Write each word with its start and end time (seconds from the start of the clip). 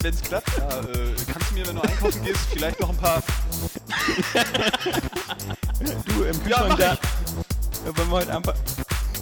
Wenn 0.00 0.14
es 0.14 0.22
klappt, 0.22 0.50
ja, 0.58 0.68
äh, 0.80 1.14
kannst 1.32 1.50
du 1.50 1.54
mir, 1.54 1.66
wenn 1.66 1.76
du 1.76 1.82
einkaufen 1.82 2.22
gehst, 2.24 2.40
vielleicht 2.52 2.80
noch 2.80 2.90
ein 2.90 2.96
paar. 2.96 3.22
Du 6.06 6.22
im 6.24 6.36
Ja, 6.48 6.62
Kühlschrank 6.62 6.68
mach 6.68 6.78
da. 6.78 6.84
Ja, 6.92 6.98
Wollen 7.96 8.08
wir 8.08 8.16
heute 8.16 8.36
einfach. 8.36 8.54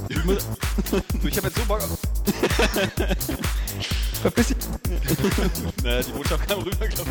Ich 0.09 0.25
muss. 0.25 0.47
Du, 0.91 1.29
ich 1.29 1.37
habe 1.37 1.49
jetzt 1.49 1.57
so 1.59 1.65
Bock 1.65 1.81
auf. 1.83 1.99
Verpiss 4.23 4.49
dich. 4.49 4.57
Naja, 5.83 6.03
die 6.03 6.13
Botschaft 6.13 6.49
kam 6.49 6.61
rüber, 6.63 6.87
glaube 6.89 7.11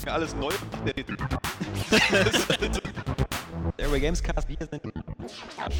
ich. 0.00 0.08
Alles 0.10 0.34
neu. 0.34 0.52
Airway 3.78 4.00
Gamescast, 4.00 4.48
wir 4.48 4.56
sind. 4.58 4.82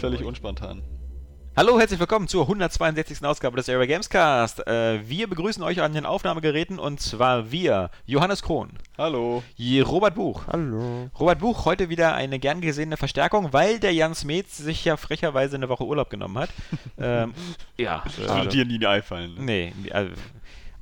Völlig 0.01 0.23
unspontan. 0.25 0.83
Hallo, 1.55 1.79
herzlich 1.79 2.01
willkommen 2.01 2.29
zur 2.29 2.43
162. 2.45 3.23
Ausgabe 3.27 3.57
des 3.59 3.69
Airway 3.69 3.87
Gamescast. 3.87 4.67
Äh, 4.67 5.07
wir 5.07 5.29
begrüßen 5.29 5.63
euch 5.63 5.83
an 5.83 5.93
den 5.93 6.07
Aufnahmegeräten 6.07 6.79
und 6.79 6.99
zwar 7.01 7.53
wir, 7.53 7.91
Johannes 8.07 8.43
Krohn, 8.43 8.71
Hallo. 8.97 9.43
Je- 9.57 9.83
Robert 9.83 10.15
Buch. 10.15 10.45
Hallo. 10.51 11.11
Robert 11.21 11.41
Buch, 11.41 11.67
heute 11.67 11.91
wieder 11.91 12.15
eine 12.15 12.39
gern 12.39 12.63
gesehene 12.63 12.97
Verstärkung, 12.97 13.53
weil 13.53 13.79
der 13.79 13.93
Jan 13.93 14.15
Smeets 14.15 14.57
sich 14.57 14.83
ja 14.87 14.97
frecherweise 14.97 15.57
eine 15.57 15.69
Woche 15.69 15.85
Urlaub 15.85 16.09
genommen 16.09 16.39
hat. 16.39 16.49
ähm, 16.99 17.35
ja, 17.77 18.03
Würde 18.17 18.49
dir 18.49 18.65
nie 18.65 18.85
einfallen. 18.87 19.35
Ne? 19.35 19.43
nee, 19.43 19.93
also, 19.93 20.11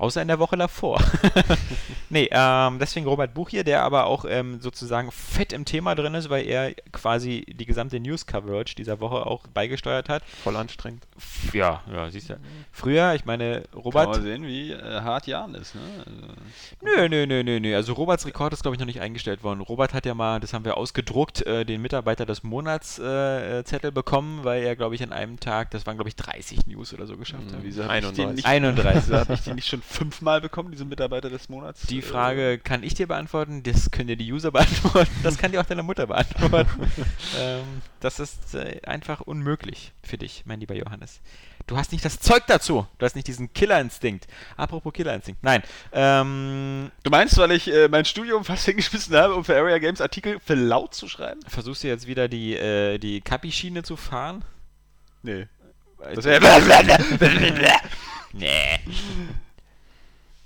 außer 0.01 0.23
in 0.23 0.29
der 0.29 0.39
Woche 0.39 0.57
davor. 0.57 1.01
nee, 2.11 2.29
ähm, 2.33 2.79
deswegen 2.79 3.07
Robert 3.07 3.35
Buch 3.35 3.51
hier, 3.51 3.65
der 3.65 3.83
aber 3.83 4.07
auch 4.07 4.25
ähm, 4.27 4.61
sozusagen 4.61 5.13
fett 5.13 5.53
im 5.53 5.65
Thema 5.65 5.95
drin 5.95 6.15
ist, 6.15 6.31
weil 6.31 6.47
er 6.47 6.73
quasi 6.93 7.45
die 7.47 7.67
gesamte 7.67 8.01
News-Coverage 8.01 8.75
dieser 8.75 9.01
Woche 9.01 9.27
auch 9.27 9.47
beigesteuert 9.49 10.09
hat. 10.09 10.23
Voll 10.43 10.57
anstrengend. 10.57 11.07
Ja, 11.53 11.83
ja, 11.93 12.11
siehst 12.11 12.31
du. 12.31 12.37
Früher, 12.73 13.15
ich 13.15 13.27
meine, 13.27 13.63
Kann 13.73 13.81
Robert. 13.81 14.09
man 14.09 14.23
sehen, 14.23 14.47
wie 14.47 14.73
äh, 14.73 15.01
hart 15.03 15.27
Jan 15.27 15.55
ist. 15.55 15.75
Ne? 15.75 15.81
Also, 15.99 16.11
Nö, 16.83 17.09
nö, 17.09 17.27
nö, 17.27 17.43
nö, 17.43 17.61
nö. 17.61 17.77
Also 17.77 17.93
Roberts 17.93 18.27
Rekord 18.27 18.55
ist, 18.55 18.63
glaube 18.63 18.77
ich, 18.77 18.81
noch 18.81 18.87
nicht 18.87 19.01
eingestellt 19.01 19.43
worden. 19.43 19.61
Robert 19.61 19.93
hat 19.93 20.07
ja 20.07 20.15
mal, 20.15 20.41
das 20.41 20.55
haben 20.55 20.65
wir 20.65 20.79
ausgedruckt, 20.79 21.47
äh, 21.47 21.67
den 21.67 21.83
Mitarbeiter 21.83 22.25
des 22.25 22.43
Monats 22.43 22.99
äh, 22.99 23.59
äh, 23.59 23.65
Zettel 23.65 23.93
bekommen, 23.93 24.45
weil 24.45 24.63
er, 24.63 24.77
glaube 24.77 24.95
ich, 24.95 25.03
an 25.03 25.13
einem 25.13 25.39
Tag, 25.39 25.71
das 25.73 25.85
waren, 25.87 25.97
glaube 25.97 26.09
ich, 26.09 26.17
30 26.17 26.67
News 26.67 26.95
oder 26.95 27.07
so 27.07 27.19
geschafft 27.19 27.53
hat. 27.53 27.59
wieso 27.63 27.85
habe 27.85 27.99
ich 27.99 28.01
den 28.13 28.27
31. 28.27 28.37
nicht, 28.37 28.47
31. 28.47 29.11
wieso 29.11 29.33
ich 29.33 29.41
den 29.41 29.55
nicht 29.57 29.69
schon 29.69 29.83
fünfmal 29.91 30.41
bekommen, 30.41 30.71
diesen 30.71 30.89
Mitarbeiter 30.89 31.29
des 31.31 31.49
Monats? 31.49 31.83
Die 31.89 31.99
Äh, 31.99 32.03
Frage 32.03 32.59
kann 32.59 32.83
ich 32.83 32.95
dir 32.95 33.09
beantworten, 33.09 33.63
das 33.63 33.91
können 33.91 34.09
dir 34.09 34.17
die 34.17 34.33
User 34.33 34.51
beantworten, 34.53 35.11
das 35.23 35.37
kann 35.37 35.53
dir 35.53 35.61
auch 35.61 35.67
deine 35.67 35.83
Mutter 35.83 36.07
beantworten. 36.07 36.91
ähm, 37.39 37.83
das 38.01 38.21
ist 38.21 38.55
äh, 38.55 38.81
einfach 38.87 39.21
unmöglich 39.21 39.93
für 40.03 40.17
dich, 40.17 40.45
mein 40.47 40.61
lieber 40.61 40.75
Johannes. 40.75 41.21
Du 41.67 41.77
hast 41.77 41.93
nicht 41.93 42.05
das 42.05 42.19
Zeug 42.19 42.45
dazu. 42.47 42.87
Du 42.99 43.05
hast 43.07 43.15
nicht 43.15 43.29
diesen 43.29 43.53
Killerinstinkt. 43.53 44.27
Apropos 44.57 44.93
Killerinstinkt. 44.93 45.45
Nein. 45.45 45.63
Ähm, 45.93 46.91
Du 47.03 47.11
meinst, 47.11 47.37
weil 47.39 47.53
ich 47.53 47.73
äh, 47.73 47.89
mein 47.89 48.05
Studium 48.05 48.45
fast 48.45 48.65
hingeschmissen 48.67 49.15
habe, 49.15 49.35
um 49.35 49.45
für 49.45 49.57
Area 49.57 49.79
Games 49.79 50.01
Artikel 50.01 50.41
für 50.41 50.55
laut 50.55 50.95
zu 50.95 51.09
schreiben? 51.09 51.41
versuchst 51.47 51.85
du 51.85 51.89
jetzt 51.89 52.07
wieder 52.07 52.29
die, 52.29 52.55
äh, 52.57 52.99
die 52.99 53.21
Kapi-Schiene 53.21 53.83
zu 53.83 53.97
fahren? 53.97 54.45
Nee. 55.23 55.47
Das 55.99 56.15
Das 56.15 56.25
wäre. 56.25 56.41
Nee. 58.33 58.79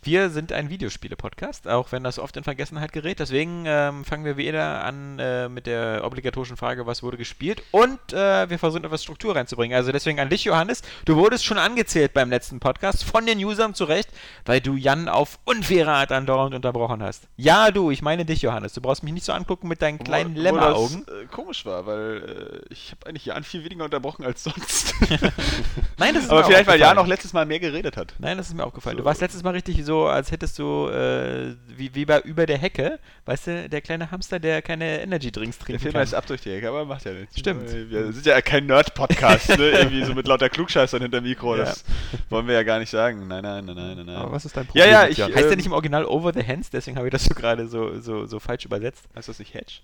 Wir 0.07 0.29
sind 0.29 0.53
ein 0.53 0.69
Videospiele-Podcast, 0.69 1.67
auch 1.67 1.91
wenn 1.91 2.05
das 2.05 2.19
oft 2.19 2.37
in 2.37 2.45
Vergessenheit 2.45 2.93
gerät. 2.93 3.21
Deswegen 3.21 3.65
ähm, 3.67 4.05
fangen 4.05 4.27
wir 4.27 4.37
wieder 4.37 4.85
an 4.85 5.19
äh, 5.19 5.49
mit 5.49 5.67
der 5.67 6.03
obligatorischen 6.05 6.59
Frage, 6.59 6.85
was 6.85 7.03
wurde 7.03 7.17
gespielt. 7.17 7.63
Und 7.71 7.99
äh, 8.13 8.51
wir 8.51 8.59
versuchen 8.59 8.85
etwas 8.85 9.03
Struktur 9.03 9.35
reinzubringen. 9.35 9.75
Also 9.75 9.93
deswegen 9.93 10.21
an 10.21 10.29
dich, 10.29 10.45
Johannes. 10.45 10.83
Du 11.07 11.17
wurdest 11.17 11.47
schon 11.47 11.57
angezählt 11.57 12.13
beim 12.13 12.29
letzten 12.29 12.61
Podcast 12.61 13.03
von 13.03 13.25
den 13.25 13.43
Usern 13.43 13.73
zurecht, 13.73 14.11
weil 14.45 14.61
du 14.61 14.75
Jan 14.77 15.09
auf 15.09 15.39
unfaire 15.47 15.93
Art 15.93 16.13
andauernd 16.13 16.55
unterbrochen 16.55 17.03
hast. 17.03 17.23
Ja, 17.39 17.71
du, 17.71 17.91
ich 17.91 18.03
meine 18.03 18.27
dich, 18.27 18.43
Johannes. 18.43 18.75
Du 18.75 18.83
brauchst 18.83 19.05
mich 19.05 19.15
nicht 19.15 19.25
so 19.25 19.33
angucken 19.33 19.69
mit 19.69 19.81
deinen 19.81 19.99
kleinen 20.01 20.37
Lämmeraugen. 20.37 21.07
äh, 21.09 21.25
komisch 21.33 21.65
war, 21.65 21.87
weil 21.87 22.61
äh, 22.69 22.73
ich 22.75 22.91
habe 22.91 23.07
eigentlich 23.09 23.25
Jan 23.25 23.43
viel 23.43 23.65
weniger 23.65 23.85
unterbrochen 23.85 24.27
als 24.27 24.45
sonst. 24.45 24.95
Nein, 25.99 26.13
das 26.15 26.25
ist 26.25 26.31
Aber 26.31 26.41
mir 26.41 26.45
vielleicht, 26.45 26.67
weil 26.67 26.79
Jan 26.79 26.99
auch 26.99 27.07
letztes 27.07 27.33
Mal 27.33 27.47
mehr 27.47 27.59
geredet 27.61 27.97
hat. 27.97 28.13
Nein, 28.19 28.37
das 28.37 28.49
ist 28.49 28.55
mir 28.55 28.65
aufgefallen. 28.67 28.99
Du 28.99 29.03
So. 29.03 29.07
warst 29.07 29.23
letztes 29.23 29.43
Mal 29.43 29.51
richtig 29.55 29.83
so, 29.83 29.94
als 30.07 30.31
hättest 30.31 30.59
du, 30.59 30.89
äh, 30.89 31.55
wie, 31.77 31.95
wie 31.95 32.05
bei 32.05 32.21
über 32.21 32.45
der 32.47 32.59
Hecke, 32.59 32.99
weißt 33.25 33.47
du, 33.47 33.69
der 33.69 33.81
kleine 33.81 34.11
Hamster, 34.11 34.39
der 34.41 34.61
keine 34.63 35.01
Energy-Drinks 35.03 35.59
Der 35.59 35.65
trinken 35.67 35.81
Film 35.83 35.93
kann. 35.93 36.01
heißt 36.03 36.15
ab 36.15 36.27
durch 36.27 36.41
die 36.43 36.51
Ecke, 36.51 36.69
aber 36.69 36.85
macht 36.85 37.05
ja 37.05 37.13
nichts. 37.13 37.39
Stimmt. 37.39 37.71
Wir 37.91 38.13
sind 38.13 38.27
ja 38.27 38.41
kein 38.43 38.67
Nerd-Podcast, 38.67 39.51
ne? 39.59 39.71
Irgendwie 39.71 40.05
so 40.05 40.15
mit 40.15 40.27
lauter 40.27 40.49
Klugscheißern 40.49 41.01
hinter 41.03 41.21
Mikro. 41.21 41.57
Das 41.57 41.85
wollen 42.31 42.47
wir 42.47 42.55
ja 42.55 42.63
gar 42.63 42.79
nicht 42.79 42.91
sagen. 42.91 43.27
Nein, 43.29 43.43
nein, 43.43 43.65
nein, 43.65 43.77
nein, 43.77 44.07
nein. 44.07 44.17
Aber 44.17 44.33
was 44.33 44.45
ist 44.45 44.57
dein 44.57 44.65
Ja, 44.65 44.69
Problem? 44.85 44.91
ja, 44.91 45.03
mit 45.03 45.13
ich- 45.13 45.19
Jan? 45.19 45.29
heißt 45.35 45.45
der 45.45 45.51
ähm, 45.53 45.57
nicht 45.57 45.67
im 45.67 45.73
Original 45.73 46.05
Over 46.05 46.33
the 46.33 46.45
Hands, 46.47 46.69
deswegen 46.71 46.97
habe 46.97 47.07
ich 47.09 47.13
das 47.13 47.25
so 47.25 47.35
gerade 47.35 47.67
so, 47.69 48.01
so, 48.01 48.27
so 48.27 48.39
falsch 48.41 48.65
übersetzt. 48.65 49.05
Heißt 49.17 49.29
das 49.29 49.39
nicht 49.39 49.55
Hedge? 49.55 49.75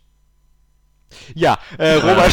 Ja, 1.34 1.58
äh, 1.78 1.94
Robert, 1.96 2.32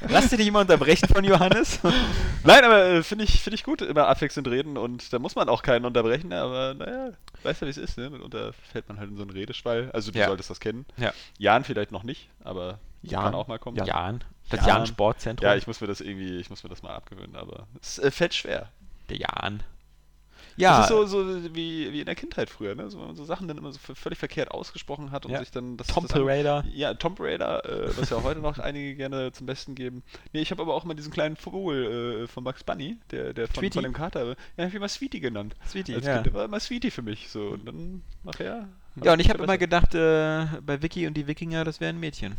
lass 0.08 0.28
dich 0.28 0.38
nicht 0.38 0.48
immer 0.48 0.60
unterbrechen 0.60 1.08
von 1.08 1.24
Johannes. 1.24 1.78
Nein, 2.44 2.64
aber 2.64 2.84
äh, 2.86 3.02
finde 3.02 3.24
ich, 3.24 3.40
find 3.42 3.54
ich 3.54 3.64
gut, 3.64 3.82
immer 3.82 4.06
abwechselnd 4.08 4.48
reden 4.48 4.76
und 4.78 5.12
da 5.12 5.18
muss 5.18 5.34
man 5.34 5.48
auch 5.48 5.62
keinen 5.62 5.84
unterbrechen, 5.84 6.32
aber 6.32 6.74
naja, 6.74 7.10
weißt 7.42 7.62
du, 7.62 7.66
wie 7.66 7.70
es 7.70 7.76
ist, 7.76 7.98
ne? 7.98 8.10
Mitunter 8.10 8.52
fällt 8.72 8.88
man 8.88 8.98
halt 8.98 9.10
in 9.10 9.16
so 9.16 9.22
einen 9.22 9.30
Redeschwall. 9.30 9.90
Also 9.92 10.10
du 10.12 10.18
Ja. 10.18 10.26
solltest 10.28 10.50
das 10.50 10.60
kennen. 10.60 10.86
Ja. 10.96 11.12
Jan 11.38 11.64
vielleicht 11.64 11.92
noch 11.92 12.02
nicht, 12.02 12.28
aber 12.44 12.78
Jan. 13.02 13.24
kann 13.24 13.34
auch 13.34 13.46
mal 13.48 13.58
kommen. 13.58 13.76
Jan, 13.84 14.24
das 14.48 14.60
Jan. 14.60 14.68
Jan 14.68 14.86
Sportzentrum. 14.86 15.46
Ja, 15.48 15.54
ich 15.56 15.66
muss 15.66 15.80
mir 15.80 15.86
das 15.86 16.00
irgendwie, 16.00 16.36
ich 16.38 16.50
muss 16.50 16.62
mir 16.62 16.70
das 16.70 16.82
mal 16.82 16.94
abgewöhnen, 16.94 17.36
aber 17.36 17.66
es 17.80 17.98
äh, 17.98 18.10
fällt 18.10 18.34
schwer. 18.34 18.70
der 19.10 19.18
Jan. 19.18 19.62
Das 20.58 20.62
Ja, 20.62 20.80
ist 20.82 20.88
so, 20.88 21.04
so 21.06 21.54
wie, 21.54 21.92
wie 21.92 22.00
in 22.00 22.06
der 22.06 22.14
Kindheit 22.14 22.48
früher, 22.48 22.74
ne? 22.74 22.88
So, 22.88 22.98
wenn 22.98 23.08
man 23.08 23.16
so 23.16 23.24
Sachen 23.24 23.46
dann 23.46 23.58
immer 23.58 23.72
so 23.72 23.78
völlig 23.94 24.18
verkehrt 24.18 24.50
ausgesprochen 24.50 25.10
hat 25.10 25.26
und 25.26 25.32
Ja. 25.32 25.40
sich 25.40 25.50
dann 25.50 25.76
das. 25.76 25.88
Tomb 25.88 26.08
das 26.08 26.18
Raider. 26.18 26.64
Ja, 26.72 26.94
Tomb 26.94 27.20
Raider, 27.20 27.64
äh, 27.64 27.96
was 27.98 28.08
ja 28.10 28.22
heute 28.22 28.40
noch 28.40 28.58
einige 28.58 28.94
gerne 28.96 29.32
zum 29.32 29.46
Besten 29.46 29.74
geben. 29.74 30.02
Nee, 30.32 30.40
ich 30.40 30.50
habe 30.50 30.62
aber 30.62 30.74
auch 30.74 30.84
mal 30.84 30.94
diesen 30.94 31.12
kleinen 31.12 31.36
Vogel 31.36 32.22
äh, 32.24 32.26
von 32.26 32.42
Max 32.42 32.64
Bunny, 32.64 32.96
der, 33.10 33.34
der 33.34 33.48
von, 33.48 33.70
von 33.70 33.82
dem 33.82 33.92
Kater, 33.92 34.28
ja, 34.28 34.34
hab 34.58 34.68
ich 34.68 34.74
immer 34.74 34.88
Sweetie 34.88 35.20
genannt. 35.20 35.54
Sweetie, 35.68 35.94
Als 35.94 36.06
ja. 36.06 36.22
Kind, 36.22 36.32
war 36.34 36.46
immer 36.46 36.58
Sweetie 36.60 36.90
für 36.90 37.02
mich. 37.02 37.28
So, 37.28 37.48
und 37.48 37.66
dann 37.66 38.02
nachher. 38.24 38.66
Ja, 39.04 39.12
und 39.12 39.20
ich 39.20 39.28
habe 39.28 39.42
immer 39.44 39.58
gedacht, 39.58 39.94
äh, 39.94 40.46
bei 40.64 40.80
Vicky 40.80 41.06
und 41.06 41.14
die 41.14 41.26
Wikinger, 41.26 41.64
das 41.64 41.80
wäre 41.80 41.90
ein 41.92 42.00
Mädchen. 42.00 42.34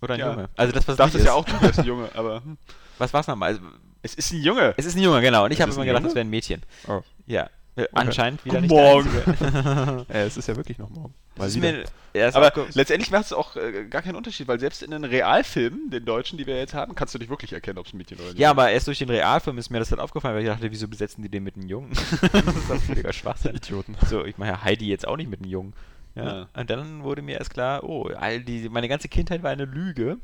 Oder 0.00 0.14
ein 0.14 0.20
Ja. 0.20 0.30
Junge. 0.30 0.48
Also 0.56 0.72
das, 0.72 0.88
was 0.88 0.94
Ich 0.94 0.98
dachte 0.98 1.16
nicht 1.18 1.20
es 1.20 1.26
ja 1.26 1.32
ist. 1.32 1.36
auch, 1.38 1.44
du 1.44 1.60
wärst 1.60 1.78
ein 1.80 1.84
Junge, 1.86 2.08
aber 2.14 2.42
hm. 2.42 2.56
Was 2.98 3.12
war's 3.12 3.26
nochmal? 3.26 3.50
Also, 3.50 3.60
es 4.12 4.14
ist 4.14 4.32
ein 4.32 4.42
Junge. 4.42 4.74
Es 4.76 4.86
ist 4.86 4.96
ein 4.96 5.02
Junge, 5.02 5.20
genau. 5.20 5.44
Und 5.44 5.50
ich 5.50 5.58
Es 5.58 5.62
habe 5.62 5.72
immer 5.72 5.84
gedacht, 5.84 6.00
Junge? 6.00 6.08
das 6.08 6.14
wäre 6.14 6.24
ein 6.24 6.30
Mädchen. 6.30 6.62
Oh. 6.88 7.00
Ja. 7.26 7.48
Äh, 7.76 7.86
Anscheinend 7.92 8.42
wieder 8.44 8.60
Guten 8.62 8.62
nicht. 8.62 8.70
Morgen. 8.70 10.04
Äh, 10.08 10.22
es 10.26 10.38
ist 10.38 10.48
ja 10.48 10.56
wirklich 10.56 10.78
noch 10.78 10.88
morgen. 10.88 11.12
Mir 11.60 11.84
erst 12.14 12.34
Aber 12.34 12.50
letztendlich 12.72 13.10
macht 13.10 13.26
es 13.26 13.32
auch 13.34 13.56
äh, 13.56 13.84
gar 13.90 14.00
keinen 14.00 14.16
Unterschied, 14.16 14.48
weil 14.48 14.58
selbst 14.58 14.82
in 14.82 14.90
den 14.90 15.04
Realfilmen, 15.04 15.90
den 15.90 16.06
deutschen, 16.06 16.38
die 16.38 16.46
wir 16.46 16.56
jetzt 16.56 16.72
haben, 16.72 16.94
kannst 16.94 17.14
du 17.14 17.18
nicht 17.18 17.28
wirklich 17.28 17.52
erkennen, 17.52 17.78
ob 17.78 17.86
es 17.86 17.92
ein 17.92 17.98
Mädchen 17.98 18.16
oder 18.18 18.28
nicht 18.28 18.38
ja, 18.38 18.48
aber 18.48 18.70
erst 18.70 18.86
durch 18.86 18.98
den 18.98 19.10
Realfilm 19.10 19.58
ist 19.58 19.68
mir 19.68 19.78
das 19.78 19.90
halt 19.90 20.00
aufgefallen, 20.00 20.34
weil 20.34 20.42
ich 20.42 20.48
dachte, 20.48 20.70
wieso 20.70 20.88
besetzen 20.88 21.22
die 21.22 21.28
den 21.28 21.42
mit 21.42 21.56
einem 21.56 21.68
Jungen? 21.68 21.90
das 22.32 22.56
ist 22.56 22.70
doch 22.70 22.80
völliger 22.80 23.12
Schwachsinn. 23.12 23.56
Idioten. 23.56 23.94
So, 24.08 24.24
ich 24.24 24.38
meine 24.38 24.52
ja 24.52 24.64
Heidi 24.64 24.88
jetzt 24.88 25.06
auch 25.06 25.18
nicht 25.18 25.28
mit 25.28 25.40
einem 25.42 25.50
Jungen. 25.50 25.74
Ja. 26.14 26.24
Ja. 26.24 26.48
Und 26.54 26.70
dann 26.70 27.02
wurde 27.02 27.20
mir 27.20 27.36
erst 27.36 27.52
klar, 27.52 27.84
oh, 27.84 28.08
all 28.16 28.40
die, 28.40 28.70
meine 28.70 28.88
ganze 28.88 29.08
Kindheit 29.08 29.42
war 29.42 29.50
eine 29.50 29.66
Lüge. 29.66 30.16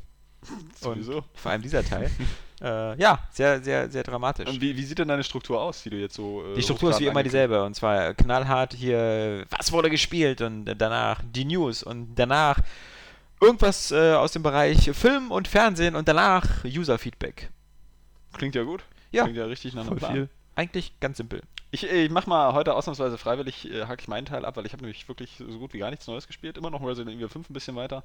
Sowieso. 0.81 1.17
Und 1.17 1.25
vor 1.35 1.51
allem 1.51 1.61
dieser 1.61 1.85
Teil. 1.85 2.09
äh, 2.63 2.97
ja, 2.99 3.19
sehr, 3.31 3.61
sehr, 3.61 3.91
sehr 3.91 4.03
dramatisch. 4.03 4.47
Und 4.49 4.61
wie, 4.61 4.75
wie 4.75 4.83
sieht 4.83 4.97
denn 4.99 5.09
deine 5.09 5.23
Struktur 5.23 5.61
aus, 5.61 5.83
die 5.83 5.89
du 5.89 5.97
jetzt 5.97 6.15
so. 6.15 6.43
äh, 6.45 6.55
Die 6.55 6.63
Struktur 6.63 6.89
ist 6.91 6.99
wie 6.99 7.07
immer 7.07 7.21
dieselbe. 7.23 7.63
Und 7.63 7.75
zwar 7.75 8.13
knallhart 8.13 8.73
hier, 8.73 9.45
was 9.49 9.71
wurde 9.71 9.89
gespielt 9.89 10.41
und 10.41 10.65
danach 10.65 11.21
die 11.23 11.45
News 11.45 11.83
und 11.83 12.15
danach 12.15 12.59
irgendwas 13.41 13.91
äh, 13.91 14.13
aus 14.13 14.31
dem 14.31 14.43
Bereich 14.43 14.89
Film 14.93 15.31
und 15.31 15.47
Fernsehen 15.47 15.95
und 15.95 16.07
danach 16.07 16.63
User-Feedback. 16.63 17.49
Klingt 18.33 18.55
ja 18.55 18.63
gut. 18.63 18.83
Ja. 19.11 19.23
Klingt 19.23 19.37
ja 19.37 19.45
richtig 19.45 19.73
nach 19.73 19.85
einem 19.85 19.97
Plan. 19.97 20.13
viel. 20.13 20.29
Eigentlich 20.55 20.93
ganz 20.99 21.17
simpel. 21.17 21.41
Ich, 21.71 21.83
ich 21.83 22.09
mach 22.11 22.27
mal 22.27 22.53
heute 22.53 22.75
ausnahmsweise 22.75 23.17
freiwillig, 23.17 23.69
äh, 23.71 23.85
hake 23.87 24.01
ich 24.01 24.07
meinen 24.07 24.25
Teil 24.25 24.45
ab, 24.45 24.55
weil 24.55 24.65
ich 24.65 24.73
habe 24.73 24.83
nämlich 24.83 25.07
wirklich 25.07 25.37
so 25.37 25.59
gut 25.59 25.73
wie 25.73 25.79
gar 25.79 25.89
nichts 25.89 26.07
Neues 26.07 26.27
gespielt. 26.27 26.57
Immer 26.57 26.69
noch 26.69 26.81
Resident 26.85 27.15
Evil 27.15 27.29
5 27.29 27.49
ein 27.49 27.53
bisschen 27.53 27.75
weiter. 27.75 28.03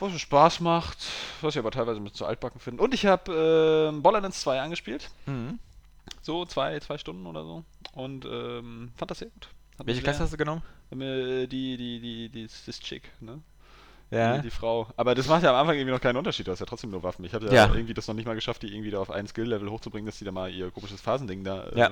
Was 0.00 0.18
Spaß 0.18 0.60
macht, 0.60 0.98
was 1.40 1.54
ich 1.54 1.58
aber 1.58 1.70
teilweise 1.70 2.00
mit 2.00 2.16
zu 2.16 2.24
altbacken 2.26 2.60
finde. 2.60 2.82
Und 2.82 2.94
ich 2.94 3.06
habe 3.06 3.92
äh, 3.92 4.00
Borderlands 4.00 4.40
2 4.40 4.60
angespielt. 4.60 5.10
Mhm. 5.26 5.58
So 6.22 6.44
zwei, 6.44 6.78
zwei 6.80 6.98
Stunden 6.98 7.26
oder 7.26 7.44
so. 7.44 7.64
Und 7.92 8.24
ähm, 8.24 8.92
fand 8.96 9.10
das 9.10 9.18
sehr 9.18 9.28
gut. 9.28 9.48
Hat 9.78 9.86
Welche 9.86 10.02
Klasse 10.02 10.20
hast 10.22 10.32
du 10.32 10.36
genommen? 10.36 10.62
mir 10.90 11.46
Die, 11.46 11.76
die, 11.76 12.00
die, 12.00 12.28
die, 12.28 12.48
das 12.66 12.80
Chick, 12.80 13.10
ne? 13.20 13.40
Ja. 14.10 14.36
Die, 14.36 14.42
die 14.42 14.50
Frau. 14.50 14.88
Aber 14.96 15.14
das 15.14 15.28
macht 15.28 15.44
ja 15.44 15.50
am 15.50 15.56
Anfang 15.56 15.76
irgendwie 15.76 15.92
noch 15.92 16.00
keinen 16.00 16.16
Unterschied, 16.16 16.46
du 16.48 16.50
hast 16.52 16.58
ja 16.60 16.66
trotzdem 16.66 16.90
nur 16.90 17.02
Waffen. 17.04 17.24
Ich 17.24 17.32
habe 17.32 17.46
ja, 17.46 17.52
Ja. 17.52 17.74
irgendwie 17.74 17.94
das 17.94 18.08
noch 18.08 18.14
nicht 18.14 18.26
mal 18.26 18.34
geschafft, 18.34 18.62
die 18.62 18.72
irgendwie 18.74 18.90
da 18.90 18.98
auf 18.98 19.10
ein 19.10 19.26
Skill-Level 19.28 19.70
hochzubringen, 19.70 20.06
dass 20.06 20.18
die 20.18 20.24
da 20.24 20.32
mal 20.32 20.50
ihr 20.52 20.70
komisches 20.72 21.00
Phasending 21.00 21.44
da 21.44 21.68
Ja. 21.76 21.90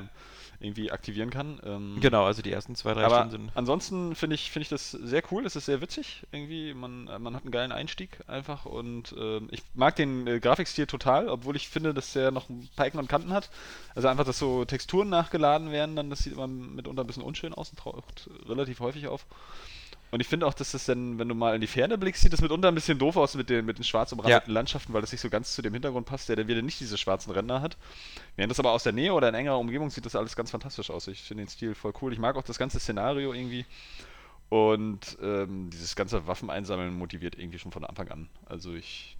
irgendwie 0.58 0.90
aktivieren 0.90 1.30
kann. 1.30 1.60
Ähm, 1.64 1.98
Genau, 2.00 2.24
also 2.24 2.42
die 2.42 2.50
ersten 2.50 2.74
zwei, 2.74 2.92
drei 2.92 3.04
aber 3.04 3.14
Stunden 3.18 3.30
sind. 3.30 3.50
ansonsten 3.54 4.16
finde 4.16 4.34
ich, 4.34 4.50
finde 4.50 4.64
ich 4.64 4.68
das 4.68 4.90
sehr 4.90 5.22
cool, 5.30 5.46
es 5.46 5.54
ist 5.54 5.66
sehr 5.66 5.80
witzig. 5.80 6.26
Irgendwie, 6.32 6.74
man, 6.74 7.06
äh, 7.06 7.20
man 7.20 7.36
hat 7.36 7.42
einen 7.42 7.52
geilen 7.52 7.70
Einstieg 7.70 8.18
einfach 8.26 8.64
und 8.66 9.14
ähm, 9.16 9.46
ich 9.52 9.62
mag 9.74 9.94
den 9.94 10.26
äh, 10.26 10.40
Grafikstil 10.40 10.88
total, 10.88 11.28
obwohl 11.28 11.54
ich 11.54 11.68
finde, 11.68 11.94
dass 11.94 12.12
der 12.14 12.32
noch 12.32 12.48
ein 12.48 12.68
paar 12.74 12.86
Ecken 12.86 12.98
und 12.98 13.08
Kanten 13.08 13.32
hat. 13.32 13.48
Also 13.94 14.08
einfach, 14.08 14.24
dass 14.24 14.40
so 14.40 14.64
Texturen 14.64 15.08
nachgeladen 15.08 15.70
werden, 15.70 15.94
dann 15.94 16.10
das 16.10 16.18
sieht 16.24 16.32
immer 16.32 16.48
mitunter 16.48 17.04
ein 17.04 17.06
bisschen 17.06 17.22
unschön 17.22 17.54
aus 17.54 17.70
und 17.70 17.78
taucht 17.78 18.28
relativ 18.48 18.80
häufig 18.80 19.06
auf. 19.06 19.24
Und 20.10 20.20
ich 20.20 20.26
finde 20.26 20.46
auch, 20.46 20.54
dass 20.54 20.72
das 20.72 20.86
dann, 20.86 21.18
wenn 21.18 21.28
du 21.28 21.34
mal 21.34 21.54
in 21.54 21.60
die 21.60 21.66
Ferne 21.66 21.98
blickst, 21.98 22.22
sieht 22.22 22.32
das 22.32 22.40
mitunter 22.40 22.68
ein 22.68 22.74
bisschen 22.74 22.98
doof 22.98 23.16
aus 23.16 23.34
mit 23.34 23.50
den, 23.50 23.66
mit 23.66 23.78
den 23.78 23.84
schwarz 23.84 24.12
umrandeten 24.12 24.52
Landschaften, 24.52 24.92
weil 24.92 25.02
das 25.02 25.12
nicht 25.12 25.20
so 25.20 25.28
ganz 25.28 25.54
zu 25.54 25.60
dem 25.60 25.74
Hintergrund 25.74 26.06
passt, 26.06 26.28
der 26.28 26.36
dann 26.36 26.48
wieder 26.48 26.62
nicht 26.62 26.80
diese 26.80 26.96
schwarzen 26.96 27.30
Ränder 27.32 27.60
hat. 27.60 27.76
Während 28.36 28.50
das 28.50 28.58
aber 28.58 28.72
aus 28.72 28.84
der 28.84 28.92
Nähe 28.92 29.12
oder 29.12 29.28
in 29.28 29.34
engerer 29.34 29.58
Umgebung 29.58 29.90
sieht 29.90 30.06
das 30.06 30.16
alles 30.16 30.34
ganz 30.34 30.50
fantastisch 30.50 30.90
aus. 30.90 31.08
Ich 31.08 31.22
finde 31.22 31.44
den 31.44 31.50
Stil 31.50 31.74
voll 31.74 31.92
cool. 32.00 32.12
Ich 32.12 32.18
mag 32.18 32.36
auch 32.36 32.42
das 32.42 32.58
ganze 32.58 32.80
Szenario 32.80 33.34
irgendwie. 33.34 33.66
Und 34.48 35.18
ähm, 35.20 35.68
dieses 35.70 35.94
ganze 35.94 36.26
Waffeneinsammeln 36.26 36.94
motiviert 36.94 37.38
irgendwie 37.38 37.58
schon 37.58 37.72
von 37.72 37.84
Anfang 37.84 38.08
an. 38.08 38.28
Also 38.46 38.74
ich. 38.74 39.17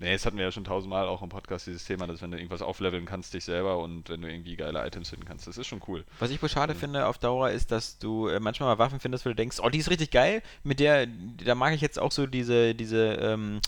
Nee, 0.00 0.12
das 0.12 0.24
hatten 0.24 0.36
wir 0.36 0.44
ja 0.44 0.52
schon 0.52 0.62
tausendmal 0.62 1.08
auch 1.08 1.22
im 1.22 1.28
Podcast, 1.28 1.66
dieses 1.66 1.84
Thema, 1.84 2.06
dass 2.06 2.22
wenn 2.22 2.30
du 2.30 2.36
irgendwas 2.36 2.62
aufleveln 2.62 3.04
kannst, 3.04 3.34
dich 3.34 3.44
selber 3.44 3.78
und 3.78 4.08
wenn 4.08 4.22
du 4.22 4.30
irgendwie 4.30 4.54
geile 4.54 4.86
Items 4.86 5.10
finden 5.10 5.24
kannst, 5.24 5.48
das 5.48 5.58
ist 5.58 5.66
schon 5.66 5.82
cool. 5.88 6.04
Was 6.20 6.30
ich 6.30 6.40
wohl 6.40 6.48
schade 6.48 6.76
finde 6.76 7.06
auf 7.06 7.18
Dauer 7.18 7.50
ist, 7.50 7.72
dass 7.72 7.98
du 7.98 8.28
äh, 8.28 8.38
manchmal 8.38 8.68
mal 8.68 8.78
Waffen 8.78 9.00
findest, 9.00 9.24
wo 9.24 9.30
du 9.30 9.34
denkst, 9.34 9.58
oh, 9.60 9.68
die 9.68 9.78
ist 9.78 9.90
richtig 9.90 10.12
geil, 10.12 10.42
mit 10.62 10.78
der, 10.78 11.08
da 11.44 11.56
mag 11.56 11.74
ich 11.74 11.80
jetzt 11.80 11.98
auch 11.98 12.12
so 12.12 12.26
diese, 12.26 12.76
diese, 12.76 13.14
ähm, 13.14 13.60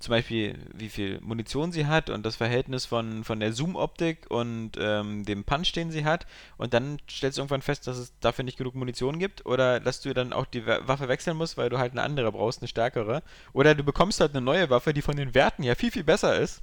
zum 0.00 0.12
Beispiel, 0.12 0.58
wie 0.74 0.88
viel 0.88 1.20
Munition 1.20 1.72
sie 1.72 1.86
hat 1.86 2.10
und 2.10 2.24
das 2.26 2.36
Verhältnis 2.36 2.86
von, 2.86 3.22
von 3.22 3.38
der 3.38 3.52
Zoom-Optik 3.52 4.30
und 4.30 4.72
ähm, 4.78 5.24
dem 5.24 5.44
Punch, 5.44 5.72
den 5.72 5.90
sie 5.90 6.04
hat. 6.04 6.26
Und 6.56 6.74
dann 6.74 6.98
stellst 7.08 7.38
du 7.38 7.42
irgendwann 7.42 7.62
fest, 7.62 7.86
dass 7.86 7.98
es 7.98 8.12
dafür 8.20 8.44
nicht 8.44 8.56
genug 8.58 8.74
Munition 8.74 9.18
gibt 9.18 9.44
oder 9.46 9.78
dass 9.78 10.00
du 10.00 10.12
dann 10.14 10.32
auch 10.32 10.46
die 10.46 10.66
Wa- 10.66 10.80
Waffe 10.86 11.08
wechseln 11.08 11.36
musst, 11.36 11.56
weil 11.58 11.68
du 11.68 11.78
halt 11.78 11.92
eine 11.92 12.02
andere 12.02 12.32
brauchst, 12.32 12.60
eine 12.62 12.68
stärkere. 12.68 13.22
Oder 13.52 13.74
du 13.74 13.84
bekommst 13.84 14.20
halt 14.20 14.32
eine 14.32 14.40
neue 14.40 14.70
Waffe, 14.70 14.94
die 14.94 15.02
von 15.02 15.16
den 15.16 15.34
Werten 15.34 15.62
her 15.62 15.76
viel, 15.76 15.90
viel 15.90 16.04
besser 16.04 16.38
ist 16.40 16.62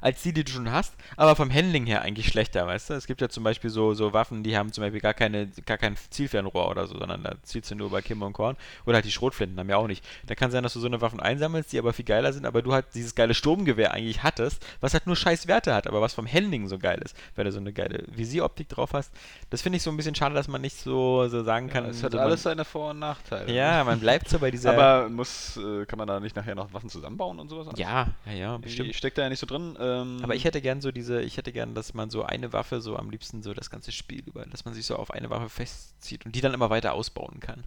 als 0.00 0.22
die, 0.22 0.32
die 0.32 0.44
du 0.44 0.52
schon 0.52 0.70
hast, 0.70 0.94
aber 1.16 1.36
vom 1.36 1.52
Handling 1.52 1.86
her 1.86 2.02
eigentlich 2.02 2.28
schlechter, 2.28 2.66
weißt 2.66 2.90
du? 2.90 2.94
Es 2.94 3.06
gibt 3.06 3.20
ja 3.20 3.28
zum 3.28 3.44
Beispiel 3.44 3.70
so, 3.70 3.94
so 3.94 4.12
Waffen, 4.12 4.42
die 4.42 4.56
haben 4.56 4.72
zum 4.72 4.82
Beispiel 4.82 5.00
gar, 5.00 5.14
keine, 5.14 5.48
gar 5.64 5.78
kein 5.78 5.96
Zielfernrohr 6.10 6.70
oder 6.70 6.86
so, 6.86 6.98
sondern 6.98 7.22
da 7.22 7.34
zielst 7.42 7.70
du 7.70 7.74
nur 7.74 7.90
bei 7.90 8.02
Kim 8.02 8.22
und 8.22 8.32
Korn. 8.32 8.56
Oder 8.84 8.96
halt 8.96 9.04
die 9.04 9.12
Schrotflinten 9.12 9.58
haben 9.58 9.68
ja 9.68 9.76
auch 9.76 9.86
nicht. 9.86 10.04
Da 10.26 10.34
kann 10.34 10.50
sein, 10.50 10.62
dass 10.62 10.74
du 10.74 10.80
so 10.80 10.86
eine 10.86 11.00
Waffen 11.00 11.20
einsammelst, 11.20 11.72
die 11.72 11.78
aber 11.78 11.92
viel 11.92 12.04
geiler 12.04 12.32
sind, 12.32 12.46
aber 12.46 12.62
du 12.62 12.72
halt 12.72 12.86
dieses 12.94 13.14
geile 13.14 13.34
Sturmgewehr 13.34 13.92
eigentlich 13.92 14.22
hattest, 14.22 14.64
was 14.80 14.92
halt 14.94 15.06
nur 15.06 15.16
scheiß 15.16 15.46
Werte 15.46 15.74
hat, 15.74 15.86
aber 15.86 16.00
was 16.00 16.14
vom 16.14 16.30
Handling 16.30 16.68
so 16.68 16.78
geil 16.78 17.00
ist, 17.04 17.16
weil 17.34 17.44
du 17.44 17.52
so 17.52 17.58
eine 17.58 17.72
geile 17.72 18.04
Visieroptik 18.08 18.68
drauf 18.68 18.92
hast. 18.92 19.12
Das 19.50 19.62
finde 19.62 19.76
ich 19.76 19.82
so 19.82 19.90
ein 19.90 19.96
bisschen 19.96 20.14
schade, 20.14 20.34
dass 20.34 20.48
man 20.48 20.60
nicht 20.60 20.76
so, 20.76 21.28
so 21.28 21.42
sagen 21.42 21.68
kann. 21.68 21.84
Ja, 21.84 21.90
es 21.90 22.02
hat 22.02 22.14
alles 22.14 22.42
seine 22.42 22.64
Vor- 22.64 22.90
und 22.90 22.98
Nachteile. 22.98 23.52
Ja, 23.52 23.84
man 23.84 24.00
bleibt 24.00 24.28
so 24.28 24.38
bei 24.38 24.50
dieser. 24.50 24.72
Aber 24.72 25.08
muss, 25.08 25.56
äh, 25.56 25.86
kann 25.86 25.98
man 25.98 26.08
da 26.08 26.20
nicht 26.20 26.36
nachher 26.36 26.54
noch 26.54 26.72
Waffen 26.72 26.90
zusammenbauen 26.90 27.38
und 27.38 27.48
sowas? 27.48 27.68
ja, 27.76 28.08
ja, 28.26 28.32
ja, 28.32 28.56
bestimmt. 28.58 28.90
Ich 28.90 28.96
stecke 28.96 29.16
da 29.16 29.22
ja 29.22 29.28
nicht 29.28 29.38
so 29.38 29.46
drin. 29.46 29.76
Ähm, 29.86 30.18
Aber 30.22 30.34
ich 30.34 30.44
hätte 30.44 30.60
gern 30.60 30.80
so 30.80 30.90
diese, 30.90 31.22
ich 31.22 31.36
hätte 31.36 31.52
gern, 31.52 31.74
dass 31.74 31.94
man 31.94 32.10
so 32.10 32.22
eine 32.22 32.52
Waffe 32.52 32.80
so 32.80 32.96
am 32.96 33.10
liebsten 33.10 33.42
so 33.42 33.54
das 33.54 33.70
ganze 33.70 33.92
Spiel 33.92 34.22
über, 34.26 34.44
dass 34.46 34.64
man 34.64 34.74
sich 34.74 34.86
so 34.86 34.96
auf 34.96 35.10
eine 35.10 35.30
Waffe 35.30 35.48
festzieht 35.48 36.26
und 36.26 36.34
die 36.34 36.40
dann 36.40 36.54
immer 36.54 36.70
weiter 36.70 36.92
ausbauen 36.92 37.40
kann. 37.40 37.64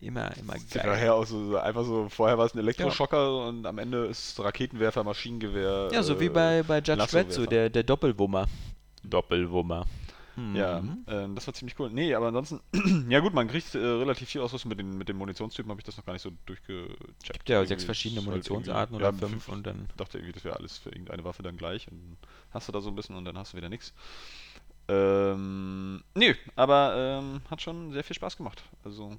Immer, 0.00 0.36
immer 0.36 0.56
Sieht 0.58 0.74
geil. 0.74 0.86
nachher 0.86 1.14
aus, 1.14 1.30
so, 1.30 1.56
einfach 1.56 1.84
so, 1.84 2.08
vorher 2.08 2.38
war 2.38 2.46
es 2.46 2.54
ein 2.54 2.58
Elektroschocker 2.58 3.46
und 3.48 3.66
am 3.66 3.78
Ende 3.78 4.06
ist 4.06 4.38
Raketenwerfer, 4.38 5.02
Maschinengewehr. 5.02 5.88
Ja, 5.92 6.02
so 6.04 6.20
wie 6.20 6.26
äh, 6.26 6.30
bei, 6.30 6.62
bei 6.62 6.78
Judge 6.78 7.06
Dredd, 7.10 7.32
so 7.32 7.46
der, 7.46 7.68
der 7.68 7.82
Doppelwummer. 7.82 8.46
Doppelwummer. 9.02 9.86
Ja, 10.54 10.82
ähm, 11.06 11.34
das 11.34 11.46
war 11.46 11.54
ziemlich 11.54 11.78
cool. 11.78 11.90
Nee, 11.90 12.14
aber 12.14 12.28
ansonsten, 12.28 12.60
ja 13.10 13.20
gut, 13.20 13.34
man 13.34 13.48
kriegt 13.48 13.74
äh, 13.74 13.78
relativ 13.78 14.28
viel 14.28 14.40
Ausrüstung 14.40 14.68
mit 14.70 14.78
den, 14.78 14.96
mit 14.96 15.08
den 15.08 15.16
Munitionstypen, 15.16 15.70
habe 15.70 15.80
ich 15.80 15.84
das 15.84 15.96
noch 15.96 16.04
gar 16.04 16.12
nicht 16.12 16.22
so 16.22 16.30
durchgecheckt. 16.46 17.32
Gibt 17.32 17.48
ja 17.48 17.56
Irgendwie 17.56 17.68
sechs 17.68 17.84
verschiedene 17.84 18.20
halt 18.20 18.28
Munitionsarten 18.30 18.94
irgendwie- 19.00 19.08
oder 19.18 19.26
ja, 19.26 19.28
fünf 19.28 19.48
und 19.48 19.66
dann. 19.66 19.86
Ich 19.90 19.96
dachte 19.96 20.18
irgendwie, 20.18 20.32
das 20.32 20.44
wäre 20.44 20.56
alles 20.56 20.78
für 20.78 20.90
irgendeine 20.90 21.24
Waffe 21.24 21.42
dann 21.42 21.56
gleich 21.56 21.90
und 21.90 21.98
dann 21.98 22.16
hast 22.50 22.68
du 22.68 22.72
da 22.72 22.80
so 22.80 22.88
ein 22.90 22.94
bisschen 22.96 23.16
und 23.16 23.24
dann 23.24 23.36
hast 23.38 23.52
du 23.52 23.56
wieder 23.56 23.68
nichts. 23.68 23.92
Ähm, 24.88 26.02
nee, 26.14 26.34
aber 26.56 27.20
ähm, 27.22 27.40
hat 27.50 27.60
schon 27.60 27.92
sehr 27.92 28.04
viel 28.04 28.16
Spaß 28.16 28.36
gemacht. 28.36 28.62
Also 28.84 29.16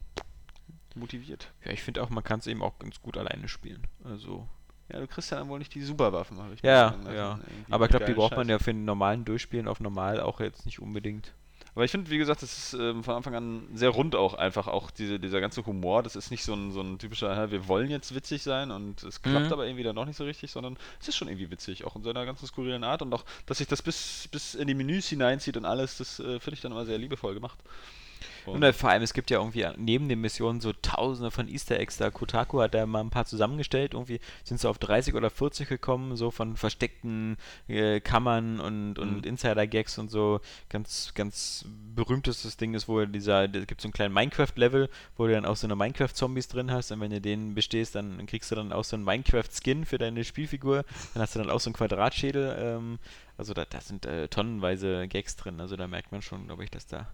motiviert. 0.95 1.51
Ja, 1.63 1.71
ich 1.71 1.81
finde 1.81 2.01
auch, 2.03 2.09
man 2.09 2.23
kann 2.23 2.39
es 2.39 2.47
eben 2.47 2.61
auch 2.61 2.79
ganz 2.79 3.01
gut 3.01 3.17
alleine 3.17 3.47
spielen. 3.47 3.85
Also. 4.03 4.47
Ja, 4.91 4.99
du 4.99 5.07
kriegst 5.07 5.29
ja 5.31 5.37
dann 5.37 5.49
wohl 5.49 5.59
nicht 5.59 5.73
die 5.75 5.81
Superwaffen, 5.81 6.37
habe 6.39 6.53
ich 6.55 6.61
Ja, 6.63 6.89
gesehen. 6.89 7.07
Also 7.07 7.17
ja. 7.19 7.39
Aber 7.69 7.85
ich 7.85 7.91
glaube, 7.91 8.05
die 8.05 8.13
braucht 8.13 8.31
man 8.31 8.47
Scheiße. 8.47 8.51
ja 8.51 8.59
für 8.59 8.73
den 8.73 8.85
normalen 8.85 9.23
Durchspielen 9.25 9.67
auf 9.67 9.79
normal 9.79 10.19
auch 10.19 10.39
jetzt 10.39 10.65
nicht 10.65 10.79
unbedingt. 10.79 11.33
Aber 11.75 11.85
ich 11.85 11.91
finde, 11.91 12.09
wie 12.09 12.17
gesagt, 12.17 12.41
das 12.41 12.57
ist 12.57 12.73
ähm, 12.73 13.03
von 13.03 13.15
Anfang 13.15 13.35
an 13.35 13.67
sehr 13.73 13.89
rund 13.89 14.15
auch 14.15 14.33
einfach. 14.33 14.67
Auch 14.67 14.89
diese, 14.91 15.19
dieser 15.19 15.39
ganze 15.39 15.65
Humor, 15.65 16.01
das 16.01 16.15
ist 16.15 16.31
nicht 16.31 16.43
so 16.43 16.53
ein, 16.53 16.71
so 16.71 16.81
ein 16.81 16.97
typischer, 16.97 17.51
wir 17.51 17.67
wollen 17.67 17.89
jetzt 17.91 18.13
witzig 18.15 18.41
sein 18.43 18.71
und 18.71 19.03
es 19.03 19.21
klappt 19.21 19.47
Mhm. 19.47 19.53
aber 19.53 19.65
irgendwie 19.65 19.83
dann 19.83 19.95
noch 19.95 20.05
nicht 20.05 20.17
so 20.17 20.23
richtig, 20.25 20.51
sondern 20.51 20.77
es 20.99 21.07
ist 21.07 21.15
schon 21.15 21.27
irgendwie 21.27 21.51
witzig, 21.51 21.85
auch 21.85 21.95
in 21.95 22.01
seiner 22.03 22.25
ganzen 22.25 22.47
skurrilen 22.47 22.83
Art 22.83 23.01
und 23.03 23.13
auch, 23.13 23.23
dass 23.45 23.59
sich 23.59 23.67
das 23.67 23.81
bis, 23.83 24.27
bis 24.31 24.55
in 24.55 24.67
die 24.67 24.73
Menüs 24.73 25.07
hineinzieht 25.07 25.55
und 25.57 25.65
alles, 25.65 25.99
das 25.99 26.19
äh, 26.19 26.39
finde 26.39 26.55
ich 26.55 26.61
dann 26.61 26.71
immer 26.71 26.85
sehr 26.85 26.97
liebevoll 26.97 27.35
gemacht. 27.35 27.59
Und 28.51 28.63
äh, 28.63 28.73
vor 28.73 28.89
allem, 28.89 29.03
es 29.03 29.13
gibt 29.13 29.29
ja 29.31 29.39
irgendwie 29.39 29.65
neben 29.77 30.09
den 30.09 30.21
Missionen 30.21 30.61
so 30.61 30.73
tausende 30.73 31.31
von 31.31 31.47
Easter 31.47 31.79
Eggs 31.79 31.97
da. 31.97 32.09
Kotaku 32.09 32.61
hat 32.61 32.73
da 32.73 32.85
mal 32.85 33.01
ein 33.01 33.09
paar 33.09 33.25
zusammengestellt. 33.25 33.93
Irgendwie 33.93 34.19
sind 34.43 34.59
sie 34.59 34.69
auf 34.69 34.77
30 34.79 35.15
oder 35.15 35.29
40 35.29 35.67
gekommen, 35.67 36.15
so 36.15 36.31
von 36.31 36.55
versteckten 36.57 37.37
äh, 37.67 37.99
Kammern 37.99 38.59
und, 38.59 38.99
und 38.99 39.09
Mhm. 39.17 39.23
Insider-Gags 39.23 39.97
und 39.97 40.09
so. 40.09 40.41
Ganz, 40.69 41.13
ganz 41.15 41.65
berühmtestes 41.95 42.57
Ding 42.57 42.73
ist 42.73 42.87
wohl 42.87 43.07
dieser, 43.07 43.43
es 43.53 43.67
gibt 43.67 43.81
so 43.81 43.87
einen 43.87 43.93
kleinen 43.93 44.13
Minecraft-Level, 44.13 44.89
wo 45.17 45.27
du 45.27 45.33
dann 45.33 45.45
auch 45.45 45.55
so 45.55 45.67
eine 45.67 45.75
Minecraft-Zombies 45.75 46.47
drin 46.47 46.71
hast. 46.71 46.91
Und 46.91 47.01
wenn 47.01 47.11
du 47.11 47.21
den 47.21 47.55
bestehst, 47.55 47.95
dann 47.95 48.25
kriegst 48.25 48.51
du 48.51 48.55
dann 48.55 48.71
auch 48.71 48.83
so 48.83 48.95
einen 48.95 49.05
Minecraft-Skin 49.05 49.85
für 49.85 49.97
deine 49.97 50.23
Spielfigur. 50.23 50.83
Dann 51.13 51.21
hast 51.23 51.35
du 51.35 51.39
dann 51.39 51.49
auch 51.49 51.59
so 51.59 51.69
einen 51.69 51.75
Quadratschädel. 51.75 52.55
Ähm, 52.59 52.99
also 53.37 53.53
da, 53.53 53.65
da 53.65 53.79
sind 53.81 54.05
äh, 54.05 54.27
tonnenweise 54.27 55.07
Gags 55.07 55.35
drin. 55.35 55.61
Also 55.61 55.75
da 55.77 55.87
merkt 55.87 56.11
man 56.11 56.21
schon, 56.21 56.45
glaube 56.47 56.63
ich, 56.63 56.71
dass 56.71 56.87
da 56.87 57.07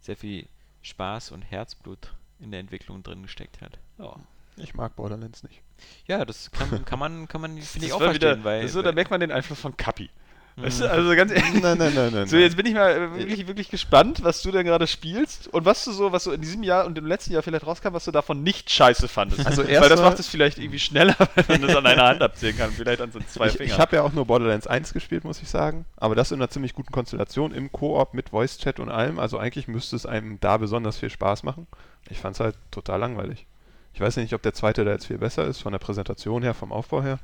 sehr 0.00 0.16
viel 0.16 0.46
Spaß 0.84 1.32
und 1.32 1.42
Herzblut 1.42 2.14
in 2.38 2.50
der 2.50 2.60
Entwicklung 2.60 3.02
drin 3.02 3.22
gesteckt 3.22 3.60
hat. 3.60 3.78
Ja. 3.98 4.16
Ich 4.56 4.74
mag 4.74 4.94
Borderlands 4.94 5.42
nicht. 5.42 5.62
Ja, 6.06 6.24
das 6.24 6.50
kann, 6.52 6.84
kann 6.84 6.98
man, 6.98 7.26
kann 7.26 7.40
man, 7.40 7.58
finde 7.62 7.86
ich 7.86 7.92
auch 7.92 7.98
verstehen, 7.98 8.38
wieder, 8.38 8.44
weil, 8.44 8.68
so, 8.68 8.82
da 8.82 8.92
merkt 8.92 9.10
man 9.10 9.18
den 9.18 9.32
Einfluss 9.32 9.60
von 9.60 9.76
Kapi. 9.76 10.10
Weißt 10.56 10.82
du, 10.82 10.90
also 10.90 11.16
ganz 11.16 11.32
ehrlich. 11.32 11.62
Nein, 11.62 11.78
nein, 11.78 11.92
nein, 11.94 12.12
nein. 12.12 12.26
So, 12.28 12.36
jetzt 12.36 12.56
bin 12.56 12.64
ich 12.66 12.74
mal 12.74 13.18
wirklich, 13.18 13.48
wirklich 13.48 13.70
gespannt, 13.70 14.22
was 14.22 14.40
du 14.42 14.52
denn 14.52 14.64
gerade 14.64 14.86
spielst 14.86 15.48
und 15.48 15.64
was 15.64 15.84
du 15.84 15.90
so, 15.90 16.12
was 16.12 16.24
so 16.24 16.32
in 16.32 16.40
diesem 16.40 16.62
Jahr 16.62 16.86
und 16.86 16.96
im 16.96 17.06
letzten 17.06 17.32
Jahr 17.32 17.42
vielleicht 17.42 17.66
rauskam, 17.66 17.92
was 17.92 18.04
du 18.04 18.12
davon 18.12 18.44
nicht 18.44 18.70
scheiße 18.70 19.08
fandest. 19.08 19.44
Also 19.46 19.66
Weil 19.66 19.88
das 19.88 20.00
macht 20.00 20.20
es 20.20 20.28
vielleicht 20.28 20.58
irgendwie 20.58 20.78
schneller, 20.78 21.16
wenn 21.34 21.60
man 21.60 21.62
das 21.62 21.76
an 21.76 21.86
einer 21.86 22.06
Hand 22.06 22.22
abzählen 22.22 22.56
kann, 22.56 22.70
vielleicht 22.70 23.00
an 23.00 23.10
so 23.10 23.18
zwei 23.26 23.48
ich, 23.48 23.52
Fingern. 23.54 23.74
ich 23.74 23.78
habe 23.80 23.96
ja 23.96 24.02
auch 24.02 24.12
nur 24.12 24.26
Borderlands 24.26 24.68
1 24.68 24.92
gespielt, 24.92 25.24
muss 25.24 25.42
ich 25.42 25.48
sagen. 25.48 25.86
Aber 25.96 26.14
das 26.14 26.30
in 26.30 26.38
einer 26.38 26.50
ziemlich 26.50 26.74
guten 26.74 26.92
Konstellation 26.92 27.52
im 27.52 27.72
Koop 27.72 28.14
mit 28.14 28.28
Voice-Chat 28.28 28.78
und 28.78 28.90
allem. 28.90 29.18
Also 29.18 29.38
eigentlich 29.38 29.66
müsste 29.66 29.96
es 29.96 30.06
einem 30.06 30.38
da 30.40 30.56
besonders 30.56 30.98
viel 30.98 31.10
Spaß 31.10 31.42
machen. 31.42 31.66
Ich 32.08 32.18
fand 32.20 32.36
es 32.36 32.40
halt 32.40 32.56
total 32.70 33.00
langweilig. 33.00 33.46
Ich 33.92 34.00
weiß 34.00 34.16
nicht, 34.18 34.34
ob 34.34 34.42
der 34.42 34.54
zweite 34.54 34.84
da 34.84 34.92
jetzt 34.92 35.06
viel 35.06 35.18
besser 35.18 35.46
ist, 35.46 35.62
von 35.62 35.72
der 35.72 35.78
Präsentation 35.78 36.42
her, 36.42 36.54
vom 36.54 36.72
Aufbau 36.72 37.02
her. 37.02 37.18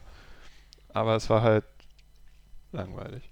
Aber 0.92 1.14
es 1.14 1.30
war 1.30 1.42
halt 1.42 1.64
langweilig. 2.72 3.30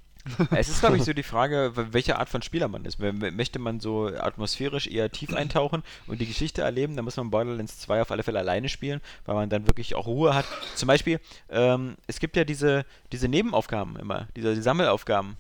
Es 0.50 0.68
ist, 0.68 0.80
glaube 0.80 0.97
ich, 0.97 1.04
so 1.04 1.12
die 1.14 1.23
Frage, 1.23 1.73
welche 1.75 2.18
Art 2.18 2.28
von 2.28 2.42
Spieler 2.42 2.68
man 2.68 2.85
ist. 2.85 2.99
Möchte 2.99 3.59
man 3.59 3.80
so 3.80 4.09
atmosphärisch 4.09 4.87
eher 4.87 5.11
tief 5.11 5.35
eintauchen 5.35 5.83
und 6.07 6.21
die 6.21 6.26
Geschichte 6.26 6.62
erleben, 6.62 6.97
dann 6.97 7.04
muss 7.04 7.16
man 7.16 7.30
Borderlands 7.30 7.78
2 7.80 8.02
auf 8.02 8.11
alle 8.11 8.23
Fälle 8.23 8.38
alleine 8.38 8.68
spielen, 8.68 9.00
weil 9.25 9.35
man 9.35 9.49
dann 9.49 9.66
wirklich 9.66 9.95
auch 9.95 10.07
Ruhe 10.07 10.35
hat. 10.35 10.45
Zum 10.75 10.87
Beispiel, 10.87 11.21
ähm, 11.49 11.97
es 12.07 12.21
gibt 12.21 12.37
ja 12.37 12.45
diese, 12.45 12.85
diese 13.12 13.28
Nebenaufgaben 13.28 13.97
immer, 13.97 14.28
diese 14.37 14.54
die 14.54 14.62
Sammelaufgaben. 14.62 15.37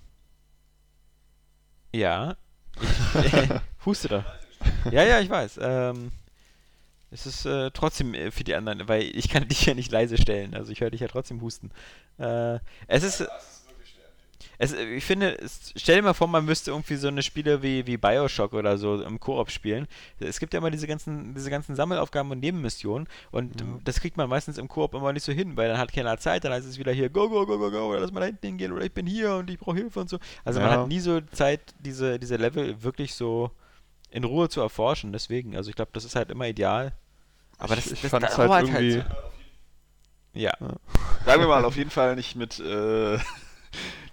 Ja. 1.94 2.36
Ich 3.24 3.32
huste 3.86 4.08
da. 4.08 4.24
Ja, 4.90 5.02
ja, 5.04 5.20
ich 5.20 5.30
weiß. 5.30 5.58
Ähm, 5.62 6.12
es 7.10 7.26
ist 7.26 7.46
äh, 7.46 7.70
trotzdem 7.72 8.14
äh, 8.14 8.30
für 8.30 8.44
die 8.44 8.54
anderen, 8.54 8.86
weil 8.88 9.02
ich 9.02 9.28
kann 9.28 9.48
dich 9.48 9.64
ja 9.66 9.74
nicht 9.74 9.90
leise 9.90 10.18
stellen. 10.18 10.54
Also 10.54 10.72
ich 10.72 10.80
höre 10.80 10.90
dich 10.90 11.00
ja 11.00 11.08
trotzdem 11.08 11.40
husten. 11.40 11.70
Äh, 12.18 12.58
es 12.86 13.02
ist. 13.02 13.26
Es, 14.58 14.72
ich 14.72 15.04
finde, 15.04 15.36
es, 15.40 15.72
stell 15.76 15.96
dir 15.96 16.02
mal 16.02 16.14
vor, 16.14 16.26
man 16.28 16.44
müsste 16.44 16.70
irgendwie 16.70 16.96
so 16.96 17.08
eine 17.08 17.22
Spiele 17.22 17.62
wie, 17.62 17.86
wie 17.86 17.96
Bioshock 17.96 18.52
oder 18.52 18.78
so 18.78 19.02
im 19.02 19.18
Koop 19.20 19.50
spielen. 19.50 19.86
Es 20.20 20.38
gibt 20.40 20.54
ja 20.54 20.58
immer 20.58 20.70
diese 20.70 20.86
ganzen, 20.86 21.34
diese 21.34 21.50
ganzen 21.50 21.74
Sammelaufgaben 21.76 22.30
und 22.30 22.40
Nebenmissionen 22.40 23.08
und 23.30 23.60
Ja. 23.60 23.66
das 23.84 24.00
kriegt 24.00 24.16
man 24.16 24.28
meistens 24.28 24.58
im 24.58 24.68
Koop 24.68 24.94
immer 24.94 25.12
nicht 25.12 25.24
so 25.24 25.32
hin, 25.32 25.56
weil 25.56 25.68
dann 25.68 25.78
hat 25.78 25.92
keiner 25.92 26.18
Zeit, 26.18 26.44
dann 26.44 26.52
heißt 26.52 26.66
es 26.66 26.78
wieder 26.78 26.92
hier, 26.92 27.08
go, 27.08 27.28
go, 27.28 27.46
go, 27.46 27.58
go, 27.58 27.70
go, 27.70 27.86
oder 27.90 28.00
lass 28.00 28.12
mal 28.12 28.20
da 28.20 28.26
hinten 28.26 28.46
hingehen 28.46 28.72
oder 28.72 28.84
ich 28.84 28.92
bin 28.92 29.06
hier 29.06 29.34
und 29.34 29.50
ich 29.50 29.58
brauche 29.58 29.76
Hilfe 29.76 30.00
und 30.00 30.08
so. 30.10 30.18
Also 30.44 30.60
man 30.60 30.70
Ja. 30.70 30.80
hat 30.82 30.88
nie 30.88 31.00
so 31.00 31.20
Zeit, 31.20 31.60
diese, 31.80 32.18
diese 32.18 32.36
Level 32.36 32.82
wirklich 32.82 33.14
so 33.14 33.50
in 34.10 34.24
Ruhe 34.24 34.48
zu 34.48 34.60
erforschen. 34.60 35.12
Deswegen, 35.12 35.56
also 35.56 35.68
ich 35.70 35.76
glaube, 35.76 35.90
das 35.94 36.04
ist 36.04 36.16
halt 36.16 36.30
immer 36.30 36.46
ideal. 36.46 36.92
Aber 37.58 37.74
das, 37.76 37.86
ich, 37.86 37.92
ich 37.94 38.00
das 38.02 38.10
fand 38.10 38.24
es 38.24 38.36
dauert 38.36 38.50
halt 38.50 38.68
irgendwie. 38.68 38.92
so. 38.92 39.02
Ja. 40.34 40.52
Sagen 41.26 41.40
wir 41.42 41.48
mal, 41.48 41.64
auf 41.64 41.76
jeden 41.76 41.90
Fall 41.90 42.14
nicht 42.16 42.36
mit, 42.36 42.58
äh, 42.60 43.18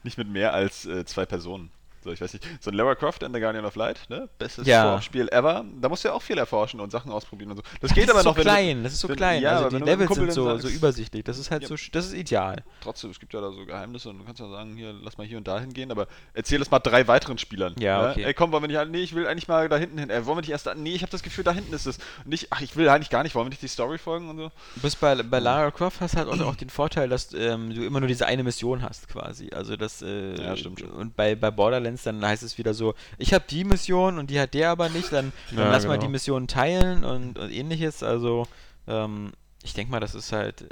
nicht 0.03 0.17
mit 0.17 0.29
mehr 0.29 0.53
als 0.53 0.85
äh, 0.85 1.05
zwei 1.05 1.25
Personen. 1.25 1.71
So, 2.05 2.11
ich 2.11 2.21
weiß 2.21 2.33
nicht, 2.33 2.45
so 2.61 2.69
ein 2.69 2.75
Lara 2.75 2.93
Croft 2.93 3.23
and 3.23 3.33
the 3.33 3.41
Guardian 3.41 3.65
of 3.65 3.75
Light, 3.75 3.99
ne? 4.09 4.29
Bestes 4.37 4.67
Ja. 4.67 5.01
Spiel 5.01 5.27
ever. 5.31 5.65
Da 5.81 5.89
musst 5.89 6.03
du 6.03 6.09
ja 6.09 6.13
auch 6.13 6.21
viel 6.21 6.37
erforschen 6.37 6.79
und 6.79 6.91
Sachen 6.91 7.11
ausprobieren 7.11 7.49
und 7.49 7.57
so. 7.57 7.63
Das 7.81 7.89
Das 7.89 7.93
geht 7.95 8.09
aber 8.11 8.21
so 8.21 8.29
noch, 8.29 8.37
klein, 8.37 8.83
das 8.83 8.93
ist 8.93 8.99
so 8.99 9.09
wenn- 9.09 9.15
klein. 9.15 9.41
ja, 9.41 9.57
also 9.57 9.75
die 9.77 9.83
Levels 9.83 10.13
sind 10.13 10.31
so, 10.31 10.45
dann 10.47 10.57
so 10.61 10.67
sagst- 10.67 10.77
übersichtlich. 10.77 11.23
Das 11.23 11.39
ist 11.39 11.49
halt 11.49 11.63
Ja. 11.63 11.67
so, 11.69 11.75
das 11.91 12.05
ist 12.05 12.13
ideal. 12.13 12.63
trotzdem, 12.81 13.09
es 13.09 13.19
gibt 13.19 13.33
ja 13.33 13.41
da 13.41 13.51
so 13.51 13.65
Geheimnisse 13.65 14.09
und 14.09 14.19
du 14.19 14.23
kannst 14.23 14.39
ja 14.39 14.47
sagen, 14.47 14.75
hier, 14.77 14.93
lass 15.01 15.17
mal 15.17 15.25
hier 15.25 15.37
und 15.39 15.47
da 15.47 15.59
hingehen, 15.59 15.89
aber 15.89 16.07
erzähl 16.35 16.59
das 16.59 16.69
mal 16.69 16.77
drei 16.77 17.07
weiteren 17.07 17.39
Spielern. 17.39 17.73
Ja, 17.79 18.03
ne? 18.03 18.09
okay. 18.11 18.23
Ey, 18.23 18.33
komm, 18.35 18.51
wollen 18.51 18.61
wir 18.61 18.67
nicht, 18.67 18.91
nee, 18.91 19.01
ich 19.01 19.15
will 19.15 19.25
eigentlich 19.25 19.47
mal 19.47 19.67
da 19.67 19.77
hinten 19.77 19.97
hin. 19.97 20.11
Ey, 20.11 20.23
wollen 20.27 20.37
wir 20.37 20.41
nicht 20.41 20.51
erst 20.51 20.69
nee, 20.75 20.93
ich 20.93 21.01
habe 21.01 21.11
das 21.11 21.23
Gefühl, 21.23 21.43
da 21.43 21.53
hinten 21.53 21.73
ist 21.73 21.87
es. 21.87 21.97
Und 22.23 22.27
nicht, 22.27 22.47
ach, 22.51 22.61
ich 22.61 22.75
will 22.75 22.87
eigentlich 22.87 23.09
gar 23.09 23.23
nicht, 23.23 23.33
wollen 23.33 23.47
wir 23.47 23.49
nicht 23.49 23.63
die 23.63 23.67
Story 23.67 23.97
folgen 23.97 24.29
und 24.29 24.37
so? 24.37 24.51
Du 24.75 24.81
bist 24.81 24.99
bei, 24.99 25.15
bei 25.23 25.39
Lara 25.39 25.71
Croft 25.71 26.01
hast 26.01 26.15
halt 26.15 26.27
auch, 26.27 26.39
auch 26.41 26.55
den 26.55 26.69
Vorteil, 26.69 27.09
dass 27.09 27.33
ähm, 27.33 27.73
du 27.73 27.83
immer 27.83 27.99
nur 27.99 28.07
diese 28.07 28.27
eine 28.27 28.43
Mission 28.43 28.83
hast 28.83 29.07
quasi. 29.07 29.49
Also 29.51 29.75
das 29.75 30.03
äh, 30.03 30.35
Ja, 30.39 30.55
stimmt 30.55 30.81
schon. 30.81 30.89
Und 30.91 31.15
bei, 31.15 31.33
bei 31.35 31.49
Borderlands 31.49 31.94
dann 32.03 32.25
heißt 32.25 32.43
es 32.43 32.57
wieder 32.57 32.73
so, 32.73 32.93
ich 33.17 33.33
habe 33.33 33.45
die 33.49 33.63
Mission 33.63 34.17
und 34.19 34.29
die 34.29 34.39
hat 34.39 34.53
der 34.53 34.69
aber 34.71 34.89
nicht, 34.89 35.11
dann, 35.11 35.31
dann 35.49 35.59
Ja, 35.59 35.71
lass 35.71 35.85
mal 35.85 35.93
genau. 35.95 36.05
die 36.07 36.11
Mission 36.11 36.47
teilen 36.47 37.03
und, 37.03 37.37
und 37.39 37.51
ähnliches. 37.51 38.03
Also 38.03 38.47
ähm, 38.87 39.31
ich 39.63 39.73
denke 39.73 39.91
mal, 39.91 39.99
das 39.99 40.15
ist 40.15 40.31
halt 40.31 40.69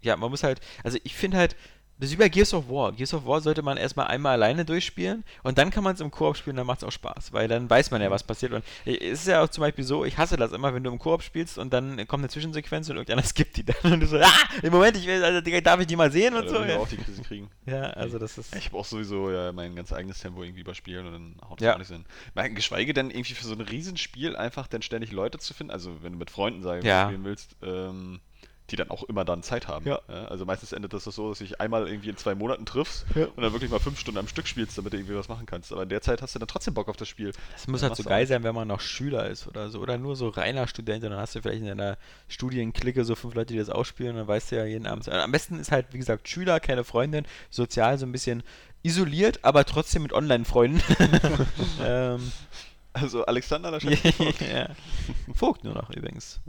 ja, 0.00 0.16
man 0.16 0.30
muss 0.30 0.42
halt, 0.44 0.60
also 0.84 0.98
ich 1.02 1.14
finde 1.16 1.38
halt, 1.38 1.56
das 1.98 2.08
ist 2.10 2.12
wie 2.12 2.18
bei 2.18 2.28
Gears 2.28 2.54
of 2.54 2.68
War. 2.68 2.92
Gears 2.92 3.12
of 3.14 3.26
War 3.26 3.40
sollte 3.40 3.62
man 3.62 3.76
erstmal 3.76 4.06
einmal 4.06 4.32
alleine 4.34 4.64
durchspielen 4.64 5.24
und 5.42 5.58
dann 5.58 5.70
kann 5.70 5.82
man 5.84 5.94
es 5.94 6.00
im 6.00 6.10
Koop 6.10 6.36
spielen, 6.36 6.56
dann 6.56 6.66
macht 6.66 6.78
es 6.78 6.84
auch 6.84 6.92
Spaß, 6.92 7.32
weil 7.32 7.48
dann 7.48 7.68
weiß 7.68 7.90
man 7.90 8.00
ja, 8.00 8.10
was 8.10 8.22
passiert. 8.22 8.52
Und 8.52 8.64
es 8.84 8.94
ist 9.20 9.26
ja 9.26 9.42
auch 9.42 9.48
zum 9.48 9.62
Beispiel 9.62 9.84
so, 9.84 10.04
ich 10.04 10.16
hasse 10.16 10.36
das 10.36 10.52
immer, 10.52 10.72
wenn 10.74 10.84
du 10.84 10.90
im 10.90 10.98
Koop 10.98 11.22
spielst 11.22 11.58
und 11.58 11.72
dann 11.72 11.96
kommt 12.06 12.22
eine 12.22 12.28
Zwischensequenz 12.28 12.88
und 12.88 12.96
irgendeiner 12.96 13.22
skippt 13.26 13.56
die 13.56 13.64
dann 13.64 13.92
und 13.92 14.00
du 14.00 14.06
so, 14.06 14.18
ah, 14.18 14.30
im 14.62 14.72
Moment, 14.72 14.96
ich 14.96 15.06
will, 15.06 15.22
also, 15.24 15.40
darf 15.60 15.80
ich 15.80 15.86
die 15.86 15.96
mal 15.96 16.12
sehen 16.12 16.34
und 16.34 16.44
Ja, 16.44 16.48
so. 16.50 16.54
will 16.60 16.62
ich 16.66 16.68
Ja. 16.70 16.76
auch 16.78 16.88
die 16.88 16.96
Krise 16.98 17.22
kriegen. 17.22 17.50
ja, 17.66 17.82
also 17.90 18.18
das 18.18 18.38
ist. 18.38 18.54
Ich 18.54 18.66
habe 18.66 18.78
auch 18.78 18.84
sowieso 18.84 19.30
ja 19.30 19.52
mein 19.52 19.74
ganz 19.74 19.92
eigenes 19.92 20.20
Tempo 20.20 20.42
irgendwie 20.42 20.60
überspielen 20.60 21.06
und 21.06 21.12
dann 21.12 21.48
haut 21.50 21.60
es 21.60 21.64
Ja. 21.66 21.74
auch 21.74 21.78
nicht 21.78 21.88
Sinn. 21.88 22.04
Geschweige 22.54 22.92
denn 22.94 23.10
irgendwie 23.10 23.34
für 23.34 23.44
so 23.44 23.54
ein 23.54 23.60
Riesenspiel 23.60 24.36
einfach 24.36 24.66
dann 24.68 24.82
ständig 24.82 25.12
Leute 25.12 25.38
zu 25.38 25.52
finden, 25.54 25.72
also 25.72 26.02
wenn 26.02 26.12
du 26.12 26.18
mit 26.18 26.30
Freunden 26.30 26.62
sagen 26.62 26.86
Ja. 26.86 27.06
spielen 27.06 27.24
willst, 27.24 27.56
ähm, 27.62 28.20
die 28.70 28.76
dann 28.76 28.90
auch 28.90 29.02
immer 29.04 29.24
dann 29.24 29.42
Zeit 29.42 29.66
haben. 29.68 29.86
Ja. 29.86 30.00
also 30.28 30.44
meistens 30.44 30.72
endet 30.72 30.92
das 30.92 31.04
so, 31.04 31.28
dass 31.30 31.38
du 31.38 31.44
dich 31.44 31.60
einmal 31.60 31.88
irgendwie 31.88 32.10
in 32.10 32.16
zwei 32.16 32.34
Monaten 32.34 32.66
triffst 32.66 33.06
Ja. 33.14 33.24
und 33.34 33.42
dann 33.42 33.52
wirklich 33.52 33.70
mal 33.70 33.78
fünf 33.80 33.98
Stunden 33.98 34.18
am 34.18 34.28
Stück 34.28 34.46
spielst, 34.46 34.76
damit 34.76 34.92
du 34.92 34.98
irgendwie 34.98 35.14
was 35.16 35.28
machen 35.28 35.46
kannst. 35.46 35.72
Aber 35.72 35.82
in 35.84 35.88
der 35.88 36.02
Zeit 36.02 36.20
hast 36.22 36.34
du 36.34 36.38
dann 36.38 36.48
trotzdem 36.48 36.74
Bock 36.74 36.88
auf 36.88 36.96
das 36.96 37.08
Spiel. 37.08 37.32
Das 37.52 37.66
muss 37.66 37.80
Ja, 37.82 37.88
halt 37.88 37.96
so 37.96 38.02
geil 38.04 38.24
auch. 38.24 38.28
sein, 38.28 38.42
wenn 38.42 38.54
man 38.54 38.68
noch 38.68 38.80
Schüler 38.80 39.26
ist 39.28 39.46
oder 39.48 39.70
so. 39.70 39.80
Oder 39.80 39.96
nur 39.98 40.16
so 40.16 40.28
reiner 40.28 40.68
Student 40.68 41.02
und 41.04 41.10
dann 41.10 41.18
hast 41.20 41.34
du 41.34 41.40
vielleicht 41.42 41.60
in 41.62 41.66
deiner 41.68 41.96
Studienklicke 42.28 43.04
so 43.04 43.14
fünf 43.14 43.34
Leute, 43.34 43.52
die 43.54 43.58
das 43.58 43.70
ausspielen 43.70 44.12
und 44.12 44.18
dann 44.18 44.28
weißt 44.28 44.52
du 44.52 44.56
ja 44.56 44.64
jeden 44.64 44.86
Abend. 44.86 45.08
Am 45.08 45.32
besten 45.32 45.58
ist 45.58 45.72
halt, 45.72 45.86
wie 45.92 45.98
gesagt, 45.98 46.28
Schüler, 46.28 46.60
keine 46.60 46.84
Freundin, 46.84 47.24
sozial 47.50 47.96
so 47.98 48.04
ein 48.06 48.12
bisschen 48.12 48.42
isoliert, 48.82 49.40
aber 49.44 49.64
trotzdem 49.64 50.02
mit 50.02 50.12
Online-Freunden. 50.12 50.82
ähm, 51.84 52.32
Also 52.92 53.24
Alexander, 53.26 53.70
da 53.70 53.80
scheint 53.80 54.02
ja. 54.40 54.68
Vogt 55.34 55.64
nur 55.64 55.74
noch 55.74 55.90
übrigens. 55.90 56.40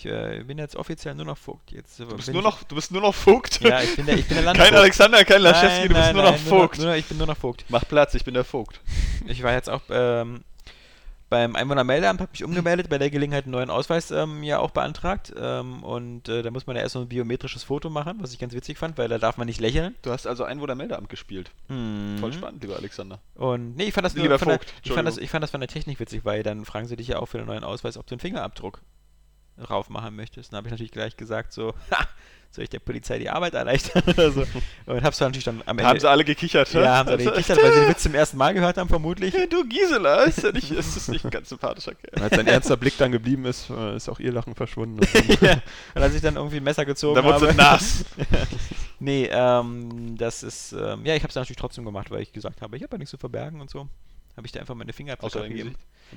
Ich 0.00 0.06
äh, 0.06 0.42
bin 0.44 0.56
jetzt 0.56 0.76
offiziell 0.76 1.14
nur 1.14 1.26
noch 1.26 1.36
Vogt. 1.36 1.72
Jetzt, 1.72 2.00
du 2.00 2.06
bist 2.06 2.32
nur 2.32 2.40
noch, 2.40 2.62
du 2.62 2.74
bist 2.74 2.90
nur 2.90 3.02
noch 3.02 3.14
Vogt. 3.14 3.60
Ja, 3.60 3.82
ich 3.82 3.96
bin 3.96 4.06
der, 4.06 4.16
ich 4.16 4.26
bin 4.26 4.36
der 4.36 4.44
Landvogt. 4.44 4.68
kein 4.70 4.78
Alexander, 4.78 5.24
kein 5.26 5.42
Laschewski, 5.42 5.88
du 5.88 5.94
bist 5.94 6.12
nur 6.14 6.22
nein, 6.22 6.32
noch 6.32 6.38
Vogt. 6.38 6.78
Nur 6.78 6.86
noch, 6.86 6.94
ich 6.94 7.04
bin 7.04 7.18
nur 7.18 7.26
noch 7.26 7.36
Vogt. 7.36 7.66
Mach 7.68 7.86
Platz, 7.86 8.14
ich 8.14 8.24
bin 8.24 8.32
der 8.34 8.44
Vogt. 8.44 8.80
Ich 9.26 9.42
war 9.42 9.52
jetzt 9.52 9.68
auch 9.68 9.82
ähm, 9.90 10.42
beim 11.28 11.54
Einwohnermeldeamt, 11.54 12.22
habe 12.22 12.30
mich 12.32 12.42
umgemeldet, 12.42 12.88
bei 12.88 12.96
der 12.96 13.10
Gelegenheit 13.10 13.44
einen 13.44 13.52
neuen 13.52 13.68
Ausweis 13.68 14.10
ähm, 14.10 14.42
ja 14.42 14.58
auch 14.58 14.70
beantragt. 14.70 15.34
Ähm, 15.38 15.84
und 15.84 16.30
äh, 16.30 16.40
da 16.40 16.50
muss 16.50 16.66
man 16.66 16.74
ja 16.74 16.82
erst 16.82 16.94
so 16.94 17.00
ein 17.00 17.08
biometrisches 17.08 17.64
Foto 17.64 17.90
machen, 17.90 18.16
was 18.20 18.32
ich 18.32 18.38
ganz 18.38 18.54
witzig 18.54 18.78
fand, 18.78 18.96
weil 18.96 19.08
da 19.08 19.18
darf 19.18 19.36
man 19.36 19.46
nicht 19.46 19.60
lächeln. 19.60 19.94
Du 20.00 20.10
hast 20.10 20.26
also 20.26 20.44
Einwohnermeldeamt 20.44 21.10
gespielt. 21.10 21.50
Mhm. 21.68 22.16
Voll 22.18 22.32
spannend, 22.32 22.62
lieber 22.62 22.76
Alexander. 22.76 23.20
Und 23.34 23.76
nee, 23.76 23.84
ich 23.84 23.92
fand 23.92 24.06
das 24.06 24.14
nur 24.14 24.22
Lieber 24.22 24.38
von 24.38 24.48
der, 24.48 24.58
Vogt, 24.58 24.72
ich 24.82 24.92
fand 24.92 25.06
das, 25.06 25.18
ich 25.18 25.28
fand 25.28 25.42
das 25.42 25.50
von 25.50 25.60
der 25.60 25.68
Technik 25.68 26.00
witzig, 26.00 26.24
weil 26.24 26.42
dann 26.42 26.64
fragen 26.64 26.88
sie 26.88 26.96
dich 26.96 27.08
ja 27.08 27.18
auch 27.18 27.26
für 27.26 27.36
den 27.36 27.46
neuen 27.46 27.64
Ausweis, 27.64 27.98
ob 27.98 28.06
du 28.06 28.14
einen 28.14 28.20
Fingerabdruck 28.20 28.80
drauf 29.60 29.88
machen 29.88 30.16
möchtest. 30.16 30.52
Dann 30.52 30.58
habe 30.58 30.68
ich 30.68 30.72
natürlich 30.72 30.92
gleich 30.92 31.16
gesagt 31.16 31.52
so, 31.52 31.74
ha, 31.90 32.06
soll 32.52 32.64
ich 32.64 32.70
der 32.70 32.80
Polizei 32.80 33.18
die 33.18 33.30
Arbeit 33.30 33.54
erleichtern 33.54 34.02
oder 34.08 34.32
so. 34.32 34.44
Und 34.86 35.02
hab's 35.04 35.18
dann 35.18 35.28
natürlich 35.28 35.44
dann 35.44 35.62
am 35.66 35.76
Da 35.76 35.82
Ende... 35.82 35.86
haben 35.86 36.00
sie 36.00 36.08
alle 36.10 36.24
gekichert. 36.24 36.72
ja, 36.72 36.96
haben 36.96 37.08
sie 37.08 37.12
alle 37.14 37.24
gekichert, 37.24 37.62
weil 37.62 37.72
sie 37.72 37.80
den 37.80 37.88
Witz 37.88 38.02
zum 38.02 38.14
ersten 38.14 38.36
Mal 38.36 38.54
gehört 38.54 38.76
haben, 38.76 38.88
vermutlich. 38.88 39.34
Hey, 39.34 39.48
du 39.48 39.64
Gisela, 39.68 40.24
ist, 40.24 40.42
ja 40.42 40.50
nicht, 40.50 40.70
ist 40.72 40.96
das 40.96 41.08
nicht 41.08 41.24
ein 41.24 41.30
ganz 41.30 41.48
sympathischer 41.48 41.94
Kerl? 41.94 42.22
Als 42.22 42.34
sein 42.34 42.46
ernster 42.48 42.76
Blick 42.76 42.96
dann 42.98 43.12
geblieben 43.12 43.44
ist, 43.44 43.70
äh, 43.70 43.94
ist 43.96 44.08
auch 44.08 44.18
ihr 44.18 44.32
Lachen 44.32 44.54
verschwunden. 44.56 44.98
Und 45.00 45.14
dann, 45.14 45.48
ja. 45.48 45.62
Und 45.94 46.02
als 46.02 46.14
ich 46.14 46.22
dann 46.22 46.34
irgendwie 46.36 46.56
ein 46.56 46.64
Messer 46.64 46.84
gezogen 46.84 47.14
Da 47.14 47.22
wurde 47.22 47.34
habe. 47.34 47.52
sie 47.52 47.56
nass. 47.56 48.04
nee, 48.98 49.28
ähm, 49.30 50.16
das 50.18 50.42
ist, 50.42 50.72
ähm, 50.72 51.06
ja, 51.06 51.14
ich 51.14 51.22
habe 51.22 51.28
es 51.30 51.36
natürlich 51.36 51.58
trotzdem 51.58 51.84
gemacht, 51.84 52.10
weil 52.10 52.22
ich 52.22 52.32
gesagt 52.32 52.62
habe, 52.62 52.76
ich 52.76 52.82
habe 52.82 52.94
ja 52.94 52.98
nichts 52.98 53.12
zu 53.12 53.18
verbergen 53.18 53.60
und 53.60 53.70
so. 53.70 53.88
Habe 54.40 54.46
ich 54.46 54.52
da 54.52 54.60
einfach 54.60 54.74
meine 54.74 54.94
Fingerabdrücke 54.94 55.36
Außer 55.36 55.44
abgegeben. 55.44 55.74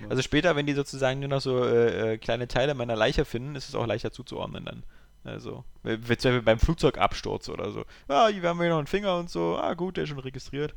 Also 0.07 0.21
später, 0.21 0.55
wenn 0.55 0.65
die 0.65 0.71
sozusagen 0.71 1.19
nur 1.19 1.27
noch 1.27 1.41
so 1.41 1.61
äh, 1.65 2.13
äh, 2.13 2.17
kleine 2.17 2.47
Teile 2.47 2.73
meiner 2.73 2.95
Leiche 2.95 3.25
finden, 3.25 3.53
ist 3.55 3.67
es 3.67 3.75
auch 3.75 3.85
leichter 3.85 4.13
zuzuordnen 4.13 4.63
dann. 4.63 4.83
Also, 5.25 5.65
äh, 5.83 5.97
zum 5.97 6.07
Beispiel 6.07 6.41
beim 6.41 6.57
Flugzeugabsturz 6.57 7.49
oder 7.49 7.71
so. 7.71 7.83
Ah, 8.07 8.29
hier 8.29 8.41
haben 8.43 8.61
wir 8.61 8.69
noch 8.69 8.77
einen 8.77 8.87
Finger 8.87 9.17
und 9.17 9.29
so. 9.29 9.57
Ah, 9.57 9.73
gut, 9.73 9.97
der 9.97 10.05
ist 10.05 10.09
schon 10.09 10.19
registriert. 10.19 10.73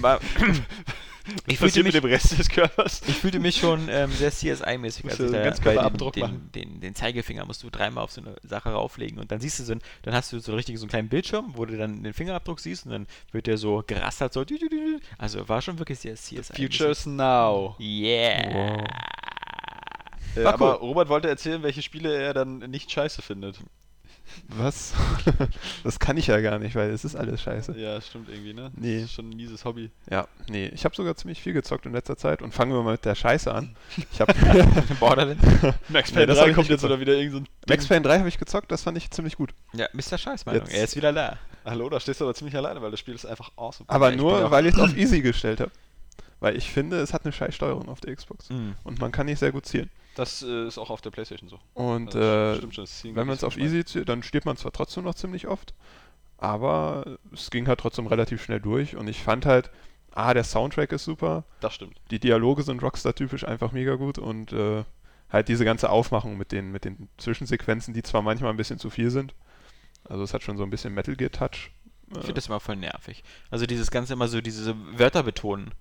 War, 0.00 0.20
ich, 1.46 1.58
fühlte 1.58 1.82
passiert 1.82 1.84
mit 1.84 1.94
mich, 1.94 2.02
dem 2.02 2.10
Rest 2.10 2.38
des 2.38 2.48
Körpers? 2.48 3.02
ich 3.06 3.16
fühlte 3.16 3.40
mich 3.40 3.56
schon 3.56 3.88
ähm, 3.88 4.10
sehr 4.10 4.32
CSI-mäßig, 4.32 5.04
Musst 5.04 5.04
als 5.04 5.16
du 5.18 5.24
ich 5.24 5.28
einen 5.28 5.32
da 5.32 5.38
bei 5.38 5.44
Ganzkörperabdruck 5.44 6.12
den, 6.12 6.22
den, 6.22 6.30
machen. 6.30 6.50
den, 6.54 6.80
den 6.80 6.94
Zeigefinger 6.94 7.44
musst 7.44 7.62
du 7.62 7.70
dreimal 7.70 8.04
auf 8.04 8.12
so 8.12 8.20
eine 8.20 8.36
Sache 8.42 8.70
rauflegen 8.70 9.18
und 9.18 9.30
dann 9.32 9.40
siehst 9.40 9.58
du 9.58 9.64
so, 9.64 9.72
ein, 9.72 9.80
dann 10.02 10.14
hast 10.14 10.32
du 10.32 10.38
so 10.38 10.54
richtig 10.54 10.78
so 10.78 10.84
einen 10.84 10.90
kleinen 10.90 11.08
Bildschirm, 11.08 11.52
wo 11.54 11.64
du 11.64 11.76
dann 11.76 12.02
den 12.02 12.12
Fingerabdruck 12.12 12.60
siehst 12.60 12.86
und 12.86 12.92
dann 12.92 13.06
wird 13.32 13.46
der 13.46 13.58
so 13.58 13.82
gerastert, 13.86 14.32
so. 14.32 14.44
Also 15.18 15.48
war 15.48 15.62
schon 15.62 15.78
wirklich 15.78 15.98
sehr 15.98 16.14
CSI. 16.14 16.42
Futures 16.54 17.06
now. 17.06 17.76
Yeah. 17.80 18.84
Äh, 20.36 20.44
War 20.44 20.54
aber 20.54 20.80
cool. 20.82 20.88
Robert 20.88 21.08
wollte 21.08 21.28
erzählen, 21.28 21.62
welche 21.62 21.82
Spiele 21.82 22.14
er 22.14 22.34
dann 22.34 22.58
nicht 22.58 22.90
scheiße 22.90 23.22
findet. 23.22 23.60
Was? 24.48 24.92
das 25.84 25.98
kann 25.98 26.16
ich 26.16 26.26
ja 26.26 26.40
gar 26.40 26.58
nicht, 26.58 26.74
weil 26.74 26.90
es 26.90 27.04
ist 27.04 27.16
alles 27.16 27.40
scheiße. 27.42 27.78
Ja, 27.78 28.00
stimmt 28.00 28.28
irgendwie, 28.28 28.54
ne? 28.54 28.70
Nee. 28.76 28.96
Das 28.96 29.04
ist 29.04 29.12
schon 29.14 29.30
ein 29.30 29.36
mieses 29.36 29.64
Hobby. 29.64 29.90
Ja, 30.10 30.26
nee, 30.48 30.66
ich 30.68 30.84
habe 30.84 30.94
sogar 30.94 31.16
ziemlich 31.16 31.42
viel 31.42 31.52
gezockt 31.52 31.86
in 31.86 31.92
letzter 31.92 32.16
Zeit 32.16 32.42
und 32.42 32.52
fangen 32.52 32.72
wir 32.72 32.82
mal 32.82 32.92
mit 32.92 33.04
der 33.04 33.14
Scheiße 33.14 33.52
an. 33.52 33.76
Ich 34.12 34.20
habe 34.20 34.32
Borderlands. 35.00 35.42
Max 35.88 36.12
Nee, 36.14 36.26
das 36.26 36.40
hab 36.40 36.48
ich 36.48 36.56
nicht 36.56 36.70
jetzt 36.70 36.84
oder 36.84 37.00
wieder 37.00 37.14
irgend 37.14 37.32
so 37.32 37.38
ein 37.38 37.48
Max 37.68 37.86
Payne 37.86 38.02
3 38.02 38.18
habe 38.18 38.28
ich 38.28 38.38
gezockt, 38.38 38.70
das 38.72 38.82
fand 38.82 38.96
ich 38.98 39.10
ziemlich 39.10 39.36
gut. 39.36 39.54
Ja, 39.74 39.88
Mr. 39.92 40.18
Scheißmeinung. 40.18 40.62
Jetzt- 40.66 40.74
Er 40.74 40.84
ist 40.84 40.96
wieder 40.96 41.12
da. 41.12 41.38
Hallo, 41.64 41.88
da 41.88 41.98
stehst 41.98 42.20
du 42.20 42.24
aber 42.24 42.34
ziemlich 42.34 42.56
alleine, 42.56 42.80
weil 42.82 42.90
das 42.92 43.00
Spiel 43.00 43.14
ist 43.14 43.26
einfach 43.26 43.50
awesome. 43.56 43.88
Aber 43.88 44.10
Ja, 44.10 44.16
nur, 44.16 44.50
weil 44.50 44.66
ich 44.66 44.74
es 44.74 44.80
auf 44.80 44.96
Easy 44.96 45.20
gestellt 45.20 45.60
habe. 45.60 45.72
Weil 46.38 46.56
ich 46.56 46.70
finde, 46.70 46.98
es 47.00 47.12
hat 47.14 47.24
eine 47.24 47.32
scheiß 47.32 47.54
Steuerung 47.54 47.88
auf 47.88 48.00
der 48.00 48.14
Xbox. 48.14 48.50
Mhm. 48.50 48.74
Und 48.84 49.00
man 49.00 49.10
kann 49.10 49.26
nicht 49.26 49.38
sehr 49.38 49.52
gut 49.52 49.66
zielen. 49.66 49.90
Das 50.16 50.42
äh, 50.42 50.66
ist 50.66 50.78
auch 50.78 50.90
auf 50.90 51.00
der 51.02 51.10
Playstation 51.10 51.48
so. 51.48 51.60
Und 51.74 52.16
Also, 52.16 52.18
äh, 52.20 52.56
stimmt 52.56 52.74
schon, 52.74 53.14
wenn 53.14 53.26
man 53.26 53.36
es 53.36 53.44
auf. 53.44 53.56
Easy 53.56 53.84
zielt, 53.84 54.08
dann 54.08 54.22
stirbt 54.24 54.46
man 54.46 54.56
zwar 54.56 54.72
trotzdem 54.72 55.04
noch 55.04 55.14
ziemlich 55.14 55.46
oft, 55.46 55.74
aber 56.38 57.18
es 57.32 57.50
ging 57.50 57.68
halt 57.68 57.80
trotzdem 57.80 58.06
relativ 58.06 58.42
schnell 58.42 58.60
durch. 58.60 58.96
Und 58.96 59.08
ich 59.08 59.22
fand 59.22 59.46
halt, 59.46 59.70
ah, 60.12 60.34
der 60.34 60.44
Soundtrack 60.44 60.92
ist 60.92 61.04
super, 61.04 61.44
Das 61.60 61.74
stimmt. 61.74 62.00
die 62.10 62.18
Dialoge 62.18 62.62
sind 62.62 62.82
Rockstar-typisch 62.82 63.44
einfach 63.44 63.72
mega 63.72 63.94
gut 63.94 64.18
und 64.18 64.52
äh, 64.52 64.84
halt 65.30 65.48
diese 65.48 65.64
ganze 65.64 65.90
Aufmachung 65.90 66.36
mit 66.36 66.52
den, 66.52 66.72
mit 66.72 66.84
den 66.84 67.08
Zwischensequenzen, 67.18 67.94
die 67.94 68.02
zwar 68.02 68.22
manchmal 68.22 68.50
ein 68.50 68.56
bisschen 68.56 68.78
zu 68.78 68.90
viel 68.90 69.10
sind. 69.10 69.34
Also 70.04 70.22
es 70.22 70.32
hat 70.32 70.42
schon 70.42 70.56
so 70.56 70.62
ein 70.62 70.70
bisschen 70.70 70.94
Metal 70.94 71.16
Gear 71.16 71.30
Touch. 71.30 71.70
Ich 72.10 72.18
finde 72.18 72.34
das 72.34 72.46
immer 72.46 72.60
voll 72.60 72.76
nervig. 72.76 73.24
Also 73.50 73.66
dieses 73.66 73.90
Ganze 73.90 74.12
immer 74.12 74.28
so, 74.28 74.40
diese 74.40 74.76
Wörter 74.98 75.24
betonen. 75.24 75.72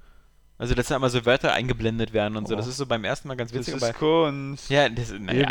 Also 0.57 0.73
dass 0.73 0.87
da 0.87 0.95
immer 0.95 1.09
so 1.09 1.25
Wörter 1.25 1.51
eingeblendet 1.53 2.13
werden 2.13 2.37
und 2.37 2.47
so. 2.47 2.53
Oh. 2.53 2.57
Das 2.57 2.67
ist 2.67 2.77
so 2.77 2.85
beim 2.85 3.03
ersten 3.03 3.27
Mal 3.27 3.35
ganz 3.35 3.51
Das 3.51 3.59
witzig. 3.61 3.75
ist 3.75 3.83
aber 3.83 3.93
Kunst. 3.93 4.69
ja, 4.69 4.87
das 4.89 5.11
naja. 5.11 5.41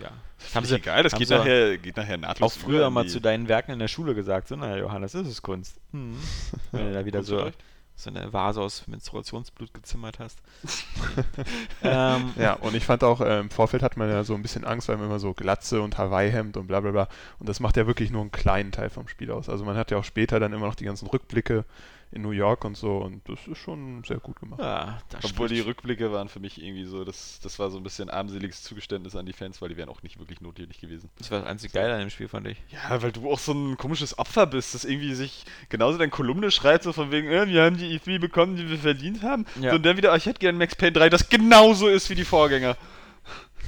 Ja. 0.00 0.10
Das 0.38 0.54
Haben 0.54 0.64
ist 0.64 0.68
sie- 0.70 0.76
egal, 0.76 1.02
das 1.02 1.14
geht 1.14 1.30
nachher, 1.30 1.78
geht 1.78 1.96
nachher 1.96 2.16
nahtlos 2.18 2.52
Auch 2.56 2.60
früher 2.60 2.90
mal 2.90 3.06
zu 3.08 3.20
deinen 3.20 3.48
Werken 3.48 3.72
in 3.72 3.78
der 3.78 3.88
Schule 3.88 4.14
gesagt, 4.14 4.48
so, 4.48 4.56
na 4.56 4.76
Johannes, 4.76 5.12
das 5.12 5.26
ist 5.26 5.42
Kunst. 5.42 5.80
Hm. 5.92 6.16
Wenn 6.72 6.86
du 6.86 6.92
da 6.92 7.04
wieder 7.04 7.22
so, 7.22 7.50
so 7.96 8.10
eine 8.10 8.32
Vase 8.32 8.60
aus 8.60 8.86
Menstruationsblut 8.88 9.74
gezimmert 9.74 10.18
hast. 10.18 10.38
ähm, 11.82 12.32
Ja, 12.36 12.54
und 12.54 12.74
ich 12.74 12.84
fand 12.84 13.04
auch, 13.04 13.20
äh, 13.20 13.40
im 13.40 13.50
Vorfeld 13.50 13.82
hat 13.82 13.96
man 13.96 14.08
ja 14.08 14.24
so 14.24 14.34
ein 14.34 14.42
bisschen 14.42 14.64
Angst, 14.64 14.88
weil 14.88 14.96
man 14.96 15.06
immer 15.06 15.18
so 15.18 15.34
Glatze 15.34 15.82
und 15.82 15.98
Hawaii-Hemd 15.98 16.56
und 16.56 16.66
bla 16.66 16.80
bla 16.80 16.90
bla. 16.90 17.08
Und 17.38 17.48
das 17.48 17.60
macht 17.60 17.76
ja 17.76 17.86
wirklich 17.86 18.10
nur 18.10 18.22
einen 18.22 18.32
kleinen 18.32 18.72
Teil 18.72 18.90
vom 18.90 19.08
Spiel 19.08 19.30
aus. 19.30 19.48
Also 19.48 19.64
man 19.64 19.76
hat 19.76 19.90
ja 19.90 19.98
auch 19.98 20.04
später 20.04 20.40
dann 20.40 20.52
immer 20.52 20.66
noch 20.66 20.74
die 20.74 20.84
ganzen 20.84 21.06
Rückblicke 21.08 21.64
in 22.12 22.22
New 22.22 22.30
York 22.30 22.64
und 22.64 22.76
so 22.76 22.98
und 22.98 23.26
das 23.28 23.46
ist 23.46 23.58
schon 23.58 24.04
sehr 24.04 24.18
gut 24.18 24.38
gemacht. 24.38 24.60
Ja, 24.60 24.98
das 25.08 25.24
Obwohl 25.24 25.48
die 25.48 25.60
Rückblicke 25.60 26.12
waren 26.12 26.28
für 26.28 26.40
mich 26.40 26.62
irgendwie 26.62 26.84
so, 26.84 27.04
das, 27.04 27.40
das 27.42 27.58
war 27.58 27.70
so 27.70 27.78
ein 27.78 27.82
bisschen 27.82 28.10
armseliges 28.10 28.62
Zugeständnis 28.62 29.16
an 29.16 29.24
die 29.24 29.32
Fans, 29.32 29.62
weil 29.62 29.70
die 29.70 29.76
wären 29.76 29.88
auch 29.88 30.02
nicht 30.02 30.18
wirklich 30.18 30.40
notwendig 30.40 30.80
gewesen. 30.80 31.10
Das 31.18 31.30
war 31.30 31.40
das 31.40 31.48
einzig 31.48 31.72
Geile 31.72 31.94
an 31.94 32.00
dem 32.00 32.10
Spiel, 32.10 32.28
fand 32.28 32.46
ich. 32.46 32.58
Ja, 32.70 33.02
weil 33.02 33.12
du 33.12 33.30
auch 33.30 33.38
so 33.38 33.52
ein 33.52 33.78
komisches 33.78 34.18
Opfer 34.18 34.46
bist, 34.46 34.74
das 34.74 34.84
irgendwie 34.84 35.14
sich 35.14 35.44
genauso 35.70 35.96
deine 35.96 36.10
Kolumne 36.10 36.50
schreibt, 36.50 36.84
so 36.84 36.92
von 36.92 37.10
wegen, 37.10 37.28
äh, 37.28 37.48
wir 37.48 37.64
haben 37.64 37.78
die 37.78 37.98
E3 37.98 38.18
bekommen, 38.18 38.56
die 38.56 38.68
wir 38.68 38.78
verdient 38.78 39.22
haben. 39.22 39.46
Ja. 39.60 39.70
So, 39.70 39.76
und 39.76 39.86
dann 39.86 39.96
wieder, 39.96 40.12
oh, 40.12 40.16
ich 40.16 40.26
hätte 40.26 40.38
gerne 40.38 40.58
Max 40.58 40.76
Payne 40.76 40.92
3, 40.92 41.08
das 41.08 41.28
genauso 41.28 41.88
ist 41.88 42.10
wie 42.10 42.14
die 42.14 42.24
Vorgänger. 42.24 42.76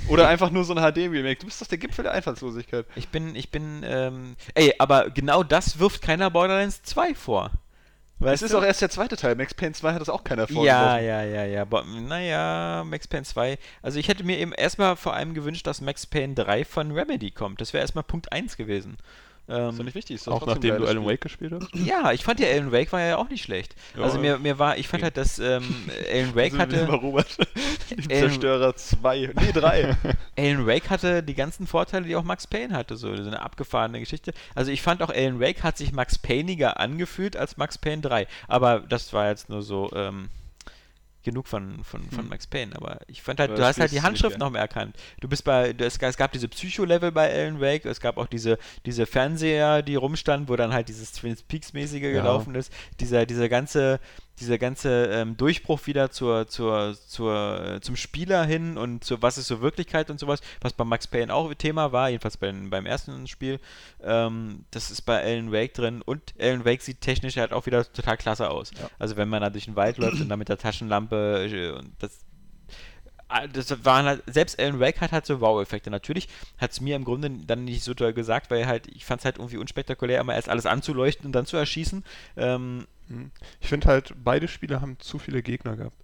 Oder 0.08 0.28
einfach 0.28 0.50
nur 0.50 0.64
so 0.64 0.74
ein 0.74 0.92
HD-Remake. 0.92 1.40
Du 1.40 1.46
bist 1.46 1.62
doch 1.62 1.66
der 1.66 1.78
Gipfel 1.78 2.02
der 2.02 2.12
Einfallslosigkeit. 2.12 2.86
Ich 2.94 3.08
bin, 3.08 3.34
ich 3.36 3.50
bin, 3.50 3.82
ähm, 3.84 4.36
ey, 4.54 4.74
aber 4.78 5.08
genau 5.10 5.42
das 5.42 5.78
wirft 5.78 6.02
keiner 6.02 6.30
Borderlands 6.30 6.82
2 6.82 7.14
vor. 7.14 7.50
Es 8.20 8.26
Weißt 8.26 8.42
ist 8.44 8.52
du? 8.54 8.58
auch 8.58 8.62
erst 8.64 8.80
der 8.80 8.90
zweite 8.90 9.16
Teil. 9.16 9.34
Max 9.34 9.52
Payne 9.54 9.72
2 9.74 9.92
hat 9.92 10.00
das 10.00 10.08
auch 10.08 10.24
keiner 10.24 10.42
Ja, 10.42 10.54
vorgeworfen. 10.54 11.04
ja, 11.04 11.22
ja, 11.24 11.44
ja. 11.44 11.64
Bo 11.64 11.82
naja, 11.82 12.84
Max 12.86 13.06
Payne 13.08 13.24
2. 13.24 13.58
Also 13.82 13.98
ich 13.98 14.08
hätte 14.08 14.24
mir 14.24 14.38
eben 14.38 14.52
erstmal 14.52 14.96
vor 14.96 15.14
allem 15.14 15.34
gewünscht, 15.34 15.66
dass 15.66 15.80
Max 15.80 16.06
Payne 16.06 16.34
3 16.34 16.64
von 16.64 16.92
Remedy 16.92 17.30
kommt. 17.32 17.60
Das 17.60 17.72
wäre 17.72 17.82
erstmal 17.82 18.04
Punkt 18.04 18.32
1 18.32 18.56
gewesen. 18.56 18.96
Ist 19.46 19.54
doch 19.54 19.78
Ähm, 19.78 19.84
nicht 19.84 19.94
wichtig. 19.94 20.16
Ist 20.16 20.26
doch 20.26 20.40
Auch 20.40 20.46
nachdem 20.46 20.78
du 20.78 20.86
Alan. 20.86 21.04
Wake 21.04 21.20
gespielt 21.20 21.52
hast? 21.52 21.68
ja, 21.74 22.12
ich 22.12 22.24
fand 22.24 22.40
ja 22.40 22.46
Alan 22.48 22.72
Wake 22.72 22.90
war 22.92 23.00
ja 23.02 23.18
auch 23.18 23.28
nicht 23.28 23.42
schlecht. 23.44 23.74
Ja, 23.94 24.04
also 24.04 24.18
mir, 24.18 24.38
mir 24.38 24.58
war, 24.58 24.78
ich 24.78 24.88
fand 24.88 25.02
halt, 25.02 25.18
dass 25.18 25.38
ähm, 25.38 25.62
Alan 26.10 26.34
Wake 26.34 26.52
Also, 26.52 26.58
hatte, 26.58 26.86
bei 26.86 26.94
Robert. 26.94 27.36
Die 27.90 27.94
Ähm, 28.10 28.20
Zerstörer 28.20 28.74
2. 28.74 29.32
Nee, 29.38 29.52
3. 29.52 29.96
Alan 30.38 30.66
Wake 30.66 30.88
hatte 30.88 31.22
die 31.22 31.34
ganzen 31.34 31.66
Vorteile, 31.66 32.06
die 32.06 32.16
auch 32.16 32.24
Max 32.24 32.46
Payne 32.46 32.74
hatte, 32.74 32.96
so, 32.96 33.14
so 33.14 33.22
eine 33.22 33.42
abgefahrene 33.42 34.00
Geschichte. 34.00 34.32
Also 34.54 34.70
ich 34.70 34.80
fand 34.80 35.02
auch 35.02 35.10
Alan 35.10 35.40
Wake 35.40 35.62
hat 35.62 35.76
sich 35.76 35.92
Max 35.92 36.16
Payniger 36.18 36.80
angefühlt 36.80 37.36
als 37.36 37.58
Max 37.58 37.76
Payne 37.76 38.00
3. 38.00 38.26
Aber 38.48 38.80
das 38.80 39.12
war 39.12 39.28
jetzt 39.28 39.50
nur 39.50 39.62
so 39.62 39.90
ähm, 39.94 40.30
genug 41.24 41.48
von, 41.48 41.82
von, 41.84 42.02
von 42.10 42.24
Hm. 42.24 42.28
Max 42.28 42.46
Payne. 42.46 42.76
Aber 42.76 43.00
ich 43.06 43.22
fand 43.22 43.40
halt, 43.40 43.50
Aber 43.50 43.58
du 43.60 43.66
hast 43.66 43.80
halt 43.80 43.90
die 43.90 43.96
nicht 43.96 44.04
Handschrift 44.04 44.38
noch 44.38 44.50
mehr 44.50 44.60
erkannt. 44.60 44.96
Du 45.20 45.28
bist 45.28 45.44
bei, 45.44 45.74
es, 45.78 45.96
es 45.98 46.16
gab 46.16 46.32
diese 46.32 46.48
Psycho-Level 46.48 47.10
bei 47.12 47.32
Alan 47.32 47.60
Wake, 47.60 47.84
es 47.86 48.00
gab 48.00 48.16
auch 48.18 48.26
diese, 48.26 48.58
diese 48.86 49.06
Fernseher, 49.06 49.82
die 49.82 49.96
rumstanden, 49.96 50.48
wo 50.48 50.56
dann 50.56 50.72
halt 50.72 50.88
dieses 50.88 51.12
Twin 51.12 51.36
Peaks-mäßige 51.48 52.02
Ja. 52.02 52.10
gelaufen 52.12 52.54
ist. 52.54 52.72
Dieser, 53.00 53.26
dieser 53.26 53.48
ganze, 53.48 53.98
dieser 54.40 54.58
ganze 54.58 55.06
ähm, 55.06 55.36
Durchbruch 55.36 55.86
wieder 55.86 56.10
zur, 56.10 56.48
zur, 56.48 56.96
zur, 57.06 57.76
äh, 57.76 57.80
zum 57.80 57.96
Spieler 57.96 58.44
hin 58.44 58.76
und 58.76 59.04
zu 59.04 59.22
was 59.22 59.38
ist 59.38 59.46
so 59.46 59.60
Wirklichkeit 59.60 60.10
und 60.10 60.18
sowas, 60.18 60.40
was 60.60 60.72
bei 60.72 60.84
Max 60.84 61.06
Payne 61.06 61.32
auch 61.32 61.52
Thema 61.54 61.92
war, 61.92 62.10
jedenfalls 62.10 62.36
beim, 62.36 62.70
beim 62.70 62.86
ersten 62.86 63.26
Spiel. 63.26 63.60
Ähm, 64.02 64.64
das 64.70 64.90
ist 64.90 65.02
bei 65.02 65.22
Alan 65.22 65.52
Wake 65.52 65.74
drin 65.74 66.02
und 66.02 66.34
Alan 66.38 66.64
Wake 66.64 66.82
sieht 66.82 67.00
technisch 67.00 67.36
halt 67.36 67.52
auch 67.52 67.66
wieder 67.66 67.90
total 67.92 68.16
klasse 68.16 68.50
aus. 68.50 68.70
Ja. 68.72 68.90
Also 68.98 69.16
wenn 69.16 69.28
man 69.28 69.42
da 69.42 69.50
durch 69.50 69.66
den 69.66 69.76
Wald 69.76 69.98
läuft 69.98 70.20
und 70.20 70.28
dann 70.28 70.38
mit 70.38 70.48
der 70.48 70.58
Taschenlampe 70.58 71.48
äh, 71.48 71.70
und 71.70 71.92
das 72.00 72.20
Ah, 73.26 73.46
das 73.46 73.84
waren 73.84 74.04
halt, 74.04 74.22
selbst 74.26 74.60
Alan 74.60 74.80
Wake 74.80 75.00
hat 75.00 75.10
halt 75.10 75.24
so 75.24 75.40
Wow-Effekte. 75.40 75.90
Natürlich 75.90 76.28
hat 76.58 76.72
es 76.72 76.82
mir 76.82 76.94
im 76.94 77.04
Grunde 77.04 77.30
dann 77.30 77.64
nicht 77.64 77.82
so 77.82 77.94
doll 77.94 78.12
gesagt, 78.12 78.50
weil 78.50 78.66
halt, 78.66 78.86
ich 78.86 79.06
fand 79.06 79.20
es 79.20 79.24
halt 79.24 79.38
irgendwie 79.38 79.56
unspektakulär, 79.56 80.20
immer 80.20 80.34
erst 80.34 80.50
alles 80.50 80.66
anzuleuchten 80.66 81.24
und 81.24 81.32
dann 81.32 81.46
zu 81.46 81.56
erschießen. 81.56 82.04
Ähm, 82.36 82.64
Hm. 82.64 82.86
Ich 83.60 83.68
finde 83.68 83.88
halt, 83.88 84.14
beide 84.22 84.48
Spiele 84.48 84.80
haben 84.80 84.98
zu 84.98 85.18
viele 85.18 85.42
Gegner 85.42 85.76
gehabt. 85.76 85.96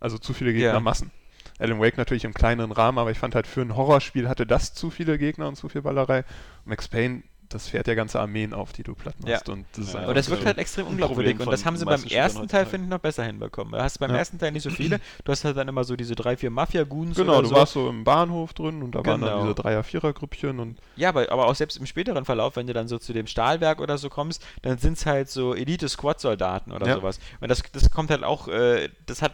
Also 0.00 0.18
zu 0.18 0.34
viele 0.34 0.52
Gegnermassen. 0.52 1.10
Alan 1.58 1.80
Wake 1.80 1.96
natürlich 1.96 2.24
im 2.24 2.34
kleineren 2.34 2.72
Rahmen, 2.72 2.98
aber 2.98 3.10
ich 3.10 3.18
fand 3.18 3.34
halt 3.34 3.46
für 3.46 3.62
ein 3.62 3.76
Horrorspiel 3.76 4.28
hatte 4.28 4.46
das 4.46 4.74
zu 4.74 4.90
viele 4.90 5.18
Gegner 5.18 5.48
und 5.48 5.56
zu 5.56 5.68
viel 5.68 5.82
Ballerei. 5.82 6.24
Max 6.64 6.88
Payne, 6.88 7.22
das 7.54 7.68
fährt 7.68 7.86
ja 7.88 7.94
ganze 7.94 8.18
Armeen 8.20 8.52
auf, 8.54 8.72
die 8.72 8.82
du 8.82 8.94
platt 8.94 9.14
machst. 9.24 9.48
Und 9.48 9.66
das 9.72 9.86
ist 9.88 9.94
Ja, 9.94 10.12
das 10.12 10.26
so- 10.26 10.32
wirkt 10.32 10.46
halt 10.46 10.58
extrem 10.58 10.86
unglaubwürdig. 10.86 11.38
Und 11.40 11.50
das 11.52 11.64
haben 11.64 11.76
sie 11.76 11.84
beim 11.84 12.02
ersten 12.04 12.48
Teil, 12.48 12.66
finde 12.66 12.86
ich, 12.86 12.90
noch 12.90 12.98
besser 12.98 13.24
hinbekommen. 13.24 13.72
Da 13.72 13.82
hast 13.84 13.96
du 13.96 14.00
beim 14.00 14.10
Ja. 14.10 14.16
ersten 14.18 14.38
Teil 14.38 14.52
nicht 14.52 14.62
so 14.62 14.70
viele. 14.70 15.00
Du 15.24 15.32
hast 15.32 15.44
halt 15.44 15.56
dann 15.56 15.68
immer 15.68 15.84
so 15.84 15.96
diese 15.96 16.14
drei, 16.14 16.36
vier 16.36 16.50
Mafia-Goons 16.50 17.16
Genau, 17.16 17.32
oder 17.34 17.42
du 17.42 17.48
so. 17.48 17.54
warst 17.54 17.72
so 17.74 17.88
im 17.88 18.04
Bahnhof 18.04 18.52
drin 18.54 18.82
und 18.82 18.94
da 18.94 19.04
waren 19.04 19.20
Genau. 19.20 19.32
dann 19.38 19.42
diese 19.42 19.54
Dreier-Vierer-Grüppchen 19.54 20.58
und 20.60 20.78
Ja, 20.96 21.10
aber, 21.10 21.30
aber 21.30 21.46
auch 21.46 21.54
selbst 21.54 21.76
im 21.76 21.86
späteren 21.86 22.24
Verlauf, 22.24 22.56
wenn 22.56 22.66
du 22.66 22.72
dann 22.72 22.88
so 22.88 22.98
zu 22.98 23.12
dem 23.12 23.26
Stahlwerk 23.26 23.80
oder 23.80 23.98
so 23.98 24.08
kommst, 24.10 24.44
dann 24.62 24.78
sind 24.78 24.98
es 24.98 25.06
halt 25.06 25.28
so 25.30 25.54
Elite-Squad-Soldaten 25.54 26.72
oder 26.72 26.86
Ja. 26.86 26.94
sowas. 26.96 27.18
Und 27.40 27.50
das, 27.50 27.62
das 27.72 27.90
kommt 27.90 28.10
halt 28.10 28.24
auch, 28.24 28.48
äh, 28.48 28.88
das 29.06 29.22
hat, 29.22 29.32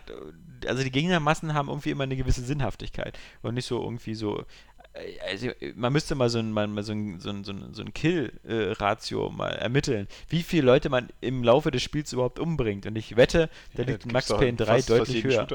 also 0.66 0.82
die 0.82 0.90
Gegnermassen 0.90 1.54
haben 1.54 1.68
irgendwie 1.68 1.90
immer 1.90 2.04
eine 2.04 2.16
gewisse 2.16 2.42
Sinnhaftigkeit 2.42 3.18
und 3.42 3.54
nicht 3.54 3.66
so 3.66 3.82
irgendwie 3.82 4.14
so. 4.14 4.44
Also 5.28 5.48
man 5.76 5.92
müsste 5.92 6.14
mal 6.14 6.28
so 6.28 6.38
ein, 6.38 6.50
mal, 6.52 6.66
mal 6.66 6.82
so 6.82 6.92
ein, 6.92 7.20
so 7.20 7.30
ein, 7.30 7.44
so 7.44 7.52
ein, 7.52 7.72
so 7.74 7.82
ein 7.82 7.92
Kill-Ratio 7.94 9.30
mal 9.30 9.50
ermitteln, 9.50 10.08
wie 10.28 10.42
viele 10.42 10.66
Leute 10.66 10.88
man 10.88 11.08
im 11.20 11.42
Laufe 11.44 11.70
des 11.70 11.82
Spiels 11.82 12.12
überhaupt 12.12 12.38
umbringt. 12.38 12.86
Und 12.86 12.96
ich 12.96 13.16
wette, 13.16 13.48
da 13.74 13.82
Ja, 13.82 13.90
liegt 13.90 14.12
Max 14.12 14.28
Payne 14.28 14.56
3 14.56 14.64
fast- 14.66 14.88
fast 14.88 14.90
deutlich 15.00 15.24
höher. 15.24 15.46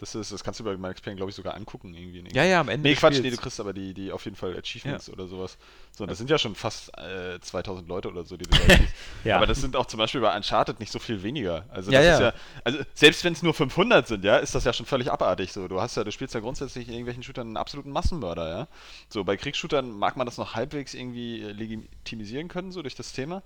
Das, 0.00 0.14
ist, 0.14 0.32
das 0.32 0.42
kannst 0.42 0.58
du 0.58 0.64
bei 0.64 0.74
Max 0.78 1.02
Payne, 1.02 1.16
glaube 1.16 1.28
ich, 1.28 1.36
sogar 1.36 1.54
angucken. 1.54 1.92
Irgendwie, 1.92 2.24
Ja, 2.32 2.42
ja, 2.42 2.60
am 2.60 2.70
Ende 2.70 2.88
Nee, 2.88 2.94
Quatsch, 2.94 3.20
nee, 3.20 3.28
du 3.28 3.36
kriegst 3.36 3.60
aber 3.60 3.74
die, 3.74 3.92
die 3.92 4.10
auf 4.10 4.24
jeden 4.24 4.36
Fall 4.36 4.56
Achievements 4.56 5.10
oder 5.10 5.26
sowas. 5.26 5.58
So, 5.92 6.06
das 6.06 6.16
sind 6.16 6.30
ja 6.30 6.38
schon 6.38 6.54
fast 6.54 6.90
äh, 6.96 7.38
2000 7.38 7.86
Leute 7.86 8.08
oder 8.08 8.24
so, 8.24 8.38
die 8.38 8.44
du 8.44 8.50
da. 8.50 8.78
Ja. 9.24 9.36
Aber 9.36 9.46
das 9.46 9.60
sind 9.60 9.76
auch 9.76 9.84
zum 9.84 9.98
Beispiel 9.98 10.22
bei 10.22 10.34
Uncharted 10.34 10.80
nicht 10.80 10.90
so 10.90 10.98
viel 10.98 11.22
weniger. 11.22 11.66
Also, 11.68 11.90
Ja, 11.90 11.98
das 11.98 12.06
ja. 12.06 12.14
ist 12.14 12.20
ja, 12.34 12.40
also 12.64 12.78
selbst 12.94 13.24
wenn 13.24 13.34
es 13.34 13.42
nur 13.42 13.52
500 13.52 14.08
sind, 14.08 14.24
ja, 14.24 14.38
ist 14.38 14.54
das 14.54 14.64
ja 14.64 14.72
schon 14.72 14.86
völlig 14.86 15.12
abartig 15.12 15.52
so. 15.52 15.68
Du 15.68 15.82
hast 15.82 15.98
ja, 15.98 16.04
du 16.04 16.10
spielst 16.10 16.32
ja 16.32 16.40
grundsätzlich 16.40 16.88
in 16.88 16.94
irgendwelchen 16.94 17.22
Shootern 17.22 17.48
einen 17.48 17.56
absoluten 17.58 17.90
Massenmörder, 17.90 18.48
ja. 18.48 18.68
So, 19.10 19.24
bei 19.24 19.36
Kriegsshootern 19.36 19.90
mag 19.90 20.16
man 20.16 20.24
das 20.24 20.38
noch 20.38 20.54
halbwegs 20.54 20.94
irgendwie 20.94 21.42
äh, 21.42 21.52
legitimisieren 21.52 22.48
können, 22.48 22.72
so 22.72 22.80
durch 22.80 22.94
das 22.94 23.12
Thema. 23.12 23.42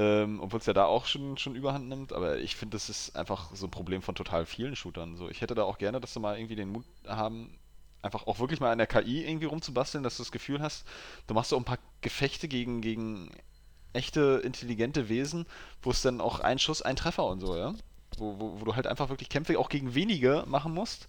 Ähm, 0.00 0.40
Obwohl 0.40 0.60
es 0.60 0.66
ja 0.66 0.72
da 0.72 0.84
auch 0.86 1.04
schon, 1.06 1.36
schon 1.36 1.54
überhand 1.56 1.88
nimmt, 1.88 2.12
aber 2.12 2.38
ich 2.38 2.56
finde, 2.56 2.76
das 2.76 2.88
ist 2.88 3.16
einfach 3.16 3.54
so 3.54 3.66
ein 3.66 3.70
Problem 3.70 4.00
von 4.02 4.14
total 4.14 4.46
vielen 4.46 4.74
Shootern. 4.76 5.16
So, 5.16 5.28
ich 5.28 5.40
hätte 5.40 5.54
da 5.54 5.64
auch 5.64 5.78
gerne, 5.78 6.00
dass 6.00 6.14
sie 6.14 6.20
mal 6.20 6.38
irgendwie 6.38 6.56
den 6.56 6.70
Mut 6.70 6.84
haben, 7.06 7.58
einfach 8.00 8.26
auch 8.26 8.38
wirklich 8.38 8.60
mal 8.60 8.70
an 8.72 8.78
der 8.78 8.86
KI 8.86 9.24
irgendwie 9.26 9.46
rumzubasteln, 9.46 10.02
dass 10.04 10.16
du 10.16 10.22
das 10.22 10.32
Gefühl 10.32 10.62
hast, 10.62 10.86
du 11.26 11.34
machst 11.34 11.50
so 11.50 11.56
ein 11.56 11.64
paar 11.64 11.78
Gefechte 12.00 12.48
gegen, 12.48 12.80
gegen 12.80 13.30
echte, 13.92 14.40
intelligente 14.44 15.08
Wesen, 15.08 15.44
wo 15.82 15.90
es 15.90 16.00
dann 16.02 16.20
auch 16.20 16.40
ein 16.40 16.58
Schuss, 16.58 16.82
ein 16.82 16.96
Treffer 16.96 17.24
und 17.26 17.40
so, 17.40 17.56
ja. 17.56 17.74
Wo, 18.16 18.38
wo, 18.38 18.60
wo 18.60 18.64
du 18.64 18.76
halt 18.76 18.86
einfach 18.86 19.08
wirklich 19.08 19.28
Kämpfe 19.28 19.58
auch 19.58 19.68
gegen 19.68 19.94
wenige 19.94 20.44
machen 20.46 20.72
musst, 20.72 21.08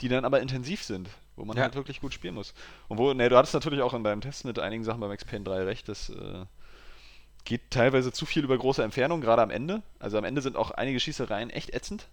die 0.00 0.08
dann 0.08 0.24
aber 0.24 0.40
intensiv 0.40 0.82
sind, 0.82 1.08
wo 1.36 1.44
man 1.44 1.56
Ja. 1.56 1.62
halt 1.62 1.74
wirklich 1.74 2.00
gut 2.00 2.12
spielen 2.12 2.34
muss. 2.34 2.54
Und 2.88 2.98
wo, 2.98 3.12
ne, 3.14 3.28
du 3.28 3.36
hattest 3.36 3.54
natürlich 3.54 3.80
auch 3.82 3.94
in 3.94 4.04
deinem 4.04 4.20
Test 4.20 4.44
mit 4.44 4.58
einigen 4.58 4.84
Sachen 4.84 5.00
bei 5.00 5.08
Max 5.08 5.24
Payne 5.24 5.44
3 5.44 5.62
recht, 5.64 5.88
das 5.88 6.10
äh, 6.10 6.44
geht 7.46 7.70
teilweise 7.70 8.12
zu 8.12 8.26
viel 8.26 8.44
über 8.44 8.58
große 8.58 8.82
Entfernung, 8.82 9.22
gerade 9.22 9.40
am 9.40 9.50
Ende. 9.50 9.82
Also 9.98 10.18
am 10.18 10.24
Ende 10.24 10.42
sind 10.42 10.56
auch 10.56 10.70
einige 10.72 11.00
Schießereien 11.00 11.48
echt 11.48 11.72
ätzend. 11.72 12.08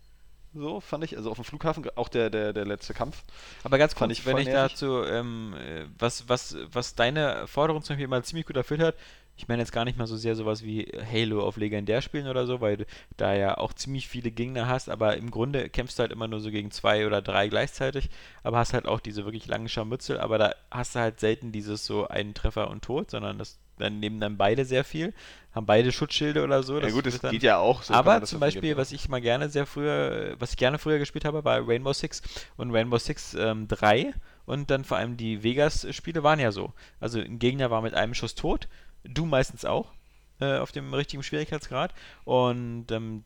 So, 0.54 0.80
fand 0.80 1.04
ich. 1.04 1.18
Also 1.18 1.32
auf 1.32 1.38
dem 1.38 1.44
Flughafen, 1.44 1.86
auch 1.96 2.10
der, 2.10 2.30
der, 2.30 2.54
der 2.54 2.66
letzte 2.66 2.94
Kampf. 2.94 3.24
Aber 3.64 3.78
ganz 3.78 3.94
Fand 3.94 4.12
kurz, 4.12 4.20
ich 4.20 4.26
wenn 4.26 4.38
ich 4.38 4.48
nervig. 4.48 4.74
dazu, 4.74 5.04
ähm, 5.04 5.56
äh, 5.56 5.86
was, 5.98 6.30
was, 6.30 6.56
was 6.72 6.96
deine 6.96 7.48
Forderung 7.48 7.84
zum 7.84 7.96
Beispiel 7.96 8.08
mal 8.08 8.24
ziemlich 8.24 8.46
gut 8.46 8.56
erfüllt 8.56 8.82
hat, 8.82 8.96
ich 9.36 9.48
meine 9.48 9.62
jetzt 9.62 9.72
gar 9.72 9.84
nicht 9.86 9.98
mal 9.98 10.08
so 10.08 10.16
sehr 10.16 10.36
sowas 10.36 10.64
wie 10.64 10.88
Halo 11.12 11.44
auf 11.44 11.58
Legendär 11.58 12.02
spielen 12.02 12.28
oder 12.28 12.46
so, 12.46 12.62
weil 12.62 12.78
du 12.78 12.86
da 13.18 13.34
ja 13.34 13.58
auch 13.58 13.74
ziemlich 13.74 14.08
viele 14.08 14.32
Gegner 14.32 14.68
hast, 14.68 14.90
aber 14.90 15.18
im 15.18 15.32
Grunde 15.32 15.70
kämpfst 15.70 15.98
du 15.98 16.02
halt 16.02 16.12
immer 16.12 16.28
nur 16.28 16.40
so 16.40 16.52
gegen 16.52 16.72
zwei 16.72 17.08
oder 17.08 17.22
drei 17.22 17.48
gleichzeitig, 17.48 18.10
aber 18.44 18.58
hast 18.58 18.74
halt 18.74 18.88
auch 18.88 19.00
diese 19.00 19.26
wirklich 19.26 19.48
langen 19.48 19.70
Scharmützel, 19.70 20.20
aber 20.20 20.38
da 20.38 20.56
hast 20.70 20.96
du 20.96 21.00
halt 21.00 21.20
selten 21.20 21.52
dieses 21.52 21.86
so 21.86 22.08
einen 22.08 22.34
Treffer 22.34 22.70
und 22.70 22.84
Tod, 22.84 23.10
sondern 23.10 23.38
das 23.38 23.60
dann 23.80 24.00
nehmen 24.00 24.20
dann 24.20 24.38
beide 24.38 24.66
sehr 24.66 24.84
viel, 24.84 25.14
haben 25.54 25.66
beide 25.66 25.92
Schutzschilde 25.92 26.44
oder 26.44 26.62
so. 26.62 26.80
ja 26.80 26.90
gut, 26.92 27.08
das 27.08 27.20
dann- 27.20 27.32
geht 27.32 27.42
ja 27.42 27.58
auch. 27.58 27.82
so 27.82 27.94
aber 27.94 28.22
zum 28.24 28.40
Beispiel, 28.40 28.78
was 28.78 28.92
ich 28.92 29.10
mal 29.10 29.20
gerne 29.20 29.50
sehr 29.50 29.66
früher, 29.66 30.36
was 30.40 30.52
ich 30.52 30.58
gerne 30.58 30.78
früher 30.78 31.00
gespielt 31.00 31.26
habe, 31.26 31.44
war 31.44 31.68
Rainbow 31.68 31.92
Six 31.92 32.22
und 32.56 32.70
Rainbow 32.72 33.00
Six 33.00 33.34
ähm, 33.34 33.68
3 33.68 34.14
und 34.46 34.70
dann 34.70 34.84
vor 34.84 34.98
allem 34.98 35.18
die 35.18 35.42
Vegas-Spiele 35.44 36.22
waren 36.22 36.40
ja 36.40 36.52
so. 36.52 36.72
Also 37.00 37.20
ein 37.20 37.40
Gegner 37.40 37.72
war 37.72 37.82
mit 37.82 37.94
einem 37.96 38.14
Schuss 38.14 38.36
tot, 38.36 38.68
du 39.04 39.26
meistens 39.26 39.66
auch 39.66 39.92
äh, 40.40 40.58
auf 40.58 40.72
dem 40.72 40.94
richtigen 40.94 41.24
Schwierigkeitsgrad 41.24 41.94
und 42.26 42.92
ähm, 42.92 43.24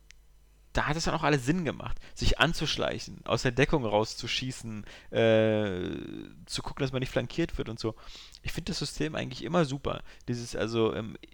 da 0.77 0.85
hat 0.85 0.95
es 0.95 1.05
dann 1.05 1.15
auch 1.15 1.23
alles 1.23 1.43
Sinn 1.43 1.65
gemacht, 1.65 1.97
sich 2.13 2.37
anzuschleichen, 2.39 3.21
aus 3.25 3.41
der 3.41 3.51
Deckung 3.51 3.83
rauszuschießen, 3.83 4.85
äh, 5.09 5.89
zu 6.45 6.61
gucken, 6.61 6.81
dass 6.83 6.91
man 6.91 6.99
nicht 6.99 7.11
flankiert 7.11 7.57
wird 7.57 7.69
und 7.69 7.79
so. 7.79 7.95
Ich 8.43 8.51
finde 8.51 8.71
das 8.71 8.79
System 8.79 9.15
eigentlich 9.15 9.43
immer 9.43 9.65
super. 9.65 10.03
Dieses, 10.27 10.55
also, 10.55 10.93
ähm, 10.93 11.17
äh, 11.21 11.27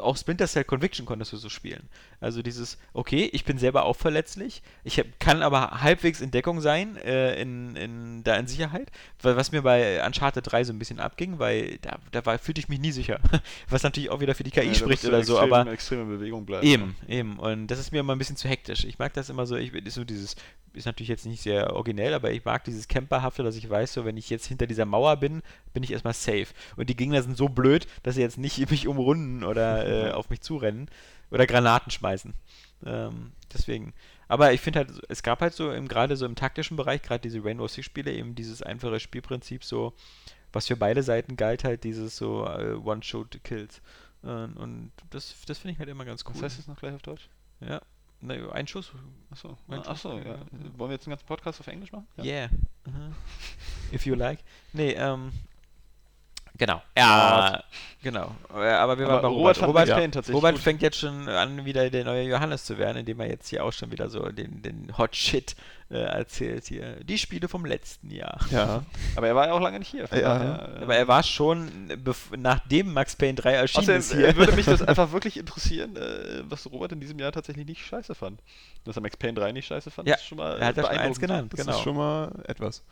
auch 0.00 0.16
Splinter 0.16 0.46
Cell 0.46 0.64
Conviction 0.64 1.04
konntest 1.04 1.32
du 1.32 1.36
so 1.36 1.48
spielen. 1.48 1.88
Also 2.20 2.42
dieses, 2.42 2.78
okay, 2.94 3.28
ich 3.32 3.44
bin 3.44 3.58
selber 3.58 3.84
auch 3.84 3.96
verletzlich, 3.96 4.62
ich 4.84 4.98
hab, 4.98 5.06
kann 5.20 5.42
aber 5.42 5.82
halbwegs 5.82 6.20
in 6.20 6.30
Deckung 6.30 6.60
sein, 6.60 6.96
äh, 6.96 7.40
in, 7.40 7.76
in, 7.76 8.24
da 8.24 8.36
in 8.36 8.46
Sicherheit, 8.46 8.90
weil, 9.22 9.36
was 9.36 9.52
mir 9.52 9.62
bei 9.62 10.04
Uncharted 10.04 10.50
3 10.50 10.64
so 10.64 10.72
ein 10.72 10.78
bisschen 10.78 10.98
abging, 10.98 11.38
weil 11.38 11.78
da, 11.82 11.98
da 12.12 12.24
war, 12.24 12.38
fühlte 12.38 12.60
ich 12.60 12.68
mich 12.68 12.80
nie 12.80 12.92
sicher. 12.92 13.20
was 13.68 13.82
natürlich 13.82 14.10
auch 14.10 14.20
wieder 14.20 14.34
für 14.34 14.44
die 14.44 14.50
KI 14.50 14.68
Ja, 14.68 14.74
spricht 14.74 15.04
oder 15.04 15.22
so, 15.22 15.34
extrem, 15.34 15.52
aber 15.52 15.70
extrem 15.70 16.00
in 16.02 16.08
Bewegung 16.08 16.46
bleiben. 16.46 16.66
Eben, 16.66 16.96
eben. 17.06 17.38
Und 17.38 17.66
das 17.66 17.78
ist 17.78 17.92
mir 17.92 18.00
immer 18.00 18.14
ein 18.14 18.18
bisschen 18.18 18.36
zu 18.36 18.48
hektisch. 18.48 18.84
Ich 18.84 18.98
mag 18.98 19.12
das 19.12 19.28
immer 19.28 19.46
so, 19.46 19.56
ich 19.56 19.74
ist 19.74 19.94
so 19.94 20.04
dieses, 20.04 20.36
ist 20.72 20.86
natürlich 20.86 21.08
jetzt 21.08 21.26
nicht 21.26 21.42
sehr 21.42 21.74
originell, 21.74 22.14
aber 22.14 22.30
ich 22.30 22.44
mag 22.44 22.64
dieses 22.64 22.88
Camperhafte, 22.88 23.42
dass 23.42 23.56
ich 23.56 23.68
weiß, 23.68 23.92
so 23.92 24.04
wenn 24.04 24.16
ich 24.16 24.30
jetzt 24.30 24.46
hinter 24.46 24.66
dieser 24.66 24.84
Mauer 24.84 25.16
bin, 25.16 25.42
bin 25.72 25.82
ich 25.82 25.92
erstmal 25.92 26.14
safe. 26.14 26.46
Und 26.76 26.88
die 26.88 26.96
Gegner 26.96 27.22
sind 27.22 27.36
so 27.36 27.48
blöd, 27.48 27.86
dass 28.02 28.14
sie 28.14 28.20
jetzt 28.20 28.38
nicht 28.38 28.58
mich 28.70 28.86
umrunden 28.86 29.44
oder 29.50 30.08
äh, 30.08 30.12
auf 30.12 30.30
mich 30.30 30.40
zurennen 30.40 30.88
oder 31.30 31.46
Granaten 31.46 31.90
schmeißen. 31.90 32.34
Ähm, 32.84 33.32
deswegen. 33.52 33.92
Aber 34.28 34.52
ich 34.52 34.60
finde 34.60 34.80
halt, 34.80 34.90
es 35.08 35.22
gab 35.22 35.40
halt 35.40 35.54
so 35.54 35.70
gerade 35.88 36.16
so 36.16 36.24
im 36.24 36.36
taktischen 36.36 36.76
Bereich, 36.76 37.02
gerade 37.02 37.20
diese 37.20 37.44
Rainbow 37.44 37.66
Six 37.66 37.86
Spiele, 37.86 38.12
eben 38.12 38.34
dieses 38.34 38.62
einfache 38.62 39.00
Spielprinzip, 39.00 39.64
so, 39.64 39.92
was 40.52 40.68
für 40.68 40.76
beide 40.76 41.02
Seiten 41.02 41.36
galt, 41.36 41.64
halt 41.64 41.84
dieses 41.84 42.16
so 42.16 42.46
äh, 42.46 42.74
One-Shot-Kills. 42.74 43.82
Äh, 44.22 44.26
und 44.26 44.92
das, 45.10 45.34
das 45.46 45.58
finde 45.58 45.72
ich 45.72 45.78
halt 45.78 45.88
immer 45.88 46.04
ganz 46.04 46.24
cool. 46.26 46.34
Was 46.36 46.42
heißt 46.42 46.58
das 46.60 46.68
noch 46.68 46.78
gleich 46.78 46.94
auf 46.94 47.02
Deutsch? 47.02 47.28
Ja. 47.60 47.80
Ne, 48.22 48.48
ein 48.52 48.66
Schuss. 48.66 48.92
Achso, 49.30 49.56
Mein 49.66 49.80
achso, 49.86 50.18
ja. 50.18 50.38
Wollen 50.76 50.90
wir 50.90 50.94
jetzt 50.94 51.06
einen 51.06 51.12
ganzen 51.12 51.26
Podcast 51.26 51.58
auf 51.60 51.66
Englisch 51.68 51.90
machen? 51.90 52.06
Yeah. 52.18 52.50
Aha. 52.86 53.12
If 53.92 54.04
you 54.04 54.14
like. 54.14 54.40
Nee, 54.72 54.92
ähm. 54.92 55.32
Genau. 56.60 56.82
Ja, 56.94 57.64
genau. 58.02 58.34
Äh, 58.54 58.68
Aber 58.68 58.98
wir 58.98 59.06
Aber 59.06 59.14
waren 59.14 59.22
bei 59.22 59.28
Robert 59.28 59.62
Robert. 59.62 59.88
fand 59.88 60.14
Robert, 60.16 60.28
Robert 60.34 60.58
fängt 60.58 60.82
jetzt 60.82 60.98
schon 60.98 61.26
an, 61.26 61.64
wieder 61.64 61.88
der 61.88 62.04
neue 62.04 62.24
Johannes 62.24 62.66
zu 62.66 62.76
werden, 62.76 62.98
indem 62.98 63.18
er 63.20 63.28
jetzt 63.28 63.48
hier 63.48 63.64
auch 63.64 63.72
schon 63.72 63.90
wieder 63.90 64.10
so 64.10 64.28
den, 64.28 64.60
den 64.60 64.92
Hot 64.98 65.16
Shit 65.16 65.56
äh, 65.90 65.94
erzählt 66.02 66.66
hier. 66.66 66.96
Die 67.02 67.16
Spiele 67.16 67.48
vom 67.48 67.64
letzten 67.64 68.10
Jahr. 68.10 68.38
Ja, 68.50 68.82
Aber 69.16 69.26
er 69.26 69.34
war 69.34 69.46
ja 69.46 69.54
auch 69.54 69.60
lange 69.60 69.78
nicht 69.78 69.88
hier. 69.90 70.02
Ja. 70.12 70.18
daher, 70.38 70.76
äh, 70.80 70.82
Aber 70.82 70.94
er 70.96 71.08
war 71.08 71.22
schon, 71.22 71.88
bef- 72.04 72.36
nachdem 72.36 72.92
Max 72.92 73.16
Payne 73.16 73.36
3 73.36 73.52
erschienen 73.54 73.84
Außerdem 73.84 73.98
ist 74.00 74.12
hier. 74.12 74.28
äh, 74.28 74.36
würde 74.36 74.52
mich 74.52 74.66
das 74.66 74.82
einfach 74.86 75.12
wirklich 75.12 75.38
interessieren, 75.38 75.96
äh, 75.96 76.42
was 76.44 76.70
Robert 76.70 76.92
in 76.92 77.00
diesem 77.00 77.18
Jahr 77.18 77.32
tatsächlich 77.32 77.64
nicht 77.66 77.86
scheiße 77.86 78.14
fand. 78.14 78.38
Dass 78.84 78.96
er 78.96 79.02
Max 79.02 79.16
Payne 79.16 79.32
3 79.40 79.52
nicht 79.52 79.66
scheiße 79.66 79.90
fand, 79.90 80.06
Ja, 80.08 80.16
ist 80.16 80.26
schon 80.26 80.36
mal 80.36 80.58
er 80.58 80.66
hat 80.66 80.76
ja 80.76 80.82
schon 80.84 80.92
eins 80.98 81.18
genannt, 81.18 81.54
das 81.54 81.60
genau. 81.60 81.74
ist 81.78 81.82
schon 81.82 81.96
mal 81.96 82.30
etwas. 82.46 82.82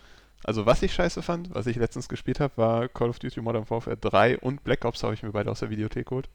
Also 0.45 0.67
was 0.67 0.83
ich 0.83 0.93
scheiße 0.95 1.23
fand, 1.23 1.55
was 1.55 1.67
ich 1.67 1.77
letztens 1.77 2.09
gespielt 2.09 2.41
habe, 2.41 2.57
war 2.57 2.89
Call 2.89 3.11
of 3.11 3.19
Duty 3.19 3.41
Modern 3.41 3.69
Warfare 3.69 3.97
3 3.97 4.39
und 4.39 4.65
Black 4.65 4.85
Ops 4.85 5.03
habe 5.03 5.15
ich 5.15 5.23
mir 5.23 5.33
beide 5.33 5.51
aus 5.51 5.61
der 5.61 5.71
Videothek 5.71 6.07
geholt. 6.09 6.29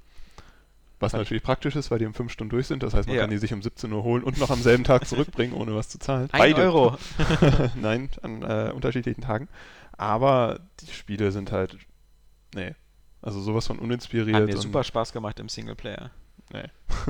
Was 1.00 1.12
natürlich 1.13 1.44
praktisch 1.44 1.76
ist, 1.76 1.92
weil 1.92 2.00
die 2.00 2.06
um 2.06 2.13
5 2.13 2.32
Stunden 2.32 2.52
durch 2.52 2.68
sind. 2.68 2.82
Das 2.84 2.94
heißt, 2.94 3.08
man 3.08 3.16
Ja. 3.18 3.24
kann 3.24 3.30
die 3.32 3.38
sich 3.38 3.52
um 3.54 3.62
17 3.62 3.92
Uhr 3.92 4.04
holen 4.04 4.24
und 4.24 4.38
noch 4.38 4.50
am 4.52 4.62
selben 4.62 4.84
Tag 4.86 5.06
zurückbringen, 5.08 5.54
ohne 5.54 5.76
was 5.76 5.89
zu 5.89 6.00
zahlen. 6.00 6.30
Ein 6.32 6.39
beide. 6.39 6.62
Euro. 6.62 6.98
Nein, 7.76 8.10
an 8.22 8.42
äh, 8.42 8.72
unterschiedlichen 8.74 9.22
Tagen. 9.22 9.50
Aber 9.98 10.60
die 10.80 10.88
Spiele 10.94 11.32
sind 11.32 11.52
halt. 11.52 11.78
Nee. 12.56 12.74
Also 13.22 13.42
sowas 13.42 13.68
von 13.68 13.80
uninspiriert. 13.80 14.36
Hat 14.36 14.46
mir 14.46 14.58
super 14.58 14.84
Spaß 14.84 15.12
gemacht 15.12 15.39
im 15.39 15.50
Singleplayer. 15.50 16.12
Nee. 16.54 16.66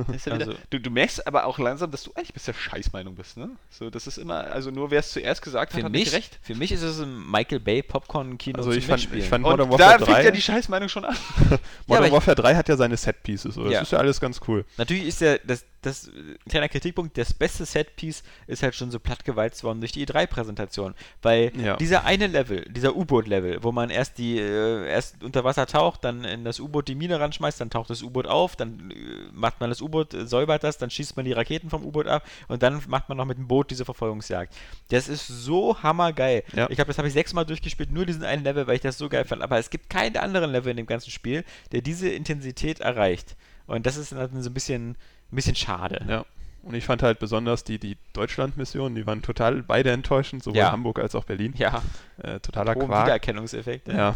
Das 0.07 0.15
ist 0.15 0.25
ja 0.25 0.35
wieder, 0.35 0.47
Also- 0.47 0.57
du, 0.69 0.79
du 0.79 0.89
merkst 0.89 1.25
aber 1.27 1.45
auch 1.45 1.59
langsam, 1.59 1.91
dass 1.91 2.03
du 2.03 2.11
eigentlich 2.15 2.33
bis 2.33 2.43
der 2.45 2.53
Scheißmeinung 2.53 3.15
bist, 3.15 3.37
ne? 3.37 3.49
So, 3.69 3.89
das 3.89 4.07
ist 4.07 4.17
immer, 4.17 4.45
also 4.51 4.71
nur 4.71 4.91
wer 4.91 4.99
es 4.99 5.11
zuerst 5.11 5.41
gesagt 5.41 5.73
hat, 5.73 5.79
Für 5.79 5.85
hat 5.85 5.91
mich, 5.91 6.05
nicht 6.05 6.13
recht. 6.13 6.39
für 6.41 6.55
mich 6.55 6.71
ist 6.71 6.81
es 6.83 6.99
ein 6.99 7.29
Michael 7.29 7.59
Bay 7.59 7.81
Popcorn-Kino 7.83 8.57
Also 8.57 8.71
ich 8.71 8.85
fand, 8.85 9.13
ich 9.13 9.27
fand 9.27 9.45
Und 9.45 9.51
Modern 9.51 9.69
da 9.69 9.71
Warfare 9.85 10.05
fängt 10.05 10.17
3. 10.17 10.23
ja 10.25 10.31
die 10.31 10.41
Scheißmeinung 10.41 10.89
schon 10.89 11.05
an. 11.05 11.15
Ja, 11.49 11.57
Modern 11.87 12.05
ich- 12.05 12.11
Warfare 12.11 12.35
3 12.35 12.55
hat 12.55 12.69
ja 12.69 12.77
seine 12.77 12.97
Set-Pieces. 12.97 13.55
So. 13.55 13.63
Das 13.65 13.73
Ja. 13.73 13.81
ist 13.81 13.91
ja 13.91 13.97
alles 13.99 14.19
ganz 14.19 14.39
cool. 14.47 14.65
Natürlich 14.77 15.05
ist 15.05 15.21
der, 15.21 15.39
das, 15.39 15.65
das, 15.81 16.09
kleiner 16.47 16.69
Kritikpunkt, 16.69 17.17
das 17.17 17.33
beste 17.33 17.65
Setpiece 17.65 18.23
ist 18.47 18.63
halt 18.63 18.73
schon 18.75 18.89
so 18.89 18.99
plattgewalzt 18.99 19.63
worden 19.63 19.79
durch 19.81 19.91
die 19.91 20.05
E3-Präsentation. 20.07 20.95
Weil 21.21 21.51
Ja. 21.57 21.75
dieser 21.77 22.05
eine 22.05 22.27
Level, 22.27 22.65
dieser 22.69 22.95
U-Boot-Level, 22.95 23.63
wo 23.63 23.71
man 23.71 23.89
erst 23.89 24.17
die, 24.17 24.39
äh, 24.39 24.87
erst 24.87 25.23
unter 25.23 25.43
Wasser 25.43 25.65
taucht, 25.67 26.03
dann 26.03 26.23
in 26.23 26.43
das 26.45 26.59
U-Boot 26.59 26.87
die 26.87 26.95
Mine 26.95 27.19
ranschmeißt, 27.19 27.59
dann 27.59 27.69
taucht 27.69 27.89
das 27.89 28.01
U-Boot 28.01 28.27
auf, 28.27 28.55
dann 28.55 28.91
äh, 28.91 28.95
macht 29.33 29.59
man 29.59 29.69
das 29.73 29.81
U-Boot, 29.81 30.15
säubert 30.25 30.63
das, 30.63 30.77
dann 30.77 30.89
schießt 30.89 31.15
man 31.15 31.25
die 31.25 31.33
Raketen 31.33 31.69
vom 31.69 31.85
U-Boot 31.85 32.07
ab 32.07 32.25
und 32.47 32.63
dann 32.63 32.81
macht 32.87 33.09
man 33.09 33.17
noch 33.17 33.25
mit 33.25 33.37
dem 33.37 33.47
Boot 33.47 33.71
diese 33.71 33.85
Verfolgungsjagd. 33.85 34.53
Das 34.89 35.07
ist 35.07 35.27
so 35.27 35.81
hammergeil. 35.81 36.43
Ja. 36.53 36.69
Ich 36.69 36.75
glaube, 36.75 36.87
das 36.87 36.97
habe 36.97 37.07
ich 37.07 37.13
sechsmal 37.13 37.45
durchgespielt, 37.45 37.91
nur 37.91 38.05
diesen 38.05 38.23
einen 38.23 38.43
Level, 38.43 38.67
weil 38.67 38.75
ich 38.75 38.81
das 38.81 38.97
so 38.97 39.09
geil 39.09 39.25
fand. 39.25 39.41
Aber 39.41 39.57
es 39.57 39.69
gibt 39.69 39.89
keinen 39.89 40.17
anderen 40.17 40.51
Level 40.51 40.71
in 40.71 40.77
dem 40.77 40.85
ganzen 40.85 41.11
Spiel, 41.11 41.43
der 41.71 41.81
diese 41.81 42.09
Intensität 42.09 42.79
erreicht. 42.79 43.35
Und 43.67 43.85
das 43.85 43.97
ist 43.97 44.11
dann 44.11 44.41
so 44.41 44.49
ein 44.49 44.53
bisschen, 44.53 44.91
ein 44.91 45.35
bisschen 45.35 45.55
schade. 45.55 46.05
Ja. 46.07 46.25
Und 46.63 46.75
ich 46.75 46.85
fand 46.85 47.03
halt 47.03 47.19
besonders 47.19 47.65
die, 47.65 47.77
die 47.77 47.97
Deutschland-Missionen, 48.13 48.95
die 48.95 49.05
waren 49.05 49.21
total 49.21 49.61
beide 49.63 49.91
enttäuschend, 49.91 50.43
sowohl 50.43 50.57
Ja. 50.59 50.71
Hamburg 50.71 50.97
als 50.99 51.13
auch 51.13 51.25
Berlin. 51.25 51.53
Ja, 51.57 51.81
Äh, 52.21 52.39
totaler 52.39 52.73
hohen 52.75 52.87
Quark. 52.87 53.03
Wiedererkennungseffekt. 53.05 53.89
Ja. 53.89 54.15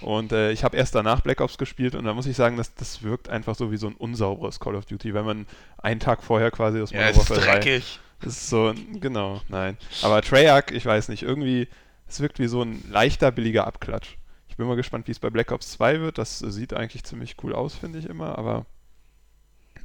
Und 0.00 0.32
äh, 0.32 0.52
ich 0.52 0.64
habe 0.64 0.76
erst 0.76 0.94
danach 0.94 1.20
Black 1.20 1.40
Ops 1.40 1.58
gespielt 1.58 1.94
und 1.94 2.04
da 2.04 2.14
muss 2.14 2.26
ich 2.26 2.34
sagen, 2.36 2.56
dass 2.56 2.74
das 2.74 3.02
wirkt 3.02 3.28
einfach 3.28 3.54
so 3.54 3.70
wie 3.70 3.76
so 3.76 3.88
ein 3.88 3.94
unsauberes 3.94 4.58
Call 4.58 4.74
of 4.74 4.86
Duty, 4.86 5.12
wenn 5.12 5.24
man 5.26 5.46
einen 5.78 6.00
Tag 6.00 6.22
vorher 6.22 6.50
quasi 6.50 6.78
das 6.78 6.92
Modern 6.92 7.14
Warfare 7.16 7.40
3 7.60 7.82
Das 8.20 8.32
ist 8.32 8.48
so, 8.48 8.72
genau, 8.94 9.42
nein. 9.48 9.76
Aber 10.02 10.22
Treyarch, 10.22 10.70
ich 10.70 10.86
weiß 10.86 11.08
nicht, 11.10 11.22
irgendwie, 11.24 11.68
es 12.08 12.20
wirkt 12.20 12.38
wie 12.38 12.46
so 12.46 12.62
ein 12.62 12.82
leichter, 12.90 13.30
billiger 13.32 13.66
Abklatsch. 13.66 14.16
Ich 14.48 14.56
bin 14.56 14.66
mal 14.66 14.76
gespannt, 14.76 15.06
wie 15.08 15.12
es 15.12 15.18
bei 15.18 15.28
Black 15.28 15.52
Ops 15.52 15.72
2 15.72 16.00
wird. 16.00 16.16
Das 16.16 16.38
sieht 16.38 16.72
eigentlich 16.72 17.04
ziemlich 17.04 17.36
cool 17.42 17.54
aus, 17.54 17.74
finde 17.74 17.98
ich 17.98 18.06
immer, 18.06 18.38
aber 18.38 18.64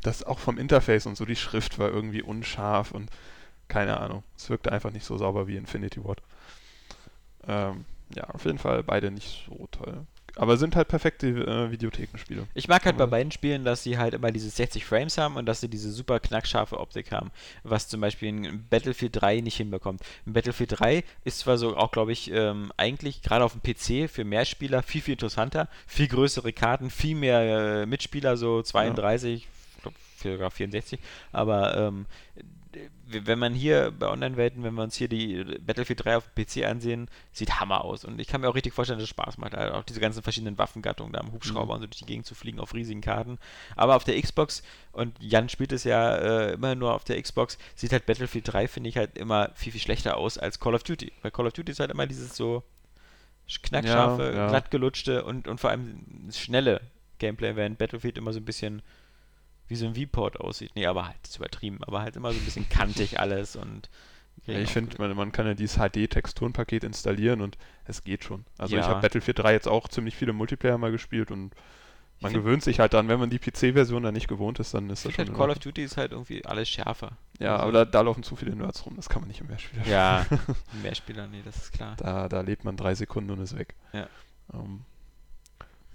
das 0.01 0.23
auch 0.23 0.39
vom 0.39 0.57
Interface 0.57 1.05
und 1.05 1.15
so, 1.15 1.25
die 1.25 1.35
Schrift 1.35 1.79
war 1.79 1.89
irgendwie 1.89 2.21
unscharf 2.21 2.91
und 2.91 3.09
keine 3.67 3.99
Ahnung. 3.99 4.23
Es 4.35 4.49
wirkte 4.49 4.71
einfach 4.71 4.91
nicht 4.91 5.05
so 5.05 5.17
sauber 5.17 5.47
wie 5.47 5.55
Infinity 5.55 6.03
Ward. 6.03 6.21
Ähm, 7.47 7.85
ja, 8.15 8.25
auf 8.25 8.45
jeden 8.45 8.57
Fall 8.57 8.83
beide 8.83 9.11
nicht 9.11 9.45
so 9.47 9.67
toll. 9.71 10.05
Aber 10.35 10.57
sind 10.57 10.75
halt 10.75 10.87
perfekte 10.87 11.27
äh, 11.27 11.71
Videothekenspiele. 11.71 12.47
Ich 12.53 12.67
mag 12.69 12.85
halt 12.85 12.97
bei 12.97 13.05
beiden 13.05 13.31
Spielen, 13.31 13.65
dass 13.65 13.83
sie 13.83 13.97
halt 13.97 14.13
immer 14.13 14.31
diese 14.31 14.49
60 14.49 14.85
Frames 14.85 15.17
haben 15.17 15.35
und 15.35 15.45
dass 15.45 15.59
sie 15.59 15.67
diese 15.67 15.91
super 15.91 16.19
knackscharfe 16.19 16.79
Optik 16.79 17.11
haben, 17.11 17.31
was 17.63 17.89
zum 17.89 17.99
Beispiel 17.99 18.29
in 18.29 18.67
Battlefield 18.69 19.21
3 19.21 19.41
nicht 19.41 19.57
hinbekommt. 19.57 20.01
In 20.25 20.33
Battlefield 20.33 20.79
3 20.79 21.03
ist 21.25 21.39
zwar 21.39 21.57
so 21.57 21.75
auch, 21.75 21.91
glaube 21.91 22.13
ich, 22.13 22.31
ähm, 22.31 22.71
eigentlich 22.77 23.21
gerade 23.21 23.43
auf 23.43 23.53
dem 23.53 23.61
PC 23.61 24.09
für 24.09 24.23
Mehrspieler 24.23 24.83
viel, 24.83 25.01
viel 25.01 25.13
interessanter, 25.13 25.67
viel 25.85 26.07
größere 26.07 26.53
Karten, 26.53 26.89
viel 26.89 27.15
mehr 27.15 27.81
äh, 27.81 27.85
Mitspieler, 27.85 28.37
so 28.37 28.61
32, 28.61 29.33
ich 29.33 29.47
sogar 30.23 30.51
64, 30.51 30.99
aber 31.31 31.75
ähm, 31.77 32.05
wenn 33.05 33.37
man 33.39 33.53
hier 33.53 33.91
bei 33.91 34.07
Online-Welten, 34.07 34.63
wenn 34.63 34.75
wir 34.75 34.83
uns 34.83 34.95
hier 34.95 35.09
die 35.09 35.43
Battlefield 35.59 36.05
3 36.05 36.15
auf 36.15 36.29
dem 36.29 36.45
PC 36.45 36.65
ansehen, 36.65 37.09
sieht 37.33 37.59
Hammer 37.59 37.83
aus. 37.83 38.05
Und 38.05 38.21
ich 38.21 38.27
kann 38.29 38.39
mir 38.39 38.47
auch 38.47 38.55
richtig 38.55 38.73
vorstellen, 38.73 38.97
dass 38.97 39.03
es 39.03 39.09
Spaß 39.09 39.37
macht. 39.39 39.55
Also 39.55 39.73
auch 39.75 39.83
diese 39.83 39.99
ganzen 39.99 40.23
verschiedenen 40.23 40.57
Waffengattungen, 40.57 41.11
da 41.11 41.19
am 41.19 41.33
Hubschrauber 41.33 41.65
Mhm. 41.65 41.71
und 41.71 41.79
so 41.81 41.87
durch 41.87 41.99
die 41.99 42.05
Gegend 42.05 42.25
zu 42.25 42.33
fliegen 42.33 42.61
auf 42.61 42.73
riesigen 42.73 43.01
Karten. 43.01 43.39
Aber 43.75 43.97
auf 43.97 44.05
der 44.05 44.19
Xbox, 44.21 44.63
und 44.93 45.21
Jan 45.21 45.49
spielt 45.49 45.73
es 45.73 45.83
ja 45.83 46.15
äh, 46.15 46.53
immer 46.53 46.75
nur 46.75 46.93
auf 46.93 47.03
der 47.03 47.21
Xbox, 47.21 47.57
sieht 47.75 47.91
halt 47.91 48.05
Battlefield 48.05 48.47
3, 48.53 48.69
finde 48.69 48.87
ich, 48.87 48.95
halt 48.95 49.17
immer 49.17 49.49
viel, 49.53 49.73
viel 49.73 49.81
schlechter 49.81 50.15
aus 50.15 50.37
als 50.37 50.61
Call 50.61 50.73
of 50.75 50.83
Duty. 50.83 51.11
Weil 51.23 51.31
Call 51.31 51.47
of 51.47 51.53
Duty 51.53 51.73
ist 51.73 51.81
halt 51.81 51.91
immer 51.91 52.07
dieses 52.07 52.37
so 52.37 52.63
knackscharfe, 53.63 54.23
Ja, 54.27 54.31
ja. 54.33 54.47
glatt 54.47 54.71
gelutschte 54.71 55.25
und, 55.25 55.49
und 55.49 55.59
vor 55.59 55.71
allem 55.71 56.05
schnelle 56.31 56.79
Gameplay, 57.19 57.57
während 57.57 57.77
Battlefield 57.77 58.17
immer 58.17 58.31
so 58.31 58.39
ein 58.39 58.45
bisschen 58.45 58.81
wie 59.71 59.75
so 59.77 59.87
ein 59.87 59.95
V-Port 59.95 60.39
aussieht. 60.39 60.71
Nee, 60.75 60.85
aber 60.85 61.07
halt, 61.07 61.17
ist 61.23 61.37
übertrieben, 61.37 61.79
aber 61.83 62.01
halt 62.01 62.15
immer 62.17 62.31
so 62.33 62.37
ein 62.39 62.45
bisschen 62.45 62.67
kantig 62.69 63.19
alles 63.19 63.55
und 63.55 63.89
Ja, 64.45 64.59
ich 64.59 64.69
finde, 64.71 64.97
man, 64.97 65.15
man 65.15 65.31
kann 65.31 65.45
ja 65.47 65.53
dieses 65.53 65.77
HD-Texturenpaket 65.77 66.83
installieren 66.83 67.41
und 67.41 67.57
es 67.85 68.03
geht 68.03 68.23
schon. 68.23 68.45
Also 68.57 68.75
ich 68.75 68.81
Ja. 68.83 68.89
habe 68.89 69.01
Battlefield 69.01 69.39
3 69.39 69.53
jetzt 69.53 69.67
auch 69.67 69.87
ziemlich 69.87 70.15
viele 70.15 70.33
Multiplayer 70.33 70.77
mal 70.77 70.91
gespielt 70.91 71.31
und 71.31 71.53
man 72.19 72.31
find- 72.31 72.43
gewöhnt 72.43 72.63
sich 72.63 72.79
halt 72.79 72.93
dran, 72.93 73.07
wenn 73.07 73.19
man 73.19 73.29
die 73.29 73.39
PC-Version 73.39 74.03
dann 74.03 74.13
nicht 74.13 74.27
gewohnt 74.27 74.59
ist, 74.59 74.73
dann 74.73 74.89
ist 74.89 75.05
Ich 75.05 75.15
das 75.15 75.25
schon. 75.25 75.33
halt, 75.33 75.37
Call 75.37 75.49
of. 75.51 75.59
Duty 75.59 75.83
ist 75.83 75.97
halt 75.97 76.11
irgendwie 76.11 76.43
alles 76.45 76.67
schärfer. 76.69 77.17
ja, 77.39 77.53
also- 77.53 77.63
aber 77.63 77.71
da, 77.71 77.85
da 77.85 78.01
laufen 78.01 78.23
zu 78.23 78.35
viele 78.35 78.55
Nerds 78.55 78.85
rum, 78.85 78.95
das 78.95 79.07
kann 79.09 79.21
man 79.21 79.27
nicht 79.29 79.41
im 79.41 79.47
Mehrspieler 79.47 79.81
spielen. 79.83 79.93
Ja, 79.95 80.25
Mehrspieler, 80.83 81.27
nee, 81.27 81.41
das 81.45 81.55
ist 81.57 81.71
klar. 81.73 81.95
Da, 81.97 82.27
da 82.29 82.41
lebt 82.41 82.63
man 82.65 82.75
drei 82.77 82.93
Sekunden 82.93 83.31
und 83.31 83.39
ist 83.39 83.57
weg. 83.57 83.73
Ja. 83.93 84.07
Ähm, 84.53 84.81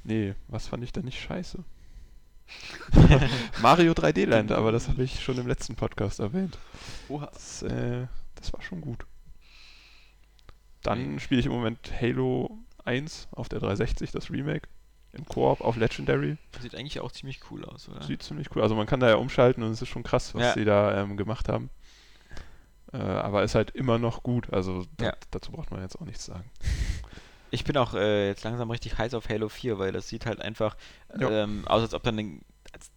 nee, 0.05 0.35
was 0.49 0.67
fand 0.69 0.83
ich 0.83 0.93
denn 0.93 1.05
nicht 1.05 1.21
scheiße? 1.21 1.62
Mario 3.63 3.93
3D 3.93 4.27
Land, 4.27 4.53
aber 4.53 4.73
das 4.73 4.89
habe 4.89 5.03
ich 5.03 5.23
schon 5.23 5.39
im 5.39 5.47
letzten 5.47 5.75
Podcast 5.75 6.21
erwähnt. 6.21 6.59
Oha. 7.09 7.27
Das, 7.33 7.63
äh, 7.63 8.07
das 8.37 8.53
war 8.53 8.63
schon 8.63 8.81
gut. 8.81 9.05
Dann 10.83 11.19
spiele 11.19 11.41
ich 11.41 11.47
im 11.47 11.53
Moment 11.53 11.91
Halo 12.01 12.59
1 12.85 13.29
auf 13.33 13.49
der 13.49 13.59
360, 13.61 14.13
das 14.13 14.31
Remake. 14.31 14.69
Im 15.13 15.25
Koop 15.25 15.63
auf 15.63 15.77
Legendary. 15.77 16.37
Sieht 16.61 16.75
eigentlich 16.75 17.01
auch 17.01 17.11
ziemlich 17.11 17.41
cool 17.51 17.65
aus, 17.65 17.89
oder? 17.89 18.03
Sieht 18.03 18.23
ziemlich 18.23 18.55
cool. 18.55 18.63
Also 18.63 18.75
man 18.75 18.87
kann 18.87 19.01
da 19.01 19.09
ja 19.09 19.15
umschalten 19.17 19.63
und 19.63 19.71
es 19.71 19.81
ist 19.81 19.89
schon 19.89 20.03
krass, 20.03 20.35
was 20.35 20.43
Ja. 20.43 20.53
sie 20.55 20.65
da 20.67 21.01
ähm, 21.03 21.17
gemacht 21.17 21.49
haben. 21.49 21.71
Äh, 22.93 22.99
aber 22.99 23.43
ist 23.43 23.55
halt 23.55 23.71
immer 23.71 23.99
noch 23.99 24.23
gut. 24.23 24.53
Also 24.53 24.85
da, 24.99 25.07
Ja. 25.07 25.13
dazu 25.31 25.53
braucht 25.53 25.71
man 25.71 25.81
jetzt 25.81 25.97
auch 26.01 26.05
nichts 26.05 26.27
sagen. 26.27 26.51
Ich 27.51 27.65
bin 27.65 27.77
auch 27.77 27.95
äh, 27.95 28.29
jetzt 28.29 28.45
langsam 28.45 28.71
richtig 28.71 28.99
heiß 28.99 29.15
auf 29.15 29.29
Halo 29.29 29.49
4, 29.49 29.79
weil 29.79 29.93
das 29.93 30.09
sieht 30.09 30.27
halt 30.27 30.41
einfach 30.41 30.77
Ja. 31.19 31.31
ähm, 31.45 31.67
aus, 31.69 31.83
als 31.83 31.95
ob 31.95 32.03
dann, 32.03 32.41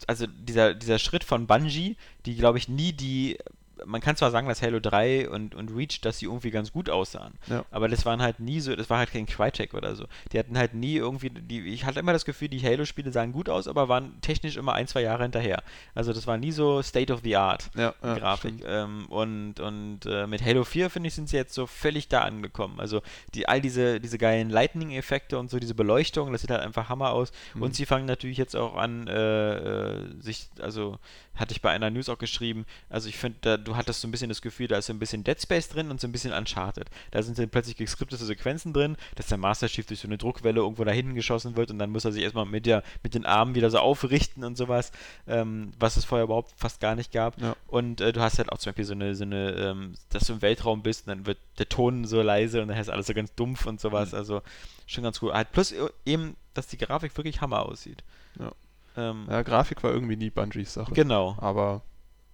also 0.08 0.26
dieser, 0.28 0.74
dieser 0.74 1.00
Schritt 1.00 1.24
von 1.24 1.48
Bungie, 1.48 1.98
die 2.26 2.36
glaube 2.36 2.58
ich 2.58 2.68
nie 2.68 2.94
die 2.94 3.38
man 3.86 4.02
kann 4.02 4.15
zwar 4.15 4.32
sagen, 4.32 4.48
dass 4.48 4.62
Halo 4.62 4.80
3 4.80 5.30
und, 5.30 5.56
und 5.56 5.76
Reach, 5.76 6.02
dass 6.02 6.20
sie 6.20 6.26
irgendwie 6.26 6.52
ganz 6.52 6.72
gut 6.72 6.89
aussahen, 6.89 7.34
Ja. 7.48 7.65
aber 7.72 7.88
das 7.88 8.06
waren 8.06 8.22
halt 8.22 8.39
nie 8.39 8.60
so, 8.60 8.76
das 8.76 8.89
war 8.89 8.98
halt 9.00 9.12
kein 9.12 9.26
Crytek 9.26 9.74
oder 9.74 9.96
so. 9.96 10.06
Die 10.32 10.39
hatten 10.39 10.58
halt 10.58 10.74
nie 10.74 10.96
irgendwie, 10.96 11.30
die, 11.30 11.62
ich 11.74 11.86
hatte 11.86 12.00
immer 12.00 12.13
das 12.13 12.26
Gefühl, 12.26 12.50
die 12.50 12.62
Halo-Spiele 12.62 13.12
sahen 13.12 13.32
gut 13.32 13.50
aus, 13.50 13.68
aber 13.68 13.89
waren 13.89 14.20
technisch 14.22 14.58
immer 14.58 14.74
ein, 14.74 14.88
zwei 14.88 15.02
Jahre 15.02 15.24
hinterher. 15.24 15.63
Also 15.96 16.13
das 16.13 16.28
war 16.28 16.38
nie 16.38 16.52
so 16.52 16.82
State 16.82 17.12
of 17.13 17.22
the 17.24 17.36
Art. 17.36 17.70
Ja, 17.76 17.94
ja, 18.04 18.15
Grafik. 18.15 18.63
Ähm, 18.65 19.06
und 19.10 19.60
und 19.60 20.06
äh, 20.06 20.28
mit 20.28 20.44
Halo 20.44 20.63
4, 20.63 20.89
finde 20.89 21.08
ich, 21.08 21.15
sind 21.15 21.30
sie 21.30 21.38
jetzt 21.38 21.54
so 21.54 21.65
völlig 21.68 22.08
da 22.08 22.22
angekommen. 22.22 22.80
Also 22.80 23.02
die, 23.34 23.48
all 23.48 23.62
diese, 23.62 24.00
diese 24.00 24.18
geilen 24.18 24.50
Lightning-Effekte 24.50 25.38
und 25.38 25.50
so, 25.50 25.60
diese 25.60 25.76
Beleuchtung, 25.76 26.32
das 26.32 26.42
sieht 26.42 26.52
halt 26.52 26.62
einfach 26.62 26.89
Hammer 26.89 27.12
aus. 27.12 27.32
Mhm. 27.54 27.62
Und 27.63 27.76
sie 27.76 27.86
fangen 27.86 28.06
natürlich 28.06 28.38
jetzt 28.38 28.56
auch 28.56 28.76
an, 28.76 29.08
äh, 29.08 29.56
äh, 29.56 30.22
sich, 30.22 30.48
also 30.62 30.98
hatte 31.36 31.54
ich 31.54 31.62
bei 31.62 31.70
einer 31.72 31.89
News 31.89 32.10
auch 32.10 32.18
geschrieben, 32.18 32.65
also 32.89 33.08
ich 33.08 33.18
finde, 33.18 33.58
du 33.69 33.75
hattest 33.77 34.01
so 34.01 34.08
ein 34.08 34.12
bisschen 34.12 34.29
das 34.29 34.41
Gefühl, 34.41 34.67
da 34.67 34.77
ist 34.77 34.88
so 34.88 34.93
ein 34.93 34.99
bisschen 34.99 35.23
Dead 35.23 35.39
Space 35.41 35.69
drin 35.69 35.89
und 35.89 36.01
so 36.01 36.08
ein 36.08 36.12
bisschen 36.12 36.34
Uncharted. 36.34 36.89
Da 37.12 37.21
sind 37.23 37.38
dann 37.38 37.49
plötzlich 37.49 37.77
geskriptete 37.77 38.25
Sequenzen 38.25 38.73
drin, 38.73 38.97
dass 39.15 39.27
der 39.27 39.38
Master 39.38 39.67
Chief 39.67 39.86
durch 39.86 39.99
so 39.99 40.08
eine 40.08 40.17
Druckwelle 40.17 40.60
irgendwo 40.60 40.84
da 40.84 40.91
hinten 40.91 41.15
geschossen 41.15 41.55
wird 41.55 41.71
und 41.71 41.79
dann 41.79 41.91
muss 41.91 42.05
er 42.05 42.12
sich 42.12 42.23
erstmal 42.23 42.45
mit, 42.45 42.65
der, 42.65 42.84
mit 43.03 43.13
den 43.13 43.25
Armen 43.25 43.55
wieder 43.55 43.69
so 43.69 43.79
aufrichten 43.79 44.43
und 44.43 44.58
sowas, 44.58 44.91
ähm, 45.27 45.71
was 45.79 45.97
es 45.97 46.05
vorher 46.05 46.25
überhaupt 46.25 46.51
fast 46.58 46.79
gar 46.82 46.95
nicht 46.95 47.12
gab. 47.12 47.39
Ja. 47.41 47.55
Und 47.67 48.01
äh, 48.01 48.12
du 48.12 48.21
hast 48.21 48.38
halt 48.39 48.51
auch 48.51 48.58
zum 48.58 48.71
Beispiel 48.71 48.86
so 48.86 48.93
eine, 48.93 49.15
so 49.15 49.23
eine 49.23 49.51
ähm, 49.51 49.93
dass 50.10 50.27
du 50.27 50.34
im 50.34 50.41
Weltraum 50.41 50.82
bist 50.82 51.08
und 51.08 51.15
dann 51.15 51.25
wird 51.25 51.38
der 51.58 51.69
Ton 51.69 52.05
so 52.05 52.21
leise 52.21 52.62
und 52.62 52.67
dann 52.69 52.77
ist 52.77 52.89
alles 52.89 53.08
so 53.08 53.13
ganz 53.13 53.34
dumpf 53.36 53.65
und 53.65 53.79
sowas. 53.79 54.12
Mhm. 54.12 54.17
Also 54.17 54.41
schon 54.88 55.03
ganz 55.03 55.21
cool. 55.21 55.34
Halt 55.34 55.51
plus 55.51 55.73
eben, 56.05 56.36
dass 56.53 56.67
die 56.67 56.77
Grafik 56.77 57.15
wirklich 57.17 57.41
Hammer 57.41 57.65
aussieht. 57.65 58.03
Ja. 58.39 58.51
Ähm, 58.97 59.27
Ja, 59.29 59.43
Grafik 59.43 59.84
war 59.84 59.91
irgendwie 59.91 60.15
nie 60.15 60.29
Bungies 60.29 60.73
Sache. 60.73 60.93
Genau. 60.93 61.38
Aber 61.39 61.82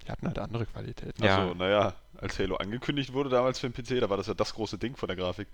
die 0.05 0.11
hatten 0.11 0.27
halt 0.27 0.39
andere 0.39 0.65
Qualitäten. 0.65 1.23
Ja. 1.23 1.39
Also, 1.39 1.53
naja, 1.55 1.93
als 2.17 2.37
Halo 2.39 2.55
angekündigt 2.55 3.13
wurde 3.13 3.29
damals 3.29 3.59
für 3.59 3.69
den 3.69 3.73
PC, 3.73 3.99
da 4.01 4.09
war 4.09 4.17
das 4.17 4.27
ja 4.27 4.33
das 4.33 4.53
große 4.53 4.77
Ding 4.77 4.95
von 4.95 5.07
der 5.07 5.15
Grafik. 5.15 5.47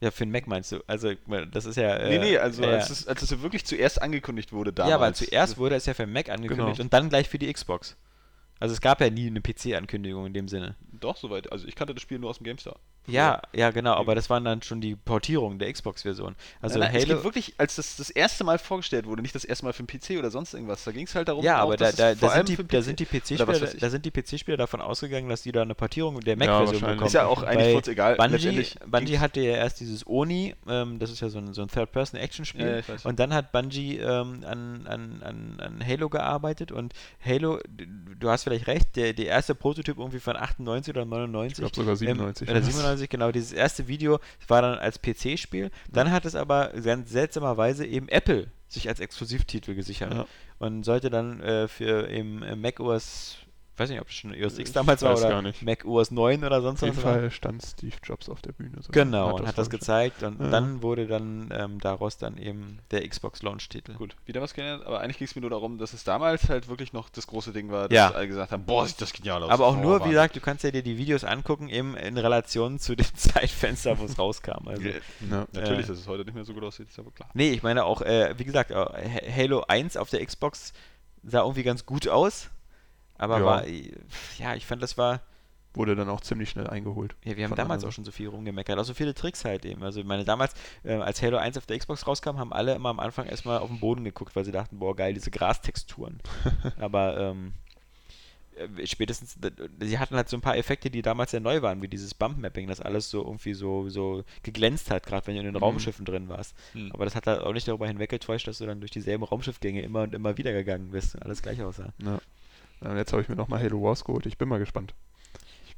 Ja, 0.00 0.10
für 0.10 0.26
den 0.26 0.30
Mac 0.32 0.46
meinst 0.46 0.72
du? 0.72 0.80
Also, 0.86 1.12
das 1.52 1.64
ist 1.64 1.76
ja. 1.76 1.96
Äh, 1.96 2.10
nee, 2.10 2.18
nee, 2.18 2.38
also 2.38 2.62
ja, 2.62 2.72
als, 2.72 2.90
es, 2.90 3.06
als 3.08 3.22
es 3.22 3.30
ja 3.30 3.40
wirklich 3.40 3.64
zuerst 3.64 4.02
angekündigt 4.02 4.52
wurde 4.52 4.72
damals. 4.72 4.90
ja, 4.90 5.00
weil 5.00 5.14
zuerst 5.14 5.56
wurde 5.56 5.74
es 5.76 5.86
ja 5.86 5.94
für 5.94 6.04
den 6.04 6.12
Mac 6.12 6.28
angekündigt 6.28 6.76
Genau. 6.76 6.82
und 6.84 6.92
dann 6.92 7.08
gleich 7.08 7.28
für 7.30 7.38
die 7.38 7.50
Xbox. 7.50 7.96
Also 8.60 8.74
es 8.74 8.80
gab 8.80 9.00
ja 9.00 9.08
nie 9.10 9.26
eine 9.26 9.40
PC-Ankündigung 9.40 10.26
in 10.26 10.32
dem 10.34 10.48
Sinne. 10.48 10.76
Doch, 10.92 11.16
soweit. 11.16 11.50
Also 11.52 11.66
ich 11.66 11.74
kannte 11.74 11.94
das 11.94 12.02
Spiel 12.02 12.18
nur 12.18 12.30
aus 12.30 12.38
dem 12.38 12.44
GameStar. 12.44 12.76
Ja, 13.06 13.40
ja, 13.52 13.70
genau, 13.70 13.94
aber 13.94 14.14
das 14.14 14.30
waren 14.30 14.44
dann 14.44 14.62
schon 14.62 14.80
die 14.80 14.96
Portierungen 14.96 15.58
der 15.58 15.72
Xbox-Version. 15.72 16.34
Also 16.60 16.78
nein, 16.78 16.92
nein, 16.92 17.02
Halo. 17.02 17.18
Es 17.18 17.24
wirklich, 17.24 17.54
als 17.58 17.76
das 17.76 17.96
das 17.96 18.10
erste 18.10 18.44
Mal 18.44 18.58
vorgestellt 18.58 19.06
wurde, 19.06 19.22
nicht 19.22 19.34
das 19.34 19.44
erste 19.44 19.64
Mal 19.64 19.72
für 19.72 19.82
den 19.82 19.86
PC 19.86 20.18
oder 20.18 20.30
sonst 20.30 20.54
irgendwas, 20.54 20.84
da 20.84 20.92
ging 20.92 21.06
es 21.06 21.14
halt 21.14 21.28
darum, 21.28 21.44
ja, 21.44 21.58
aber 21.58 21.74
auch, 21.74 21.76
da, 21.76 21.92
da, 21.92 22.14
da, 22.14 22.30
sind 22.30 22.48
die, 22.48 22.56
da, 22.56 22.82
sind 22.82 23.00
die, 23.00 23.04
PC-Spieler, 23.06 23.46
da 23.46 23.90
sind 23.90 24.06
PC 24.12 24.56
davon 24.56 24.80
ausgegangen, 24.80 25.28
dass 25.28 25.42
die 25.42 25.52
da 25.52 25.62
eine 25.62 25.74
Portierung 25.74 26.20
der 26.20 26.36
Mac-Version 26.36 26.80
ja, 26.82 26.88
bekommen. 26.88 27.06
Ist 27.06 27.12
ja 27.12 27.26
auch 27.26 27.42
eigentlich 27.42 27.74
kurz 27.74 27.88
egal. 27.88 28.16
Bungie, 28.16 28.66
Bungie 28.86 29.18
hatte 29.18 29.40
ja 29.40 29.56
erst 29.56 29.80
dieses 29.80 30.06
Oni, 30.06 30.54
ähm, 30.68 30.98
das 30.98 31.10
ist 31.10 31.20
ja 31.20 31.28
so 31.28 31.38
ein, 31.38 31.54
so 31.54 31.62
ein 31.62 31.68
Third-Person-Action-Spiel, 31.68 32.84
ja, 32.86 32.94
und 33.04 33.20
dann 33.20 33.32
hat 33.32 33.52
Bungie 33.52 33.98
ähm, 33.98 34.44
an, 34.44 34.86
an, 34.86 35.22
an, 35.22 35.60
an 35.60 35.86
Halo 35.86 36.08
gearbeitet 36.08 36.72
und 36.72 36.92
Halo, 37.24 37.58
du 38.18 38.30
hast 38.30 38.44
vielleicht 38.44 38.66
recht, 38.66 38.96
der, 38.96 39.12
der 39.12 39.26
erste 39.26 39.54
Prototyp 39.54 39.98
irgendwie 39.98 40.20
von 40.20 40.36
98 40.36 40.94
oder 40.94 41.04
99. 41.04 41.52
Ich 41.52 41.58
glaube 41.58 41.74
sogar 41.76 41.96
97. 41.96 42.48
Ähm, 42.48 42.54
oder 42.54 42.62
97 42.62 42.95
1998, 42.96 43.08
genau, 43.08 43.32
dieses 43.32 43.52
erste 43.52 43.88
Video 43.88 44.18
war 44.48 44.62
dann 44.62 44.78
als 44.78 45.00
PC-Spiel. 45.00 45.70
Dann 45.90 46.10
hat 46.10 46.24
es 46.24 46.34
aber 46.34 46.72
ganz 46.82 47.10
seltsamerweise 47.10 47.86
eben 47.86 48.08
Apple 48.08 48.48
sich 48.68 48.88
als 48.88 49.00
Exklusivtitel 49.00 49.74
gesichert 49.74 50.12
ja. 50.12 50.26
und 50.58 50.84
sollte 50.84 51.10
dann 51.10 51.40
äh, 51.40 51.68
für 51.68 52.08
im, 52.08 52.42
im 52.42 52.60
Mac 52.60 52.80
OS 52.80 53.38
weiß 53.78 53.90
nicht, 53.90 54.00
ob 54.00 54.08
es 54.08 54.14
schon 54.14 54.30
OS 54.32 54.58
X 54.58 54.70
Ich 54.70 54.72
damals 54.72 55.02
war 55.02 55.16
oder. 55.16 55.42
Mac 55.62 55.84
OS 55.84 56.10
9 56.10 56.44
oder 56.44 56.62
sonst 56.62 56.82
Auf 56.82 56.86
jeden 56.88 56.96
was. 56.98 57.04
war. 57.04 57.14
Fall 57.14 57.30
stand 57.30 57.62
Steve 57.64 57.94
Jobs 58.02 58.28
auf 58.28 58.40
der 58.42 58.52
Bühne. 58.52 58.76
so. 58.80 58.90
Genau, 58.92 59.36
und 59.36 59.46
hat 59.46 59.58
das 59.58 59.70
gezeigt 59.70 60.22
und 60.22 60.40
Ja. 60.40 60.48
dann 60.50 60.82
wurde 60.82 61.06
dann 61.06 61.50
ähm, 61.52 61.78
daraus 61.80 62.18
dann 62.18 62.38
eben 62.38 62.78
der 62.90 63.06
Xbox 63.08 63.42
Launch-Titel. 63.42 63.94
Gut, 63.94 64.16
wieder 64.24 64.40
was 64.40 64.54
geändert, 64.54 64.86
aber 64.86 65.00
eigentlich 65.00 65.18
ging 65.18 65.26
es 65.26 65.34
mir 65.34 65.40
nur 65.42 65.50
darum, 65.50 65.78
dass 65.78 65.92
es 65.92 66.04
damals 66.04 66.48
halt 66.48 66.68
wirklich 66.68 66.92
noch 66.92 67.08
das 67.08 67.26
große 67.26 67.52
Ding 67.52 67.70
war, 67.70 67.88
dass 67.88 67.96
Ja. 67.96 68.10
alle 68.12 68.26
gesagt 68.28 68.52
haben, 68.52 68.64
boah, 68.64 68.86
sieht 68.86 69.00
das 69.00 69.12
genial 69.12 69.42
aus. 69.42 69.50
Aber 69.50 69.66
auch 69.66 69.74
Boah, 69.76 69.82
nur, 69.82 70.04
wie 70.04 70.10
gesagt, 70.10 70.36
du 70.36 70.40
kannst 70.40 70.64
ja 70.64 70.70
dir 70.70 70.82
die 70.82 70.96
Videos 70.98 71.24
angucken, 71.24 71.68
eben 71.68 71.96
in 71.96 72.16
Relation 72.18 72.78
zu 72.78 72.94
dem 72.96 73.06
Zeitfenster, 73.14 73.98
wo 73.98 74.04
es 74.04 74.18
rauskam. 74.18 74.66
Also, 74.68 74.82
Ja. 74.82 75.46
Natürlich, 75.52 75.84
Äh. 75.86 75.88
dass 75.88 75.98
es 75.98 76.06
heute 76.08 76.24
nicht 76.24 76.34
mehr 76.34 76.44
so 76.44 76.54
gut 76.54 76.62
aussieht, 76.64 76.88
ist 76.88 76.98
aber 76.98 77.10
klar. 77.10 77.28
nee, 77.34 77.50
ich 77.50 77.62
meine 77.62 77.84
auch, 77.84 78.00
äh, 78.02 78.34
wie 78.38 78.44
gesagt, 78.44 78.70
äh, 78.70 78.74
Ha- 78.74 79.32
Halo 79.36 79.64
1 79.68 79.96
auf 79.96 80.10
der 80.10 80.24
Xbox 80.24 80.72
sah 81.22 81.40
irgendwie 81.42 81.62
ganz 81.62 81.86
gut 81.86 82.08
aus, 82.08 82.50
aber 83.18 83.38
Ja. 83.38 83.44
war, 83.44 83.66
äh, 83.66 83.92
ja, 84.38 84.54
ich 84.54 84.66
fand, 84.66 84.82
das 84.82 84.96
war, 84.98 85.20
Wurde 85.74 85.94
dann 85.94 86.08
auch 86.08 86.22
ziemlich 86.22 86.48
schnell 86.48 86.66
eingeholt. 86.68 87.14
ja, 87.22 87.36
wir 87.36 87.44
haben 87.44 87.54
damals 87.54 87.80
anderen. 87.82 87.88
auch 87.90 87.92
schon 87.94 88.04
so 88.06 88.10
viel 88.10 88.28
rumgemeckert, 88.28 88.78
auch 88.78 88.84
so 88.84 88.94
viele 88.94 89.12
Tricks 89.12 89.44
halt 89.44 89.66
eben. 89.66 89.82
Also, 89.82 90.00
ich 90.00 90.06
meine, 90.06 90.24
damals, 90.24 90.54
äh, 90.84 90.94
als 90.94 91.20
Halo 91.20 91.36
1 91.36 91.58
auf 91.58 91.66
der 91.66 91.78
Xbox 91.78 92.06
rauskam, 92.06 92.38
haben 92.38 92.50
alle 92.54 92.74
immer 92.74 92.88
am 92.88 92.98
Anfang 92.98 93.26
erstmal 93.26 93.58
auf 93.58 93.68
den 93.68 93.78
Boden 93.78 94.02
geguckt, 94.02 94.34
weil 94.36 94.46
sie 94.46 94.52
dachten, 94.52 94.78
boah, 94.78 94.96
geil, 94.96 95.12
diese 95.12 95.30
Grastexturen. 95.30 96.18
aber, 96.80 97.18
ähm, 97.18 97.52
äh, 98.56 98.86
spätestens, 98.86 99.36
sie 99.80 99.98
hatten 99.98 100.16
halt 100.16 100.30
so 100.30 100.38
ein 100.38 100.40
paar 100.40 100.56
Effekte, 100.56 100.90
die 100.90 101.02
damals 101.02 101.32
sehr 101.32 101.40
neu 101.40 101.60
waren, 101.60 101.82
wie 101.82 101.88
dieses 101.88 102.14
Bump-Mapping, 102.14 102.68
das 102.68 102.80
alles 102.80 103.10
so 103.10 103.22
irgendwie 103.22 103.52
so, 103.52 103.90
so 103.90 104.24
geglänzt 104.44 104.90
hat, 104.90 105.04
gerade 105.04 105.26
wenn 105.26 105.34
du 105.34 105.40
in 105.40 105.44
den 105.46 105.54
Mhm. 105.56 105.62
Raumschiffen 105.62 106.06
drin 106.06 106.30
warst. 106.30 106.54
Hm. 106.72 106.90
Aber 106.92 107.04
das 107.04 107.14
hat 107.14 107.26
halt 107.26 107.40
auch 107.42 107.52
nicht 107.52 107.68
darüber 107.68 107.86
hinweggetäuscht, 107.86 108.48
dass 108.48 108.56
du 108.58 108.64
dann 108.66 108.80
durch 108.80 108.92
dieselben 108.92 109.24
Raumschiffgänge 109.24 109.82
immer 109.82 110.04
und 110.04 110.14
immer 110.14 110.38
wieder 110.38 110.52
gegangen 110.54 110.90
bist 110.90 111.16
und 111.16 111.22
alles 111.22 111.42
gleich 111.42 111.60
aussah. 111.62 111.92
Ja. 112.02 112.18
Ja, 112.82 112.90
Und 112.90 112.96
jetzt 112.96 113.12
habe 113.12 113.22
ich 113.22 113.28
mir 113.28 113.36
nochmal 113.36 113.62
Halo 113.62 113.82
Wars 113.82 114.04
geholt. 114.04 114.26
Ich 114.26 114.38
bin 114.38 114.48
mal 114.48 114.58
gespannt. 114.58 114.94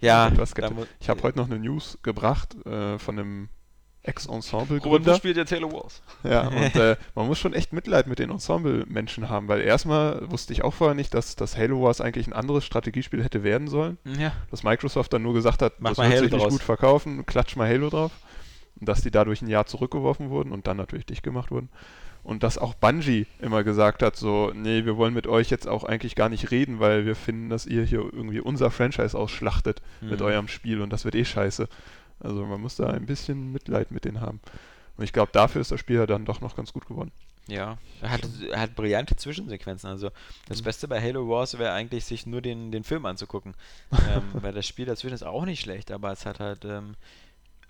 Ja, 0.01 0.31
skeptisch. 0.47 0.77
mu- 0.77 0.85
Ich 1.01 1.09
habe 1.09 1.23
heute 1.23 1.39
noch 1.39 1.47
eine 1.47 1.59
News 1.59 1.99
gebracht 2.03 2.55
äh, 2.67 2.99
von 2.99 3.19
einem 3.19 3.49
Ex-Ensemble-Gründer. 4.03 5.17
Spielt 5.17 5.37
jetzt 5.37 5.53
Halo 5.53 5.73
Wars. 5.73 6.03
Ja, 6.25 6.49
und 6.49 6.75
äh, 6.77 6.97
man 7.15 7.27
muss 7.27 7.39
schon 7.39 7.53
echt 7.53 7.73
Mitleid 7.73 8.07
mit 8.07 8.19
den 8.19 8.31
Ensemble-Menschen 8.31 9.29
haben, 9.29 9.49
weil 9.49 9.61
erstmal 9.61 10.31
wusste 10.31 10.53
ich 10.53 10.63
auch 10.65 10.75
vorher 10.75 10.95
nicht, 10.95 11.15
dass 11.15 11.37
das 11.37 11.57
Halo 11.57 11.83
Wars 11.83 12.01
eigentlich 12.01 12.27
ein 12.27 12.33
anderes 12.33 12.65
Strategiespiel 12.65 13.23
hätte 13.23 13.43
werden 13.43 13.69
sollen. 13.69 13.99
Ja, 14.05 14.33
Dass 14.51 14.63
Microsoft 14.63 15.13
dann 15.13 15.23
nur 15.23 15.35
gesagt 15.35 15.63
hat, 15.63 15.75
Mach 15.81 15.91
das 15.91 15.99
wird 15.99 16.09
Halo 16.11 16.23
sich 16.25 16.33
nicht 16.33 16.43
draus. 16.45 16.53
gut 16.53 16.63
verkaufen, 16.63 17.27
klatsch 17.27 17.57
mal 17.57 17.69
Halo 17.69 17.91
drauf. 17.91 18.13
Und 18.81 18.89
dass 18.89 19.03
die 19.03 19.11
dadurch 19.11 19.43
ein 19.43 19.49
Jahr 19.49 19.67
zurückgeworfen 19.67 20.31
wurden 20.31 20.53
und 20.53 20.67
dann 20.69 20.77
natürlich 20.77 21.07
dicht 21.07 21.23
gemacht 21.25 21.51
wurden. 21.51 21.69
Und 22.25 22.43
dass 22.43 22.59
auch 22.59 22.75
Bungie 22.75 23.27
immer 23.41 23.65
gesagt 23.65 24.03
hat, 24.03 24.17
so, 24.17 24.53
nee, 24.55 24.85
wir 24.85 24.97
wollen 24.99 25.15
mit 25.15 25.27
euch 25.27 25.49
jetzt 25.51 25.67
auch 25.67 25.85
eigentlich 25.85 26.15
gar 26.15 26.29
nicht 26.29 26.51
reden, 26.51 26.79
weil 26.79 27.07
wir 27.07 27.17
finden, 27.17 27.49
dass 27.49 27.65
ihr 27.65 27.85
hier 27.85 28.01
irgendwie 28.01 28.41
unser 28.41 28.71
Franchise 28.71 29.17
ausschlachtet 29.19 29.81
mit 30.03 30.21
Mhm. 30.21 30.27
eurem 30.27 30.49
Spiel 30.49 30.81
und 30.83 30.91
das 30.93 31.05
wird 31.05 31.15
eh 31.15 31.25
scheiße. 31.25 31.69
Also 32.21 32.45
man 32.45 32.61
muss 32.61 32.77
da 32.77 32.89
ein 32.91 33.07
bisschen 33.07 33.53
Mitleid 33.53 33.91
mit 33.93 34.05
denen 34.05 34.21
haben. 34.21 34.41
Und 34.97 35.05
ich 35.05 35.13
glaube, 35.13 35.31
dafür 35.33 35.61
ist 35.61 35.71
das 35.71 35.81
Spiel 35.81 35.97
ja 35.97 36.07
dann 36.07 36.25
doch 36.27 36.41
noch 36.41 36.55
ganz 36.57 36.73
gut 36.73 36.87
geworden. 36.87 37.13
Ja, 37.47 37.79
er 38.03 38.11
hat, 38.11 38.29
hat 38.55 38.75
brillante 38.75 39.17
Zwischensequenzen. 39.17 39.89
Also 39.89 40.09
Mhm. 40.09 40.13
das 40.49 40.61
Beste 40.61 40.87
bei 40.87 41.01
Halo 41.01 41.29
Wars 41.31 41.59
wäre 41.59 41.73
eigentlich, 41.73 42.05
sich 42.05 42.27
nur 42.27 42.43
den, 42.43 42.73
den 42.73 42.85
Film 42.85 43.07
anzugucken. 43.07 43.55
ähm, 43.93 44.23
weil 44.35 44.53
das 44.53 44.67
Spiel 44.67 44.85
dazwischen 44.85 45.15
ist 45.15 45.23
auch 45.23 45.47
nicht 45.47 45.61
schlecht, 45.61 45.91
aber 45.93 46.13
es 46.13 46.27
hat 46.27 46.41
halt, 46.41 46.67
ähm, 46.67 46.97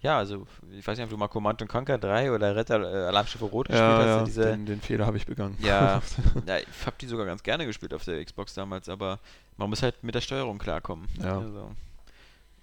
ja, 0.00 0.16
also 0.18 0.46
ich 0.70 0.86
weiß 0.86 0.96
nicht, 0.98 1.04
ob 1.04 1.10
du 1.10 1.16
mal 1.16 1.28
Command 1.28 1.66
Conquer 1.68 1.98
3 1.98 2.32
oder 2.32 2.54
Retter 2.54 2.80
äh, 2.80 3.06
Alarmschiffe 3.08 3.44
Rot 3.46 3.66
gespielt 3.68 3.88
Ja, 3.88 3.98
hast. 3.98 4.06
ja 4.06 4.24
Diese, 4.24 4.42
den, 4.46 4.66
den 4.66 4.80
Fehler 4.80 5.06
habe 5.06 5.16
ich 5.16 5.26
begangen. 5.26 5.56
ja, 5.60 6.00
ja, 6.46 6.58
ich 6.58 6.86
habe 6.86 6.96
die 7.00 7.06
sogar 7.06 7.26
ganz 7.26 7.42
gerne 7.42 7.66
gespielt 7.66 7.92
auf 7.94 8.04
der 8.04 8.24
Xbox 8.24 8.54
damals, 8.54 8.88
aber 8.88 9.18
man 9.56 9.68
muss 9.70 9.82
halt 9.82 10.02
mit 10.02 10.14
der 10.14 10.20
Steuerung 10.20 10.58
klarkommen. 10.58 11.08
Ja. 11.22 11.38
Also. 11.38 11.70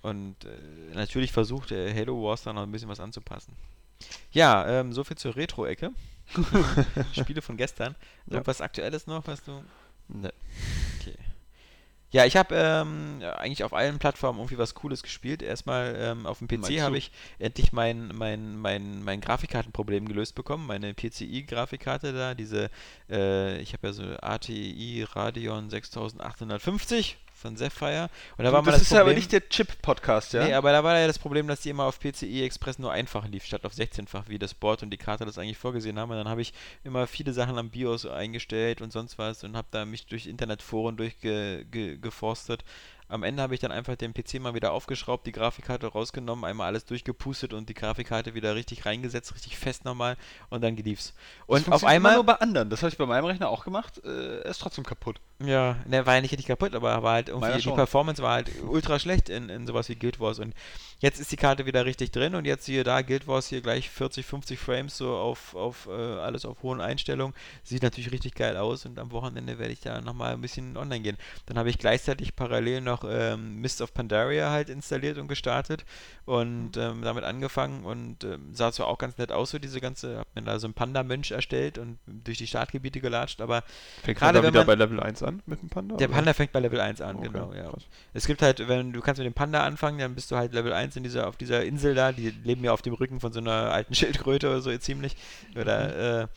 Und 0.02 0.36
äh, 0.45 0.95
natürlich 0.95 1.32
versucht 1.32 1.71
äh, 1.71 1.93
Halo 1.93 2.24
Wars 2.24 2.43
da 2.43 2.54
noch 2.54 2.63
ein 2.63 2.71
bisschen 2.71 2.89
was 2.89 3.00
anzupassen. 3.00 3.54
Ja, 4.32 4.67
ähm, 4.67 4.93
soviel 4.93 5.17
zur 5.17 5.36
Retro-Ecke. 5.36 5.91
Spiele 7.13 7.41
von 7.41 7.58
gestern. 7.58 7.95
Ja. 8.28 8.34
Irgendwas 8.34 8.62
Aktuelles 8.62 9.08
noch, 9.08 9.26
was 9.28 9.41
du. 9.43 9.63
Ne. 10.08 10.32
Ja, 12.15 12.23
ich 12.23 12.38
habe 12.38 12.56
ähm, 12.56 13.21
eigentlich 13.36 13.65
auf 13.65 13.73
allen 13.73 13.99
Plattformen 13.99 14.39
irgendwie 14.39 14.58
was 14.58 14.73
Cooles 14.73 15.04
gespielt. 15.04 15.43
Erstmal 15.43 15.97
ähm, 15.99 16.25
auf 16.25 16.39
dem 16.39 16.47
PC 16.47 16.80
habe 16.80 16.97
ich 16.97 17.12
endlich 17.39 17.73
mein, 17.73 18.08
mein, 18.15 18.58
mein, 18.58 19.04
mein 19.04 19.19
Grafikkartenproblem 19.19 20.08
gelöst 20.08 20.34
bekommen. 20.34 20.65
Meine 20.65 20.93
PCI-Grafikkarte 20.93 22.13
da, 22.13 22.34
diese, 22.34 22.69
äh, 23.10 23.60
ich 23.60 23.73
habe 23.73 23.88
ja 23.88 23.91
so 23.91 24.04
ATI 24.21 25.06
Radeon 25.12 25.69
6850 25.69 27.17
von 27.36 27.56
Sapphire. 27.58 28.10
Und 28.38 28.45
da 28.45 28.52
war 28.54 28.62
mal 28.62 28.71
das 28.71 28.80
das 28.80 28.82
ist 28.84 28.91
ja 28.91 28.98
aber 29.02 29.10
Problem- 29.12 29.17
nicht 29.17 29.32
der 29.32 29.48
Chip-Podcast, 29.50 30.34
ja? 30.34 30.45
Nee, 30.45 30.54
aber 30.54 30.71
da 30.71 30.84
war 30.84 30.98
ja 30.98 31.08
das 31.08 31.19
Problem, 31.19 31.48
dass 31.48 31.62
die 31.62 31.69
immer 31.69 31.84
auf 31.84 32.00
PCI 32.00 32.43
Express 32.43 32.80
nur 32.80 32.91
einfach 32.91 33.28
lief, 33.28 33.45
statt 33.45 33.65
auf 33.65 33.74
16-fach, 33.74 34.24
wie 34.28 34.39
das 34.39 34.54
Board 34.54 34.84
und 34.84 34.89
die 34.89 34.98
Karte 34.98 35.26
das 35.26 35.38
eigentlich 35.38 35.58
vorgesehen 35.58 36.00
haben. 36.00 36.12
Und 36.12 36.17
dann 36.17 36.30
habe 36.30 36.41
ich 36.41 36.54
immer 36.84 37.08
viele 37.08 37.34
Sachen 37.34 37.58
am 37.58 37.69
BIOS 37.69 38.06
eingestellt 38.06 38.82
und 38.82 38.91
sonst 38.91 39.17
was 39.17 39.43
und 39.43 39.56
habe 39.56 39.67
da 39.71 39.86
mich 39.86 40.08
durch 40.08 40.28
Internetforen 40.28 40.98
durchgeforstet. 40.98 42.63
Am 43.07 43.23
Ende 43.23 43.43
habe 43.43 43.53
ich 43.53 43.59
dann 43.59 43.71
einfach 43.71 43.95
den 43.95 44.13
PC 44.13 44.39
mal 44.39 44.53
wieder 44.55 44.71
aufgeschraubt, 44.71 45.27
die 45.27 45.31
Grafikkarte 45.31 45.87
rausgenommen, 45.87 46.43
einmal 46.45 46.67
alles 46.67 46.85
durchgepustet 46.85 47.53
und 47.53 47.69
die 47.69 47.73
Grafikkarte 47.73 48.33
wieder 48.33 48.55
richtig 48.55 48.85
reingesetzt, 48.85 49.33
richtig 49.35 49.57
fest 49.57 49.85
nochmal 49.85 50.17
und 50.49 50.63
dann 50.63 50.75
lief's. 50.75 51.13
Das 51.13 51.15
Und 51.47 51.57
auf 51.57 51.63
funktioniert 51.65 51.81
immer 51.81 52.09
einmal. 52.09 52.15
nur 52.15 52.23
bei 52.23 52.33
anderen. 52.35 52.69
Das 52.69 52.81
habe 52.81 52.89
ich 52.89 52.97
bei 52.97 53.05
meinem 53.05 53.25
Rechner 53.25 53.49
auch 53.49 53.63
gemacht. 53.63 54.01
Äh, 54.03 54.49
ist 54.49 54.59
trotzdem 54.59 54.83
kaputt. 54.83 55.19
Ja, 55.39 55.77
ne, 55.85 56.05
war 56.05 56.15
ja 56.15 56.21
nicht 56.21 56.31
richtig 56.31 56.47
kaputt, 56.47 56.73
aber 56.73 57.03
war 57.03 57.13
halt 57.13 57.29
irgendwie, 57.29 57.61
die. 57.61 57.71
Performance 57.71 58.21
war 58.21 58.33
halt 58.33 58.49
ultra 58.63 58.99
schlecht 58.99 59.29
in, 59.29 59.49
in 59.49 59.67
sowas 59.67 59.89
wie 59.89 59.95
Guild 59.95 60.19
Wars 60.19 60.39
und 60.39 60.53
jetzt 60.99 61.19
ist 61.19 61.31
die 61.31 61.36
Karte 61.38 61.65
wieder 61.65 61.86
richtig 61.86 62.12
drin 62.12 62.36
und 62.36 62.45
jetzt 62.45 62.65
siehe 62.65 62.84
da, 62.84 63.01
Guild 63.01 63.27
Wars 63.27 63.47
hier 63.47 63.62
gleich 63.62 63.89
40, 63.89 64.25
50 64.25 64.60
Frames 64.60 64.97
so 64.97 65.15
auf, 65.15 65.53
auf 65.55 65.88
äh, 65.88 65.91
alles 65.91 66.45
auf 66.45 66.63
hohen 66.63 66.81
Einstellungen. 66.81 67.36
Sieht 67.63 67.84
natürlich 67.84 68.12
richtig 68.12 68.36
geil 68.36 68.58
aus 68.58 68.86
und 68.86 68.97
am 68.99 69.12
Wochenende 69.12 69.60
werde 69.60 69.73
ich 69.73 69.81
da 69.81 70.01
nochmal 70.01 70.34
ein 70.34 70.41
bisschen 70.41 70.77
online 70.77 71.01
gehen. 71.01 71.17
Dann 71.45 71.58
habe 71.58 71.69
ich 71.69 71.77
gleichzeitig 71.77 72.36
parallel 72.36 72.81
noch 72.81 73.03
ähm, 73.08 73.62
Mist 73.62 73.81
of 73.81 73.93
Pandaria 73.93 74.49
halt 74.51 74.69
installiert 74.69 75.17
und 75.17 75.27
gestartet 75.27 75.86
und 76.25 76.77
ähm, 76.77 77.01
damit 77.01 77.23
angefangen 77.23 77.84
und 77.84 78.23
ähm, 78.23 78.53
sah 78.53 78.71
zwar 78.71 78.88
auch 78.88 78.97
ganz 78.97 79.17
nett 79.17 79.31
aus, 79.31 79.51
so 79.51 79.60
diese 79.60 79.81
ganze, 79.81 80.17
hab 80.19 80.36
mir 80.36 80.41
da 80.43 80.60
so 80.60 80.67
einen 80.67 80.73
Panda-Mönch 80.73 81.31
erstellt 81.31 81.77
und 81.77 81.97
durch 82.08 82.38
die 82.38 82.47
Startgebiete 82.47 82.99
gelatscht, 82.99 83.41
aber 83.41 83.63
Fängt 84.03 84.17
Gerade 84.19 84.39
wieder 84.41 84.51
man- 84.60 84.67
bei 84.67 84.75
Level 84.75 84.99
1 84.99 85.21
an 85.23 85.41
mit 85.45 85.62
dem 85.62 85.69
Panda? 85.69 85.97
der 85.97 86.08
oder? 86.08 86.15
Panda 86.15 86.34
fängt 86.34 86.51
bei 86.51 86.60
Level 86.60 86.79
1 86.79 87.01
an, 87.01 87.17
Okay, 87.17 87.29
genau, 87.31 87.53
ja. 87.53 87.69
krass. 87.69 87.84
Es 88.13 88.25
gibt 88.27 88.41
halt, 88.41 88.67
wenn 88.67 88.93
du 88.93 89.01
kannst 89.01 89.19
mit 89.19 89.25
dem 89.25 89.34
Panda 89.34 89.63
anfangen, 89.63 89.99
dann 89.99 90.15
bist 90.15 90.31
du 90.31 90.36
halt 90.36 90.53
Level 90.53 90.73
1 90.73 90.85
in 90.95 91.04
dieser, 91.04 91.28
auf 91.28 91.38
dieser 91.38 91.63
Insel 91.63 91.95
da, 91.95 92.12
die 92.12 92.30
leben 92.30 92.63
ja 92.63 92.71
auf 92.71 92.82
dem 92.82 92.93
Rücken 92.93 93.19
von 93.19 93.34
so 93.34 93.39
einer 93.39 93.71
alten 93.71 93.95
Schildkröte 93.95 94.50
oder 94.50 94.62
so 94.62 94.76
ziemlich. 94.78 95.15
Oder, 95.56 96.21
äh, 96.21 96.28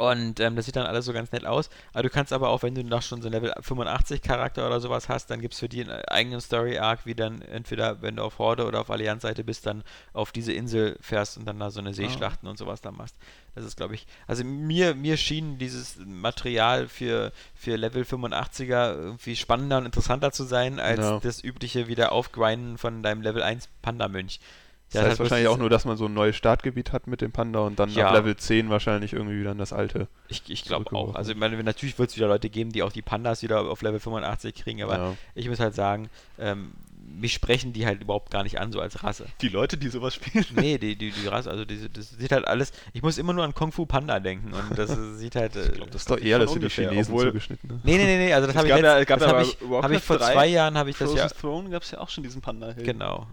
und 0.00 0.40
ähm, 0.40 0.56
das 0.56 0.66
sieht 0.66 0.76
dann 0.76 0.86
alles 0.86 1.04
so 1.04 1.12
ganz 1.12 1.32
nett 1.32 1.44
aus. 1.44 1.70
Aber 1.92 2.02
du 2.02 2.10
kannst 2.10 2.32
aber 2.32 2.48
auch, 2.50 2.62
wenn 2.62 2.74
du 2.74 2.82
noch 2.84 3.02
schon 3.02 3.20
so 3.22 3.28
einen 3.28 3.34
Level 3.34 3.52
85 3.60 4.22
Charakter 4.22 4.66
oder 4.66 4.80
sowas 4.80 5.08
hast, 5.08 5.30
dann 5.30 5.40
gibt 5.40 5.54
es 5.54 5.60
für 5.60 5.68
die 5.68 5.82
einen 5.82 5.90
eigenen 6.06 6.40
Story-Arc, 6.40 7.06
wie 7.06 7.14
dann 7.14 7.42
entweder, 7.42 8.00
wenn 8.02 8.16
du 8.16 8.22
auf 8.22 8.38
Horde 8.38 8.66
oder 8.66 8.80
auf 8.80 8.90
Allianz-Seite 8.90 9.44
bist, 9.44 9.66
dann 9.66 9.82
auf 10.12 10.32
diese 10.32 10.52
Insel 10.52 10.96
fährst 11.00 11.36
und 11.38 11.44
dann 11.46 11.58
da 11.58 11.70
so 11.70 11.80
eine 11.80 11.94
Seeschlachten 11.94 12.48
und 12.48 12.58
sowas 12.58 12.80
da 12.80 12.90
machst. 12.90 13.16
Das 13.54 13.64
ist, 13.64 13.76
glaube 13.76 13.94
ich, 13.94 14.06
also 14.26 14.44
mir, 14.44 14.94
mir 14.94 15.16
schien 15.16 15.58
dieses 15.58 15.96
Material 16.04 16.86
für, 16.88 17.32
für 17.54 17.76
Level 17.76 18.04
85er 18.04 18.94
irgendwie 18.94 19.34
spannender 19.36 19.78
und 19.78 19.86
interessanter 19.86 20.30
zu 20.32 20.44
sein, 20.44 20.78
als 20.78 21.00
Ja. 21.00 21.18
das 21.20 21.42
übliche 21.42 21.88
wieder 21.88 22.12
Aufgrinden 22.12 22.78
von 22.78 23.02
deinem 23.02 23.22
Level 23.22 23.42
1 23.42 23.68
Panda-Mönch. 23.82 24.40
Das 24.90 25.02
Der 25.02 25.10
heißt 25.10 25.20
wahrscheinlich 25.20 25.48
auch 25.48 25.58
nur, 25.58 25.68
dass 25.68 25.84
man 25.84 25.98
so 25.98 26.06
ein 26.06 26.14
neues 26.14 26.34
Startgebiet 26.36 26.92
hat 26.92 27.06
mit 27.08 27.20
dem 27.20 27.30
Panda 27.30 27.60
und 27.60 27.78
dann 27.78 27.90
Ja. 27.90 28.08
ab 28.08 28.14
Level 28.14 28.34
10 28.36 28.70
wahrscheinlich 28.70 29.12
irgendwie 29.12 29.38
wieder 29.38 29.52
in 29.52 29.58
das 29.58 29.74
alte. 29.74 30.08
Ich, 30.28 30.42
ich 30.48 30.64
glaube 30.64 30.90
auch. 30.96 31.14
Also 31.14 31.32
ich 31.32 31.36
meine, 31.36 31.62
natürlich 31.62 31.98
wird 31.98 32.08
es 32.10 32.16
wieder 32.16 32.28
Leute 32.28 32.48
geben, 32.48 32.72
die 32.72 32.82
auch 32.82 32.92
die 32.92 33.02
Pandas 33.02 33.42
wieder 33.42 33.60
auf 33.70 33.82
Level 33.82 34.00
85 34.00 34.54
kriegen, 34.54 34.82
aber 34.82 34.96
ja. 34.96 35.14
ich 35.34 35.46
muss 35.48 35.60
halt 35.60 35.74
sagen, 35.74 36.08
ähm, 36.38 36.72
mich 37.20 37.34
sprechen 37.34 37.72
die 37.74 37.84
halt 37.84 38.00
überhaupt 38.02 38.30
gar 38.30 38.44
nicht 38.44 38.60
an, 38.60 38.72
so 38.72 38.80
als 38.80 39.02
Rasse. 39.04 39.26
Die 39.42 39.48
Leute, 39.48 39.76
die 39.76 39.88
sowas 39.88 40.14
spielen. 40.14 40.44
Nee, 40.56 40.78
die, 40.78 40.96
die, 40.96 41.10
die 41.10 41.26
Rasse, 41.26 41.50
also 41.50 41.66
diese, 41.66 41.90
das 41.90 42.10
sieht 42.10 42.32
halt 42.32 42.46
alles, 42.46 42.72
ich 42.94 43.02
muss 43.02 43.18
immer 43.18 43.34
nur 43.34 43.44
an 43.44 43.52
Kung 43.54 43.72
Fu 43.72 43.84
Panda 43.84 44.20
denken 44.20 44.52
und 44.54 44.78
das 44.78 44.90
sieht 45.18 45.34
halt... 45.36 45.54
Äh, 45.56 45.68
glaub, 45.70 45.90
Das 45.90 46.02
ist 46.02 46.10
doch 46.10 46.18
eher 46.18 46.38
Von 46.38 46.46
das 46.46 46.52
für 46.54 46.60
die 46.60 46.68
Chinesen 46.88 47.12
obwohl- 47.12 47.26
zugeschnitten. 47.26 47.68
Ne? 47.68 47.80
Nee, 47.82 47.96
nee, 47.98 48.04
nee, 48.04 48.16
nee, 48.26 48.32
also 48.32 48.46
das 48.46 48.56
habe 48.56 48.68
ich, 48.68 48.72
letzt- 48.74 49.10
das 49.10 49.26
hab 49.26 49.42
ich, 49.42 49.56
hab 49.70 49.90
ich 49.90 50.02
vor 50.02 50.16
3 50.16 50.32
zwei 50.32 50.46
Jahren, 50.46 50.78
habe 50.78 50.88
ich 50.88 50.96
das 50.96 51.10
Frozen 51.10 51.18
ja... 51.18 51.28
Throne 51.28 51.68
gab 51.70 51.82
es 51.82 51.90
ja 51.90 51.98
auch 52.00 52.08
schon 52.08 52.24
diesen 52.24 52.40
panda 52.40 52.68
-Helden. 52.68 52.84
Genau. 52.84 53.26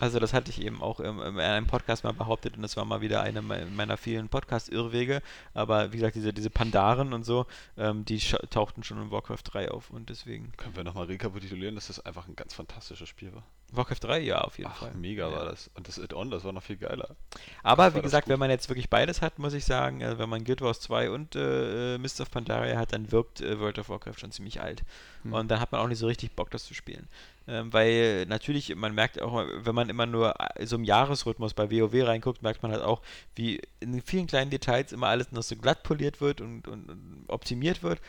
Also 0.00 0.18
das 0.18 0.32
hatte 0.32 0.50
ich 0.50 0.60
eben 0.60 0.82
auch 0.82 1.00
im, 1.00 1.20
in 1.20 1.38
einem 1.38 1.66
Podcast 1.66 2.04
mal 2.04 2.12
behauptet 2.12 2.56
und 2.56 2.62
das 2.62 2.76
war 2.76 2.84
mal 2.84 3.00
wieder 3.00 3.22
eine 3.22 3.42
me- 3.42 3.66
meiner 3.66 3.96
vielen 3.96 4.28
Podcast-Irrwege. 4.28 5.22
Aber 5.54 5.92
wie 5.92 5.96
gesagt, 5.98 6.16
diese, 6.16 6.32
diese 6.32 6.50
Pandaren 6.50 7.12
und 7.12 7.24
so, 7.24 7.46
ähm, 7.76 8.04
die 8.04 8.18
tauchten 8.50 8.82
schon 8.82 9.00
in 9.00 9.10
Warcraft 9.10 9.42
3 9.44 9.70
auf 9.70 9.90
und 9.90 10.08
deswegen... 10.10 10.52
Können 10.56 10.76
wir 10.76 10.84
nochmal 10.84 11.06
rekapitulieren, 11.06 11.74
dass 11.76 11.86
das 11.86 12.04
einfach 12.04 12.26
ein 12.28 12.36
ganz 12.36 12.54
fantastisches 12.54 13.08
Spiel 13.08 13.32
war. 13.34 13.44
Warcraft 13.72 14.00
3, 14.02 14.20
ja, 14.20 14.40
auf 14.40 14.58
jeden 14.58 14.70
Ach, 14.72 14.76
Fall. 14.76 14.94
mega 14.94 15.28
ja. 15.28 15.36
war 15.36 15.44
das. 15.44 15.70
Und 15.74 15.88
das 15.88 15.98
Add-on, 15.98 16.30
das 16.30 16.44
war 16.44 16.52
noch 16.52 16.62
viel 16.62 16.76
geiler. 16.76 17.16
Aber 17.62 17.84
war 17.84 17.90
wie 17.92 17.96
das 17.96 18.04
gesagt, 18.04 18.28
wenn 18.28 18.38
man 18.38 18.50
jetzt 18.50 18.68
wirklich 18.68 18.88
beides 18.88 19.20
hat, 19.20 19.38
muss 19.38 19.52
ich 19.52 19.64
sagen, 19.64 20.02
also 20.02 20.18
wenn 20.18 20.28
man 20.28 20.44
Guild 20.44 20.60
Wars 20.60 20.80
2 20.80 21.10
und 21.10 21.34
äh, 21.34 21.94
äh, 21.94 21.98
Mist 21.98 22.20
of 22.20 22.30
Pandaria 22.30 22.78
hat, 22.78 22.92
dann 22.92 23.10
wirkt 23.10 23.40
äh, 23.40 23.58
World 23.58 23.78
of 23.78 23.88
Warcraft 23.88 24.18
schon 24.18 24.32
ziemlich 24.32 24.60
alt. 24.60 24.82
Hm. 25.22 25.32
Und 25.32 25.50
dann 25.50 25.60
hat 25.60 25.72
man 25.72 25.80
auch 25.80 25.88
nicht 25.88 25.98
so 25.98 26.06
richtig 26.06 26.32
Bock, 26.36 26.50
das 26.50 26.64
zu 26.64 26.74
spielen. 26.74 27.08
Ähm, 27.46 27.72
weil 27.72 28.26
natürlich, 28.26 28.74
man 28.74 28.94
merkt 28.94 29.20
auch, 29.20 29.44
wenn 29.56 29.74
man 29.74 29.88
immer 29.88 30.06
nur 30.06 30.34
äh, 30.40 30.66
so 30.66 30.76
im 30.76 30.84
Jahresrhythmus 30.84 31.54
bei 31.54 31.70
WoW 31.70 32.06
reinguckt, 32.06 32.42
merkt 32.42 32.62
man 32.62 32.72
halt 32.72 32.82
auch, 32.82 33.02
wie 33.34 33.60
in 33.80 34.00
vielen 34.00 34.26
kleinen 34.26 34.50
Details 34.50 34.92
immer 34.92 35.08
alles 35.08 35.32
noch 35.32 35.42
so 35.42 35.56
glatt 35.56 35.82
poliert 35.82 36.20
wird 36.20 36.40
und, 36.40 36.68
und, 36.68 36.88
und 36.88 37.24
optimiert 37.28 37.82
wird. 37.82 38.00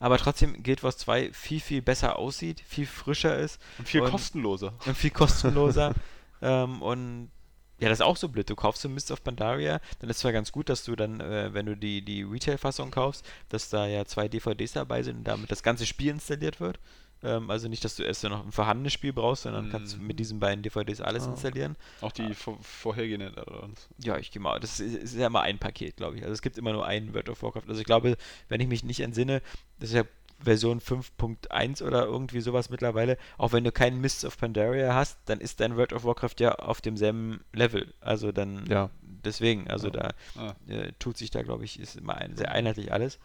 Aber 0.00 0.18
trotzdem 0.18 0.60
Guild 0.62 0.82
Wars 0.82 0.96
2 0.98 1.32
viel, 1.32 1.60
viel 1.60 1.82
besser 1.82 2.18
aussieht, 2.18 2.60
viel 2.66 2.86
frischer 2.86 3.38
ist 3.38 3.60
Und 3.78 3.86
viel 3.88 4.00
Und- 4.00 4.10
kostenloser. 4.10 4.72
und 4.86 4.96
viel 4.96 5.10
kostenloser. 5.10 5.94
ähm, 6.42 6.82
und 6.82 7.30
ja, 7.78 7.88
das 7.88 7.98
ist 8.00 8.04
auch 8.04 8.16
so 8.16 8.28
blöd. 8.28 8.48
Du 8.50 8.56
kaufst 8.56 8.82
so 8.82 8.88
Mist 8.88 9.10
of 9.10 9.22
Pandaria, 9.22 9.80
dann 10.00 10.10
ist 10.10 10.18
zwar 10.18 10.32
ganz 10.32 10.52
gut, 10.52 10.68
dass 10.68 10.84
du 10.84 10.96
dann, 10.96 11.20
äh, 11.20 11.54
wenn 11.54 11.64
du 11.66 11.76
die, 11.76 12.02
die 12.04 12.22
Retail-Fassung 12.22 12.90
kaufst, 12.90 13.24
dass 13.48 13.68
da 13.70 13.86
ja 13.86 14.04
zwei 14.04 14.28
DVDs 14.28 14.72
dabei 14.72 15.02
sind 15.02 15.18
und 15.18 15.24
damit 15.24 15.50
das 15.50 15.62
ganze 15.62 15.86
Spiel 15.86 16.10
installiert 16.10 16.60
wird. 16.60 16.78
Ähm, 17.22 17.50
also 17.50 17.68
nicht, 17.68 17.84
dass 17.84 17.96
du 17.96 18.02
erst 18.02 18.24
noch 18.24 18.44
ein 18.44 18.52
vorhandenes 18.52 18.92
Spiel 18.94 19.12
brauchst, 19.12 19.42
sondern 19.42 19.70
kannst 19.70 19.98
Mhm. 19.98 20.06
mit 20.06 20.18
diesen 20.18 20.40
beiden 20.40 20.62
DVDs 20.62 21.00
alles 21.02 21.26
Ah. 21.26 21.30
installieren. 21.32 21.76
Auch 22.00 22.12
die 22.12 22.32
vor 22.34 22.58
vorhergehenden 22.62 23.36
Add-ons. 23.36 23.88
Ja, 23.98 24.16
ich 24.16 24.30
gehe 24.30 24.40
mal. 24.40 24.58
Das 24.60 24.80
ist, 24.80 24.94
ist 24.94 25.16
ja 25.16 25.26
immer 25.26 25.42
ein 25.42 25.58
Paket, 25.58 25.96
glaube 25.96 26.16
ich. 26.16 26.22
Also 26.22 26.32
es 26.32 26.40
gibt 26.42 26.56
immer 26.56 26.72
nur 26.72 26.86
einen 26.86 27.12
World 27.12 27.28
of 27.28 27.42
Warcraft. 27.42 27.68
Also 27.68 27.80
ich 27.80 27.86
glaube, 27.86 28.16
wenn 28.48 28.60
ich 28.60 28.68
mich 28.68 28.84
nicht 28.84 29.00
entsinne, 29.00 29.42
das 29.78 29.90
ist 29.90 29.96
ja 29.96 30.04
Version 30.42 30.80
5.1 30.80 31.82
oder 31.82 32.04
irgendwie 32.06 32.40
sowas 32.40 32.70
mittlerweile. 32.70 33.18
Auch 33.36 33.52
wenn 33.52 33.62
du 33.64 33.72
keinen 33.72 34.00
Mists 34.00 34.24
of 34.24 34.38
Pandaria 34.38 34.94
hast, 34.94 35.18
dann 35.26 35.38
ist 35.40 35.60
dein 35.60 35.76
World 35.76 35.92
of 35.92 36.04
Warcraft 36.04 36.36
ja 36.40 36.54
auf 36.54 36.80
demselben 36.80 37.44
Level. 37.52 37.92
Also 38.00 38.32
dann 38.32 38.64
Ja. 38.66 38.88
deswegen, 39.02 39.68
also 39.68 39.88
Ja. 39.88 39.92
da 39.92 40.10
Ah. 40.38 40.54
äh, 40.66 40.92
tut 40.98 41.18
sich 41.18 41.30
da, 41.30 41.42
glaube 41.42 41.64
ich, 41.66 41.78
ist 41.78 41.96
immer 41.96 42.14
ein, 42.16 42.38
sehr 42.38 42.50
einheitlich 42.52 42.90
alles. 42.90 43.18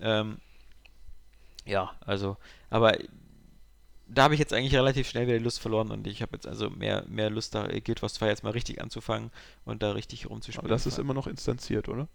Ähm, 0.00 0.38
ja, 1.64 1.94
also, 2.04 2.36
aber 2.70 2.96
da 4.06 4.24
habe 4.24 4.34
ich 4.34 4.40
jetzt 4.40 4.52
eigentlich 4.52 4.74
relativ 4.74 5.08
schnell 5.08 5.26
wieder 5.26 5.40
Lust 5.40 5.60
verloren 5.60 5.90
und 5.90 6.06
ich 6.06 6.20
habe 6.22 6.32
jetzt 6.34 6.46
also 6.46 6.70
mehr, 6.70 7.04
mehr 7.08 7.30
Lust, 7.30 7.54
da 7.54 7.66
Guild 7.66 8.02
Wars 8.02 8.14
2 8.14 8.28
jetzt 8.28 8.44
mal 8.44 8.50
richtig 8.50 8.80
anzufangen 8.80 9.30
und 9.64 9.82
da 9.82 9.92
richtig 9.92 10.28
rumzuspielen. 10.28 10.66
Aber 10.66 10.68
das 10.68 10.86
ist 10.86 10.98
immer 10.98 11.14
noch 11.14 11.26
instanziert, 11.26 11.88
oder? 11.88 12.08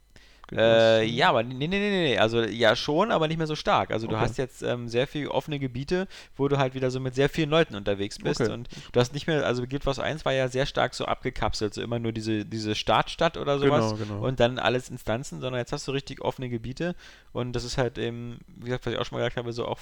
Äh, 0.56 1.06
ja, 1.06 1.30
aber 1.30 1.44
nee, 1.44 1.54
nee, 1.54 1.68
nee, 1.68 1.90
nee, 1.90 2.18
also 2.18 2.42
ja 2.42 2.76
schon, 2.76 3.12
aber 3.12 3.28
nicht 3.28 3.38
mehr 3.38 3.48
so 3.48 3.56
stark. 3.56 3.92
Also 3.92 4.08
du 4.08 4.16
Okay. 4.16 4.22
hast 4.22 4.38
jetzt 4.38 4.62
ähm, 4.64 4.88
sehr 4.88 5.08
viel 5.08 5.28
offene 5.28 5.60
Gebiete, 5.60 6.08
wo 6.38 6.48
du 6.48 6.58
halt 6.58 6.74
wieder 6.74 6.90
so 6.92 7.00
mit 7.00 7.16
sehr 7.16 7.30
vielen 7.30 7.50
Leuten 7.50 7.76
unterwegs 7.76 8.18
bist 8.20 8.42
Okay. 8.42 8.52
und 8.52 8.68
du 8.92 9.00
hast 9.00 9.14
nicht 9.14 9.28
mehr, 9.28 9.46
also 9.46 9.66
Guild 9.68 9.86
Wars 9.86 10.00
1 10.00 10.26
war 10.26 10.34
ja 10.34 10.48
sehr 10.48 10.66
stark 10.66 10.94
so 10.96 11.06
abgekapselt, 11.06 11.74
so 11.74 11.82
immer 11.82 12.00
nur 12.00 12.12
diese, 12.12 12.46
diese 12.46 12.76
Startstadt 12.76 13.38
oder 13.38 13.60
sowas 13.60 13.94
Genau, 13.94 13.98
genau. 13.98 14.20
und 14.22 14.40
dann 14.40 14.60
alles 14.60 14.90
Instanzen, 14.90 15.40
sondern 15.42 15.60
jetzt 15.60 15.72
hast 15.72 15.88
du 15.88 15.92
richtig 15.92 16.22
offene 16.22 16.50
Gebiete 16.50 16.96
und 17.32 17.54
das 17.54 17.64
ist 17.64 17.78
halt 17.78 17.98
eben, 17.98 18.40
wie 18.58 18.66
gesagt, 18.66 18.86
was 18.86 18.94
ich 18.94 19.00
auch 19.00 19.06
schon 19.06 19.18
mal 19.18 19.24
gesagt 19.24 19.38
habe, 19.38 19.54
so 19.54 19.68
auch 19.68 19.80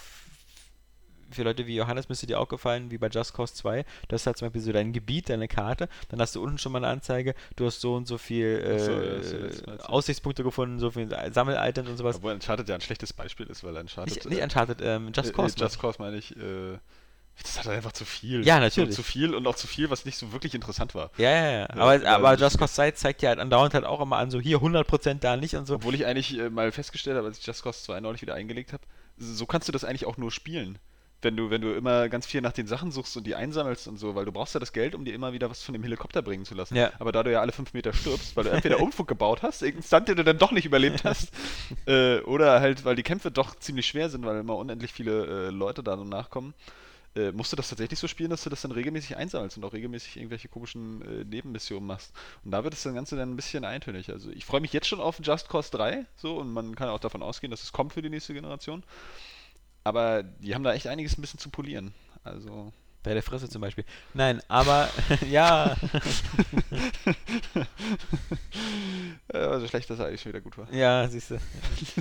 für 1.32 1.44
Leute 1.44 1.68
wie 1.68 1.76
Johannes 1.76 2.10
müsste 2.10 2.28
dir 2.28 2.40
auch 2.40 2.48
gefallen, 2.48 2.92
wie 2.92 2.98
bei 2.98 3.08
Just 3.08 3.34
Cause 3.34 3.54
2, 3.54 3.84
du 4.08 4.14
hast 4.14 4.26
halt 4.28 4.38
zum 4.38 4.48
Beispiel 4.48 4.62
so 4.62 4.72
dein 4.72 4.94
Gebiet, 4.94 5.30
deine 5.30 5.48
Karte, 5.48 5.90
dann 6.10 6.22
hast 6.22 6.36
du 6.36 6.44
unten 6.44 6.58
schon 6.58 6.72
mal 6.72 6.80
eine 6.80 6.88
Anzeige, 6.88 7.36
du 7.56 7.66
hast 7.66 7.82
so 7.82 7.96
und 7.96 8.08
so 8.08 8.18
viel 8.18 8.62
Ach 8.76 8.80
so, 8.80 8.92
ja, 8.92 8.98
äh, 9.02 9.18
das 9.18 9.32
ist. 9.32 9.68
Aussichtspunkte 9.90 10.44
gefunden, 10.44 10.80
so 10.80 10.92
viel 10.92 11.10
Sammel-Items 11.32 11.90
und 11.90 11.98
sowas. 11.98 12.18
Obwohl 12.18 12.34
Uncharted 12.34 12.68
ja 12.70 12.76
ein 12.76 12.82
schlechtes 12.82 13.14
Beispiel 13.14 13.48
ist, 13.48 13.64
weil 13.64 13.76
Uncharted. 13.78 14.14
Nicht, 14.16 14.30
nicht 14.30 14.42
Uncharted, 14.42 14.80
ähm, 14.82 15.12
Just 15.16 15.30
äh, 15.30 15.34
Cause. 15.34 15.56
Äh, 15.58 15.62
Just 15.62 15.80
Cause 15.80 15.98
meine 16.02 16.18
ich. 16.18 16.36
Äh, 16.36 16.78
das 17.44 17.60
hat 17.60 17.68
einfach 17.68 17.92
zu 17.92 18.04
viel. 18.04 18.44
Ja, 18.44 18.60
natürlich. 18.60 18.96
Zu 18.96 19.04
viel 19.04 19.36
und 19.36 19.46
auch 19.46 19.56
zu 19.56 19.68
viel, 19.68 19.92
was 19.92 20.06
nicht 20.06 20.18
so 20.18 20.32
wirklich 20.34 20.56
interessant 20.56 20.96
war. 20.96 21.12
ja, 21.18 21.30
ja, 21.30 21.52
ja. 21.60 21.70
Aber, 21.70 22.02
ja, 22.02 22.16
aber 22.16 22.32
das- 22.32 22.42
Just 22.54 22.58
Cause 22.60 22.74
2 22.74 22.92
zeigt 22.92 23.22
ja 23.22 23.30
halt 23.30 23.38
andauernd 23.40 23.76
halt 23.76 23.86
auch 23.86 24.02
immer 24.02 24.18
an, 24.18 24.32
so 24.32 24.40
hier 24.40 24.58
100% 24.60 25.20
da 25.20 25.38
nicht 25.38 25.54
und 25.56 25.68
so. 25.68 25.76
Obwohl 25.76 25.94
ich 25.94 26.06
eigentlich 26.08 26.36
äh, 26.40 26.50
mal 26.50 26.72
festgestellt 26.72 27.16
habe, 27.18 27.28
als 27.28 27.38
ich 27.38 27.46
Just 27.46 27.62
Cause 27.64 27.84
2 27.84 28.00
neulich 28.00 28.24
wieder 28.24 28.34
eingelegt 28.34 28.74
habe, 28.74 28.82
so 29.20 29.46
kannst 29.46 29.68
du 29.68 29.72
das 29.72 29.84
eigentlich 29.84 30.06
auch 30.08 30.18
nur 30.18 30.32
spielen. 30.32 30.80
Wenn 31.22 31.36
du, 31.36 31.50
wenn 31.50 31.62
du 31.62 31.74
immer 31.74 32.10
ganz 32.10 32.28
viel 32.28 32.42
nach 32.42 32.52
den 32.52 32.68
Sachen 32.68 32.92
suchst 32.92 33.18
und 33.18 33.26
die 33.26 33.34
einsammelst 33.34 33.88
und 33.88 33.98
so, 33.98 34.14
weil 34.14 34.26
du 34.26 34.32
brauchst 34.32 34.54
ja 34.54 34.60
das 34.60 34.72
Geld, 34.72 34.94
um 34.94 35.04
dir 35.04 35.16
immer 35.16 35.34
wieder 35.34 35.50
was 35.50 35.64
von 35.64 35.74
dem 35.74 35.82
Helikopter 35.82 36.22
bringen 36.22 36.46
zu 36.46 36.54
lassen. 36.54 36.76
Ja. 36.76 36.92
Aber 37.00 37.12
da 37.12 37.24
du 37.24 37.32
ja 37.32 37.42
alle 37.42 37.52
fünf 37.52 37.74
Meter 37.74 37.92
stirbst, 37.92 38.36
weil 38.36 38.44
du 38.44 38.50
entweder 38.52 38.80
Umfug 38.80 39.08
gebaut 39.08 39.42
hast, 39.42 39.64
irgendeinen 39.64 39.88
Stunt, 39.88 40.08
den 40.10 40.16
du 40.18 40.24
dann 40.24 40.38
doch 40.38 40.52
nicht 40.52 40.66
überlebt 40.66 41.04
hast, 41.04 41.32
äh, 41.88 42.20
oder 42.20 42.62
halt, 42.62 42.86
weil 42.86 42.96
die 42.96 43.04
Kämpfe 43.04 43.32
doch 43.32 43.56
ziemlich 43.56 43.88
schwer 43.88 44.10
sind, 44.10 44.26
weil 44.26 44.40
immer 44.40 44.58
unendlich 44.58 44.94
viele 44.94 45.48
äh, 45.48 45.50
Leute 45.50 45.82
da 45.82 45.96
nachkommen, 45.96 46.54
äh, 47.18 47.32
musst 47.32 47.52
du 47.52 47.56
das 47.56 47.70
tatsächlich 47.70 48.00
so 48.00 48.08
spielen, 48.08 48.30
dass 48.30 48.44
du 48.44 48.50
das 48.50 48.62
dann 48.62 48.72
regelmäßig 48.72 49.18
einsammelst 49.18 49.58
und 49.58 49.66
auch 49.66 49.74
regelmäßig 49.74 50.18
irgendwelche 50.18 50.48
komischen 50.48 51.02
äh, 51.02 51.24
Nebenmissionen 51.24 51.88
machst. 51.88 52.14
Und 52.46 52.52
da 52.52 52.64
wird 52.64 52.74
das 52.74 52.84
Ganze 52.84 53.16
dann 53.16 53.32
ein 53.32 53.36
bisschen 53.36 53.66
eintönig. 53.66 54.12
Also 54.12 54.30
ich 54.30 54.46
freue 54.46 54.62
mich 54.62 54.74
jetzt 54.74 54.88
schon 54.88 55.02
auf 55.02 55.20
Just 55.22 55.50
Cause 55.50 55.72
3, 55.72 56.06
so, 56.16 56.38
und 56.38 56.52
man 56.52 56.76
kann 56.76 56.90
auch 56.90 57.00
davon 57.00 57.24
ausgehen, 57.24 57.52
dass 57.52 57.64
es 57.64 57.72
kommt 57.72 57.94
für 57.94 58.02
die 58.02 58.10
nächste 58.10 58.34
Generation. 58.34 58.84
Aber 59.88 60.24
die 60.24 60.54
haben 60.54 60.64
da 60.64 60.74
echt 60.74 60.88
einiges 60.88 61.18
ein 61.18 61.22
bisschen 61.22 61.40
zu 61.40 61.50
polieren. 61.50 61.94
Also. 62.24 62.74
Bei 63.04 63.14
der 63.14 63.24
Fresse 63.24 63.48
zum 63.48 63.62
Beispiel. 63.62 63.86
Nein, 64.14 64.42
aber 64.50 64.90
ja. 65.30 65.76
Also 69.32 69.68
schlecht 69.68 69.90
dass 69.90 70.00
er 70.00 70.08
eigentlich 70.08 70.22
schon 70.22 70.32
wieder 70.34 70.42
gut 70.42 70.58
war. 70.58 70.68
Ja, 70.74 71.08
siehst 71.08 71.32
du. 71.32 71.38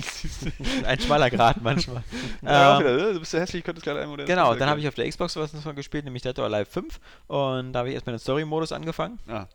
Ein 0.85 0.99
schmaler 0.99 1.29
Grad 1.29 1.61
manchmal. 1.61 2.03
Ja, 2.41 2.77
Ähm, 2.77 2.83
wieder, 2.83 2.97
ne? 2.97 3.13
du 3.13 3.19
bist 3.19 3.31
ja 3.33 3.39
hässlich, 3.39 3.63
könntest 3.63 3.85
gerade 3.85 4.01
einmal 4.01 4.25
Genau, 4.25 4.53
dann 4.55 4.69
habe 4.69 4.79
ich 4.79 4.87
auf 4.87 4.95
der 4.95 5.07
Xbox 5.09 5.35
was 5.35 5.53
noch 5.53 5.75
gespielt, 5.75 6.03
nämlich 6.03 6.23
Dead 6.23 6.37
or 6.39 6.45
Alive 6.45 6.65
5 6.69 6.99
und 7.27 7.73
da 7.73 7.79
habe 7.79 7.89
ich 7.89 7.95
erstmal 7.95 8.15
den 8.15 8.19
Story-Modus 8.19 8.71
angefangen 8.71 9.19
Ah, 9.27 9.47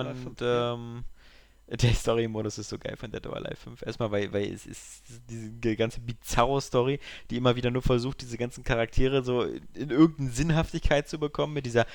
und 0.00 0.06
5, 0.36 0.40
ja. 0.40 0.74
ähm, 0.74 1.04
der 1.70 1.94
Story-Modus 1.94 2.58
ist 2.58 2.68
so 2.68 2.78
geil 2.78 2.96
von 2.96 3.10
Dead 3.12 3.24
or 3.26 3.36
Alive 3.36 3.56
5. 3.56 3.82
Erstmal, 3.82 4.10
weil, 4.10 4.32
weil 4.32 4.52
es 4.52 4.66
ist 4.66 5.02
diese 5.28 5.76
ganze 5.76 6.00
bizarre 6.00 6.60
Story, 6.60 6.98
die 7.30 7.36
immer 7.36 7.56
wieder 7.56 7.70
nur 7.70 7.82
versucht, 7.82 8.22
diese 8.22 8.38
ganzen 8.38 8.64
Charaktere 8.64 9.22
so 9.22 9.42
in 9.42 9.90
irgendeine 9.90 10.30
Sinnhaftigkeit 10.30 11.08
zu 11.08 11.18
bekommen 11.18 11.54
mit 11.54 11.66
dieser 11.66 11.86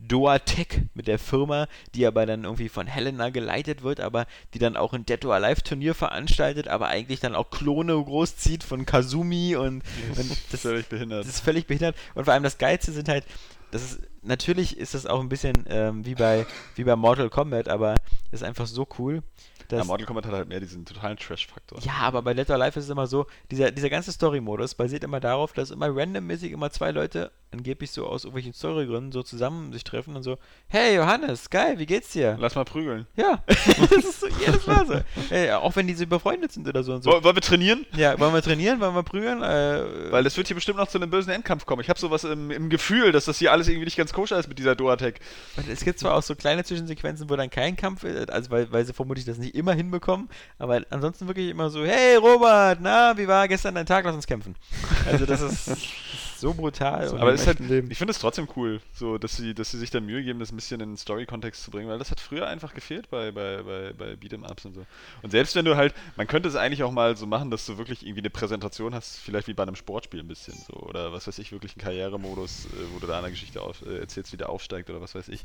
Doa 0.00 0.38
Tech 0.38 0.82
mit 0.94 1.08
der 1.08 1.18
Firma, 1.18 1.66
die 1.94 2.06
aber 2.06 2.24
dann 2.24 2.44
irgendwie 2.44 2.68
von 2.68 2.86
Helena 2.86 3.30
geleitet 3.30 3.82
wird, 3.82 3.98
aber 3.98 4.26
die 4.54 4.60
dann 4.60 4.76
auch 4.76 4.92
ein 4.92 5.04
Dead 5.04 5.24
or 5.24 5.34
Alive 5.34 5.62
Turnier 5.64 5.94
veranstaltet, 5.94 6.68
aber 6.68 6.86
eigentlich 6.86 7.18
dann 7.18 7.34
auch 7.34 7.50
Klone 7.50 7.92
großzieht 7.94 8.62
von 8.62 8.86
Kazumi 8.86 9.56
und, 9.56 9.82
Das 10.10 10.18
und 10.18 10.30
ist 10.30 10.62
völlig 10.62 10.86
behindert. 10.88 11.24
das 11.24 11.34
ist 11.34 11.40
völlig 11.40 11.66
behindert. 11.66 11.96
Und 12.14 12.24
vor 12.24 12.32
allem 12.32 12.44
das 12.44 12.58
Geilste 12.58 12.92
sind 12.92 13.08
halt, 13.08 13.24
das 13.70 13.82
ist, 13.82 14.00
natürlich 14.22 14.76
ist 14.76 14.94
das 14.94 15.06
auch 15.06 15.20
ein 15.20 15.28
bisschen 15.28 15.64
ähm, 15.68 16.04
wie, 16.04 16.14
bei, 16.14 16.46
wie 16.74 16.84
bei 16.84 16.96
Mortal 16.96 17.30
Kombat, 17.30 17.68
aber 17.68 17.94
ist 18.30 18.42
einfach 18.42 18.66
so 18.66 18.86
cool. 18.98 19.22
Ja, 19.70 19.84
Mortal 19.84 20.06
Kombat 20.06 20.26
hat 20.26 20.32
halt 20.32 20.48
mehr 20.48 20.60
diesen 20.60 20.84
totalen 20.84 21.16
Trash-Faktor. 21.16 21.80
ja, 21.82 21.92
aber 22.00 22.22
bei 22.22 22.32
or 22.32 22.50
Alive 22.50 22.78
ist 22.78 22.84
es 22.84 22.90
immer 22.90 23.06
so, 23.06 23.26
dieser, 23.50 23.70
dieser 23.70 23.90
ganze 23.90 24.12
Story-Modus 24.12 24.74
basiert 24.74 25.04
immer 25.04 25.20
darauf, 25.20 25.52
dass 25.52 25.70
immer 25.70 25.94
randommäßig 25.94 26.52
immer 26.52 26.70
zwei 26.70 26.90
Leute 26.90 27.30
angeblich 27.50 27.90
so 27.90 28.06
aus 28.06 28.24
irgendwelchen 28.24 28.52
Storygründen 28.52 29.10
so 29.10 29.22
zusammen 29.22 29.72
sich 29.72 29.82
treffen 29.82 30.14
und 30.16 30.22
so, 30.22 30.36
hey 30.68 30.94
Johannes, 30.96 31.48
geil, 31.48 31.78
wie 31.78 31.86
geht's 31.86 32.12
dir? 32.12 32.36
Lass 32.38 32.54
mal 32.54 32.64
prügeln. 32.64 33.06
Ja, 33.16 33.42
das 33.46 33.66
ist 34.04 34.20
so 34.20 34.26
jedes 34.28 34.66
Mal 34.66 34.86
so. 34.86 35.00
Ey, 35.34 35.50
auch 35.52 35.74
wenn 35.74 35.86
die 35.86 35.94
so 35.94 36.06
befreundet 36.06 36.52
sind 36.52 36.68
oder 36.68 36.82
so 36.82 36.92
und 36.94 37.02
so. 37.02 37.10
Woll- 37.10 37.24
Wollen 37.24 37.36
wir 37.36 37.40
trainieren? 37.42 37.86
Ja, 37.96 38.18
wollen 38.20 38.34
wir 38.34 38.42
trainieren, 38.42 38.80
wollen 38.80 38.94
wir 38.94 39.02
prügeln? 39.02 39.42
Äh, 39.42 40.12
Weil 40.12 40.24
das 40.24 40.36
wird 40.36 40.46
hier 40.48 40.56
bestimmt 40.56 40.76
noch 40.78 40.88
zu 40.88 40.98
einem 40.98 41.08
bösen 41.10 41.30
Endkampf 41.32 41.64
kommen. 41.64 41.80
Ich 41.80 41.88
habe 41.88 41.98
sowas 41.98 42.24
im, 42.24 42.50
im 42.50 42.68
Gefühl, 42.68 43.12
dass 43.12 43.24
das 43.24 43.38
hier 43.38 43.50
alles 43.50 43.66
irgendwie 43.68 43.86
nicht 43.86 43.96
ganz 43.96 44.12
koscher 44.12 44.38
ist 44.38 44.48
mit 44.48 44.58
dieser 44.58 44.74
Duatec. 44.76 45.18
Es 45.70 45.84
gibt 45.84 45.98
zwar 45.98 46.14
auch 46.16 46.22
so 46.22 46.34
kleine 46.34 46.64
Zwischensequenzen, 46.64 47.30
wo 47.30 47.36
dann 47.36 47.48
kein 47.48 47.76
Kampf 47.76 48.04
ist, 48.04 48.30
also 48.30 48.50
weil, 48.50 48.70
weil 48.72 48.84
sie 48.84 48.92
vermutlich 48.92 49.24
das 49.24 49.38
nicht 49.38 49.54
immer 49.58 49.72
hinbekommen, 49.72 50.28
aber 50.58 50.82
ansonsten 50.90 51.26
wirklich 51.26 51.50
immer 51.50 51.70
so, 51.70 51.84
hey 51.84 52.16
Robert, 52.16 52.78
na, 52.80 53.16
wie 53.16 53.28
war 53.28 53.48
gestern 53.48 53.74
dein 53.74 53.86
Tag, 53.86 54.04
lass 54.04 54.14
uns 54.14 54.26
kämpfen. 54.26 54.54
Also 55.06 55.26
das 55.26 55.40
ist 55.40 55.70
so 56.38 56.54
brutal. 56.54 57.08
und 57.08 57.20
Aber 57.20 57.32
ist 57.32 57.46
halt, 57.46 57.60
Leben. 57.60 57.90
ich 57.90 57.98
finde 57.98 58.12
es 58.12 58.18
trotzdem 58.18 58.48
cool, 58.56 58.80
so, 58.94 59.18
dass 59.18 59.36
sie, 59.36 59.54
dass 59.54 59.70
sie 59.70 59.78
sich 59.78 59.90
da 59.90 60.00
Mühe 60.00 60.22
geben, 60.22 60.38
das 60.38 60.52
ein 60.52 60.56
bisschen 60.56 60.80
in 60.80 60.90
den 60.90 60.96
Story-Kontext 60.96 61.64
zu 61.64 61.70
bringen, 61.70 61.88
weil 61.88 61.98
das 61.98 62.10
hat 62.10 62.20
früher 62.20 62.46
einfach 62.46 62.74
gefehlt 62.74 63.10
bei, 63.10 63.32
bei, 63.32 63.62
bei, 63.62 63.92
bei 63.92 64.12
Beat'em-Ups 64.12 64.66
und 64.66 64.74
so. 64.74 64.86
Und 65.22 65.30
selbst 65.30 65.54
wenn 65.56 65.64
du 65.64 65.76
halt, 65.76 65.94
man 66.16 66.26
könnte 66.26 66.48
es 66.48 66.56
eigentlich 66.56 66.82
auch 66.82 66.92
mal 66.92 67.16
so 67.16 67.26
machen, 67.26 67.50
dass 67.50 67.66
du 67.66 67.78
wirklich 67.78 68.04
irgendwie 68.04 68.20
eine 68.20 68.30
Präsentation 68.30 68.94
hast, 68.94 69.16
vielleicht 69.18 69.48
wie 69.48 69.54
bei 69.54 69.64
einem 69.64 69.76
Sportspiel 69.76 70.20
ein 70.20 70.28
bisschen, 70.28 70.54
so, 70.54 70.74
oder 70.74 71.12
was 71.12 71.26
weiß 71.26 71.38
ich, 71.38 71.52
wirklich 71.52 71.72
einen 71.72 71.82
Karrieremodus, 71.82 72.66
äh, 72.66 72.68
wo 72.94 73.00
du 73.00 73.06
da 73.06 73.18
eine 73.18 73.30
Geschichte 73.30 73.60
auf, 73.60 73.82
äh, 73.82 73.98
erzählst, 73.98 74.32
wie 74.32 74.36
der 74.36 74.48
aufsteigt 74.48 74.90
oder 74.90 75.00
was 75.00 75.14
weiß 75.14 75.28
ich. 75.28 75.42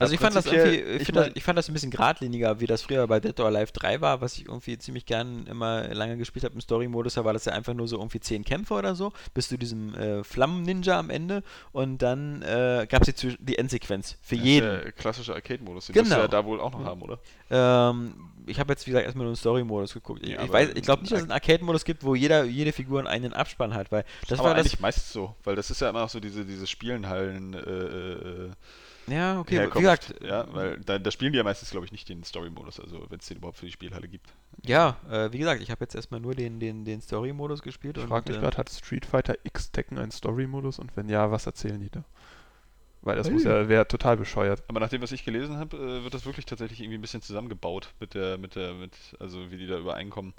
Also 0.00 0.14
ich 0.14 0.20
fand 0.20 0.36
das 0.36 0.46
irgendwie, 0.46 0.76
ich, 0.76 1.00
ich 1.00 1.06
find 1.06 1.16
das, 1.16 1.26
mein- 1.26 1.32
ich 1.34 1.42
fand 1.44 1.58
das 1.58 1.68
ein 1.68 1.72
bisschen 1.74 1.90
geradliniger, 1.90 2.60
wie 2.60 2.66
das 2.66 2.82
früher 2.82 3.06
bei 3.08 3.18
Dead 3.20 3.38
or 3.40 3.46
Alive 3.46 3.72
3 3.72 4.00
war, 4.00 4.20
was 4.20 4.36
ich 4.36 4.46
irgendwie 4.46 4.78
ziemlich 4.78 5.06
gern 5.06 5.46
immer 5.46 5.88
lange 5.92 6.16
gespielt 6.16 6.44
habe 6.44 6.54
im 6.54 6.60
Story-Modus, 6.60 7.14
da 7.14 7.24
war 7.24 7.32
das 7.32 7.44
ja 7.46 7.52
einfach 7.52 7.74
nur 7.74 7.88
so 7.88 7.96
irgendwie 7.98 8.20
10 8.20 8.44
Kämpfe 8.44 8.74
oder 8.74 8.94
so, 8.94 9.12
bis 9.34 9.48
zu 9.48 9.58
diesem 9.58 9.94
äh, 9.94 10.22
Flammen-Ninja 10.22 10.98
am 10.98 11.10
Ende 11.10 11.42
und 11.72 11.98
dann 11.98 12.42
äh, 12.42 12.86
gab 12.88 13.06
es 13.06 13.12
die, 13.14 13.36
die 13.40 13.58
Endsequenz 13.58 14.16
für 14.22 14.36
Das 14.36 14.44
jeden. 14.44 14.70
ist 14.76 14.84
der 14.84 14.92
klassische 14.92 15.34
Arcade-Modus, 15.34 15.86
den 15.86 15.94
Genau. 15.94 16.14
du 16.16 16.20
ja 16.22 16.28
da 16.28 16.44
wohl 16.44 16.60
auch 16.60 16.70
noch 16.70 16.84
haben, 16.84 17.02
oder? 17.02 17.18
Ähm, 17.50 18.14
ich 18.46 18.60
habe 18.60 18.72
jetzt, 18.72 18.86
wie 18.86 18.92
gesagt, 18.92 19.04
erstmal 19.04 19.24
nur 19.24 19.30
einen 19.32 19.36
Story-Modus 19.36 19.94
geguckt. 19.94 20.22
Ich, 20.22 20.30
Ja, 20.30 20.44
ich, 20.44 20.52
weiß, 20.52 20.70
ich 20.74 20.82
glaube 20.82 21.02
nicht, 21.02 21.12
dass 21.12 21.18
es 21.18 21.24
einen 21.24 21.32
Arcade-Modus 21.32 21.84
gibt, 21.84 22.04
wo 22.04 22.14
jeder, 22.14 22.44
jede 22.44 22.72
Figur 22.72 23.04
einen 23.06 23.32
Abspann 23.32 23.74
hat, 23.74 23.90
weil 23.90 24.04
das 24.28 24.38
Aber 24.38 24.50
war 24.50 24.54
das. 24.54 24.66
eigentlich 24.66 24.80
meist 24.80 25.12
so, 25.12 25.34
weil 25.44 25.56
das 25.56 25.70
ist 25.70 25.80
ja 25.80 25.90
immer 25.90 26.00
noch 26.02 26.08
so 26.08 26.20
diese, 26.20 26.44
diese 26.44 26.66
Spielenhallen 26.68 27.54
äh, 27.54 27.58
äh, 27.58 28.50
Ja, 29.10 29.40
okay, 29.40 29.56
Herkunft, 29.56 29.76
wie 29.76 29.80
gesagt, 29.80 30.14
ja, 30.22 30.46
weil 30.52 30.78
da, 30.80 30.98
da 30.98 31.10
spielen 31.10 31.32
die 31.32 31.38
ja 31.38 31.44
meistens, 31.44 31.70
glaube 31.70 31.86
ich, 31.86 31.92
nicht 31.92 32.08
den 32.08 32.24
Story-Modus, 32.24 32.80
also 32.80 33.06
wenn 33.10 33.18
es 33.18 33.26
den 33.26 33.38
überhaupt 33.38 33.58
für 33.58 33.66
die 33.66 33.72
Spielhalle 33.72 34.08
gibt. 34.08 34.32
ja, 34.64 34.96
äh, 35.10 35.32
wie 35.32 35.38
gesagt, 35.38 35.62
ich 35.62 35.70
habe 35.70 35.84
jetzt 35.84 35.94
erstmal 35.94 36.20
nur 36.20 36.34
den, 36.34 36.60
den, 36.60 36.84
den 36.84 37.00
Story-Modus 37.00 37.62
gespielt. 37.62 37.96
Ich 37.96 38.02
und, 38.04 38.08
frage 38.08 38.28
mich 38.28 38.38
äh, 38.38 38.40
gerade, 38.40 38.56
hat 38.56 38.70
Street 38.70 39.06
Fighter 39.06 39.36
X 39.44 39.70
Tekken 39.70 39.98
einen 39.98 40.10
Story-Modus 40.10 40.78
und 40.78 40.96
wenn 40.96 41.08
ja, 41.08 41.30
was 41.30 41.46
erzählen 41.46 41.80
die 41.80 41.90
da? 41.90 42.04
Weil 43.00 43.16
das 43.16 43.28
Hey. 43.28 43.34
muss 43.34 43.44
ja, 43.44 43.68
wäre 43.68 43.86
total 43.86 44.16
bescheuert. 44.16 44.62
Aber 44.68 44.80
nach 44.80 44.88
dem, 44.88 45.00
was 45.02 45.12
ich 45.12 45.24
gelesen 45.24 45.56
habe, 45.58 45.76
äh, 45.76 46.02
wird 46.02 46.14
das 46.14 46.26
wirklich 46.26 46.46
tatsächlich 46.46 46.80
irgendwie 46.80 46.98
ein 46.98 47.02
bisschen 47.02 47.22
zusammengebaut 47.22 47.94
mit 48.00 48.14
der, 48.14 48.38
mit 48.38 48.56
der, 48.56 48.74
mit, 48.74 48.92
also 49.20 49.50
wie 49.50 49.56
die 49.56 49.66
da 49.66 49.78
übereinkommen. 49.78 50.34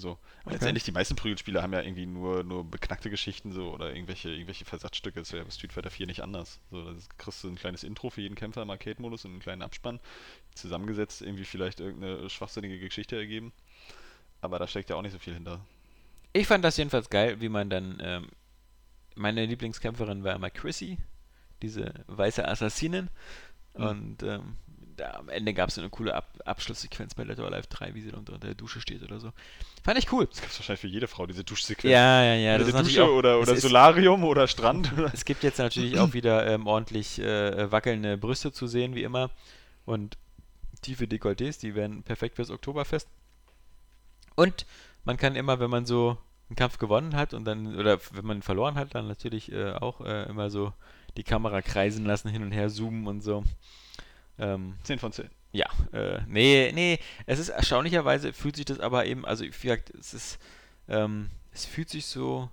So. 0.00 0.12
Aber 0.12 0.18
Okay. 0.46 0.54
letztendlich, 0.54 0.84
die 0.84 0.92
meisten 0.92 1.16
Prügelspiele 1.16 1.62
haben 1.62 1.72
ja 1.72 1.82
irgendwie 1.82 2.06
nur, 2.06 2.42
nur 2.42 2.64
beknackte 2.64 3.10
Geschichten 3.10 3.52
so 3.52 3.72
oder 3.72 3.94
irgendwelche, 3.94 4.30
irgendwelche 4.30 4.64
Versatzstücke. 4.64 5.20
Das 5.20 5.32
wäre 5.32 5.44
bei 5.44 5.50
Street 5.50 5.72
Fighter 5.72 5.90
4 5.90 6.06
nicht 6.06 6.22
anders. 6.22 6.60
So, 6.70 6.82
da 6.84 6.98
kriegst 7.18 7.44
du 7.44 7.48
ein 7.48 7.56
kleines 7.56 7.84
Intro 7.84 8.10
für 8.10 8.20
jeden 8.22 8.34
Kämpfer 8.34 8.62
im 8.62 8.70
Arcade-Modus 8.70 9.24
und 9.24 9.32
einen 9.32 9.40
kleinen 9.40 9.62
Abspann. 9.62 10.00
Zusammengesetzt, 10.54 11.22
irgendwie 11.22 11.44
vielleicht 11.44 11.80
irgendeine 11.80 12.28
schwachsinnige 12.28 12.78
Geschichte 12.80 13.16
ergeben. 13.16 13.52
Aber 14.40 14.58
da 14.58 14.66
steckt 14.66 14.90
ja 14.90 14.96
auch 14.96 15.02
nicht 15.02 15.12
so 15.12 15.18
viel 15.18 15.34
hinter. 15.34 15.60
Ich 16.32 16.46
fand 16.46 16.64
das 16.64 16.76
jedenfalls 16.76 17.10
geil, 17.10 17.40
wie 17.40 17.48
man 17.48 17.70
dann. 17.70 17.98
Ähm, 18.02 18.28
meine 19.16 19.44
Lieblingskämpferin 19.44 20.24
war 20.24 20.34
immer 20.34 20.50
Chrissy, 20.50 20.98
diese 21.62 21.92
weiße 22.06 22.46
Assassinin. 22.46 23.10
Mhm. 23.76 23.84
Und 23.84 24.22
ähm, 24.22 24.56
da 25.00 25.12
am 25.18 25.28
Ende 25.28 25.52
gab 25.54 25.68
es 25.68 25.74
so 25.74 25.80
eine 25.80 25.90
coole 25.90 26.14
Ab 26.14 26.28
Abschlusssequenz 26.44 27.14
bei 27.14 27.24
Dead 27.24 27.38
or 27.40 27.46
Alive 27.46 27.66
3, 27.68 27.94
wie 27.94 28.00
sie 28.02 28.10
dann 28.10 28.20
unter 28.20 28.38
der 28.38 28.54
Dusche 28.54 28.80
steht 28.80 29.02
oder 29.02 29.18
so. 29.20 29.32
Fand 29.82 29.98
ich 29.98 30.12
cool. 30.12 30.26
Das 30.26 30.40
gibt 30.40 30.52
es 30.52 30.58
wahrscheinlich 30.58 30.80
für 30.80 30.86
jede 30.88 31.08
Frau, 31.08 31.26
diese 31.26 31.42
Duschsequenz. 31.44 31.90
Ja, 31.90 32.22
ja, 32.22 32.34
ja. 32.34 32.58
Diese 32.58 32.72
Dusche 32.72 33.04
auch, 33.04 33.08
oder, 33.10 33.40
oder 33.40 33.52
ist- 33.52 33.62
Solarium 33.62 34.24
oder 34.24 34.46
Strand. 34.46 34.92
Es 35.12 35.24
gibt 35.24 35.42
jetzt 35.42 35.58
natürlich 35.58 35.98
auch 35.98 36.12
wieder 36.12 36.46
ähm, 36.46 36.66
ordentlich 36.66 37.18
äh, 37.18 37.70
wackelnde 37.72 38.16
Brüste 38.18 38.52
zu 38.52 38.66
sehen, 38.66 38.94
wie 38.94 39.02
immer. 39.02 39.30
Und 39.86 40.18
tiefe 40.82 41.04
Dekolletés, 41.04 41.58
die 41.60 41.74
werden 41.74 42.02
perfekt 42.02 42.36
fürs 42.36 42.50
Oktoberfest. 42.50 43.08
Und 44.36 44.66
man 45.04 45.16
kann 45.16 45.36
immer, 45.36 45.60
wenn 45.60 45.70
man 45.70 45.86
so 45.86 46.18
einen 46.48 46.56
Kampf 46.56 46.78
gewonnen 46.78 47.14
hat 47.16 47.34
und 47.34 47.44
dann, 47.44 47.76
oder 47.76 47.98
wenn 48.12 48.24
man 48.26 48.42
verloren 48.42 48.74
hat, 48.74 48.94
dann 48.94 49.06
natürlich 49.08 49.50
äh, 49.52 49.72
auch 49.72 50.00
äh, 50.00 50.24
immer 50.28 50.50
so 50.50 50.72
die 51.16 51.22
Kamera 51.24 51.62
kreisen 51.62 52.04
lassen, 52.04 52.28
hin 52.28 52.42
und 52.42 52.52
her 52.52 52.68
zoomen 52.68 53.06
und 53.06 53.20
so. 53.22 53.44
Ähm, 54.40 54.74
10 54.84 54.98
von 54.98 55.12
10. 55.12 55.30
ja, 55.52 55.66
äh, 55.92 56.20
nee, 56.26 56.72
nee, 56.74 56.98
es 57.26 57.38
ist 57.38 57.50
erstaunlicherweise, 57.50 58.32
fühlt 58.32 58.56
sich 58.56 58.64
das 58.64 58.80
aber 58.80 59.06
eben, 59.06 59.24
also 59.24 59.44
wie 59.44 59.50
gesagt, 59.50 59.90
es 59.90 60.14
ist, 60.14 60.38
ähm, 60.88 61.30
es 61.52 61.64
fühlt 61.66 61.90
sich 61.90 62.06
so, 62.06 62.48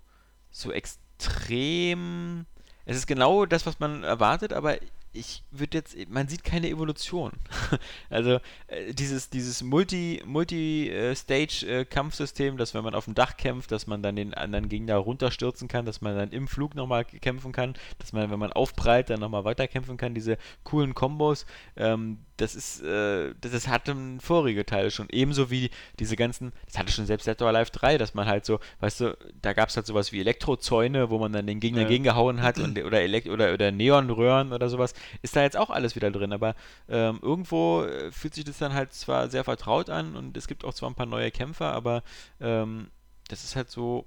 so 0.52 0.72
extrem, 0.72 2.46
es 2.86 2.98
ist 2.98 3.08
genau 3.08 3.46
das, 3.46 3.66
was 3.66 3.80
man 3.80 4.04
erwartet, 4.04 4.54
aber 4.54 4.78
ich 5.18 5.44
würde 5.52 5.78
jetzt, 5.78 5.96
man 6.10 6.28
sieht 6.28 6.44
keine 6.44 6.68
Evolution. 6.70 7.32
also 8.10 8.40
äh, 8.68 8.94
dieses, 8.94 9.30
dieses 9.30 9.64
Multi, 9.64 10.22
Multi-Stage-Kampfsystem, 10.26 12.58
dass 12.58 12.74
wenn 12.74 12.84
man 12.84 12.96
auf 12.96 13.06
dem 13.06 13.16
Dach 13.16 13.38
kämpft, 13.38 13.72
dass 13.72 13.88
man 13.88 14.04
dann 14.04 14.16
den 14.16 14.34
anderen 14.34 14.70
Gegner 14.70 14.96
runterstürzen 14.98 15.68
kann, 15.68 15.86
dass 15.86 16.02
man 16.02 16.16
dann 16.16 16.32
im 16.32 16.48
Flug 16.48 16.76
nochmal 16.76 17.06
kämpfen 17.06 17.52
kann, 17.52 17.74
dass 18.00 18.14
man, 18.14 18.32
wenn 18.32 18.40
man 18.40 18.54
aufprallt, 18.54 19.10
dann 19.10 19.20
nochmal 19.20 19.46
weiterkämpfen 19.46 19.98
kann, 19.98 20.14
diese 20.14 20.38
coolen 20.64 20.94
Kombos, 20.94 21.46
ähm, 21.76 22.20
das 22.38 22.56
ist, 22.56 22.82
äh, 22.82 23.34
das, 23.42 23.52
das 23.52 23.68
hatten 23.68 24.20
vorige 24.22 24.66
Teile 24.66 24.92
schon. 24.92 25.08
Ebenso 25.10 25.50
wie 25.50 25.70
diese 26.00 26.16
ganzen, 26.16 26.54
das 26.66 26.78
hatte 26.78 26.92
schon 26.92 27.06
selbst 27.06 27.28
Dead 27.28 27.42
or 27.42 27.50
Alive 27.50 27.72
3, 27.72 27.98
dass 27.98 28.14
man 28.14 28.28
halt 28.28 28.46
so, 28.46 28.60
weißt 28.80 29.02
du, 29.02 29.18
da 29.42 29.54
gab 29.54 29.70
es 29.70 29.76
halt 29.76 29.86
sowas 29.88 30.12
wie 30.12 30.20
Elektrozäune, 30.20 31.10
wo 31.10 31.18
man 31.18 31.34
dann 31.34 31.48
den 31.48 31.60
Gegner 31.60 31.82
Ja. 31.82 31.88
gegengehauen 31.88 32.42
hat 32.42 32.60
und, 32.60 32.78
oder, 32.84 33.02
Elekt 33.02 33.28
oder, 33.28 33.54
oder 33.54 33.72
Neonröhren 33.72 34.54
oder 34.54 34.70
sowas. 34.70 34.94
Ist 35.22 35.36
da 35.36 35.42
jetzt 35.42 35.58
auch 35.58 35.70
alles 35.70 35.96
wieder 35.96 36.12
drin, 36.12 36.32
aber 36.32 36.56
ähm, 36.90 37.20
irgendwo 37.22 37.84
äh, 37.84 38.12
fühlt 38.12 38.36
sich 38.36 38.44
das 38.46 38.58
dann 38.60 38.74
halt 38.74 38.94
zwar 38.94 39.30
sehr 39.30 39.44
vertraut 39.44 39.90
an 39.90 40.16
und 40.16 40.38
es 40.38 40.48
gibt 40.48 40.64
auch 40.64 40.74
zwar 40.74 40.90
ein 40.90 40.96
paar 40.96 41.06
neue 41.06 41.32
Kämpfer, 41.32 41.74
aber 41.74 42.04
ähm, 42.40 42.88
das 43.28 43.44
ist 43.44 43.56
halt 43.56 43.70
so, 43.70 44.06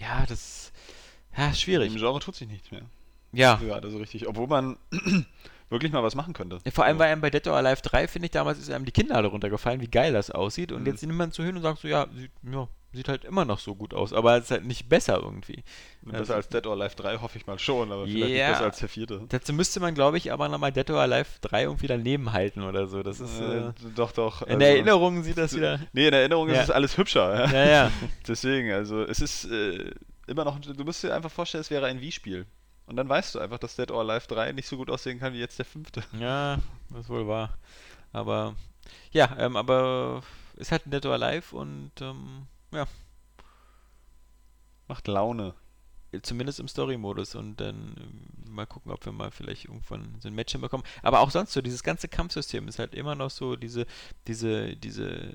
ja, 0.00 0.24
das 0.26 0.72
ja, 1.36 1.50
ist 1.50 1.60
schwierig. 1.60 1.92
Im 1.92 1.98
Genre 1.98 2.18
tut 2.20 2.34
sich 2.34 2.48
nichts 2.48 2.70
mehr. 2.70 2.82
Ja. 3.32 3.56
Gerade 3.56 3.90
so 3.90 3.98
richtig. 3.98 4.26
Obwohl 4.26 4.46
man 4.46 4.78
wirklich 5.70 5.92
mal 5.92 6.02
was 6.02 6.14
machen 6.14 6.32
könnte. 6.34 6.58
Ja, 6.64 6.70
Vor 6.70 6.84
allem 6.84 6.96
So. 6.96 7.00
bei 7.00 7.10
einem 7.12 7.20
bei 7.20 7.30
Dead 7.30 7.46
or 7.48 7.54
Alive 7.56 7.82
3, 7.82 8.06
finde 8.08 8.26
ich, 8.26 8.30
damals 8.32 8.58
ist 8.58 8.70
einem 8.70 8.84
die 8.84 8.92
Kinnlade 8.92 9.28
runtergefallen, 9.28 9.80
wie 9.80 9.88
geil 9.88 10.12
das 10.12 10.30
aussieht. 10.30 10.72
Und 10.72 10.82
Mhm. 10.82 10.86
jetzt 10.86 11.02
nimmt 11.02 11.18
man 11.18 11.32
so 11.32 11.42
hin 11.42 11.56
und 11.56 11.62
sagt 11.62 11.80
so, 11.80 11.88
ja 11.88 12.06
sieht, 12.14 12.30
ja, 12.50 12.68
sieht 12.92 13.08
halt 13.08 13.24
immer 13.24 13.44
noch 13.44 13.58
so 13.58 13.74
gut 13.74 13.92
aus, 13.92 14.12
aber 14.14 14.36
es 14.38 14.44
ist 14.44 14.50
halt 14.52 14.64
nicht 14.64 14.88
besser 14.88 15.20
irgendwie. 15.20 15.64
Besser 16.02 16.18
Also- 16.20 16.34
als 16.34 16.48
Dead 16.48 16.66
or 16.66 16.72
Alive 16.80 16.94
3 16.94 17.18
hoffe 17.18 17.36
ich 17.36 17.46
mal 17.46 17.58
schon, 17.58 17.90
aber 17.92 18.06
vielleicht 18.06 18.28
nicht 18.28 18.38
Ja. 18.38 18.50
besser 18.52 18.64
als 18.64 18.78
der 18.78 18.88
vierte. 18.88 19.22
Dazu 19.28 19.52
müsste 19.52 19.80
man, 19.80 19.94
glaube 19.94 20.16
ich, 20.18 20.32
aber 20.32 20.48
nochmal 20.48 20.70
Dead 20.72 20.88
or 20.90 21.00
Alive 21.00 21.28
3 21.42 21.64
irgendwie 21.64 21.88
daneben 21.88 22.32
halten 22.32 22.62
oder 22.62 22.86
so. 22.86 23.02
Das 23.02 23.20
ist, 23.20 23.40
äh, 23.40 23.58
Äh, 23.68 23.72
doch, 23.96 24.12
doch. 24.12 24.42
in 24.42 24.60
der 24.60 24.70
Erinnerung 24.70 25.22
sieht 25.24 25.36
das 25.36 25.54
wieder. 25.54 25.80
Nee, 25.92 26.06
in 26.08 26.14
Erinnerung 26.14 26.48
Ja. 26.48 26.54
ist 26.54 26.64
es 26.64 26.70
alles 26.70 26.96
hübscher. 26.96 27.34
Ja. 27.34 27.50
Ja, 27.52 27.66
ja. 27.70 27.90
Deswegen, 28.28 28.72
also 28.72 29.02
es 29.02 29.20
ist 29.20 29.44
äh, 29.50 29.90
immer 30.28 30.44
noch, 30.44 30.58
du 30.60 30.84
musst 30.84 31.02
dir 31.02 31.12
einfach 31.14 31.30
vorstellen, 31.30 31.60
es 31.62 31.70
wäre 31.70 31.86
ein 31.86 32.00
Wii-Spiel. 32.00 32.46
Und 32.86 32.96
dann 32.96 33.08
weißt 33.08 33.34
du 33.34 33.40
einfach, 33.40 33.58
dass 33.58 33.76
Dead 33.76 33.90
or 33.90 34.00
Alive 34.00 34.26
3 34.28 34.52
nicht 34.52 34.68
so 34.68 34.76
gut 34.76 34.90
aussehen 34.90 35.18
kann 35.18 35.32
wie 35.32 35.38
jetzt 35.40 35.58
der 35.58 35.64
fünfte. 35.66 36.04
Ja, 36.18 36.58
das 36.90 37.00
ist 37.00 37.08
wohl 37.08 37.26
wahr. 37.26 37.56
Aber 38.12 38.54
ja, 39.12 39.36
ähm, 39.38 39.56
aber 39.56 40.22
ist 40.56 40.72
halt 40.72 40.82
Dead 40.86 41.04
or 41.06 41.14
Alive 41.14 41.54
und 41.56 41.92
ähm, 42.00 42.46
ja, 42.72 42.86
Macht 44.88 45.08
Laune. 45.08 45.54
zumindest 46.22 46.60
im 46.60 46.68
Story-Modus 46.68 47.34
und 47.34 47.56
dann 47.60 47.94
ähm, 47.98 48.54
mal 48.54 48.66
gucken, 48.66 48.92
ob 48.92 49.04
wir 49.04 49.12
mal 49.12 49.30
vielleicht 49.30 49.66
irgendwann 49.66 50.16
so 50.20 50.28
ein 50.28 50.34
Match 50.34 50.52
hinbekommen. 50.52 50.86
Aber 51.02 51.20
auch 51.20 51.30
sonst 51.30 51.52
so, 51.52 51.60
dieses 51.60 51.82
ganze 51.82 52.08
Kampfsystem 52.08 52.68
ist 52.68 52.78
halt 52.78 52.94
immer 52.94 53.14
noch 53.14 53.30
so 53.30 53.56
diese, 53.56 53.86
diese, 54.28 54.76
diese 54.76 55.34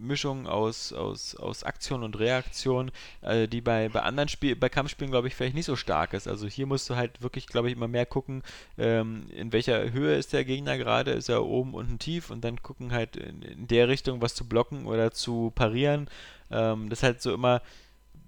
Mischung 0.00 0.46
aus, 0.46 0.92
aus, 0.92 1.36
aus 1.36 1.62
Aktion 1.62 2.02
und 2.02 2.18
Reaktion, 2.18 2.90
äh, 3.22 3.46
die 3.46 3.60
bei, 3.60 3.88
bei 3.88 4.02
anderen 4.02 4.28
Spiel, 4.28 4.56
bei 4.56 4.68
Kampfspielen, 4.68 5.10
glaube 5.10 5.28
ich, 5.28 5.34
vielleicht 5.34 5.54
nicht 5.54 5.66
so 5.66 5.76
stark 5.76 6.14
ist. 6.14 6.26
Also 6.26 6.46
hier 6.46 6.66
musst 6.66 6.88
du 6.90 6.96
halt 6.96 7.22
wirklich, 7.22 7.46
glaube 7.46 7.68
ich, 7.68 7.76
immer 7.76 7.88
mehr 7.88 8.06
gucken, 8.06 8.42
ähm, 8.78 9.26
in 9.30 9.52
welcher 9.52 9.92
Höhe 9.92 10.16
ist 10.16 10.32
der 10.32 10.44
Gegner 10.44 10.78
gerade, 10.78 11.12
ist 11.12 11.28
er 11.28 11.44
oben, 11.44 11.74
unten, 11.74 11.98
tief 11.98 12.30
und 12.30 12.42
dann 12.42 12.62
gucken 12.62 12.92
halt 12.92 13.16
in, 13.16 13.42
in 13.42 13.66
der 13.66 13.88
Richtung, 13.88 14.22
was 14.22 14.34
zu 14.34 14.48
blocken 14.48 14.86
oder 14.86 15.12
zu 15.12 15.52
parieren. 15.54 16.08
Ähm, 16.50 16.88
das 16.88 17.00
ist 17.00 17.02
halt 17.04 17.22
so 17.22 17.32
immer, 17.34 17.62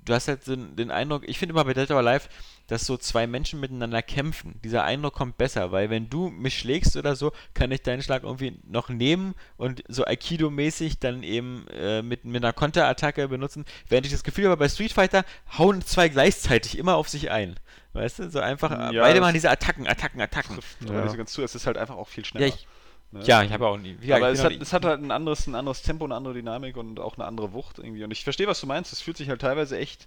du 0.05 0.15
hast 0.15 0.29
halt 0.29 0.47
den, 0.47 0.77
den 0.77 0.91
Eindruck, 0.91 1.29
ich 1.29 1.39
finde 1.39 1.55
immer 1.55 1.65
bei 1.65 1.75
Dead 1.75 1.91
or 1.91 1.99
Alive, 1.99 2.29
dass 2.67 2.87
so 2.87 2.97
zwei 2.97 3.27
Menschen 3.27 3.61
miteinander 3.61 4.03
kämpfen. 4.03 4.61
Dieser 4.65 4.85
Eindruck 4.85 5.15
kommt 5.15 5.37
besser, 5.37 5.73
weil 5.73 5.91
wenn 5.91 6.09
du 6.09 6.29
mich 6.31 6.59
schlägst 6.59 6.97
oder 6.97 7.17
so, 7.17 7.33
kann 7.55 7.71
ich 7.73 7.83
deinen 7.83 8.03
Schlag 8.03 8.23
irgendwie 8.23 8.59
noch 8.69 8.89
nehmen 8.89 9.35
und 9.57 9.83
so 9.89 10.05
Aikido-mäßig 10.05 10.99
dann 11.01 11.23
eben 11.23 11.67
äh, 11.69 12.03
mit, 12.03 12.25
mit 12.25 12.43
einer 12.43 12.53
Konterattacke 12.53 13.29
benutzen. 13.29 13.65
Während 13.89 14.07
ich 14.07 14.13
das 14.13 14.25
Gefühl 14.25 14.47
habe, 14.47 14.57
bei 14.57 14.69
Street 14.69 14.93
Fighter 14.93 15.25
hauen 15.59 15.83
zwei 15.83 16.09
gleichzeitig 16.09 16.79
immer 16.79 16.97
auf 16.97 17.09
sich 17.09 17.31
ein. 17.31 17.57
Weißt 17.95 18.21
du, 18.21 18.31
so 18.31 18.41
einfach, 18.41 18.71
äh, 18.71 18.95
Ja, 18.95 19.03
beide 19.03 19.21
machen 19.21 19.35
diese 19.35 19.51
Attacken, 19.51 19.87
Attacken, 19.87 20.21
Attacken. 20.21 20.59
Ja. 20.87 21.03
aber 21.03 21.15
ganz 21.17 21.33
zu. 21.33 21.43
Es 21.43 21.55
ist 21.55 21.67
halt 21.67 21.77
einfach 21.77 21.97
auch 21.97 22.09
viel 22.09 22.25
Ja, 22.25 22.29
schneller. 22.29 22.47
ich, 22.47 22.67
ne? 23.11 23.23
ja, 23.25 23.43
ich 23.43 23.53
habe 23.53 23.67
auch 23.67 23.77
nie. 23.77 23.99
Ja, 24.01 24.17
aber 24.17 24.31
es 24.31 24.43
hat, 24.43 24.53
es 24.53 24.73
hat 24.73 24.85
halt 24.87 25.03
ein 25.03 25.11
anderes, 25.11 25.47
ein 25.47 25.55
anderes 25.55 25.83
Tempo, 25.83 26.07
eine 26.07 26.15
andere 26.15 26.33
Dynamik 26.33 26.79
und 26.79 26.99
auch 26.99 27.17
eine 27.19 27.27
andere 27.27 27.53
Wucht 27.53 27.79
irgendwie. 27.79 28.03
Und 28.03 28.11
ich 28.11 28.25
verstehe, 28.25 28.47
was 28.47 28.61
du 28.61 28.67
meinst. 28.67 28.93
Es 28.95 29.03
fühlt 29.03 29.19
sich 29.19 29.29
halt 29.29 29.43
teilweise 29.43 29.77
echt, 29.79 30.07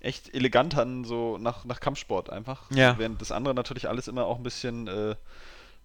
echt 0.00 0.34
elegant 0.34 0.76
an, 0.76 1.04
so 1.04 1.38
nach, 1.38 1.64
nach 1.64 1.80
Kampfsport 1.80 2.30
einfach. 2.30 2.70
Ja. 2.70 2.98
Während 2.98 3.20
das 3.20 3.32
andere 3.32 3.54
natürlich 3.54 3.88
alles 3.88 4.08
immer 4.08 4.26
auch 4.26 4.36
ein 4.36 4.42
bisschen 4.42 4.88
äh, 4.88 5.14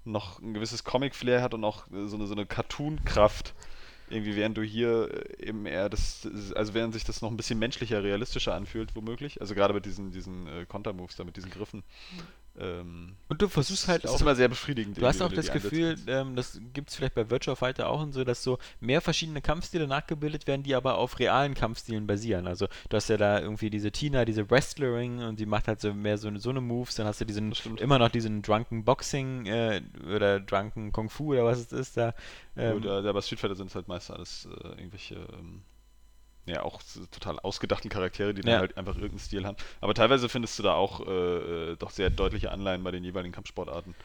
noch 0.05 0.39
ein 0.39 0.53
gewisses 0.53 0.83
Comic-Flair 0.83 1.41
hat 1.41 1.53
und 1.53 1.63
auch 1.63 1.87
äh, 1.91 2.07
so 2.07 2.15
eine, 2.15 2.27
so 2.27 2.33
eine 2.33 2.45
Cartoon-Kraft. 2.45 3.53
Irgendwie, 4.09 4.35
während 4.35 4.55
du 4.55 4.61
hier 4.61 5.09
äh, 5.39 5.47
eben 5.47 5.65
eher 5.65 5.89
das, 5.89 6.27
also 6.55 6.73
während 6.73 6.93
sich 6.93 7.03
das 7.03 7.21
noch 7.21 7.31
ein 7.31 7.37
bisschen 7.37 7.59
menschlicher, 7.59 8.03
realistischer 8.03 8.53
anfühlt, 8.53 8.95
womöglich. 8.95 9.41
Also 9.41 9.55
gerade 9.55 9.73
mit 9.73 9.85
diesen, 9.85 10.11
diesen 10.11 10.47
äh, 10.47 10.65
Kontermoves 10.65 11.15
da, 11.15 11.23
mit 11.23 11.35
diesen 11.35 11.49
Griffen. 11.49 11.83
Ähm, 12.57 13.15
und 13.27 13.41
du 13.41 13.49
versuchst 13.49 13.87
halt 13.87 14.03
das 14.03 14.11
auch 14.11 14.15
ist 14.15 14.21
immer 14.21 14.35
sehr 14.35 14.47
befriedigend. 14.47 14.97
Du 14.97 15.05
hast 15.05 15.21
auch 15.21 15.31
das. 15.31 15.51
Gefühl, 15.51 15.95
ähm, 16.07 16.35
das 16.35 16.59
gibt 16.73 16.89
es 16.89 16.95
vielleicht 16.95 17.15
bei 17.15 17.29
Virtual 17.29 17.55
Fighter 17.55 17.89
auch 17.89 18.01
und 18.01 18.13
so, 18.13 18.23
dass 18.23 18.43
so 18.43 18.57
mehr 18.79 18.99
verschiedene 18.99 19.41
Kampfstile 19.41 19.87
nachgebildet 19.87 20.47
werden, 20.47 20.63
die 20.63 20.75
aber 20.75 20.97
auf 20.97 21.19
realen 21.19 21.53
Kampfstilen 21.53 22.07
basieren. 22.07 22.47
Also 22.47 22.67
du 22.89 22.97
hast 22.97 23.09
ja 23.09 23.17
da 23.17 23.39
irgendwie 23.39 23.69
diese 23.69 23.91
Tina, 23.91 24.25
diese 24.25 24.49
Wrestlerin 24.49 25.21
und 25.21 25.39
die 25.39 25.45
macht 25.45 25.67
halt 25.67 25.79
so 25.79 25.93
mehr 25.93 26.17
so, 26.17 26.35
so 26.37 26.49
eine 26.49 26.61
Moves, 26.61 26.95
dann 26.95 27.07
hast 27.07 27.21
du 27.21 27.25
diesen 27.25 27.53
immer 27.77 27.99
noch 27.99 28.09
diesen 28.09 28.41
Drunken 28.41 28.83
Boxing 28.83 29.45
äh, 29.45 29.81
oder 30.13 30.39
Drunken 30.39 30.91
Kung 30.91 31.09
Fu 31.09 31.33
oder 31.33 31.45
was 31.45 31.59
es 31.59 31.71
ist 31.71 31.97
da. 31.97 32.13
Ähm, 32.57 32.77
Oder 32.77 33.01
ja, 33.01 33.11
bei 33.11 33.21
Street 33.21 33.39
Fighter 33.39 33.55
sind 33.55 33.67
es 33.67 33.75
halt 33.75 33.87
meist 33.87 34.11
alles 34.11 34.47
äh, 34.63 34.67
irgendwelche, 34.79 35.15
ähm, 35.15 35.61
ja, 36.45 36.61
auch 36.63 36.81
so 36.81 37.05
total 37.07 37.39
ausgedachten 37.39 37.89
Charaktere, 37.89 38.33
die 38.33 38.41
Ja. 38.41 38.51
dann 38.53 38.59
halt 38.61 38.77
einfach 38.77 38.95
irgendeinen 38.95 39.19
Stil 39.19 39.45
haben. 39.45 39.57
Aber 39.81 39.93
teilweise 39.93 40.29
findest 40.29 40.57
du 40.59 40.63
da 40.63 40.73
auch 40.73 41.05
äh, 41.05 41.71
äh, 41.71 41.75
doch 41.77 41.89
sehr 41.89 42.09
deutliche 42.09 42.51
Anleihen 42.51 42.83
bei 42.83 42.91
den 42.91 43.03
jeweiligen 43.03 43.33
Kampfsportarten. 43.33 43.95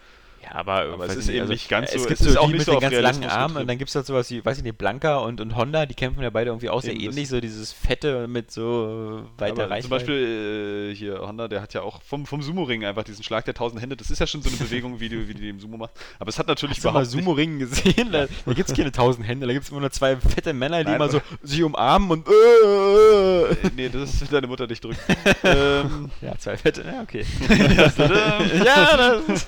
Ja, 0.43 0.55
aber, 0.55 0.93
Aber 0.95 1.05
es 1.07 1.17
ist 1.17 1.27
nicht, 1.27 1.35
eben 1.35 1.41
also, 1.43 1.53
nicht 1.53 1.69
ganz 1.69 1.93
so- 1.93 1.99
Es 1.99 2.07
gibt 2.07 2.21
es 2.21 2.25
so 2.27 2.31
ist 2.31 2.37
auch 2.39 2.47
die 2.47 2.53
nicht 2.55 2.59
mit 2.61 2.67
so 2.67 2.73
den 2.73 2.81
ganz 2.81 2.97
langen 2.97 3.25
Armen 3.31 3.57
und 3.59 3.67
dann 3.69 3.77
gibt 3.79 3.91
es 3.91 3.95
halt 3.95 4.07
sowas 4.07 4.31
wie, 4.31 4.43
weiß 4.45 4.57
ich 4.59 4.65
nicht, 4.65 4.79
Blanka 4.79 5.19
und, 5.19 5.41
und 5.41 5.55
Honda, 5.55 5.85
die 5.87 5.95
kämpfen 5.95 6.23
ja 6.23 6.31
beide 6.31 6.51
irgendwie 6.51 6.71
auch 6.71 6.81
sehr 6.81 6.95
Eben, 6.95 7.05
ähnlich, 7.05 7.29
so 7.29 7.41
dieses 7.41 7.73
Fette 7.73 8.27
mit 8.27 8.51
so 8.51 9.23
weiter 9.37 9.65
Reichweite. 9.65 9.83
zum 9.83 9.91
Beispiel 9.91 10.91
äh, 10.93 10.95
hier 10.97 11.21
Honda, 11.21 11.47
der 11.47 11.61
hat 11.61 11.75
ja 11.75 11.83
auch 11.83 12.01
vom, 12.03 12.25
vom 12.27 12.41
Sumo-Ring 12.43 12.85
einfach 12.87 13.05
diesen 13.05 13.23
Schlag 13.23 13.45
der 13.45 13.55
tausend 13.55 13.83
Hände. 13.83 13.97
Das 13.97 14.11
ist 14.11 14.19
ja 14.19 14.27
schon 14.27 14.41
so 14.43 14.49
eine 14.49 14.57
Bewegung, 14.57 14.99
wie 14.99 15.09
du, 15.11 15.29
wie 15.29 15.35
die 15.35 15.49
im 15.51 15.61
Sumo 15.61 15.77
machst. 15.77 15.95
Aber 16.19 16.31
es 16.31 16.39
hat 16.39 16.47
natürlich 16.49 16.79
Hast 16.79 16.85
du 16.85 16.89
mal 16.89 17.03
überhaupt 17.03 17.15
nicht- 17.15 17.25
Sumo-Ringen 17.25 17.59
gesehen? 17.59 18.09
Da, 18.13 18.27
da 18.47 18.53
gibt 18.55 18.69
es 18.71 18.75
keine 18.75 18.91
tausend 18.93 19.27
Hände, 19.29 19.47
da 19.47 19.53
gibt 19.53 19.65
es 19.67 19.71
immer 19.71 19.81
nur 19.81 19.91
zwei 19.91 20.17
fette 20.17 20.53
Männer, 20.55 20.79
die 20.79 20.85
Nein, 20.87 20.95
immer 20.97 21.09
so 21.11 21.21
sich 21.43 21.63
umarmen 21.63 22.11
und. 22.11 22.27
Äh, 22.29 23.53
äh. 23.53 23.57
Nee, 23.77 23.89
das 23.91 24.15
ist, 24.15 24.21
wenn 24.23 24.29
deine 24.31 24.47
Mutter 24.47 24.67
dich 24.67 24.81
drückt. 24.81 24.99
ähm, 25.45 26.11
Ja, 26.23 26.37
zwei 26.39 26.57
fette, 26.57 26.83
ja, 26.83 27.03
okay. 27.03 27.25
ja, 28.65 28.97
das 29.27 29.47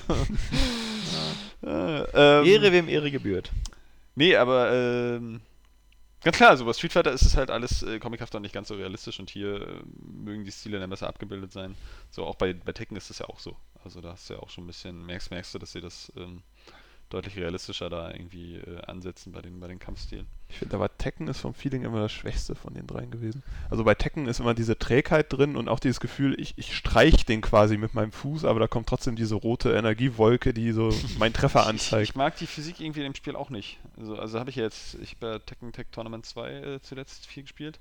ähm, 1.63 2.45
Ehre, 2.45 2.71
wem 2.71 2.89
Ehre 2.89 3.11
gebührt. 3.11 3.51
Nee, 4.15 4.35
aber 4.35 4.71
ähm, 4.71 5.41
ganz 6.23 6.37
klar, 6.37 6.57
so 6.57 6.65
bei 6.65 6.73
Street 6.73 6.93
Fighter 6.93 7.11
ist 7.11 7.23
es 7.23 7.35
halt 7.35 7.49
alles 7.49 7.83
äh, 7.83 7.99
comichaft 7.99 8.35
und 8.35 8.43
nicht 8.43 8.53
ganz 8.53 8.67
so 8.67 8.75
realistisch 8.75 9.19
und 9.19 9.29
hier 9.29 9.61
äh, 9.61 9.81
mögen 10.23 10.45
die 10.45 10.51
Stile 10.51 10.79
dann 10.79 10.89
besser 10.89 11.07
abgebildet 11.07 11.51
sein. 11.51 11.75
So 12.11 12.25
auch 12.25 12.35
bei, 12.35 12.53
bei 12.53 12.73
Tekken 12.73 12.97
ist 12.97 13.09
es 13.09 13.19
ja 13.19 13.27
auch 13.27 13.39
so. 13.39 13.55
Also 13.83 14.01
da 14.01 14.11
hast 14.11 14.29
du 14.29 14.35
ja 14.35 14.39
auch 14.39 14.49
schon 14.49 14.65
ein 14.65 14.67
bisschen, 14.67 15.05
merkst, 15.05 15.31
merkst 15.31 15.53
du, 15.53 15.59
dass 15.59 15.71
sie 15.71 15.81
das 15.81 16.11
ähm, 16.15 16.41
deutlich 17.09 17.37
realistischer 17.37 17.89
da 17.89 18.11
irgendwie 18.11 18.55
äh, 18.55 18.81
ansetzen 18.85 19.31
bei 19.31 19.41
den, 19.41 19.59
bei 19.59 19.67
den 19.67 19.79
Kampfstilen. 19.79 20.27
Ich 20.53 20.59
finde 20.59 20.75
aber 20.75 20.95
Tekken 20.99 21.27
ist 21.29 21.39
vom 21.39 21.55
Feeling 21.55 21.83
immer 21.83 21.99
das 21.99 22.11
Schwächste 22.11 22.53
von 22.53 22.75
den 22.75 22.85
dreien 22.85 23.09
gewesen. 23.09 23.41
Also 23.71 23.83
bei 23.83 23.95
Tekken 23.95 24.27
ist 24.27 24.39
immer 24.39 24.53
diese 24.53 24.77
Trägheit 24.77 25.33
drin 25.33 25.55
und 25.55 25.67
auch 25.67 25.79
dieses 25.79 25.99
Gefühl, 25.99 26.39
ich, 26.39 26.53
ich 26.57 26.75
streich 26.77 27.25
den 27.25 27.41
quasi 27.41 27.75
mit 27.75 27.95
meinem 27.95 28.11
Fuß, 28.11 28.45
aber 28.45 28.59
da 28.59 28.67
kommt 28.67 28.87
trotzdem 28.87 29.15
diese 29.15 29.33
rote 29.33 29.73
Energiewolke, 29.73 30.53
die 30.53 30.71
so 30.71 30.93
meinen 31.17 31.33
Treffer 31.33 31.61
Ich, 31.61 31.67
anzeigt. 31.69 32.09
ich 32.09 32.15
mag 32.15 32.37
die 32.37 32.45
Physik 32.45 32.79
irgendwie 32.79 32.99
in 32.99 33.05
dem 33.05 33.15
Spiel 33.15 33.35
auch 33.35 33.49
nicht. 33.49 33.79
Also, 33.97 34.15
also 34.15 34.39
habe 34.39 34.51
ich 34.51 34.57
ja 34.57 34.63
jetzt, 34.63 34.93
ich 35.01 35.15
habe 35.15 35.25
ja 35.25 35.39
Tekken 35.39 35.71
Tech 35.71 35.87
Tournament 35.91 36.27
2 36.27 36.51
äh, 36.51 36.79
zuletzt 36.83 37.25
viel 37.25 37.41
gespielt. 37.41 37.79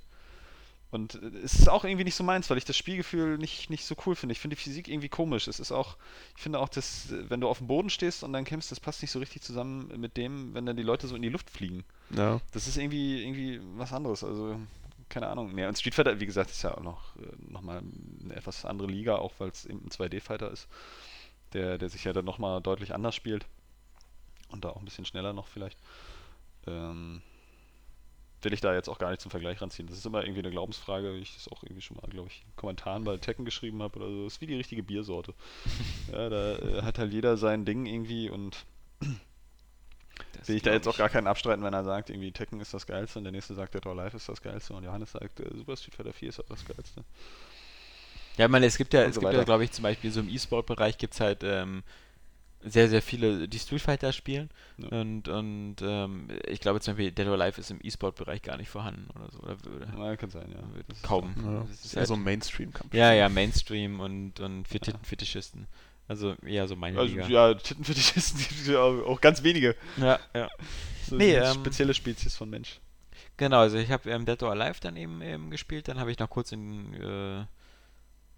Und 0.91 1.17
äh, 1.17 1.27
es 1.45 1.55
ist 1.55 1.69
auch 1.69 1.85
irgendwie 1.85 2.05
nicht 2.05 2.15
so 2.15 2.25
meins, 2.25 2.49
weil 2.49 2.57
ich 2.57 2.65
das 2.65 2.79
Spielgefühl 2.79 3.37
nicht, 3.37 3.69
nicht 3.69 3.85
so 3.85 3.95
cool 4.07 4.15
finde. 4.15 4.33
Ich 4.33 4.41
finde 4.41 4.57
die 4.57 4.63
Physik 4.63 4.89
irgendwie 4.89 5.11
komisch. 5.11 5.47
Es 5.47 5.61
ist 5.61 5.73
auch, 5.73 5.99
ich 6.37 6.43
finde 6.43 6.59
auch, 6.59 6.71
dass, 6.71 7.13
äh, 7.13 7.29
wenn 7.29 7.43
du 7.43 7.49
auf 7.49 7.59
dem 7.59 7.67
Boden 7.67 7.91
stehst 7.91 8.25
und 8.25 8.33
dann 8.33 8.45
kämpfst, 8.45 8.71
das 8.71 8.81
passt 8.81 9.03
nicht 9.03 9.11
so 9.11 9.19
richtig 9.19 9.43
zusammen 9.43 9.93
mit 10.01 10.17
dem, 10.17 10.55
wenn 10.55 10.65
dann 10.65 10.77
die 10.79 10.83
Leute 10.83 11.07
so 11.07 11.17
in 11.17 11.23
die 11.23 11.29
Luft 11.29 11.51
fliegen. 11.51 11.85
Ja. 12.15 12.41
Das 12.53 12.67
ist 12.67 12.77
irgendwie, 12.77 13.23
irgendwie 13.23 13.61
was 13.77 13.93
anderes. 13.93 14.23
Also, 14.25 14.59
keine 15.09 15.29
Ahnung. 15.29 15.57
Ja, 15.59 15.69
und 15.69 15.79
Street 15.79 15.95
Fighter, 15.95 16.21
wie 16.21 16.27
gesagt, 16.27 16.51
ist 16.51 16.63
ja 16.63 16.77
auch 16.77 16.83
noch, 16.83 17.17
äh, 17.17 17.51
noch 17.51 17.63
mal 17.63 17.83
eine 18.25 18.35
etwas 18.35 18.65
andere 18.65 18.89
Liga, 18.89 19.17
auch 19.17 19.33
weil 19.39 19.49
es 19.49 19.65
eben 19.65 19.85
ein 19.85 19.91
2D-Fighter 19.91 20.51
ist, 20.51 20.69
der, 21.53 21.79
der 21.79 21.89
sich 21.89 22.05
ja 22.05 22.13
dann 22.13 22.25
nochmal 22.25 22.61
deutlich 22.61 22.95
anders 22.95 23.15
spielt. 23.15 23.47
Und 24.49 24.65
da 24.65 24.71
auch 24.71 24.79
ein 24.79 24.85
bisschen 24.85 25.07
schneller 25.07 25.33
noch 25.33 25.49
vielleicht. 25.49 25.79
Ähm, 26.67 27.23
will 28.43 28.53
ich 28.53 28.61
da 28.61 28.75
jetzt 28.75 28.89
auch 28.89 28.99
gar 28.99 29.11
nicht 29.11 29.21
zum 29.21 29.31
Vergleich 29.31 29.61
ranziehen. 29.61 29.89
Das 29.89 29.97
ist 29.97 30.07
immer 30.07 30.23
irgendwie 30.23 30.41
eine 30.41 30.51
Glaubensfrage, 30.51 31.15
wie 31.15 31.21
ich 31.21 31.35
das 31.35 31.49
auch 31.49 31.63
irgendwie 31.63 31.83
schon 31.83 31.97
mal, 31.97 32.09
glaube 32.09 32.29
ich, 32.29 32.43
in 32.45 32.57
Kommentaren 32.57 33.05
bei 33.05 33.17
Tekken 33.17 33.45
geschrieben 33.45 33.83
habe 33.83 33.99
oder 33.99 34.09
so. 34.09 34.25
Das 34.25 34.35
ist 34.35 34.41
wie 34.41 34.47
die 34.47 34.57
richtige 34.57 34.83
Biersorte. 34.83 35.35
ja, 36.13 36.29
da 36.29 36.59
äh, 36.59 36.83
hat 36.83 36.99
halt 36.99 37.13
jeder 37.13 37.37
sein 37.37 37.65
Ding 37.65 37.87
irgendwie 37.87 38.31
und 38.31 38.67
Das 40.39 40.49
will 40.49 40.57
ich 40.57 40.63
da 40.63 40.73
jetzt 40.73 40.89
auch 40.89 40.97
gar 40.97 41.09
keinen 41.09 41.27
abstreiten, 41.27 41.63
wenn 41.65 41.75
er 41.75 41.85
sagt, 41.85 42.11
irgendwie 42.11 42.33
Tekken 42.33 42.61
ist 42.61 42.75
das 42.75 42.87
Geilste 42.87 43.19
und 43.19 43.25
der 43.25 43.33
nächste 43.33 43.55
sagt, 43.55 43.75
Dead 43.75 43.85
or 43.87 43.99
Alive 43.99 44.17
ist 44.17 44.29
das 44.29 44.43
Geilste 44.43 44.75
und 44.75 44.85
Johannes 44.85 45.13
sagt, 45.13 45.41
äh, 45.41 45.51
Super 45.55 45.77
Street 45.77 45.95
Fighter 45.95 46.13
4 46.13 46.29
ist 46.29 46.41
auch 46.41 46.49
das 46.49 46.65
Geilste. 46.65 47.05
Ja, 48.37 48.47
ich 48.47 48.51
meine, 48.51 48.67
es 48.67 48.77
gibt 48.77 48.95
ja, 48.95 49.03
Und 49.03 49.11
es 49.11 49.15
so 49.17 49.21
gibt 49.21 49.33
ja, 49.35 49.45
glaube 49.45 49.65
ich, 49.65 49.73
zum 49.73 49.83
Beispiel 49.83 50.11
so 50.11 50.21
im 50.21 50.29
E-Sport-Bereich 50.29 50.97
gibt 50.97 51.15
es 51.15 51.21
halt 51.21 51.43
ähm, 51.45 51.83
sehr, 52.65 52.89
sehr 52.89 53.03
viele, 53.03 53.49
die 53.49 53.59
Street 53.59 53.81
Fighter 53.81 54.13
spielen. 54.13 54.51
Ja. 54.79 55.01
Und, 55.01 55.29
und 55.29 55.77
ähm, 55.83 56.29
ich 56.47 56.61
glaube 56.61 56.81
zum 56.81 56.95
Beispiel 56.95 57.13
Dead 57.13 57.27
or 57.27 57.41
Alive 57.41 57.61
ist 57.61 57.71
im 57.71 57.81
E-Sport-Bereich 57.83 58.43
gar 58.43 58.57
nicht 58.57 58.71
vorhanden 58.71 59.09
oder 59.15 59.31
so. 59.31 59.39
Oder 59.41 59.65
würde, 59.65 59.89
Na, 59.97 60.17
kann 60.17 60.31
sein, 60.31 60.51
ja. 60.51 60.63
würde 60.73 60.85
Das 60.89 60.99
ist 60.99 61.03
kaum. 61.03 61.35
Ja. 61.45 61.67
Das 61.69 61.85
ist 61.85 61.95
eher 61.95 62.01
halt, 62.01 62.09
so 62.09 62.15
ein 62.15 62.23
Mainstream-Kampf. 62.23 62.95
ja, 62.95 63.13
ja, 63.13 63.29
Mainstream 63.29 64.01
und, 64.01 64.41
und 64.41 64.69
für 64.69 64.79
Ja. 64.85 64.93
Also 66.13 66.35
eher 66.45 66.69
so 66.69 66.77
meine 66.77 66.99
Also, 66.99 67.11
Liga. 67.15 67.27
ja, 67.27 67.55
Tittenfetischisten 67.55 68.39
gibt 68.49 68.61
es 68.61 68.67
ja 68.67 68.81
auch, 68.81 69.19
ganz 69.21 69.43
wenige. 69.43 69.75
ja, 69.97 70.21
ja. 70.35 70.51
So 71.09 71.17
Nee, 71.17 71.35
ähm, 71.37 71.55
spezielle 71.55 71.95
Spezies 71.95 72.37
von 72.37 72.51
Mensch. 72.51 72.81
Genau, 73.39 73.61
also 73.61 73.79
ich 73.79 73.91
habe 73.91 74.11
ähm, 74.11 74.27
Dead 74.27 74.43
or 74.43 74.51
Alive 74.51 74.79
dann 74.83 74.95
eben, 74.97 75.23
eben 75.23 75.51
gespielt, 75.51 75.89
dann 75.89 75.99
habe 75.99 76.13
ich 76.13 76.19
noch 76.19 76.29
kurz 76.29 76.53
in, 76.53 76.93
äh, 76.95 77.45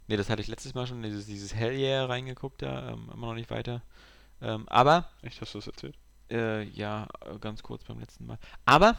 nee, 0.06 0.16
das 0.16 0.30
hatte 0.30 0.40
ich 0.40 0.46
letztes 0.46 0.74
Mal 0.74 0.86
schon, 0.86 1.02
dieses, 1.02 1.26
dieses 1.26 1.52
Hell 1.52 1.72
Yeah 1.76 2.06
reingeguckt 2.06 2.62
da, 2.62 2.90
ähm, 2.92 3.10
immer 3.12 3.26
noch 3.26 3.34
nicht 3.34 3.50
weiter. 3.50 3.82
Ähm, 4.40 4.68
aber, 4.68 5.08
Echt, 5.22 5.40
hast 5.40 5.52
du 5.54 5.58
das 5.58 5.66
erzählt? 5.66 5.96
äh, 6.30 6.62
ja, 6.62 7.08
äh, 7.26 7.38
ganz 7.40 7.62
kurz 7.64 7.82
beim 7.82 7.98
letzten 7.98 8.24
Mal. 8.26 8.38
Aber, 8.66 8.96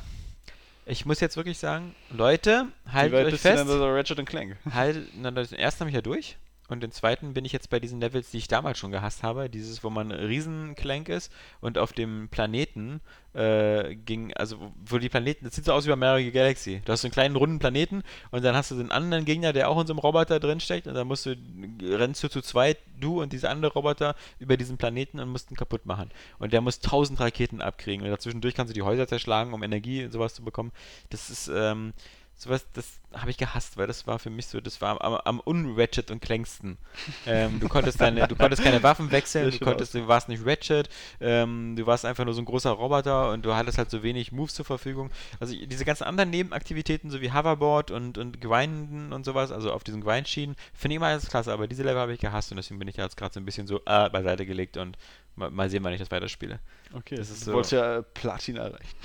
ich 0.85 1.05
muss 1.05 1.21
jetzt 1.21 1.37
wirklich 1.37 1.57
sagen, 1.57 1.95
Leute, 2.09 2.67
haltet 2.91 3.25
euch 3.25 3.31
bist 3.31 3.45
du 3.45 3.49
fest, 3.49 3.69
denn 3.69 3.81
Ratchet 3.81 4.25
Clank? 4.25 4.57
halt, 4.71 5.07
na, 5.15 5.31
den 5.31 5.53
ersten 5.53 5.79
habe 5.79 5.89
ich 5.89 5.95
ja 5.95 6.01
durch. 6.01 6.37
Und 6.67 6.81
den 6.81 6.91
zweiten 6.91 7.33
bin 7.35 7.45
ich 7.45 7.51
jetzt 7.51 7.69
bei 7.69 7.79
diesen 7.79 8.01
Levels, 8.01 8.31
die 8.31 8.37
ich 8.37 8.47
damals 8.47 8.79
schon 8.79 8.91
gehasst 8.91 9.21
habe. 9.21 9.51
Dieses, 9.51 9.83
wo 9.83 9.91
man 9.91 10.11
Riesenklank 10.11 11.09
ist 11.09 11.31
und 11.61 11.77
auf 11.77 11.93
dem 11.93 12.27
Planeten 12.29 13.01
äh, 13.33 13.93
ging, 13.95 14.33
also 14.33 14.59
wo- 14.59 14.71
wo 14.85 14.97
die 14.97 15.09
Planeten, 15.09 15.45
das 15.45 15.55
sieht 15.55 15.65
so 15.65 15.73
aus 15.73 15.85
wie 15.85 15.89
bei 15.89 15.95
Mario 15.95 16.31
Galaxy. 16.31 16.81
Du 16.83 16.91
hast 16.91 17.01
so 17.01 17.07
einen 17.07 17.13
kleinen 17.13 17.35
runden 17.35 17.59
Planeten 17.59 18.01
und 18.31 18.43
dann 18.43 18.55
hast 18.55 18.71
du 18.71 18.75
den 18.75 18.91
anderen 18.91 19.25
Gegner, 19.25 19.53
der 19.53 19.69
auch 19.69 19.79
in 19.79 19.85
so 19.85 19.93
einem 19.93 19.99
Roboter 19.99 20.39
drinsteckt 20.39 20.87
und 20.87 20.95
dann 20.95 21.05
musst 21.05 21.27
du, 21.27 21.35
rennst 21.83 22.23
du 22.23 22.29
zu 22.29 22.41
zweit, 22.41 22.79
du 22.99 23.21
und 23.21 23.31
dieser 23.31 23.51
andere 23.51 23.73
Roboter 23.73 24.15
über 24.39 24.57
diesen 24.57 24.77
Planeten 24.77 25.19
und 25.19 25.29
musst 25.29 25.51
ihn 25.51 25.57
kaputt 25.57 25.85
machen. 25.85 26.09
Und 26.39 26.51
der 26.51 26.61
muss 26.61 26.79
tausend 26.79 27.19
Raketen 27.19 27.61
abkriegen 27.61 28.03
und 28.03 28.11
dazwischendurch 28.11 28.55
kannst 28.55 28.71
du 28.71 28.73
die 28.73 28.81
Häuser 28.81 29.07
zerschlagen, 29.07 29.53
um 29.53 29.61
Energie 29.61 30.03
und 30.03 30.11
sowas 30.11 30.33
zu 30.33 30.43
bekommen. 30.43 30.71
Das 31.11 31.29
ist, 31.29 31.47
ähm, 31.53 31.93
sowas, 32.37 32.65
das 32.73 32.99
habe 33.13 33.31
ich 33.31 33.37
gehasst, 33.37 33.77
weil 33.77 33.87
das 33.87 34.07
war 34.07 34.19
für 34.19 34.29
mich 34.29 34.47
so, 34.47 34.59
das 34.59 34.81
war 34.81 35.01
am, 35.03 35.13
am 35.15 35.39
unratchet 35.39 36.11
und 36.11 36.21
klängsten. 36.21 36.77
ähm, 37.25 37.59
du 37.61 37.69
konntest 37.69 38.01
deine, 38.01 38.27
du 38.27 38.35
konntest 38.35 38.61
keine 38.61 38.83
Waffen 38.83 39.09
wechseln, 39.11 39.51
du 39.51 39.59
konntest, 39.59 39.93
du 39.93 40.05
warst 40.07 40.27
nicht 40.27 40.45
ratchet, 40.45 40.89
ähm, 41.21 41.75
du 41.77 41.85
warst 41.87 42.03
einfach 42.05 42.25
nur 42.25 42.33
so 42.33 42.41
ein 42.41 42.45
großer 42.45 42.71
Roboter 42.71 43.31
und 43.31 43.45
du 43.45 43.55
hattest 43.55 43.77
halt 43.77 43.89
so 43.89 44.03
wenig 44.03 44.33
Moves 44.33 44.53
zur 44.53 44.65
Verfügung. 44.65 45.11
Also 45.39 45.55
diese 45.55 45.85
ganzen 45.85 46.03
anderen 46.03 46.29
Nebenaktivitäten, 46.29 47.09
so 47.09 47.21
wie 47.21 47.31
Hoverboard 47.31 47.91
und, 47.91 48.17
und 48.17 48.41
Grinden 48.41 49.13
und 49.13 49.23
sowas, 49.23 49.51
also 49.53 49.71
auf 49.71 49.85
diesen 49.85 50.01
Grindschienen, 50.01 50.57
finde 50.73 50.93
ich 50.93 50.97
immer 50.97 51.07
alles 51.07 51.29
klasse, 51.29 51.53
aber 51.53 51.67
diese 51.67 51.83
Level 51.83 52.01
habe 52.01 52.13
ich 52.13 52.19
gehasst 52.19 52.51
und 52.51 52.57
deswegen 52.57 52.79
bin 52.79 52.89
ich 52.89 52.97
jetzt 52.97 53.15
gerade 53.15 53.33
so 53.33 53.39
ein 53.39 53.45
bisschen 53.45 53.65
so 53.65 53.77
äh, 53.85 54.09
beiseite 54.09 54.45
gelegt 54.45 54.75
und 54.75 54.97
mal, 55.37 55.49
mal 55.51 55.69
sehen, 55.69 55.83
wann 55.85 55.93
ich 55.93 55.99
das 55.99 56.11
weiterspiele. 56.11 56.59
Okay, 56.93 57.15
Das 57.15 57.29
ist 57.29 57.41
du 57.43 57.45
so- 57.45 57.53
wolltest 57.53 57.71
ja 57.71 58.01
Platin 58.13 58.57
erreichen. 58.57 58.97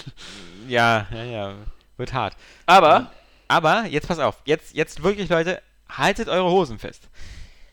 Ja, 0.69 1.07
ja, 1.13 1.25
ja, 1.25 1.55
wird 1.97 2.13
hart. 2.13 2.37
Aber, 2.67 3.11
Aber, 3.51 3.87
jetzt 3.87 4.07
pass 4.07 4.21
auf, 4.21 4.41
jetzt, 4.45 4.75
jetzt 4.75 5.03
wirklich, 5.03 5.29
Leute, 5.29 5.61
haltet 5.89 6.29
eure 6.29 6.49
Hosen 6.49 6.79
fest. 6.79 7.09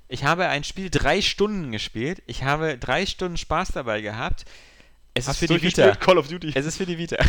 Ich 0.08 0.24
habe 0.24 0.48
ein 0.48 0.64
Spiel 0.64 0.90
drei 0.90 1.22
Stunden 1.22 1.72
gespielt. 1.72 2.24
Ich 2.26 2.42
habe 2.42 2.80
drei 2.80 3.06
Stunden 3.06 3.38
Spaß 3.38 3.74
dabei 3.74 4.02
gehabt. 4.02 4.46
Es 5.14 5.28
hast 5.28 5.40
ist 5.40 5.48
für 5.48 5.60
die 5.60 5.62
Vita. 5.62 5.96
Call 5.96 6.18
of 6.18 6.30
Duty. 6.30 6.52
Es 6.56 6.66
ist 6.66 6.78
für 6.78 6.88
die 6.88 6.98
Vita. 6.98 7.18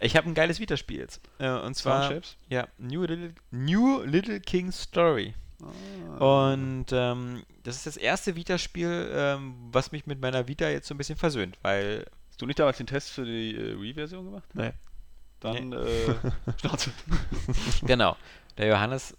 ich 0.00 0.16
habe 0.16 0.30
ein 0.30 0.34
geiles 0.34 0.60
Vita-Spiel 0.60 1.00
jetzt. 1.00 1.20
Äh, 1.38 1.50
und 1.50 1.74
zwar, 1.74 2.10
ja, 2.48 2.66
New 2.78 3.02
Little, 3.02 3.34
New 3.50 4.00
Little 4.02 4.40
King 4.40 4.72
Story. 4.72 5.34
Ah. 6.18 6.44
Und 6.44 6.86
ähm, 6.90 7.42
das 7.64 7.76
ist 7.76 7.86
das 7.86 7.98
erste 7.98 8.34
Vita-Spiel, 8.34 9.10
ähm, 9.12 9.56
was 9.72 9.92
mich 9.92 10.06
mit 10.06 10.22
meiner 10.22 10.48
Vita 10.48 10.70
jetzt 10.70 10.88
so 10.88 10.94
ein 10.94 10.98
bisschen 10.98 11.18
versöhnt, 11.18 11.58
weil 11.60 12.06
Hast 12.38 12.42
du 12.42 12.46
nicht 12.46 12.60
damals 12.60 12.76
den 12.76 12.86
Test 12.86 13.10
für 13.10 13.24
die 13.24 13.56
äh, 13.56 13.80
Wii-Version 13.80 14.24
gemacht? 14.24 14.48
Nee. 14.54 14.70
Dann, 15.40 15.72
äh, 15.72 16.14
Schnauze. 16.60 16.90
Genau. 17.82 18.16
Der 18.56 18.66
Johannes, 18.68 19.16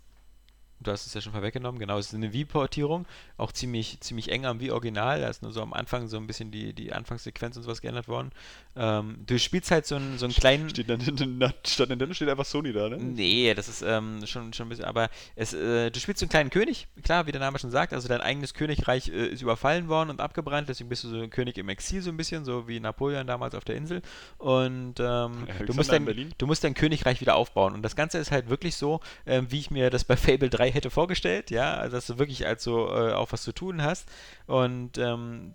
du 0.80 0.92
hast 0.92 1.06
es 1.06 1.14
ja 1.14 1.22
schon 1.22 1.34
vorweggenommen, 1.34 1.80
genau, 1.80 1.98
es 1.98 2.08
ist 2.08 2.16
eine 2.16 2.34
Wii-Portierung, 2.34 3.06
auch 3.38 3.52
ziemlich, 3.52 4.00
ziemlich 4.02 4.32
eng 4.32 4.46
am 4.46 4.60
Wii-Original, 4.60 5.22
da 5.22 5.30
ist 5.30 5.42
nur 5.42 5.52
so 5.52 5.62
am 5.62 5.74
Anfang 5.74 6.08
so 6.08 6.18
ein 6.18 6.28
bisschen 6.28 6.52
die, 6.52 6.74
die 6.74 6.94
Anfangssequenz 6.94 7.58
und 7.58 7.64
sowas 7.64 7.82
geändert 7.82 8.08
worden. 8.08 8.32
Ähm, 8.76 9.20
du 9.26 9.38
spielst 9.40 9.72
halt 9.72 9.86
so 9.86 9.96
einen, 9.96 10.18
so 10.18 10.26
einen 10.26 10.34
kleinen... 10.34 10.70
Steht 10.70 10.90
dann 10.90 11.00
hinten, 11.00 11.40
statt 11.66 11.90
Nintendo 11.90 12.14
steht 12.14 12.30
einfach 12.30 12.46
Sony 12.46 12.72
da, 12.74 12.90
ne? 12.90 12.98
Nee, 12.98 13.54
das 13.54 13.68
ist 13.68 13.82
ähm, 13.82 14.26
schon, 14.26 14.54
schon 14.54 14.68
ein 14.68 14.70
bisschen, 14.70 14.86
aber 14.86 15.10
es, 15.36 15.54
äh, 15.54 15.92
du 15.92 16.00
spielst 16.00 16.20
so 16.20 16.26
einen 16.26 16.30
kleinen 16.30 16.50
König, 16.50 16.88
klar, 17.04 17.28
wie 17.28 17.32
der 17.32 17.42
Name 17.42 17.60
schon 17.60 17.72
sagt, 17.72 17.94
also 17.94 18.08
dein 18.08 18.22
eigenes 18.22 18.54
Königreich 18.54 19.10
äh, 19.10 19.28
ist 19.28 19.42
überfallen 19.42 19.88
worden 19.88 20.10
und 20.10 20.22
abgebrannt, 20.22 20.70
deswegen 20.70 20.90
bist 20.90 21.04
du 21.04 21.10
so 21.10 21.22
ein 21.22 21.30
König 21.30 21.58
im 21.58 21.70
Exil 21.70 22.02
so 22.02 22.10
ein 22.10 22.18
bisschen, 22.18 22.46
so 22.46 22.68
wie 22.68 22.80
Napoleon 22.80 23.28
damals 23.28 23.56
auf 23.56 23.66
der 23.66 23.76
Insel. 23.76 24.02
Und 24.38 24.96
ähm, 25.00 25.48
du, 25.66 25.74
musst 25.74 25.92
in 25.92 26.06
dein, 26.06 26.34
du 26.38 26.48
musst 26.48 26.64
dein 26.64 26.74
Königreich 26.74 27.22
wieder 27.22 27.36
aufbauen. 27.36 27.74
Und 27.74 27.82
das 27.82 27.96
Ganze 27.96 28.18
ist 28.18 28.32
halt 28.32 28.50
wirklich 28.50 28.76
so, 28.76 29.02
ähm, 29.26 29.48
wie 29.50 29.60
ich 29.60 29.72
mir 29.72 29.90
das 29.90 30.04
bei 30.04 30.16
Fable 30.16 30.50
3 30.50 30.69
hätte 30.74 30.90
vorgestellt, 30.90 31.52
ja, 31.52 31.76
also 31.76 31.98
dass 31.98 32.08
du 32.08 32.18
wirklich 32.20 32.46
als 32.48 32.64
so 32.64 32.88
äh, 32.88 33.14
auch 33.14 33.32
was 33.32 33.44
zu 33.44 33.52
tun 33.52 33.82
hast 33.82 34.08
und 34.48 34.98
ähm, 34.98 35.54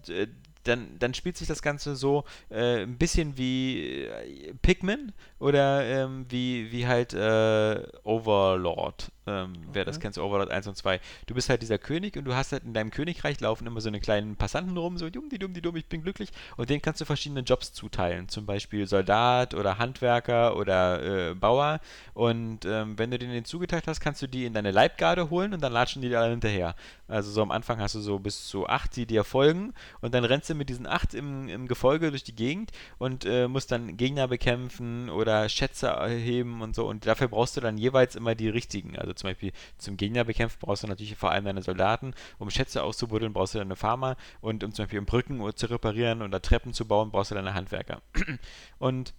dann, 0.64 0.98
dann 0.98 1.14
spielt 1.14 1.36
sich 1.36 1.48
das 1.48 1.62
Ganze 1.62 1.94
so 1.94 2.24
äh, 2.50 2.82
ein 2.82 2.98
bisschen 2.98 3.36
wie 3.36 4.04
äh, 4.04 4.54
Pikmin 4.62 5.12
oder 5.38 5.84
ähm, 5.84 6.26
wie, 6.28 6.72
wie 6.72 6.86
halt 6.86 7.12
äh, 7.12 7.82
Overlord. 8.02 9.10
Ähm, 9.26 9.54
Wer 9.72 9.84
das 9.84 9.96
Okay. 9.96 10.02
kennt, 10.02 10.14
so 10.14 10.22
Overlord 10.24 10.50
1 10.50 10.66
und 10.66 10.76
2. 10.76 11.00
Du 11.26 11.34
bist 11.34 11.48
halt 11.48 11.62
dieser 11.62 11.78
König 11.78 12.16
und 12.16 12.24
du 12.24 12.34
hast 12.34 12.52
halt 12.52 12.64
in 12.64 12.74
deinem 12.74 12.90
Königreich 12.90 13.40
laufen 13.40 13.66
immer 13.66 13.80
so 13.80 13.88
eine 13.88 14.00
kleinen 14.00 14.36
Passanten 14.36 14.76
rum, 14.76 14.98
so 14.98 15.08
dumm, 15.10 15.28
die 15.30 15.38
dumm, 15.38 15.54
die 15.54 15.62
dumm, 15.62 15.76
ich 15.76 15.86
bin 15.86 16.02
glücklich. 16.02 16.30
Und 16.56 16.68
denen 16.70 16.82
kannst 16.82 17.00
du 17.00 17.04
verschiedene 17.06 17.40
Jobs 17.40 17.72
zuteilen. 17.72 18.28
Zum 18.28 18.44
Beispiel 18.46 18.86
Soldat 18.86 19.54
oder 19.54 19.78
Handwerker 19.78 20.56
oder 20.56 21.30
äh, 21.30 21.34
Bauer. 21.34 21.80
Und 22.12 22.64
ähm, 22.66 22.98
wenn 22.98 23.10
du 23.10 23.18
denen 23.18 23.32
den 23.32 23.44
zugeteilt 23.46 23.86
hast, 23.86 24.00
kannst 24.00 24.20
du 24.22 24.26
die 24.26 24.44
in 24.44 24.52
deine 24.52 24.70
Leibgarde 24.70 25.30
holen 25.30 25.54
und 25.54 25.62
dann 25.62 25.72
latschen 25.72 26.02
die 26.02 26.08
dir 26.10 26.20
alle 26.20 26.30
hinterher. 26.30 26.74
Also 27.08 27.30
so 27.30 27.42
am 27.42 27.50
Anfang 27.50 27.80
hast 27.80 27.94
du 27.94 28.00
so 28.00 28.18
bis 28.18 28.46
zu 28.46 28.66
acht, 28.66 28.96
die 28.96 29.06
dir 29.06 29.24
folgen 29.24 29.74
und 30.00 30.14
dann 30.14 30.24
rennst 30.24 30.50
du 30.50 30.54
mit 30.54 30.68
diesen 30.68 30.86
acht 30.86 31.14
im, 31.14 31.48
im 31.48 31.68
Gefolge 31.68 32.10
durch 32.10 32.24
die 32.24 32.34
Gegend 32.34 32.72
und 32.98 33.24
äh, 33.24 33.48
musst 33.48 33.72
dann 33.72 33.96
Gegner 33.96 34.28
bekämpfen 34.28 35.10
oder 35.10 35.48
Schätze 35.48 35.88
erheben 35.88 36.62
und 36.62 36.74
so 36.74 36.86
und 36.86 37.06
dafür 37.06 37.28
brauchst 37.28 37.56
du 37.56 37.60
dann 37.60 37.78
jeweils 37.78 38.16
immer 38.16 38.34
die 38.34 38.48
richtigen. 38.48 38.96
Also 38.98 39.13
zum 39.16 39.30
Beispiel 39.30 39.52
zum 39.78 39.96
Gegner 39.96 40.24
bekämpfen 40.24 40.58
brauchst 40.60 40.82
du 40.82 40.86
natürlich 40.86 41.16
vor 41.16 41.30
allem 41.30 41.44
deine 41.44 41.62
Soldaten, 41.62 42.14
um 42.38 42.50
Schätze 42.50 42.82
auszubuddeln 42.82 43.32
brauchst 43.32 43.54
du 43.54 43.58
deine 43.58 43.76
Farmer 43.76 44.16
und 44.40 44.64
um 44.64 44.72
zum 44.72 44.84
Beispiel 44.84 45.02
Brücken 45.02 45.40
zu 45.56 45.66
reparieren 45.66 46.22
oder 46.22 46.40
Treppen 46.40 46.72
zu 46.72 46.86
bauen 46.86 47.10
brauchst 47.10 47.30
du 47.30 47.34
deine 47.34 47.54
Handwerker. 47.54 48.02
Und 48.78 49.14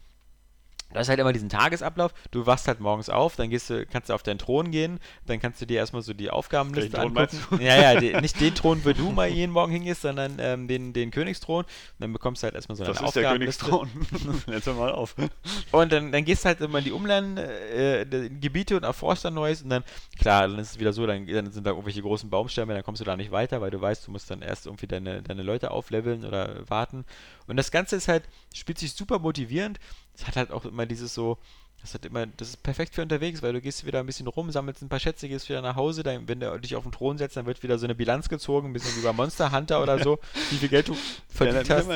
Du 0.93 0.99
hast 0.99 1.09
halt 1.09 1.19
immer 1.19 1.33
diesen 1.33 1.49
Tagesablauf. 1.49 2.13
Du 2.31 2.45
wachst 2.45 2.67
halt 2.67 2.79
morgens 2.79 3.09
auf, 3.09 3.35
dann 3.35 3.49
gehst 3.49 3.69
du, 3.69 3.85
kannst 3.85 4.09
du 4.09 4.13
auf 4.13 4.23
deinen 4.23 4.37
Thron 4.37 4.71
gehen, 4.71 4.99
dann 5.25 5.39
kannst 5.39 5.61
du 5.61 5.65
dir 5.65 5.77
erstmal 5.77 6.01
so 6.01 6.13
die 6.13 6.29
Aufgabenliste 6.29 6.91
Thron 6.91 7.17
angucken. 7.17 7.59
Ja, 7.59 7.93
ja, 7.93 7.99
die, 7.99 8.13
nicht 8.21 8.39
den 8.39 8.55
Thron, 8.55 8.83
wo 8.85 8.93
du 8.93 9.11
mal 9.11 9.27
jeden 9.27 9.51
Morgen 9.51 9.71
hingehst, 9.71 10.03
sondern 10.03 10.37
ähm, 10.39 10.67
den, 10.67 10.93
den 10.93 11.11
Königsthron. 11.11 11.65
Und 11.65 11.69
dann 11.99 12.13
bekommst 12.13 12.43
du 12.43 12.45
halt 12.45 12.55
erstmal 12.55 12.77
so 12.77 12.85
Das 12.85 12.97
eine 12.99 13.07
ist 13.07 13.15
der 13.15 13.23
Aufgabenliste. 13.23 13.65
Königsthron. 13.65 14.43
Jetzt 14.53 14.67
mal 14.67 14.91
auf. 14.91 15.15
Und 15.71 15.91
dann, 15.91 16.11
dann 16.11 16.23
gehst 16.23 16.45
du 16.45 16.47
halt 16.47 16.61
immer 16.61 16.79
in 16.79 16.85
die 16.85 16.91
Umland, 16.91 17.39
äh, 17.39 18.05
und 18.05 18.83
erforschst 18.83 19.25
dann 19.25 19.33
Neues 19.33 19.61
und 19.61 19.69
dann, 19.69 19.83
klar, 20.17 20.47
dann 20.47 20.59
ist 20.59 20.71
es 20.71 20.79
wieder 20.79 20.93
so, 20.93 21.05
dann, 21.05 21.27
dann 21.27 21.51
sind 21.51 21.65
da 21.65 21.71
irgendwelche 21.71 22.01
großen 22.01 22.29
Baumstämme, 22.29 22.73
dann 22.73 22.83
kommst 22.83 23.01
du 23.01 23.05
da 23.05 23.17
nicht 23.17 23.31
weiter, 23.31 23.59
weil 23.59 23.71
du 23.71 23.81
weißt, 23.81 24.07
du 24.07 24.11
musst 24.11 24.31
dann 24.31 24.41
erst 24.41 24.65
irgendwie 24.65 24.87
deine, 24.87 25.21
deine 25.21 25.43
Leute 25.43 25.71
aufleveln 25.71 26.25
oder 26.25 26.69
warten. 26.69 27.05
Und 27.47 27.57
das 27.57 27.71
Ganze 27.71 27.95
ist 27.95 28.07
halt, 28.07 28.23
spielt 28.53 28.79
sich 28.79 28.93
super 28.93 29.19
motivierend. 29.19 29.79
Es 30.15 30.27
hat 30.27 30.35
halt 30.35 30.51
auch 30.51 30.65
immer 30.65 30.85
dieses 30.85 31.13
so, 31.13 31.37
das 31.81 31.93
hat 31.93 32.05
immer, 32.05 32.25
das 32.25 32.49
ist 32.49 32.63
perfekt 32.63 32.95
für 32.95 33.01
unterwegs, 33.03 33.43
weil 33.43 33.53
du 33.53 33.61
gehst 33.61 33.85
wieder 33.85 33.99
ein 33.99 34.05
bisschen 34.05 34.25
rum, 34.27 34.49
sammelst 34.49 34.81
ein 34.81 34.89
paar 34.89 34.99
Schätze, 34.99 35.27
gehst 35.27 35.49
wieder 35.49 35.61
nach 35.61 35.75
Hause, 35.75 36.01
dann, 36.03 36.27
wenn 36.27 36.39
du 36.39 36.57
dich 36.59 36.75
auf 36.75 36.83
den 36.83 36.91
Thron 36.91 37.17
setzt, 37.17 37.37
dann 37.37 37.45
wird 37.45 37.61
wieder 37.63 37.77
so 37.77 37.85
eine 37.85 37.93
Bilanz 37.95 38.27
gezogen, 38.29 38.69
ein 38.69 38.73
bisschen 38.73 38.95
wie 38.97 39.01
bei 39.05 39.13
Monster 39.13 39.51
Hunter 39.51 39.83
oder 39.83 39.99
so, 40.01 40.17
wie 40.49 40.57
viel 40.57 40.69
Geld 40.69 40.87
du 40.87 40.95
verdient 41.29 41.67
Ja, 41.67 41.75
hast. 41.77 41.87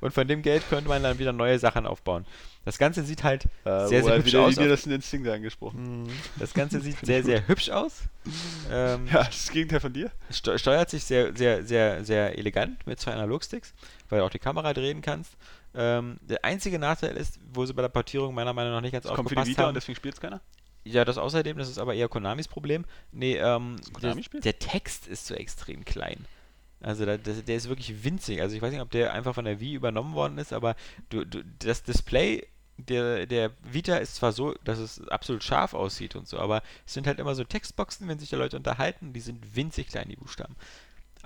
Und 0.00 0.14
von 0.14 0.28
dem 0.28 0.42
Geld 0.42 0.62
könnte 0.70 0.88
man 0.88 1.02
dann 1.02 1.18
wieder 1.18 1.32
neue 1.32 1.58
Sachen 1.58 1.84
aufbauen. 1.84 2.24
Das 2.64 2.78
Ganze 2.78 3.02
sieht 3.02 3.24
halt 3.24 3.46
Äh, 3.64 3.86
sehr, 3.88 4.04
sehr 4.04 4.16
hübsch 4.18 4.34
aus. 4.36 4.54
dir 4.54 4.68
das 4.68 4.86
Instinkt 4.86 5.26
angesprochen. 5.28 6.04
Mhm. 6.04 6.08
Das 6.38 6.54
Ganze 6.54 6.80
sieht 6.82 6.96
sehr, 7.04 7.24
sehr 7.24 7.48
hübsch 7.48 7.70
aus. 7.70 8.02
Ähm, 8.70 9.08
Ja, 9.12 9.24
das 9.24 9.50
Gegenteil 9.50 9.80
von 9.80 9.92
dir. 9.92 10.10
ste 10.30 10.58
steuert 10.58 10.90
sich 10.90 11.04
sehr, 11.04 11.34
sehr, 11.36 11.64
sehr, 11.64 12.04
sehr 12.04 12.38
elegant 12.38 12.86
mit 12.86 13.00
zwei 13.00 13.12
Analogsticks, 13.12 13.74
weil 14.08 14.20
du 14.20 14.24
auch 14.26 14.30
die 14.30 14.38
Kamera 14.38 14.72
drehen 14.72 15.02
kannst. 15.02 15.32
Ähm, 15.80 16.18
der 16.22 16.44
einzige 16.44 16.76
Nachteil 16.78 17.16
ist, 17.16 17.38
wo 17.52 17.64
sie 17.64 17.72
bei 17.72 17.82
der 17.82 17.88
Portierung 17.88 18.34
meiner 18.34 18.52
Meinung 18.52 18.72
nach 18.72 18.80
nicht 18.80 18.90
ganz 18.90 19.04
Das 19.04 19.14
kommt 19.14 19.28
für 19.28 19.36
die 19.36 19.40
aufgepasst 19.40 19.50
Vita 19.50 19.62
und 19.62 19.68
haben. 19.68 19.74
deswegen 19.74 19.94
spielt 19.94 20.14
es 20.14 20.20
keiner. 20.20 20.40
Ja, 20.84 21.04
das 21.04 21.18
außerdem, 21.18 21.56
das 21.56 21.68
ist 21.68 21.78
aber 21.78 21.94
eher 21.94 22.08
Konamis 22.08 22.48
Problem. 22.48 22.84
Nee, 23.12 23.36
ähm, 23.36 23.76
der, 24.02 24.14
der 24.14 24.58
Text 24.58 25.06
ist 25.06 25.26
so 25.26 25.34
extrem 25.34 25.84
klein. 25.84 26.24
Also 26.80 27.06
da, 27.06 27.16
das, 27.16 27.44
der 27.44 27.56
ist 27.56 27.68
wirklich 27.68 28.02
winzig. 28.02 28.40
Also 28.40 28.56
ich 28.56 28.62
weiß 28.62 28.72
nicht, 28.72 28.80
ob 28.80 28.90
der 28.90 29.12
einfach 29.12 29.34
von 29.34 29.44
der 29.44 29.60
Wii 29.60 29.74
übernommen 29.74 30.14
worden 30.14 30.38
ist, 30.38 30.52
aber 30.52 30.74
du, 31.10 31.24
du, 31.24 31.44
das 31.60 31.84
Display 31.84 32.46
der, 32.78 33.26
der 33.26 33.50
Vita 33.62 33.96
ist 33.96 34.16
zwar 34.16 34.32
so, 34.32 34.54
dass 34.64 34.78
es 34.78 35.06
absolut 35.08 35.42
scharf 35.42 35.74
aussieht 35.74 36.14
und 36.14 36.28
so, 36.28 36.38
aber 36.38 36.62
es 36.86 36.94
sind 36.94 37.06
halt 37.06 37.18
immer 37.18 37.34
so 37.34 37.44
Textboxen, 37.44 38.06
wenn 38.06 38.20
sich 38.20 38.30
da 38.30 38.36
Leute 38.36 38.56
unterhalten, 38.56 39.12
die 39.12 39.20
sind 39.20 39.56
winzig 39.56 39.88
klein, 39.88 40.08
die 40.08 40.16
Buchstaben. 40.16 40.54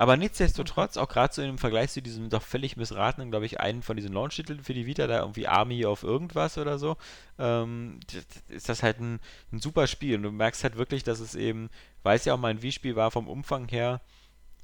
Aber 0.03 0.17
nichtsdestotrotz, 0.17 0.97
auch 0.97 1.09
gerade 1.09 1.33
so 1.33 1.43
im 1.43 1.59
Vergleich 1.59 1.93
zu 1.93 2.03
diesem 2.03 2.29
doch 2.29 2.43
völlig 2.43 2.77
missratenen, 2.77 3.31
glaube 3.31 3.47
ich, 3.47 3.61
einen 3.61 3.83
von 3.83 3.97
diesen 3.97 4.13
Launch-Titeln 4.13 4.65
für 4.65 4.75
die 4.75 4.85
Vita, 4.85 5.07
da 5.07 5.21
irgendwie 5.21 5.47
Army 5.47 5.87
of 5.87 6.03
irgendwas 6.03 6.59
oder 6.59 6.77
so, 6.77 6.97
ähm, 7.39 8.01
ist 8.49 8.69
das 8.69 8.83
halt 8.83 8.99
ein, 8.99 9.21
ein 9.53 9.61
super 9.61 9.87
Spiel. 9.87 10.17
Und 10.17 10.25
du 10.25 10.33
merkst 10.33 10.65
halt 10.65 10.77
wirklich, 10.77 11.05
dass 11.05 11.21
es 11.21 11.37
eben, 11.37 11.71
weil 12.03 12.17
es 12.17 12.25
ja 12.25 12.35
auch 12.35 12.39
mal 12.39 12.49
ein 12.49 12.63
Wii-Spiel 12.63 12.97
war, 12.97 13.13
vom 13.13 13.29
Umfang 13.29 13.69
her 13.69 14.01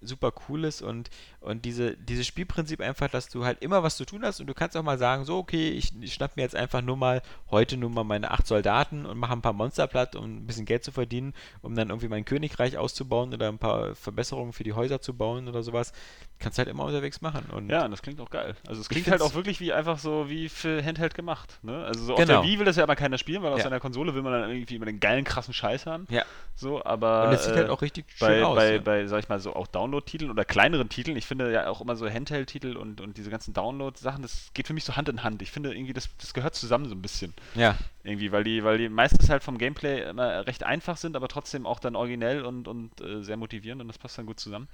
super 0.01 0.33
cool 0.49 0.65
ist 0.65 0.83
und 0.83 1.09
Und 1.41 1.65
diese, 1.65 1.97
dieses 1.97 2.27
Spielprinzip 2.27 2.81
einfach, 2.81 3.09
dass 3.09 3.29
du 3.29 3.45
halt 3.45 3.63
immer 3.63 3.85
was 3.85 3.97
zu 3.97 4.05
tun 4.05 4.23
hast 4.25 4.41
und 4.41 4.49
du 4.49 4.55
kannst 4.55 4.77
auch 4.77 4.83
mal 4.83 4.99
sagen, 4.99 5.25
so, 5.25 5.39
okay, 5.39 5.71
ich, 5.71 5.93
ich 6.01 6.13
schnapp 6.15 6.37
mir 6.37 6.43
jetzt 6.43 6.57
einfach 6.57 6.83
nur 6.83 6.97
mal 6.97 7.23
heute 7.51 7.77
nur 7.77 7.91
mal 7.91 8.03
meine 8.03 8.33
acht 8.33 8.47
Soldaten 8.47 9.07
und 9.07 9.19
mache 9.19 9.35
ein 9.35 9.41
paar 9.41 9.53
Monster 9.53 9.87
platt, 9.87 10.17
um 10.17 10.25
ein 10.25 10.47
bisschen 10.47 10.65
Geld 10.65 10.83
zu 10.83 10.91
verdienen, 10.91 11.35
um 11.63 11.77
dann 11.77 11.91
irgendwie 11.91 12.09
mein 12.09 12.25
Königreich 12.25 12.77
auszubauen 12.77 13.33
oder 13.33 13.49
ein 13.49 13.59
paar 13.59 13.95
Verbesserungen 13.95 14.53
für 14.53 14.65
die 14.65 14.73
Häuser 14.73 15.01
zu 15.01 15.15
bauen 15.15 15.47
oder 15.47 15.63
sowas. 15.63 15.93
Kannst 16.41 16.59
halt 16.59 16.69
immer 16.69 16.85
unterwegs 16.85 17.21
machen. 17.21 17.47
Und 17.53 17.69
Ja, 17.71 17.85
und 17.85 17.93
das 17.93 18.03
klingt 18.03 18.21
auch 18.21 18.31
geil. 18.31 18.57
Also 18.67 18.81
es 18.81 18.89
klingt 18.89 19.09
halt 19.09 19.23
auch 19.23 19.35
wirklich 19.35 19.61
wie 19.61 19.73
einfach 19.73 19.99
so 19.99 20.29
wie 20.29 20.49
für 20.49 20.85
Handheld 20.85 21.15
gemacht. 21.15 21.59
Ne? 21.63 21.85
Also 21.85 22.05
so 22.05 22.13
auf 22.15 22.19
Genau. 22.21 22.43
der 22.43 22.51
Wii 22.51 22.59
will 22.59 22.67
das 22.67 22.77
ja 22.77 22.83
aber 22.83 22.97
keiner 22.97 23.17
spielen, 23.19 23.43
weil 23.43 23.53
auf 23.53 23.59
Ja. 23.59 23.65
seiner 23.65 23.81
Konsole 23.81 24.13
will 24.15 24.23
man 24.23 24.33
dann 24.33 24.51
irgendwie 24.51 24.75
immer 24.75 24.87
den 24.87 24.99
geilen, 25.01 25.25
krassen 25.25 25.55
Scheiß 25.55 25.87
haben. 25.87 26.07
Ja. 26.11 26.25
So, 26.57 26.85
aber 26.85 27.29
Und 27.29 27.35
es 27.35 27.45
sieht 27.45 27.55
äh, 27.55 27.59
halt 27.59 27.71
auch 27.71 27.83
richtig 27.83 28.07
schön 28.17 28.29
bei, 28.29 28.45
aus. 28.45 28.57
bei, 28.57 28.73
ja. 28.75 28.79
bei, 28.81 29.07
sag 29.07 29.21
ich 29.21 29.29
mal, 29.29 29.39
so 29.41 29.55
auch 29.55 29.69
Download-Titeln 29.69 30.31
oder 30.31 30.45
kleineren 30.45 30.89
Titeln, 30.89 31.17
ich 31.17 31.27
finde 31.27 31.38
ja 31.47 31.69
auch 31.69 31.81
immer 31.81 31.97
so 31.97 32.09
Handheld-Titel 32.09 32.77
und, 32.77 33.01
und 33.01 33.17
diese 33.17 33.31
ganzen 33.31 33.55
Download-Sachen, 33.55 34.23
das 34.23 34.51
geht 34.55 34.67
für 34.67 34.75
mich 34.75 34.85
so 34.85 34.97
Hand 34.97 35.09
in 35.09 35.23
Hand. 35.23 35.43
Ich 35.43 35.51
finde 35.51 35.75
irgendwie, 35.75 35.93
das, 35.93 36.09
das 36.19 36.35
gehört 36.35 36.55
zusammen 36.55 36.89
so 36.89 36.95
ein 36.95 37.03
bisschen. 37.03 37.35
ja. 37.55 37.77
Irgendwie, 38.05 38.33
weil 38.33 38.43
die, 38.43 38.65
weil 38.65 38.79
die 38.79 38.89
meistens 38.89 39.29
halt 39.29 39.43
vom 39.43 39.59
Gameplay 39.59 40.09
immer 40.09 40.47
recht 40.47 40.65
einfach 40.65 40.97
sind, 40.97 41.15
aber 41.15 41.29
trotzdem 41.29 41.67
auch 41.67 41.79
dann 41.79 41.95
originell 41.95 42.43
und, 42.43 42.67
und 42.67 43.01
äh, 43.03 43.23
sehr 43.23 43.37
motivierend 43.37 43.83
und 43.83 43.89
das 43.89 43.99
passt 43.99 44.17
dann 44.17 44.25
gut 44.25 44.41
zusammen. 44.41 44.67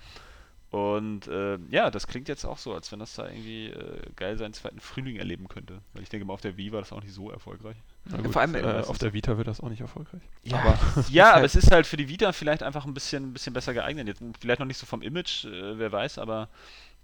Und 0.70 1.28
äh, 1.28 1.56
ja, 1.70 1.90
das 1.90 2.08
klingt 2.08 2.28
jetzt 2.28 2.44
auch 2.44 2.58
so, 2.58 2.74
als 2.74 2.90
wenn 2.90 2.98
das 2.98 3.14
da 3.14 3.28
irgendwie 3.28 3.66
äh, 3.66 4.00
geil 4.16 4.36
seinen 4.36 4.54
zweiten 4.54 4.80
Frühling 4.80 5.16
erleben 5.16 5.46
könnte. 5.46 5.80
Weil 5.92 6.02
ich 6.02 6.08
denke 6.08 6.26
mal, 6.26 6.32
auf 6.32 6.40
der 6.40 6.56
Wii 6.56 6.72
war 6.72 6.80
das 6.80 6.92
auch 6.92 7.02
nicht 7.02 7.14
so 7.14 7.30
erfolgreich. 7.30 7.76
Gut, 8.10 8.32
vor 8.32 8.42
allem, 8.42 8.56
äh, 8.56 8.60
äh, 8.60 8.84
auf 8.84 8.98
der 8.98 9.12
Vita 9.12 9.36
wird 9.38 9.46
das 9.46 9.60
auch 9.60 9.68
nicht 9.68 9.80
erfolgreich. 9.80 10.22
Ja, 10.42 10.58
Aber 10.58 10.78
Ja, 11.10 11.34
aber 11.34 11.44
es 11.44 11.54
ist 11.54 11.70
halt 11.70 11.86
für 11.86 11.96
die 11.96 12.08
Vita 12.08 12.32
vielleicht 12.32 12.64
einfach 12.64 12.86
ein 12.86 12.94
bisschen, 12.94 13.30
ein 13.30 13.32
bisschen 13.32 13.52
besser 13.52 13.72
geeignet. 13.72 14.08
Jetzt 14.08 14.22
vielleicht 14.40 14.58
noch 14.58 14.66
nicht 14.66 14.78
so 14.78 14.86
vom 14.86 15.00
Image, 15.00 15.44
äh, 15.44 15.78
wer 15.78 15.92
weiß, 15.92 16.18
aber 16.18 16.48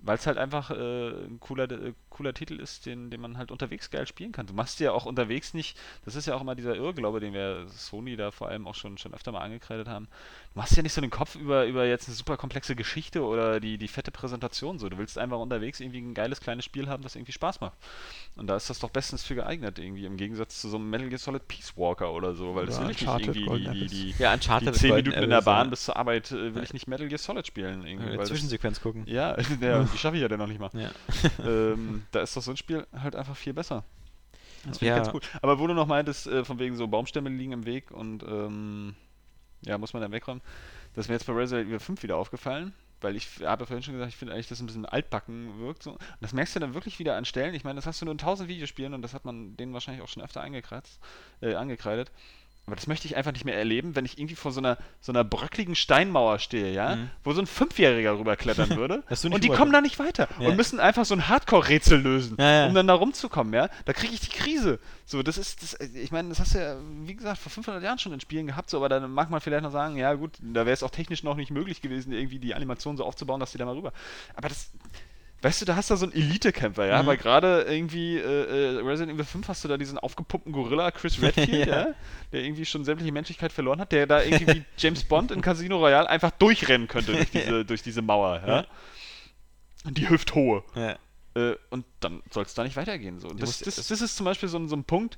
weil 0.03 0.17
es 0.17 0.27
halt 0.27 0.39
einfach 0.39 0.71
äh, 0.71 1.11
ein 1.27 1.39
cooler, 1.41 1.71
äh, 1.71 1.93
cooler 2.11 2.35
Titel 2.35 2.61
ist, 2.61 2.87
den, 2.87 3.11
den 3.11 3.21
man 3.21 3.39
halt 3.39 3.51
unterwegs 3.51 3.91
geil 3.91 4.07
spielen 4.07 4.33
kann. 4.33 4.47
Du 4.47 4.53
machst 4.53 4.81
dir 4.81 4.85
ja 4.85 4.93
auch 4.93 5.07
unterwegs 5.07 5.55
nicht, 5.55 5.79
das 6.05 6.15
ist 6.15 6.27
ja 6.27 6.35
auch 6.35 6.41
immer 6.41 6.55
dieser 6.55 6.77
Irrglaube, 6.77 7.21
den 7.21 7.33
wir 7.33 7.67
Sony 7.69 8.17
da 8.17 8.31
vor 8.31 8.49
allem 8.49 8.67
auch 8.67 8.75
schon, 8.75 8.99
schon 8.99 9.15
öfter 9.15 9.33
mal 9.33 9.41
angekreidet 9.41 9.89
haben. 9.89 10.09
Du 10.53 10.59
machst 10.61 10.77
ja 10.77 10.83
nicht 10.83 10.93
so 10.93 11.01
den 11.01 11.11
Kopf 11.11 11.37
über, 11.37 11.67
über 11.67 11.87
jetzt 11.87 12.09
eine 12.09 12.17
super 12.17 12.37
komplexe 12.37 12.75
Geschichte 12.75 13.23
oder 13.23 13.61
die, 13.61 13.79
die 13.79 13.89
fette 13.89 14.11
Präsentation 14.11 14.79
so. 14.79 14.89
Du 14.89 14.99
willst 14.99 15.17
einfach 15.17 15.39
unterwegs 15.39 15.81
irgendwie 15.81 16.01
ein 16.01 16.15
geiles 16.15 16.41
kleines 16.41 16.65
Spiel 16.65 16.89
haben, 16.89 17.03
das 17.03 17.15
irgendwie 17.15 17.33
Spaß 17.33 17.61
macht. 17.61 17.77
Und 18.37 18.49
da 18.49 18.57
ist 18.57 18.69
das 18.69 18.79
doch 18.79 18.91
bestens 18.91 19.23
für 19.23 19.35
geeignet, 19.35 19.79
irgendwie, 19.79 20.05
im 20.05 20.17
Gegensatz 20.17 20.61
zu 20.61 20.69
so 20.69 20.77
einem 20.77 20.91
Metal 20.91 21.09
Gear 21.09 21.19
Solid 21.19 21.47
Peace 21.47 21.77
Walker 21.77 22.13
oder 22.13 22.35
so, 22.35 22.55
weil 22.55 22.67
das 22.67 22.79
Oder 22.79 22.87
will 22.87 22.93
ich 22.93 23.01
nicht 23.01 23.09
irgendwie 23.09 23.47
die, 23.47 23.71
die, 23.71 23.87
die, 23.87 24.15
ja, 24.19 24.31
die 24.31 24.35
Uncharted 24.41 24.75
10 24.75 24.91
Golden 24.91 25.09
Minuten 25.09 25.25
in 25.25 25.31
der 25.31 25.43
Bahn 25.43 25.67
ja. 25.67 25.71
bis 25.71 25.85
zur 25.85 25.97
Arbeit 25.97 26.31
äh, 26.33 26.55
will 26.55 26.63
ich 26.63 26.73
nicht 26.73 26.89
Metal 26.89 27.09
Gear 27.09 27.19
Solid 27.19 27.47
spielen. 27.47 27.87
Irgendwie, 27.87 28.09
Äh, 28.09 28.11
weil 28.13 28.19
das, 28.19 28.29
Zwischensequenz 28.29 28.81
gucken. 28.81 29.05
ja, 29.07 29.37
ja, 29.61 29.85
die 29.85 29.99
schaffe 29.99 30.17
ich 30.17 30.23
ja 30.23 30.29
dann 30.29 30.39
noch 30.39 30.47
nicht 30.47 30.61
mal. 30.61 30.71
Ja. 30.75 30.91
ähm, 31.45 32.00
da 32.13 32.21
ist 32.21 32.37
doch 32.37 32.43
so 32.43 32.51
ein 32.51 32.57
Spiel 32.57 32.87
halt 32.93 33.17
einfach 33.17 33.37
viel 33.37 33.53
besser. 33.55 33.85
Das 34.67 34.79
finde 34.79 34.91
Ja. 34.95 34.97
ich 34.99 35.03
ganz 35.05 35.15
cool. 35.15 35.21
Aber 35.43 35.59
wo 35.59 35.67
du 35.67 35.75
noch 35.75 35.87
meintest, 35.87 36.27
äh, 36.27 36.45
von 36.45 36.59
wegen 36.59 36.77
so 36.77 36.87
Baumstämme 36.89 37.31
liegen 37.31 37.53
im 37.53 37.65
Weg 37.67 37.91
und 37.91 38.23
ähm, 38.23 38.95
ja, 39.63 39.79
muss 39.79 39.93
man 39.93 40.03
dann 40.03 40.13
wegräumen. 40.13 40.43
Das 40.95 41.05
ist 41.07 41.09
mir 41.09 41.15
jetzt 41.15 41.27
bei 41.27 41.33
Resident 41.33 41.69
Evil 41.69 41.81
5 41.81 42.03
wieder 42.03 42.17
aufgefallen, 42.17 42.75
weil 43.01 43.17
ich 43.17 43.27
habe 43.45 43.63
ja 43.63 43.67
vorhin 43.67 43.83
schon 43.83 43.95
gesagt, 43.95 44.11
ich 44.11 44.17
finde 44.17 44.35
eigentlich, 44.35 44.49
dass 44.49 44.59
es 44.59 44.63
ein 44.63 44.67
bisschen 44.67 44.87
altbacken 44.87 45.59
wirkt. 45.61 45.83
So. 45.83 45.93
Und 45.93 46.01
das 46.21 46.33
merkst 46.33 46.57
du 46.57 46.61
dann 46.61 46.75
wirklich 46.75 46.99
wieder 46.99 47.17
an 47.17 47.25
Stellen. 47.25 47.55
Ich 47.55 47.65
meine, 47.65 47.77
das 47.77 47.87
hast 47.87 48.01
du 48.01 48.05
nur 48.07 48.13
in 48.13 48.19
1000 48.19 48.49
Videospielen 48.49 48.95
und 48.95 49.03
das 49.03 49.15
hat 49.15 49.25
man 49.25 49.57
denen 49.57 49.73
wahrscheinlich 49.73 50.03
auch 50.03 50.09
schon 50.09 50.23
öfter 50.23 50.41
äh, 50.43 51.55
angekreidet. 51.55 52.11
Aber 52.67 52.77
das 52.77 52.87
möchte 52.87 53.07
ich 53.09 53.17
einfach 53.17 53.33
nicht 53.33 53.45
mehr 53.45 53.57
erleben, 53.57 53.97
wenn 53.97 54.05
ich 54.05 54.17
irgendwie 54.17 54.37
vor 54.37 54.53
so 54.53 54.61
einer, 54.61 54.79
so 55.01 55.11
einer 55.11 55.25
bröckligen 55.25 55.75
Steinmauer 55.75 56.39
stehe, 56.39 56.73
ja, 56.73 56.95
Mhm. 56.97 57.11
wo 57.25 57.33
so 57.33 57.41
ein 57.41 57.47
Fünfjähriger 57.49 58.17
rüberklettern 58.17 58.71
würde. 58.77 59.03
Und 59.25 59.43
die 59.43 59.49
kommen 59.49 59.73
da 59.73 59.81
nicht 59.81 59.99
weiter 59.99 60.29
Ja. 60.39 60.49
und 60.49 60.57
müssen 60.57 60.79
einfach 60.79 61.05
so 61.05 61.15
ein 61.15 61.27
Hardcore-Rätsel 61.29 62.01
lösen, 62.01 62.37
Ja, 62.39 62.51
ja. 62.61 62.67
um 62.67 62.75
dann 62.75 62.87
da 62.87 62.95
rumzukommen, 62.95 63.53
ja. 63.55 63.69
Da 63.87 63.93
kriege 63.93 64.15
ich 64.15 64.21
die 64.21 64.31
Krise. 64.31 64.79
So, 65.05 65.23
das 65.25 65.37
ist, 65.37 65.63
das, 65.63 65.75
ich 65.81 66.13
meine, 66.13 66.29
das 66.29 66.39
hast 66.39 66.55
du 66.55 66.59
ja, 66.61 66.77
wie 67.07 67.15
gesagt, 67.17 67.39
vor 67.39 67.51
500 67.51 67.83
Jahren 67.83 67.99
schon 67.99 68.13
in 68.13 68.21
Spielen 68.21 68.47
gehabt, 68.47 68.71
so, 68.71 68.77
aber 68.77 68.89
dann 68.89 69.11
mag 69.11 69.31
man 69.31 69.41
vielleicht 69.41 69.65
noch 69.65 69.73
sagen, 69.73 69.97
ja 69.97 70.15
gut, 70.15 70.39
da 70.41 70.61
wäre 70.67 70.75
es 70.75 70.85
auch 70.85 70.91
technisch 70.91 71.25
noch 71.25 71.35
nicht 71.37 71.51
möglich 71.51 71.83
gewesen, 71.83 72.13
irgendwie 72.13 72.39
die 72.39 72.55
Animation 72.55 72.97
so 72.97 73.05
aufzubauen, 73.05 73.41
dass 73.41 73.51
die 73.51 73.59
da 73.59 73.65
mal 73.65 73.75
rüber. 73.75 73.93
Aber 74.37 74.49
das, 74.49 74.71
weißt 75.43 75.61
du, 75.63 75.65
da 75.65 75.77
hast 75.77 75.91
du 75.91 75.97
so 75.97 76.05
einen 76.07 76.13
Elite-Camper, 76.13 76.87
ja, 76.87 77.03
Mhm. 77.03 77.07
weil 77.07 77.17
gerade 77.17 77.63
irgendwie 77.69 78.17
äh, 78.19 78.77
äh, 78.77 78.79
Resident 78.81 79.13
Evil 79.15 79.25
5 79.25 79.49
hast 79.49 79.65
du 79.65 79.69
da 79.69 79.77
diesen 79.79 79.99
aufgepumpten 79.99 80.53
Gorilla 80.53 80.91
Chris 80.91 81.21
Redfield, 81.23 81.67
Ja. 81.69 81.89
ja. 81.89 81.95
der 82.33 82.43
irgendwie 82.45 82.67
schon 82.67 82.85
sämtliche 82.85 83.13
Menschlichkeit 83.13 83.53
verloren 83.53 83.81
hat, 83.81 83.93
der 83.93 84.07
da 84.07 84.23
irgendwie 84.23 84.47
wie 84.57 84.65
James 84.77 85.05
Bond 85.05 85.31
in 85.31 85.41
Casino 85.41 85.79
Royale 85.79 86.09
einfach 86.09 86.31
durchrennen 86.33 86.89
könnte 86.89 87.13
durch 87.13 87.31
diese, 87.33 87.65
durch 87.65 87.83
diese 87.83 88.03
Mauer, 88.03 88.43
ja. 88.47 88.67
Die 89.91 90.09
hüfthohe. 90.11 90.63
Äh, 91.35 91.55
und 91.71 91.87
dann 92.01 92.23
soll 92.31 92.45
es 92.45 92.55
da 92.55 92.65
nicht 92.65 92.77
weitergehen. 92.77 93.19
So. 93.21 93.29
Das, 93.29 93.61
das, 93.61 93.77
das 93.77 94.01
ist 94.01 94.17
zum 94.17 94.25
Beispiel 94.25 94.49
so 94.49 94.59
ein, 94.59 94.69
so 94.69 94.77
ein 94.77 94.85
Punkt, 94.85 95.17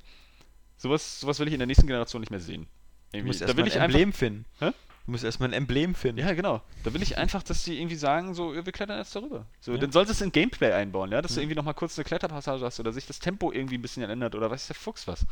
sowas, 0.77 1.19
sowas 1.19 1.39
will 1.39 1.47
ich 1.47 1.53
in 1.53 1.59
der 1.59 1.67
nächsten 1.67 1.87
Generation 1.87 2.21
nicht 2.21 2.29
mehr 2.29 2.39
sehen. 2.39 2.67
Du 3.11 3.23
musst 3.23 3.41
Da 3.41 3.47
will 3.57 3.63
ein 3.63 3.67
ich 3.67 3.73
einfach, 3.73 3.85
Emblem 3.85 4.13
finden. 4.13 4.45
Hä? 4.59 4.71
Du 5.05 5.11
musst 5.11 5.23
erstmal 5.25 5.49
ein 5.49 5.53
Emblem 5.53 5.95
finden. 5.95 6.19
ja, 6.19 6.33
genau. 6.33 6.61
Da 6.83 6.93
will 6.93 7.01
ich 7.03 7.17
einfach, 7.17 7.43
dass 7.43 7.63
die 7.65 7.77
irgendwie 7.77 7.97
sagen, 7.97 8.33
so, 8.35 8.53
wir 8.55 8.63
klettern 8.71 8.97
jetzt 8.99 9.13
darüber. 9.15 9.45
So, 9.59 9.73
Ja. 9.73 9.77
Dann 9.77 9.91
sollst 9.91 10.09
du 10.09 10.13
es 10.13 10.21
in 10.21 10.31
Gameplay 10.31 10.71
einbauen, 10.71 11.11
ja, 11.11 11.21
dass 11.21 11.33
du 11.33 11.39
Mhm. 11.39 11.43
irgendwie 11.43 11.55
nochmal 11.57 11.73
kurz 11.73 11.97
eine 11.97 12.05
Kletterpassage 12.05 12.63
hast 12.63 12.79
oder 12.79 12.93
sich 12.93 13.05
das 13.05 13.19
Tempo 13.19 13.51
irgendwie 13.51 13.77
ein 13.77 13.81
bisschen 13.81 14.03
ändert 14.03 14.33
oder 14.35 14.49
weiß 14.49 14.67
der 14.67 14.75
Fuchs 14.77 15.05
was. 15.07 15.25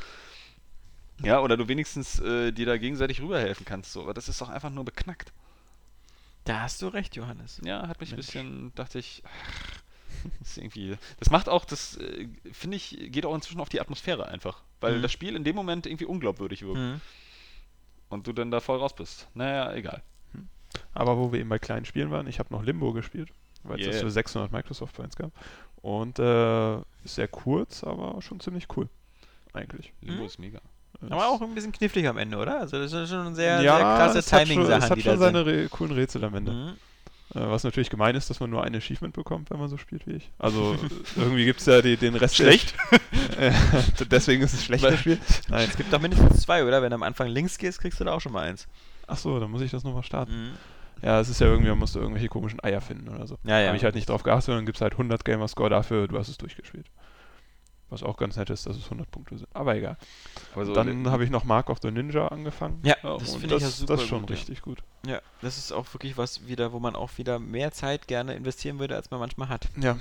Ja, 1.24 1.40
oder 1.40 1.56
du 1.56 1.68
wenigstens 1.68 2.20
äh, 2.20 2.52
dir 2.52 2.66
da 2.66 2.78
gegenseitig 2.78 3.22
rüberhelfen 3.22 3.66
kannst, 3.66 3.94
so. 3.94 4.02
Aber 4.02 4.14
das 4.14 4.28
ist 4.28 4.42
doch 4.42 4.50
einfach 4.50 4.70
nur 4.72 4.84
beknackt. 4.84 5.32
Da 6.46 6.62
hast 6.62 6.82
du 6.82 6.88
recht, 6.88 7.16
Johannes. 7.16 7.62
Ja, 7.64 7.88
hat 7.88 8.02
mich 8.02 8.12
ein 8.12 8.16
bisschen, 8.18 8.74
dachte 8.76 8.98
ich, 9.00 9.22
ach, 9.26 9.82
das 10.40 10.50
ist 10.50 10.58
irgendwie. 10.58 10.98
Das 11.20 11.30
macht 11.30 11.48
auch, 11.48 11.64
das 11.64 11.96
äh, 11.98 12.28
finde 12.52 12.76
ich, 12.78 12.98
geht 13.12 13.26
auch 13.26 13.36
inzwischen 13.36 13.62
auf 13.62 13.70
die 13.70 13.80
Atmosphäre 13.80 14.28
einfach. 14.28 14.64
Weil 14.82 14.98
Mhm. 14.98 15.02
das 15.04 15.12
Spiel 15.12 15.36
in 15.36 15.44
dem 15.44 15.56
Moment 15.56 15.86
irgendwie 15.86 16.06
unglaubwürdig 16.06 16.64
wirkt. 16.64 16.80
Mhm. 16.80 17.02
Und 18.12 18.28
du 18.28 18.34
dann 18.34 18.52
da 18.52 18.60
voll 18.60 18.78
raus 18.78 18.94
bist. 18.96 19.28
Naja, 19.34 19.74
egal. 19.74 20.04
Aber 20.94 21.18
wo 21.18 21.32
wir 21.32 21.40
eben 21.40 21.50
bei 21.50 21.60
kleinen 21.60 21.86
Spielen 21.86 22.12
waren, 22.12 22.28
ich 22.28 22.38
habe 22.40 22.54
noch 22.54 22.62
Limbo 22.64 22.94
gespielt, 22.94 23.30
weil 23.64 23.80
es 23.80 23.86
Yeah. 23.86 23.94
das 23.94 24.02
für 24.04 24.12
600 24.12 24.52
Microsoft 24.52 24.96
Points 24.96 25.16
gab. 25.16 25.32
Und 25.82 26.20
äh, 26.20 26.76
ist 27.04 27.16
sehr 27.16 27.28
kurz, 27.28 27.84
aber 27.84 28.22
schon 28.22 28.40
ziemlich 28.40 28.68
cool. 28.78 28.88
Eigentlich. 29.54 29.92
Limbo 30.02 30.22
Mhm. 30.22 30.28
ist 30.28 30.40
mega. 30.40 30.60
Aber 31.10 31.30
auch 31.30 31.42
ein 31.42 31.56
bisschen 31.56 31.72
knifflig 31.72 32.08
am 32.08 32.18
Ende, 32.18 32.38
oder? 32.38 32.60
Also 32.60 32.78
das 32.78 32.94
ist 32.94 33.10
schon 33.10 33.34
sehr, 33.34 33.62
ja, 33.62 33.76
sehr 33.78 33.80
klasse 33.80 34.20
es 34.20 34.32
hat 34.34 34.48
schon, 34.48 34.62
es 34.62 34.68
Timing-Sachen, 34.68 34.90
hat 34.92 35.02
schon 35.02 35.18
seine. 35.18 35.46
Re 35.46 35.68
coolen 35.70 35.92
Rätsel 35.94 36.24
am 36.24 36.36
Ende. 36.36 36.52
Mhm. 36.52 36.74
Äh, 37.34 37.40
was 37.40 37.64
natürlich 37.64 37.90
gemein 37.90 38.16
ist, 38.16 38.30
dass 38.30 38.40
man 38.40 38.50
nur 38.50 38.64
ein 38.64 38.76
Achievement 38.76 39.14
bekommt, 39.14 39.52
wenn 39.52 39.60
man 39.60 39.70
so 39.70 39.78
spielt 39.78 40.06
wie 40.06 40.14
ich. 40.14 40.30
Also 40.38 40.76
irgendwie 41.16 41.46
gibt 41.46 41.62
es 41.62 41.66
ja 41.66 41.82
die, 41.82 41.96
den 41.96 42.16
Rest. 42.16 42.36
Schlecht? 42.36 42.76
Äh, 43.38 43.52
deswegen 44.12 44.44
ist 44.44 44.54
es 44.54 44.64
schlecht, 44.66 44.84
das 44.84 45.00
Spiel. 45.00 45.18
Nein. 45.48 45.68
Es 45.70 45.78
gibt 45.78 45.94
doch 45.94 46.02
mindestens 46.02 46.42
zwei, 46.42 46.66
oder? 46.66 46.82
Wenn 46.82 46.90
du 46.90 46.96
am 46.96 47.04
Anfang 47.04 47.28
links 47.28 47.58
gehst, 47.58 47.80
kriegst 47.80 48.00
du 48.00 48.04
da 48.04 48.14
auch 48.14 48.22
schon 48.22 48.34
mal 48.34 48.48
eins. 48.48 48.68
Achso, 49.08 49.40
dann 49.40 49.50
muss 49.50 49.62
ich 49.62 49.72
das 49.72 49.84
nochmal 49.84 50.04
starten. 50.04 50.32
Mhm. 50.32 50.52
Ja, 51.02 51.20
es 51.20 51.30
ist 51.30 51.42
ja 51.42 51.48
irgendwie, 51.48 51.70
man 51.70 51.80
musst 51.80 51.96
du 51.96 52.00
irgendwelche 52.00 52.28
komischen 52.28 52.64
Eier 52.64 52.82
finden 52.82 53.10
oder 53.10 53.26
so. 53.26 53.38
Ja, 53.44 53.60
ja. 53.60 53.68
Habe 53.68 53.78
ich 53.78 53.84
halt 53.84 53.96
nicht 53.96 54.10
drauf 54.10 54.24
geachtet 54.24 54.50
und 54.50 54.58
dann 54.58 54.66
gibt 54.66 54.78
es 54.78 54.82
halt 54.82 54.94
100 54.94 55.26
Gamerscore 55.26 55.70
dafür, 55.70 56.08
du 56.08 56.18
hast 56.18 56.28
es 56.28 56.38
durchgespielt. 56.38 56.86
Was 57.92 58.04
auch 58.04 58.16
ganz 58.16 58.38
nett 58.38 58.50
ist, 58.50 58.66
dass 58.66 58.78
es 58.78 58.86
100 58.86 59.12
Punkte 59.12 59.38
sind. 59.38 59.50
Aber 59.54 59.76
egal. 59.76 59.98
Aber 60.56 60.66
so 60.66 60.74
dann 60.74 61.12
habe 61.12 61.26
ich 61.26 61.30
noch 61.30 61.44
Mark 61.44 61.70
of 61.70 61.80
the 61.82 61.92
Ninja 61.92 62.30
angefangen. 62.30 62.80
Ja, 62.84 62.96
Ja, 63.04 63.18
das 63.18 63.36
finde 63.36 63.58
ich 63.58 63.62
ja 63.62 63.68
super 63.68 63.94
das 63.94 64.04
ist 64.04 64.08
schon 64.08 64.22
gut, 64.22 64.32
richtig 64.32 64.62
gut. 64.62 64.82
Ja. 65.06 65.14
ja, 65.14 65.22
das 65.42 65.58
ist 65.58 65.74
auch 65.74 65.94
wirklich 65.94 66.18
was 66.18 66.48
wieder, 66.48 66.72
wo 66.72 66.80
man 66.80 66.96
auch 66.96 67.18
wieder 67.18 67.38
mehr 67.38 67.72
Zeit 67.74 68.08
gerne 68.08 68.34
investieren 68.34 68.80
würde, 68.80 68.96
als 68.96 69.12
man 69.12 69.20
manchmal 69.20 69.50
hat. 69.50 69.68
Ja. 69.76 69.98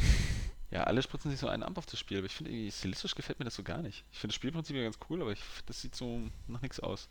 Ja, 0.71 0.85
alle 0.85 1.03
spritzen 1.03 1.33
sich 1.33 1.41
so 1.41 1.49
einen 1.49 1.65
ab 1.65 1.77
auf 1.79 1.87
das 1.87 1.99
Spiel, 1.99 2.19
aber 2.19 2.27
ich 2.27 2.33
finde 2.33 2.53
irgendwie, 2.53 2.71
stilistisch 2.71 3.17
gefällt 3.17 3.41
mir 3.41 3.45
das 3.45 3.57
so 3.57 3.65
gar 3.65 3.79
nicht. 3.83 4.05
Ich 4.13 4.21
finde 4.21 4.29
das 4.29 4.37
Spielprinzip 4.37 4.77
ja 4.77 4.85
ganz 4.85 4.99
cool, 5.09 5.21
aber 5.21 5.33
ich, 5.33 5.41
find, 5.41 5.69
das 5.69 5.81
sieht 5.81 5.97
so 5.97 6.21
nach 6.47 6.63
nichts 6.63 6.79
aus. 6.79 7.09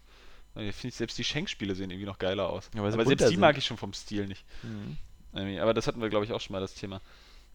Ich 0.55 0.75
finde 0.75 0.95
selbst 0.95 1.17
die 1.17 1.25
Schenkspiele 1.25 1.75
sehen 1.75 1.91
irgendwie 1.91 2.07
noch 2.07 2.19
geiler 2.19 2.49
aus. 2.49 2.71
Ja, 2.73 2.80
aber 2.80 2.91
selbst 2.91 3.21
die 3.25 3.27
sind. 3.27 3.39
mag 3.39 3.57
ich 3.57 3.65
schon 3.65 3.77
vom 3.77 3.93
Stil 3.93 4.27
nicht. 4.27 4.45
Mhm. 4.63 4.97
Aber 5.59 5.73
das 5.73 5.88
hatten 5.88 6.01
wir, 6.01 6.09
glaube 6.09 6.25
ich, 6.25 6.32
auch 6.32 6.41
schon 6.41 6.53
mal 6.53 6.61
das 6.61 6.73
Thema. 6.73 7.01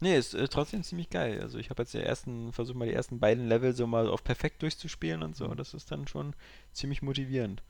Nee, 0.01 0.16
ist 0.18 0.34
äh, 0.34 0.49
trotzdem 0.49 0.82
ziemlich 0.82 1.09
geil. 1.11 1.40
Also 1.40 1.59
ich 1.59 1.70
habe 1.70 1.82
jetzt 1.82 1.95
die 1.95 1.99
ersten, 1.99 2.53
versucht 2.53 2.76
mal 2.76 2.86
die 2.88 2.95
ersten 2.95 3.18
beiden 3.20 3.49
Level 3.49 3.74
so 3.74 3.86
mal 3.86 4.09
auf 4.09 4.22
perfekt 4.24 4.62
durchzuspielen 4.62 5.22
und 5.22 5.36
so. 5.36 5.49
Das 5.55 5.72
ist 5.74 5.90
dann 5.90 6.07
schon 6.09 6.34
ziemlich 6.72 7.01
motivierend. 7.03 7.62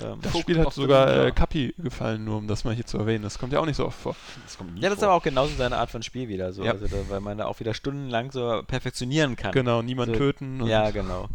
Ähm, 0.00 0.18
Das 0.22 0.38
Spiel 0.38 0.58
hat 0.58 0.72
sogar 0.72 1.26
äh, 1.26 1.30
Kapi 1.32 1.74
gefallen, 1.78 2.24
nur 2.24 2.38
um 2.38 2.48
das 2.48 2.64
mal 2.64 2.74
hier 2.74 2.86
zu 2.86 2.98
erwähnen. 2.98 3.22
Das 3.22 3.38
kommt 3.38 3.52
ja 3.52 3.60
auch 3.60 3.66
nicht 3.66 3.76
so 3.76 3.86
oft 3.86 3.98
vor. 3.98 4.16
Das 4.44 4.56
ja, 4.76 4.88
das 4.88 4.92
ist 4.94 4.98
vor. 5.00 5.08
aber 5.08 5.14
auch 5.16 5.22
genauso 5.22 5.54
seine 5.56 5.76
Art 5.76 5.90
von 5.90 6.02
Spiel 6.02 6.28
wieder. 6.28 6.52
So. 6.52 6.64
Ja. 6.64 6.72
Also 6.72 6.86
da, 6.86 6.96
weil 7.08 7.20
man 7.20 7.38
da 7.38 7.46
auch 7.46 7.60
wieder 7.60 7.74
stundenlang 7.74 8.30
so 8.32 8.62
perfektionieren 8.66 9.36
kann. 9.36 9.52
Genau, 9.52 9.82
niemand 9.82 10.12
So, 10.12 10.18
töten. 10.18 10.60
und- 10.62 10.68
Ja, 10.68 10.90
genau. 10.90 11.28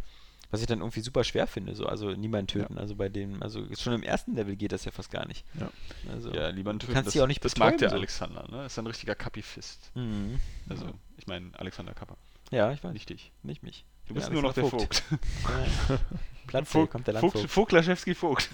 Was 0.52 0.62
ich 0.62 0.68
dann 0.68 0.80
irgendwie 0.80 1.02
super 1.02 1.24
schwer 1.24 1.45
finde, 1.45 1.76
so, 1.76 1.86
also 1.86 2.12
niemand 2.12 2.50
töten. 2.50 2.80
Also 2.80 2.95
bei 2.95 3.08
dem, 3.08 3.43
also 3.43 3.64
schon 3.78 3.93
im 3.93 4.02
ersten 4.02 4.36
Level 4.36 4.56
geht 4.56 4.72
das 4.72 4.84
ja 4.84 4.91
fast 4.91 5.12
gar 5.12 5.28
nicht. 5.28 5.45
Ja. 5.60 5.70
Also, 6.12 6.34
Ja, 6.34 6.52
du 6.52 6.64
Töten, 6.64 6.93
kannst 6.93 7.16
das, 7.16 7.22
auch 7.22 7.28
nicht 7.28 7.45
Das 7.45 7.56
mag 7.58 7.78
der 7.78 7.89
betäuben, 7.89 7.89
so. 7.91 7.95
Alexander, 7.97 8.47
ne? 8.50 8.66
Ist 8.66 8.80
ein 8.80 8.88
richtiger 8.88 9.14
Kapifist. 9.14 9.91
Mhm. 9.95 10.39
Also, 10.68 10.89
ich 11.18 11.28
meine, 11.28 11.52
Alexander 11.54 11.93
Kappa. 11.93 12.18
Ja, 12.50 12.72
ich 12.72 12.84
weiß. 12.84 12.93
Nicht 12.93 13.10
dich. 13.10 13.32
Nicht 13.43 13.62
mich. 13.62 13.86
Du 14.08 14.16
bist 14.16 14.32
nur 14.32 14.41
noch 14.41 14.54
der 14.54 14.66
Vogt. 14.66 15.04
Ja. 15.89 16.00
Platz, 16.47 16.70
Vogt, 16.72 16.91
kommt 16.91 17.06
der 17.06 17.14
Vogt, 17.16 17.34
Landvogt. 17.36 17.52
Vogtlaschewski 17.52 18.16
Vogt. 18.16 18.50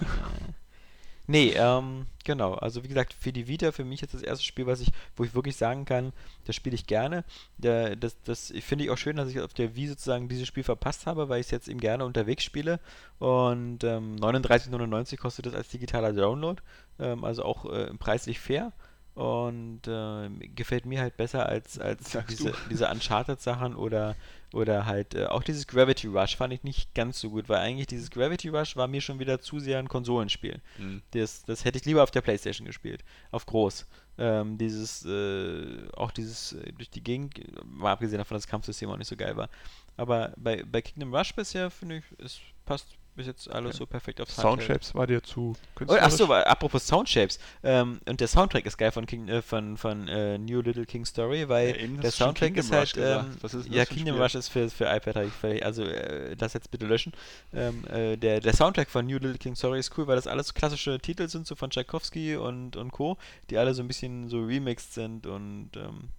Nee, 1.27 1.53
ähm, 1.57 2.05
genau. 2.23 2.53
Also 2.53 2.83
wie 2.83 2.87
gesagt, 2.87 3.13
für 3.13 3.33
die 3.33 3.47
Vita, 3.47 3.71
für 3.71 3.83
mich 3.83 4.01
jetzt 4.01 4.13
das 4.13 4.21
erste 4.21 4.45
Spiel, 4.45 4.67
was 4.67 4.79
ich, 4.79 4.91
wo 5.15 5.23
ich 5.23 5.33
wirklich 5.33 5.55
sagen 5.55 5.85
kann, 5.85 6.13
das 6.45 6.55
spiele 6.55 6.75
ich 6.75 6.85
gerne. 6.85 7.23
Der, 7.57 7.95
das 7.95 8.21
das 8.23 8.53
finde 8.61 8.85
ich 8.85 8.91
auch 8.91 8.97
schön, 8.97 9.15
dass 9.15 9.29
ich 9.29 9.39
auf 9.39 9.53
der 9.53 9.75
Wii 9.75 9.87
sozusagen 9.87 10.29
dieses 10.29 10.47
Spiel 10.47 10.63
verpasst 10.63 11.07
habe, 11.07 11.27
weil 11.27 11.39
ich 11.39 11.47
es 11.47 11.51
jetzt 11.51 11.67
eben 11.67 11.79
gerne 11.79 12.05
unterwegs 12.05 12.43
spiele. 12.43 12.79
Und 13.19 13.83
ähm, 13.83 14.17
39,99 14.17 15.17
kostet 15.17 15.47
es 15.47 15.55
als 15.55 15.69
digitaler 15.69 16.13
Download. 16.13 16.61
Ähm, 16.99 17.23
also 17.23 17.43
auch 17.43 17.65
äh, 17.71 17.93
preislich 17.97 18.39
fair. 18.39 18.71
Und 19.15 19.87
äh, 19.87 20.29
gefällt 20.49 20.85
mir 20.85 20.99
halt 20.99 21.15
besser 21.15 21.45
als, 21.45 21.79
als 21.79 22.11
Sagst 22.11 22.31
diese, 22.31 22.51
du. 22.51 22.57
diese 22.69 22.89
Uncharted-Sachen 22.89 23.73
oder, 23.73 24.17
oder 24.51 24.85
halt 24.85 25.15
äh, 25.15 25.27
auch 25.27 25.41
dieses 25.41 25.67
Gravity 25.67 26.07
Rush 26.07 26.35
fand 26.35 26.51
ich 26.51 26.63
nicht 26.63 26.93
ganz 26.93 27.21
so 27.21 27.29
gut, 27.29 27.47
weil 27.47 27.59
eigentlich 27.59 27.87
dieses 27.87 28.11
Gravity 28.11 28.49
Rush 28.49 28.75
war 28.75 28.89
mir 28.89 28.99
schon 28.99 29.19
wieder 29.19 29.39
zu 29.39 29.59
sehr 29.59 29.79
ein 29.79 29.87
Konsolenspiel. 29.87 30.59
Mhm. 30.77 31.01
Das, 31.11 31.45
das 31.45 31.63
hätte 31.63 31.77
ich 31.77 31.85
lieber 31.85 32.03
auf 32.03 32.11
der 32.11 32.21
Playstation 32.21 32.67
gespielt. 32.67 33.05
Auf 33.31 33.45
groß. 33.45 33.87
Ähm, 34.17 34.57
dieses, 34.57 35.05
äh, 35.05 35.87
auch 35.95 36.11
dieses 36.11 36.51
äh, 36.51 36.73
durch 36.73 36.89
die 36.89 37.03
Gegend, 37.03 37.39
mal 37.65 37.93
abgesehen 37.93 38.17
davon, 38.17 38.35
dass 38.35 38.43
das 38.43 38.51
Kampfsystem 38.51 38.89
auch 38.89 38.97
nicht 38.97 39.07
so 39.07 39.15
geil 39.15 39.37
war. 39.37 39.49
Aber 39.95 40.33
bei, 40.35 40.61
bei 40.63 40.81
Kingdom 40.81 41.15
Rush 41.15 41.33
bisher, 41.33 41.71
finde 41.71 41.97
ich, 41.97 42.03
es 42.17 42.39
passt 42.65 42.97
bis 43.15 43.27
jetzt 43.27 43.49
alles 43.49 43.69
Okay. 43.71 43.77
so 43.77 43.85
perfekt 43.85 44.19
Handheld. 44.19 44.37
Soundshapes 44.39 44.95
war 44.95 45.07
dir 45.07 45.23
zu 45.23 45.55
Oh, 45.87 45.93
achso, 45.93 46.25
künstlerisch? 46.27 46.45
apropos 46.47 46.87
Soundshapes. 46.87 47.39
Ähm, 47.63 47.99
und 48.07 48.19
der 48.19 48.27
Soundtrack 48.27 48.65
ist 48.65 48.77
geil 48.77 48.91
von, 48.91 49.05
King, 49.05 49.27
äh, 49.27 49.41
von, 49.41 49.77
von 49.77 50.07
äh, 50.07 50.37
New 50.37 50.61
Little 50.61 50.85
King 50.85 51.05
Story, 51.05 51.47
weil 51.49 51.69
Ja, 51.79 52.01
der 52.01 52.11
Soundtrack 52.11 52.53
Kingdom 52.53 52.79
ist 52.83 52.95
halt. 52.97 52.97
Ähm, 52.97 53.37
Was 53.41 53.53
ist 53.53 53.67
ja, 53.69 53.85
Kingdom? 53.85 54.19
Rush 54.21 54.35
ist 54.35 54.49
für, 54.49 54.69
für 54.69 54.85
iPad, 54.85 55.17
ich 55.25 55.33
völlig, 55.33 55.65
also 55.65 55.83
äh, 55.83 56.35
das 56.35 56.53
jetzt 56.53 56.71
bitte 56.71 56.85
löschen. 56.85 57.13
Ähm, 57.53 57.85
äh, 57.87 58.17
der, 58.17 58.39
der 58.41 58.53
Soundtrack 58.53 58.89
von 58.89 59.05
New 59.05 59.13
Little 59.17 59.37
King 59.37 59.55
Story 59.55 59.79
ist 59.79 59.97
cool, 59.97 60.07
weil 60.07 60.15
das 60.15 60.27
alles 60.27 60.53
klassische 60.53 60.99
Titel 60.99 61.27
sind, 61.27 61.47
so 61.47 61.55
von 61.55 61.69
Tchaikovsky 61.69 62.35
und, 62.35 62.75
und 62.75 62.91
Co., 62.91 63.17
die 63.49 63.57
alle 63.57 63.73
so 63.73 63.81
ein 63.81 63.87
bisschen 63.87 64.27
so 64.29 64.43
remixed 64.43 64.93
sind 64.93 65.25
und 65.27 65.71
ähm, 65.75 66.09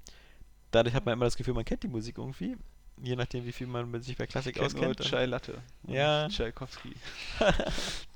dadurch 0.70 0.94
hat 0.94 1.04
man 1.06 1.12
immer 1.14 1.24
das 1.26 1.36
Gefühl, 1.36 1.54
man 1.54 1.64
kennt 1.64 1.82
die 1.82 1.88
Musik 1.88 2.18
irgendwie. 2.18 2.56
Je 3.02 3.14
nachdem, 3.16 3.44
wie 3.44 3.52
viel 3.52 3.66
man 3.66 3.90
mit 3.90 4.04
sich 4.04 4.16
bei 4.16 4.26
Klassik 4.26 4.56
nur 4.56 4.66
auskennt. 4.66 5.00
Und- 5.00 5.08
Chai 5.08 5.26
Latte. 5.26 5.62
Ja. 5.86 6.28
Tchaikovsky. 6.28 6.94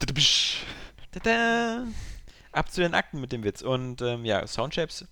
Ab 2.53 2.70
zu 2.72 2.81
den 2.81 2.95
Akten 2.95 3.20
mit 3.20 3.33
dem 3.33 3.45
Witz. 3.45 3.62
Und 3.62 4.03
ähm, 4.03 4.24
ja, 4.24 4.47
Soundshapes 4.47 5.07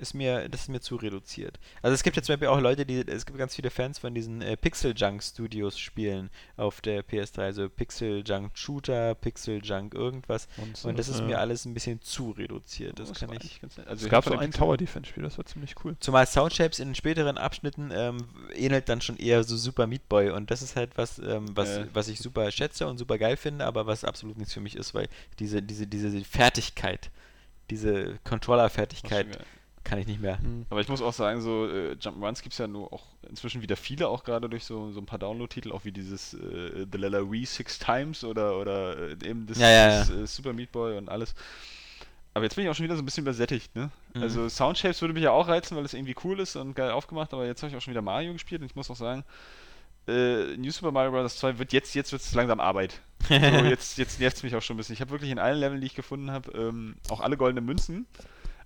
ist 0.00 0.14
mir, 0.14 0.48
das 0.48 0.62
ist 0.62 0.68
mir 0.68 0.80
zu 0.80 0.96
reduziert. 0.96 1.58
Also 1.82 1.94
es 1.94 2.02
gibt 2.02 2.16
ja 2.16 2.22
zum 2.22 2.32
Beispiel 2.34 2.48
auch 2.48 2.60
Leute, 2.60 2.84
die, 2.86 3.06
es 3.06 3.26
gibt 3.26 3.38
ganz 3.38 3.54
viele 3.54 3.70
Fans 3.70 3.98
von 3.98 4.14
diesen 4.14 4.42
äh, 4.42 4.56
Pixel 4.56 4.94
Junk 4.96 5.22
Studios 5.22 5.78
Spielen 5.78 6.30
auf 6.56 6.80
der 6.80 7.04
PS3, 7.04 7.40
also 7.42 7.68
Pixel 7.68 8.22
Junk 8.26 8.56
Shooter, 8.58 9.14
Pixel 9.14 9.60
Junk 9.62 9.94
irgendwas. 9.94 10.48
Und, 10.56 10.84
Und 10.84 10.98
das 10.98 11.08
ist 11.08 11.20
äh, 11.20 11.24
mir 11.24 11.38
alles 11.38 11.64
ein 11.64 11.74
bisschen 11.74 12.00
zu 12.02 12.30
reduziert. 12.30 12.98
Das 12.98 13.12
kann 13.12 13.28
war 13.28 13.36
ich. 13.42 13.60
ganz 13.60 13.76
nett. 13.76 13.86
Also 13.86 14.06
Es 14.06 14.10
gab 14.10 14.24
so 14.24 14.36
ein 14.36 14.50
Tower 14.50 14.76
Defense 14.76 15.08
Spiel, 15.10 15.22
das 15.22 15.38
war 15.38 15.44
ziemlich 15.44 15.74
cool. 15.84 15.96
Zumal 16.00 16.26
Soundshapes 16.26 16.78
in 16.80 16.88
den 16.88 16.94
späteren 16.94 17.38
Abschnitten 17.38 17.90
ähm, 17.94 18.18
ähnelt 18.54 18.88
dann 18.88 19.00
schon 19.00 19.16
eher 19.18 19.44
so 19.44 19.56
Super 19.56 19.86
Meat 19.86 20.08
Boy 20.08 20.30
und 20.30 20.50
das 20.50 20.62
ist 20.62 20.76
halt 20.76 20.96
was, 20.96 21.18
ähm, 21.18 21.46
was, 21.54 21.68
Äh. 21.76 21.86
was 21.92 22.08
ich 22.08 22.18
super 22.18 22.50
schätze 22.50 22.86
und 22.86 22.98
super 22.98 23.18
geil 23.18 23.36
finde, 23.36 23.64
aber 23.66 23.86
was 23.86 24.04
absolut 24.04 24.38
nichts 24.38 24.54
für 24.54 24.60
mich 24.60 24.76
ist, 24.76 24.94
weil 24.94 25.08
diese, 25.38 25.62
diese, 25.62 25.86
diese 25.86 26.24
Fertigkeit, 26.24 27.10
diese 27.70 28.18
Controller-Fertigkeit. 28.24 29.38
Kann 29.84 29.98
ich 29.98 30.06
nicht 30.06 30.20
mehr. 30.20 30.38
Aber 30.68 30.80
ich 30.80 30.88
muss 30.88 31.02
auch 31.02 31.12
sagen, 31.12 31.40
so 31.40 31.66
äh, 31.66 31.92
Jump'n'Runs 31.92 32.42
gibt 32.42 32.52
es 32.52 32.58
ja 32.58 32.66
nur 32.66 32.92
auch 32.92 33.06
inzwischen 33.28 33.62
wieder 33.62 33.76
viele, 33.76 34.08
auch 34.08 34.24
gerade 34.24 34.48
durch 34.48 34.64
so, 34.64 34.92
so 34.92 35.00
ein 35.00 35.06
paar 35.06 35.18
Download-Titel, 35.18 35.72
auch 35.72 35.84
wie 35.84 35.92
dieses 35.92 36.34
äh, 36.34 36.86
The 36.90 36.98
Lella 36.98 37.30
Wii 37.30 37.46
Six 37.46 37.78
Times 37.78 38.24
oder, 38.24 38.58
oder 38.58 38.98
äh, 38.98 39.12
eben 39.24 39.46
das, 39.46 39.58
Ja, 39.58 39.70
ja, 39.70 39.98
das 40.00 40.10
äh, 40.10 40.26
Super 40.26 40.52
Meat 40.52 40.70
Boy 40.72 40.98
und 40.98 41.08
alles. 41.08 41.34
Aber 42.34 42.44
jetzt 42.44 42.54
bin 42.54 42.64
ich 42.64 42.70
auch 42.70 42.74
schon 42.74 42.84
wieder 42.84 42.94
so 42.94 43.02
ein 43.02 43.04
bisschen 43.04 43.24
übersättigt, 43.24 43.74
ne? 43.74 43.90
Mhm. 44.14 44.22
Also 44.22 44.48
Soundshapes 44.48 45.00
würde 45.00 45.14
mich 45.14 45.24
ja 45.24 45.32
auch 45.32 45.48
reizen, 45.48 45.76
weil 45.76 45.84
es 45.84 45.94
irgendwie 45.94 46.14
cool 46.24 46.38
ist 46.38 46.54
und 46.56 46.74
geil 46.74 46.90
aufgemacht, 46.90 47.32
aber 47.32 47.46
jetzt 47.46 47.62
habe 47.62 47.70
ich 47.70 47.76
auch 47.76 47.80
schon 47.80 47.92
wieder 47.92 48.02
Mario 48.02 48.32
gespielt 48.32 48.60
und 48.60 48.66
ich 48.66 48.76
muss 48.76 48.90
auch 48.90 48.96
sagen, 48.96 49.24
äh, 50.06 50.56
New 50.56 50.70
Super 50.70 50.92
Mario 50.92 51.10
Bros. 51.10 51.36
2 51.38 51.58
wird 51.58 51.72
jetzt, 51.72 51.94
jetzt 51.94 52.12
wird 52.12 52.22
es 52.22 52.34
langsam 52.34 52.60
Arbeit. 52.60 53.00
So, 53.28 53.34
jetzt 53.36 53.98
jetzt 53.98 54.18
nervt 54.18 54.38
es 54.38 54.42
mich 54.42 54.56
auch 54.56 54.62
schon 54.62 54.74
ein 54.74 54.78
bisschen. 54.78 54.94
Ich 54.94 55.00
habe 55.00 55.10
wirklich 55.10 55.30
in 55.30 55.38
allen 55.38 55.58
Leveln, 55.60 55.80
die 55.80 55.86
ich 55.86 55.94
gefunden 55.94 56.30
habe, 56.30 56.50
ähm, 56.52 56.96
auch 57.10 57.20
alle 57.20 57.36
goldenen 57.36 57.64
Münzen. 57.64 58.06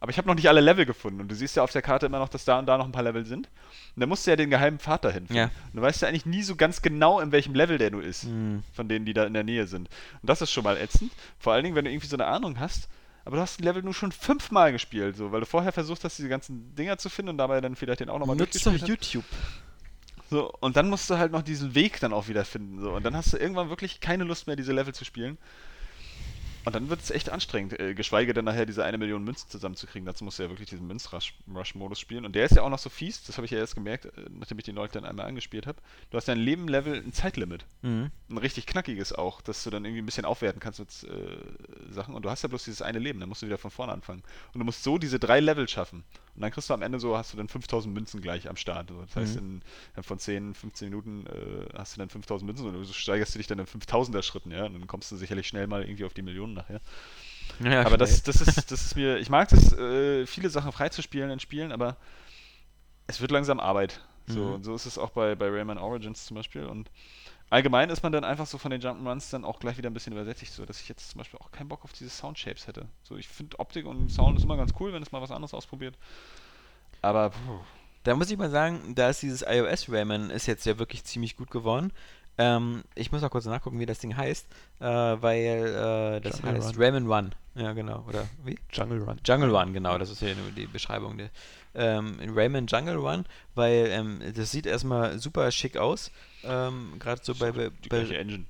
Aber 0.04 0.10
ich 0.10 0.18
habe 0.18 0.28
noch 0.28 0.34
nicht 0.34 0.50
alle 0.50 0.60
Level 0.60 0.84
gefunden. 0.84 1.22
Und 1.22 1.28
du 1.28 1.34
siehst 1.34 1.56
ja 1.56 1.62
auf 1.62 1.72
der 1.72 1.80
Karte 1.80 2.04
immer 2.04 2.18
noch, 2.18 2.28
dass 2.28 2.44
da 2.44 2.58
und 2.58 2.66
da 2.66 2.76
noch 2.76 2.84
ein 2.84 2.92
paar 2.92 3.04
Level 3.04 3.24
sind. 3.24 3.48
Und 3.96 4.00
da 4.00 4.04
musst 4.04 4.26
du 4.26 4.32
ja 4.32 4.36
den 4.36 4.50
geheimen 4.50 4.78
Pfad 4.78 5.02
dahin 5.02 5.26
finden. 5.26 5.34
Ja. 5.34 5.44
Und 5.44 5.76
du 5.76 5.80
weißt 5.80 6.02
ja 6.02 6.08
eigentlich 6.08 6.26
nie 6.26 6.42
so 6.42 6.56
ganz 6.56 6.82
genau, 6.82 7.20
in 7.20 7.32
welchem 7.32 7.54
Level 7.54 7.78
der 7.78 7.90
nur 7.90 8.04
ist. 8.04 8.24
Mhm. 8.24 8.64
Von 8.74 8.86
denen, 8.86 9.06
die 9.06 9.14
da 9.14 9.24
in 9.24 9.32
der 9.32 9.44
Nähe 9.44 9.66
sind. 9.66 9.88
Und 10.20 10.28
das 10.28 10.42
ist 10.42 10.50
schon 10.50 10.62
mal 10.62 10.76
ätzend. 10.76 11.10
Vor 11.38 11.54
allen 11.54 11.64
Dingen, 11.64 11.74
wenn 11.74 11.86
du 11.86 11.90
irgendwie 11.90 12.06
so 12.06 12.16
eine 12.16 12.26
Ahnung 12.26 12.60
hast. 12.60 12.90
Aber 13.24 13.36
du 13.36 13.42
hast 13.42 13.60
ein 13.60 13.62
Level 13.62 13.82
nur 13.82 13.94
schon 13.94 14.12
fünfmal 14.12 14.72
gespielt, 14.72 15.16
so, 15.16 15.32
weil 15.32 15.40
du 15.40 15.46
vorher 15.46 15.72
versucht 15.72 16.04
hast, 16.04 16.18
diese 16.18 16.28
ganzen 16.28 16.74
Dinger 16.74 16.98
zu 16.98 17.08
finden 17.08 17.30
und 17.30 17.38
dabei 17.38 17.62
dann 17.62 17.74
vielleicht 17.74 18.00
den 18.00 18.10
auch 18.10 18.18
nochmal 18.18 18.36
durchgespielt 18.36 18.82
hast. 18.82 18.88
YouTube. 18.88 19.24
So, 20.28 20.52
und 20.60 20.76
dann 20.76 20.90
musst 20.90 21.08
du 21.08 21.16
halt 21.16 21.32
noch 21.32 21.40
diesen 21.40 21.74
Weg 21.74 21.98
dann 22.00 22.12
auch 22.12 22.28
wieder 22.28 22.44
finden. 22.44 22.78
So. 22.78 22.90
Und 22.90 23.06
dann 23.06 23.16
hast 23.16 23.32
du 23.32 23.38
irgendwann 23.38 23.70
wirklich 23.70 24.00
keine 24.00 24.24
Lust 24.24 24.46
mehr, 24.46 24.56
diese 24.56 24.74
Level 24.74 24.92
zu 24.92 25.06
spielen. 25.06 25.38
Und 26.64 26.74
dann 26.74 26.88
wird 26.88 27.00
es 27.00 27.10
echt 27.10 27.30
anstrengend, 27.30 27.78
äh, 27.78 27.94
geschweige 27.94 28.32
denn 28.32 28.44
nachher 28.44 28.66
diese 28.66 28.84
eine 28.84 28.96
Million 28.96 29.22
Münzen 29.22 29.48
zusammenzukriegen. 29.48 30.06
Dazu 30.06 30.24
musst 30.24 30.38
du 30.38 30.44
ja 30.44 30.48
wirklich 30.48 30.68
diesen 30.68 30.86
Münzrush-Modus 30.86 32.00
spielen. 32.00 32.24
Und 32.24 32.34
der 32.34 32.46
ist 32.46 32.56
ja 32.56 32.62
auch 32.62 32.70
noch 32.70 32.78
so 32.78 32.88
fies, 32.88 33.22
das 33.24 33.36
habe 33.36 33.44
ich 33.44 33.50
ja 33.50 33.58
erst 33.58 33.74
gemerkt, 33.74 34.06
äh, 34.06 34.10
nachdem 34.30 34.58
ich 34.58 34.64
den 34.64 34.74
Leute 34.74 34.94
dann 34.94 35.04
einmal 35.04 35.26
angespielt 35.26 35.66
habe. 35.66 35.80
Du 36.10 36.16
hast 36.16 36.28
ja 36.28 36.34
ein 36.34 36.40
Leben-Level, 36.40 37.02
ein 37.02 37.12
Zeitlimit. 37.12 37.66
Mhm. 37.82 38.10
Ein 38.30 38.38
richtig 38.38 38.66
knackiges 38.66 39.12
auch, 39.12 39.42
dass 39.42 39.62
du 39.64 39.70
dann 39.70 39.84
irgendwie 39.84 40.02
ein 40.02 40.06
bisschen 40.06 40.24
aufwerten 40.24 40.60
kannst 40.60 40.80
mit 40.80 40.90
äh, 41.04 41.92
Sachen. 41.92 42.14
Und 42.14 42.24
du 42.24 42.30
hast 42.30 42.42
ja 42.42 42.48
bloß 42.48 42.64
dieses 42.64 42.82
eine 42.82 42.98
Leben, 42.98 43.20
dann 43.20 43.28
musst 43.28 43.42
du 43.42 43.46
wieder 43.46 43.58
von 43.58 43.70
vorne 43.70 43.92
anfangen. 43.92 44.22
Und 44.52 44.58
du 44.58 44.64
musst 44.64 44.82
so 44.82 44.98
diese 44.98 45.18
drei 45.18 45.40
Level 45.40 45.68
schaffen. 45.68 46.04
Und 46.34 46.42
dann 46.42 46.50
kriegst 46.50 46.68
du 46.70 46.74
am 46.74 46.82
Ende 46.82 46.98
so, 47.00 47.16
hast 47.16 47.32
du 47.32 47.36
dann 47.36 47.48
5000 47.48 47.94
Münzen 47.94 48.20
gleich 48.20 48.48
am 48.48 48.56
Start. 48.56 48.88
So, 48.90 49.00
Das 49.02 49.16
heißt, 49.16 49.36
in, 49.36 49.62
in 49.96 50.02
von 50.02 50.18
10, 50.18 50.54
15 50.54 50.88
Minuten 50.90 51.26
äh, 51.26 51.66
hast 51.78 51.94
du 51.96 52.00
dann 52.00 52.08
5000 52.08 52.46
Münzen 52.46 52.66
und 52.66 52.74
du 52.74 52.84
steigerst 52.92 53.34
du 53.34 53.38
dich 53.38 53.46
dann 53.46 53.58
in 53.60 53.66
5000er 53.66 54.22
Schritten, 54.22 54.50
ja. 54.50 54.64
Und 54.66 54.74
dann 54.74 54.86
kommst 54.86 55.12
du 55.12 55.16
sicherlich 55.16 55.46
schnell 55.48 55.66
mal 55.66 55.82
irgendwie 55.84 56.04
auf 56.04 56.14
die 56.14 56.22
Millionen 56.22 56.54
nachher. 56.54 56.80
Ja, 57.60 57.82
aber 57.84 57.96
das, 57.98 58.22
das, 58.22 58.40
ist, 58.40 58.70
das 58.70 58.84
ist 58.86 58.96
mir, 58.96 59.18
ich 59.18 59.28
mag 59.30 59.48
das, 59.48 59.72
äh, 59.72 60.26
viele 60.26 60.50
Sachen 60.50 60.72
freizuspielen 60.72 61.30
in 61.30 61.40
Spielen, 61.40 61.72
aber 61.72 61.96
es 63.06 63.20
wird 63.20 63.30
langsam 63.30 63.60
Arbeit. 63.60 64.00
So, 64.26 64.40
Mhm. 64.40 64.54
und 64.54 64.64
so 64.64 64.74
ist 64.74 64.86
es 64.86 64.96
auch 64.98 65.10
bei, 65.10 65.34
bei 65.34 65.48
Rayman 65.50 65.78
Origins 65.78 66.24
zum 66.24 66.36
Beispiel. 66.36 66.64
Und 66.64 66.90
allgemein 67.54 67.88
ist 67.88 68.02
man 68.02 68.12
dann 68.12 68.24
einfach 68.24 68.46
so 68.46 68.58
von 68.58 68.70
den 68.70 68.80
Jump'n'Runs 68.82 69.30
dann 69.30 69.44
auch 69.44 69.60
gleich 69.60 69.78
wieder 69.78 69.88
ein 69.88 69.94
bisschen 69.94 70.12
übersättigt, 70.12 70.52
so 70.52 70.66
dass 70.66 70.80
ich 70.80 70.88
jetzt 70.88 71.10
zum 71.10 71.18
Beispiel 71.18 71.38
auch 71.40 71.52
keinen 71.52 71.68
Bock 71.68 71.84
auf 71.84 71.92
diese 71.92 72.10
Soundshapes 72.10 72.66
hätte. 72.66 72.86
So, 73.02 73.16
ich 73.16 73.28
finde 73.28 73.58
Optik 73.60 73.86
und 73.86 74.10
Sound 74.10 74.36
ist 74.36 74.44
immer 74.44 74.56
ganz 74.56 74.72
cool, 74.80 74.92
wenn 74.92 75.02
es 75.02 75.12
mal 75.12 75.22
was 75.22 75.30
anderes 75.30 75.54
ausprobiert. 75.54 75.96
Aber 77.00 77.30
puh, 77.30 77.60
Da 78.02 78.14
muss 78.14 78.30
ich 78.30 78.36
mal 78.36 78.50
sagen, 78.50 78.94
da 78.94 79.08
ist 79.08 79.22
dieses 79.22 79.42
iOS 79.42 79.88
Rayman 79.88 80.30
ist 80.30 80.46
jetzt 80.46 80.66
ja 80.66 80.78
wirklich 80.78 81.04
ziemlich 81.04 81.36
gut 81.36 81.50
geworden. 81.50 81.92
Ähm, 82.36 82.82
ich 82.96 83.12
muss 83.12 83.22
mal 83.22 83.28
kurz 83.28 83.46
nachgucken, 83.46 83.78
wie 83.78 83.86
das 83.86 84.00
Ding 84.00 84.16
heißt, 84.16 84.46
äh, 84.80 84.84
weil 84.84 86.16
äh, 86.16 86.20
das 86.20 86.40
Jungle 86.40 86.56
heißt 86.56 86.76
Run. 86.76 86.82
Rayman 86.82 87.06
Run. 87.06 87.34
Ja, 87.54 87.72
genau. 87.72 88.04
Oder 88.08 88.26
wie? 88.44 88.58
Jungle 88.72 89.02
Run. 89.04 89.20
Jungle 89.24 89.54
Run, 89.56 89.72
genau, 89.72 89.96
das 89.96 90.10
ist 90.10 90.18
hier 90.18 90.34
nur 90.34 90.50
die 90.50 90.66
Beschreibung. 90.66 91.16
Der, 91.16 91.30
ähm, 91.74 92.18
in 92.20 92.30
Rayman 92.30 92.66
Jungle 92.66 92.96
Run, 92.96 93.24
weil 93.54 93.86
ähm, 93.90 94.20
das 94.34 94.50
sieht 94.50 94.66
erstmal 94.66 95.18
super 95.18 95.50
schick 95.50 95.76
aus. 95.76 96.10
Ähm, 96.44 96.94
Gerade 96.98 97.20
so 97.24 97.34
bei, 97.34 97.52
bei, 97.52 97.70
die 97.82 97.88
bei 97.88 97.98
Engine. 97.98 98.44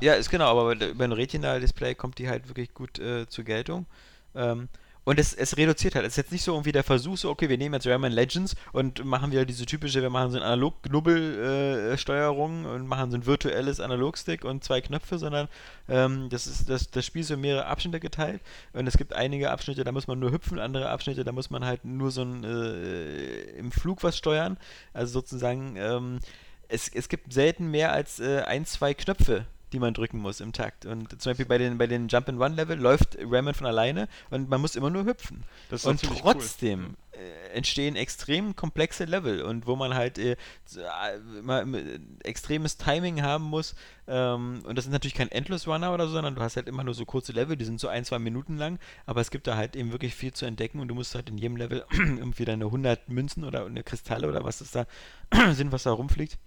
ja, 0.00 0.14
ist 0.14 0.30
genau, 0.30 0.46
aber 0.46 0.74
bei- 0.76 0.92
beim 0.92 1.12
Retina-Display 1.12 1.94
kommt 1.94 2.18
die 2.18 2.28
halt 2.28 2.48
wirklich 2.48 2.72
gut 2.74 2.98
äh, 2.98 3.28
zur 3.28 3.44
Geltung. 3.44 3.86
Ähm, 4.34 4.68
und 5.04 5.18
es, 5.18 5.34
es 5.34 5.56
reduziert 5.56 5.94
halt. 5.94 6.06
Es 6.06 6.14
ist 6.14 6.16
jetzt 6.16 6.32
nicht 6.32 6.42
so 6.44 6.52
irgendwie 6.52 6.72
der 6.72 6.84
Versuch, 6.84 7.16
so, 7.16 7.30
okay, 7.30 7.48
wir 7.48 7.58
nehmen 7.58 7.74
jetzt 7.74 7.86
Rayman 7.86 8.12
Legends 8.12 8.54
und 8.72 9.04
machen 9.04 9.32
wieder 9.32 9.44
diese 9.44 9.66
typische, 9.66 10.02
wir 10.02 10.10
machen 10.10 10.30
so 10.30 10.38
eine 10.38 10.46
Analog-Knubbel-Steuerung 10.46 12.64
und 12.64 12.86
machen 12.86 13.10
so 13.10 13.16
ein 13.16 13.26
virtuelles 13.26 13.80
Analogstick 13.80 14.44
und 14.44 14.62
zwei 14.64 14.80
Knöpfe, 14.80 15.18
sondern 15.18 15.48
ähm, 15.88 16.28
das, 16.30 16.46
ist, 16.46 16.70
das, 16.70 16.90
das 16.90 17.04
Spiel 17.04 17.22
ist 17.22 17.30
in 17.30 17.40
mehrere 17.40 17.66
Abschnitte 17.66 18.00
geteilt 18.00 18.40
und 18.72 18.86
es 18.86 18.96
gibt 18.96 19.12
einige 19.12 19.50
Abschnitte, 19.50 19.84
da 19.84 19.92
muss 19.92 20.06
man 20.06 20.18
nur 20.18 20.32
hüpfen, 20.32 20.58
andere 20.58 20.88
Abschnitte, 20.88 21.24
da 21.24 21.32
muss 21.32 21.50
man 21.50 21.64
halt 21.64 21.84
nur 21.84 22.10
so 22.10 22.22
ein, 22.22 22.44
äh, 22.44 23.58
im 23.58 23.72
Flug 23.72 24.02
was 24.02 24.16
steuern. 24.16 24.56
Also 24.92 25.12
sozusagen, 25.12 25.76
ähm, 25.76 26.20
es, 26.68 26.88
es 26.88 27.08
gibt 27.08 27.32
selten 27.32 27.70
mehr 27.70 27.92
als 27.92 28.20
äh, 28.20 28.42
ein, 28.42 28.64
zwei 28.64 28.94
Knöpfe, 28.94 29.46
die 29.74 29.80
man 29.80 29.92
drücken 29.92 30.18
muss 30.18 30.40
im 30.40 30.52
Takt. 30.52 30.86
Und 30.86 31.20
zum 31.20 31.30
Beispiel 31.30 31.46
bei 31.46 31.58
den, 31.58 31.76
bei 31.76 31.86
den 31.86 32.08
Jump-and-Run-Level 32.08 32.78
läuft 32.78 33.18
Rayman 33.20 33.54
von 33.54 33.66
alleine 33.66 34.08
und 34.30 34.48
man 34.48 34.60
muss 34.60 34.76
immer 34.76 34.90
nur 34.90 35.04
hüpfen. 35.04 35.44
Und 35.70 35.98
ziemlich 35.98 36.24
cool. 36.24 36.32
trotzdem 36.32 36.96
äh, 37.12 37.54
entstehen 37.54 37.96
extrem 37.96 38.56
komplexe 38.56 39.04
Level 39.04 39.42
und 39.42 39.66
wo 39.66 39.76
man 39.76 39.94
halt 39.94 40.18
äh, 40.18 40.36
äh, 40.76 41.48
äh, 41.48 41.98
extremes 42.22 42.76
Timing 42.76 43.22
haben 43.22 43.44
muss. 43.44 43.74
Ähm, 44.06 44.62
und 44.64 44.76
das 44.76 44.86
ist 44.86 44.92
natürlich 44.92 45.14
kein 45.14 45.30
Endless-Runner 45.30 45.92
oder 45.92 46.06
so, 46.06 46.14
sondern 46.14 46.34
du 46.34 46.40
hast 46.40 46.56
halt 46.56 46.68
immer 46.68 46.84
nur 46.84 46.94
so 46.94 47.04
kurze 47.04 47.32
Level, 47.32 47.56
die 47.56 47.64
sind 47.64 47.80
so 47.80 47.88
ein, 47.88 48.04
zwei 48.04 48.18
Minuten 48.18 48.56
lang, 48.56 48.78
aber 49.06 49.20
es 49.20 49.30
gibt 49.30 49.46
da 49.46 49.56
halt 49.56 49.76
eben 49.76 49.92
wirklich 49.92 50.14
viel 50.14 50.32
zu 50.32 50.46
entdecken 50.46 50.80
und 50.80 50.88
du 50.88 50.94
musst 50.94 51.14
halt 51.14 51.28
in 51.28 51.38
jedem 51.38 51.56
Level 51.56 51.84
irgendwie 51.92 52.44
deine 52.44 52.66
100 52.66 53.08
Münzen 53.08 53.44
oder 53.44 53.66
eine 53.66 53.82
Kristalle 53.82 54.28
oder 54.28 54.44
was 54.44 54.58
das 54.58 54.70
da 54.70 54.86
sind, 55.52 55.72
was 55.72 55.84
da 55.84 55.92
rumfliegt. 55.92 56.38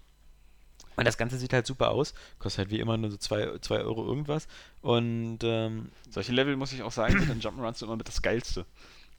Und 0.97 1.05
das 1.05 1.17
Ganze 1.17 1.37
sieht 1.37 1.53
halt 1.53 1.65
super 1.65 1.91
aus. 1.91 2.13
Kostet 2.39 2.57
halt 2.65 2.69
wie 2.71 2.79
immer 2.79 2.97
nur 2.97 3.11
so 3.11 3.17
2 3.17 3.59
Euro 3.79 4.05
irgendwas. 4.05 4.47
Und 4.81 5.39
ähm, 5.43 5.89
Solche 6.09 6.33
Level, 6.33 6.55
muss 6.57 6.73
ich 6.73 6.83
auch 6.83 6.91
sagen, 6.91 7.17
sind 7.19 7.29
in 7.31 7.39
Jump'n'Runs 7.39 7.83
immer 7.83 7.95
mit 7.95 8.07
das 8.07 8.21
Geilste. 8.21 8.65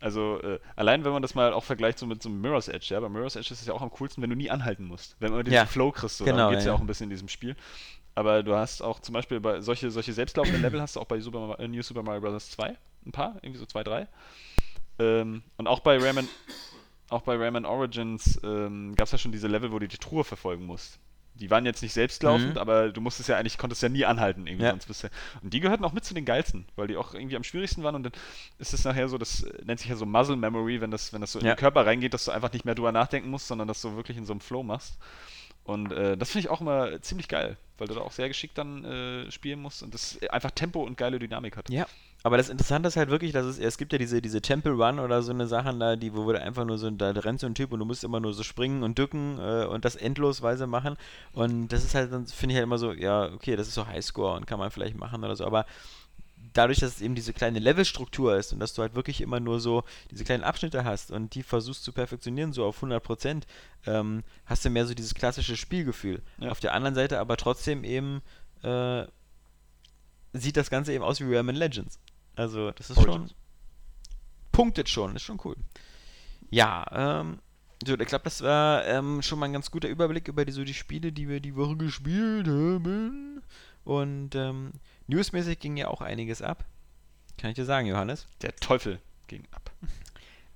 Also 0.01 0.41
äh, 0.43 0.61
allein 0.77 1.05
wenn 1.05 1.13
man 1.13 1.23
das 1.23 1.35
mal 1.35 1.53
auch 1.53 1.65
vergleicht 1.65 1.99
so 1.99 2.07
mit 2.07 2.23
so 2.23 2.29
einem 2.29 2.41
Mirror's 2.41 2.69
Edge, 2.69 2.89
ja, 2.91 3.01
bei 3.01 3.09
Mirror's 3.09 3.35
Edge 3.37 3.53
ist 3.53 3.61
es 3.63 3.67
ja 3.67 3.75
auch 3.75 3.83
am 3.83 3.91
coolsten, 3.91 4.23
wenn 4.23 4.31
du 4.31 4.37
nie 4.37 4.51
anhalten 4.51 4.85
musst. 4.85 5.17
Wenn 5.19 5.33
man 5.33 5.45
diesen 5.45 5.55
Ja. 5.55 5.67
Flow 5.67 5.91
kriegst, 5.91 6.19
so, 6.19 6.25
Genau, 6.25 6.37
darum 6.37 6.51
geht 6.53 6.59
es 6.61 6.65
ja, 6.67 6.73
ja. 6.73 6.77
auch 6.77 6.81
ein 6.81 6.87
bisschen 6.87 7.05
in 7.05 7.11
diesem 7.11 7.29
Spiel. 7.29 7.57
Aber 8.15 8.43
du 8.43 8.55
hast 8.55 8.81
auch 8.83 9.01
zum 9.01 9.13
Beispiel 9.13 9.41
bei 9.41 9.61
solche, 9.61 9.91
solche 9.91 10.13
selbstlaufenden 10.13 10.63
Level 10.63 10.81
hast 10.81 10.97
du 10.97 11.01
auch 11.01 11.07
bei 11.07 11.21
Super, 11.21 11.57
äh, 11.59 11.69
New 11.69 11.83
Super 11.83 12.03
Mario 12.03 12.21
Bros. 12.21 12.51
2 12.51 12.77
ein 13.07 13.13
paar, 13.13 13.37
irgendwie 13.43 13.59
so 13.59 13.67
zwei, 13.67 13.83
drei. 13.85 14.07
Ähm, 14.99 15.43
und 15.57 15.67
auch 15.67 15.81
bei 15.81 15.97
Rayman, 15.99 16.29
auch 17.11 17.23
bei 17.23 17.37
Rayman 17.37 17.65
Origins 17.65 18.39
ähm, 18.43 18.95
gab 18.97 19.07
es 19.07 19.13
ja 19.13 19.19
schon 19.19 19.33
diese 19.33 19.47
Level, 19.49 19.73
wo 19.73 19.79
du 19.79 19.89
die 19.89 19.99
Truhe 19.99 20.25
verfolgen 20.25 20.67
musst. 20.67 20.99
Die 21.41 21.51
waren 21.51 21.65
jetzt 21.67 21.83
nicht 21.83 21.93
selbstlaufend, 21.93 22.55
Mhm. 22.55 22.59
aber 22.59 22.91
du 22.91 23.01
musstest 23.01 23.29
ja 23.29 23.37
eigentlich, 23.37 23.59
konntest 23.59 23.83
ja 23.83 23.89
nie 23.89 24.05
anhalten, 24.05 24.47
irgendwie 24.47 24.65
Ja. 24.65 24.71
sonst 24.73 24.87
bist 24.87 25.05
du. 25.05 25.09
Und 25.43 25.55
die 25.55 25.61
gehörten 25.61 25.85
auch 25.85 25.93
mit 25.93 26.05
zu 26.05 26.15
den 26.15 26.25
geilsten, 26.25 26.67
weil 26.77 26.89
die 26.89 26.97
auch 26.97 27.15
irgendwie 27.15 27.37
am 27.37 27.45
schwierigsten 27.45 27.83
waren 27.83 27.95
und 27.95 28.03
dann 28.03 28.13
ist 28.59 28.75
es 28.75 28.85
nachher 28.85 29.09
so, 29.09 29.19
das 29.19 29.47
nennt 29.65 29.79
sich 29.81 29.89
ja 29.89 29.97
so 29.97 30.05
Muscle 30.07 30.37
Memory, 30.37 30.81
wenn 30.81 30.91
das, 30.91 31.13
wenn 31.13 31.21
das 31.21 31.33
so 31.33 31.39
in 31.39 31.47
Ja. 31.47 31.55
den 31.55 31.59
Körper 31.59 31.87
reingeht, 31.87 32.13
dass 32.15 32.25
du 32.25 32.31
einfach 32.33 32.53
nicht 32.53 32.65
mehr 32.65 32.75
drüber 32.75 32.93
nachdenken 32.93 33.31
musst, 33.31 33.47
sondern 33.49 33.69
dass 33.69 33.81
du 33.83 33.95
wirklich 33.97 34.17
in 34.17 34.25
so 34.27 34.33
einem 34.33 34.41
Flow 34.41 34.63
machst. 34.63 34.99
Und 35.65 35.93
äh, 35.93 36.17
das 36.17 36.31
finde 36.31 36.47
ich 36.47 36.51
auch 36.51 36.61
immer 36.63 37.01
ziemlich 37.03 37.29
geil, 37.29 37.57
weil 37.77 37.89
du 37.89 37.95
da 37.95 38.01
auch 38.01 38.13
sehr 38.13 38.29
geschickt 38.29 38.57
dann 38.57 38.85
äh, 38.85 39.31
spielen 39.31 39.61
musst 39.61 39.83
und 39.83 39.93
das 39.93 40.19
einfach 40.31 40.51
Tempo 40.51 40.83
und 40.83 40.97
geile 40.97 41.19
Dynamik 41.19 41.57
hat. 41.59 41.69
Ja, 41.71 41.87
aber 42.25 42.37
das 42.37 42.49
Interessante 42.49 42.89
ist 42.89 42.97
halt 42.97 43.11
wirklich, 43.11 43.33
dass 43.33 43.47
es, 43.47 43.59
es 43.59 43.79
gibt 43.79 43.93
ja 43.93 43.99
diese, 43.99 44.21
diese 44.21 44.41
Temple 44.41 44.73
Run 44.73 44.99
oder 44.99 45.23
so 45.23 45.31
eine 45.31 45.47
Sachen 45.47 45.79
da, 45.79 45.95
die, 45.95 46.15
wo 46.15 46.31
du 46.33 46.41
einfach 46.41 46.65
nur 46.65 46.77
so, 46.77 46.91
da 46.91 47.11
rennt 47.11 47.41
so 47.41 47.47
ein 47.47 47.55
Typ 47.55 47.73
und 47.73 47.79
du 47.79 47.85
musst 47.85 48.03
immer 48.03 48.19
nur 48.19 48.35
so 48.35 48.43
springen 48.43 48.83
und 48.83 48.99
dücken 48.99 49.39
äh, 49.39 49.67
und 49.67 49.85
das 49.85 49.95
endlosweise 49.95 50.67
machen. 50.67 50.97
Und 51.33 51.69
das 51.69 51.85
ist 51.85 51.95
halt, 51.95 52.13
dann 52.13 52.27
finde 52.27 52.55
ich 52.55 52.57
halt 52.57 52.65
immer 52.65 52.79
so, 52.79 52.93
ja, 52.93 53.33
okay, 53.33 53.55
das 53.55 53.69
ist 53.69 53.75
so 53.75 53.87
Highscore 53.87 54.37
und 54.37 54.47
kann 54.47 54.59
man 54.59 54.71
vielleicht 54.71 54.97
machen 54.97 55.23
oder 55.25 55.37
so, 55.37 55.47
aber 55.47 55.65
dadurch, 56.53 56.81
dass 56.81 56.97
es 56.97 57.01
eben 57.01 57.15
diese 57.15 57.33
kleine 57.33 57.61
Levelstruktur 57.61 58.37
ist 58.37 58.53
und 58.53 58.61
dass 58.61 58.75
du 58.75 58.83
halt 58.83 58.95
wirklich 58.95 59.21
immer 59.21 59.39
nur 59.39 59.61
so 59.61 59.85
diese 60.11 60.25
kleinen 60.25 60.45
Abschnitte 60.45 60.85
hast 60.85 61.11
und 61.11 61.35
die 61.35 61.43
versuchst 61.43 61.85
zu 61.85 61.93
perfektionieren, 61.93 62.53
so 62.53 62.65
auf 62.65 62.83
100%, 62.83 63.43
ähm, 63.87 64.25
hast 64.45 64.65
du 64.65 64.71
mehr 64.71 64.87
so 64.87 64.95
dieses 64.95 65.15
klassische 65.15 65.57
Spielgefühl. 65.57 66.23
Ja. 66.39 66.51
Auf 66.51 66.61
der 66.61 66.75
anderen 66.75 66.95
Seite 66.95 67.21
aber 67.21 67.37
trotzdem 67.37 67.85
eben 67.85 68.23
äh, 68.63 69.05
sieht 70.33 70.57
das 70.57 70.71
Ganze 70.71 70.93
eben 70.93 71.05
aus 71.05 71.21
wie 71.21 71.33
Rayman 71.33 71.57
Legends. 71.57 71.99
Also, 72.39 72.71
das 72.71 72.91
ist 72.91 72.97
Origins. 72.99 73.31
schon. 73.31 73.39
Punktet 74.53 74.89
schon, 74.89 75.17
ist 75.17 75.23
schon 75.23 75.41
cool. 75.45 75.57
Ja, 76.51 76.87
ähm. 77.21 77.41
So, 77.87 77.97
ich 77.97 78.09
glaube, 78.09 78.25
das 78.25 78.43
war 78.43 78.85
ähm, 78.87 79.23
schon 79.23 79.39
mal 79.39 79.47
ein 79.47 79.53
ganz 79.53 79.71
guter 79.71 79.89
Überblick 79.89 80.27
über 80.27 80.45
die, 80.45 80.51
so 80.51 80.65
die 80.65 80.75
Spiele, 80.75 81.13
die 81.13 81.29
wir 81.29 81.39
die 81.39 81.55
Woche 81.55 81.77
gespielt 81.77 82.49
haben. 82.49 83.41
Und 83.85 84.35
ähm, 84.35 84.73
newsmäßig 85.07 85.61
ging 85.61 85.77
ja 85.77 85.87
auch 85.87 86.01
einiges 86.01 86.43
ab. 86.43 86.65
Kann 87.37 87.51
ich 87.51 87.55
dir 87.55 87.65
sagen, 87.65 87.87
Johannes? 87.87 88.27
Der 88.43 88.55
Teufel 88.57 89.01
ging 89.29 89.45
ab. 89.53 89.71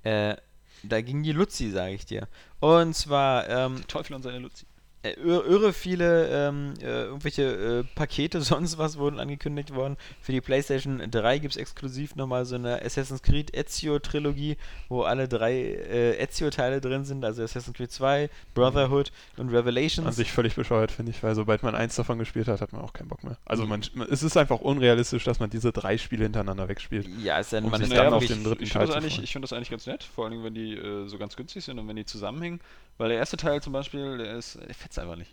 Äh, 0.03 0.35
da 0.83 0.99
ging 0.99 1.23
die 1.23 1.31
Luzi, 1.31 1.71
sage 1.71 1.93
ich 1.93 2.05
dir. 2.05 2.27
Und 2.59 2.93
zwar 2.93 3.47
ähm, 3.47 3.77
Der 3.77 3.87
Teufel 3.87 4.15
und 4.15 4.23
seine 4.23 4.39
Luzi. 4.39 4.65
Äh, 5.03 5.13
ir- 5.13 5.45
irre 5.45 5.73
viele 5.73 6.27
ähm, 6.29 6.73
äh, 6.81 7.03
irgendwelche 7.03 7.43
äh, 7.43 7.83
Pakete, 7.95 8.41
sonst 8.41 8.77
was 8.77 8.97
wurden 8.97 9.19
angekündigt 9.19 9.75
worden. 9.75 9.97
Für 10.21 10.31
die 10.31 10.41
PlayStation 10.41 11.01
3 11.09 11.39
gibt 11.39 11.53
es 11.55 11.57
exklusiv 11.57 12.15
nochmal 12.15 12.45
so 12.45 12.55
eine 12.55 12.81
Assassin's 12.83 13.21
Creed 13.21 13.53
Ezio-Trilogie, 13.55 14.57
wo 14.89 15.03
alle 15.03 15.27
drei 15.27 15.53
äh, 15.53 16.17
Ezio-Teile 16.23 16.81
drin 16.81 17.03
sind, 17.05 17.23
also 17.25 17.43
Assassin's 17.43 17.75
Creed 17.77 17.91
2, 17.91 18.29
Brotherhood 18.53 19.11
und 19.37 19.49
Revelations. 19.49 20.07
An 20.07 20.13
sich 20.13 20.31
völlig 20.31 20.55
bescheuert, 20.55 20.91
finde 20.91 21.11
ich, 21.11 21.21
weil 21.23 21.35
sobald 21.35 21.63
man 21.63 21.75
eins 21.75 21.95
davon 21.95 22.17
gespielt 22.19 22.47
hat, 22.47 22.61
hat 22.61 22.73
man 22.73 22.81
auch 22.81 22.93
keinen 22.93 23.07
Bock 23.09 23.23
mehr. 23.23 23.37
Also 23.45 23.65
man, 23.65 23.81
man- 23.93 24.07
es 24.09 24.23
ist 24.23 24.37
einfach 24.37 24.59
unrealistisch, 24.61 25.23
dass 25.23 25.39
man 25.39 25.49
diese 25.49 25.71
drei 25.71 25.97
Spiele 25.97 26.23
hintereinander 26.23 26.67
wegspielt. 26.69 27.07
ja, 27.21 27.39
ist 27.39 27.53
dann, 27.53 27.65
Um 27.65 27.71
man 27.71 27.81
ist 27.81 27.91
dann 27.91 28.13
auf 28.13 28.25
den 28.25 28.43
dritten 28.43 28.63
ich 28.63 28.69
Teil 28.71 28.83
finde 28.87 28.95
das, 28.95 29.03
eigentlich- 29.03 29.23
ich 29.23 29.31
finde 29.31 29.47
das 29.47 29.53
eigentlich 29.53 29.69
ganz 29.69 29.85
nett, 29.85 30.03
vor 30.03 30.25
allem 30.25 30.43
wenn 30.43 30.53
die 30.53 30.73
äh, 30.75 31.07
so 31.07 31.17
ganz 31.17 31.35
günstig 31.35 31.63
sind 31.63 31.79
und 31.79 31.87
wenn 31.87 31.95
die 31.95 32.05
zusammenhängen. 32.05 32.59
Weil 32.97 33.09
der 33.09 33.17
erste 33.17 33.37
Teil 33.37 33.61
zum 33.61 33.73
Beispiel, 33.73 34.17
der 34.19 34.35
ist, 34.37 34.55
der 34.55 34.73
fetzt 34.75 34.99
einfach 34.99 35.15
nicht. 35.15 35.31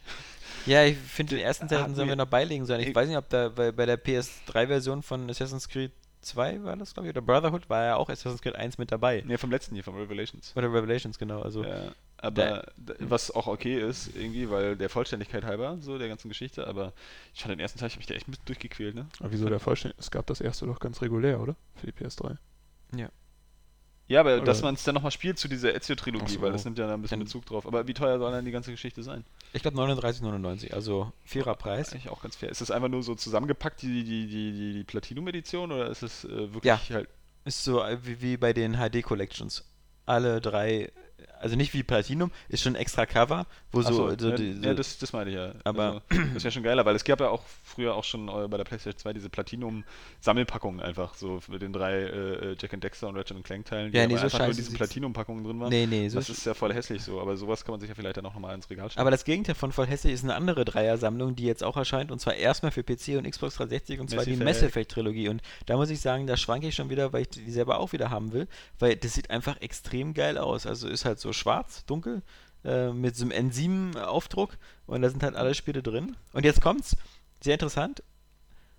Ja, 0.66 0.84
ich 0.84 0.96
finde 0.96 1.36
den 1.36 1.44
ersten 1.44 1.68
Teil 1.68 1.94
sollen 1.94 2.08
wir 2.08 2.16
noch 2.16 2.26
beilegen 2.26 2.64
sollen. 2.66 2.80
Ich 2.80 2.88
Ich- 2.88 2.94
weiß 2.94 3.06
nicht, 3.08 3.16
ob 3.18 3.28
da 3.28 3.48
bei, 3.50 3.70
bei 3.72 3.86
der 3.86 3.96
PS3-Version 4.02 5.02
von 5.02 5.28
Assassin's 5.30 5.68
Creed 5.68 5.92
2 6.22 6.62
war 6.64 6.76
das, 6.76 6.92
glaube 6.94 7.08
ich, 7.08 7.14
oder 7.16 7.22
Brotherhood 7.22 7.68
war 7.70 7.84
ja 7.84 7.96
auch 7.96 8.08
Assassin's 8.10 8.42
Creed 8.42 8.54
1 8.56 8.76
mit 8.78 8.92
dabei. 8.92 9.22
Ne, 9.26 9.38
vom 9.38 9.50
letzten 9.50 9.74
hier, 9.74 9.84
vom 9.84 9.96
Revelations. 9.96 10.52
Oder 10.56 10.72
Revelations, 10.72 11.18
genau. 11.18 11.40
Also, 11.40 11.64
Ja, 11.64 11.92
aber 12.18 12.66
d- 12.76 12.94
was 12.98 13.30
auch 13.30 13.46
okay 13.46 13.78
ist, 13.80 14.14
irgendwie, 14.14 14.50
weil 14.50 14.76
der 14.76 14.90
Vollständigkeit 14.90 15.44
halber, 15.44 15.78
so 15.80 15.96
der 15.98 16.08
ganzen 16.08 16.28
Geschichte, 16.28 16.66
aber 16.66 16.92
ich 17.34 17.40
fand 17.40 17.52
den 17.52 17.60
ersten 17.60 17.78
Teil, 17.78 17.86
ich 17.88 17.94
habe 17.94 18.00
mich 18.00 18.06
da 18.06 18.14
echt 18.14 18.28
mit 18.28 18.38
durchgequält, 18.46 18.94
ne? 18.94 19.06
Aber 19.18 19.32
wieso 19.32 19.48
der 19.48 19.60
Vollständig? 19.60 19.98
Es 19.98 20.10
gab 20.10 20.26
das 20.26 20.40
erste 20.42 20.66
doch 20.66 20.78
ganz 20.78 21.00
regulär, 21.00 21.40
oder? 21.40 21.56
Für 21.76 21.86
die 21.86 21.92
PS3. 21.92 22.36
Ja, 22.96 23.08
aber 24.18 24.34
Oder- 24.38 24.44
dass 24.44 24.60
man 24.62 24.74
es 24.74 24.82
dann 24.82 24.96
nochmal 24.96 25.12
spielt 25.12 25.38
zu 25.38 25.46
dieser 25.46 25.72
Ezio-Trilogie, 25.72 26.32
so. 26.34 26.40
weil 26.40 26.50
das 26.50 26.64
nimmt 26.64 26.76
ja 26.78 26.88
da 26.88 26.94
ein 26.94 27.02
bisschen 27.02 27.20
Dann- 27.20 27.26
Bezug 27.26 27.46
drauf. 27.46 27.64
Aber 27.64 27.86
wie 27.86 27.94
teuer 27.94 28.18
soll 28.18 28.32
dann 28.32 28.44
die 28.44 28.50
ganze 28.50 28.72
Geschichte 28.72 29.04
sein? 29.04 29.24
ich 29.52 29.62
glaube 29.62 29.76
39,99, 29.76 30.72
also 30.74 31.12
vierer 31.24 31.54
Preis. 31.54 31.92
Eigentlich 31.92 32.08
auch 32.10 32.20
ganz 32.22 32.34
fair. 32.34 32.48
Ist 32.50 32.60
das 32.60 32.72
einfach 32.72 32.88
nur 32.88 33.02
so 33.04 33.14
zusammengepackt, 33.14 33.82
die, 33.82 34.02
die, 34.02 34.26
die, 34.26 34.52
die, 34.52 34.72
die 34.72 34.84
Platinum-Edition, 34.84 35.70
oder 35.70 35.88
ist 35.90 36.02
es 36.02 36.24
äh, 36.24 36.28
wirklich 36.52 36.64
Ja. 36.64 36.80
halt. 36.90 37.08
Ist 37.44 37.62
so 37.62 37.82
äh, 37.82 37.98
wie, 38.04 38.20
wie 38.20 38.36
bei 38.36 38.52
den 38.52 38.74
HD 38.78 39.02
Collections. 39.02 39.64
Alle 40.06 40.40
drei, 40.40 40.90
also 41.40 41.56
nicht 41.56 41.72
wie 41.74 41.82
Platinum, 41.82 42.30
ist 42.48 42.62
schon 42.62 42.74
extra 42.74 43.06
Cover, 43.06 43.46
wo 43.72 43.82
so, 43.82 43.88
Achso, 43.88 44.16
so 44.18 44.28
ja, 44.30 44.36
die, 44.36 44.60
ja, 44.62 44.74
das, 44.74 44.98
das 44.98 45.12
meine 45.12 45.30
ich 45.30 45.36
ja. 45.36 45.52
Aber- 45.64 46.02
also, 46.10 46.24
das 46.34 46.44
wäre 46.44 46.52
schon 46.52 46.62
geiler, 46.62 46.84
weil 46.84 46.94
es 46.96 47.04
gab 47.04 47.20
ja 47.20 47.28
auch 47.28 47.42
früher 47.64 47.94
auch 47.94 48.04
schon 48.04 48.28
äh, 48.28 48.48
bei 48.48 48.56
der 48.56 48.64
PlayStation 48.64 48.98
2 48.98 49.12
diese 49.14 49.28
Platinum-Sammelpackungen 49.28 50.80
einfach, 50.80 51.14
so 51.14 51.40
mit 51.48 51.62
den 51.62 51.72
drei 51.72 52.00
äh, 52.02 52.56
Jack 52.60 52.74
and 52.74 52.84
Dexter 52.84 53.08
und 53.08 53.16
Ratchet 53.16 53.36
und 53.36 53.42
Clank 53.44 53.66
Teilen, 53.66 53.92
die 53.92 53.98
Ja, 53.98 54.06
nee, 54.06 54.16
so 54.16 54.22
einfach 54.24 54.38
nur 54.38 54.46
in 54.48 54.52
scheiße 54.52 54.56
diesen 54.56 54.70
sieht's- 54.70 54.78
Platinum-Packungen 54.78 55.44
drin 55.44 55.60
waren. 55.60 55.70
Nee, 55.70 55.86
nee, 55.86 56.08
so 56.08 56.18
das 56.18 56.28
ist 56.28 56.44
ja 56.46 56.54
voll 56.54 56.72
hässlich 56.74 57.02
so, 57.02 57.20
aber 57.20 57.36
sowas 57.36 57.64
kann 57.64 57.72
man 57.72 57.80
sich 57.80 57.88
ja 57.88 57.94
vielleicht 57.94 58.16
dann 58.16 58.26
auch 58.26 58.34
nochmal 58.34 58.54
ins 58.54 58.68
Regal 58.70 58.90
stellen. 58.90 59.00
Aber 59.00 59.10
das 59.10 59.24
Gegenteil 59.24 59.54
von 59.54 59.72
voll 59.72 59.86
hässlich 59.86 60.14
ist 60.14 60.24
eine 60.24 60.34
andere 60.34 60.64
Dreiersammlung, 60.64 61.36
die 61.36 61.44
jetzt 61.44 61.64
auch 61.64 61.76
erscheint, 61.76 62.10
und 62.10 62.20
zwar 62.20 62.34
erstmal 62.34 62.72
für 62.72 62.82
PC 62.82 63.16
und 63.18 63.28
Xbox 63.30 63.54
360, 63.56 64.00
und 64.00 64.08
zwar 64.10 64.18
Mass 64.18 64.24
die. 64.26 64.36
Mass 64.36 64.62
Effect 64.62 64.92
Trilogie. 64.92 65.28
Und 65.28 65.42
da 65.66 65.76
muss 65.76 65.90
ich 65.90 66.00
sagen, 66.00 66.26
da 66.26 66.36
schwanke 66.36 66.68
ich 66.68 66.74
schon 66.74 66.90
wieder, 66.90 67.12
weil 67.12 67.22
ich 67.22 67.28
die 67.28 67.50
selber 67.50 67.78
auch 67.80 67.92
wieder 67.92 68.10
haben 68.10 68.32
will, 68.32 68.48
weil 68.78 68.96
das 68.96 69.14
sieht 69.14 69.30
einfach 69.30 69.60
extrem 69.60 70.14
geil 70.14 70.38
aus. 70.38 70.66
Also 70.66 70.88
ist 70.88 71.04
halt 71.04 71.09
so 71.18 71.32
schwarz, 71.32 71.84
dunkel, 71.86 72.22
äh, 72.64 72.92
mit 72.92 73.16
so 73.16 73.24
einem 73.24 73.50
N7-Aufdruck, 73.50 74.56
und 74.86 75.02
da 75.02 75.10
sind 75.10 75.22
halt 75.22 75.36
alle 75.36 75.54
Spiele 75.54 75.82
drin. 75.82 76.16
Und 76.32 76.44
jetzt 76.44 76.60
kommt's, 76.60 76.96
sehr 77.42 77.54
interessant. 77.54 78.02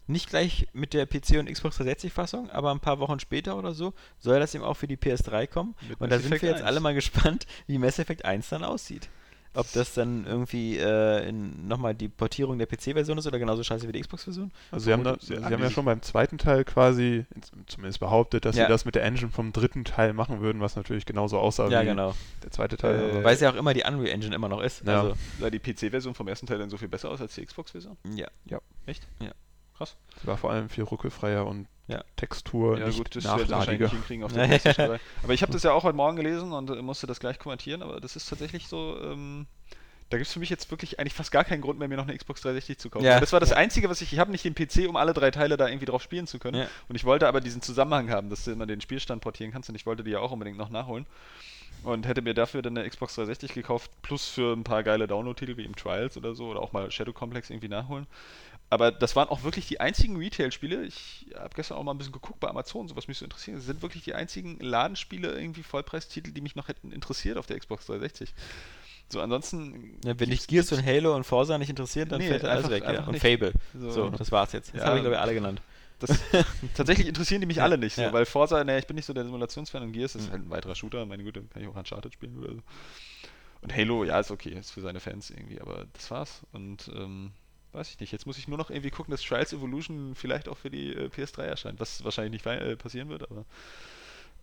Nicht 0.07 0.29
gleich 0.29 0.67
mit 0.73 0.93
der 0.93 1.05
PC 1.05 1.39
und 1.39 1.51
Xbox 1.51 1.79
360-Fassung, 1.79 2.49
aber 2.49 2.71
ein 2.71 2.79
paar 2.79 2.99
Wochen 2.99 3.19
später 3.19 3.55
oder 3.57 3.73
so 3.73 3.93
soll 4.19 4.39
das 4.39 4.53
eben 4.53 4.63
auch 4.63 4.73
für 4.73 4.87
die 4.87 4.97
PS3 4.97 5.47
kommen. 5.47 5.75
Mit 5.87 6.01
und 6.01 6.09
Mass 6.09 6.09
da 6.09 6.19
sind 6.19 6.27
Effect 6.27 6.41
wir 6.41 6.49
jetzt 6.49 6.61
1. 6.61 6.67
alle 6.67 6.79
mal 6.79 6.93
gespannt, 6.93 7.47
wie 7.67 7.77
Mass 7.77 7.99
Effect 7.99 8.25
1 8.25 8.49
dann 8.49 8.63
aussieht. 8.63 9.09
Ob 9.53 9.69
das 9.73 9.93
dann 9.93 10.25
irgendwie 10.25 10.77
äh, 10.77 11.27
in 11.27 11.67
nochmal 11.67 11.93
die 11.93 12.07
Portierung 12.07 12.57
der 12.57 12.67
PC-Version 12.67 13.17
ist 13.17 13.27
oder 13.27 13.37
genauso 13.37 13.63
scheiße 13.63 13.85
wie 13.87 13.91
die 13.91 13.99
Xbox-Version. 13.99 14.49
Also 14.71 14.85
sie 14.85 14.93
haben, 14.93 15.03
da, 15.03 15.17
sie 15.19 15.35
sehr 15.35 15.43
haben 15.43 15.61
ja 15.61 15.69
schon 15.69 15.83
beim 15.83 16.01
zweiten 16.01 16.37
Teil 16.37 16.63
quasi 16.63 17.25
zumindest 17.67 17.99
behauptet, 17.99 18.45
dass 18.45 18.55
Ja. 18.55 18.65
sie 18.65 18.69
das 18.71 18.85
mit 18.85 18.95
der 18.95 19.03
Engine 19.03 19.29
vom 19.29 19.51
dritten 19.51 19.83
Teil 19.83 20.13
machen 20.13 20.39
würden, 20.39 20.61
was 20.61 20.77
natürlich 20.77 21.05
genauso 21.05 21.37
aussah 21.37 21.67
Ja, 21.69 21.81
wie 21.81 21.87
genau. 21.87 22.13
der 22.43 22.51
zweite 22.51 22.77
Teil. 22.77 23.17
Äh, 23.17 23.23
Weil 23.25 23.33
es 23.33 23.41
ja 23.41 23.51
auch 23.51 23.55
immer 23.55 23.73
die 23.73 23.83
Unreal 23.83 24.07
Engine 24.07 24.33
immer 24.33 24.47
noch 24.47 24.61
ist. 24.61 24.85
Ja. 24.85 25.01
Also, 25.01 25.15
Sah 25.39 25.49
die 25.49 25.59
PC-Version 25.59 26.13
vom 26.15 26.27
ersten 26.29 26.45
Teil 26.47 26.57
dann 26.57 26.69
so 26.69 26.77
viel 26.77 26.87
besser 26.87 27.09
aus 27.09 27.19
als 27.19 27.35
die 27.35 27.45
Xbox-Version? 27.45 27.97
ja. 28.15 28.27
Echt? 28.85 29.07
Ja. 29.21 29.31
Krass. 29.77 29.95
sie 30.21 30.27
war 30.27 30.37
vor 30.37 30.51
allem 30.51 30.69
viel 30.69 30.83
ruckelfreier 30.83 31.45
und 31.45 31.67
Ja. 31.91 32.03
Textur 32.15 32.77
Ja 32.79 32.87
nicht 32.87 32.97
gut, 32.97 33.15
das 33.15 33.25
wahrscheinlich 33.25 33.91
hinkriegen 33.91 34.23
auf 34.23 34.31
der 34.33 34.43
Ja. 34.43 34.47
PlayStation 34.47 34.87
3. 34.87 34.99
Aber 35.23 35.33
ich 35.33 35.41
habe 35.41 35.51
das 35.51 35.63
ja 35.63 35.71
auch 35.73 35.83
heute 35.83 35.95
Morgen 35.95 36.15
gelesen 36.17 36.51
und 36.51 36.69
äh, 36.69 36.81
musste 36.81 37.07
das 37.07 37.19
gleich 37.19 37.39
kommentieren, 37.39 37.81
aber 37.81 37.99
das 38.01 38.15
ist 38.15 38.27
tatsächlich 38.29 38.67
so, 38.67 38.97
ähm, 39.01 39.47
da 40.09 40.17
gibt 40.17 40.27
es 40.27 40.33
für 40.33 40.39
mich 40.39 40.49
jetzt 40.49 40.69
wirklich 40.71 40.99
eigentlich 40.99 41.13
fast 41.13 41.31
gar 41.31 41.43
keinen 41.45 41.61
Grund 41.61 41.79
mehr, 41.79 41.87
mir 41.87 41.95
noch 41.95 42.07
eine 42.07 42.17
Xbox 42.17 42.41
360 42.41 42.77
zu 42.77 42.89
kaufen. 42.89 43.05
Ja. 43.05 43.19
Das 43.19 43.31
war 43.31 43.39
das 43.39 43.51
Ja. 43.51 43.57
Einzige, 43.57 43.89
was 43.89 44.01
ich, 44.01 44.11
ich 44.11 44.19
habe 44.19 44.31
nicht 44.31 44.43
den 44.43 44.55
PC, 44.55 44.89
um 44.89 44.95
alle 44.97 45.13
drei 45.13 45.31
Teile 45.31 45.55
da 45.57 45.67
irgendwie 45.67 45.85
drauf 45.85 46.01
spielen 46.03 46.27
zu 46.27 46.37
können. 46.37 46.57
Ja. 46.57 46.67
Und 46.89 46.95
ich 46.95 47.05
wollte 47.05 47.27
aber 47.27 47.39
diesen 47.39 47.61
Zusammenhang 47.61 48.09
haben, 48.09 48.29
dass 48.29 48.43
du 48.43 48.51
immer 48.51 48.65
den 48.65 48.81
Spielstand 48.81 49.21
portieren 49.21 49.51
kannst 49.51 49.69
und 49.69 49.75
ich 49.75 49.85
wollte 49.85 50.03
die 50.03 50.11
ja 50.11 50.19
auch 50.19 50.31
unbedingt 50.31 50.57
noch 50.57 50.69
nachholen. 50.69 51.05
Und 51.83 52.05
hätte 52.05 52.21
mir 52.21 52.35
dafür 52.35 52.61
dann 52.61 52.77
eine 52.77 52.87
Xbox 52.87 53.15
360 53.15 53.53
gekauft, 53.55 53.89
plus 54.03 54.27
für 54.27 54.53
ein 54.53 54.63
paar 54.63 54.83
geile 54.83 55.07
Download-Titel 55.07 55.57
wie 55.57 55.63
im 55.65 55.75
Trials 55.75 56.15
oder 56.15 56.35
so, 56.35 56.49
oder 56.49 56.59
auch 56.59 56.73
mal 56.73 56.91
Shadow 56.91 57.11
Complex 57.11 57.49
irgendwie 57.49 57.69
nachholen. 57.69 58.05
Aber 58.71 58.89
das 58.91 59.17
waren 59.17 59.27
auch 59.27 59.43
wirklich 59.43 59.67
die 59.67 59.81
einzigen 59.81 60.15
Retail-Spiele. 60.15 60.85
Ich 60.85 61.25
habe 61.35 61.53
gestern 61.55 61.77
auch 61.77 61.83
mal 61.83 61.91
ein 61.91 61.97
bisschen 61.97 62.13
geguckt 62.13 62.39
bei 62.39 62.47
Amazon, 62.47 62.87
so 62.87 62.95
was 62.95 63.09
mich 63.09 63.17
so 63.17 63.25
interessiert. 63.25 63.57
Das 63.57 63.65
sind 63.65 63.81
wirklich 63.81 64.03
die 64.05 64.13
einzigen 64.15 64.57
Ladenspiele, 64.61 65.33
irgendwie 65.37 65.61
Vollpreistitel, 65.61 66.31
die 66.31 66.39
mich 66.39 66.55
noch 66.55 66.69
hätten 66.69 66.93
interessiert 66.93 67.37
auf 67.37 67.45
der 67.47 67.59
Xbox 67.59 67.85
360. 67.87 68.33
So, 69.09 69.19
ansonsten. 69.19 69.99
Ja, 70.05 70.17
wenn 70.17 70.29
dich 70.29 70.47
Gears 70.47 70.71
und 70.71 70.85
Halo 70.85 71.13
und 71.15 71.25
Forza 71.25 71.57
nicht 71.57 71.69
interessiert, 71.69 72.13
dann 72.13 72.19
Nee, 72.21 72.29
fällt 72.29 72.45
alles 72.45 72.63
einfach- 72.65 72.71
weg. 72.71 72.83
Ja. 72.95 73.03
Und. 73.05 73.19
Fable. 73.19 73.51
So. 73.77 73.91
So, 73.91 74.09
das 74.09 74.31
war's 74.31 74.53
jetzt. 74.53 74.73
Das 74.73 74.79
Ja. 74.81 74.87
habe 74.87 74.97
ich, 74.97 75.01
glaube 75.03 75.15
ich, 75.17 75.21
alle 75.21 75.33
genannt. 75.33 75.61
Das, 75.99 76.17
tatsächlich 76.73 77.07
interessieren 77.07 77.41
die 77.41 77.47
mich 77.47 77.61
alle 77.61 77.77
nicht 77.77 77.93
so, 77.95 78.01
weil 78.13 78.25
Forza, 78.25 78.63
naja, 78.63 78.79
ich 78.79 78.87
bin 78.87 78.95
nicht 78.95 79.05
so 79.05 79.11
der 79.13 79.25
Simulationsfan 79.25 79.83
und 79.83 79.91
Gears 79.91 80.15
ist 80.15 80.31
halt 80.31 80.43
ein 80.45 80.49
weiterer 80.49 80.75
Shooter, 80.75 81.05
meine 81.05 81.23
Güte, 81.23 81.43
kann 81.43 81.61
ich 81.61 81.67
auch 81.67 81.75
Uncharted 81.75 82.13
spielen 82.13 82.37
oder 82.39 82.53
so. 82.53 82.61
Und 83.61 83.75
Halo, 83.75 84.05
ja, 84.05 84.19
ist 84.19 84.31
okay, 84.31 84.51
ist 84.57 84.71
für 84.71 84.81
seine 84.81 84.99
Fans 85.01 85.29
irgendwie, 85.29 85.59
aber 85.61 85.85
das 85.93 86.09
war's. 86.09 86.41
Und 86.53 86.89
ähm, 86.95 87.31
weiß 87.73 87.89
ich 87.89 87.99
nicht. 87.99 88.11
Jetzt 88.11 88.25
muss 88.25 88.37
ich 88.37 88.47
nur 88.47 88.57
noch 88.57 88.69
irgendwie 88.69 88.91
gucken, 88.91 89.11
dass 89.11 89.21
Trials 89.21 89.53
Evolution 89.53 90.13
vielleicht 90.15 90.49
auch 90.49 90.57
für 90.57 90.69
die 90.69 90.93
äh, 90.93 91.07
PS3 91.09 91.43
erscheint, 91.43 91.79
was 91.79 92.03
wahrscheinlich 92.03 92.43
nicht 92.43 92.45
äh, 92.45 92.75
passieren 92.75 93.09
wird, 93.09 93.29
aber. 93.29 93.45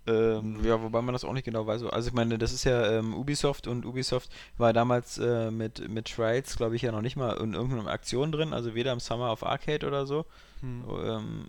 Ähm, 0.07 0.64
Ja, 0.64 0.81
wobei 0.83 1.03
man 1.03 1.12
das 1.12 1.24
auch 1.24 1.33
nicht 1.33 1.45
genau 1.45 1.66
weiß. 1.66 1.83
Also 1.85 2.09
ich 2.09 2.14
meine, 2.14 2.39
das 2.39 2.53
ist 2.53 2.64
ja 2.64 2.99
ähm, 2.99 3.14
Ubisoft 3.14 3.66
und 3.66 3.85
Ubisoft 3.85 4.31
war 4.57 4.72
damals 4.72 5.18
äh, 5.18 5.51
mit, 5.51 5.89
mit 5.89 6.07
Trials, 6.14 6.57
glaube 6.57 6.76
ich, 6.76 6.83
ja 6.83 6.93
noch 6.93 7.03
nicht 7.03 7.16
mal 7.16 7.37
in 7.37 7.55
irgendeiner 7.55 7.91
Aktion 7.91 8.33
drin, 8.33 8.53
also 8.55 8.74
weder 8.74 8.93
im 8.93 9.01
Summer 9.01 9.31
of 9.33 9.43
Arcade 9.45 9.87
oder 9.87 10.07
so. 10.07 10.24
Hm. 10.61 10.85
Ähm, 11.05 11.47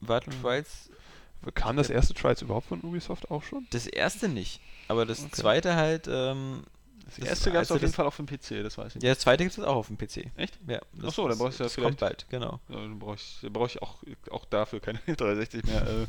war 0.00 0.20
Hm. 0.24 0.32
Trials 0.42 0.90
Kam 1.54 1.76
das 1.76 1.90
erste 1.90 2.14
Trials 2.14 2.42
überhaupt 2.42 2.66
von 2.68 2.80
Ubisoft 2.82 3.30
auch 3.30 3.42
schon? 3.42 3.66
das 3.70 3.86
erste 3.86 4.28
nicht, 4.28 4.60
aber 4.88 5.06
das 5.06 5.28
Okay. 5.30 5.30
zweite 5.32 5.74
halt, 5.76 6.08
ähm, 6.10 6.64
das 7.08 7.16
das- 7.16 7.28
erste 7.28 7.50
gab 7.50 7.62
es 7.62 7.70
also 7.70 7.74
auf 7.74 7.80
jeden 7.80 7.90
das- 7.90 7.96
Fall 7.96 8.06
auch 8.06 8.14
für 8.14 8.22
den 8.22 8.38
PC, 8.38 8.62
das 8.62 8.78
weiß 8.78 8.96
ich. 8.96 9.02
ja, 9.02 9.10
das 9.10 9.18
zweite 9.18 9.44
gibt 9.44 9.58
es 9.58 9.64
auch 9.64 9.76
auf 9.76 9.88
dem 9.88 9.98
PC. 9.98 10.30
Echt? 10.36 10.58
Ja. 10.68 10.80
Ach 11.04 11.12
so, 11.12 11.26
dann 11.28 11.36
brauchst 11.38 11.58
du 11.58 11.64
ja 11.64 11.66
das 11.66 11.74
kommt 11.74 11.98
vielleicht- 11.98 12.00
bald, 12.00 12.26
genau. 12.30 12.60
Ja, 12.68 12.76
dann 12.76 12.98
brauche 12.98 13.16
ich, 13.16 13.38
dann 13.42 13.52
brauch 13.52 13.66
ich 13.66 13.82
auch, 13.82 13.96
auch 14.30 14.44
dafür 14.44 14.80
keine 14.80 14.98
360 15.16 15.64
mehr. 15.64 15.82
äh, 15.86 16.06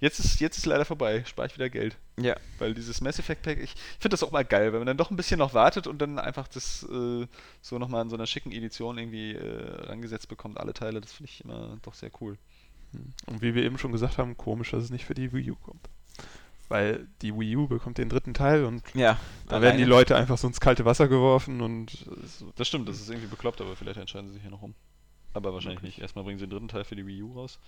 jetzt, 0.00 0.18
ist, 0.18 0.40
jetzt 0.40 0.58
ist 0.58 0.66
leider 0.66 0.84
vorbei, 0.84 1.22
spare 1.26 1.46
ich 1.48 1.54
wieder 1.54 1.70
Geld. 1.70 1.96
Ja. 2.18 2.36
Weil 2.58 2.74
dieses 2.74 3.00
Mass 3.00 3.18
Effect 3.18 3.42
Pack, 3.42 3.58
ich 3.60 3.74
finde 3.98 4.10
das 4.14 4.22
auch 4.22 4.30
mal 4.32 4.44
geil, 4.44 4.72
wenn 4.72 4.80
man 4.80 4.86
dann 4.86 4.96
doch 4.96 5.10
ein 5.10 5.16
bisschen 5.16 5.38
noch 5.38 5.54
wartet 5.54 5.86
und 5.86 5.98
dann 5.98 6.18
einfach 6.18 6.48
das 6.48 6.82
äh, 6.90 7.26
so 7.62 7.78
nochmal 7.78 8.02
in 8.02 8.08
so 8.10 8.16
einer 8.16 8.26
schicken 8.26 8.52
Edition 8.52 8.98
irgendwie 8.98 9.34
äh, 9.34 9.86
rangesetzt 9.86 10.28
bekommt, 10.28 10.58
alle 10.58 10.74
Teile, 10.74 11.00
das 11.00 11.12
finde 11.12 11.30
ich 11.32 11.44
immer 11.44 11.76
doch 11.82 11.94
sehr 11.94 12.10
cool. 12.20 12.36
Und 13.26 13.40
wie 13.40 13.54
wir 13.54 13.62
eben 13.62 13.78
schon 13.78 13.92
gesagt 13.92 14.18
haben, 14.18 14.36
komisch, 14.36 14.72
dass 14.72 14.82
es 14.82 14.90
nicht 14.90 15.04
für 15.04 15.14
die 15.14 15.32
Wii 15.32 15.52
U 15.52 15.54
kommt. 15.56 15.88
Weil 16.70 17.08
die 17.20 17.34
Wii 17.38 17.56
U 17.56 17.66
bekommt 17.66 17.98
den 17.98 18.08
dritten 18.08 18.32
Teil 18.32 18.64
und 18.64 18.82
Ja. 18.94 19.18
da 19.48 19.60
werden 19.60 19.76
die. 19.76 19.84
Leute 19.84 20.14
einfach 20.16 20.38
so 20.38 20.46
ins 20.46 20.60
kalte 20.60 20.84
Wasser 20.84 21.08
geworfen 21.08 21.60
und 21.60 22.06
Das 22.56 22.68
stimmt, 22.68 22.88
das 22.88 23.00
ist 23.00 23.10
irgendwie 23.10 23.26
bekloppt, 23.26 23.60
aber 23.60 23.74
vielleicht 23.74 23.98
entscheiden 23.98 24.28
sie 24.28 24.34
sich 24.34 24.42
hier 24.42 24.52
noch 24.52 24.62
um. 24.62 24.74
Aber 25.34 25.52
wahrscheinlich 25.52 25.82
nicht. 25.82 25.98
Erstmal 26.00 26.24
bringen 26.24 26.38
sie 26.38 26.46
den 26.46 26.50
dritten 26.50 26.68
Teil 26.68 26.84
für 26.84 26.94
die 26.94 27.04
Wii 27.06 27.22
U 27.24 27.32
raus, 27.32 27.58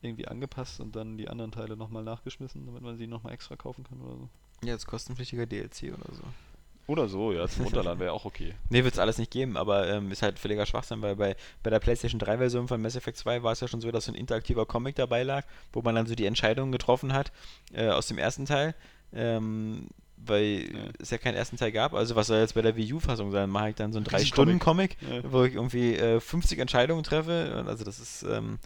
irgendwie 0.00 0.28
angepasst 0.28 0.78
und 0.80 0.94
dann 0.94 1.18
die 1.18 1.28
anderen 1.28 1.50
Teile 1.50 1.76
nochmal 1.76 2.04
nachgeschmissen, 2.04 2.64
damit 2.66 2.82
man 2.82 2.96
sie 2.96 3.08
nochmal 3.08 3.32
extra 3.32 3.56
kaufen 3.56 3.82
kann 3.82 4.00
oder 4.00 4.16
so. 4.16 4.28
Ja, 4.62 4.74
jetzt 4.74 4.86
kostenpflichtiger 4.86 5.46
DLC 5.46 5.92
oder 5.92 6.14
so. 6.14 6.22
Oder 6.88 7.08
so, 7.08 7.32
ja, 7.32 7.48
zum 7.48 7.64
Runterladen 7.64 7.98
wäre 7.98 8.12
auch 8.12 8.24
okay. 8.24 8.54
Nee, 8.70 8.84
wird 8.84 8.94
es 8.94 9.00
alles 9.00 9.18
nicht 9.18 9.30
geben, 9.32 9.56
aber 9.56 9.88
ähm, 9.88 10.12
ist 10.12 10.22
halt 10.22 10.38
völliger 10.38 10.66
Schwachsinn, 10.66 11.02
weil 11.02 11.16
bei, 11.16 11.34
bei 11.62 11.70
der 11.70 11.80
PlayStation 11.80 12.18
3 12.20 12.38
Version 12.38 12.68
von 12.68 12.80
Mass 12.80 12.94
Effect 12.96 13.16
2 13.18 13.42
war 13.42 13.52
es 13.52 13.60
ja 13.60 13.66
schon 13.68 13.80
so, 13.80 13.90
dass 13.90 14.04
so 14.04 14.12
ein 14.12 14.14
interaktiver 14.14 14.66
Comic 14.66 14.94
dabei 14.96 15.22
lag, 15.24 15.44
wo 15.72 15.82
man 15.82 15.94
dann 15.96 16.06
so 16.06 16.14
die 16.14 16.26
Entscheidungen 16.26 16.70
getroffen 16.72 17.12
hat 17.12 17.32
äh, 17.72 17.88
aus 17.88 18.06
dem 18.06 18.18
ersten 18.18 18.44
Teil. 18.46 18.74
Ähm, 19.12 19.88
weil 20.18 20.70
Ja. 20.72 20.78
es 20.98 21.10
ja 21.10 21.18
keinen 21.18 21.34
ersten 21.34 21.56
Teil 21.56 21.72
gab. 21.72 21.92
Also 21.94 22.16
was 22.16 22.28
soll 22.28 22.38
jetzt 22.38 22.54
bei 22.54 22.62
der 22.62 22.74
Wii 22.76 22.94
U-Fassung 22.94 23.30
sein? 23.32 23.50
Mache 23.50 23.70
ich 23.70 23.74
dann 23.76 23.92
so 23.92 23.98
einen 23.98 24.06
Riesen 24.06 24.24
3-Stunden-Comic, 24.26 24.96
Ja. 25.02 25.30
wo 25.30 25.44
ich 25.44 25.54
irgendwie 25.54 25.94
äh, 25.94 26.20
50 26.20 26.58
Entscheidungen 26.58 27.02
treffe. 27.04 27.64
Also 27.66 27.84
das 27.84 28.00
ist, 28.00 28.22
ähm, 28.22 28.58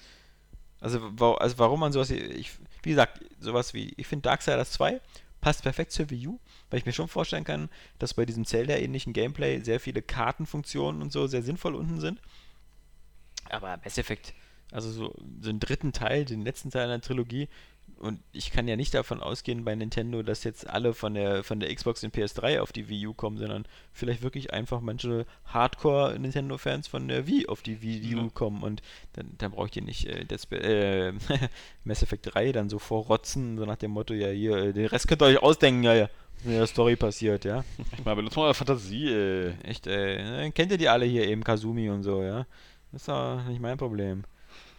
also, 0.81 1.01
also 1.37 1.59
warum 1.59 1.81
man 1.81 1.93
sowas, 1.93 2.11
ich, 2.11 2.53
wie 2.83 2.91
gesagt, 2.91 3.21
sowas 3.41 3.75
wie, 3.75 3.93
ich 3.97 4.07
finde 4.07 4.23
Darksiders 4.23 4.71
2 4.73 5.01
passt 5.41 5.63
perfekt 5.63 5.93
zur 5.93 6.11
Wii 6.11 6.29
U, 6.29 6.41
weil 6.69 6.79
ich 6.79 6.87
mir 6.87 6.93
schon 6.93 7.09
vorstellen 7.09 7.45
kann, 7.45 7.69
dass 7.99 8.15
bei 8.15 8.27
diesem 8.27 8.45
Zelda-ähnlichen 8.45 9.13
Gameplay 9.13 9.61
sehr 9.61 9.81
viele 9.81 10.03
Kartenfunktionen 10.03 11.03
und 11.03 11.13
so 11.13 11.27
sehr 11.27 11.43
sinnvoll 11.43 11.75
unten 11.75 12.01
sind. 12.01 12.21
Aber 13.49 13.79
Mass 13.83 13.99
Effect, 13.99 14.35
also 14.71 14.91
so, 14.91 15.15
so 15.41 15.51
einen 15.51 15.61
dritten 15.61 15.93
Teil, 15.93 16.25
den 16.25 16.43
letzten 16.43 16.71
Teil 16.71 16.85
einer 16.85 17.01
Trilogie, 17.01 17.49
und 17.99 18.21
ich 18.33 18.51
kann 18.51 18.69
ja 18.69 18.77
nicht 18.77 18.95
davon 18.95 19.21
ausgehen 19.21 19.65
bei 19.65 19.75
Nintendo, 19.75 20.23
dass 20.23 20.45
jetzt 20.45 20.69
alle 20.69 20.95
von 20.95 21.15
der 21.15 21.43
von 21.45 21.61
der 21.61 21.75
Xbox 21.75 22.03
und 22.05 22.15
PS3 22.15 22.61
auf 22.61 22.73
die 22.73 22.89
Wii 22.89 23.09
U 23.09 23.15
kommen, 23.15 23.39
sondern 23.39 23.65
vielleicht 23.93 24.23
wirklich 24.23 24.53
einfach 24.53 24.81
manche 24.81 25.27
Hardcore 25.45 26.19
Nintendo-Fans 26.19 26.89
von 26.89 27.09
der 27.09 27.27
Wii 27.27 27.49
auf 27.49 27.63
die 27.63 27.83
Wii 27.83 28.15
U 28.17 28.19
Ja. 28.23 28.29
kommen 28.33 28.63
und 28.63 28.83
dann, 29.15 29.33
dann 29.39 29.51
brauche 29.53 29.67
ich 29.67 29.73
dir 29.73 29.83
nicht 29.83 30.07
äh, 30.07 30.25
Dead 30.25 30.39
Sp 30.41 30.57
äh, 30.57 31.13
Mass 31.85 32.03
Effect 32.03 32.35
3 32.35 32.53
dann 32.53 32.69
so 32.69 32.79
vorrotzen, 32.79 33.59
so 33.59 33.65
nach 33.65 33.77
dem 33.77 33.91
Motto, 33.91 34.15
ja 34.15 34.29
hier, 34.29 34.57
äh, 34.57 34.73
den 34.73 34.87
Rest 34.87 35.09
könnt 35.09 35.23
ihr 35.23 35.27
euch 35.27 35.43
ausdenken, 35.43 35.83
ja, 35.83 35.95
ja, 35.95 36.09
in 36.45 36.53
der 36.53 36.67
Story 36.67 36.97
passiert, 36.97 37.45
ja. 37.45 37.65
Ich 37.99 38.05
mal, 38.05 38.17
benutzt 38.17 38.37
mal 38.37 38.45
eure 38.45 38.55
Fantasie, 38.55 39.09
ey. 39.13 39.53
Echt, 39.63 39.87
äh, 39.87 40.23
ne, 40.23 40.53
kennt 40.53 40.73
ihr 40.73 40.79
die 40.79 40.89
alle 40.89 41.05
hier 41.07 41.27
eben, 41.29 41.45
Kazumi 41.45 41.91
und 41.91 42.03
so, 42.03 42.23
ja? 42.23 42.47
Das 42.93 43.03
ist 43.03 43.09
doch 43.09 43.43
nicht 43.45 43.61
mein 43.61 43.77
Problem. 43.79 44.25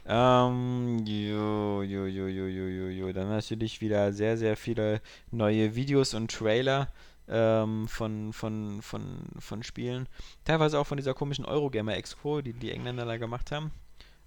Ähm, 0.05 1.05
jo, 1.05 1.83
jo, 1.83 2.05
jo, 2.05 2.27
jo, 2.27 2.47
jo, 2.47 2.67
jo, 2.67 2.87
jo. 2.87 3.13
Dann 3.13 3.29
natürlich 3.29 3.81
wieder 3.81 4.13
sehr, 4.13 4.37
sehr 4.37 4.57
viele 4.57 5.01
neue 5.31 5.75
Videos 5.75 6.13
und 6.13 6.31
Trailer 6.31 6.87
ähm, 7.27 7.87
von, 7.87 8.33
von, 8.33 8.81
von, 8.81 9.23
von 9.39 9.63
Spielen. 9.63 10.07
Teilweise 10.43 10.79
auch 10.79 10.87
von 10.87 10.97
dieser 10.97 11.13
komischen 11.13 11.45
Eurogamer 11.45 11.95
Expo, 11.95 12.41
die 12.41 12.53
die 12.53 12.71
Engländer 12.71 13.05
da 13.05 13.17
gemacht 13.17 13.51
haben. 13.51 13.71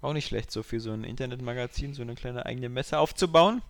Auch 0.01 0.13
nicht 0.13 0.27
schlecht, 0.27 0.51
so 0.51 0.63
für 0.63 0.79
so 0.79 0.91
ein 0.91 1.03
Internetmagazin, 1.03 1.93
so 1.93 2.01
eine 2.01 2.15
kleine 2.15 2.45
eigene 2.45 2.69
Messe 2.69 2.99
aufzubauen. 2.99 3.61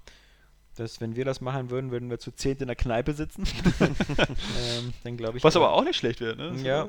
Das, 0.76 0.99
wenn 0.99 1.16
wir 1.16 1.24
das 1.24 1.39
machen 1.39 1.70
würden, 1.70 1.91
würden 1.91 2.10
wir 2.10 2.20
zu 2.20 2.32
zehnt 2.32 2.62
in 2.62 2.68
der 2.68 2.76
Kneipe 2.76 3.14
sitzen. 3.14 3.43
ähm, 3.80 4.93
dann 5.03 5.16
glaube 5.16 5.38
ich. 5.38 5.43
Was 5.43 5.56
aber 5.56 5.72
auch 5.72 5.84
nicht 5.84 5.95
schlecht 5.95 6.20
wäre, 6.20 6.36
ne? 6.36 6.51
Das 6.51 6.62
Ja. 6.64 6.88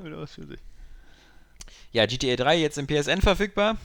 Ja, 1.92 2.06
GTA 2.06 2.34
3 2.34 2.58
jetzt 2.58 2.78
im 2.78 2.86
PSN 2.86 3.20
verfügbar, 3.20 3.76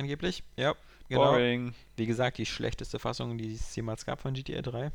angeblich. 0.00 0.42
Ja, 0.56 0.74
genau. 1.08 1.30
Boring. 1.32 1.74
Wie 1.96 2.06
gesagt, 2.06 2.38
die 2.38 2.46
schlechteste 2.46 2.98
Fassung, 2.98 3.38
die 3.38 3.54
es 3.54 3.74
jemals 3.76 4.04
gab 4.04 4.20
von 4.20 4.34
GTA 4.34 4.62
3. 4.62 4.92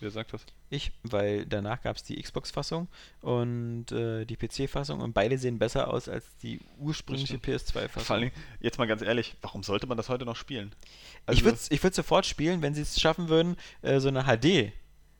Wer 0.00 0.10
sagt 0.10 0.34
das? 0.34 0.44
Ich, 0.68 0.92
weil 1.04 1.46
danach 1.46 1.80
gab 1.80 1.96
es 1.96 2.02
die 2.02 2.20
Xbox-Fassung 2.20 2.88
und 3.22 3.90
äh, 3.92 4.26
die 4.26 4.36
PC-Fassung 4.36 5.00
und 5.00 5.14
beide 5.14 5.38
sehen 5.38 5.58
besser 5.58 5.88
aus 5.88 6.08
als 6.08 6.36
die 6.42 6.60
ursprüngliche 6.78 7.36
PS2-Fassung. 7.36 8.02
Vor 8.02 8.18
Dingen, 8.18 8.32
jetzt 8.60 8.76
mal 8.76 8.86
ganz 8.86 9.00
ehrlich, 9.00 9.36
warum 9.40 9.62
sollte 9.62 9.86
man 9.86 9.96
das 9.96 10.10
heute 10.10 10.26
noch 10.26 10.36
spielen? 10.36 10.74
ich 11.30 11.44
würde 11.44 11.58
ich 11.70 11.82
würd 11.82 11.94
sofort 11.94 12.26
spielen, 12.26 12.60
wenn 12.60 12.74
sie 12.74 12.82
es 12.82 13.00
schaffen 13.00 13.28
würden, 13.28 13.56
äh, 13.80 13.98
so 14.00 14.08
eine 14.08 14.24
HD. 14.24 14.72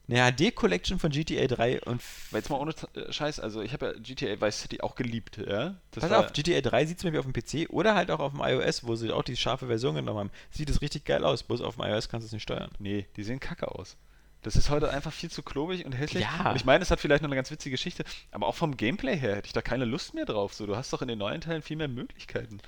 Eine 0.08 0.32
HD-Collection 0.32 1.00
von 1.00 1.10
GTA 1.10 1.46
3 1.46 1.82
und. 1.82 2.00
jetzt 2.30 2.48
mal 2.48 2.60
ohne 2.60 2.72
äh, 2.94 3.12
Scheiß, 3.12 3.40
also 3.40 3.60
ich 3.60 3.72
habe 3.72 3.86
ja 3.86 3.92
GTA 3.92 4.40
Vice 4.40 4.60
City 4.60 4.80
auch 4.80 4.94
geliebt, 4.94 5.38
ja? 5.38 5.74
Das 5.90 6.08
Pass 6.08 6.12
auf, 6.12 6.32
GTA 6.32 6.60
3 6.60 6.86
sieht 6.86 7.00
zum 7.00 7.10
Beispiel 7.10 7.20
auf 7.20 7.26
dem 7.26 7.66
PC 7.66 7.70
oder 7.72 7.94
halt 7.96 8.10
auch 8.12 8.20
auf 8.20 8.32
dem 8.32 8.40
iOS, 8.40 8.86
wo 8.86 8.94
sie 8.94 9.10
auch 9.10 9.24
die 9.24 9.36
scharfe 9.36 9.66
Version 9.66 9.96
genommen 9.96 10.18
haben. 10.18 10.30
Sieht 10.50 10.70
es 10.70 10.80
richtig 10.80 11.04
geil 11.04 11.24
aus, 11.24 11.42
bloß 11.42 11.60
auf 11.60 11.76
dem 11.76 11.84
iOS 11.84 12.08
kannst 12.08 12.24
du 12.24 12.26
es 12.28 12.32
nicht 12.32 12.44
steuern. 12.44 12.70
Nee, 12.78 13.06
die 13.16 13.24
sehen 13.24 13.40
kacke 13.40 13.68
aus. 13.68 13.96
Das 14.42 14.54
ist 14.54 14.70
heute 14.70 14.90
einfach 14.90 15.12
viel 15.12 15.28
zu 15.28 15.42
klobig 15.42 15.84
und 15.84 15.92
hässlich. 15.92 16.22
Ja. 16.22 16.50
Und 16.50 16.56
ich 16.56 16.64
meine, 16.64 16.82
es 16.82 16.92
hat 16.92 17.00
vielleicht 17.00 17.22
noch 17.22 17.28
eine 17.28 17.34
ganz 17.34 17.50
witzige 17.50 17.72
Geschichte, 17.72 18.04
aber 18.30 18.46
auch 18.46 18.54
vom 18.54 18.76
Gameplay 18.76 19.16
her 19.16 19.34
hätte 19.34 19.46
ich 19.46 19.52
da 19.52 19.60
keine 19.60 19.84
Lust 19.84 20.14
mehr 20.14 20.24
drauf. 20.24 20.54
So, 20.54 20.66
du 20.66 20.76
hast 20.76 20.92
doch 20.92 21.02
in 21.02 21.08
den 21.08 21.18
neuen 21.18 21.40
Teilen 21.40 21.62
viel 21.62 21.76
mehr 21.76 21.88
Möglichkeiten. 21.88 22.60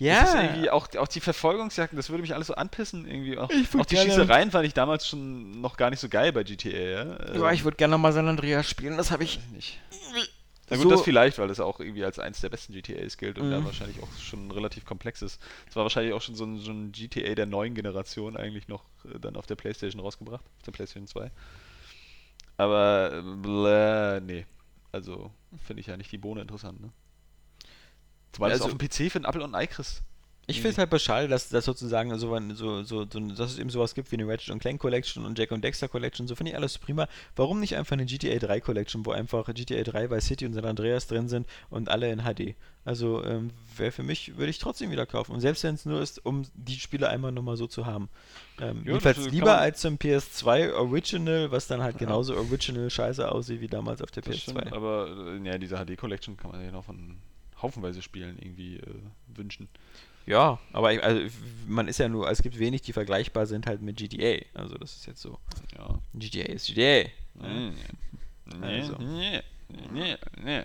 Das 0.00 0.28
ist 0.30 0.34
irgendwie 0.40 0.70
auch, 0.70 0.88
auch 0.96 1.08
die 1.08 1.20
Verfolgungsjagden, 1.20 1.96
das 1.96 2.08
würde 2.10 2.22
mich 2.22 2.34
alles 2.34 2.46
so 2.46 2.54
anpissen 2.54 3.06
irgendwie. 3.08 3.36
Auch, 3.38 3.50
auch 3.50 3.86
die 3.86 3.94
gerne- 3.96 4.10
Schießereien 4.10 4.50
fand 4.50 4.66
ich 4.66 4.74
damals 4.74 5.06
schon 5.08 5.60
noch 5.60 5.76
gar 5.76 5.90
nicht 5.90 6.00
so 6.00 6.08
geil 6.08 6.32
bei 6.32 6.44
GTA, 6.44 6.70
ja. 6.70 7.34
Ja, 7.34 7.52
ich 7.52 7.64
würde 7.64 7.76
gerne 7.76 7.92
nochmal 7.92 8.12
San 8.12 8.28
Andreas 8.28 8.68
spielen, 8.68 8.96
das 8.96 9.10
habe 9.10 9.24
ich. 9.24 9.40
Nicht. 9.52 9.80
Na 10.70 10.76
gut, 10.76 10.82
So- 10.84 10.90
das 10.90 11.02
vielleicht, 11.02 11.38
weil 11.38 11.48
es 11.50 11.60
auch 11.60 11.80
irgendwie 11.80 12.04
als 12.04 12.18
eins 12.18 12.40
der 12.42 12.50
besten 12.50 12.74
GTAs 12.74 13.16
gilt 13.16 13.38
und 13.38 13.46
Mhm. 13.48 13.52
da 13.52 13.64
wahrscheinlich 13.64 14.02
auch 14.02 14.08
schon 14.20 14.50
relativ 14.50 14.84
komplex 14.84 15.22
ist. 15.22 15.40
Es 15.68 15.74
war 15.76 15.82
wahrscheinlich 15.84 16.12
auch 16.12 16.20
schon 16.20 16.34
so 16.34 16.44
ein, 16.44 16.58
so 16.58 16.70
ein 16.70 16.92
GTA 16.92 17.34
der 17.34 17.46
neuen 17.46 17.74
Generation 17.74 18.36
eigentlich 18.36 18.68
noch 18.68 18.84
äh, 19.06 19.18
dann 19.18 19.34
auf 19.36 19.46
der 19.46 19.56
Playstation 19.56 20.00
rausgebracht, 20.02 20.44
auf 20.58 20.62
der 20.64 20.72
Playstation 20.72 21.06
2. 21.06 21.30
Aber, 22.56 23.12
äh, 23.14 23.22
bläh, 23.22 24.20
nee. 24.20 24.46
Also, 24.92 25.30
finde 25.64 25.80
ich 25.80 25.86
ja 25.86 25.96
nicht 25.96 26.10
die 26.12 26.18
Bohne 26.18 26.40
interessant, 26.42 26.80
ne? 26.80 26.90
Zumal 28.38 28.50
Also- 28.52 28.64
du 28.68 28.72
auf 28.72 28.78
dem 28.78 28.88
PC 28.88 29.10
für 29.12 29.16
einen 29.18 29.24
Apple 29.26 29.44
und 29.44 29.54
ein 29.54 29.60
Ei 29.60 29.66
kriegst. 29.66 30.02
Ich 30.50 30.62
finde 30.62 30.70
es 30.70 30.78
halt 30.78 30.88
beschall, 30.88 31.28
dass 31.28 31.50
das 31.50 31.66
sozusagen 31.66 32.16
so, 32.18 32.34
so, 32.54 32.82
so, 32.82 33.04
dass 33.04 33.52
es 33.52 33.58
eben 33.58 33.68
sowas 33.68 33.94
gibt 33.94 34.10
wie 34.12 34.16
eine 34.16 34.26
Ratchet 34.26 34.48
und 34.48 34.60
Clank 34.60 34.80
Collection 34.80 35.26
und 35.26 35.38
Jack 35.38 35.50
und 35.52 35.62
Dexter 35.62 35.88
Collection. 35.88 36.26
So 36.26 36.34
finde 36.36 36.52
ich 36.52 36.56
alles 36.56 36.78
prima. 36.78 37.06
Warum 37.36 37.60
nicht 37.60 37.76
einfach 37.76 37.92
eine 37.92 38.06
GTA 38.06 38.38
3 38.38 38.58
Collection, 38.62 39.04
wo 39.04 39.10
einfach 39.10 39.52
GTA 39.52 39.82
3 39.82 40.08
bei 40.08 40.20
City 40.22 40.46
und 40.46 40.54
San 40.54 40.64
Andreas 40.64 41.06
drin 41.06 41.28
sind 41.28 41.46
und 41.68 41.90
alle 41.90 42.10
in 42.10 42.20
HD? 42.22 42.54
Also 42.86 43.22
ähm, 43.26 43.50
wäre 43.76 43.92
für 43.92 44.02
mich, 44.02 44.38
würde 44.38 44.48
ich 44.48 44.58
trotzdem 44.58 44.90
wieder 44.90 45.04
kaufen. 45.04 45.32
Und 45.32 45.42
selbst 45.42 45.64
wenn 45.64 45.74
es 45.74 45.84
nur 45.84 46.00
ist, 46.00 46.24
um 46.24 46.46
die 46.54 46.80
Spiele 46.80 47.10
einmal 47.10 47.30
nochmal 47.30 47.58
so 47.58 47.66
zu 47.66 47.84
haben. 47.84 48.08
Ähm, 48.58 48.78
Ja, 48.86 48.92
jedenfalls 48.92 49.18
kann 49.22 49.28
lieber 49.30 49.58
als 49.58 49.82
zum 49.82 49.96
PS2 49.98 50.72
Original, 50.72 51.50
was 51.50 51.66
dann 51.66 51.82
halt 51.82 51.96
Ja. 51.96 52.06
genauso 52.06 52.34
Original 52.34 52.88
scheiße 52.88 53.30
aussieht 53.30 53.60
wie 53.60 53.68
damals 53.68 54.00
auf 54.00 54.10
der 54.12 54.22
Das 54.22 54.34
PS2. 54.34 54.40
stimmt, 54.40 54.72
aber 54.72 55.08
äh, 55.38 55.46
ja, 55.46 55.58
diese 55.58 55.76
HD-Collection 55.76 56.38
kann 56.38 56.52
man 56.52 56.60
sich 56.62 56.72
noch 56.72 56.86
von 56.86 57.18
haufenweise 57.62 58.02
Spielen 58.02 58.38
irgendwie 58.40 58.76
äh, 58.76 58.82
wünschen. 59.34 59.68
Ja, 60.26 60.58
aber 60.72 60.92
ich, 60.92 61.02
also, 61.02 61.22
man 61.66 61.88
ist 61.88 61.98
ja 61.98 62.08
nur, 62.08 62.30
es 62.30 62.42
gibt 62.42 62.58
wenig, 62.58 62.82
die 62.82 62.92
vergleichbar 62.92 63.46
sind 63.46 63.66
halt 63.66 63.80
mit 63.80 63.96
GTA. 63.96 64.44
Also 64.54 64.76
das 64.76 64.96
ist 64.96 65.06
jetzt 65.06 65.22
so. 65.22 65.38
Ja. 65.76 65.98
GTA 66.14 66.52
ist 66.52 66.66
GTA. 66.66 67.08
Nee, 67.34 67.72
nee, 68.60 68.66
Also. 68.80 68.96
nee, 68.98 69.40
nee, 69.92 70.16
nee. 70.42 70.62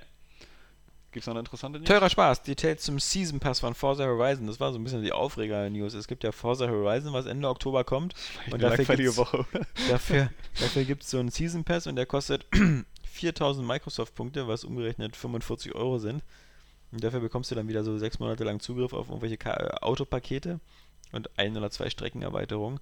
Gibt's 1.11 1.27
noch 1.27 1.33
eine 1.35 1.41
interessante 1.41 1.77
News? 1.79 1.87
Teurer 1.87 2.09
Spaß, 2.09 2.41
Details 2.41 2.81
zum 2.81 2.99
Season 2.99 3.39
Pass 3.39 3.59
von 3.59 3.75
Forza 3.75 4.03
Horizon. 4.03 4.47
Das 4.47 4.59
war 4.59 4.73
so 4.73 4.79
ein 4.79 4.83
bisschen 4.83 5.03
die 5.03 5.11
Aufreger-News. 5.11 5.93
Es 5.93 6.07
gibt 6.07 6.23
ja 6.23 6.31
Forza 6.31 6.67
Horizon, 6.67 7.13
was 7.13 7.27
Ende 7.27 7.47
Oktober 7.47 7.83
kommt. 7.83 8.15
Und 8.51 8.63
dafür 8.63 8.95
gibt's- 8.95 9.15
Woche. 9.17 9.45
Dafür, 9.89 10.29
dafür 10.59 10.83
gibt 10.85 11.03
es 11.03 11.11
so 11.11 11.19
einen 11.19 11.29
Season 11.29 11.63
Pass 11.63 11.85
und 11.85 11.95
der 11.97 12.07
kostet 12.07 12.47
4000 13.11 13.65
Microsoft-Punkte, 13.67 14.47
was 14.47 14.63
umgerechnet 14.63 15.15
45 15.15 15.75
Euro 15.75 15.99
sind. 15.99 16.23
Und 16.93 17.03
dafür 17.03 17.19
bekommst 17.19 17.49
du 17.51 17.55
dann 17.55 17.67
wieder 17.67 17.83
so 17.83 17.97
sechs 17.97 18.19
Monate 18.19 18.43
lang 18.43 18.59
Zugriff 18.59 18.93
auf 18.93 19.09
irgendwelche 19.09 19.37
Ka 19.37 19.53
äh, 19.53 19.69
Autopakete 19.81 20.59
und 21.11 21.29
ein 21.37 21.57
oder 21.57 21.71
zwei 21.71 21.89
Streckenerweiterungen. 21.89 22.79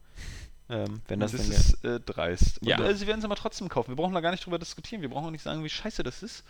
Ähm, 0.70 1.02
wenn 1.08 1.20
das, 1.20 1.32
das 1.32 1.48
ist 1.48 1.84
äh, 1.86 2.00
dreist. 2.00 2.62
Und, 2.62 2.68
Ja. 2.68 2.80
äh, 2.82 2.96
sie 2.96 3.08
werden 3.08 3.20
es 3.20 3.26
aber 3.26 3.36
trotzdem 3.36 3.70
kaufen. 3.70 3.90
Wir 3.90 3.96
brauchen 3.96 4.14
da 4.14 4.22
gar 4.22 4.32
nicht 4.32 4.46
drüber 4.46 4.60
diskutieren. 4.60 5.02
Wir 5.02 5.10
brauchen 5.10 5.26
auch 5.28 5.32
nicht 5.32 5.44
sagen, 5.44 5.64
wie 5.64 5.70
scheiße 5.70 6.04
das 6.04 6.24
ist. 6.24 6.44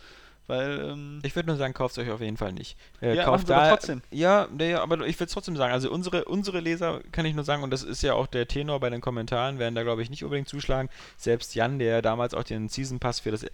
Weil, 0.48 0.90
ähm, 0.90 1.20
Ich 1.22 1.36
würde 1.36 1.48
nur 1.48 1.56
sagen, 1.56 1.72
kauft 1.72 1.96
euch 1.98 2.10
auf 2.10 2.20
jeden 2.20 2.36
Fall 2.36 2.52
nicht. 2.52 2.76
Äh, 3.00 3.14
Ja, 3.14 3.24
kauft 3.24 3.50
aber 3.50 3.70
trotzdem. 3.70 4.02
Ja, 4.10 4.48
nee, 4.52 4.74
aber 4.74 5.06
ich 5.06 5.16
würde 5.16 5.28
es 5.28 5.32
trotzdem 5.32 5.56
sagen. 5.56 5.72
Also 5.72 5.90
unsere, 5.90 6.24
unsere 6.24 6.60
Leser 6.60 7.00
kann 7.12 7.24
ich 7.24 7.34
nur 7.34 7.44
sagen, 7.44 7.62
und 7.62 7.70
das 7.70 7.82
ist 7.82 8.02
ja 8.02 8.14
auch 8.14 8.26
der 8.26 8.48
Tenor 8.48 8.80
bei 8.80 8.90
den 8.90 9.00
Kommentaren, 9.00 9.58
werden 9.58 9.74
da 9.74 9.82
glaube 9.82 10.02
ich 10.02 10.10
nicht 10.10 10.24
unbedingt 10.24 10.48
zuschlagen. 10.48 10.88
Selbst 11.16 11.54
Jan, 11.54 11.78
der 11.78 12.02
damals 12.02 12.34
auch 12.34 12.44
den 12.44 12.68
Season 12.68 12.98
Pass 12.98 13.20
für 13.20 13.30
das. 13.30 13.46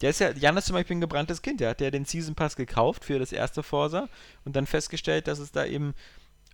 Der 0.00 0.10
ist 0.10 0.20
ja, 0.20 0.30
Jan 0.30 0.56
ist 0.56 0.66
zum 0.66 0.74
Beispiel 0.74 0.96
ein 0.96 1.00
gebranntes 1.00 1.42
Kind, 1.42 1.60
der 1.60 1.70
hat 1.70 1.80
ja 1.80 1.90
den 1.90 2.04
Season 2.04 2.34
Pass 2.34 2.56
gekauft 2.56 3.04
für 3.04 3.18
das 3.18 3.32
erste 3.32 3.62
Forsa 3.62 4.08
und 4.44 4.54
dann 4.54 4.66
festgestellt, 4.66 5.26
dass 5.28 5.38
es 5.38 5.52
da 5.52 5.64
eben. 5.64 5.94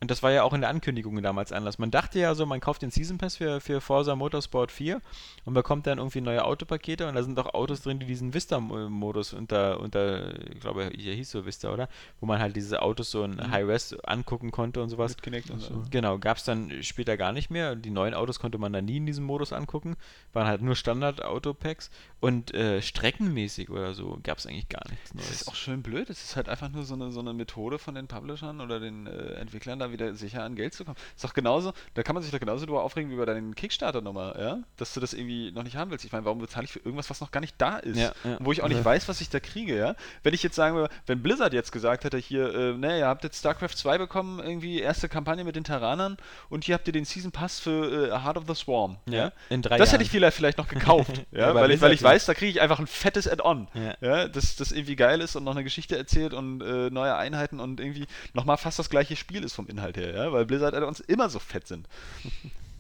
Und 0.03 0.11
das 0.11 0.21
war 0.25 0.33
ja 0.33 0.43
auch 0.43 0.53
in 0.53 0.63
der 0.63 0.69
Ankündigung 0.71 1.23
damals 1.23 1.53
anders. 1.53 1.79
Man 1.79 1.93
dachte 1.93 2.19
ja 2.19 2.35
so, 2.35 2.45
man 2.45 2.59
kauft 2.59 2.83
den 2.83 2.91
Season 2.91 3.19
Pass 3.19 3.37
für, 3.37 3.61
für 3.61 3.81
Forza 3.81 4.17
Motorsport 4.17 4.73
4 4.73 5.01
und 5.45 5.55
bekommt 5.55 5.87
dann 5.87 5.99
irgendwie 5.99 6.21
neue 6.21 6.45
Autopakete 6.45 7.07
und 7.07 7.15
da 7.15 7.23
sind 7.23 7.39
auch 7.39 7.55
Autos 7.55 7.83
drin, 7.83 8.01
die 8.01 8.07
diesen 8.07 8.35
Vista-Modus 8.35 9.33
unter, 9.33 9.79
unter, 9.79 10.35
ich 10.51 10.59
glaube, 10.59 10.91
hier 10.93 11.15
hieß 11.15 11.31
so 11.31 11.47
Vista, 11.47 11.73
oder? 11.73 11.89
Wo 12.19 12.27
man 12.27 12.41
halt 12.41 12.57
diese 12.57 12.83
Autos 12.83 13.13
so 13.13 13.23
in 13.23 13.49
High-Res 13.53 13.95
angucken 14.03 14.51
konnte 14.51 14.83
und 14.83 14.89
sowas. 14.89 15.13
mit 15.13 15.23
Kinect 15.23 15.51
und 15.51 15.61
so. 15.61 15.85
Genau, 15.93 16.19
gab 16.19 16.37
es 16.37 16.43
dann 16.43 16.83
später 16.83 17.17
gar 17.17 17.31
nicht 17.31 17.51
mehr. 17.51 17.77
Die 17.77 17.91
neuen 17.91 18.15
Autos 18.15 18.41
konnte 18.41 18.59
man 18.59 18.73
dann 18.73 18.87
nie 18.87 18.97
in 18.97 19.07
diesem 19.07 19.25
Modus 19.25 19.53
angucken. 19.53 19.95
Waren 20.33 20.49
halt 20.49 20.63
nur 20.63 20.75
Standard-Autopacks. 20.75 21.93
Und 22.19 22.53
äh, 22.55 22.83
streckenmäßig 22.83 23.71
oder 23.71 23.95
so 23.95 24.19
gab 24.25 24.39
es 24.39 24.47
eigentlich 24.47 24.69
gar 24.69 24.83
nichts 24.91 25.11
Das 25.11 25.15
Neues. 25.15 25.31
ist 25.43 25.49
auch 25.49 25.55
schön 25.55 25.83
blöd. 25.83 26.11
Es 26.11 26.25
ist 26.25 26.35
halt 26.35 26.49
einfach 26.49 26.71
nur 26.71 26.83
so 26.83 26.95
eine, 26.95 27.13
so 27.13 27.21
eine 27.21 27.33
Methode 27.33 27.79
von 27.79 27.95
den 27.95 28.09
Publishern 28.09 28.61
oder 28.61 28.81
den 28.81 29.07
äh, 29.07 29.35
Entwicklern, 29.35 29.79
da 29.79 29.92
wieder 29.93 30.15
sicher 30.15 30.43
an 30.43 30.57
Geld 30.57 30.75
zu 30.75 30.85
kommen. 30.85 30.97
Ist 31.15 31.25
doch 31.25 31.35
genauso, 31.35 31.73
da 31.95 32.03
kann 32.03 32.15
man 32.15 32.23
sich 32.23 32.33
doch 32.33 32.41
genauso 32.41 32.67
drüber 32.67 32.83
aufregen 32.83 33.11
wie 33.11 33.17
bei 33.17 33.25
deinen 33.27 33.55
Kickstarter-Nummer, 33.55 34.39
ja? 34.39 34.59
Dass 34.77 34.95
du 34.95 35.01
das 35.01 35.13
irgendwie 35.13 35.53
noch 35.53 35.63
nicht 35.63 35.77
haben 35.77 35.91
willst. 35.91 36.05
Ich 36.05 36.13
meine, 36.13 36.25
warum 36.25 36.39
bezahle 36.39 36.65
ich 36.65 36.73
für 36.73 36.79
irgendwas, 36.81 37.11
was 37.11 37.21
noch 37.21 37.31
gar 37.31 37.41
nicht 37.41 37.55
da 37.59 37.79
ist? 37.79 37.97
Ja, 37.99 38.13
ja. 38.25 38.37
Wo 38.41 38.53
ich 38.53 38.63
auch 38.63 38.69
nicht 38.69 38.79
Ja. 38.79 38.85
weiß, 38.85 39.09
was 39.09 39.21
ich 39.21 39.29
da 39.31 39.41
kriege, 39.41 39.77
ja? 39.77 39.95
Wenn 40.23 40.35
ich 40.35 40.43
jetzt 40.43 40.57
sagen 40.57 40.77
würde, 40.77 40.93
wenn 41.07 41.23
Blizzard 41.23 41.53
jetzt 41.53 41.73
gesagt 41.73 42.05
hätte, 42.05 42.19
hier, 42.19 42.55
äh, 42.55 42.73
ne, 42.75 42.99
ihr 42.99 43.07
habt 43.07 43.25
jetzt 43.25 43.39
StarCraft 43.39 43.77
2 43.77 43.99
bekommen, 43.99 44.39
irgendwie 44.41 44.81
erste 44.81 45.09
Kampagne 45.09 45.45
mit 45.45 45.57
den 45.57 45.65
Terranern 45.65 46.17
und 46.49 46.65
hier 46.65 46.75
habt 46.75 46.87
ihr 46.87 46.93
den 46.93 47.05
Season 47.05 47.33
Pass 47.33 47.61
für 47.61 48.09
äh, 48.11 48.11
Heart 48.23 48.37
of 48.39 48.45
the 48.49 48.55
Swarm. 48.55 48.99
Ja, 49.09 49.33
in 49.51 49.63
drei 49.63 49.79
Das 49.79 49.89
Jahren. 49.89 49.93
hätte 49.99 50.05
ich 50.05 50.11
vielleicht, 50.11 50.37
vielleicht 50.37 50.59
noch 50.59 50.69
gekauft, 50.69 51.23
ja, 51.33 51.55
weil, 51.55 51.71
ich, 51.71 51.81
weil 51.81 51.93
ich 51.93 52.03
weiß, 52.03 52.27
da 52.27 52.35
kriege 52.35 52.51
ich 52.51 52.61
einfach 52.61 52.79
ein 52.79 52.87
fettes 52.87 53.29
Add-on, 53.29 53.69
Ja. 53.75 53.95
ja. 54.01 54.29
das, 54.29 54.57
das 54.57 54.73
irgendwie 54.73 54.97
geil 54.97 55.21
ist 55.21 55.37
und 55.37 55.45
noch 55.45 55.53
eine 55.53 55.65
Geschichte 55.65 55.97
erzählt 55.97 56.33
und 56.35 56.61
äh, 56.63 56.91
neue 56.91 57.15
Einheiten 57.17 57.61
und 57.61 57.81
irgendwie 57.81 58.07
nochmal 58.35 58.57
fast 58.57 58.79
das 58.79 58.89
gleiche 58.91 59.17
Spiel 59.17 59.45
ist 59.45 59.55
vom 59.55 59.67
Inhalt 59.69 59.82
her, 59.97 60.15
ja, 60.15 60.33
weil 60.33 60.47
Blizzard 60.47 60.75
Add-ons 60.75 61.01
immer 61.01 61.29
so 61.31 61.39
fett 61.39 61.67
sind. 61.67 61.89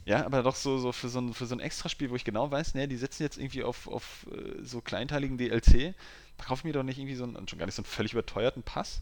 Ja, 0.04 0.26
aber 0.26 0.42
doch 0.42 0.56
so, 0.56 0.78
so 0.78 0.90
für, 0.90 1.08
so 1.08 1.20
ein, 1.20 1.32
für 1.32 1.46
so 1.46 1.54
ein 1.54 1.60
Extraspiel, 1.60 2.10
wo 2.10 2.16
ich 2.16 2.24
genau 2.24 2.50
weiß, 2.50 2.74
ne, 2.74 2.88
die 2.88 2.96
setzen 2.96 3.22
jetzt 3.22 3.38
irgendwie 3.38 3.62
auf, 3.62 3.86
auf 3.86 4.26
äh, 4.32 4.60
so 4.60 4.80
kleinteiligen 4.80 5.38
DLC, 5.38 5.94
da 6.38 6.44
kaufe 6.44 6.58
ich 6.62 6.64
mir 6.64 6.72
doch 6.72 6.82
nicht 6.82 6.98
irgendwie 6.98 7.14
so 7.14 7.22
einen, 7.22 7.46
schon 7.46 7.60
gar 7.60 7.66
nicht 7.66 7.76
so 7.76 7.82
einen 7.82 7.86
völlig 7.86 8.12
überteuerten 8.12 8.64
Pass. 8.64 9.00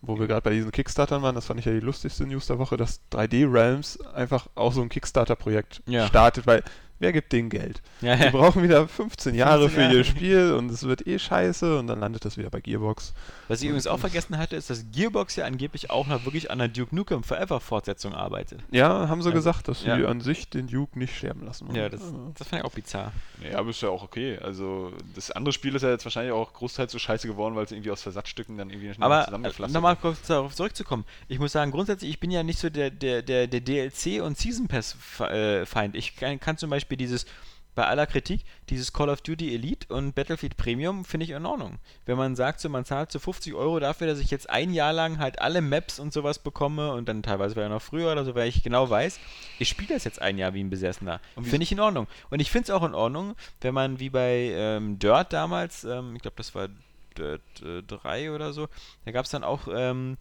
Wo 0.00 0.18
wir 0.18 0.26
gerade 0.26 0.42
bei 0.42 0.50
diesen 0.50 0.72
Kickstartern 0.72 1.22
waren, 1.22 1.36
das 1.36 1.46
fand 1.46 1.60
ich 1.60 1.66
ja 1.66 1.72
die 1.72 1.78
lustigste 1.78 2.26
News 2.26 2.48
der 2.48 2.58
Woche, 2.58 2.76
dass 2.76 3.00
3D 3.12 3.52
Realms 3.52 4.00
einfach 4.00 4.48
auch 4.56 4.72
so 4.72 4.82
ein 4.82 4.88
Kickstarter-Projekt 4.88 5.82
Ja. 5.86 6.08
startet, 6.08 6.48
weil 6.48 6.64
wer 7.02 7.12
gibt 7.12 7.32
denen 7.32 7.50
Geld? 7.50 7.82
Ja, 8.00 8.16
Die 8.16 8.22
ja. 8.24 8.30
brauchen 8.30 8.62
wieder 8.62 8.88
15 8.88 9.34
Jahre 9.34 9.68
15 9.68 9.74
für 9.74 9.80
ihr 9.88 9.92
Jahre. 9.98 10.04
Spiel 10.04 10.52
und 10.54 10.70
es 10.70 10.84
wird 10.84 11.06
eh 11.06 11.18
scheiße 11.18 11.78
und 11.78 11.86
dann 11.88 12.00
landet 12.00 12.24
das 12.24 12.36
wieder 12.38 12.48
bei 12.50 12.60
Gearbox. 12.60 13.12
Was 13.48 13.60
ich 13.60 13.66
übrigens 13.66 13.86
auch 13.86 13.98
vergessen 13.98 14.38
hatte, 14.38 14.56
ist, 14.56 14.70
dass 14.70 14.86
Gearbox 14.92 15.36
ja 15.36 15.44
angeblich 15.44 15.90
auch 15.90 16.06
noch 16.06 16.24
wirklich 16.24 16.50
an 16.50 16.58
der 16.58 16.68
Duke 16.68 16.94
Nukem 16.96 17.22
Forever 17.22 17.60
Fortsetzung 17.60 18.14
arbeitet. 18.14 18.60
Ja, 18.70 19.08
haben 19.08 19.20
sie 19.22 19.28
Ja. 19.28 19.34
gesagt, 19.34 19.68
dass 19.68 19.80
sie 19.82 19.88
Ja. 19.88 19.96
an 20.08 20.20
sich 20.20 20.48
den 20.48 20.68
Duke 20.68 20.98
nicht 20.98 21.16
sterben 21.16 21.44
lassen 21.44 21.66
wollen. 21.68 21.76
Ja, 21.76 21.88
das, 21.88 22.00
das 22.38 22.48
fand 22.48 22.62
ich 22.62 22.66
auch 22.66 22.72
bizarr. 22.72 23.12
Ja, 23.50 23.58
aber 23.58 23.70
ist 23.70 23.82
ja 23.82 23.88
auch 23.88 24.02
okay. 24.02 24.38
Also, 24.38 24.92
das 25.14 25.30
andere 25.32 25.52
Spiel 25.52 25.74
ist 25.74 25.82
ja 25.82 25.90
jetzt 25.90 26.04
wahrscheinlich 26.04 26.32
auch 26.32 26.52
großteils 26.52 26.92
so 26.92 26.98
scheiße 26.98 27.26
geworden, 27.26 27.56
weil 27.56 27.64
es 27.64 27.72
irgendwie 27.72 27.90
aus 27.90 28.00
Versatzstücken 28.02 28.56
dann 28.56 28.70
irgendwie 28.70 28.94
schnell 28.94 29.04
Aber 29.04 29.22
äh, 29.22 29.24
zusammengepflastert 29.24 29.74
nochmal 29.74 29.96
kurz 29.96 30.22
darauf 30.22 30.54
zurückzukommen. 30.54 31.04
Ich 31.28 31.38
muss 31.40 31.52
sagen, 31.52 31.72
grundsätzlich, 31.72 32.10
ich 32.10 32.20
bin 32.20 32.30
ja 32.30 32.42
nicht 32.44 32.58
so 32.60 32.70
der, 32.70 32.90
der, 32.90 33.22
der, 33.22 33.48
der 33.48 33.60
DLC- 33.60 34.20
und 34.22 34.38
Season 34.38 34.68
Pass-Feind. 34.68 35.96
Ich 35.96 36.16
kann, 36.16 36.38
kann 36.40 36.56
zum 36.56 36.70
Beispiel 36.70 36.91
dieses, 36.96 37.26
bei 37.74 37.86
aller 37.86 38.06
Kritik, 38.06 38.44
dieses 38.68 38.92
Call 38.92 39.08
of 39.08 39.22
Duty 39.22 39.54
Elite 39.54 39.92
und 39.92 40.14
Battlefield 40.14 40.56
Premium 40.56 41.04
finde 41.04 41.24
ich 41.24 41.30
in 41.30 41.46
Ordnung. 41.46 41.78
Wenn 42.04 42.18
man 42.18 42.36
sagt, 42.36 42.60
so, 42.60 42.68
man 42.68 42.84
zahlt 42.84 43.10
so 43.10 43.18
50 43.18 43.54
Euro 43.54 43.80
dafür, 43.80 44.06
dass 44.06 44.18
ich 44.18 44.30
jetzt 44.30 44.50
ein 44.50 44.74
Jahr 44.74 44.92
lang 44.92 45.18
halt 45.18 45.40
alle 45.40 45.62
Maps 45.62 45.98
und 45.98 46.12
sowas 46.12 46.38
bekomme 46.38 46.92
und 46.92 47.08
dann 47.08 47.22
teilweise 47.22 47.54
vielleicht 47.54 47.70
noch 47.70 47.80
früher 47.80 48.12
oder 48.12 48.24
so, 48.24 48.34
weil 48.34 48.48
ich 48.48 48.62
genau 48.62 48.90
weiß, 48.90 49.18
ich 49.58 49.68
spiele 49.68 49.94
das 49.94 50.04
jetzt 50.04 50.20
ein 50.20 50.36
Jahr 50.36 50.52
wie 50.52 50.62
ein 50.62 50.70
Besessener. 50.70 51.20
Finde 51.42 51.62
ich 51.62 51.72
in 51.72 51.80
Ordnung. 51.80 52.08
Und 52.30 52.40
ich 52.40 52.50
finde 52.50 52.64
es 52.64 52.70
auch 52.70 52.84
in 52.84 52.94
Ordnung, 52.94 53.34
wenn 53.62 53.74
man 53.74 53.98
wie 53.98 54.10
bei 54.10 54.52
ähm, 54.54 54.98
Dirt 54.98 55.32
damals, 55.32 55.84
ähm, 55.84 56.16
ich 56.16 56.22
glaube, 56.22 56.36
das 56.36 56.54
war 56.54 56.68
Dirt 57.16 57.62
äh, 57.62 57.82
3 57.82 58.32
oder 58.32 58.52
so, 58.52 58.68
da 59.06 59.12
gab 59.12 59.24
es 59.24 59.30
dann 59.30 59.44
auch 59.44 59.68
ähm, 59.72 60.18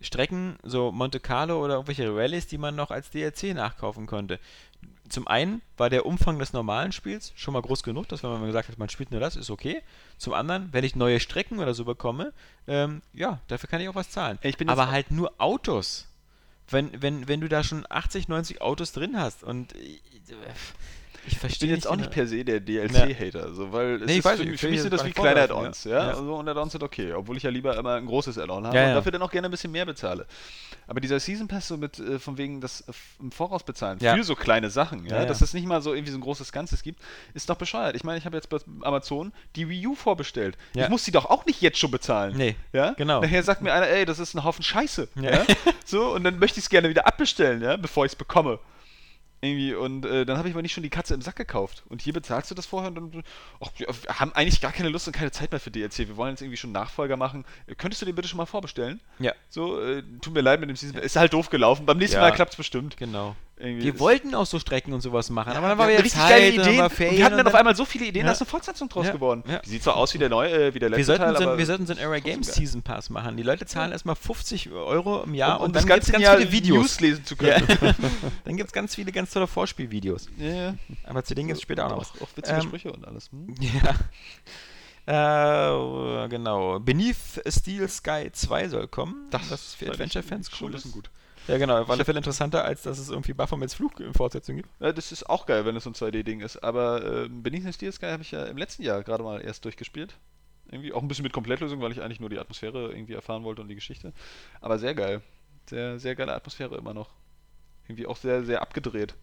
Strecken, 0.00 0.56
so 0.64 0.90
Monte 0.90 1.20
Carlo 1.20 1.64
oder 1.64 1.74
irgendwelche 1.74 2.12
Rallyes, 2.14 2.48
die 2.48 2.58
man 2.58 2.74
noch 2.74 2.90
als 2.90 3.10
DLC 3.10 3.54
nachkaufen 3.54 4.06
konnte. 4.06 4.40
Zum 5.12 5.28
einen 5.28 5.60
war 5.76 5.90
der 5.90 6.06
Umfang 6.06 6.38
des 6.38 6.54
normalen 6.54 6.90
Spiels 6.90 7.34
schon 7.36 7.52
mal 7.52 7.60
groß 7.60 7.82
genug, 7.82 8.08
dass 8.08 8.22
wenn 8.22 8.30
man 8.30 8.46
gesagt 8.46 8.70
hat, 8.70 8.78
man 8.78 8.88
spielt 8.88 9.10
nur 9.10 9.20
das, 9.20 9.36
ist 9.36 9.50
okay. 9.50 9.82
Zum 10.16 10.32
anderen, 10.32 10.70
wenn 10.72 10.84
ich 10.84 10.96
neue 10.96 11.20
Strecken 11.20 11.58
oder 11.58 11.74
so 11.74 11.84
bekomme, 11.84 12.32
ähm, 12.66 13.02
ja, 13.12 13.38
dafür 13.46 13.68
kann 13.68 13.82
ich 13.82 13.90
auch 13.90 13.94
was 13.94 14.08
zahlen. 14.08 14.38
Ich 14.40 14.56
bin 14.56 14.68
jetzt 14.68 14.78
Aber 14.78 14.90
halt 14.90 15.10
nur 15.10 15.34
Autos. 15.36 16.08
Wenn, 16.66 17.02
wenn, 17.02 17.28
wenn 17.28 17.42
du 17.42 17.50
da 17.50 17.62
schon 17.62 17.84
80, 17.90 18.28
90 18.28 18.62
Autos 18.62 18.92
drin 18.92 19.20
hast 19.20 19.44
und 19.44 19.74
ich, 19.74 20.02
ich 21.26 21.38
verstehe 21.38 21.68
bin 21.68 21.76
jetzt 21.76 21.86
auch 21.86 21.96
nicht 21.96 22.10
per 22.10 22.26
se 22.26 22.44
der 22.44 22.60
DLC-Hater, 22.60 23.54
so, 23.54 23.72
weil 23.72 23.96
es 23.96 24.06
Nee, 24.06 24.12
ich 24.12 24.18
ist 24.18 24.24
weiß 24.24 24.38
für, 24.40 24.44
nicht, 24.46 24.60
für 24.60 24.66
ich 24.66 24.72
mich 24.72 24.82
sind 24.82 24.92
das 24.92 25.04
wie 25.04 25.12
kleine 25.12 25.40
Add-ons, 25.42 25.84
ja. 25.84 25.90
ja. 25.92 26.08
Also, 26.08 26.34
und 26.34 26.48
Add-ons 26.48 26.72
sind 26.72 26.82
okay, 26.82 27.12
obwohl 27.12 27.36
ich 27.36 27.42
ja 27.44 27.50
lieber 27.50 27.76
immer 27.76 27.94
ein 27.94 28.06
großes 28.06 28.38
Add-on 28.38 28.66
habe 28.66 28.76
Ja, 28.76 28.88
und 28.88 28.94
dafür 28.94 29.12
dann 29.12 29.22
auch 29.22 29.30
gerne 29.30 29.48
ein 29.48 29.50
bisschen 29.50 29.72
mehr 29.72 29.86
bezahle. 29.86 30.26
Aber 30.86 31.00
dieser 31.00 31.20
Season 31.20 31.48
Pass 31.48 31.68
so 31.68 31.76
mit 31.76 31.98
äh, 31.98 32.18
von 32.18 32.38
wegen 32.38 32.60
das 32.60 32.82
äh, 32.82 32.92
im 33.20 33.30
Voraus 33.30 33.62
bezahlen 33.62 33.98
für 34.00 34.24
so 34.24 34.34
kleine 34.34 34.70
Sachen, 34.70 35.06
ja, 35.06 35.24
dass 35.24 35.40
es 35.40 35.54
nicht 35.54 35.66
mal 35.66 35.80
so 35.80 35.94
irgendwie 35.94 36.12
so 36.12 36.18
ein 36.18 36.22
großes 36.22 36.52
Ganzes 36.52 36.82
gibt, 36.82 37.00
ist 37.34 37.48
doch 37.48 37.56
bescheuert. 37.56 37.96
Ich 37.96 38.04
meine, 38.04 38.18
ich 38.18 38.24
habe 38.24 38.36
jetzt 38.36 38.48
bei 38.48 38.58
Amazon 38.82 39.32
die 39.56 39.68
Wii 39.68 39.86
U 39.88 39.94
vorbestellt. 39.94 40.56
Ich 40.74 40.88
muss 40.88 41.04
die 41.04 41.12
doch 41.12 41.26
auch 41.26 41.46
nicht 41.46 41.60
jetzt 41.60 41.78
schon 41.78 41.90
bezahlen. 41.90 42.36
Nee, 42.36 42.56
Ja? 42.72 42.92
genau. 42.92 43.20
Nachher 43.20 43.42
sagt 43.42 43.62
mir 43.62 43.72
einer, 43.72 43.88
ey, 43.88 44.04
das 44.04 44.18
ist 44.18 44.34
ein 44.34 44.44
Haufen 44.44 44.62
Scheiße. 44.62 45.08
Ja? 45.20 45.44
So, 45.84 46.12
und 46.14 46.24
dann 46.24 46.38
möchte 46.38 46.58
ich 46.58 46.64
es 46.64 46.70
gerne 46.70 46.88
wieder 46.88 47.06
abbestellen, 47.06 47.62
ja, 47.62 47.76
bevor 47.76 48.04
ich 48.06 48.12
es 48.12 48.16
bekomme. 48.16 48.58
Irgendwie, 49.44 49.74
und 49.74 50.06
äh, 50.06 50.24
dann 50.24 50.38
habe 50.38 50.46
ich 50.48 50.54
aber 50.54 50.62
nicht 50.62 50.72
schon 50.72 50.84
die 50.84 50.88
Katze 50.88 51.14
im 51.14 51.20
Sack 51.20 51.34
gekauft. 51.34 51.82
Und 51.88 52.00
hier 52.00 52.12
bezahlst 52.12 52.48
du 52.52 52.54
das 52.54 52.64
vorher 52.64 52.88
und 52.90 52.94
dann, 52.94 53.24
ach, 53.60 53.70
wir 53.76 53.88
haben 54.18 54.32
eigentlich 54.34 54.60
gar 54.60 54.70
keine 54.70 54.88
Lust 54.88 55.08
und 55.08 55.12
keine 55.14 55.32
Zeit 55.32 55.50
mehr 55.50 55.58
für 55.58 55.72
DLC. 55.72 55.98
Wir 55.98 56.16
wollen 56.16 56.30
jetzt 56.30 56.42
irgendwie 56.42 56.56
schon 56.56 56.70
Nachfolger 56.70 57.16
machen. 57.16 57.44
Äh, 57.66 57.74
Könntest 57.74 58.00
du 58.02 58.06
den 58.06 58.14
bitte 58.14 58.28
schon 58.28 58.36
mal 58.36 58.46
vorbestellen? 58.46 59.00
Ja, 59.18 59.32
So, 59.48 59.80
äh, 59.82 60.04
tut 60.20 60.32
mir 60.32 60.42
leid 60.42 60.60
mit 60.60 60.68
dem 60.68 60.76
Season. 60.76 60.96
Ist 60.96 61.16
halt 61.16 61.32
doof 61.32 61.50
gelaufen. 61.50 61.86
Beim 61.86 61.98
nächsten 61.98 62.18
Ja. 62.18 62.22
Mal 62.22 62.30
klappt 62.30 62.52
es 62.52 62.56
bestimmt. 62.56 62.96
genau. 62.96 63.34
Irgendwie 63.62 63.84
Wir 63.84 63.94
ist- 63.94 64.00
wollten 64.00 64.34
auch 64.34 64.44
so 64.44 64.58
Strecken 64.58 64.92
und 64.92 65.00
sowas 65.02 65.30
machen, 65.30 65.52
Ja, 65.52 65.58
aber 65.58 65.68
dann 65.68 65.78
wir 65.78 65.82
war 65.84 65.88
wieder 65.88 66.02
richtig 66.02 66.20
Zeit 66.20 66.30
geile 66.30 66.56
dann 66.56 66.68
Ideen. 66.68 66.90
Ferien 66.90 67.16
wir 67.16 67.24
hatten 67.24 67.36
dann 67.36 67.46
und 67.46 67.52
auf 67.52 67.58
einmal 67.58 67.76
so 67.76 67.84
viele 67.84 68.06
Ideen, 68.06 68.24
Ja. 68.24 68.30
da 68.30 68.32
ist 68.32 68.40
eine 68.42 68.50
Fortsetzung 68.50 68.88
draus 68.88 69.06
Ja. 69.06 69.12
geworden. 69.12 69.44
Ja. 69.46 69.60
Die 69.60 69.68
sieht 69.70 69.82
zwar 69.84 69.96
aus 69.96 70.12
wie 70.14 70.18
der 70.18 70.28
neue, 70.28 70.50
äh, 70.50 70.74
wie 70.74 70.80
der 70.80 70.88
letzte 70.90 70.98
Wir 70.98 71.04
sollten, 71.04 71.22
Teil, 71.22 71.36
so, 71.36 71.42
aber 71.44 71.58
wir 71.58 71.66
sollten 71.66 71.86
so 71.86 71.92
einen 71.92 72.02
Era 72.02 72.18
Games 72.18 72.48
geil. 72.48 72.56
Season 72.56 72.82
Pass 72.82 73.08
machen. 73.08 73.36
Die 73.36 73.44
Leute 73.44 73.64
zahlen 73.64 73.92
erstmal 73.92 74.16
50 74.16 74.70
Euro 74.72 75.22
im 75.22 75.34
Jahr 75.34 75.56
um, 75.58 75.62
um 75.62 75.66
und 75.66 75.76
das 75.76 75.82
dann 75.82 75.88
ganze 75.90 76.10
gibt's 76.10 76.12
ganz 76.12 76.22
Jahr 76.24 76.38
viele 76.38 76.52
Videos. 76.52 76.78
News 76.78 77.00
lesen 77.00 77.24
zu 77.24 77.34
Ja. 77.36 77.60
können. 77.60 77.94
dann 78.44 78.56
gibt 78.56 78.66
es 78.68 78.72
ganz 78.72 78.94
viele 78.96 79.12
ganz 79.12 79.30
tolle 79.30 79.46
Vorspielvideos. 79.46 80.26
Ja, 80.38 80.48
ja. 80.48 80.74
Aber 81.04 81.22
zu 81.22 81.34
denen 81.36 81.46
gibt 81.46 81.58
es 81.58 81.62
später 81.62 81.86
auch 81.86 81.90
noch 81.90 82.00
was. 82.00 82.10
Auch, 82.20 82.22
auch 82.22 82.28
witzige 82.36 82.56
Ähm, 82.56 82.62
Sprüche 82.62 82.92
und 82.92 83.06
alles. 83.06 83.30
Hm? 83.30 83.54
Ja. 83.60 83.94
Äh, 85.04 86.28
genau. 86.28 86.78
Beneath 86.78 87.16
Steel 87.48 87.88
Sky 87.88 88.30
2 88.32 88.68
soll 88.68 88.86
kommen. 88.88 89.26
Das, 89.30 89.50
ist 89.50 89.74
für 89.74 89.90
Adventure-Fans 89.90 90.48
schon 90.50 90.66
cool. 90.66 90.70
ein 90.70 90.74
bisschen 90.74 90.92
gut. 90.92 91.10
Ja, 91.48 91.58
genau. 91.58 91.80
Auf 91.82 91.90
alle 91.90 92.04
Fälle 92.04 92.18
interessanter, 92.18 92.64
als 92.64 92.82
dass 92.82 92.98
es 92.98 93.08
irgendwie 93.10 93.32
Baphomets 93.32 93.74
Flug 93.74 93.98
in 94.00 94.14
Fortsetzung 94.14 94.56
gibt. 94.56 94.68
Ja, 94.80 94.92
das 94.92 95.10
ist 95.12 95.28
auch 95.28 95.46
geil, 95.46 95.64
wenn 95.64 95.74
es 95.76 95.84
so 95.84 95.90
ein 95.90 95.94
2D-Ding 95.94 96.40
ist. 96.40 96.58
Aber 96.62 97.24
äh, 97.24 97.28
Beneath 97.28 97.74
Steel 97.74 97.92
Sky 97.92 98.06
habe 98.06 98.22
ich 98.22 98.30
ja 98.30 98.44
im 98.44 98.56
letzten 98.56 98.82
Jahr 98.82 99.02
gerade 99.02 99.24
mal 99.24 99.40
erst 99.40 99.64
durchgespielt. 99.64 100.14
Irgendwie 100.70 100.92
auch 100.92 101.02
ein 101.02 101.08
bisschen 101.08 101.24
mit 101.24 101.32
Komplettlösung, 101.32 101.80
weil 101.80 101.92
ich 101.92 102.00
eigentlich 102.00 102.20
nur 102.20 102.30
die 102.30 102.38
Atmosphäre 102.38 102.92
irgendwie 102.92 103.14
erfahren 103.14 103.42
wollte 103.44 103.60
und 103.62 103.68
die 103.68 103.74
Geschichte. 103.74 104.12
Aber 104.60 104.78
sehr 104.78 104.94
geil. 104.94 105.20
Sehr, 105.68 105.98
sehr 105.98 106.14
geile 106.14 106.32
Atmosphäre 106.34 106.76
immer 106.76 106.94
noch. 106.94 107.10
Irgendwie 107.88 108.06
auch 108.06 108.16
sehr, 108.16 108.44
sehr 108.44 108.62
abgedreht. 108.62 109.14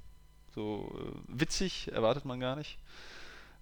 So 0.54 0.92
äh, 1.00 1.40
witzig, 1.40 1.92
erwartet 1.92 2.26
man 2.26 2.40
gar 2.40 2.56
nicht. 2.56 2.78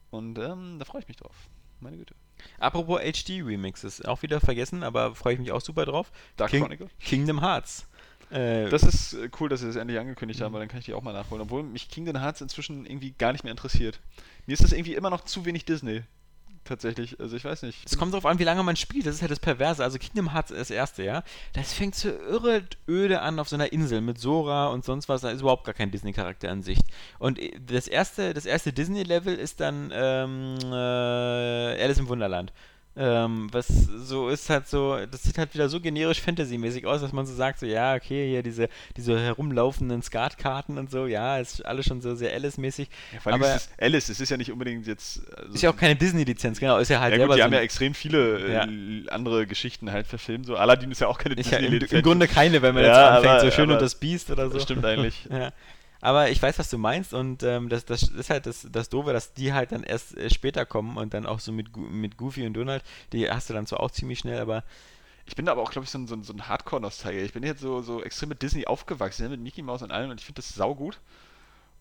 Und 0.10 0.40
ähm, 0.40 0.78
da 0.80 0.86
freue 0.86 1.02
ich 1.02 1.08
mich 1.08 1.18
drauf. 1.18 1.36
Meine 1.80 1.98
Güte. 1.98 2.16
Apropos 2.60 3.00
HD-Remixes, 3.02 4.04
auch 4.06 4.22
wieder 4.22 4.40
vergessen, 4.40 4.84
aber 4.84 5.14
freue 5.16 5.34
ich 5.34 5.40
mich 5.40 5.52
auch 5.52 5.62
super 5.62 5.86
drauf. 5.86 6.12
Dark 6.38 6.50
King- 6.52 6.62
Chronicle. 6.62 6.90
Kingdom 7.00 7.42
Hearts. 7.42 7.88
Äh, 8.30 8.70
Das 8.70 8.84
ist 8.84 9.14
äh, 9.14 9.30
cool, 9.40 9.50
dass 9.50 9.62
sie 9.62 9.68
das 9.68 9.76
endlich 9.78 10.00
angekündigt 10.00 10.42
haben, 10.42 10.54
weil 10.54 10.60
dann 10.62 10.70
kann 10.70 10.80
ich 10.80 10.86
die 10.86 10.94
auch 10.94 11.02
mal 11.04 11.14
nachholen. 11.14 11.42
Obwohl 11.42 11.64
mich 11.64 11.90
Kingdom 11.90 12.20
Hearts 12.20 12.42
inzwischen 12.42 12.86
irgendwie 12.86 13.12
gar 13.18 13.32
nicht 13.32 13.44
mehr 13.44 13.52
interessiert. 13.52 14.00
Mir 14.46 14.54
ist 14.54 14.64
das 14.64 14.72
irgendwie 14.74 14.96
immer 14.96 15.10
noch 15.10 15.24
zu 15.24 15.46
wenig 15.46 15.66
Disney. 15.66 16.04
tatsächlich. 16.66 17.18
Also 17.22 17.38
ich 17.38 17.46
weiß 17.46 17.62
nicht. 17.64 17.80
Es 17.86 17.98
kommt 17.98 18.12
darauf 18.14 18.26
an, 18.26 18.40
wie 18.40 18.44
lange 18.44 18.62
man 18.64 18.76
spielt. 18.76 19.06
Das 19.06 19.16
ist 19.16 19.22
halt 19.22 19.32
das 19.32 19.40
Perverse. 19.40 19.82
Also 19.82 19.98
Kingdom 20.00 20.34
Hearts 20.34 20.52
das 20.52 20.70
erste, 20.70 21.04
ja. 21.04 21.24
Das 21.54 21.72
fängt 21.72 21.96
so 21.96 22.10
irre 22.10 22.64
öde 22.90 23.22
an 23.22 23.40
auf 23.40 23.48
so 23.48 23.56
einer 23.56 23.72
Insel 23.72 24.02
mit 24.02 24.20
Sora 24.20 24.68
und 24.68 24.84
sonst 24.84 25.08
was. 25.08 25.22
Da 25.22 25.30
ist 25.32 25.40
überhaupt 25.42 25.64
gar 25.64 25.74
kein 25.74 25.92
Disney-Charakter 25.92 26.50
in 26.52 26.64
Sicht. 26.64 26.84
Und 27.20 27.40
äh, 27.40 27.58
das 27.66 27.88
erste, 27.88 28.34
das 28.34 28.46
erste 28.46 28.74
Disney-Level 28.74 29.36
ist 29.36 29.62
dann 29.62 29.92
ähm, 29.94 30.58
äh, 30.66 31.82
Alice 31.82 32.00
im 32.00 32.10
Wunderland. 32.10 32.52
Ähm, 33.00 33.48
was 33.52 33.68
so 33.68 34.30
ist 34.30 34.50
halt 34.50 34.68
so, 34.68 34.98
das 35.12 35.22
sieht 35.22 35.38
halt 35.38 35.54
wieder 35.54 35.70
so 35.70 35.80
generisch 35.80 36.20
Fantasy-mäßig 36.20 36.88
aus, 36.88 37.02
dass 37.02 37.14
man 37.14 37.28
so 37.28 37.34
sagt, 37.36 37.60
so 37.60 37.68
ja, 37.68 37.94
okay, 37.94 38.28
hier 38.28 38.42
diese, 38.42 38.70
diese 38.96 39.20
herumlaufenden 39.20 40.02
Skatkarten 40.02 40.80
und 40.80 40.90
so, 40.90 41.06
ja, 41.06 41.38
ist 41.38 41.64
alles 41.64 41.86
schon 41.86 42.02
so 42.02 42.16
sehr 42.16 42.34
Alice-mäßig. 42.34 42.90
Ja, 43.14 43.20
vor 43.20 43.32
allem 43.34 43.44
aber 43.44 43.56
ist 43.56 43.70
es 43.72 43.80
Alice, 43.80 44.10
es 44.10 44.20
ist 44.20 44.30
ja 44.30 44.38
nicht 44.38 44.52
unbedingt 44.52 44.88
jetzt. 44.88 45.22
Also 45.38 45.54
ist 45.54 45.62
ja 45.62 45.70
auch 45.70 45.78
keine 45.78 45.96
Disney-Lizenz, 45.96 46.60
genau, 46.60 46.80
ist 46.80 46.90
ja 46.90 47.00
halt 47.00 47.12
ja 47.14 47.20
selber 47.20 47.34
gut, 47.34 47.38
die 47.38 47.42
so 47.42 47.46
haben 47.46 47.54
ja 47.54 47.60
extrem 47.60 47.94
viele 47.94 48.40
äh, 48.40 49.10
andere 49.10 49.46
Geschichten 49.46 49.92
halt 49.92 50.08
verfilmt. 50.08 50.48
So 50.48 50.56
Aladdin 50.56 50.92
ist 50.92 51.02
ja 51.02 51.08
auch 51.08 51.20
keine 51.20 51.36
ja, 51.36 51.42
im, 51.42 51.50
Disney-Lizenz. 51.50 51.92
Im 51.92 52.02
Grunde 52.02 52.28
keine, 52.28 52.62
wenn 52.64 52.74
man 52.74 52.84
Ja, 52.84 52.90
jetzt 52.90 52.98
anfängt, 53.18 53.34
aber- 53.34 53.42
so 53.42 53.52
schön 53.52 53.72
und 53.72 53.82
das 53.82 53.96
Biest 53.96 54.32
oder 54.32 54.50
so. 54.50 54.60
Stimmt 54.60 54.86
eigentlich. 54.86 55.28
Ja. 55.38 55.52
Aber 56.02 56.30
ich 56.30 56.42
weiß, 56.42 56.60
was 56.60 56.70
du 56.70 56.78
meinst 56.78 57.14
und 57.14 57.44
ähm, 57.44 57.70
das, 57.70 57.86
das 57.86 58.04
ist 58.04 58.30
halt 58.30 58.46
das, 58.46 58.68
das 58.72 58.90
Doofe, 58.90 59.14
dass 59.14 59.34
die 59.34 59.54
halt 59.54 59.72
dann 59.72 59.84
erst 59.84 60.18
äh, 60.18 60.30
später 60.30 60.66
kommen 60.66 60.98
und 60.98 61.14
dann 61.14 61.26
auch 61.26 61.40
so 61.40 61.52
mit, 61.52 61.76
mit 61.78 62.18
Goofy 62.18 62.46
und 62.46 62.54
Donald, 62.54 62.84
die 63.14 63.30
hast 63.30 63.50
du 63.50 63.54
dann 63.54 63.66
zwar 63.68 63.80
auch 63.82 63.92
ziemlich 63.92 64.20
schnell, 64.20 64.40
aber 64.40 64.64
Ich 65.26 65.36
bin 65.36 65.46
da 65.46 65.52
aber 65.54 65.62
auch, 65.62 65.72
glaube 65.72 65.86
ich, 65.86 65.92
so 65.92 65.98
ein, 66.00 66.08
so 66.08 66.16
ein, 66.16 66.24
so 66.24 66.34
ein 66.34 66.48
Hardcore-Nostalgiker. 66.48 67.26
Ich 67.26 67.34
bin 67.34 67.44
jetzt 67.44 67.62
so, 67.62 67.82
so 67.82 68.02
extrem 68.04 68.30
mit 68.30 68.42
Disney 68.42 68.66
aufgewachsen, 68.66 69.24
ne, 69.24 69.30
mit 69.30 69.42
Mickey 69.42 69.62
Mouse 69.62 69.82
und 69.84 69.92
allem 69.92 70.10
und 70.12 70.20
ich 70.20 70.26
finde 70.26 70.42
das 70.42 70.50
saugut. 70.50 71.00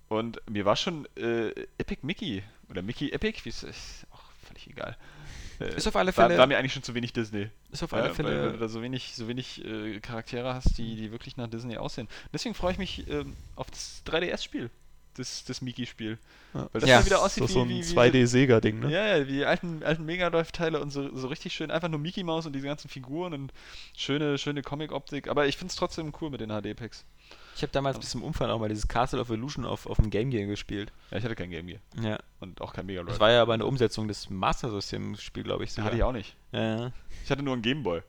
Und 0.09 0.41
mir 0.49 0.65
war 0.65 0.77
schon 0.77 1.07
äh, 1.17 1.51
Epic 1.79 2.01
Mickey 2.03 2.43
oder 2.71 2.83
Mickey 2.83 3.11
Epic, 3.13 3.45
wie 3.45 3.51
das? 3.51 3.63
Ist 3.65 4.07
auch 4.13 4.23
völlig 4.47 4.69
egal. 4.69 4.97
Äh, 5.61 5.77
Ist 5.77 5.87
auf 5.87 5.97
alle 5.97 6.13
Fälle- 6.13 6.37
war 6.39 6.47
mir 6.47 6.59
eigentlich 6.59 6.73
schon 6.75 6.83
zu 6.83 6.95
wenig 6.95 7.13
Disney. 7.13 7.49
ist 7.73 7.83
auf 7.83 7.93
alle 7.93 8.05
weil, 8.05 8.09
weil 8.11 8.15
Fälle. 8.17 8.53
du 8.53 8.59
da 8.59 8.69
so 8.69 8.83
wenig, 8.83 9.15
so 9.15 9.27
wenig 9.29 9.65
äh, 9.65 10.01
Charaktere 10.01 10.55
hast, 10.55 10.77
die, 10.79 10.97
die 10.97 11.11
wirklich 11.13 11.37
nach 11.37 11.49
Disney 11.49 11.77
aussehen. 11.77 12.09
Deswegen 12.33 12.55
freue 12.55 12.73
ich 12.73 12.79
mich 12.79 13.09
ähm, 13.09 13.35
auf 13.57 13.71
das 13.71 14.03
3DS-Spiel. 14.07 14.71
Das, 15.17 15.45
das 15.45 15.63
Mickey-Spiel. 15.63 16.19
Ja. 16.55 16.69
Weil 16.73 16.81
das 16.81 16.91
Ja. 16.91 17.05
wieder 17.05 17.17
Das 17.17 17.25
aussieht 17.25 17.45
ist 17.45 17.53
so 17.53 17.63
ein 17.63 17.69
wie, 17.69 17.83
wie, 17.83 17.91
wie 17.91 17.99
2D-Sega-Ding, 17.99 18.81
ne? 18.81 18.91
ja, 18.93 19.17
ja, 19.17 19.27
wie 19.27 19.33
die 19.33 19.45
alten, 19.45 19.83
alten 19.83 20.05
Mega 20.05 20.29
Drive-Teile 20.31 20.81
und 20.81 20.91
so, 20.91 21.15
so 21.17 21.29
richtig 21.29 21.55
schön, 21.55 21.71
einfach 21.71 21.89
nur 21.89 21.99
Mickey 21.99 22.23
Mouse 22.23 22.47
und 22.47 22.53
diese 22.53 22.67
ganzen 22.67 22.89
Figuren 22.89 23.33
und 23.33 23.53
schöne, 23.97 24.37
schöne 24.39 24.63
Comic-Optik. 24.63 25.29
Aber 25.29 25.47
ich 25.47 25.57
finde 25.57 25.71
es 25.71 25.77
trotzdem 25.77 26.13
cool 26.21 26.31
mit 26.31 26.41
den 26.41 26.51
HD-Packs. 26.51 27.05
Ich 27.57 27.63
habe 27.63 27.73
damals 27.73 27.99
bis 27.99 28.11
zum 28.11 28.23
Umfallen 28.23 28.51
auch 28.53 28.61
mal 28.61 28.69
dieses 28.69 28.87
Castle 28.87 29.19
of 29.19 29.31
Illusion 29.31 29.65
auf, 29.65 29.87
auf 29.87 29.97
dem 29.97 30.11
Game 30.11 30.29
Gear 30.31 30.47
gespielt. 30.47 30.93
Ja, 31.11 31.17
ich 31.17 31.25
hatte 31.25 31.35
kein 31.35 31.49
Game 31.51 31.67
Gear 31.67 31.81
Ja. 32.01 32.19
und 32.41 32.61
auch 32.61 32.75
kein 32.75 32.85
Mega 32.85 33.01
Drive. 33.01 33.13
Das 33.13 33.21
war 33.21 33.31
ja 33.33 33.41
aber 33.41 33.55
eine 33.55 33.65
Umsetzung 33.65 34.07
des 34.09 34.29
Master 34.29 34.71
System-Spiel, 34.71 35.43
glaube 35.45 35.65
ich. 35.65 35.73
Sogar. 35.73 35.87
hatte 35.87 35.97
ich 35.97 36.03
auch 36.03 36.13
nicht. 36.13 36.37
Ja. 36.53 36.93
Ich 37.25 37.31
hatte 37.31 37.43
nur 37.43 37.55
einen 37.55 37.63
Gameboy. 37.63 38.03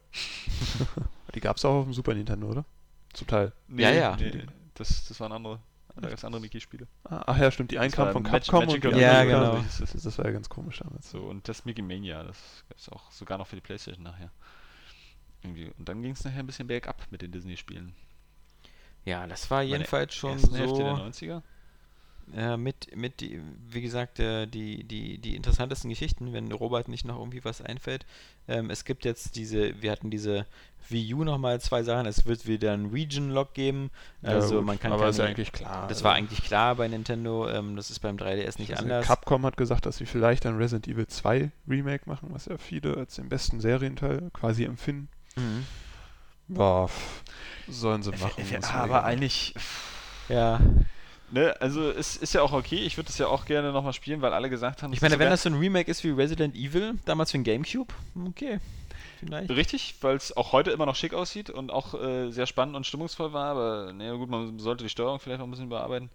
Die 1.35 1.39
gab 1.39 1.55
es 1.57 1.65
auch 1.65 1.75
auf 1.75 1.84
dem 1.85 1.93
Super 1.93 2.13
Nintendo, 2.13 2.47
oder? 2.47 2.65
Zum 3.13 3.27
Teil. 3.27 3.53
Ja, 3.69 3.91
ja. 3.91 4.15
Nee, 4.17 4.43
das, 4.75 5.05
das 5.07 5.19
waren 5.21 5.31
andere. 5.31 5.59
Da 6.02 6.10
gab 6.10 6.18
es 6.18 6.24
andere 6.26 6.41
Mickey-Spiele. 6.41 6.88
Ah, 7.06 7.24
Ach 7.28 7.38
ja, 7.38 7.49
stimmt. 7.52 7.72
Die 7.72 7.80
einen 7.80 7.91
kamen 7.91 8.11
von 8.14 8.24
Capcom 8.24 8.65
Magical 8.65 8.91
und 8.91 8.98
die 8.98 9.02
Ja, 9.03 9.24
genau. 9.24 9.53
kamen- 9.56 9.69
Das, 9.80 9.91
das 9.94 10.18
war 10.18 10.26
ja 10.26 10.32
ganz 10.32 10.48
komisch 10.49 10.80
damals. 10.80 11.10
So, 11.10 11.22
und 11.24 11.48
das 11.48 11.65
Mickey 11.65 11.82
Mania, 11.82 12.24
das 12.24 12.38
gab 12.69 12.78
es 12.78 12.90
auch 12.90 13.11
sogar 13.11 13.38
noch 13.38 13.48
für 13.48 13.56
die 13.56 13.61
Playstation 13.61 14.03
nachher. 14.03 14.32
Irgendwie. 15.44 15.72
Und 15.78 15.90
dann 15.90 16.02
ging 16.02 16.11
es 16.11 16.24
nachher 16.24 16.40
ein 16.40 16.45
bisschen 16.48 16.68
bergab 16.68 17.02
mit 17.10 17.22
den 17.22 17.32
Disney-Spielen. 17.32 17.95
ja, 19.06 19.26
das 19.28 19.49
war 19.49 19.61
jedenfalls 19.64 20.14
schon 20.14 20.34
Ersten 20.34 20.56
Hälfte 20.56 20.84
der 20.84 20.95
so. 20.95 21.02
90er. 21.03 21.41
Ja, 22.35 22.57
mit, 22.57 22.93
mit 22.95 23.21
die, 23.21 23.41
wie 23.69 23.81
gesagt, 23.81 24.19
äh, 24.19 24.47
die, 24.47 24.83
die, 24.83 25.17
die 25.17 25.35
interessantesten 25.37 25.89
Geschichten, 25.89 26.33
wenn 26.33 26.51
Robert 26.51 26.89
nicht 26.89 27.05
noch 27.05 27.17
irgendwie 27.17 27.43
was 27.45 27.61
einfällt. 27.61 28.05
Ähm, 28.49 28.69
es 28.69 28.83
gibt 28.83 29.05
jetzt 29.05 29.37
diese, 29.37 29.81
wir 29.81 29.91
hatten 29.91 30.09
diese 30.09 30.45
Wii 30.89 31.13
U 31.13 31.23
nochmal 31.23 31.61
zwei 31.61 31.83
Sachen, 31.83 32.05
es 32.05 32.25
wird 32.25 32.45
wieder 32.45 32.73
ein 32.73 32.87
Region-Lock 32.87 33.53
geben. 33.53 33.91
Ja, 34.21 34.29
Also 34.31 34.57
gut, 34.57 34.65
man 34.65 34.77
kann 34.79 34.91
aber 34.91 35.07
ist 35.07 35.17
ja 35.17 35.23
keine- 35.23 35.35
eigentlich 35.35 35.51
klar. 35.53 35.87
Das 35.87 35.97
Also, 35.99 36.03
war 36.05 36.13
eigentlich 36.15 36.43
klar 36.43 36.75
bei 36.75 36.87
Nintendo, 36.89 37.47
ähm, 37.49 37.77
das 37.77 37.89
ist 37.89 37.99
beim 37.99 38.17
3DS 38.17 38.59
nicht 38.59 38.71
also 38.71 38.83
anders. 38.83 39.05
Capcom 39.05 39.45
hat 39.45 39.55
gesagt, 39.55 39.85
dass 39.85 39.95
sie 39.97 40.05
vielleicht 40.05 40.45
ein 40.45 40.57
Resident 40.57 40.87
Evil 40.89 41.07
2 41.07 41.51
Remake 41.69 42.09
machen, 42.09 42.27
was 42.33 42.45
ja 42.47 42.57
viele 42.57 42.97
als 42.97 43.15
den 43.15 43.29
besten 43.29 43.61
Serienteil 43.61 44.29
quasi 44.33 44.65
empfinden. 44.65 45.07
Mhm. 45.37 45.65
Pff, 46.87 47.23
sollen 47.69 48.03
sie 48.03 48.11
machen. 48.11 48.31
muss 48.37 48.49
mir 48.51 48.73
aber 48.73 49.03
eigentlich. 49.05 49.53
Ja, 50.29 50.59
Ne, 51.29 51.53
also 51.59 51.91
es 51.91 52.15
ist 52.15 52.33
ja 52.33 52.41
auch 52.41 52.53
okay, 52.53 52.77
ich 52.77 52.95
würde 52.95 53.07
das 53.07 53.17
ja 53.17 53.27
auch 53.27 53.45
gerne 53.45 53.73
nochmal 53.73 53.91
spielen, 53.91 54.21
weil 54.21 54.33
alle 54.33 54.49
gesagt 54.49 54.81
haben, 54.81 54.93
ich 54.93 54.97
es 54.97 55.01
meine, 55.01 55.19
wenn 55.19 55.29
das 55.29 55.43
so 55.43 55.49
ein 55.49 55.55
Remake 55.55 55.91
ist 55.91 56.03
wie 56.05 56.11
Resident 56.11 56.55
Evil, 56.55 56.93
damals 57.03 57.31
für 57.31 57.37
den 57.37 57.43
Gamecube, 57.43 57.93
okay, 58.25 58.59
vielleicht. 59.19 59.49
Richtig, 59.49 59.95
weil 60.01 60.15
es 60.15 60.35
auch 60.37 60.53
heute 60.53 60.71
immer 60.71 60.85
noch 60.85 60.95
schick 60.95 61.13
aussieht 61.13 61.49
und 61.49 61.69
auch 61.69 61.93
äh, 61.95 62.31
sehr 62.31 62.45
spannend 62.45 62.77
und 62.77 62.87
stimmungsvoll 62.87 63.33
war, 63.33 63.51
aber 63.51 63.91
naja 63.91 64.13
gut, 64.13 64.29
man 64.29 64.57
sollte 64.59 64.85
die 64.85 64.89
Steuerung 64.89 65.19
vielleicht 65.19 65.39
noch 65.39 65.47
ein 65.47 65.51
bisschen 65.51 65.67
überarbeiten. 65.67 66.09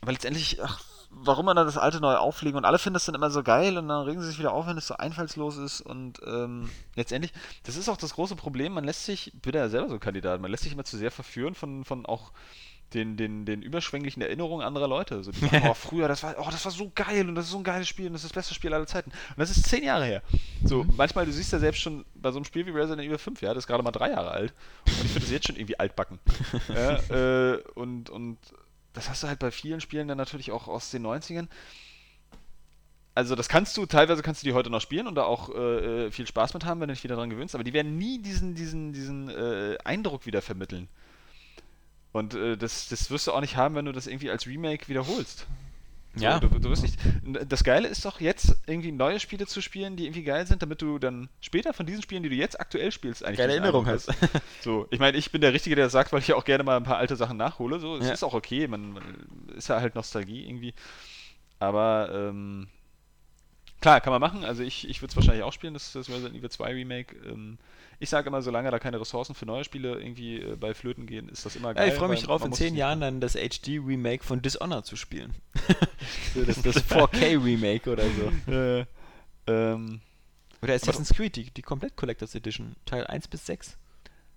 Aber 0.00 0.10
letztendlich, 0.10 0.60
ach, 0.60 0.82
warum 1.10 1.46
man 1.46 1.56
da 1.56 1.62
das 1.62 1.78
alte 1.78 2.00
neu 2.00 2.16
auflegen 2.16 2.58
und 2.58 2.64
alle 2.64 2.78
finden 2.78 2.94
das 2.94 3.04
dann 3.04 3.14
immer 3.14 3.30
so 3.30 3.44
geil 3.44 3.78
und 3.78 3.88
dann 3.88 4.04
regen 4.06 4.20
sie 4.20 4.28
sich 4.28 4.40
wieder 4.40 4.52
auf, 4.52 4.66
wenn 4.66 4.76
es 4.76 4.88
so 4.88 4.96
einfallslos 4.96 5.56
ist 5.56 5.80
und 5.80 6.20
ähm, 6.26 6.68
letztendlich, 6.96 7.32
das 7.62 7.76
ist 7.76 7.88
auch 7.88 7.96
das 7.96 8.14
große 8.14 8.34
Problem, 8.34 8.74
man 8.74 8.84
lässt 8.84 9.04
sich, 9.04 9.32
ich 9.32 9.40
bin 9.40 9.54
ja 9.54 9.68
selber 9.68 9.88
so 9.88 9.94
ein 9.94 10.00
Kandidat, 10.00 10.40
man 10.40 10.50
lässt 10.50 10.64
sich 10.64 10.72
immer 10.72 10.84
zu 10.84 10.96
sehr 10.96 11.12
verführen 11.12 11.54
von, 11.54 11.84
von 11.84 12.06
auch 12.06 12.32
den, 12.94 13.16
den, 13.16 13.44
den 13.44 13.62
überschwänglichen 13.62 14.22
Erinnerungen 14.22 14.64
anderer 14.64 14.88
Leute. 14.88 15.22
So, 15.24 15.32
die 15.32 15.40
sagen, 15.46 15.68
oh, 15.68 15.74
früher, 15.74 16.08
das 16.08 16.22
war, 16.22 16.36
oh, 16.38 16.48
das 16.50 16.64
war 16.64 16.72
so 16.72 16.90
geil 16.94 17.28
und 17.28 17.34
das 17.34 17.46
ist 17.46 17.50
so 17.50 17.58
ein 17.58 17.64
geiles 17.64 17.88
Spiel 17.88 18.06
und 18.06 18.12
das 18.12 18.22
ist 18.22 18.30
das 18.30 18.34
beste 18.34 18.54
Spiel 18.54 18.72
aller 18.72 18.86
Zeiten. 18.86 19.10
Und 19.10 19.38
das 19.38 19.50
ist 19.50 19.66
zehn 19.66 19.84
Jahre 19.84 20.04
her. 20.04 20.22
So, 20.64 20.84
manchmal, 20.96 21.26
du 21.26 21.32
siehst 21.32 21.52
ja 21.52 21.58
selbst 21.58 21.80
schon 21.80 22.04
bei 22.14 22.30
so 22.30 22.38
einem 22.38 22.44
Spiel 22.44 22.66
wie 22.66 22.70
Resident 22.70 23.06
Evil 23.06 23.18
5, 23.18 23.42
ja, 23.42 23.54
das 23.54 23.64
ist 23.64 23.66
gerade 23.66 23.82
mal 23.82 23.90
drei 23.90 24.10
Jahre 24.10 24.30
alt. 24.30 24.54
Und 24.86 24.92
ich 24.92 25.10
finde 25.10 25.20
das 25.20 25.30
jetzt 25.30 25.46
schon 25.46 25.56
irgendwie 25.56 25.78
altbacken. 25.78 26.18
ja, 26.68 27.54
äh, 27.54 27.62
und, 27.74 28.10
und 28.10 28.38
das 28.92 29.10
hast 29.10 29.22
du 29.22 29.28
halt 29.28 29.38
bei 29.38 29.50
vielen 29.50 29.80
Spielen 29.80 30.08
dann 30.08 30.18
natürlich 30.18 30.52
auch 30.52 30.68
aus 30.68 30.90
den 30.90 31.06
90ern. 31.06 31.48
Also 33.14 33.34
das 33.34 33.48
kannst 33.48 33.76
du, 33.78 33.86
teilweise 33.86 34.22
kannst 34.22 34.42
du 34.42 34.46
die 34.46 34.52
heute 34.52 34.68
noch 34.68 34.82
spielen 34.82 35.06
und 35.06 35.14
da 35.14 35.24
auch 35.24 35.48
äh, 35.48 36.06
äh, 36.06 36.10
viel 36.10 36.26
Spaß 36.26 36.52
mit 36.52 36.66
haben, 36.66 36.80
wenn 36.80 36.88
du 36.88 36.94
dich 36.94 37.02
wieder 37.02 37.16
dran 37.16 37.30
gewöhnst, 37.30 37.54
aber 37.54 37.64
die 37.64 37.72
werden 37.72 37.96
nie 37.96 38.20
diesen, 38.20 38.54
diesen, 38.54 38.92
diesen 38.92 39.30
äh, 39.30 39.78
Eindruck 39.84 40.26
wieder 40.26 40.42
vermitteln. 40.42 40.88
Und 42.16 42.34
äh, 42.34 42.56
das, 42.56 42.88
das 42.88 43.10
wirst 43.10 43.26
du 43.26 43.32
auch 43.32 43.40
nicht 43.40 43.56
haben, 43.56 43.74
wenn 43.74 43.84
du 43.84 43.92
das 43.92 44.06
irgendwie 44.06 44.30
als 44.30 44.46
Remake 44.46 44.88
wiederholst. 44.88 45.46
So, 46.14 46.24
Ja. 46.24 46.40
Du, 46.40 46.48
du 46.48 46.70
wirst 46.70 46.82
nicht. 46.82 46.98
Das 47.46 47.62
Geile 47.62 47.88
ist 47.88 48.06
doch 48.06 48.20
jetzt 48.22 48.56
irgendwie 48.66 48.90
neue 48.90 49.20
Spiele 49.20 49.46
zu 49.46 49.60
spielen, 49.60 49.96
die 49.96 50.04
irgendwie 50.06 50.22
geil 50.22 50.46
sind, 50.46 50.62
damit 50.62 50.80
du 50.80 50.98
dann 50.98 51.28
später 51.42 51.74
von 51.74 51.84
diesen 51.84 52.00
Spielen, 52.02 52.22
die 52.22 52.30
du 52.30 52.34
jetzt 52.34 52.58
aktuell 52.58 52.90
spielst, 52.90 53.22
eigentlich 53.22 53.36
Geile 53.36 53.52
diesen 53.52 53.64
Erinnerung 53.64 53.86
hast. 53.86 54.08
So, 54.62 54.86
ich 54.90 54.98
meine, 54.98 55.18
ich 55.18 55.30
bin 55.30 55.42
der 55.42 55.52
Richtige, 55.52 55.76
der 55.76 55.84
das 55.86 55.92
sagt, 55.92 56.12
weil 56.14 56.20
ich 56.20 56.28
ja 56.28 56.36
auch 56.36 56.44
gerne 56.46 56.64
mal 56.64 56.78
ein 56.78 56.84
paar 56.84 56.96
alte 56.96 57.16
Sachen 57.16 57.36
nachhole. 57.36 57.78
So, 57.80 57.96
es 57.96 58.06
Ja. 58.06 58.14
ist 58.14 58.22
auch 58.22 58.32
okay, 58.32 58.66
man, 58.66 58.92
man 58.92 59.04
ist 59.54 59.68
ja 59.68 59.78
halt 59.80 59.94
Nostalgie 59.94 60.46
irgendwie. 60.48 60.72
Aber 61.58 62.08
ähm, 62.12 62.68
klar, 63.80 64.00
kann 64.00 64.12
man 64.12 64.20
machen. 64.20 64.44
Also 64.44 64.62
ich, 64.62 64.88
ich 64.88 65.02
würde 65.02 65.10
es 65.10 65.16
wahrscheinlich 65.16 65.42
auch 65.44 65.52
spielen, 65.52 65.74
das, 65.74 65.92
das 65.92 66.08
Resident 66.08 66.34
Evil 66.36 66.50
2 66.50 66.72
Remake. 66.72 67.16
Ähm, 67.26 67.58
ich 67.98 68.10
sage 68.10 68.28
immer, 68.28 68.42
solange 68.42 68.70
da 68.70 68.78
keine 68.78 69.00
Ressourcen 69.00 69.34
für 69.34 69.46
neue 69.46 69.64
Spiele 69.64 69.98
irgendwie 69.98 70.40
äh, 70.40 70.56
bei 70.56 70.74
Flöten 70.74 71.06
gehen, 71.06 71.28
ist 71.28 71.46
das 71.46 71.56
immer 71.56 71.68
Ja, 71.68 71.74
geil. 71.74 71.88
ich 71.88 71.94
freue 71.94 72.08
mich 72.08 72.22
drauf, 72.22 72.44
in 72.44 72.52
zehn 72.52 72.74
Jahren 72.74 73.00
dann 73.00 73.20
das 73.20 73.34
HD-Remake 73.34 74.22
von 74.22 74.42
Dishonored 74.42 74.84
zu 74.84 74.96
spielen. 74.96 75.34
das, 76.34 76.62
das 76.62 76.76
4K-Remake 76.84 77.90
oder 77.90 78.04
so. 78.04 78.32
Äh, 78.52 78.84
ähm, 79.48 80.00
Oder 80.62 80.74
Assassin's 80.74 81.12
Creed, 81.14 81.36
die, 81.36 81.50
die 81.50 81.62
komplett 81.62 81.96
Collectors 81.96 82.34
Edition, 82.34 82.74
Teil 82.84 83.06
1 83.06 83.28
bis 83.28 83.46
6. 83.46 83.76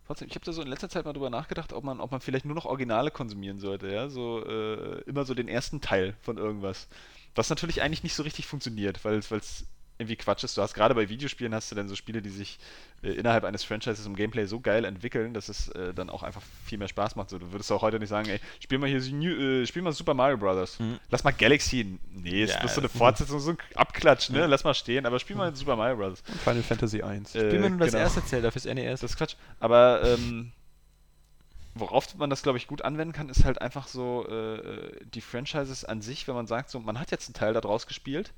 Trotzdem, 0.06 0.28
ich 0.28 0.36
habe 0.36 0.46
da 0.46 0.52
so 0.52 0.62
in 0.62 0.68
letzter 0.68 0.90
Zeit 0.90 1.06
mal 1.06 1.14
drüber 1.14 1.30
nachgedacht, 1.30 1.74
ob 1.74 1.84
man, 1.84 2.00
ob 2.00 2.12
man 2.12 2.22
vielleicht 2.22 2.46
nur 2.46 2.56
noch 2.56 2.66
Originale 2.66 3.12
konsumieren 3.12 3.60
sollte, 3.60 3.92
ja, 3.92 4.10
so 4.10 4.44
äh, 4.46 5.02
immer 5.02 5.26
so 5.26 5.34
den 5.34 5.48
ersten 5.48 5.82
Teil 5.82 6.16
von 6.22 6.38
irgendwas. 6.38 6.88
Was 7.40 7.50
natürlich 7.50 7.82
eigentlich 7.82 8.04
nicht 8.04 8.16
so 8.16 8.24
richtig 8.24 8.48
funktioniert, 8.48 9.06
weil 9.06 9.16
es 9.20 9.66
irgendwie 9.98 10.18
Quatsch 10.18 10.44
ist. 10.44 10.58
Du 10.58 10.62
hast 10.62 10.74
gerade 10.74 10.94
bei 10.94 11.08
Videospielen 11.08 11.56
hast 11.56 11.72
du 11.72 11.76
dann 11.76 11.88
so 11.88 11.96
Spiele, 11.96 12.22
die 12.22 12.30
sich 12.30 12.60
äh, 13.02 13.12
innerhalb 13.12 13.46
eines 13.46 13.64
Franchises 13.64 14.06
im 14.06 14.14
Gameplay 14.14 14.46
so 14.46 14.60
geil 14.60 14.84
entwickeln, 14.84 15.34
dass 15.34 15.48
es 15.48 15.70
äh, 15.70 15.94
dann 15.94 16.10
auch 16.10 16.22
einfach 16.22 16.42
viel 16.66 16.78
mehr 16.78 16.90
Spaß 16.90 17.16
macht. 17.16 17.30
So, 17.30 17.40
du 17.40 17.50
würdest 17.54 17.72
auch 17.72 17.82
heute 17.82 17.98
nicht 17.98 18.10
sagen, 18.10 18.28
ey, 18.28 18.42
spiel 18.60 18.78
mal 18.78 18.90
hier 18.90 19.00
äh, 19.00 19.66
spiel 19.66 19.82
mal 19.82 19.94
Super 19.94 20.14
Mario 20.14 20.36
Bros. 20.36 20.82
Mhm. 20.82 21.00
Lass 21.10 21.24
mal 21.24 21.32
Galaxy. 21.32 21.98
Nee, 22.14 22.44
es 22.44 22.52
Ja, 22.52 22.64
ist 22.66 22.76
so 22.76 22.82
eine 22.82 22.90
Fortsetzung, 22.90 23.40
so 23.40 23.52
ein 23.52 23.58
Abklatsch, 23.76 24.32
ne? 24.32 24.46
Lass 24.46 24.66
mal 24.66 24.74
stehen, 24.74 25.06
aber 25.06 25.18
spiel 25.18 25.38
mal 25.38 25.56
Super 25.56 25.78
Mario 25.78 25.96
Bros. 25.96 26.22
Und 26.28 26.42
Final 26.42 26.64
Fantasy 26.64 27.02
1. 27.04 27.36
Äh, 27.36 27.40
Spielen 27.40 27.64
wir 27.64 27.70
nur 27.70 27.80
das 27.80 27.92
genau. 27.92 28.04
erste 28.04 28.26
Zelda 28.26 28.52
fürs 28.52 28.66
NES. 28.66 29.00
Das 29.00 29.12
ist 29.12 29.18
Quatsch. 29.18 29.36
Aber 29.62 30.02
ähm, 30.04 30.52
worauf 31.80 32.16
man 32.16 32.30
das, 32.30 32.44
glaube 32.44 32.58
ich, 32.58 32.68
gut 32.68 32.84
anwenden 32.84 33.14
kann, 33.14 33.30
ist 33.30 33.46
halt 33.46 33.62
einfach 33.62 33.88
so 33.88 34.28
äh, 34.28 35.06
die 35.06 35.22
Franchises 35.22 35.86
an 35.86 36.02
sich, 36.02 36.28
wenn 36.28 36.36
man 36.36 36.48
sagt, 36.48 36.70
so, 36.70 36.80
man 36.80 37.00
hat 37.00 37.12
jetzt 37.12 37.28
einen 37.28 37.34
Teil 37.34 37.54
da 37.54 37.62
draus 37.62 37.88
gespielt 37.88 38.34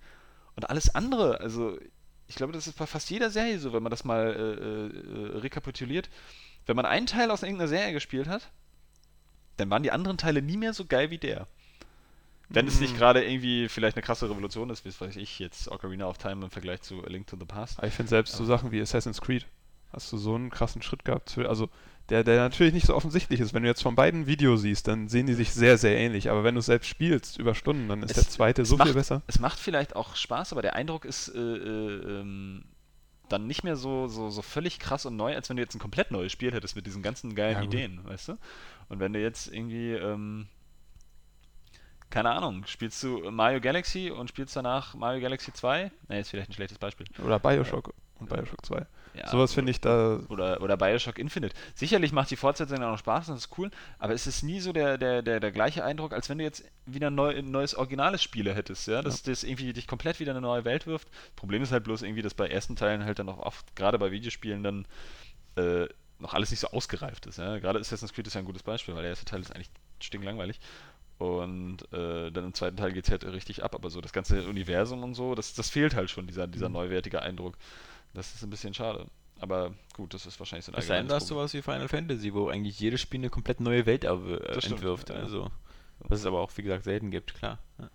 und 0.56 0.70
alles 0.70 0.94
andere, 0.94 1.40
also 1.40 1.78
ich 2.28 2.36
glaube, 2.36 2.54
das 2.54 2.68
ist 2.68 2.78
bei 2.78 2.86
fast 2.86 3.10
jeder 3.10 3.30
Serie 3.30 3.60
so, 3.60 3.74
wenn 3.74 3.84
man 3.84 3.90
das 3.90 4.06
mal 4.06 4.28
äh, 4.28 5.36
äh, 5.36 5.40
rekapituliert. 5.40 6.10
Wenn 6.66 6.76
man 6.78 6.86
einen 6.86 7.06
Teil 7.08 7.30
aus 7.30 7.44
irgendeiner 7.44 7.68
Serie 7.68 7.92
gespielt 7.92 8.28
hat, 8.28 8.52
dann 9.58 9.70
waren 9.70 9.84
die 9.84 9.92
anderen 9.92 10.18
Teile 10.18 10.42
nie 10.42 10.58
mehr 10.58 10.74
so 10.74 10.86
geil 10.86 11.10
wie 11.10 11.18
der. 11.18 11.48
Wenn 12.48 12.68
es 12.68 12.80
nicht 12.80 12.96
Mm. 12.96 12.98
gerade 12.98 13.24
irgendwie 13.24 13.68
vielleicht 13.70 13.98
eine 13.98 14.04
krasse 14.04 14.30
Revolution 14.30 14.70
ist, 14.70 14.86
wie 14.86 14.90
es 14.90 15.00
weiß 15.02 15.16
ich 15.18 15.40
jetzt 15.40 15.70
Ocarina 15.70 16.06
of 16.06 16.18
Time 16.18 16.46
im 16.46 16.52
Vergleich 16.52 16.82
zu 16.82 17.04
A 17.04 17.08
Link 17.10 17.28
to 17.28 17.38
the 17.40 17.46
Past. 17.46 17.80
Ich 17.84 17.94
finde 17.94 18.10
selbst 18.10 18.36
so. 18.36 18.46
Sachen 18.46 18.72
wie 18.72 18.82
Assassin's 18.82 19.22
Creed, 19.22 19.46
hast 19.92 20.12
du 20.12 20.18
so 20.18 20.36
einen 20.36 20.50
krassen 20.50 20.82
Schritt 20.82 21.04
gehabt. 21.06 21.32
Für, 21.32 21.50
also 21.50 21.70
der, 22.10 22.24
der 22.26 22.38
natürlich 22.42 22.74
nicht 22.74 22.88
so 22.88 22.96
offensichtlich 22.96 23.40
ist. 23.40 23.54
Wenn 23.54 23.64
du 23.64 23.70
jetzt 23.70 23.82
von 23.84 23.96
beiden 23.96 24.28
Video 24.28 24.58
siehst, 24.58 24.88
dann 24.88 25.08
sehen 25.08 25.28
die 25.28 25.34
sich 25.34 25.54
sehr, 25.54 25.78
sehr 25.78 25.98
ähnlich. 25.98 26.30
Aber 26.30 26.44
wenn 26.44 26.56
du 26.56 26.60
es 26.60 26.66
selbst 26.66 26.88
spielst 26.88 27.38
über 27.38 27.56
Stunden, 27.56 27.88
dann 27.88 28.04
ist 28.04 28.12
Es- 28.18 28.24
der 28.26 28.28
zweite 28.32 28.66
so 28.66 28.76
viel 28.76 28.86
macht- 28.86 28.94
besser. 28.96 29.22
Es 29.28 29.40
macht 29.40 29.60
vielleicht 29.60 29.96
auch 29.96 30.16
Spaß, 30.16 30.52
aber 30.52 30.62
der 30.62 30.76
Eindruck 30.76 31.06
ist 31.06 31.30
äh, 31.30 31.40
äh, 31.40 32.20
ähm, 32.22 32.66
dann 33.30 33.48
nicht 33.48 33.64
mehr 33.64 33.78
so, 33.78 34.08
so, 34.10 34.30
so 34.30 34.42
völlig 34.42 34.78
krass 34.80 35.06
und 35.06 35.16
neu, 35.16 35.34
als 35.34 35.48
wenn 35.50 35.56
du 35.56 35.64
jetzt 35.64 35.74
ein 35.74 35.80
komplett 35.80 36.12
neues 36.12 36.34
Spiel 36.34 36.52
hättest 36.52 36.76
mit 36.76 36.86
diesen 36.86 37.02
ganzen 37.02 37.34
geilen 37.34 37.58
Ja. 37.60 37.64
Ideen, 37.64 38.02
weißt 38.04 38.28
du? 38.30 38.38
Und 38.90 39.00
wenn 39.00 39.14
du 39.14 39.22
jetzt 39.22 39.48
irgendwie, 39.54 39.94
ähm, 39.94 40.48
keine 42.10 42.32
Ahnung, 42.32 42.66
spielst 42.66 43.02
du 43.04 43.32
Mario 43.32 43.62
Galaxy 43.62 44.12
und 44.12 44.28
spielst 44.28 44.54
danach 44.58 44.96
Mario 44.96 45.22
Galaxy 45.22 45.54
2? 45.54 45.92
Ne, 46.10 46.20
ist 46.20 46.30
vielleicht 46.30 46.50
ein 46.50 46.54
schlechtes 46.54 46.78
Beispiel. 46.78 47.06
Oder 47.24 47.40
Bioshock 47.40 47.94
und 48.20 48.28
Bioshock 48.30 48.66
2. 48.66 48.86
Ja, 49.14 49.28
Sowas 49.28 49.54
finde 49.54 49.72
ich 49.72 49.82
da. 49.82 50.20
oder, 50.30 50.62
oder 50.62 50.78
Bioshock 50.78 51.20
Infinite. 51.20 51.54
Sicherlich 51.76 52.12
macht 52.14 52.32
die 52.32 52.36
Fortsetzung 52.38 52.78
auch 52.78 52.92
noch 52.92 53.00
Spaß 53.00 53.30
und 53.30 53.36
das 53.36 53.46
ist 53.46 53.58
cool, 53.58 53.70
aber 54.00 54.14
es 54.14 54.26
ist 54.28 54.42
nie 54.44 54.60
so 54.62 54.72
der, 54.72 54.98
der, 54.98 55.22
der, 55.22 55.40
der 55.40 55.52
gleiche 55.52 55.84
Eindruck, 55.84 56.14
als 56.14 56.30
wenn 56.30 56.38
du 56.38 56.44
jetzt 56.46 56.64
wieder 56.86 57.08
ein, 57.08 57.16
neu, 57.16 57.36
ein 57.38 57.52
neues 57.52 57.76
originales 57.76 58.24
Spiele 58.24 58.54
hättest, 58.56 58.88
ja, 58.88 59.02
dass 59.02 59.22
das 59.24 59.44
irgendwie 59.44 59.74
dich 59.74 59.88
komplett 59.88 60.20
wieder 60.20 60.32
in 60.32 60.38
eine 60.38 60.48
neue 60.48 60.64
Welt 60.66 60.88
wirft. 60.88 61.10
Problem 61.36 61.62
ist 61.62 61.72
halt 61.72 61.84
bloß 61.84 62.04
irgendwie, 62.04 62.22
dass 62.22 62.34
bei 62.34 62.48
ersten 62.48 62.76
Teilen 62.76 63.04
halt 63.04 63.20
dann 63.20 63.28
auch 63.30 63.40
oft, 63.40 63.76
gerade 63.76 64.00
bei 64.00 64.12
Videospielen, 64.12 64.64
dann 64.64 64.88
äh, 65.58 65.88
noch 66.20 66.34
alles 66.34 66.52
nicht 66.52 66.60
so 66.60 66.68
ausgereift 66.68 67.26
ist. 67.26 67.38
Ja. 67.38 67.58
Gerade 67.60 67.80
Assassin's 67.80 68.14
Creed 68.14 68.28
ist 68.28 68.36
ja 68.36 68.40
ein 68.40 68.46
gutes 68.46 68.64
Beispiel, 68.64 68.94
weil 68.96 69.02
der 69.02 69.10
erste 69.10 69.26
Teil 69.26 69.42
ist 69.42 69.54
eigentlich 69.54 69.72
stinklangweilig. 70.00 70.60
Und 71.18 71.78
äh, 71.94 72.32
dann 72.32 72.46
im 72.46 72.54
zweiten 72.54 72.78
Teil 72.78 72.94
geht 72.94 73.06
es 73.06 73.12
halt 73.12 73.24
richtig 73.26 73.64
ab, 73.64 73.76
aber 73.76 73.90
so 73.92 74.02
das 74.02 74.12
ganze 74.14 74.48
Universum 74.48 75.04
und 75.04 75.14
so, 75.14 75.36
das, 75.36 75.54
das 75.54 75.70
fehlt 75.70 75.96
halt 75.96 76.10
schon, 76.10 76.26
dieser, 76.26 76.48
dieser 76.48 76.68
Mhm. 76.70 76.74
neuwertige 76.76 77.22
Eindruck. 77.22 77.58
Das 78.14 78.34
ist 78.36 78.44
ein 78.44 78.50
bisschen 78.50 78.74
schade. 78.74 79.08
Aber 79.40 79.74
gut, 79.94 80.14
das 80.14 80.26
ist 80.26 80.40
wahrscheinlich 80.40 80.66
so 80.66 80.72
ein 80.72 80.78
Es 80.78 80.88
sei 80.88 80.98
denn, 80.98 81.08
du 81.08 81.16
hast 81.16 81.24
allgemeines 81.24 81.52
sowas 81.52 81.54
wie 81.54 81.62
Final 81.64 81.88
Fantasy, 81.88 82.34
wo 82.34 82.50
eigentlich 82.50 82.80
jedes 82.80 83.02
Spiel 83.02 83.20
eine 83.22 83.30
komplett 83.30 83.60
neue 83.60 83.86
Welt 83.86 84.04
äh, 84.04 84.08
Das 84.08 84.66
stimmt, 84.66 84.76
entwirft. 84.78 85.10
ja. 85.10 85.16
Also, 85.16 85.50
was 86.00 86.20
es 86.20 86.26
aber 86.26 86.40
auch, 86.40 86.52
wie 86.56 86.62
gesagt, 86.62 86.84
selten 86.84 87.10
gibt, 87.10 87.34
klar. 87.34 87.58
Ja. 87.80 87.90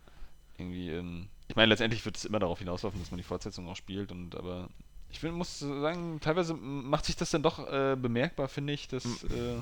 irgendwie, 0.58 0.90
ähm, 0.90 1.28
ich 1.48 1.54
meine, 1.54 1.68
letztendlich 1.68 2.04
wird 2.04 2.16
es 2.16 2.24
immer 2.24 2.40
darauf 2.40 2.58
hinauslaufen, 2.58 2.98
dass 2.98 3.10
man 3.10 3.18
die 3.18 3.24
Fortsetzung 3.24 3.68
auch 3.68 3.76
spielt 3.76 4.10
und 4.10 4.34
aber 4.34 4.68
ich 5.10 5.20
find, 5.20 5.34
muss 5.34 5.60
sagen, 5.60 6.18
teilweise 6.20 6.54
macht 6.54 7.04
sich 7.04 7.14
das 7.16 7.30
dann 7.30 7.42
doch 7.42 7.60
äh, 7.70 7.96
bemerkbar, 7.96 8.48
finde 8.48 8.72
ich, 8.72 8.88
dass 8.88 9.04
äh, 9.24 9.60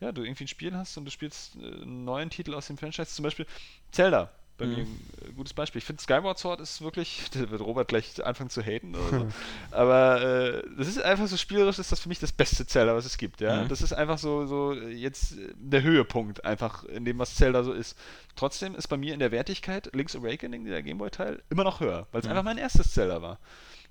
ja, 0.00 0.12
du 0.12 0.22
irgendwie 0.22 0.44
ein 0.44 0.48
Spiel 0.48 0.76
hast 0.76 0.96
und 0.96 1.04
du 1.04 1.10
spielst 1.10 1.56
äh, 1.56 1.82
einen 1.82 2.04
neuen 2.04 2.30
Titel 2.30 2.54
aus 2.54 2.68
dem 2.68 2.78
Franchise, 2.78 3.10
zum 3.12 3.24
Beispiel 3.24 3.46
Zelda. 3.90 4.30
Bei 4.58 4.66
Mhm. 4.66 4.70
mir 4.70 4.82
ein 4.82 5.08
äh, 5.28 5.32
gutes 5.32 5.54
Beispiel. 5.54 5.78
Ich 5.78 5.84
finde 5.84 6.02
Skyward 6.02 6.38
Sword 6.38 6.60
ist 6.60 6.82
wirklich, 6.82 7.30
da 7.32 7.50
wird 7.50 7.60
Robert 7.62 7.88
gleich 7.88 8.24
anfangen 8.24 8.50
zu 8.50 8.62
haten 8.62 8.94
oder 8.94 9.12
so. 9.12 9.26
Aber 9.70 10.20
äh, 10.22 10.62
das 10.76 10.88
ist 10.88 11.02
einfach 11.02 11.26
so 11.26 11.36
spielerisch, 11.36 11.78
ist 11.78 11.90
das 11.90 12.00
für 12.00 12.08
mich 12.08 12.18
das 12.20 12.32
beste 12.32 12.66
Zelda, 12.66 12.94
was 12.94 13.04
es 13.06 13.16
gibt, 13.18 13.40
ja. 13.40 13.64
Mhm. 13.64 13.68
Das 13.68 13.82
ist 13.82 13.92
einfach 13.92 14.18
so, 14.18 14.46
so 14.46 14.74
jetzt 14.74 15.34
der 15.56 15.82
Höhepunkt 15.82 16.44
einfach 16.44 16.84
in 16.84 17.04
dem, 17.04 17.18
was 17.18 17.34
Zelda 17.34 17.64
so 17.64 17.72
ist. 17.72 17.96
Trotzdem 18.36 18.74
ist 18.74 18.88
bei 18.88 18.96
mir 18.96 19.14
in 19.14 19.20
der 19.20 19.32
Wertigkeit 19.32 19.90
Link's 19.94 20.14
Awakening, 20.16 20.64
der 20.64 20.82
Gameboy-Teil, 20.82 21.42
immer 21.50 21.64
noch 21.64 21.80
höher, 21.80 22.06
weil 22.12 22.20
es 22.20 22.26
Mhm. 22.26 22.30
einfach 22.32 22.44
mein 22.44 22.58
erstes 22.58 22.92
Zelda 22.92 23.22
war. 23.22 23.38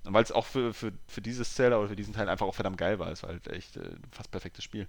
Und 0.04 0.14
weil 0.14 0.22
es 0.24 0.32
auch 0.32 0.46
für, 0.46 0.74
für, 0.74 0.92
für 1.06 1.20
dieses 1.22 1.54
Zelda 1.54 1.78
oder 1.78 1.88
für 1.88 1.96
diesen 1.96 2.14
Teil 2.14 2.28
einfach 2.28 2.46
auch 2.46 2.54
verdammt 2.54 2.78
geil 2.78 2.98
war. 2.98 3.10
Es 3.12 3.22
war 3.22 3.30
halt 3.30 3.46
echt 3.48 3.76
äh, 3.76 3.80
ein 3.80 4.02
fast 4.10 4.30
perfektes 4.30 4.64
Spiel. 4.64 4.88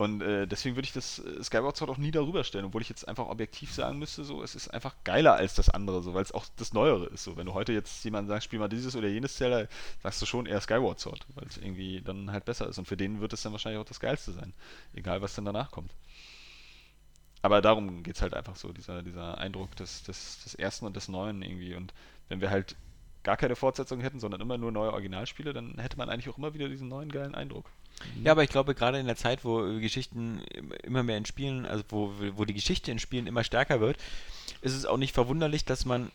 Und 0.00 0.22
äh, 0.22 0.46
deswegen 0.46 0.76
würde 0.76 0.86
ich 0.86 0.94
das 0.94 1.18
äh, 1.18 1.44
Skyward 1.44 1.76
Sword 1.76 1.90
auch 1.90 1.98
nie 1.98 2.10
darüber 2.10 2.42
stellen, 2.42 2.64
obwohl 2.64 2.80
ich 2.80 2.88
jetzt 2.88 3.06
einfach 3.06 3.26
objektiv 3.26 3.70
sagen 3.70 3.98
müsste, 3.98 4.24
so, 4.24 4.42
es 4.42 4.54
ist 4.54 4.68
einfach 4.68 4.94
geiler 5.04 5.34
als 5.34 5.54
das 5.54 5.68
andere, 5.68 6.02
so, 6.02 6.14
weil 6.14 6.22
es 6.22 6.32
auch 6.32 6.46
das 6.56 6.72
Neuere 6.72 7.04
ist. 7.08 7.24
So, 7.24 7.36
wenn 7.36 7.44
du 7.44 7.52
heute 7.52 7.74
jetzt 7.74 8.02
jemandem 8.02 8.28
sagst, 8.28 8.46
spiel 8.46 8.58
mal 8.58 8.70
dieses 8.70 8.96
oder 8.96 9.08
jenes 9.08 9.36
Zelda, 9.36 9.68
sagst 10.02 10.22
du 10.22 10.24
schon 10.24 10.46
eher 10.46 10.62
Skyward 10.62 10.98
Sword, 10.98 11.26
weil 11.34 11.46
es 11.46 11.58
irgendwie 11.58 12.00
dann 12.00 12.32
halt 12.32 12.46
besser 12.46 12.66
ist. 12.66 12.78
Und 12.78 12.88
für 12.88 12.96
den 12.96 13.20
wird 13.20 13.34
es 13.34 13.42
dann 13.42 13.52
wahrscheinlich 13.52 13.78
auch 13.78 13.84
das 13.84 14.00
Geilste 14.00 14.32
sein. 14.32 14.54
Egal, 14.94 15.20
was 15.20 15.34
dann 15.34 15.44
danach 15.44 15.70
kommt. 15.70 15.92
Aber 17.42 17.60
darum 17.60 18.02
geht 18.02 18.16
es 18.16 18.22
halt 18.22 18.32
einfach 18.32 18.56
so, 18.56 18.72
dieser, 18.72 19.02
dieser 19.02 19.36
Eindruck 19.36 19.76
des, 19.76 20.02
des, 20.04 20.42
des 20.44 20.54
Ersten 20.54 20.86
und 20.86 20.96
des 20.96 21.08
Neuen 21.08 21.42
irgendwie. 21.42 21.74
Und 21.74 21.92
wenn 22.30 22.40
wir 22.40 22.48
halt 22.48 22.74
gar 23.22 23.36
keine 23.36 23.54
Fortsetzung 23.54 24.00
hätten, 24.00 24.18
sondern 24.18 24.40
immer 24.40 24.56
nur 24.56 24.72
neue 24.72 24.94
Originalspiele, 24.94 25.52
dann 25.52 25.76
hätte 25.76 25.98
man 25.98 26.08
eigentlich 26.08 26.30
auch 26.30 26.38
immer 26.38 26.54
wieder 26.54 26.70
diesen 26.70 26.88
neuen 26.88 27.12
geilen 27.12 27.34
Eindruck. 27.34 27.66
Ja, 28.24 28.32
aber 28.32 28.42
ich 28.44 28.50
glaube, 28.50 28.74
gerade 28.74 28.98
in 28.98 29.06
der 29.06 29.16
Zeit, 29.16 29.44
wo 29.44 29.62
Geschichten 29.80 30.40
im- 30.54 30.72
immer 30.82 31.02
mehr 31.02 31.16
in 31.16 31.24
Spielen, 31.26 31.66
also 31.66 31.84
wo, 31.88 32.12
wo 32.34 32.44
die 32.44 32.54
Geschichte 32.54 32.90
in 32.90 32.98
Spielen 32.98 33.26
immer 33.26 33.44
stärker 33.44 33.80
wird, 33.80 33.96
ist 34.62 34.74
es 34.74 34.86
auch 34.86 34.96
nicht 34.96 35.14
verwunderlich, 35.14 35.64
dass 35.64 35.84
man 35.84 36.10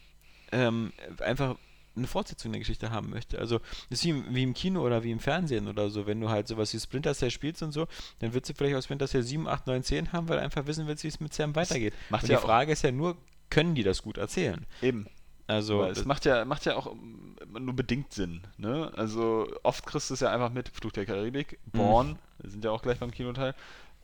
ähm, 0.52 0.94
einfach 1.20 1.56
eine 1.98 2.07
Fortsetzung 2.07 2.52
der 2.52 2.60
Geschichte 2.60 2.91
haben 2.91 3.10
möchte. 3.10 3.40
Also, 3.40 3.60
das 3.90 3.99
ist 3.99 4.06
wie 4.06 4.10
im, 4.10 4.36
wie 4.36 4.44
im 4.44 4.53
Kino 4.53 4.86
oder 4.86 5.03
wie 5.03 5.12
im 5.12 5.20
Fernsehen 5.20 5.68
oder 5.70 5.90
so. 5.90 6.06
Wenn 6.06 6.20
du 6.20 6.30
halt 6.30 6.48
sowas 6.48 6.74
wie 6.74 6.80
Splinter 6.80 7.14
Cell 7.14 7.32
spielst 7.32 7.64
und 7.64 7.72
so, 7.72 7.88
dann 8.20 8.34
willst 8.34 8.49
du 8.49 8.53
vielleicht 8.53 8.76
aus 8.76 8.84
Splinter 8.84 9.07
Cell 9.07 9.24
7, 9.24 9.48
8, 9.48 9.66
9, 9.68 9.84
10 9.84 10.12
haben, 10.12 10.28
weil 10.28 10.38
du 10.38 10.44
einfach 10.44 10.68
wissen 10.68 10.88
willst, 10.88 11.03
wie 11.06 11.07
es 11.07 11.20
mit 11.22 11.34
Sam 11.34 11.56
weitergeht. 11.56 11.94
macht 12.10 12.24
und 12.24 12.30
ja 12.32 12.38
die 12.38 12.41
Frage 12.45 12.74
ist 12.74 12.82
ja 12.84 12.91
nur, 12.91 13.16
können 13.49 13.76
die 13.76 13.84
das 13.84 14.02
gut 14.02 14.18
erzählen? 14.18 14.66
Eben. 14.82 15.07
Also, 15.48 15.84
Aber 15.84 15.92
es 15.92 16.06
macht 16.06 16.26
ja, 16.26 16.44
macht 16.46 16.66
ja 16.66 16.76
auch 16.76 16.88
ähm, 16.92 17.36
nur 17.60 17.76
bedingt 17.76 18.14
Sinn. 18.14 18.42
Ne? 18.58 18.92
Also 18.96 19.48
oft 19.64 19.86
kriegst 19.86 20.10
du 20.10 20.16
es 20.16 20.20
ja 20.20 20.32
einfach 20.32 20.50
mit 20.52 20.70
Fluch 20.70 20.92
der 20.92 21.06
Karibik, 21.06 21.60
Mhm. 21.74 21.78
Born, 21.78 22.20
wir 22.40 22.50
sind 22.50 22.64
ja 22.64 22.72
auch 22.72 22.82
gleich 22.82 22.98
beim 23.00 23.12
Kinoteil, 23.12 23.54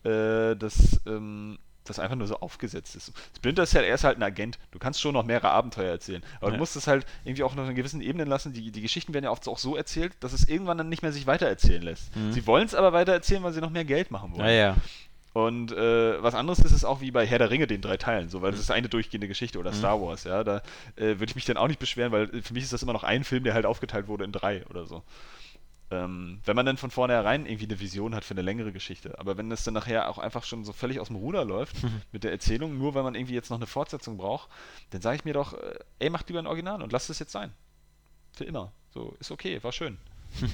äh, 0.03 0.55
dass 0.55 0.99
ähm, 1.07 1.57
das 1.83 1.97
einfach 1.97 2.15
nur 2.15 2.27
so 2.27 2.37
aufgesetzt 2.37 2.95
ist. 2.95 3.11
Splinter 3.35 3.65
Cell, 3.65 3.83
er 3.83 3.95
ist 3.95 4.03
halt 4.03 4.17
ein 4.17 4.23
Agent. 4.23 4.59
Du 4.69 4.77
kannst 4.77 5.01
schon 5.01 5.13
noch 5.13 5.25
mehrere 5.25 5.49
Abenteuer 5.49 5.89
erzählen. 5.89 6.23
Aber 6.37 6.49
Ja. 6.49 6.53
du 6.53 6.59
musst 6.59 6.75
es 6.75 6.85
halt 6.85 7.07
irgendwie 7.23 7.41
auch 7.43 7.55
noch 7.55 7.67
in 7.67 7.73
gewissen 7.73 8.01
Ebenen 8.01 8.27
lassen. 8.27 8.53
Die, 8.53 8.71
die 8.71 8.81
Geschichten 8.81 9.15
werden 9.15 9.25
ja 9.25 9.31
oft 9.31 9.47
auch 9.47 9.57
so 9.57 9.75
erzählt, 9.75 10.13
dass 10.19 10.31
es 10.33 10.47
irgendwann 10.47 10.77
dann 10.77 10.89
nicht 10.89 11.01
mehr 11.01 11.11
sich 11.11 11.25
weitererzählen 11.25 11.81
lässt. 11.81 12.15
Mhm. 12.15 12.33
Sie 12.33 12.45
wollen 12.45 12.67
es 12.67 12.75
aber 12.75 12.93
weitererzählen, 12.93 13.41
weil 13.41 13.51
sie 13.53 13.61
noch 13.61 13.71
mehr 13.71 13.83
Geld 13.85 14.11
machen 14.11 14.31
wollen. 14.33 14.41
naja. 14.45 14.77
Und 15.33 15.71
äh, 15.71 16.21
was 16.21 16.35
anderes 16.35 16.59
ist 16.59 16.71
es 16.73 16.83
auch 16.83 16.99
wie 16.99 17.11
bei 17.11 17.25
Herr 17.25 17.39
der 17.39 17.49
Ringe, 17.49 17.65
den 17.65 17.81
drei 17.81 17.95
Teilen, 17.95 18.27
so, 18.29 18.41
weil 18.41 18.51
das 18.51 18.59
ist 18.59 18.69
eine 18.71 18.89
durchgehende 18.89 19.29
Geschichte 19.29 19.59
oder 19.59 19.71
Mhm. 19.71 19.75
Star 19.75 20.01
Wars, 20.01 20.25
ja. 20.25 20.43
Da 20.43 20.57
äh, 20.97 21.19
würde 21.19 21.25
ich 21.25 21.35
mich 21.35 21.45
dann 21.45 21.55
auch 21.57 21.67
nicht 21.69 21.79
beschweren, 21.79 22.11
weil 22.11 22.23
äh, 22.35 22.41
für 22.41 22.53
mich 22.53 22.63
ist 22.63 22.73
das 22.73 22.83
immer 22.83 22.91
noch 22.93 23.03
ein 23.05 23.23
Film, 23.23 23.43
der 23.45 23.53
halt 23.53 23.65
aufgeteilt 23.65 24.07
wurde 24.07 24.25
in 24.25 24.33
drei 24.33 24.65
oder 24.67 24.85
so. 24.85 25.03
Ähm, 25.89 26.39
wenn 26.45 26.55
man 26.55 26.65
dann 26.65 26.77
von 26.77 26.89
vornherein 26.91 27.45
irgendwie 27.45 27.65
eine 27.65 27.79
Vision 27.79 28.13
hat 28.15 28.23
für 28.25 28.33
eine 28.33 28.41
längere 28.41 28.71
Geschichte. 28.71 29.19
Aber 29.19 29.37
wenn 29.37 29.49
das 29.49 29.63
dann 29.65 29.73
nachher 29.73 30.09
auch 30.09 30.17
einfach 30.19 30.43
schon 30.45 30.63
so 30.65 30.71
völlig 30.73 30.99
aus 30.99 31.07
dem 31.07 31.17
Ruder 31.17 31.43
läuft 31.45 31.75
mit 32.11 32.23
der 32.23 32.31
Erzählung, 32.31 32.77
nur 32.77 32.93
weil 32.95 33.03
man 33.03 33.15
irgendwie 33.15 33.33
jetzt 33.33 33.49
noch 33.49 33.57
eine 33.57 33.67
Fortsetzung 33.67 34.17
braucht, 34.17 34.49
dann 34.91 35.01
sage 35.01 35.15
ich 35.17 35.25
mir 35.25 35.33
doch, 35.33 35.53
äh, 35.53 35.79
ey, 35.99 36.09
macht 36.09 36.27
lieber 36.29 36.39
ein 36.39 36.47
Original 36.47 36.81
und 36.81 36.91
lasst 36.91 37.09
es 37.09 37.19
jetzt 37.19 37.31
sein. 37.31 37.51
Für 38.33 38.43
immer. 38.45 38.71
So, 38.93 39.15
ist 39.19 39.31
okay, 39.31 39.61
war 39.63 39.71
schön. 39.71 39.97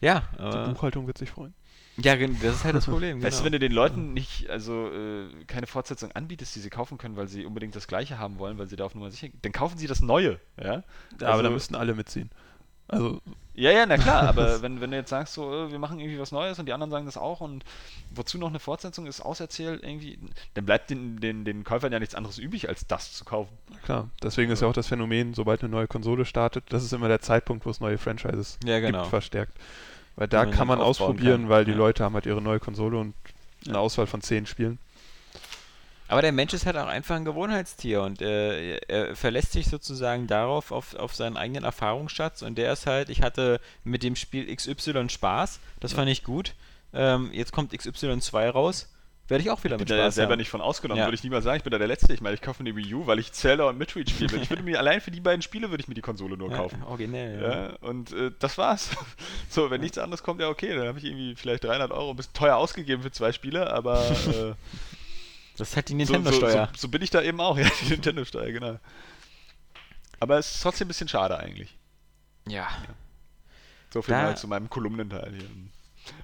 Ja, 0.00 0.24
Die 0.34 0.40
aber, 0.40 0.68
Buchhaltung 0.72 1.06
wird 1.06 1.16
sich 1.18 1.30
freuen. 1.30 1.54
Ja, 1.98 2.16
das 2.16 2.54
ist 2.56 2.64
halt 2.64 2.74
das 2.74 2.86
Problem. 2.86 3.22
Weißt 3.22 3.38
du, 3.40 3.42
genau. 3.42 3.44
wenn 3.44 3.52
du 3.52 3.58
den 3.58 3.72
Leuten 3.72 4.12
nicht, 4.14 4.48
also 4.50 4.88
äh, 4.90 5.26
keine 5.46 5.66
Fortsetzung 5.66 6.12
anbietest, 6.12 6.54
die 6.56 6.60
sie 6.60 6.70
kaufen 6.70 6.98
können, 6.98 7.16
weil 7.16 7.28
sie 7.28 7.44
unbedingt 7.44 7.76
das 7.76 7.86
Gleiche 7.86 8.18
haben 8.18 8.38
wollen, 8.38 8.58
weil 8.58 8.66
sie 8.66 8.76
da 8.76 8.84
auf 8.84 8.94
Nummer 8.94 9.10
sicher 9.10 9.28
dann 9.42 9.52
kaufen 9.52 9.76
sie 9.78 9.86
das 9.86 10.00
Neue, 10.00 10.38
ja? 10.62 10.82
aber 11.20 11.26
Also- 11.28 11.42
da 11.42 11.50
müssten 11.50 11.74
alle 11.74 11.94
mitziehen. 11.94 12.30
Also, 12.88 13.20
Ja, 13.54 13.70
ja, 13.70 13.86
na 13.86 13.96
klar, 13.96 14.22
aber 14.28 14.60
wenn, 14.60 14.80
wenn 14.80 14.90
du 14.90 14.96
jetzt 14.96 15.08
sagst, 15.10 15.34
so, 15.34 15.50
äh, 15.52 15.70
wir 15.72 15.78
machen 15.78 15.98
irgendwie 16.00 16.18
was 16.18 16.32
Neues 16.32 16.58
und 16.58 16.66
die 16.66 16.72
anderen 16.72 16.90
sagen 16.90 17.06
das 17.06 17.16
auch 17.16 17.40
und 17.40 17.64
wozu 18.10 18.36
noch 18.38 18.48
eine 18.48 18.58
Fortsetzung 18.58 19.06
ist 19.06 19.20
auserzählt, 19.20 19.82
irgendwie, 19.82 20.18
dann 20.54 20.66
bleibt 20.66 20.90
den, 20.90 21.18
den, 21.20 21.44
den 21.44 21.64
Käufern 21.64 21.92
ja 21.92 21.98
nichts 22.00 22.14
anderes 22.14 22.38
übrig, 22.38 22.68
als 22.68 22.86
das 22.86 23.12
zu 23.12 23.24
kaufen. 23.24 23.56
klar. 23.84 24.10
Deswegen 24.22 24.50
ist 24.50 24.60
ja 24.60 24.68
auch 24.68 24.72
das 24.74 24.88
Phänomen, 24.88 25.32
sobald 25.32 25.60
eine 25.62 25.70
neue 25.70 25.86
Konsole 25.86 26.24
startet, 26.26 26.64
das 26.70 26.82
ist 26.84 26.92
immer 26.92 27.08
der 27.08 27.20
Zeitpunkt, 27.20 27.64
wo 27.64 27.70
es 27.70 27.80
neue 27.80 27.98
Franchises 27.98 28.58
Ja, 28.64 28.80
genau. 28.80 29.00
gibt, 29.00 29.10
verstärkt. 29.10 29.56
Weil 30.16 30.28
da 30.28 30.44
man 30.44 30.50
kann 30.54 30.68
man 30.68 30.80
ausprobieren, 30.80 31.42
kann. 31.42 31.48
weil 31.48 31.64
die 31.64 31.70
Ja. 31.72 31.76
Leute 31.78 32.04
haben 32.04 32.14
halt 32.14 32.26
ihre 32.26 32.42
neue 32.42 32.60
Konsole 32.60 32.98
und 32.98 33.14
eine 33.64 33.74
Ja. 33.74 33.80
Auswahl 33.80 34.06
von 34.06 34.20
zehn 34.20 34.46
Spielen. 34.46 34.78
Aber 36.08 36.20
der 36.20 36.32
Mensch 36.32 36.52
ist 36.52 36.66
halt 36.66 36.76
auch 36.76 36.88
einfach 36.88 37.16
ein 37.16 37.24
Gewohnheitstier 37.24 38.02
und 38.02 38.20
äh, 38.20 38.76
er 38.86 39.16
verlässt 39.16 39.52
sich 39.52 39.68
sozusagen 39.68 40.26
darauf, 40.26 40.70
auf, 40.70 40.94
auf 40.94 41.14
seinen 41.14 41.38
eigenen 41.38 41.64
Erfahrungsschatz 41.64 42.42
und 42.42 42.56
der 42.58 42.72
ist 42.74 42.86
halt, 42.86 43.08
ich 43.08 43.22
hatte 43.22 43.60
mit 43.82 44.02
dem 44.02 44.14
Spiel 44.14 44.54
XY 44.54 45.08
Spaß, 45.08 45.58
das 45.80 45.94
fand 45.94 46.10
ich 46.10 46.22
gut. 46.22 46.52
Ähm, 46.92 47.30
jetzt 47.32 47.52
kommt 47.52 47.72
XY2 47.72 48.50
raus, 48.50 48.91
werde 49.32 49.42
ich 49.42 49.50
auch 49.50 49.64
wieder 49.64 49.74
Ich 49.74 49.78
bin 49.78 49.84
mit 49.86 49.90
da 49.90 49.96
ja 49.96 50.02
Spaß 50.04 50.14
selber 50.14 50.32
haben. 50.32 50.38
nicht 50.38 50.50
von 50.50 50.60
ausgenommen, 50.60 51.00
Ja. 51.00 51.06
würde 51.06 51.16
ich 51.16 51.24
niemals 51.24 51.42
sagen, 51.44 51.56
ich 51.56 51.64
bin 51.64 51.72
da 51.72 51.78
der 51.78 51.88
Letzte. 51.88 52.12
Ich 52.14 52.20
meine, 52.20 52.34
ich 52.34 52.40
kaufe 52.42 52.60
eine 52.60 52.76
Wii 52.76 52.94
U, 52.94 53.06
weil 53.08 53.18
ich 53.18 53.32
Zelda 53.32 53.64
und 53.68 53.76
Metroid 53.78 54.08
spiele. 54.08 54.36
Ich 54.36 54.48
würde 54.50 54.62
mir 54.62 54.78
allein 54.78 55.00
für 55.00 55.10
die 55.10 55.20
beiden 55.20 55.42
Spiele 55.42 55.70
würde 55.70 55.80
ich 55.82 55.88
mir 55.88 55.94
die 55.94 56.00
Konsole 56.02 56.36
nur 56.36 56.50
kaufen. 56.52 56.78
Ja, 56.80 56.86
originell, 56.86 57.42
ja. 57.42 57.52
Ja, 57.70 57.76
und 57.80 58.12
äh, 58.12 58.30
das 58.38 58.56
war's. 58.58 58.90
So, 59.48 59.70
wenn 59.70 59.80
nichts 59.80 59.98
anderes 59.98 60.22
kommt, 60.22 60.40
ja 60.40 60.48
okay, 60.48 60.74
dann 60.74 60.86
habe 60.86 60.98
ich 60.98 61.04
irgendwie 61.04 61.34
vielleicht 61.34 61.64
300 61.64 61.90
Euro, 61.90 62.10
ein 62.10 62.16
bisschen 62.16 62.32
teuer 62.34 62.56
ausgegeben 62.56 63.02
für 63.02 63.10
zwei 63.10 63.32
Spiele, 63.32 63.70
aber 63.72 64.00
äh, 64.28 64.54
Das 65.58 65.70
ist 65.70 65.76
halt 65.76 65.88
die 65.88 65.92
so, 66.04 66.12
so, 66.14 66.18
Nintendo-Steuer. 66.20 66.68
so, 66.74 66.80
so 66.82 66.88
bin 66.88 67.02
ich 67.02 67.10
da 67.10 67.20
eben 67.22 67.40
auch, 67.40 67.58
ja, 67.58 67.66
die 67.82 67.90
Nintendo-Steuer, 67.90 68.52
genau. 68.52 68.78
Aber 70.20 70.38
es 70.38 70.54
ist 70.54 70.62
trotzdem 70.62 70.86
ein 70.86 70.88
bisschen 70.88 71.08
schade 71.08 71.38
eigentlich. 71.38 71.76
ja. 72.48 72.68
So 73.92 74.00
viel 74.00 74.14
Da- 74.14 74.22
mal 74.22 74.36
zu 74.38 74.48
meinem 74.48 74.70
Kolumnenteil 74.70 75.32
hier. 75.36 75.48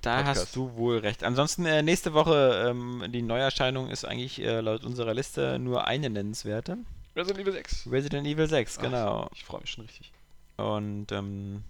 Da 0.03 0.17
Podcast. 0.19 0.41
hast 0.41 0.57
du 0.57 0.75
wohl 0.75 0.99
recht. 0.99 1.25
Ansonsten 1.25 1.67
äh, 1.67 1.83
nächste 1.83 2.15
Woche, 2.15 2.67
ähm, 2.69 3.05
die 3.09 3.23
Neuerscheinung 3.23 3.91
ist 3.91 4.05
eigentlich 4.05 4.41
äh, 4.41 4.61
laut 4.61 4.85
unserer 4.85 5.15
Liste 5.15 5.59
nur 5.59 5.87
eine 5.87 6.11
nennenswerte. 6.11 6.79
Resident 7.17 7.41
Evil 7.41 7.53
6. 7.53 7.89
Resident 7.91 8.27
Evil 8.27 8.49
6, 8.49 8.79
genau. 8.79 9.27
Ach, 9.29 9.35
ich 9.35 9.45
freue 9.45 9.61
mich 9.61 9.71
schon 9.71 9.85
richtig. 9.85 10.13
Und 10.57 11.13
ähm, 11.13 11.65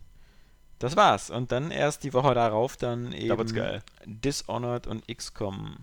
das 0.78 0.96
war's. 0.96 1.30
Und 1.30 1.52
dann 1.52 1.70
erst 1.70 2.04
die 2.04 2.12
Woche 2.12 2.34
darauf 2.34 2.76
dann 2.76 3.12
eben 3.12 3.54
geil. 3.54 3.82
Dishonored 4.04 4.86
und 4.86 5.06
XCOM. 5.08 5.76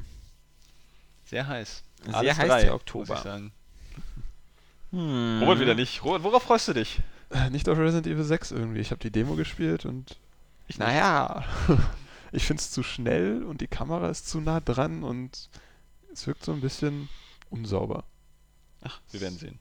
Sehr 1.26 1.48
heiß. 1.48 1.84
Sehr 2.04 2.16
Alles 2.16 2.38
heiß 2.38 2.48
drei, 2.48 2.62
der 2.64 2.76
Oktober. 2.76 3.08
Muss 3.08 3.18
ich 3.18 3.24
sagen. 3.24 3.52
Hm. 4.92 5.40
Robert 5.42 5.60
wieder 5.60 5.76
nicht. 5.76 6.04
Robert, 6.04 6.24
worauf 6.24 6.44
freust 6.44 6.68
du 6.68 6.74
dich? 6.74 7.00
Äh, 7.32 7.50
Nicht 7.50 7.68
auf 7.68 7.78
Resident 7.78 8.08
Evil 8.08 8.24
6 8.24 8.52
irgendwie. 8.52 8.80
Ich 8.80 8.92
habe 8.92 9.02
die 9.02 9.12
Demo 9.12 9.36
gespielt 9.36 9.86
und 9.86 10.18
Ich 10.68 10.78
naja, 10.78 11.44
ich 12.36 12.44
finde 12.46 12.62
es 12.62 12.72
zu 12.72 12.84
schnell 12.84 13.44
und 13.44 13.62
die 13.62 13.68
Kamera 13.68 14.10
ist 14.10 14.28
zu 14.30 14.40
nah 14.42 14.60
dran 14.60 15.04
und 15.04 15.50
es 16.14 16.28
wirkt 16.28 16.44
so 16.44 16.52
ein 16.54 16.62
bisschen 16.62 17.10
unsauber. 17.50 18.04
Ach, 18.84 19.00
wir 19.12 19.22
werden 19.22 19.38
sehen. 19.38 19.60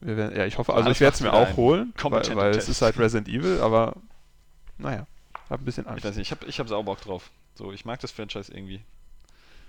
Wir 0.00 0.16
werden, 0.16 0.36
ja, 0.36 0.44
ich 0.44 0.58
hoffe, 0.58 0.74
also 0.74 0.84
Alles 0.84 0.96
ich 0.98 1.00
werde 1.00 1.14
es 1.14 1.20
mir 1.22 1.32
auch 1.32 1.56
holen, 1.56 1.94
weil, 2.02 2.36
weil 2.36 2.50
es 2.50 2.68
ist 2.68 2.82
halt 2.82 2.98
Resident 2.98 3.28
Evil, 3.28 3.60
aber 3.60 3.96
naja, 4.78 5.06
hab 5.48 5.60
ein 5.60 5.64
bisschen 5.64 5.84
Ich 5.84 5.90
Angst. 5.90 6.04
weiß 6.04 6.16
nicht, 6.16 6.26
ich 6.26 6.30
habe 6.32 6.46
ich 6.46 6.60
hab 6.60 6.68
sau 6.68 6.82
Bock 6.82 7.00
drauf. 7.00 7.30
So, 7.54 7.72
ich 7.72 7.84
mag 7.86 7.98
das 8.00 8.12
Franchise 8.12 8.52
irgendwie. 8.52 8.82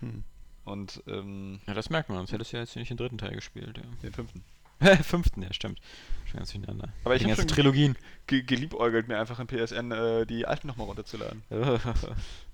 Hm. 0.02 0.24
Und 0.66 1.02
ähm, 1.08 1.62
Ja, 1.66 1.74
das 1.74 1.90
merkt 1.90 2.10
man, 2.10 2.18
sonst 2.18 2.34
hättest 2.34 2.52
du 2.52 2.58
ja 2.58 2.64
jetzt 2.64 2.76
nicht 2.76 2.90
den 2.90 2.98
dritten 2.98 3.18
Teil 3.18 3.34
gespielt. 3.34 3.80
den 4.04 4.12
fünften. 4.12 4.44
Fünften, 5.04 5.42
ja, 5.42 5.52
stimmt. 5.54 5.80
Schon 6.26 6.38
ganz 6.40 6.52
durcheinander. 6.52 6.90
Aber 7.04 7.16
ich 7.16 7.22
die 7.24 7.26
hab 7.26 7.38
ganzen 7.38 7.50
schon- 7.50 7.56
Trilogien. 7.56 7.96
Ge 8.28 8.42
geliebäugelt 8.44 9.08
mir 9.08 9.18
einfach 9.20 9.40
im 9.40 9.48
PSN 9.48 9.92
äh, 9.92 10.26
die 10.26 10.46
alten 10.46 10.68
nochmal 10.68 10.88
runterzuladen. 10.88 11.44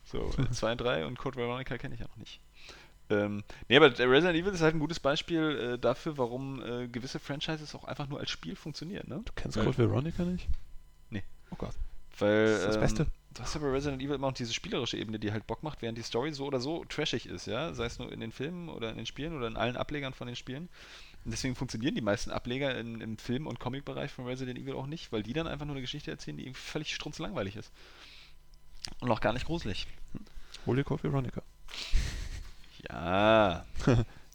So, 0.06 0.30
2 0.30 0.72
und 0.74 0.82
3 0.82 1.06
und 1.06 1.18
Code 1.18 1.38
Veronica 1.38 1.78
kenne 1.78 1.96
ich 1.96 2.02
ja 2.02 2.08
noch 2.08 2.18
nicht. 2.18 2.42
Ähm, 3.10 3.42
nee, 3.70 3.78
aber 3.78 3.88
Resident 3.98 4.36
Evil 4.38 4.54
ist 4.54 4.62
halt 4.62 4.76
ein 4.76 4.80
gutes 4.80 5.00
Beispiel 5.00 5.74
äh, 5.76 5.80
dafür, 5.80 6.18
warum 6.18 6.62
äh, 6.62 6.88
gewisse 6.90 7.20
Franchises 7.20 7.74
auch 7.74 7.86
einfach 7.86 8.08
nur 8.10 8.20
als 8.20 8.30
Spiel 8.30 8.56
funktionieren, 8.56 9.08
ne? 9.08 9.22
Du 9.24 9.32
kennst 9.34 9.56
Ja. 9.58 9.64
Code 9.64 9.78
Veronica 9.78 10.24
nicht? 10.24 10.48
Nee. 11.10 11.24
Oh 11.52 11.56
Gott. 11.58 11.74
Weil 12.20 12.46
Das 12.48 12.60
ist 12.60 12.66
das 12.68 12.76
ähm, 12.76 12.82
Beste. 12.82 13.08
du 13.34 13.42
hast 13.42 13.56
ja 13.56 13.62
bei 13.62 13.70
Resident 13.72 14.02
Evil 14.02 14.16
immer 14.16 14.28
auch 14.28 14.34
diese 14.34 14.54
spielerische 14.54 14.98
Ebene, 14.98 15.20
die 15.20 15.32
halt 15.32 15.48
Bock 15.48 15.64
macht, 15.64 15.82
während 15.82 15.98
die 15.98 16.04
Story 16.04 16.34
so 16.34 16.46
oder 16.46 16.60
so 16.60 16.84
trashig 16.86 17.26
ist, 17.26 17.48
ja, 17.48 17.74
sei 17.74 17.86
es 17.86 17.98
nur 17.98 18.12
in 18.12 18.20
den 18.20 18.32
Filmen 18.34 18.68
oder 18.70 18.90
in 18.92 18.98
den 18.98 19.06
Spielen 19.06 19.36
oder 19.36 19.48
in 19.48 19.56
allen 19.56 19.78
Ablegern 19.78 20.14
von 20.14 20.28
den 20.28 20.36
Spielen. 20.36 20.70
Und 21.26 21.32
deswegen 21.32 21.56
funktionieren 21.56 21.96
die 21.96 22.02
meisten 22.02 22.32
Ableger 22.32 22.78
in, 22.78 23.00
im 23.00 23.18
Film- 23.18 23.48
und 23.48 23.60
Comic-Bereich 23.60 24.12
von 24.12 24.26
Resident 24.26 24.60
Evil 24.60 24.74
auch 24.74 24.88
nicht, 24.88 25.12
weil 25.12 25.24
die 25.24 25.34
dann 25.34 25.48
einfach 25.48 25.66
nur 25.66 25.76
eine 25.76 25.82
Geschichte 25.82 26.12
erzählen, 26.12 26.36
die 26.38 26.44
irgendwie 26.44 26.60
völlig 26.62 26.94
strunzlangweilig 26.94 27.56
ist. 27.56 27.72
Und 29.00 29.10
auch 29.10 29.22
gar 29.22 29.32
nicht 29.34 29.46
gruselig. 29.46 29.88
Hol 30.66 30.76
dir 30.76 30.84
Code 30.84 31.04
Veronica. 31.04 31.42
Ja. 32.90 33.64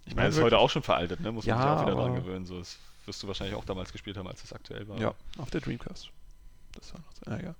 Ich 0.06 0.14
meine, 0.14 0.28
es 0.28 0.36
ist 0.36 0.42
heute 0.42 0.56
auch 0.56 0.70
schon 0.70 0.82
veraltet, 0.82 1.20
ne? 1.20 1.30
Muss 1.30 1.44
man 1.44 1.58
Ja, 1.58 1.62
sich 1.62 1.70
auch 1.70 1.82
wieder 1.86 1.94
dran 1.96 2.14
gewöhnen. 2.14 2.46
So, 2.46 2.58
das 2.58 2.78
wirst 3.04 3.22
du 3.22 3.26
wahrscheinlich 3.28 3.54
auch 3.54 3.64
damals 3.66 3.92
gespielt 3.92 4.16
haben, 4.16 4.26
als 4.26 4.42
es 4.42 4.54
aktuell 4.54 4.88
war. 4.88 4.98
Ja, 4.98 5.12
auf 5.36 5.50
der 5.50 5.60
Dreamcast. 5.60 6.08
Das 6.72 6.94
war 6.94 7.00
noch 7.00 7.12
so, 7.12 7.30
ja, 7.30 7.36
egal. 7.38 7.54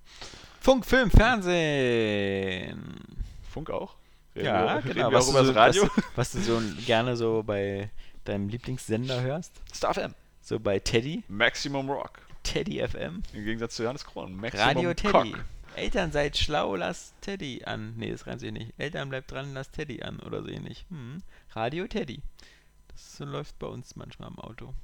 Funk, 0.61 0.87
Film, 0.87 1.11
Fernsehen. 1.11 3.05
Funk 3.51 3.69
auch? 3.71 3.97
Reden 4.35 4.47
Ja, 4.47 4.83
wir, 4.83 4.95
genau. 4.95 5.09
Reden 5.09 5.11
wir 5.13 5.19
auch 5.19 5.25
du 5.25 5.31
über 5.31 5.45
so, 5.45 5.53
das 5.53 5.57
Radio? 5.57 5.83
Was, 5.95 6.05
was 6.17 6.33
du 6.33 6.41
so 6.41 6.63
gerne 6.87 7.17
so 7.17 7.43
bei 7.43 7.91
deinem 8.29 8.49
Lieblingssender 8.49 9.21
hörst. 9.23 9.61
Star 9.75 9.95
FM. 9.95 10.15
So 10.41 10.59
bei 10.61 10.79
Teddy. 10.79 11.25
Maximum 11.29 11.91
Rock. 11.91 12.21
Teddy 12.43 12.87
FM. 12.87 13.23
Im 13.33 13.45
Gegensatz 13.45 13.77
zu 13.77 13.83
Johannes 13.83 14.05
Kron. 14.05 14.35
Maximum 14.37 14.67
Radio 14.67 14.95
Teddy. 14.95 15.33
Cock. 15.33 15.45
Eltern 15.77 16.11
seid 16.13 16.37
schlau, 16.37 16.75
lasst 16.77 17.15
Teddy 17.21 17.63
an. 17.65 17.95
Nee, 17.97 18.11
das 18.11 18.27
reimt 18.27 18.41
sich 18.41 18.51
nicht. 18.53 18.73
Eltern 18.79 19.11
bleibt 19.11 19.31
dran, 19.31 19.53
lasst 19.55 19.73
Teddy 19.75 20.03
an 20.03 20.19
oder 20.21 20.43
so 20.43 20.49
ähnlich. 20.49 20.87
Hm. 20.91 21.23
Radio 21.55 21.87
Teddy. 21.87 22.21
Das 22.89 23.17
so 23.19 23.25
läuft 23.25 23.59
bei 23.59 23.67
uns 23.67 23.95
manchmal 23.95 24.29
im 24.31 24.39
Auto. 24.39 24.75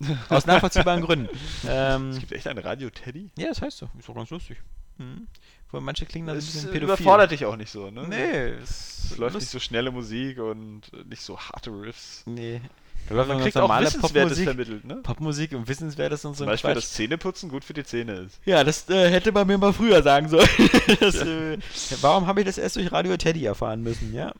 Aus 0.28 0.46
nachvollziehbaren 0.46 1.02
Gründen. 1.02 1.28
Ähm, 1.66 2.10
Es 2.10 2.18
gibt 2.20 2.32
echt 2.32 2.46
ein 2.46 2.58
Radio 2.58 2.90
Teddy? 2.90 3.30
ja, 3.38 3.48
das 3.48 3.62
heißt 3.62 3.78
so. 3.78 3.88
Ist 3.98 4.08
doch 4.08 4.14
ganz 4.14 4.30
lustig. 4.30 4.58
Hm. 4.98 5.26
Vor 5.70 5.80
manche 5.80 6.06
klingen 6.06 6.26
da 6.26 6.32
so 6.32 6.36
ein 6.36 6.40
Das 6.40 6.46
bisschen 6.46 6.70
pädophil. 6.70 6.84
überfordert 6.94 7.30
dich 7.30 7.44
auch 7.44 7.56
nicht 7.56 7.70
so, 7.70 7.90
ne? 7.90 8.06
Nee, 8.08 8.48
es 8.62 9.10
Es 9.10 9.16
läuft 9.18 9.36
nicht 9.36 9.48
so 9.48 9.58
schnelle 9.58 9.90
Musik 9.90 10.38
und 10.38 10.82
nicht 11.08 11.22
so 11.22 11.38
harte 11.38 11.70
Riffs. 11.70 12.22
Nee. 12.26 12.60
Da 13.08 13.14
läuft 13.14 13.28
Man 13.28 13.40
kriegt 13.40 13.56
auch 13.56 13.62
normale 13.62 13.86
Wissenswertes 13.86 14.12
Popmusik. 14.38 14.44
vermittelt, 14.44 14.84
ne? 14.84 14.96
Popmusik 14.96 15.52
und 15.52 15.68
Wissenswertes 15.68 16.24
und 16.24 16.34
so 16.34 16.38
Zum 16.38 16.48
ein 16.48 16.52
Beispiel, 16.52 16.72
Quatsch. 16.72 16.82
dass 16.84 16.92
Zähneputzen 16.92 17.48
gut 17.48 17.64
für 17.64 17.72
die 17.74 17.84
Zähne 17.84 18.12
ist. 18.14 18.40
Ja, 18.44 18.64
das 18.64 18.88
äh, 18.90 19.10
hätte 19.10 19.32
man 19.32 19.46
mir 19.46 19.56
mal 19.58 19.72
früher 19.72 20.02
sagen 20.02 20.28
sollen. 20.28 20.48
das, 21.00 21.14
äh, 21.16 21.58
warum 22.02 22.26
habe 22.26 22.40
ich 22.40 22.46
das 22.46 22.58
erst 22.58 22.76
durch 22.76 22.90
Radio 22.92 23.16
Teddy 23.16 23.44
erfahren 23.44 23.82
müssen, 23.82 24.12
ja? 24.14 24.32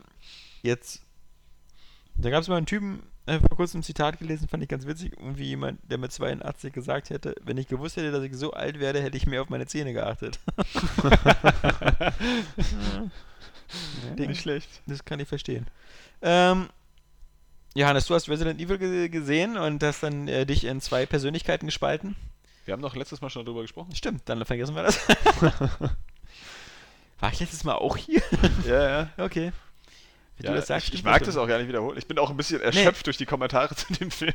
Jetzt. 0.63 1.03
Da 2.17 2.31
gab 2.31 2.43
es 2.43 2.49
mal 2.49 2.57
einen 2.57 2.67
Typen, 2.67 3.03
äh, 3.29 3.39
vor 3.41 3.57
kurzem 3.57 3.81
ein 3.81 3.85
Zitat 3.85 4.19
gelesen, 4.19 4.49
fand 4.49 4.63
ich 4.63 4.69
ganz 4.69 4.87
witzig. 4.87 5.13
Irgendwie 5.19 5.45
jemand, 5.45 5.81
der 5.91 5.99
mit 5.99 6.13
82 6.13 6.73
gesagt 6.73 7.11
hätte, 7.11 7.35
wenn 7.43 7.59
ich 7.59 7.69
gewusst 7.69 7.97
hätte, 7.97 8.11
dass 8.11 8.23
ich 8.23 8.35
so 8.35 8.53
alt 8.53 8.81
werde, 8.81 9.03
hätte 9.03 9.17
ich 9.17 9.27
mehr 9.27 9.43
auf 9.43 9.51
meine 9.51 9.67
Zähne 9.67 9.93
geachtet. 9.93 10.39
ja, 14.17 14.27
Nicht 14.27 14.41
schlecht. 14.41 14.69
das 14.87 15.05
kann 15.05 15.21
ich 15.21 15.29
verstehen. 15.29 15.67
Ähm, 16.23 16.69
Johannes, 17.75 18.07
du 18.07 18.15
hast 18.15 18.29
Resident 18.29 18.61
Evil 18.61 18.79
ge 18.79 19.09
gesehen 19.09 19.57
und 19.57 19.83
hast 19.83 20.03
dann 20.03 20.27
äh, 20.27 20.47
dich 20.47 20.65
in 20.65 20.81
zwei 20.81 21.07
Persönlichkeiten 21.07 21.67
gespalten. 21.67 22.17
Wir 22.65 22.73
haben 22.73 22.83
doch 22.83 22.97
letztes 22.97 23.21
Mal 23.21 23.31
schon 23.31 23.45
darüber 23.45 23.63
gesprochen. 23.63 23.95
Stimmt, 23.95 24.23
dann 24.29 24.45
vergessen 24.45 24.75
wir 24.75 24.83
das. 24.83 24.99
War 27.21 27.33
ich 27.33 27.41
letztes 27.41 27.65
Mal 27.65 27.75
auch 27.75 27.97
hier? 27.97 28.23
Ja, 28.67 28.89
ja. 28.89 29.11
Okay. 29.19 29.53
Wie 30.39 30.47
ja 30.47 30.53
du 30.53 30.57
das 30.59 30.69
sagst, 30.69 30.89
ich, 30.89 30.95
ich 30.95 31.05
mag 31.05 31.23
das 31.25 31.37
auch 31.37 31.47
gar 31.47 31.59
nicht 31.59 31.69
wiederholen. 31.69 31.99
Ich 31.99 32.07
bin 32.07 32.19
auch 32.19 32.31
ein 32.31 32.37
bisschen 32.37 32.61
erschöpft 32.61 33.07
durch 33.07 33.17
die 33.17 33.27
Kommentare 33.27 33.75
zu 33.75 33.93
dem 33.95 34.11
Film. 34.11 34.35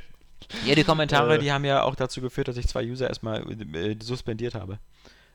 Ja, 0.66 0.76
die 0.76 0.84
Kommentare, 0.84 1.36
Äh. 1.36 1.40
die 1.40 1.52
haben 1.52 1.64
ja 1.66 1.84
auch 1.84 1.96
dazu 1.96 2.20
geführt, 2.22 2.50
dass 2.50 2.58
ich 2.58 2.68
zwei 2.68 2.84
User 2.86 3.08
erstmal 3.08 3.42
äh, 3.76 3.96
suspendiert 4.02 4.56
habe. 4.56 4.80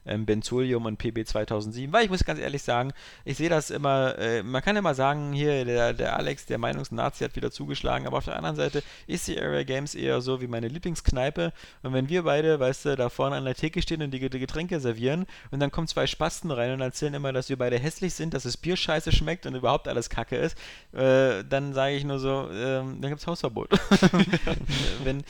Ähm, 0.06 0.24
Benzolium 0.26 0.86
und 0.86 0.96
PB 0.96 1.26
2007, 1.26 1.92
weil 1.92 2.04
ich 2.04 2.10
muss 2.10 2.24
ganz 2.24 2.40
ehrlich 2.40 2.62
sagen, 2.62 2.92
ich 3.24 3.36
sehe 3.36 3.48
das 3.48 3.70
immer, 3.70 4.16
äh, 4.18 4.42
man 4.42 4.62
kann 4.62 4.76
immer 4.76 4.94
sagen, 4.94 5.32
hier, 5.32 5.64
der, 5.64 5.92
der 5.92 6.16
Alex, 6.16 6.46
der 6.46 6.58
Meinungsnazi 6.58 7.24
hat 7.24 7.36
wieder 7.36 7.50
zugeschlagen, 7.50 8.06
aber 8.06 8.18
auf 8.18 8.24
der 8.24 8.36
anderen 8.36 8.56
Seite 8.56 8.82
ist 9.06 9.28
die 9.28 9.38
Area 9.38 9.64
Games 9.64 9.94
eher 9.94 10.20
so 10.20 10.40
wie 10.40 10.46
meine 10.46 10.68
Lieblingskneipe 10.68 11.52
und 11.82 11.92
wenn 11.92 12.08
wir 12.08 12.22
beide, 12.22 12.58
weißt 12.58 12.86
du, 12.86 12.96
da 12.96 13.08
vorne 13.08 13.36
an 13.36 13.44
der 13.44 13.54
Theke 13.54 13.82
stehen 13.82 14.02
und 14.02 14.10
die, 14.12 14.30
die 14.30 14.38
Getränke 14.38 14.80
servieren 14.80 15.26
und 15.50 15.60
dann 15.60 15.70
kommen 15.70 15.88
zwei 15.88 16.06
Spasten 16.06 16.50
rein 16.50 16.72
und 16.72 16.80
erzählen 16.80 17.14
immer, 17.14 17.32
dass 17.32 17.48
wir 17.48 17.58
beide 17.58 17.78
hässlich 17.78 18.14
sind, 18.14 18.34
dass 18.34 18.44
das 18.44 18.56
Bier 18.56 18.76
scheiße 18.76 19.12
schmeckt 19.12 19.46
und 19.46 19.54
überhaupt 19.54 19.88
alles 19.88 20.08
kacke 20.08 20.36
ist, 20.36 20.56
äh, 20.92 21.44
dann 21.44 21.74
sage 21.74 21.96
ich 21.96 22.04
nur 22.04 22.18
so, 22.18 22.48
ähm, 22.50 23.00
dann 23.00 23.10
gibt's 23.10 23.26
Hausverbot. 23.26 23.68
wenn, 25.04 25.22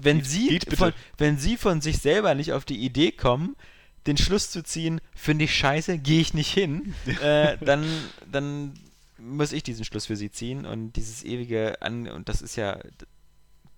wenn, 0.00 0.22
sie 0.22 0.48
geht 0.48 0.64
bitte. 0.64 0.76
von, 0.76 0.92
wenn 1.18 1.38
sie 1.38 1.56
von 1.56 1.80
sich 1.80 1.98
selber 1.98 2.34
nicht 2.34 2.52
auf 2.52 2.64
die 2.64 2.78
Idee 2.78 3.12
kommen, 3.12 3.56
den 4.06 4.16
Schluss 4.16 4.50
zu 4.50 4.62
ziehen, 4.62 5.00
finde 5.14 5.44
ich 5.44 5.54
scheiße, 5.56 5.98
gehe 5.98 6.20
ich 6.20 6.34
nicht 6.34 6.52
hin, 6.52 6.94
äh, 7.22 7.56
dann, 7.60 7.84
dann 8.30 8.74
muss 9.18 9.52
ich 9.52 9.62
diesen 9.62 9.84
Schluss 9.84 10.06
für 10.06 10.16
sie 10.16 10.30
ziehen 10.30 10.66
und 10.66 10.92
dieses 10.94 11.22
ewige 11.24 11.80
An 11.80 12.08
und 12.08 12.28
das 12.28 12.42
ist 12.42 12.56
ja, 12.56 12.78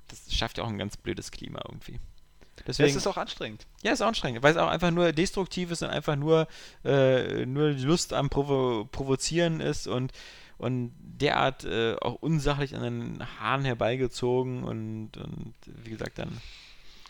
das 0.08 0.34
schafft 0.34 0.58
ja 0.58 0.64
auch 0.64 0.68
ein 0.68 0.78
ganz 0.78 0.96
blödes 0.96 1.30
Klima 1.30 1.60
irgendwie. 1.68 2.00
Deswegen, 2.66 2.88
Das 2.88 2.96
ist 2.96 3.06
auch 3.06 3.16
anstrengend. 3.16 3.66
ja, 3.82 3.92
ist 3.92 4.00
auch 4.00 4.06
anstrengend, 4.06 4.42
weil 4.42 4.52
es 4.52 4.56
auch 4.56 4.68
einfach 4.68 4.90
nur 4.90 5.12
destruktiv 5.12 5.70
ist 5.70 5.82
und 5.82 5.90
einfach 5.90 6.16
nur, 6.16 6.46
äh, 6.84 7.44
nur 7.46 7.70
Lust 7.70 8.12
am 8.12 8.30
Provo 8.30 8.88
Provozieren 8.90 9.60
ist 9.60 9.86
und, 9.86 10.12
und 10.56 10.92
derart 11.00 11.64
äh, 11.64 11.96
auch 12.00 12.14
unsachlich 12.14 12.74
an 12.74 12.82
den 12.82 13.40
Haaren 13.40 13.64
herbeigezogen 13.64 14.62
und, 14.62 15.16
und 15.16 15.54
wie 15.66 15.90
gesagt, 15.90 16.18
dann 16.18 16.40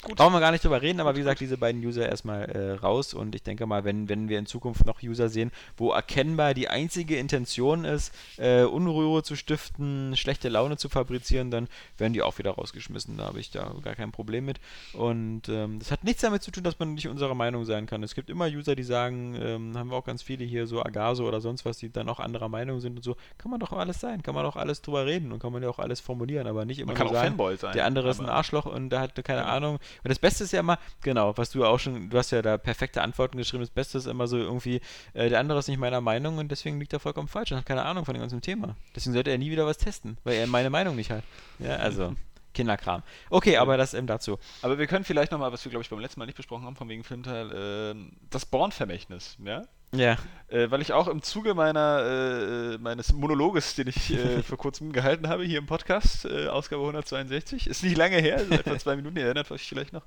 Gut. 0.05 0.17
brauchen 0.17 0.33
wir 0.33 0.41
gar 0.41 0.53
nicht 0.53 0.65
drüber 0.65 0.83
reden, 0.83 1.01
aber 1.01 1.15
wie 1.15 1.21
gesagt, 1.21 1.41
diese 1.41 1.57
beiden 1.57 1.83
User 1.85 2.09
erstmal 2.09 2.45
äh, 2.45 2.73
raus 2.73 3.15
und 3.15 3.35
ich 3.35 3.43
denke 3.43 3.67
mal, 3.67 3.85
wenn, 3.85 4.09
wenn 4.09 4.29
wir 4.29 4.39
in 4.39 4.47
Zukunft 4.47 4.85
noch 4.85 5.03
User 5.03 5.29
sehen, 5.29 5.51
wo 5.77 5.93
erkennbar 5.93 6.53
die 6.53 6.69
einzige 6.69 7.17
Intention 7.17 7.85
ist, 7.85 8.13
äh, 8.37 8.65
Unruhe 8.65 9.23
zu 9.23 9.37
stiften, 9.37 10.17
schlechte 10.17 10.49
Laune 10.49 10.77
zu 10.77 10.89
fabrizieren, 10.89 11.51
dann 11.51 11.69
werden 11.99 12.13
die 12.13 12.23
auch 12.23 12.39
wieder 12.39 12.53
rausgeschmissen. 12.53 13.17
Da 13.17 13.25
habe 13.25 13.41
ich 13.41 13.51
da 13.51 13.75
gar 13.83 13.95
kein 13.95 14.13
Problem 14.13 14.45
mit. 14.45 14.61
Und 14.93 15.49
ähm, 15.49 15.79
das 15.79 15.91
hat 15.91 16.05
nichts 16.05 16.23
damit 16.23 16.43
zu 16.43 16.51
tun, 16.51 16.65
dass 16.65 16.79
man 16.79 16.95
nicht 16.95 17.09
unserer 17.09 17.35
Meinung 17.35 17.65
sein 17.65 17.87
kann. 17.87 18.03
Es 18.03 18.15
gibt 18.15 18.29
immer 18.31 18.47
User, 18.47 18.77
die 18.77 18.83
sagen, 18.83 19.37
ähm, 19.41 19.79
haben 19.79 19.91
wir 19.91 19.97
auch 19.97 20.05
ganz 20.05 20.23
viele 20.23 20.45
hier, 20.45 20.67
so 20.67 20.83
Agaso 20.83 21.27
oder 21.27 21.41
sonst 21.41 21.65
was, 21.65 21.79
die 21.79 21.91
dann 21.91 22.09
auch 22.09 22.21
anderer 22.21 22.49
Meinung 22.49 22.81
sind 22.81 22.97
und 22.97 23.03
so. 23.03 23.17
Kann 23.39 23.51
man 23.51 23.61
doch 23.61 23.73
alles 23.73 24.01
sein, 24.01 24.23
kann 24.23 24.35
man 24.35 24.45
doch 24.45 24.57
alles 24.57 24.83
drüber 24.83 25.07
reden 25.07 25.33
und 25.33 25.39
kann 25.39 25.53
man 25.53 25.63
ja 25.63 25.69
auch 25.69 25.79
alles 25.79 26.01
formulieren, 26.01 26.47
aber 26.47 26.65
nicht 26.65 26.79
immer 26.79 26.89
Man 26.89 26.97
kann 26.97 27.07
nur 27.07 27.13
auch 27.13 27.17
sagen, 27.17 27.29
Fanboy 27.29 27.57
sein. 27.57 27.73
der 27.73 27.87
andere 27.87 28.11
ist 28.11 28.21
ein 28.21 28.29
Arschloch 28.29 28.67
und 28.67 28.91
der 28.91 29.01
hat 29.01 29.15
keine. 29.25 29.45
Ahnung. 29.45 29.79
Und 30.03 30.09
das 30.09 30.19
Beste 30.19 30.45
ist 30.45 30.53
ja 30.53 30.61
immer, 30.61 30.79
genau, 31.03 31.37
was 31.37 31.51
du 31.51 31.65
auch 31.65 31.79
schon, 31.79 32.11
du 32.11 32.19
hast 32.19 32.31
ja 32.31 32.43
da 32.43 32.59
perfekte 32.59 33.03
Antworten 33.03 33.37
geschrieben, 33.37 33.63
das 33.63 33.71
Beste 33.71 33.99
ist 33.99 34.07
immer 34.07 34.27
so 34.27 34.37
irgendwie, 34.37 34.81
äh, 35.13 35.29
der 35.29 35.41
andere 35.41 35.59
ist 35.59 35.69
nicht 35.69 35.79
meiner 35.79 36.01
Meinung 36.01 36.39
und 36.39 36.51
deswegen 36.51 36.79
liegt 36.79 36.93
er 36.93 37.01
vollkommen 37.01 37.29
falsch 37.29 37.53
und 37.53 37.59
hat 37.59 37.67
keine 37.67 37.85
Ahnung 37.85 38.05
von 38.05 38.15
dem 38.15 38.21
ganzen 38.21 38.41
Thema. 38.41 38.77
Deswegen 38.95 39.15
sollte 39.15 39.31
er 39.31 39.39
nie 39.39 39.51
wieder 39.51 39.67
was 39.67 39.79
testen, 39.79 40.19
weil 40.25 40.35
er 40.37 40.47
meine 40.47 40.71
Meinung 40.71 40.97
nicht 40.97 41.11
hat. 41.11 41.25
Ja, 41.59 41.77
also, 41.77 42.15
Kinderkram. 42.55 43.03
Okay, 43.29 43.57
aber 43.59 43.77
das 43.77 43.93
eben 43.93 44.07
dazu. 44.07 44.39
Aber 44.63 44.79
wir 44.79 44.87
können 44.87 45.05
vielleicht 45.05 45.33
nochmal, 45.33 45.53
was 45.53 45.65
wir, 45.65 45.71
glaube 45.71 45.83
ich, 45.83 45.91
beim 45.91 45.99
letzten 45.99 46.21
Mal 46.21 46.27
nicht 46.27 46.37
besprochen 46.37 46.65
haben, 46.65 46.77
von 46.77 46.89
wegen 46.89 47.05
Filmteil, 47.05 47.51
ähm, 47.55 48.13
das 48.31 48.47
Born-Vermächtnis, 48.47 49.37
ja? 49.45 49.63
Ja. 49.95 50.17
Äh, 50.49 50.71
weil 50.71 50.83
ich 50.83 50.93
auch 50.93 51.09
im 51.09 51.23
Zuge 51.23 51.55
meiner, 51.55 52.75
äh, 52.75 52.79
meines 52.79 53.13
Monologes, 53.13 53.75
den 53.75 53.89
ich 53.89 54.13
äh, 54.13 54.43
vor 54.45 54.59
kurzem 54.59 54.93
gehalten 54.93 55.29
habe, 55.29 55.45
hier 55.45 55.59
im 55.59 55.67
Podcast, 55.67 56.27
äh, 56.27 56.49
Ausgabe 56.49 56.83
162, 56.83 57.67
ist 57.67 57.83
nicht 57.83 57.97
lange 57.97 58.19
her, 58.19 58.37
also 58.37 58.55
etwa 58.55 58.79
zwei 58.79 58.97
Minuten, 58.97 59.17
ihr 59.17 59.25
erinnert 59.25 59.51
euch 59.51 59.67
vielleicht 59.67 59.93
noch, 59.93 60.05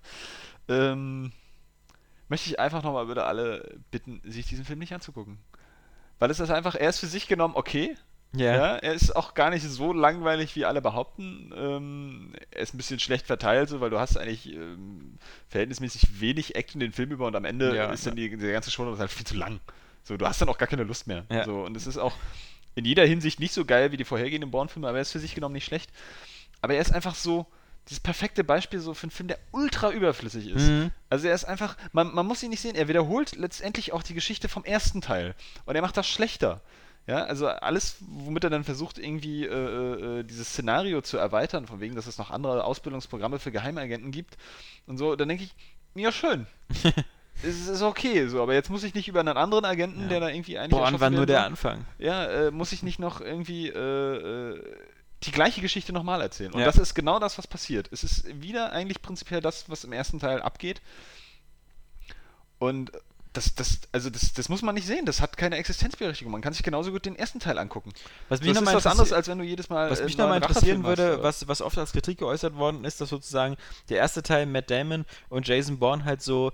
ähm, 0.69 1.31
möchte 2.29 2.49
ich 2.49 2.59
einfach 2.59 2.83
nochmal 2.83 3.07
bitte 3.07 3.25
alle 3.25 3.79
bitten, 3.91 4.21
sich 4.23 4.45
diesen 4.47 4.65
Film 4.65 4.79
nicht 4.79 4.93
anzugucken. 4.93 5.39
Weil 6.19 6.31
es 6.31 6.39
ist 6.39 6.49
einfach, 6.49 6.75
er 6.75 6.89
ist 6.89 6.99
für 6.99 7.07
sich 7.07 7.27
genommen 7.27 7.55
okay, 7.55 7.95
Ja. 8.33 8.55
ja, 8.55 8.75
er 8.75 8.93
ist 8.93 9.15
auch 9.15 9.33
gar 9.33 9.49
nicht 9.49 9.63
so 9.63 9.93
langweilig, 9.93 10.55
wie 10.55 10.65
alle 10.65 10.81
behaupten. 10.81 11.53
Ähm, 11.55 12.33
er 12.51 12.61
ist 12.61 12.73
ein 12.73 12.77
bisschen 12.77 12.99
schlecht 12.99 13.25
verteilt, 13.25 13.69
so, 13.69 13.79
weil 13.79 13.89
du 13.89 13.99
hast 13.99 14.17
eigentlich 14.17 14.53
ähm, 14.53 15.17
verhältnismäßig 15.49 16.19
wenig 16.19 16.55
Action 16.55 16.79
den 16.79 16.91
Film 16.91 17.11
über 17.11 17.27
und 17.27 17.35
am 17.35 17.45
Ende 17.45 17.75
Ja, 17.75 17.91
ist 17.91 18.05
dann 18.05 18.17
ja. 18.17 18.27
die, 18.27 18.37
der 18.37 18.51
ganze 18.51 18.69
Show 18.69 18.97
halt 18.97 19.11
viel 19.11 19.25
zu 19.25 19.35
lang. 19.35 19.59
So, 20.03 20.17
du 20.17 20.27
hast 20.27 20.41
dann 20.41 20.49
auch 20.49 20.57
gar 20.57 20.67
keine 20.67 20.83
Lust 20.83 21.07
mehr. 21.07 21.25
Ja. 21.31 21.45
So, 21.45 21.63
und 21.63 21.75
es 21.75 21.87
ist 21.87 21.97
auch 21.97 22.13
in 22.75 22.85
jeder 22.85 23.05
Hinsicht 23.05 23.39
nicht 23.39 23.53
so 23.53 23.65
geil 23.65 23.91
wie 23.91 23.97
die 23.97 24.05
vorhergehenden 24.05 24.51
Bourne-Filme, 24.51 24.87
aber 24.87 24.97
er 24.99 25.01
ist 25.01 25.11
für 25.11 25.19
sich 25.19 25.33
genommen 25.33 25.53
nicht 25.53 25.65
schlecht. 25.65 25.89
Aber 26.61 26.75
er 26.75 26.81
ist 26.81 26.93
einfach 26.93 27.15
so 27.15 27.47
dieses 27.89 27.99
perfekte 28.01 28.43
Beispiel 28.43 28.79
so 28.79 28.93
für 28.93 29.05
einen 29.05 29.11
Film, 29.11 29.27
der 29.27 29.39
ultra 29.51 29.91
überflüssig 29.91 30.47
ist. 30.49 30.67
Mhm. 30.67 30.91
Also 31.09 31.27
er 31.27 31.33
ist 31.33 31.45
einfach, 31.45 31.77
man, 31.93 32.13
man 32.13 32.25
muss 32.25 32.43
ihn 32.43 32.49
nicht 32.49 32.61
sehen, 32.61 32.75
er 32.75 32.87
wiederholt 32.87 33.35
letztendlich 33.35 33.93
auch 33.93 34.03
die 34.03 34.13
Geschichte 34.13 34.49
vom 34.49 34.65
ersten 34.65 35.01
Teil. 35.01 35.35
Und 35.65 35.75
er 35.75 35.81
macht 35.81 35.95
das 35.97 36.07
schlechter. 36.07 36.61
Ja, 37.07 37.23
also 37.23 37.47
alles, 37.47 37.95
womit 38.01 38.43
er 38.43 38.49
dann 38.49 38.65
versucht, 38.65 38.97
irgendwie 38.99 39.45
äh, 39.45 39.49
äh, 40.19 40.23
dieses 40.23 40.49
Szenario 40.49 41.01
zu 41.01 41.17
erweitern, 41.17 41.65
von 41.65 41.79
wegen, 41.79 41.95
dass 41.95 42.05
es 42.05 42.17
noch 42.17 42.31
andere 42.31 42.65
Ausbildungsprogramme 42.65 43.39
für 43.39 43.51
Geheimagenten 43.51 44.11
gibt 44.11 44.37
und 44.87 44.97
so, 44.97 45.15
dann 45.15 45.29
denke 45.29 45.45
ich, 45.45 45.55
ja 45.95 46.11
schön. 46.11 46.47
es 47.43 47.67
ist 47.69 47.81
okay, 47.81 48.27
so, 48.27 48.43
aber 48.43 48.53
jetzt 48.55 48.69
muss 48.69 48.83
ich 48.83 48.93
nicht 48.93 49.07
über 49.07 49.21
einen 49.21 49.37
anderen 49.37 49.63
Agenten, 49.63 50.01
Ja. 50.03 50.07
der 50.09 50.19
da 50.19 50.29
irgendwie 50.29 50.57
eigentlich 50.59 50.77
Boah, 50.79 50.99
war 50.99 51.09
nur 51.09 51.25
der 51.25 51.45
Anfang. 51.45 51.85
ja, 51.97 52.25
äh, 52.25 52.51
muss 52.51 52.73
ich 52.73 52.83
nicht 52.83 52.99
noch 52.99 53.21
irgendwie 53.21 53.69
äh, 53.69 54.55
äh, 54.55 54.63
die 55.23 55.31
gleiche 55.31 55.61
Geschichte 55.61 55.93
nochmal 55.93 56.21
erzählen. 56.21 56.51
Und 56.51 56.59
Ja. 56.59 56.65
das 56.65 56.77
ist 56.77 56.93
genau 56.93 57.19
das, 57.19 57.37
was 57.37 57.47
passiert. 57.47 57.87
Es 57.93 58.03
ist 58.03 58.25
wieder 58.41 58.73
eigentlich 58.73 59.01
prinzipiell 59.01 59.39
das, 59.39 59.69
was 59.69 59.85
im 59.85 59.93
ersten 59.93 60.19
Teil 60.19 60.41
abgeht. 60.41 60.81
Und 62.59 62.91
das, 63.33 63.55
das, 63.55 63.79
also 63.91 64.09
das, 64.09 64.33
das 64.33 64.49
muss 64.49 64.61
man 64.61 64.75
nicht 64.75 64.87
sehen. 64.87 65.05
Das 65.05 65.21
hat 65.21 65.37
keine 65.37 65.57
Existenzberechtigung. 65.57 66.31
Man 66.31 66.41
kann 66.41 66.53
sich 66.53 66.63
genauso 66.63 66.91
gut 66.91 67.05
den 67.05 67.15
ersten 67.15 67.39
Teil 67.39 67.57
angucken. 67.57 67.91
Was 68.29 68.39
Das 68.39 68.49
ist 68.49 68.65
was 68.65 68.87
anderes, 68.87 69.13
als 69.13 69.27
wenn 69.27 69.37
du 69.37 69.43
jedes 69.43 69.69
Mal. 69.69 69.89
Was 69.89 70.03
mich 70.03 70.17
nochmal 70.17 70.41
interessieren 70.41 70.83
würde, 70.83 71.21
was, 71.23 71.47
was 71.47 71.61
oft 71.61 71.77
als 71.77 71.91
Kritik 71.91 72.19
geäußert 72.19 72.55
worden 72.55 72.83
ist, 72.85 73.01
dass 73.01 73.09
sozusagen 73.09 73.57
der 73.89 73.97
erste 73.97 74.23
Teil 74.23 74.45
Matt 74.45 74.69
Damon 74.69 75.05
und 75.29 75.47
Jason 75.47 75.79
Bourne 75.79 76.05
halt 76.05 76.21
so 76.21 76.51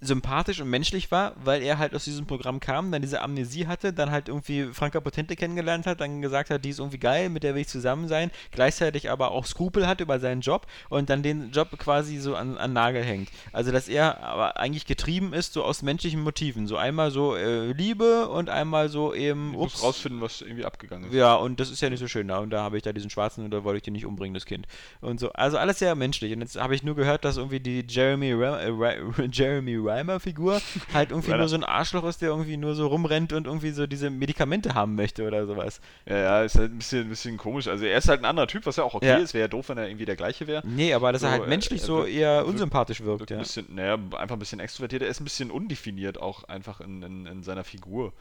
sympathisch 0.00 0.60
und 0.60 0.70
menschlich 0.70 1.10
war, 1.10 1.34
weil 1.42 1.62
er 1.62 1.78
halt 1.78 1.94
aus 1.94 2.04
diesem 2.04 2.26
Programm 2.26 2.60
kam, 2.60 2.90
dann 2.92 3.02
diese 3.02 3.20
Amnesie 3.20 3.66
hatte, 3.66 3.92
dann 3.92 4.10
halt 4.10 4.28
irgendwie 4.28 4.68
Franka 4.72 5.00
Potente 5.00 5.36
kennengelernt 5.36 5.86
hat, 5.86 6.00
dann 6.00 6.22
gesagt 6.22 6.50
hat, 6.50 6.64
die 6.64 6.70
ist 6.70 6.78
irgendwie 6.78 6.98
geil, 6.98 7.28
mit 7.28 7.42
der 7.42 7.54
will 7.54 7.62
ich 7.62 7.68
zusammen 7.68 8.08
sein, 8.08 8.30
gleichzeitig 8.50 9.10
aber 9.10 9.30
auch 9.30 9.46
Skrupel 9.46 9.86
hat 9.86 10.00
über 10.00 10.18
seinen 10.18 10.40
Job 10.40 10.66
und 10.88 11.10
dann 11.10 11.22
den 11.22 11.50
Job 11.50 11.70
quasi 11.78 12.18
so 12.18 12.34
an, 12.34 12.56
an 12.56 12.72
Nagel 12.72 13.04
hängt. 13.04 13.28
Also 13.52 13.72
dass 13.72 13.88
er 13.88 14.22
aber 14.22 14.56
eigentlich 14.58 14.86
getrieben 14.86 15.32
ist 15.32 15.52
so 15.52 15.64
aus 15.64 15.82
menschlichen 15.82 16.22
Motiven, 16.22 16.66
so 16.66 16.76
einmal 16.76 17.10
so 17.10 17.36
äh, 17.36 17.72
Liebe 17.72 18.28
und 18.28 18.48
einmal 18.48 18.88
so 18.88 19.14
eben 19.14 19.52
Du 19.52 19.58
musst 19.58 19.82
rausfinden, 19.82 20.20
was 20.20 20.40
irgendwie 20.40 20.64
abgegangen 20.64 21.10
ist. 21.10 21.14
ja, 21.14 21.34
und 21.34 21.60
das 21.60 21.70
ist 21.70 21.80
ja 21.80 21.90
nicht 21.90 22.00
so 22.00 22.08
schön 22.08 22.28
da. 22.28 22.38
Und 22.38 22.50
da 22.50 22.62
habe 22.62 22.76
ich 22.76 22.82
da 22.82 22.92
diesen 22.92 23.10
Schwarzen 23.10 23.44
und 23.44 23.50
da 23.50 23.64
wollte 23.64 23.78
ich 23.78 23.82
den 23.82 23.92
nicht 23.92 24.06
umbringen, 24.06 24.34
das 24.34 24.46
Kind. 24.46 24.66
Und 25.00 25.20
so. 25.20 25.32
Also 25.32 25.58
alles 25.58 25.78
sehr 25.78 25.94
menschlich. 25.94 26.32
Und 26.32 26.40
jetzt 26.40 26.60
habe 26.60 26.74
ich 26.74 26.82
nur 26.82 26.96
gehört, 26.96 27.24
dass 27.24 27.36
irgendwie 27.36 27.60
die 27.60 27.84
Jeremy, 27.88 28.32
Ra 28.32 28.60
äh, 28.60 29.02
Jeremy 29.30 29.76
Reimer-Figur 29.90 30.60
halt 30.94 31.10
irgendwie 31.10 31.32
nur 31.34 31.48
so 31.48 31.56
ein 31.56 31.64
Arschloch 31.64 32.04
ist, 32.04 32.22
der 32.22 32.30
irgendwie 32.30 32.56
nur 32.56 32.74
so 32.74 32.86
rumrennt 32.86 33.32
und 33.32 33.46
irgendwie 33.46 33.70
so 33.70 33.86
diese 33.86 34.08
Medikamente 34.10 34.74
haben 34.74 34.94
möchte 34.94 35.26
oder 35.26 35.46
sowas. 35.46 35.80
Ja, 36.06 36.16
ja, 36.16 36.42
ist 36.42 36.56
halt 36.56 36.72
ein 36.72 36.78
bisschen, 36.78 37.02
ein 37.02 37.08
bisschen 37.10 37.36
komisch. 37.36 37.68
Also 37.68 37.84
er 37.84 37.98
ist 37.98 38.08
halt 38.08 38.20
ein 38.20 38.24
anderer 38.24 38.46
Typ, 38.46 38.64
was 38.66 38.76
ja 38.76 38.84
auch 38.84 38.94
okay 38.94 39.06
Ja. 39.06 39.16
ist. 39.16 39.34
Wäre 39.34 39.42
ja 39.44 39.48
doof, 39.48 39.68
wenn 39.68 39.78
er 39.78 39.86
irgendwie 39.88 40.04
der 40.06 40.16
gleiche 40.16 40.46
wäre. 40.46 40.62
Nee, 40.66 40.94
aber 40.94 41.12
dass 41.12 41.22
er 41.22 41.28
So, 41.28 41.32
halt 41.32 41.44
äh, 41.44 41.48
menschlich 41.48 41.80
er 41.82 41.86
so 41.86 42.04
eher 42.04 42.38
wirkt- 42.42 42.48
unsympathisch 42.48 43.00
wirkt, 43.02 43.20
Wirkt 43.20 43.30
ja. 43.30 43.36
ein 43.36 43.42
bisschen, 43.42 43.66
naja, 43.74 43.98
einfach 44.16 44.36
ein 44.36 44.38
bisschen 44.38 44.60
extrovertiert. 44.60 45.02
Er 45.02 45.08
ist 45.08 45.20
ein 45.20 45.24
bisschen 45.24 45.50
undefiniert 45.50 46.20
auch 46.20 46.44
einfach 46.44 46.80
in, 46.80 47.02
in, 47.02 47.26
in 47.26 47.42
seiner 47.42 47.64
Figur. 47.64 48.12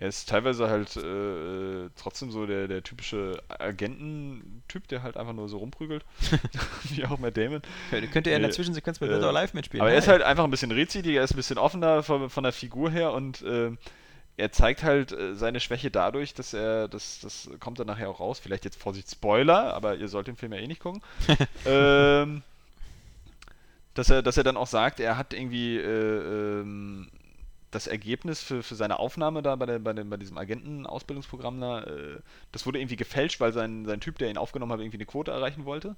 Er 0.00 0.08
ist 0.08 0.28
teilweise 0.28 0.68
halt 0.68 0.96
äh, 0.96 1.90
trotzdem 1.96 2.30
so 2.30 2.46
der, 2.46 2.68
der 2.68 2.84
typische 2.84 3.42
Agententyp, 3.48 4.86
der 4.86 5.02
halt 5.02 5.16
einfach 5.16 5.32
nur 5.32 5.48
so 5.48 5.58
rumprügelt. 5.58 6.04
Wie 6.84 7.04
auch 7.04 7.18
Matt 7.18 7.36
Damon. 7.36 7.62
Könnte 8.12 8.30
er 8.30 8.36
in 8.36 8.42
der 8.42 8.50
Äh, 8.50 8.54
Zwischensequenz 8.54 9.00
bei 9.00 9.06
äh, 9.06 9.08
Dead 9.10 9.22
or 9.22 9.36
Alive 9.36 9.56
mitspielen. 9.56 9.82
Aber 9.82 9.90
er 9.90 9.98
ist 9.98 10.06
halt 10.06 10.22
einfach 10.22 10.44
ein 10.44 10.50
bisschen 10.52 10.70
redseliger, 10.70 11.18
er 11.18 11.24
ist 11.24 11.32
ein 11.32 11.36
bisschen 11.36 11.58
offener 11.58 12.04
von, 12.04 12.30
von 12.30 12.44
der 12.44 12.52
Figur 12.52 12.90
her 12.90 13.12
und 13.12 13.42
äh, 13.42 13.72
er 14.36 14.52
zeigt 14.52 14.84
halt 14.84 15.10
äh, 15.10 15.34
seine 15.34 15.58
Schwäche 15.58 15.90
dadurch, 15.90 16.32
dass 16.32 16.54
er, 16.54 16.86
das, 16.86 17.18
das 17.20 17.50
kommt 17.58 17.80
dann 17.80 17.88
nachher 17.88 18.08
auch 18.08 18.20
raus, 18.20 18.38
vielleicht 18.38 18.64
jetzt 18.64 18.80
Vorsicht 18.80 19.10
Spoiler, 19.10 19.74
aber 19.74 19.96
ihr 19.96 20.06
sollt 20.06 20.28
den 20.28 20.36
Film 20.36 20.52
ja 20.52 20.60
eh 20.60 20.68
nicht 20.68 20.80
gucken, 20.80 21.02
ähm, 21.66 22.42
dass, 23.94 24.10
er, 24.10 24.22
dass 24.22 24.36
er 24.36 24.44
dann 24.44 24.56
auch 24.56 24.68
sagt, 24.68 25.00
er 25.00 25.16
hat 25.18 25.34
irgendwie 25.34 25.76
äh, 25.76 26.60
ähm, 26.60 27.08
das 27.70 27.86
Ergebnis 27.86 28.42
für, 28.42 28.62
für 28.62 28.74
seine 28.74 28.98
Aufnahme 28.98 29.42
da 29.42 29.56
bei, 29.56 29.66
der, 29.66 29.78
bei, 29.78 29.92
dem, 29.92 30.08
bei 30.10 30.16
diesem 30.16 30.38
Agentenausbildungsprogramm 30.38 31.60
da, 31.60 31.82
äh, 31.84 32.18
das 32.52 32.66
wurde 32.66 32.78
irgendwie 32.80 32.96
gefälscht, 32.96 33.40
weil 33.40 33.52
sein, 33.52 33.84
sein 33.86 34.00
Typ, 34.00 34.18
der 34.18 34.30
ihn 34.30 34.38
aufgenommen 34.38 34.72
hat, 34.72 34.80
irgendwie 34.80 34.96
eine 34.96 35.06
Quote 35.06 35.30
erreichen 35.30 35.64
wollte. 35.64 35.96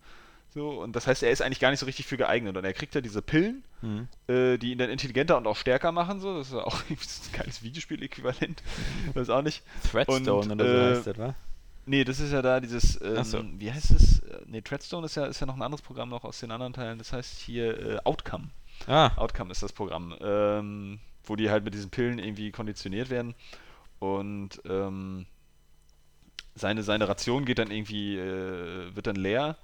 So, 0.53 0.71
und 0.83 0.97
das 0.97 1.07
heißt, 1.07 1.23
er 1.23 1.31
ist 1.31 1.43
eigentlich 1.43 1.61
gar 1.61 1.71
nicht 1.71 1.79
so 1.79 1.87
richtig 1.87 2.07
für 2.07 2.17
geeignet. 2.17 2.57
Und 2.57 2.65
er 2.65 2.73
kriegt 2.73 2.95
ja 2.97 3.01
diese 3.01 3.23
Pillen, 3.23 3.63
Mhm. 3.83 4.09
äh, 4.27 4.59
die 4.59 4.73
ihn 4.73 4.79
dann 4.79 4.91
intelligenter 4.91 5.37
und 5.39 5.47
auch 5.47 5.57
stärker 5.57 5.93
machen. 5.93 6.19
So. 6.21 6.37
Das 6.39 6.49
ist 6.49 6.53
ja 6.55 6.65
auch 6.65 6.83
ein 6.91 6.97
geiles 7.33 7.63
Videospiel-Äquivalent. 7.63 8.63
Weiß 9.15 9.31
auch 9.31 9.43
nicht. 9.43 9.63
Threadstone 9.91 10.33
und, 10.35 10.61
oder 10.61 10.65
so 10.65 10.77
äh, 10.77 10.97
heißt 10.97 11.07
das, 11.07 11.19
wa? 11.19 11.35
Nee, 11.87 12.05
das 12.05 12.21
ist 12.21 12.33
ja 12.33 12.43
da 12.43 12.61
dieses, 12.61 13.01
ähm, 13.01 13.25
so. 13.25 13.43
wie 13.59 13.73
heißt 13.73 13.93
es? 13.93 14.19
Äh, 14.21 14.41
Nee, 14.47 14.61
Treadstone 14.61 15.07
ist 15.07 15.15
ja, 15.15 15.27
ist 15.27 15.39
ja 15.41 15.47
noch 15.47 15.55
ein 15.57 15.63
anderes 15.63 15.83
Programm 15.83 16.09
noch 16.09 16.25
aus 16.25 16.41
den 16.41 16.51
anderen 16.51 16.73
Teilen. 16.73 16.99
Das 16.99 17.13
heißt 17.13 17.39
hier 17.39 17.79
äh, 17.95 17.99
Outcome. 18.05 18.49
Ah, 18.89 19.13
Outcome 19.17 19.53
ist 19.53 19.63
das 19.63 19.73
Programm, 19.73 20.15
ähm, 20.21 20.99
wo 21.31 21.37
die 21.37 21.49
halt 21.51 21.65
mit 21.65 21.75
diesen 21.75 21.91
Pillen 21.91 22.19
irgendwie 22.19 22.51
konditioniert 22.51 23.09
werden. 23.09 23.35
Und 24.01 24.61
ähm, 24.67 25.27
seine, 26.55 26.83
seine 26.83 27.09
Ration 27.09 27.45
geht 27.45 27.59
dann 27.59 27.71
irgendwie, 27.71 28.19
äh, 28.19 28.95
wird 28.95 29.07
dann 29.07 29.17
leer, 29.17 29.57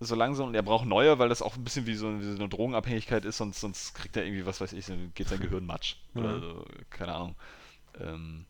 so 0.00 0.14
langsam. 0.14 0.48
Und 0.48 0.54
er 0.54 0.62
braucht 0.62 0.86
neue, 0.86 1.18
weil 1.18 1.28
das 1.28 1.42
auch 1.42 1.56
ein 1.56 1.64
bisschen 1.64 1.86
wie 1.86 1.94
so, 1.94 2.18
wie 2.20 2.24
so 2.24 2.36
eine 2.38 2.48
Drogenabhängigkeit 2.48 3.24
ist, 3.24 3.36
sonst, 3.36 3.60
sonst 3.60 3.94
kriegt 3.94 4.16
er 4.16 4.24
irgendwie, 4.24 4.46
was 4.46 4.60
weiß 4.60 4.72
ich, 4.72 4.86
geht 5.14 5.28
sein 5.28 5.40
Gehirn 5.40 5.66
matsch. 5.66 5.96
Oder 6.14 6.38
Mhm. 6.38 6.40
so, 6.40 6.64
keine 6.90 7.14
Ahnung. 7.14 7.36
Ähm, 8.00 8.46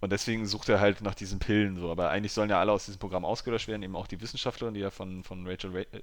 und 0.00 0.12
deswegen 0.12 0.46
sucht 0.46 0.68
er 0.68 0.80
halt 0.80 1.00
nach 1.00 1.14
diesen 1.16 1.40
Pillen 1.40 1.76
so. 1.78 1.90
Aber 1.90 2.10
eigentlich 2.10 2.32
sollen 2.32 2.50
ja 2.50 2.60
alle 2.60 2.72
aus 2.72 2.86
diesem 2.86 3.00
Programm 3.00 3.24
ausgelöscht 3.24 3.68
werden, 3.68 3.82
eben 3.82 3.96
auch 3.96 4.06
die 4.06 4.20
Wissenschaftlerin, 4.20 4.74
die 4.74 4.80
ja 4.80 4.90
von, 4.90 5.24
von 5.24 5.46
Rachel, 5.46 5.72
Ra 5.72 5.80
äh, 5.80 6.02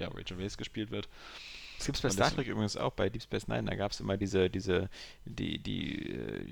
ja, 0.00 0.08
Rachel 0.08 0.38
Weisz 0.38 0.56
gespielt 0.56 0.90
wird. 0.90 1.08
Das 1.78 1.86
gibt 1.86 1.96
es 1.96 2.02
bei 2.02 2.10
Star 2.10 2.34
Trek 2.34 2.48
übrigens 2.48 2.76
auch, 2.76 2.92
bei 2.92 3.08
Deep 3.08 3.22
Space 3.22 3.46
Nine. 3.46 3.70
Da 3.70 3.76
gab 3.76 3.92
es 3.92 4.00
immer 4.00 4.16
diese, 4.16 4.50
diese, 4.50 4.90
die, 5.24 5.58
die 5.58 6.12
äh, 6.12 6.46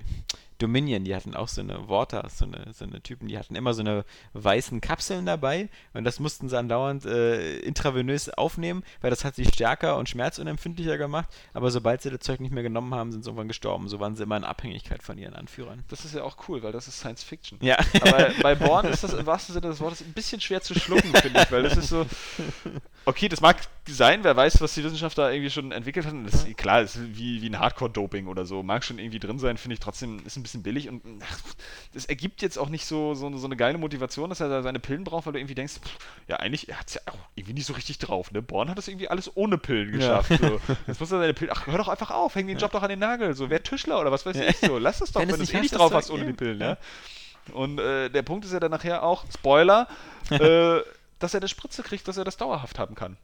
Dominion, 0.57 1.03
die 1.03 1.15
hatten 1.15 1.35
auch 1.35 1.47
so 1.47 1.61
eine 1.61 1.87
Waters, 1.87 2.39
so 2.39 2.45
eine, 2.45 2.73
so 2.73 2.85
eine 2.85 3.01
Typen, 3.01 3.27
die 3.27 3.37
hatten 3.37 3.55
immer 3.55 3.73
so 3.73 3.81
eine 3.81 4.05
weißen 4.33 4.81
Kapseln 4.81 5.25
dabei 5.25 5.69
und 5.93 6.03
das 6.03 6.19
mussten 6.19 6.49
sie 6.49 6.57
andauernd 6.57 7.05
äh, 7.05 7.59
intravenös 7.59 8.29
aufnehmen, 8.29 8.83
weil 9.01 9.09
das 9.09 9.23
hat 9.23 9.35
sie 9.35 9.45
stärker 9.45 9.97
und 9.97 10.09
schmerzunempfindlicher 10.09 10.97
gemacht. 10.97 11.29
Aber 11.53 11.71
sobald 11.71 12.01
sie 12.01 12.09
das 12.09 12.21
Zeug 12.21 12.39
nicht 12.39 12.53
mehr 12.53 12.63
genommen 12.63 12.93
haben, 12.93 13.11
sind 13.11 13.23
sie 13.23 13.29
irgendwann 13.29 13.47
gestorben. 13.47 13.87
So 13.87 13.99
waren 13.99 14.15
sie 14.15 14.23
immer 14.23 14.37
in 14.37 14.43
Abhängigkeit 14.43 15.03
von 15.03 15.17
ihren 15.17 15.33
Anführern. 15.33 15.83
Das 15.89 16.05
ist 16.05 16.15
ja 16.15 16.23
auch 16.23 16.37
cool, 16.47 16.63
weil 16.63 16.71
das 16.71 16.87
ist 16.87 16.99
Science 16.99 17.23
Fiction. 17.23 17.59
Ja. 17.61 17.77
Aber 18.01 18.31
bei 18.41 18.55
Born 18.55 18.87
ist 18.87 19.03
das 19.03 19.13
im 19.13 19.25
wahrsten 19.25 19.53
Sinne 19.53 19.67
des 19.67 19.79
Wortes 19.79 20.01
ein 20.01 20.13
bisschen 20.13 20.41
schwer 20.41 20.61
zu 20.61 20.73
schlucken, 20.73 21.13
finde 21.15 21.41
ich, 21.41 21.51
weil 21.51 21.63
das 21.63 21.77
ist 21.77 21.89
so. 21.89 22.05
Okay, 23.05 23.29
das 23.29 23.39
mag 23.39 23.55
sein, 23.87 24.25
wer 24.25 24.35
weiß, 24.35 24.59
was 24.59 24.73
die 24.73 24.83
Wissenschaft 24.83 25.17
da 25.17 25.31
irgendwie 25.31 25.49
schon 25.49 25.71
entwickelt 25.71 26.05
hat. 26.05 26.13
Das, 26.25 26.45
klar, 26.57 26.81
ist 26.81 26.99
wie, 27.15 27.41
wie 27.41 27.49
ein 27.49 27.57
Hardcore-Doping 27.57 28.27
oder 28.27 28.45
so. 28.45 28.63
Mag 28.63 28.83
schon 28.83 28.99
irgendwie 28.99 29.19
drin 29.19 29.39
sein, 29.39 29.55
finde 29.55 29.75
ich 29.75 29.79
trotzdem, 29.79 30.19
ist 30.25 30.35
ein 30.35 30.43
bisschen 30.47 30.63
billig 30.63 30.89
und 30.89 31.01
ach, 31.23 31.39
das 31.93 32.05
ergibt 32.05 32.41
jetzt 32.41 32.57
auch 32.57 32.69
nicht 32.69 32.85
so, 32.85 33.13
so, 33.13 33.35
so 33.37 33.45
eine 33.45 33.55
geile 33.55 33.77
Motivation, 33.77 34.29
dass 34.29 34.39
er 34.39 34.49
da 34.49 34.61
seine 34.63 34.79
Pillen 34.79 35.03
braucht, 35.03 35.25
weil 35.25 35.33
du 35.33 35.39
irgendwie 35.39 35.55
denkst, 35.55 35.75
pff, 35.75 35.97
ja, 36.27 36.37
eigentlich, 36.37 36.69
er 36.69 36.79
hat 36.79 36.87
es 36.87 36.93
ja 36.95 37.01
auch 37.07 37.19
irgendwie 37.35 37.53
nicht 37.53 37.65
so 37.65 37.73
richtig 37.73 37.99
drauf. 37.99 38.31
Ne? 38.31 38.41
Born 38.41 38.69
hat 38.69 38.77
das 38.77 38.87
irgendwie 38.87 39.09
alles 39.09 39.35
ohne 39.35 39.57
Pillen 39.57 39.89
Ja. 39.99 40.21
geschafft. 40.21 40.41
So. 40.41 40.59
Jetzt 40.87 40.99
muss 40.99 41.11
er 41.11 41.19
seine 41.19 41.33
Pillen, 41.33 41.51
ach, 41.55 41.67
hör 41.67 41.77
doch 41.77 41.87
einfach 41.87 42.11
auf, 42.11 42.35
häng 42.35 42.47
den 42.47 42.57
Job 42.57 42.71
doch 42.71 42.81
an 42.81 42.89
den 42.89 42.99
Nagel. 42.99 43.33
So, 43.35 43.49
wer 43.49 43.61
Tischler 43.61 43.99
oder 43.99 44.11
was 44.11 44.25
weiß 44.25 44.37
ich. 44.37 44.57
So, 44.57 44.77
lass 44.77 45.01
es 45.01 45.11
doch, 45.11 45.21
Wenn 45.21 45.29
wenn, 45.29 45.35
du 45.37 45.43
es 45.43 45.49
nicht 45.49 45.57
eh 45.57 45.61
nicht 45.61 45.75
drauf 45.75 45.93
hast 45.93 46.09
ohne 46.09 46.21
ja. 46.21 46.27
die 46.27 46.33
Pillen. 46.33 46.59
Ja. 46.59 46.69
Ja? 46.69 46.77
Und 47.53 47.79
äh, 47.79 48.09
der 48.09 48.23
Punkt 48.23 48.45
ist 48.45 48.53
ja 48.53 48.59
dann 48.59 48.71
nachher 48.71 49.03
auch, 49.03 49.25
Spoiler, 49.31 49.87
äh, 50.29 50.79
dass 51.19 51.33
er 51.33 51.39
eine 51.39 51.47
Spritze 51.47 51.83
kriegt, 51.83 52.07
dass 52.07 52.17
er 52.17 52.23
das 52.23 52.37
dauerhaft 52.37 52.79
haben 52.79 52.95
kann. 52.95 53.17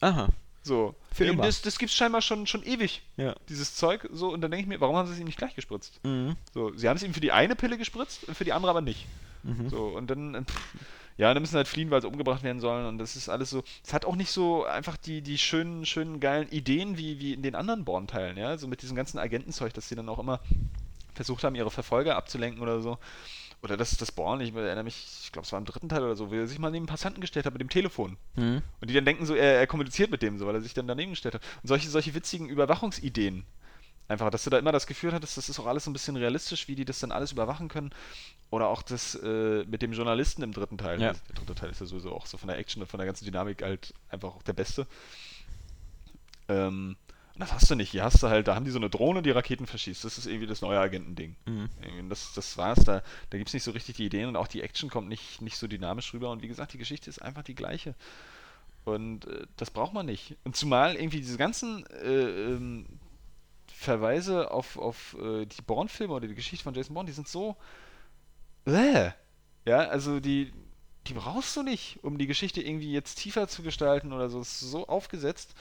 Aha. 0.00 0.28
So. 0.62 0.94
Für 1.12 1.24
immer. 1.24 1.42
Das, 1.42 1.60
das 1.62 1.78
gibt's 1.78 1.94
scheinbar 1.94 2.22
schon, 2.22 2.46
schon 2.46 2.62
ewig, 2.62 3.02
Ja. 3.16 3.34
dieses 3.48 3.74
Zeug. 3.74 4.08
So, 4.12 4.32
und 4.32 4.40
dann 4.40 4.50
denke 4.50 4.62
ich 4.62 4.68
mir, 4.68 4.80
warum 4.80 4.96
haben 4.96 5.06
sie 5.08 5.14
es 5.14 5.18
ihm 5.18 5.26
nicht 5.26 5.38
gleich 5.38 5.54
gespritzt? 5.54 6.00
Mhm. 6.04 6.36
So, 6.54 6.72
sie 6.74 6.88
haben 6.88 6.96
es 6.96 7.02
ihm 7.02 7.14
für 7.14 7.20
die 7.20 7.32
eine 7.32 7.56
Pille 7.56 7.76
gespritzt, 7.78 8.20
für 8.32 8.44
die 8.44 8.52
andere 8.52 8.70
aber 8.70 8.80
nicht. 8.80 9.06
Mhm. 9.42 9.68
So, 9.68 9.86
und 9.88 10.08
dann, 10.08 10.34
äh, 10.34 10.42
pff, 10.42 10.74
ja, 11.18 11.34
dann 11.34 11.42
müssen 11.42 11.52
sie 11.52 11.58
halt 11.58 11.68
fliehen, 11.68 11.90
weil 11.90 12.00
sie 12.00 12.08
umgebracht 12.08 12.42
werden 12.42 12.60
sollen. 12.60 12.86
Und 12.86 12.98
das 12.98 13.16
ist 13.16 13.28
alles 13.28 13.50
so. 13.50 13.62
Es 13.84 13.92
hat 13.92 14.04
auch 14.04 14.16
nicht 14.16 14.30
so 14.30 14.64
einfach 14.64 14.96
die, 14.96 15.20
die 15.20 15.36
schönen, 15.36 15.84
schönen, 15.84 16.20
geilen 16.20 16.48
Ideen 16.50 16.96
wie, 16.96 17.18
wie 17.20 17.34
in 17.34 17.42
den 17.42 17.54
anderen 17.54 17.84
Born-Teilen, 17.84 18.36
ja. 18.36 18.56
So 18.56 18.66
mit 18.68 18.82
diesem 18.82 18.96
ganzen 18.96 19.18
Agentenzeug, 19.18 19.74
dass 19.74 19.88
sie 19.88 19.94
dann 19.94 20.08
auch 20.08 20.18
immer 20.18 20.40
versucht 21.14 21.44
haben, 21.44 21.54
ihre 21.54 21.70
Verfolger 21.70 22.16
abzulenken 22.16 22.62
oder 22.62 22.80
so. 22.80 22.98
Oder 23.62 23.76
das, 23.76 23.96
das 23.96 24.10
Born, 24.10 24.40
ich 24.40 24.52
erinnere 24.54 24.82
mich, 24.82 25.06
ich 25.22 25.30
glaube, 25.30 25.46
es 25.46 25.52
war 25.52 25.58
im 25.58 25.64
dritten 25.64 25.88
Teil 25.88 26.02
oder 26.02 26.16
so, 26.16 26.32
wie 26.32 26.36
er 26.36 26.48
sich 26.48 26.58
mal 26.58 26.70
neben 26.70 26.82
einen 26.82 26.88
Passanten 26.88 27.20
gestellt 27.20 27.46
hat 27.46 27.52
mit 27.52 27.60
dem 27.60 27.68
Telefon. 27.68 28.16
Mhm. 28.34 28.60
Und 28.80 28.90
die 28.90 28.94
dann 28.94 29.04
denken 29.04 29.24
so, 29.24 29.34
er, 29.34 29.60
er 29.60 29.66
kommuniziert 29.68 30.10
mit 30.10 30.20
dem 30.20 30.36
so, 30.36 30.46
weil 30.46 30.56
er 30.56 30.60
sich 30.60 30.74
dann 30.74 30.88
daneben 30.88 31.12
gestellt 31.12 31.36
hat. 31.36 31.42
Und 31.62 31.68
solche, 31.68 31.88
solche 31.88 32.12
witzigen 32.12 32.48
Überwachungsideen. 32.48 33.44
Einfach, 34.08 34.30
dass 34.30 34.42
du 34.42 34.50
da 34.50 34.58
immer 34.58 34.72
das 34.72 34.88
Gefühl 34.88 35.12
hattest, 35.12 35.36
das 35.36 35.48
ist 35.48 35.60
auch 35.60 35.66
alles 35.66 35.84
so 35.84 35.90
ein 35.90 35.92
bisschen 35.92 36.16
realistisch, 36.16 36.66
wie 36.66 36.74
die 36.74 36.84
das 36.84 36.98
dann 36.98 37.12
alles 37.12 37.30
überwachen 37.30 37.68
können. 37.68 37.94
Oder 38.50 38.66
auch 38.66 38.82
das 38.82 39.14
äh, 39.14 39.64
mit 39.64 39.80
dem 39.80 39.92
Journalisten 39.92 40.42
im 40.42 40.52
dritten 40.52 40.76
Teil. 40.76 41.00
Ja. 41.00 41.12
Der 41.12 41.34
dritte 41.36 41.54
Teil 41.54 41.70
ist 41.70 41.80
ja 41.80 41.86
sowieso 41.86 42.12
auch 42.12 42.26
so 42.26 42.38
von 42.38 42.48
der 42.48 42.58
Action 42.58 42.82
und 42.82 42.88
von 42.88 42.98
der 42.98 43.06
ganzen 43.06 43.24
Dynamik 43.24 43.62
halt 43.62 43.94
einfach 44.10 44.34
auch 44.34 44.42
der 44.42 44.54
beste. 44.54 44.88
Ähm, 46.48 46.96
das 47.42 47.52
hast 47.52 47.70
du 47.70 47.74
nicht. 47.74 47.90
Hier 47.90 48.04
hast 48.04 48.22
du 48.22 48.28
halt, 48.28 48.48
da 48.48 48.54
haben 48.54 48.64
die 48.64 48.70
so 48.70 48.78
eine 48.78 48.90
Drohne, 48.90 49.22
die 49.22 49.30
Raketen 49.30 49.66
verschießt. 49.66 50.04
Das 50.04 50.18
ist 50.18 50.26
irgendwie 50.26 50.46
das 50.46 50.60
neue 50.60 50.78
Agentending. 50.78 51.36
Mhm. 51.46 51.68
Das, 52.08 52.32
das 52.34 52.56
war's. 52.56 52.84
Da, 52.84 53.02
da 53.30 53.38
gibt 53.38 53.48
es 53.48 53.54
nicht 53.54 53.62
so 53.62 53.72
richtig 53.72 53.96
die 53.96 54.06
Ideen 54.06 54.28
und 54.28 54.36
auch 54.36 54.48
die 54.48 54.62
Action 54.62 54.88
kommt 54.90 55.08
nicht, 55.08 55.40
nicht 55.42 55.56
so 55.56 55.66
dynamisch 55.66 56.12
rüber. 56.14 56.30
Und 56.30 56.42
wie 56.42 56.48
gesagt, 56.48 56.72
die 56.72 56.78
Geschichte 56.78 57.10
ist 57.10 57.20
einfach 57.20 57.42
die 57.42 57.54
gleiche. 57.54 57.94
Und 58.84 59.26
äh, 59.26 59.46
das 59.56 59.70
braucht 59.70 59.92
man 59.92 60.06
nicht. 60.06 60.36
Und 60.44 60.56
zumal 60.56 60.96
irgendwie 60.96 61.20
diese 61.20 61.38
ganzen 61.38 61.86
äh, 61.86 62.52
ähm, 62.52 62.86
Verweise 63.72 64.50
auf, 64.50 64.78
auf 64.78 65.16
äh, 65.20 65.46
die 65.46 65.62
Bourne-Filme 65.62 66.14
oder 66.14 66.28
die 66.28 66.34
Geschichte 66.34 66.64
von 66.64 66.74
Jason 66.74 66.94
Bourne, 66.94 67.08
die 67.08 67.14
sind 67.14 67.28
so. 67.28 67.56
Äh, 68.64 69.10
ja, 69.64 69.78
also 69.78 70.20
die, 70.20 70.52
die 71.06 71.14
brauchst 71.14 71.56
du 71.56 71.62
nicht, 71.62 71.98
um 72.02 72.18
die 72.18 72.26
Geschichte 72.26 72.62
irgendwie 72.62 72.92
jetzt 72.92 73.16
tiefer 73.16 73.48
zu 73.48 73.62
gestalten 73.62 74.12
oder 74.12 74.28
so. 74.28 74.40
Es 74.40 74.62
ist 74.62 74.70
so 74.70 74.86
aufgesetzt. 74.86 75.54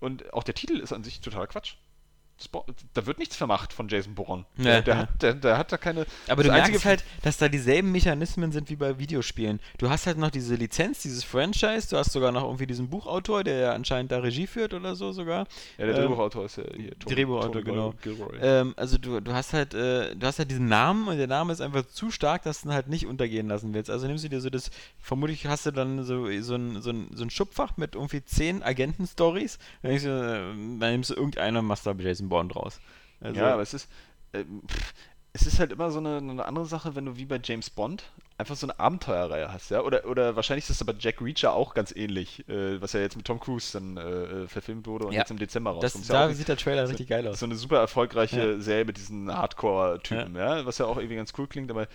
Und 0.00 0.32
auch 0.32 0.42
der 0.42 0.54
Titel 0.54 0.78
ist 0.78 0.92
an 0.92 1.04
sich 1.04 1.20
total 1.20 1.46
Quatsch. 1.46 1.74
Da 2.94 3.06
wird 3.06 3.18
nichts 3.18 3.36
vermacht 3.36 3.72
von 3.72 3.88
Jason 3.88 4.14
Bourne. 4.14 4.44
Ja, 4.56 4.64
der, 4.64 4.82
der, 4.82 4.94
ja. 4.94 5.00
Hat, 5.02 5.22
der, 5.22 5.34
der 5.34 5.58
hat 5.58 5.72
da 5.72 5.76
keine. 5.76 6.06
Aber 6.28 6.42
du 6.42 6.50
merkst 6.50 6.84
halt, 6.84 7.04
dass 7.22 7.36
da 7.36 7.48
dieselben 7.48 7.92
Mechanismen 7.92 8.50
sind 8.52 8.70
wie 8.70 8.76
bei 8.76 8.98
Videospielen. 8.98 9.60
Du 9.78 9.90
hast 9.90 10.06
halt 10.06 10.16
noch 10.18 10.30
diese 10.30 10.54
Lizenz, 10.54 11.02
dieses 11.02 11.22
Franchise, 11.24 11.88
du 11.90 11.96
hast 11.96 12.12
sogar 12.12 12.32
noch 12.32 12.44
irgendwie 12.44 12.66
diesen 12.66 12.88
Buchautor, 12.88 13.44
der 13.44 13.58
ja 13.58 13.72
anscheinend 13.72 14.10
da 14.12 14.18
Regie 14.20 14.46
führt 14.46 14.72
oder 14.72 14.94
so 14.96 15.12
sogar. 15.12 15.46
Ja, 15.76 15.86
der 15.86 15.94
Ähm, 15.96 16.00
Drehbuchautor 16.02 16.44
ist 16.46 16.56
ja 16.56 16.64
hier. 16.74 16.98
Tony- 16.98 17.14
Drehbuchautor, 17.14 17.52
Tony 17.52 17.64
genau. 17.64 17.94
Gilroy. 18.02 18.38
Ähm, 18.40 18.74
also 18.76 18.96
du, 18.96 19.20
du 19.20 19.32
hast 19.32 19.52
halt, 19.52 19.74
äh, 19.74 20.14
du 20.16 20.26
hast 20.26 20.38
halt 20.38 20.50
diesen 20.50 20.66
Namen 20.68 21.08
und 21.08 21.18
der 21.18 21.26
Name 21.26 21.52
ist 21.52 21.60
einfach 21.60 21.86
zu 21.86 22.10
stark, 22.10 22.42
dass 22.44 22.62
du 22.62 22.68
ihn 22.68 22.72
halt 22.74 22.88
nicht 22.88 23.06
untergehen 23.06 23.48
lassen 23.48 23.74
willst. 23.74 23.90
Also 23.90 24.06
nimmst 24.06 24.24
du 24.24 24.28
dir 24.28 24.40
so 24.40 24.48
das, 24.50 24.70
vermutlich 24.98 25.46
hast 25.46 25.66
du 25.66 25.70
dann 25.72 26.04
so, 26.04 26.26
so, 26.40 26.54
ein, 26.54 26.80
so, 26.80 26.90
ein, 26.90 27.10
so 27.14 27.22
ein 27.22 27.30
Schubfach 27.30 27.76
mit 27.76 27.94
irgendwie 27.96 28.24
zehn 28.24 28.62
Agenten-Stories, 28.62 29.58
dann, 29.82 29.90
denkst 29.90 30.04
du, 30.04 30.08
äh, 30.08 30.78
dann 30.80 30.92
nimmst 30.92 31.10
du 31.10 31.14
irgendeine 31.14 31.58
und 31.58 31.66
machst 31.66 31.86
da 31.86 31.92
Jason 31.92 32.29
Bourne 32.30 32.48
draus. 32.48 32.80
Also, 33.20 33.38
ja, 33.38 33.52
aber 33.52 33.60
es 33.62 33.74
ist. 33.74 33.90
pff, 34.34 34.94
es 35.32 35.46
ist 35.46 35.60
halt 35.60 35.70
immer 35.70 35.92
so 35.92 35.98
eine, 36.00 36.16
eine 36.16 36.44
andere 36.44 36.66
Sache, 36.66 36.96
wenn 36.96 37.04
du 37.04 37.16
wie 37.16 37.24
bei 37.24 37.38
James 37.40 37.70
Bond 37.70 38.02
einfach 38.36 38.56
so 38.56 38.66
eine 38.66 38.80
Abenteuerreihe 38.80 39.52
hast, 39.52 39.70
ja? 39.70 39.82
Oder, 39.82 40.04
oder 40.06 40.34
wahrscheinlich 40.34 40.68
ist 40.68 40.80
das 40.80 40.84
bei 40.84 40.92
Jack 40.98 41.20
Reacher 41.22 41.52
auch 41.52 41.72
ganz 41.74 41.94
ähnlich, 41.94 42.48
äh, 42.48 42.82
was 42.82 42.94
ja 42.94 43.00
jetzt 43.00 43.16
mit 43.16 43.26
Tom 43.26 43.38
Cruise 43.38 43.78
dann 43.78 43.96
äh, 43.96 44.00
äh, 44.42 44.48
verfilmt 44.48 44.88
wurde 44.88 45.06
und 45.06 45.12
Ja. 45.12 45.20
jetzt 45.20 45.30
im 45.30 45.38
Dezember 45.38 45.74
das, 45.80 45.94
rauskommt. 45.94 46.08
Ja 46.08 46.26
da 46.26 46.34
sieht 46.34 46.48
der 46.48 46.56
Trailer 46.56 46.84
so- 46.86 46.90
richtig 46.90 47.08
geil 47.10 47.28
aus. 47.28 47.38
so 47.38 47.46
eine 47.46 47.54
super 47.54 47.78
erfolgreiche 47.78 48.54
Ja. 48.54 48.60
Serie 48.60 48.84
mit 48.86 48.96
diesen 48.96 49.32
Hardcore-Typen, 49.32 50.34
ja. 50.34 50.66
Was 50.66 50.78
ja 50.78 50.86
auch 50.86 50.96
irgendwie 50.96 51.14
ganz 51.16 51.32
cool 51.38 51.46
klingt, 51.46 51.70
aber 51.70 51.86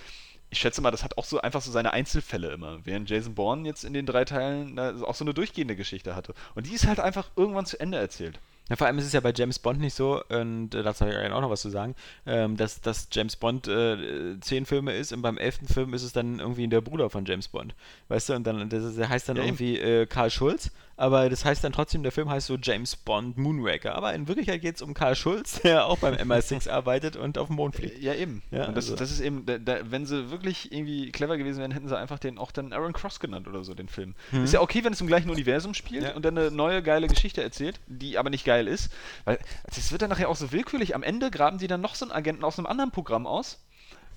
ich 0.50 0.60
schätze 0.60 0.80
mal, 0.80 0.92
das 0.92 1.04
hat 1.04 1.18
auch 1.18 1.26
so 1.26 1.42
einfach 1.42 1.62
so 1.62 1.72
seine 1.72 1.92
Einzelfälle 1.92 2.52
immer. 2.52 2.86
Während 2.86 3.10
Jason 3.10 3.36
Bourne 3.36 3.68
jetzt 3.68 3.84
in 3.84 3.92
den 3.94 4.06
drei 4.06 4.24
Teilen 4.24 4.76
na, 4.76 4.94
auch 5.04 5.16
so 5.16 5.26
eine 5.26 5.34
durchgehende 5.34 5.76
Geschichte 5.76 6.16
hatte. 6.16 6.34
Und 6.54 6.68
die 6.68 6.74
ist 6.74 6.88
halt 6.88 7.02
einfach 7.02 7.32
irgendwann 7.36 7.66
zu 7.66 7.78
Ende 7.82 7.98
erzählt. 7.98 8.40
Ja, 8.70 8.76
vor 8.76 8.88
allem 8.88 8.98
ist 8.98 9.06
es 9.06 9.14
ja 9.14 9.20
bei 9.20 9.32
James 9.36 9.60
Bond 9.60 9.80
nicht 9.80 9.94
so, 9.94 10.24
und 10.28 10.74
äh, 10.74 10.82
dazu 10.82 11.06
habe 11.06 11.14
ich 11.14 11.32
auch 11.32 11.42
noch 11.42 11.52
was 11.52 11.62
zu 11.62 11.70
sagen, 11.70 11.96
ähm, 12.26 12.58
dass, 12.58 12.82
dass 12.82 13.08
James 13.12 13.36
Bond 13.36 13.68
äh, 13.68 14.40
zehn 14.42 14.66
Filme 14.66 14.94
ist 14.94 15.14
und 15.14 15.22
beim 15.22 15.38
elften 15.38 15.68
Film 15.68 15.94
ist 15.94 16.02
es 16.02 16.14
dann 16.14 16.40
irgendwie 16.40 16.68
der 16.68 16.82
Bruder 16.82 17.10
von 17.12 17.26
James 17.26 17.48
Bond. 17.48 17.76
Weißt 18.08 18.30
du, 18.30 18.34
und 18.34 18.46
dann 18.46 18.68
das 18.70 18.84
ist, 18.84 18.98
der 18.98 19.10
heißt 19.10 19.30
dann 19.30 19.38
Ja, 19.38 19.44
irgendwie 19.44 19.78
äh, 19.78 20.08
Karl 20.08 20.32
Schulz, 20.32 20.72
aber 20.98 21.30
das 21.30 21.44
heißt 21.44 21.64
dann 21.64 21.74
trotzdem, 21.74 22.04
der 22.04 22.12
Film 22.12 22.30
heißt 22.30 22.48
so 22.48 22.56
James 22.62 22.96
Bond 22.96 23.38
Moonraker. 23.38 23.96
Aber 23.96 24.14
in 24.14 24.28
Wirklichkeit 24.28 24.62
geht 24.62 24.76
es 24.76 24.82
um 24.82 24.94
Karl 24.94 25.16
Schulz, 25.16 25.62
der 25.64 25.86
auch 25.88 25.98
beim 25.98 26.14
MI6 26.16 26.70
arbeitet 26.70 27.16
und 27.18 27.38
auf 27.38 27.48
dem 27.48 27.58
Mond 27.58 27.76
fliegt. 27.76 28.02
Ja, 28.02 28.14
eben. 28.14 28.42
Ja, 28.52 28.68
und 28.68 28.76
das, 28.78 28.86
also- 28.86 28.96
das 28.96 29.12
ist 29.12 29.20
eben, 29.20 29.46
da, 29.46 29.58
da, 29.58 29.80
wenn 29.92 30.06
sie 30.06 30.32
wirklich 30.32 30.72
irgendwie 30.72 31.12
clever 31.12 31.38
gewesen 31.38 31.60
wären, 31.60 31.72
hätten 31.72 31.88
sie 31.90 31.98
einfach 31.98 32.20
den 32.20 32.38
auch 32.38 32.52
dann 32.52 32.72
Aaron 32.72 32.94
Cross 32.94 33.20
genannt 33.20 33.48
oder 33.48 33.64
so, 33.64 33.74
den 33.74 33.90
Film. 33.90 34.16
Mhm. 34.32 34.44
Ist 34.46 34.54
ja 34.54 34.62
okay, 34.62 34.84
wenn 34.84 34.94
es 34.94 35.02
im 35.02 35.08
gleichen 35.08 35.30
Universum 35.30 35.74
spielt 35.74 36.04
Ja. 36.04 36.14
und 36.16 36.24
dann 36.24 36.38
eine 36.38 36.50
neue 36.52 36.82
geile 36.82 37.08
Geschichte 37.08 37.44
erzählt, 37.44 37.80
die 37.88 38.18
aber 38.18 38.30
nicht 38.30 38.46
geil 38.46 38.68
ist. 38.68 38.92
Weil 39.26 39.40
das 39.66 39.92
wird 39.92 40.02
dann 40.02 40.10
nachher 40.10 40.30
auch 40.30 40.36
so 40.36 40.52
willkürlich. 40.52 40.96
Am 40.96 41.04
Ende 41.04 41.30
graben 41.32 41.60
sie 41.60 41.68
dann 41.68 41.82
noch 41.82 41.96
so 41.96 42.06
einen 42.06 42.12
Agenten 42.14 42.44
aus 42.44 42.58
einem 42.58 42.68
anderen 42.68 42.92
Programm 42.92 43.28
aus. 43.28 43.60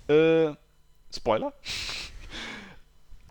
Äh, 0.08 0.50
Spoiler. 1.14 1.52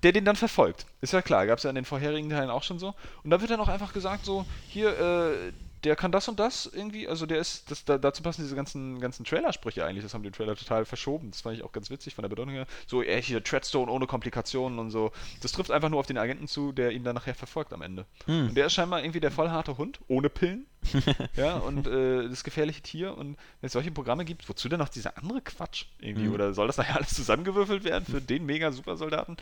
Der 0.03 0.11
den 0.11 0.25
dann 0.25 0.35
verfolgt. 0.35 0.85
Ist 1.01 1.13
ja 1.13 1.21
klar, 1.21 1.47
gab 1.47 1.57
es 1.57 1.63
ja 1.63 1.69
in 1.69 1.75
den 1.75 1.85
vorherigen 1.85 2.29
Teilen 2.29 2.49
auch 2.49 2.63
schon 2.63 2.79
so. 2.79 2.93
Und 3.23 3.29
da 3.29 3.41
wird 3.41 3.51
dann 3.51 3.59
auch 3.59 3.67
einfach 3.67 3.93
gesagt, 3.93 4.25
so, 4.25 4.45
hier, 4.67 4.97
äh, 4.99 5.51
der 5.83 5.95
kann 5.95 6.11
das 6.11 6.27
und 6.27 6.39
das 6.39 6.65
irgendwie, 6.65 7.07
also 7.07 7.25
der 7.25 7.39
ist, 7.39 7.69
das, 7.71 7.85
da, 7.85 7.97
dazu 7.97 8.23
passen 8.23 8.41
diese 8.41 8.55
ganzen, 8.55 8.99
ganzen 8.99 9.25
Trailersprüche 9.25 9.85
eigentlich, 9.85 10.03
das 10.03 10.13
haben 10.13 10.23
die 10.23 10.31
Trailer 10.31 10.55
total 10.55 10.85
verschoben, 10.85 11.31
das 11.31 11.41
fand 11.41 11.55
ich 11.55 11.63
auch 11.63 11.71
ganz 11.71 11.89
witzig 11.89 12.15
von 12.15 12.23
der 12.23 12.29
Bedeutung 12.29 12.53
her. 12.53 12.65
So, 12.87 13.03
ey, 13.03 13.21
hier 13.21 13.43
Treadstone 13.43 13.91
ohne 13.91 14.07
Komplikationen 14.07 14.79
und 14.79 14.89
so. 14.91 15.11
Das 15.41 15.51
trifft 15.51 15.71
einfach 15.71 15.89
nur 15.89 15.99
auf 15.99 16.07
den 16.07 16.17
Agenten 16.17 16.47
zu, 16.47 16.71
der 16.71 16.91
ihn 16.91 17.03
dann 17.03 17.15
nachher 17.15 17.35
verfolgt 17.35 17.73
am 17.73 17.81
Ende. 17.81 18.05
Hm. 18.25 18.49
Und 18.49 18.55
der 18.55 18.67
ist 18.67 18.73
scheinbar 18.73 19.01
irgendwie 19.01 19.19
der 19.19 19.31
vollharte 19.31 19.77
Hund, 19.77 19.99
ohne 20.07 20.29
Pillen. 20.29 20.65
ja, 21.35 21.57
und 21.57 21.87
äh, 21.87 22.27
das 22.27 22.43
gefährliche 22.43 22.81
Tier. 22.81 23.17
Und 23.17 23.37
wenn 23.61 23.67
es 23.67 23.73
solche 23.73 23.91
Programme 23.91 24.25
gibt, 24.25 24.47
wozu 24.49 24.69
denn 24.69 24.79
noch 24.79 24.89
dieser 24.89 25.17
andere 25.17 25.41
Quatsch 25.41 25.85
irgendwie? 25.99 26.27
Mhm. 26.27 26.33
Oder 26.33 26.53
soll 26.53 26.67
das 26.67 26.77
nachher 26.77 26.95
alles 26.95 27.13
zusammengewürfelt 27.13 27.83
werden 27.83 28.05
für 28.05 28.21
den 28.21 28.45
mega 28.45 28.71
Supersoldaten? 28.71 29.37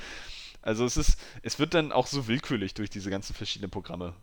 Also 0.65 0.83
es 0.83 0.97
ist, 0.97 1.19
es 1.43 1.59
wird 1.59 1.75
dann 1.75 1.91
auch 1.91 2.07
so 2.07 2.27
willkürlich 2.27 2.73
durch 2.73 2.89
diese 2.89 3.11
ganzen 3.11 3.35
verschiedenen 3.35 3.69
Programme 3.69 4.13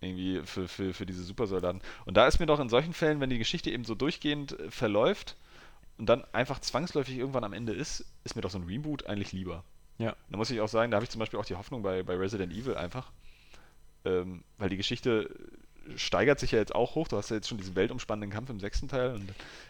irgendwie 0.00 0.42
für, 0.44 0.66
für, 0.66 0.92
für 0.92 1.06
diese 1.06 1.22
Supersoldaten. 1.22 1.80
Und 2.04 2.16
da 2.16 2.26
ist 2.26 2.40
mir 2.40 2.46
doch 2.46 2.58
in 2.58 2.68
solchen 2.68 2.92
Fällen, 2.92 3.20
wenn 3.20 3.30
die 3.30 3.38
Geschichte 3.38 3.70
eben 3.70 3.84
so 3.84 3.94
durchgehend 3.94 4.58
äh, 4.58 4.70
verläuft 4.70 5.36
und 5.98 6.06
dann 6.06 6.24
einfach 6.32 6.58
zwangsläufig 6.58 7.16
irgendwann 7.16 7.44
am 7.44 7.52
Ende 7.52 7.72
ist, 7.72 8.04
ist 8.24 8.34
mir 8.34 8.42
doch 8.42 8.50
so 8.50 8.58
ein 8.58 8.64
Reboot 8.64 9.06
eigentlich 9.06 9.32
lieber. 9.32 9.62
Ja. 9.98 10.16
Da 10.28 10.36
muss 10.36 10.50
ich 10.50 10.60
auch 10.60 10.68
sagen, 10.68 10.90
da 10.90 10.96
habe 10.96 11.04
ich 11.04 11.10
zum 11.10 11.20
Beispiel 11.20 11.38
auch 11.38 11.44
die 11.44 11.54
Hoffnung 11.54 11.82
bei, 11.82 12.02
bei 12.02 12.16
Resident 12.16 12.52
Evil 12.52 12.74
einfach, 12.74 13.12
ähm, 14.04 14.42
weil 14.58 14.70
die 14.70 14.76
Geschichte 14.76 15.30
steigert 15.96 16.40
sich 16.40 16.52
ja 16.52 16.58
jetzt 16.58 16.74
auch 16.74 16.94
hoch. 16.94 17.08
Du 17.08 17.16
hast 17.16 17.30
ja 17.30 17.36
jetzt 17.36 17.48
schon 17.48 17.58
diesen 17.58 17.74
weltumspannenden 17.74 18.30
Kampf 18.30 18.50
im 18.50 18.60
sechsten 18.60 18.88
Teil 18.88 19.14
und 19.14 19.26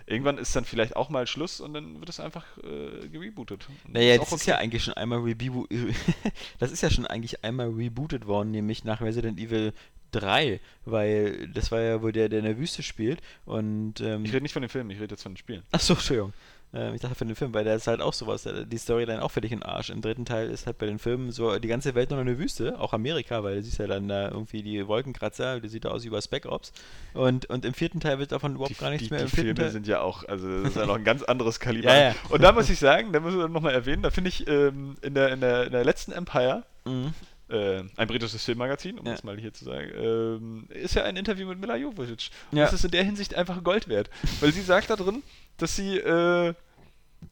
irgendwann 0.06 0.38
ist 0.38 0.54
dann 0.54 0.64
vielleicht 0.64 0.96
auch 0.96 1.08
mal 1.10 1.26
Schluss 1.26 1.60
und 1.60 1.74
dann 1.74 1.98
wird 2.00 2.08
es 2.08 2.20
einfach 2.20 2.44
äh, 2.58 3.08
gerebootet. 3.08 3.66
Und 3.84 3.94
Naja, 3.94 4.18
das 4.18 4.28
ist 4.28 4.42
okay. 4.42 4.50
ja 4.50 4.56
eigentlich 4.58 4.84
schon 4.84 4.94
einmal 4.94 5.20
rebo 5.20 5.66
das 6.58 6.72
ist 6.72 6.82
ja 6.82 6.90
schon 6.90 7.06
eigentlich 7.06 7.44
einmal 7.44 7.68
rebootet 7.70 8.26
worden, 8.26 8.50
nämlich 8.50 8.84
nach 8.84 9.00
Resident 9.00 9.38
Evil 9.38 9.72
3, 10.12 10.60
weil 10.84 11.48
das 11.48 11.72
war 11.72 11.80
ja 11.80 12.02
wohl 12.02 12.12
der, 12.12 12.28
der 12.28 12.40
in 12.40 12.44
der 12.44 12.58
Wüste 12.58 12.82
spielt 12.82 13.20
und 13.44 14.00
ähm, 14.00 14.24
Ich 14.24 14.32
rede 14.32 14.42
nicht 14.42 14.52
von 14.52 14.62
den 14.62 14.68
Filmen, 14.68 14.90
ich 14.90 15.00
rede 15.00 15.14
jetzt 15.14 15.22
von 15.22 15.32
den 15.32 15.38
Spielen. 15.38 15.62
Achso, 15.72 15.94
Entschuldigung. 15.94 16.32
Ähm, 16.74 16.94
ich 16.94 17.00
dachte 17.00 17.14
für 17.14 17.24
den 17.24 17.36
Film, 17.36 17.52
weil 17.54 17.64
der 17.64 17.76
ist 17.76 17.86
halt 17.86 18.00
auch 18.00 18.12
sowas. 18.12 18.48
Die 18.66 18.78
Storyline 18.78 19.22
auch 19.22 19.30
für 19.30 19.40
dich 19.40 19.52
in 19.52 19.62
Arsch. 19.62 19.90
Im 19.90 20.00
dritten 20.00 20.24
Teil 20.24 20.50
ist 20.50 20.66
halt 20.66 20.78
bei 20.78 20.86
den 20.86 20.98
Filmen 20.98 21.30
so 21.30 21.58
die 21.58 21.68
ganze 21.68 21.94
Welt 21.94 22.10
nur 22.10 22.18
noch 22.18 22.26
eine 22.26 22.38
Wüste, 22.38 22.78
auch 22.80 22.92
Amerika, 22.92 23.42
weil 23.42 23.56
du 23.56 23.62
siehst 23.62 23.78
ja 23.78 23.86
dann 23.86 24.08
da 24.08 24.30
irgendwie 24.30 24.62
die 24.62 24.86
Wolkenkratzer, 24.86 25.60
das 25.60 25.70
sieht 25.72 25.84
da 25.84 25.90
aus 25.90 26.04
wie 26.04 26.10
bei 26.10 26.20
Spec 26.20 26.46
Ops. 26.46 26.72
Und, 27.14 27.46
und 27.46 27.64
im 27.64 27.74
vierten 27.74 28.00
Teil 28.00 28.18
wird 28.18 28.32
davon 28.32 28.54
überhaupt 28.54 28.70
die, 28.70 28.74
gar 28.74 28.90
nichts 28.90 29.08
die, 29.08 29.14
mehr. 29.14 29.24
Die 29.24 29.30
Filme 29.30 29.54
Teil, 29.54 29.70
sind 29.70 29.86
ja 29.86 30.00
auch, 30.00 30.24
also 30.28 30.62
das 30.62 30.70
ist 30.70 30.76
ja 30.76 30.86
noch 30.86 30.96
ein 30.96 31.04
ganz 31.04 31.22
anderes 31.22 31.60
Kaliber. 31.60 31.94
Ja, 31.94 32.08
ja. 32.10 32.14
Und 32.30 32.42
da 32.42 32.52
muss 32.52 32.70
ich 32.70 32.78
sagen, 32.78 33.12
da 33.12 33.20
müssen 33.20 33.38
wir 33.38 33.48
nochmal 33.48 33.74
erwähnen, 33.74 34.02
da 34.02 34.10
finde 34.10 34.28
ich 34.28 34.46
ähm, 34.48 34.96
in, 35.02 35.14
der, 35.14 35.30
in, 35.32 35.40
der, 35.40 35.64
in 35.66 35.72
der 35.72 35.84
letzten 35.84 36.12
Empire, 36.12 36.64
Mhm. 36.84 37.14
Äh, 37.52 37.84
ein 37.96 38.08
britisches 38.08 38.44
Filmmagazin, 38.44 38.98
um 38.98 39.06
Ja. 39.06 39.12
das 39.12 39.24
mal 39.24 39.38
hier 39.38 39.52
zu 39.52 39.64
sagen, 39.64 39.90
ähm, 39.94 40.66
ist 40.70 40.94
ja 40.94 41.04
ein 41.04 41.16
Interview 41.16 41.46
mit 41.48 41.60
Mila 41.60 41.76
Jovovich. 41.76 42.30
Und 42.50 42.58
Ja. 42.58 42.64
Das 42.64 42.72
ist 42.72 42.84
in 42.84 42.90
der 42.90 43.04
Hinsicht 43.04 43.34
einfach 43.34 43.62
Gold 43.62 43.88
wert. 43.88 44.10
Weil 44.40 44.52
sie 44.52 44.62
sagt 44.62 44.90
da 44.90 44.96
drin, 44.96 45.22
dass 45.58 45.76
sie 45.76 45.98
äh, 45.98 46.54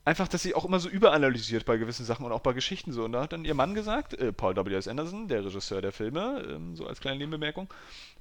einfach, 0.05 0.29
dass 0.29 0.43
sie 0.43 0.55
auch 0.55 0.65
immer 0.65 0.79
so 0.79 0.89
überanalysiert 0.89 1.65
bei 1.65 1.77
gewissen 1.77 2.05
Sachen 2.07 2.25
und 2.25 2.33
auch 2.33 2.41
bei 2.41 2.53
Geschichten 2.53 2.93
so. 2.93 3.05
Und 3.05 3.13
da 3.13 3.23
hat 3.23 3.33
dann 3.33 3.45
ihr 3.45 3.55
Mann 3.55 3.75
gesagt, 3.75 4.15
äh, 4.15 4.33
Paul 4.33 4.55
W.S. 4.57 4.87
Anderson, 4.89 5.27
der 5.29 5.45
Regisseur 5.45 5.83
der 5.83 5.93
Filme, 5.93 6.45
ähm, 6.49 6.77
so 6.77 6.87
als 6.87 7.01
kleine 7.01 7.19
Nebenbemerkung, 7.19 7.69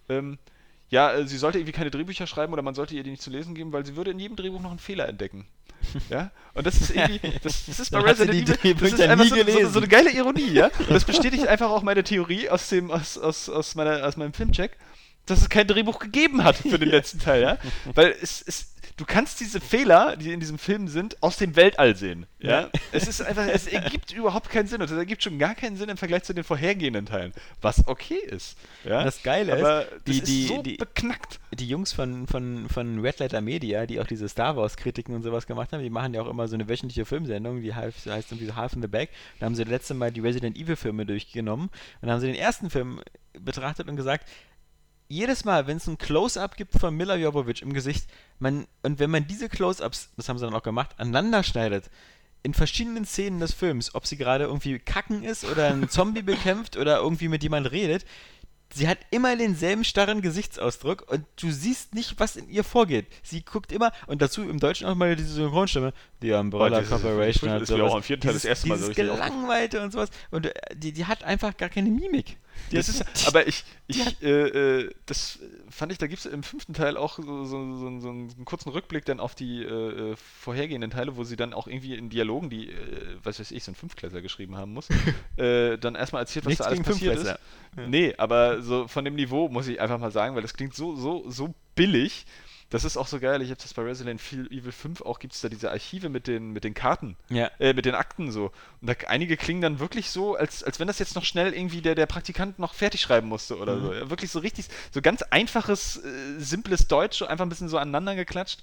ähm, 0.10 0.38
ja, 0.90 1.14
äh, 1.14 1.28
sie 1.28 1.38
sollte 1.38 1.60
irgendwie 1.60 1.74
keine 1.74 1.92
Drehbücher 1.92 2.26
schreiben 2.26 2.52
oder 2.54 2.64
man 2.64 2.74
sollte 2.74 2.96
ihr 2.96 3.04
die 3.04 3.12
nicht 3.12 3.22
zu 3.22 3.30
lesen 3.30 3.54
geben, 3.54 3.72
weil 3.72 3.86
sie 3.86 3.96
würde 3.96 4.10
in 4.12 4.20
jedem 4.20 4.36
Drehbuch 4.36 4.60
noch 4.62 4.72
einen 4.72 4.80
Fehler 4.80 5.08
entdecken. 5.08 5.46
Ja? 6.10 6.32
Und 6.54 6.66
das 6.68 6.82
ist 6.82 6.96
irgendwie, 6.96 7.20
das, 7.42 7.66
das 7.66 7.80
ist 7.80 7.92
bei 7.92 8.00
Resident 8.02 8.48
die 8.64 8.70
Evil, 8.70 8.90
das 8.90 9.00
ist 9.00 9.02
einfach 9.02 9.26
so, 9.26 9.36
so, 9.36 9.70
so 9.70 9.80
eine 9.80 9.88
geile 9.88 10.12
Ironie, 10.12 10.52
ja? 10.52 10.70
Und 10.80 10.92
das 10.92 11.06
bestätigt 11.06 11.48
einfach 11.48 11.70
auch 11.70 11.84
meine 11.84 12.04
Theorie 12.04 12.50
aus 12.50 12.70
dem, 12.70 12.92
aus, 12.92 13.18
aus, 13.18 13.50
aus, 13.50 13.76
meiner, 13.76 14.06
aus 14.06 14.18
meinem 14.18 14.34
Filmcheck, 14.34 14.78
dass 15.26 15.42
es 15.42 15.50
kein 15.50 15.68
Drehbuch 15.68 16.00
gegeben 16.00 16.44
hat 16.44 16.58
für 16.58 16.80
den 16.80 16.90
letzten 16.90 17.20
Teil, 17.20 17.42
ja? 17.42 17.58
Weil 17.94 18.16
es, 18.22 18.42
es, 18.42 18.74
du 18.98 19.06
kannst 19.06 19.40
diese 19.40 19.62
Fehler, 19.62 20.18
die 20.18 20.32
in 20.34 20.40
diesem 20.40 20.58
Film 20.58 20.88
sind, 20.88 21.22
aus 21.22 21.38
dem 21.38 21.56
Weltall 21.56 21.96
sehen, 21.96 22.26
ja? 22.40 22.62
Ja. 22.62 22.70
Es 22.92 23.08
ist 23.08 23.22
einfach, 23.22 23.48
es 23.48 23.68
ergibt 23.68 24.12
überhaupt 24.12 24.50
keinen 24.50 24.68
Sinn 24.68 24.82
und 24.82 24.90
es 24.90 24.98
ergibt 24.98 25.24
schon 25.24 25.38
gar 25.38 25.56
keinen 25.56 25.78
Sinn 25.78 25.90
im 25.90 25.98
Vergleich 25.98 26.24
zu 26.24 26.34
den 26.34 26.44
vorhergehenden 26.44 27.06
Teilen, 27.06 27.34
was 27.62 27.88
okay 27.88 28.18
ist, 28.18 28.58
ja? 28.84 29.04
Das 29.04 29.22
Geile 29.24 29.54
Aber 29.54 29.84
ist, 29.84 29.92
das 29.92 30.04
die, 30.06 30.18
ist 30.18 30.28
die, 30.28 30.48
so 30.48 30.62
die, 30.64 30.78
beknackt. 30.78 31.40
die 31.54 31.68
Jungs 31.68 31.94
von, 31.94 32.28
von, 32.28 32.68
von 32.68 33.00
Red 33.00 33.20
Letter 33.20 33.42
Media, 33.42 33.86
die 33.86 34.00
auch 34.00 34.08
diese 34.08 34.28
Star 34.28 34.58
Wars 34.58 34.78
Kritiken 34.78 35.14
und 35.16 35.24
sowas 35.24 35.46
gemacht 35.46 35.72
haben, 35.72 35.84
die 35.84 35.90
machen 35.90 36.14
ja 36.14 36.22
auch 36.22 36.30
immer 36.30 36.48
so 36.48 36.56
eine 36.56 36.68
wöchentliche 36.68 37.06
Filmsendung, 37.06 37.62
die 37.62 37.74
heißt 37.74 38.08
irgendwie 38.08 38.46
so 38.46 38.56
Half 38.56 38.74
in 38.74 38.82
the 38.82 38.88
Bag. 38.88 39.10
Da 39.40 39.46
haben 39.46 39.56
sie 39.56 39.64
das 39.64 39.72
letzte 39.72 39.94
Mal 39.94 40.12
die 40.12 40.22
Resident 40.22 40.58
Evil 40.58 40.76
Filme 40.76 41.06
durchgenommen 41.06 41.68
und 41.68 41.72
dann 42.02 42.12
haben 42.12 42.20
sie 42.22 42.28
den 42.28 42.36
ersten 42.36 42.70
Film 42.70 43.02
betrachtet 43.34 43.88
und 43.88 43.96
gesagt, 43.96 44.28
jedes 45.10 45.44
Mal, 45.44 45.68
wenn 45.68 45.78
es 45.78 45.88
ein 45.88 45.98
Close-Up 45.98 46.56
gibt 46.56 46.80
von 46.80 46.96
Mila 46.96 47.16
Jovovich 47.16 47.62
im 47.62 47.74
Gesicht, 47.74 48.08
man, 48.38 48.68
und 48.84 49.00
wenn 49.00 49.10
man 49.10 49.28
diese 49.28 49.50
Close-Ups, 49.50 50.10
das 50.16 50.30
haben 50.30 50.38
sie 50.38 50.46
dann 50.46 50.54
auch 50.54 50.64
gemacht, 50.64 50.92
aneinander 50.98 51.44
schneidet, 51.44 51.90
in 52.44 52.54
verschiedenen 52.54 53.06
Szenen 53.06 53.40
des 53.40 53.54
Films, 53.54 53.96
ob 53.96 54.08
sie 54.08 54.16
gerade 54.16 54.46
irgendwie 54.46 54.80
kacken 54.80 55.24
ist 55.24 55.44
oder 55.44 55.68
einen 55.68 55.90
Zombie 55.90 56.22
bekämpft 56.22 56.78
oder 56.78 57.00
irgendwie 57.00 57.28
mit 57.28 57.44
jemand 57.44 57.72
redet, 57.72 58.06
sie 58.74 58.88
hat 58.88 59.00
immer 59.10 59.36
denselben 59.36 59.84
starren 59.84 60.22
Gesichtsausdruck 60.22 61.12
und 61.12 61.26
du 61.38 61.52
siehst 61.52 61.96
nicht, 61.96 62.20
was 62.20 62.36
in 62.36 62.48
ihr 62.50 62.64
vorgeht. 62.64 63.08
Sie 63.24 63.42
guckt 63.42 63.72
immer, 63.72 63.92
und 64.08 64.22
dazu 64.22 64.48
im 64.48 64.60
Deutschen 64.60 64.88
auch 64.88 64.96
mal 64.96 65.16
diese 65.16 65.34
Synchronstimme, 65.34 65.92
die 66.22 66.32
Umbrella 66.32 66.84
Corporation 66.84 67.50
das 67.50 67.56
hat 67.56 67.62
ist 67.64 67.70
mir 67.72 67.78
sowas. 67.78 67.92
auch 67.92 67.98
im 67.98 68.04
vierten 68.04 68.22
Teil 68.22 68.34
das 68.34 68.46
erste 68.46 68.68
Mal 68.68 68.78
so 68.78 68.88
dieses 68.88 68.98
richtig 68.98 69.16
Gelangweilte 69.16 69.82
und 69.82 69.92
sowas. 69.92 70.10
Und 70.30 70.46
äh, 70.46 70.54
die, 70.76 70.92
die 70.92 71.06
hat 71.06 71.24
einfach 71.24 71.58
gar 71.58 71.70
keine 71.70 71.90
Mimik. 71.90 72.38
Das 72.72 72.90
ist, 72.90 73.04
aber 73.28 73.48
ich, 73.48 73.64
ich 73.88 74.22
äh, 74.22 74.82
äh, 74.82 74.92
das 75.06 75.40
fand 75.70 75.92
ich, 75.92 75.98
da 75.98 76.08
gibt 76.08 76.20
es 76.20 76.32
im 76.32 76.44
fünften 76.44 76.74
Teil 76.74 76.98
auch 76.98 77.18
so, 77.18 77.44
so, 77.46 77.46
so, 77.46 77.88
einen- 77.88 78.02
so 78.02 78.10
einen 78.10 78.46
kurzen 78.46 78.70
Rückblick 78.70 79.06
dann 79.06 79.20
auf 79.20 79.34
die 79.36 79.64
äh, 79.64 80.12
äh, 80.12 80.16
vorhergehenden 80.16 80.92
Teile, 80.92 81.16
wo 81.18 81.24
sie 81.24 81.36
dann 81.36 81.54
auch 81.54 81.68
irgendwie 81.68 81.96
in 81.96 82.10
Dialogen, 82.10 82.50
die, 82.50 82.70
äh, 82.70 82.76
was 83.24 83.40
weiß 83.40 83.52
ich, 83.52 83.64
so 83.64 83.72
ein 83.72 83.76
Fünftklässler 83.76 84.22
geschrieben 84.22 84.56
haben 84.58 84.74
muss, 84.74 84.88
äh, 85.38 85.78
dann 85.78 85.96
erstmal 85.96 86.22
erzählt, 86.22 86.46
was 86.46 86.50
Nichts 86.52 86.64
da 86.64 86.70
alles 86.70 86.80
passiert 86.84 87.16
ist. 87.18 87.28
Ja. 87.78 87.88
Nee, 87.88 88.14
aber 88.18 88.62
so 88.62 88.88
von 88.88 89.06
dem 89.06 89.16
Niveau 89.16 89.50
muss 89.50 89.68
ich 89.68 89.80
einfach 89.82 89.98
mal 90.00 90.12
sagen, 90.12 90.36
weil 90.36 90.42
das 90.42 90.54
klingt 90.54 90.76
so, 90.76 90.96
so, 90.96 91.30
so 91.30 91.54
billig. 91.76 92.26
Das 92.72 92.84
ist 92.84 92.98
auch 92.98 93.08
so 93.08 93.20
geil. 93.20 93.42
Ich 93.42 93.50
habe 93.50 93.60
das 93.60 93.74
bei 93.74 93.82
Resident 93.82 94.22
Evil 94.32 94.72
5 94.72 95.02
auch, 95.02 95.18
gibt 95.18 95.34
es 95.34 95.42
da 95.42 95.50
diese 95.50 95.72
Archive 95.72 96.08
mit 96.10 96.28
den, 96.28 96.52
mit 96.52 96.64
den 96.64 96.76
Karten 96.76 97.18
Ja. 97.30 97.50
äh, 97.60 97.74
mit 97.74 97.86
den 97.86 97.96
Akten 97.96 98.32
so. 98.32 98.52
Und 98.82 98.88
da, 98.90 98.94
einige 99.08 99.38
klingen 99.38 99.62
dann 99.62 99.80
wirklich 99.80 100.12
so, 100.12 100.36
als, 100.36 100.64
als 100.64 100.80
wenn 100.80 100.88
das 100.88 101.00
jetzt 101.00 101.16
noch 101.16 101.26
schnell 101.26 101.54
irgendwie 101.54 101.82
der, 101.82 101.96
der 101.96 102.06
Praktikant 102.06 102.60
noch 102.60 102.76
fertig 102.76 103.02
schreiben 103.02 103.28
musste 103.28 103.58
oder 103.58 103.76
Mhm. 103.78 103.82
so. 103.86 103.94
Ja, 103.94 104.10
wirklich 104.12 104.30
so 104.30 104.38
richtig, 104.40 104.68
so 104.92 105.02
ganz 105.02 105.24
einfaches, 105.24 105.98
äh, 105.98 106.40
simples 106.40 106.88
Deutsch, 106.88 107.18
so 107.18 107.26
einfach 107.26 107.44
ein 107.46 107.50
bisschen 107.50 107.70
so 107.70 107.78
aneinander 107.80 108.14
geklatscht. 108.16 108.60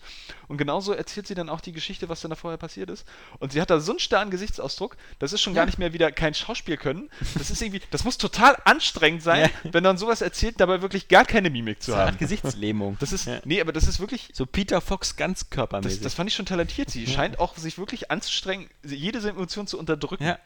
Und 0.46 0.56
genauso 0.58 0.92
erzählt 0.92 1.26
sie 1.26 1.34
dann 1.34 1.48
auch 1.48 1.60
die 1.60 1.72
Geschichte, 1.72 2.08
was 2.08 2.20
dann 2.20 2.30
da 2.30 2.36
vorher 2.36 2.58
passiert 2.58 2.90
ist. 2.90 3.06
Und 3.40 3.50
sie 3.52 3.60
hat 3.60 3.70
da 3.70 3.80
so 3.80 3.90
einen 3.92 3.98
starren 3.98 4.30
Gesichtsausdruck, 4.30 4.96
das 5.18 5.32
ist 5.32 5.40
schon 5.40 5.54
gar 5.54 5.66
nicht 5.66 5.78
mehr 5.78 5.92
wieder 5.92 6.12
kein 6.12 6.32
Schauspiel 6.34 6.76
können. 6.76 7.10
Das 7.36 7.50
ist 7.50 7.60
irgendwie, 7.60 7.82
das 7.90 8.04
muss 8.04 8.18
total 8.18 8.56
anstrengend 8.64 9.24
sein, 9.24 9.50
Ja. 9.64 9.72
wenn 9.72 9.82
man 9.82 9.98
sowas 9.98 10.20
erzählt, 10.20 10.60
dabei 10.60 10.80
wirklich 10.80 11.08
gar 11.08 11.24
keine 11.24 11.50
Mimik 11.50 11.82
zu 11.82 11.90
So 11.90 11.96
haben. 11.96 12.08
eine 12.10 12.16
Gesichtslähmung. 12.18 12.96
Das 13.00 13.12
ist, 13.12 13.26
Ja. 13.26 13.40
nee, 13.44 13.60
aber 13.60 13.72
das 13.72 13.88
ist 13.88 13.95
wirklich, 14.00 14.30
So 14.32 14.46
Peter 14.46 14.80
Fox 14.80 15.16
ganz 15.16 15.40
das, 15.40 15.50
körpermäßig. 15.50 16.00
das 16.00 16.14
fand 16.14 16.28
ich 16.30 16.36
schon 16.36 16.46
talentiert. 16.46 16.90
Sie 16.90 17.06
scheint 17.06 17.38
auch 17.38 17.56
sich 17.56 17.78
wirklich 17.78 18.10
anzustrengen, 18.10 18.68
jede 18.84 19.18
Emotion 19.28 19.66
zu 19.66 19.78
unterdrücken. 19.78 20.24
Ja. 20.24 20.38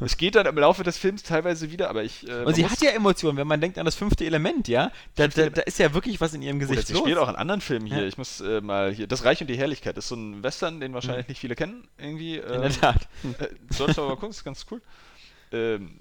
Es 0.00 0.16
geht 0.16 0.34
dann 0.34 0.46
im 0.46 0.56
Laufe 0.58 0.82
des 0.84 0.96
Films 0.98 1.22
teilweise 1.22 1.70
wieder, 1.70 1.88
aber 1.90 2.04
ich. 2.04 2.28
Äh, 2.28 2.44
Und 2.44 2.54
sie 2.54 2.66
hat 2.68 2.80
ja 2.80 2.90
Emotionen, 2.90 3.36
wenn 3.38 3.46
man 3.46 3.60
denkt 3.60 3.78
an 3.78 3.84
das 3.84 3.94
fünfte 3.94 4.24
Element, 4.24 4.68
ja? 4.68 4.92
Da, 5.14 5.28
da, 5.28 5.48
da 5.50 5.62
ist 5.62 5.78
ja 5.78 5.92
wirklich 5.94 6.20
was 6.20 6.34
in 6.34 6.42
ihrem 6.42 6.56
Oder 6.58 6.66
Gesicht 6.68 6.86
sie 6.88 6.92
los. 6.94 7.02
spielt 7.02 7.18
auch 7.18 7.28
in 7.28 7.36
anderen 7.36 7.60
Filmen 7.60 7.86
hier. 7.86 8.00
Ja. 8.02 8.06
Ich 8.06 8.18
muss 8.18 8.40
äh, 8.40 8.60
mal 8.60 8.92
hier. 8.92 9.06
Das 9.06 9.24
Reich 9.24 9.40
und 9.40 9.46
die 9.48 9.56
Herrlichkeit 9.58 9.96
ist 9.98 10.08
so 10.08 10.14
ein 10.16 10.42
Western, 10.42 10.80
den 10.80 10.94
wahrscheinlich 10.94 11.28
nicht 11.28 11.38
viele 11.40 11.54
kennen. 11.54 11.88
Irgendwie. 11.98 12.36
in 12.36 12.60
der 12.62 12.70
Tat. 12.70 13.08
Äh, 13.38 13.48
sollst 13.70 13.98
du 13.98 14.02
aber 14.02 14.14
gucken, 14.16 14.30
ist 14.30 14.44
ganz 14.44 14.66
cool. 14.70 14.80
Ähm, 15.52 16.00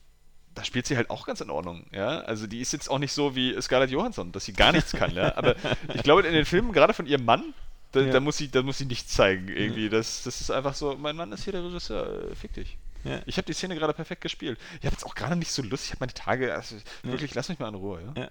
da 0.55 0.63
spielt 0.63 0.87
sie 0.87 0.95
halt 0.97 1.09
auch 1.09 1.25
ganz 1.27 1.41
in 1.41 1.49
Ordnung, 1.49 1.85
ja. 1.91 2.19
Also 2.21 2.47
die 2.47 2.59
ist 2.61 2.71
jetzt 2.73 2.89
auch 2.89 2.97
nicht 2.99 3.11
so 3.11 3.35
wie 3.35 3.59
Scarlett 3.61 3.91
Johansson, 3.91 4.31
dass 4.31 4.45
sie 4.45 4.53
gar 4.53 4.71
nichts 4.71 4.91
kann, 4.93 5.13
ja. 5.13 5.35
Aber 5.37 5.55
ich 5.93 6.01
glaube, 6.03 6.21
in 6.23 6.33
den 6.33 6.45
Filmen, 6.45 6.71
gerade 6.71 6.93
von 6.93 7.05
ihrem 7.05 7.25
Mann, 7.25 7.53
da, 7.91 8.01
Ja. 8.01 8.11
da 8.13 8.19
muss 8.19 8.37
sie, 8.37 8.49
da 8.49 8.61
muss 8.63 8.77
sie 8.77 8.85
nichts 8.85 9.13
zeigen, 9.13 9.47
irgendwie. 9.49 9.89
Das, 9.89 10.23
das 10.23 10.41
ist 10.41 10.51
einfach 10.51 10.73
so, 10.73 10.95
mein 10.97 11.15
Mann 11.15 11.31
ist 11.31 11.43
hier 11.43 11.53
der 11.53 11.63
Regisseur, 11.63 12.31
äh, 12.31 12.35
fick 12.35 12.53
dich. 12.53 12.77
Ja. 13.03 13.19
Ich 13.27 13.37
habe 13.37 13.45
die 13.45 13.53
Szene 13.53 13.75
gerade 13.75 13.93
perfekt 13.93 14.21
gespielt. 14.21 14.57
Ich 14.79 14.85
habe 14.85 14.95
jetzt 14.95 15.05
auch 15.05 15.13
gerade 15.13 15.35
nicht 15.35 15.51
so 15.51 15.61
Lust, 15.61 15.85
ich 15.85 15.91
habe 15.91 15.99
meine 15.99 16.13
Tage, 16.13 16.53
also 16.55 16.75
wirklich, 17.03 17.35
lass 17.35 17.49
mich 17.49 17.59
mal 17.59 17.69
in 17.69 17.75
Ruhe, 17.75 18.01
ja. 18.15 18.29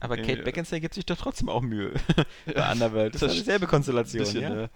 Aber 0.00 0.16
Kate 0.16 0.38
ja. 0.38 0.42
Beckinsale 0.42 0.80
gibt 0.80 0.94
sich 0.94 1.06
doch 1.06 1.16
trotzdem 1.16 1.48
auch 1.48 1.60
Mühe. 1.62 1.92
Bei 2.46 2.72
Underworld. 2.72 3.14
Das, 3.14 3.20
Das 3.20 3.32
ist 3.32 3.40
dieselbe 3.40 3.66
Konstellation, 3.66 4.20
Bisschen, 4.20 4.42
ja? 4.42 4.60
ja. 4.62 4.68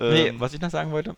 Nee, 0.00 0.28
Ähm, 0.28 0.40
was 0.40 0.52
ich 0.52 0.60
noch 0.60 0.70
sagen 0.70 0.90
wollte, 0.92 1.16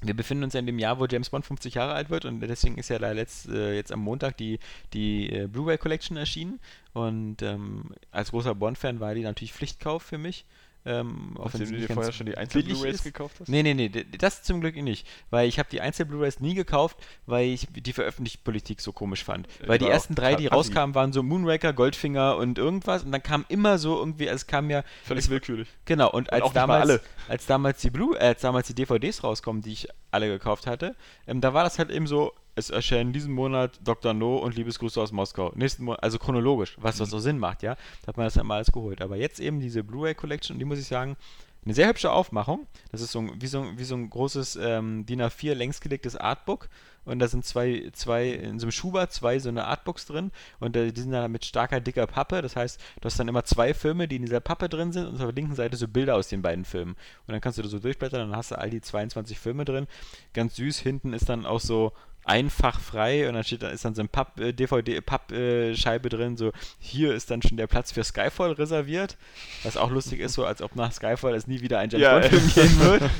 wir 0.00 0.14
befinden 0.14 0.44
uns 0.44 0.54
ja 0.54 0.60
in 0.60 0.66
dem 0.66 0.78
Jahr, 0.78 1.00
wo 1.00 1.06
James 1.06 1.30
Bond 1.30 1.44
50 1.44 1.74
Jahre 1.74 1.92
alt 1.92 2.10
wird 2.10 2.24
und 2.24 2.40
deswegen 2.40 2.78
ist 2.78 2.88
ja 2.88 2.98
da 2.98 3.10
letzt, 3.12 3.48
äh, 3.48 3.74
jetzt 3.74 3.92
am 3.92 4.00
Montag 4.00 4.36
die, 4.36 4.58
die 4.92 5.30
äh, 5.32 5.46
Blu-ray 5.46 5.78
Collection 5.78 6.16
erschienen 6.16 6.60
und 6.92 7.42
ähm, 7.42 7.90
als 8.10 8.30
großer 8.30 8.54
Bond-Fan 8.54 9.00
war 9.00 9.14
die 9.14 9.22
natürlich 9.22 9.52
Pflichtkauf 9.52 10.02
für 10.02 10.18
mich. 10.18 10.44
Ähm, 10.84 11.36
auch 11.36 11.46
Nachdem 11.46 11.70
du 11.70 11.76
dir 11.78 11.88
vorher 11.88 12.12
schon 12.12 12.26
die 12.26 12.36
Einzel-Blu-Rays 12.36 13.02
gekauft 13.02 13.36
hast? 13.40 13.48
Nee, 13.48 13.62
nee, 13.62 13.74
nee, 13.74 13.88
das 13.88 14.42
zum 14.42 14.60
Glück 14.60 14.76
nicht. 14.76 15.06
Weil 15.30 15.48
ich 15.48 15.58
habe 15.58 15.68
die 15.70 15.80
Einzel-Blu-Rays 15.80 16.40
nie 16.40 16.54
gekauft, 16.54 16.96
weil 17.26 17.48
ich 17.48 17.66
die 17.70 17.92
veröffentlichte 17.92 18.38
Politik 18.42 18.80
so 18.80 18.92
komisch 18.92 19.24
fand. 19.24 19.46
Äh, 19.62 19.68
Weil 19.68 19.78
die 19.78 19.86
ersten 19.86 20.14
drei, 20.14 20.34
die 20.34 20.46
rauskamen, 20.46 20.94
waren 20.94 21.12
so 21.12 21.22
Moonraker, 21.22 21.72
Goldfinger 21.72 22.36
und 22.36 22.58
irgendwas 22.58 23.02
und 23.02 23.12
dann 23.12 23.22
kam 23.22 23.44
immer 23.48 23.78
so 23.78 23.98
irgendwie, 23.98 24.28
es 24.28 24.46
kam 24.46 24.70
ja 24.70 24.82
Völlig 25.04 25.24
es, 25.24 25.30
willkürlich. 25.30 25.68
Genau, 25.84 26.10
und 26.10 26.32
als 26.32 26.44
nicht 26.44 26.54
mal 26.54 26.60
damals, 26.60 27.00
als 27.28 27.46
damals 27.46 27.80
die 27.80 27.90
Blue, 27.90 28.16
äh, 28.16 28.28
als 28.28 28.40
damals 28.40 28.68
die 28.68 28.74
DVDs 28.74 29.22
rauskommen, 29.24 29.62
die 29.62 29.72
ich 29.72 29.88
alle 30.10 30.28
gekauft 30.28 30.66
hatte, 30.66 30.96
ähm, 31.26 31.40
da 31.40 31.54
war 31.54 31.64
das 31.64 31.78
halt 31.78 31.90
eben 31.90 32.06
so, 32.06 32.32
es 32.58 32.70
erscheinen 32.70 33.12
diesen 33.12 33.32
Monat 33.32 33.78
Dr. 33.84 34.12
No 34.14 34.36
und 34.38 34.56
Liebesgrüße 34.56 35.00
aus 35.00 35.12
Moskau. 35.12 35.52
Nächsten 35.54 35.84
Monat, 35.84 36.02
also 36.02 36.18
chronologisch, 36.18 36.76
was 36.80 37.00
was 37.00 37.10
so 37.10 37.18
Sinn 37.18 37.38
macht, 37.38 37.62
ja. 37.62 37.76
Da 38.02 38.08
hat 38.08 38.16
man 38.16 38.26
das 38.26 38.34
dann 38.34 38.46
mal 38.46 38.56
alles 38.56 38.72
geholt. 38.72 39.00
Aber 39.00 39.16
jetzt 39.16 39.40
eben 39.40 39.60
diese 39.60 39.82
Blu-ray 39.84 40.14
Collection, 40.14 40.58
die 40.58 40.64
muss 40.64 40.78
ich 40.78 40.86
sagen, 40.86 41.16
eine 41.64 41.74
sehr 41.74 41.88
hübsche 41.88 42.10
Aufmachung. 42.12 42.66
Das 42.92 43.00
ist 43.02 43.12
so 43.12 43.18
ein, 43.18 43.32
wie, 43.40 43.46
so, 43.46 43.60
ein- 43.60 43.78
wie 43.78 43.84
so 43.84 43.94
ein 43.94 44.08
großes 44.08 44.56
ähm, 44.62 45.04
DIN 45.06 45.20
A4 45.20 45.54
längsgelegtes 45.54 46.16
Artbook. 46.16 46.68
Und 47.04 47.18
da 47.20 47.28
sind 47.28 47.44
zwei, 47.44 47.88
zwei, 47.94 48.28
in 48.28 48.58
so 48.58 48.64
einem 48.66 48.70
Schuber 48.72 49.08
zwei 49.10 49.38
so 49.38 49.48
eine 49.48 49.64
Artbooks 49.64 50.06
drin. 50.06 50.30
Und 50.60 50.76
äh, 50.76 50.92
die 50.92 51.00
sind 51.00 51.10
dann 51.12 51.30
mit 51.32 51.44
starker, 51.44 51.80
dicker 51.80 52.06
Pappe. 52.06 52.42
Das 52.42 52.54
heißt, 52.54 52.80
du 53.00 53.04
hast 53.06 53.18
dann 53.18 53.28
immer 53.28 53.44
zwei 53.44 53.74
Filme, 53.74 54.08
die 54.08 54.16
in 54.16 54.22
dieser 54.22 54.40
Pappe 54.40 54.68
drin 54.68 54.92
sind. 54.92 55.06
Und 55.06 55.14
auf 55.14 55.18
der 55.20 55.32
linken 55.32 55.54
Seite 55.56 55.76
so 55.76 55.88
Bilder 55.88 56.14
aus 56.16 56.28
den 56.28 56.42
beiden 56.42 56.64
Filmen. 56.64 56.92
Und 57.26 57.32
dann 57.32 57.40
kannst 57.40 57.58
du 57.58 57.62
da 57.62 57.68
so 57.68 57.78
durchblättern. 57.80 58.30
Dann 58.30 58.36
hast 58.36 58.50
du 58.52 58.58
all 58.58 58.70
die 58.70 58.80
22 58.80 59.38
Filme 59.38 59.64
drin. 59.64 59.88
Ganz 60.34 60.56
süß. 60.56 60.78
Hinten 60.78 61.12
ist 61.12 61.28
dann 61.28 61.44
auch 61.44 61.60
so 61.60 61.92
einfach 62.28 62.80
frei 62.80 63.28
und 63.28 63.34
dann 63.34 63.44
steht 63.44 63.62
da 63.62 63.68
ist 63.68 63.84
dann 63.84 63.94
so 63.94 64.02
ein 64.02 64.08
Papp 64.08 64.38
äh, 64.40 64.52
DVD 64.52 65.00
Pappscheibe 65.00 66.08
äh, 66.08 66.10
drin 66.10 66.36
so 66.36 66.52
hier 66.78 67.14
ist 67.14 67.30
dann 67.30 67.42
schon 67.42 67.56
der 67.56 67.66
Platz 67.66 67.92
für 67.92 68.04
Skyfall 68.04 68.52
reserviert. 68.52 69.16
Was 69.62 69.76
auch 69.76 69.90
lustig 69.90 70.20
ist 70.20 70.34
so 70.34 70.44
als 70.44 70.62
ob 70.62 70.76
nach 70.76 70.92
Skyfall 70.92 71.34
es 71.34 71.46
nie 71.46 71.60
wieder 71.60 71.78
ein 71.78 71.90
James 71.90 72.02
Ja, 72.02 72.18
Bond 72.18 72.26
Film 72.26 72.52
gehen 72.54 72.80
wird. 72.80 73.02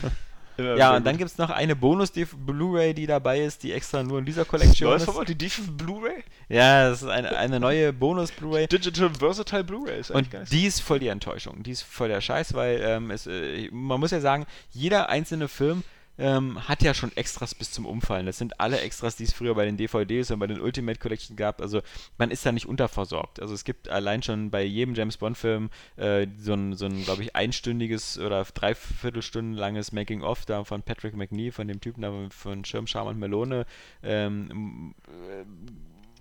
Ja 0.59 0.76
sehr 0.76 0.97
und 0.97 1.06
dann 1.06 1.16
gibt 1.16 1.30
es 1.30 1.39
noch 1.39 1.51
eine 1.51 1.76
Bonus 1.76 2.10
Blu-ray 2.10 2.93
die 2.93 3.06
dabei 3.06 3.43
ist 3.43 3.62
die 3.62 3.72
extra 3.72 4.02
nur 4.02 4.18
in 4.18 4.24
dieser 4.24 4.44
Kollektion 4.44 4.90
Neues 4.90 5.02
ist. 5.02 5.06
Format, 5.09 5.28
die 5.28 5.36
Dief 5.36 5.62
Blu-ray? 5.70 6.24
ja 6.48 6.89
das 6.90 7.02
ist 7.02 7.09
eine, 7.09 7.36
eine 7.36 7.60
neue 7.60 7.93
Bonus 7.93 8.32
Blu-ray 8.32 8.66
Digital 8.66 9.09
Versatile 9.16 9.62
Blu-ray 9.62 10.01
ist 10.01 10.10
und 10.10 10.32
nicht 10.32 10.52
die 10.52 10.66
ist 10.66 10.80
voll 10.80 10.98
die 10.98 11.06
Enttäuschung. 11.06 11.62
Die 11.62 11.70
ist 11.70 11.82
voll 11.82 12.09
der 12.09 12.20
Scheiß, 12.20 12.55
weil 12.55 12.80
ähm, 12.82 13.12
es, 13.12 13.28
äh, 13.28 13.68
man 13.70 14.01
muss 14.01 14.10
ja 14.10 14.20
sagen, 14.20 14.47
jeder 14.72 15.09
einzelne 15.09 15.47
Film 15.47 15.85
ähm, 16.19 16.69
hat 16.69 16.82
ja 16.82 16.95
schon 16.95 17.16
Extras 17.16 17.55
bis 17.55 17.70
zum 17.70 17.86
Umfallen. 17.86 18.27
Das 18.27 18.39
sind 18.39 18.61
alle 18.61 18.81
Extras, 18.81 19.16
die 19.16 19.24
es 19.24 19.32
früher 19.32 19.55
bei 19.55 19.65
den 19.65 19.77
DVDs 19.77 20.31
und 20.31 20.39
bei 20.39 20.47
den 20.47 20.61
Ultimate 20.61 20.99
Collection 20.99 21.36
gab. 21.36 21.61
Also 21.61 21.81
man 22.19 22.31
ist 22.31 22.45
da 22.45 22.53
nicht 22.53 22.66
unterversorgt. 22.66 23.40
Also 23.40 23.55
es 23.55 23.65
gibt 23.65 23.89
allein 23.89 24.23
schon 24.23 24.51
bei 24.51 24.62
jedem 24.62 24.95
James 24.95 25.16
Bond-Film 25.16 25.70
äh, 25.97 26.27
so 26.39 26.55
ein, 26.55 26.74
so 26.74 26.86
ein 26.86 27.05
glaube 27.05 27.23
ich, 27.23 27.36
einstündiges 27.36 28.19
oder 28.19 28.45
dreiviertelstunden 28.45 29.55
langes 29.55 29.93
Making-of 29.93 30.45
da 30.45 30.65
von 30.65 30.82
Patrick 30.82 31.15
McNee, 31.15 31.53
von 31.53 31.69
dem 31.69 31.81
Typen 31.81 32.03
da 32.03 32.12
von 32.31 32.65
Schirm, 32.65 32.86
Charme 32.86 33.09
und 33.09 33.19
Melone 33.19 33.66
ähm, 34.03 34.95
äh, 35.07 35.45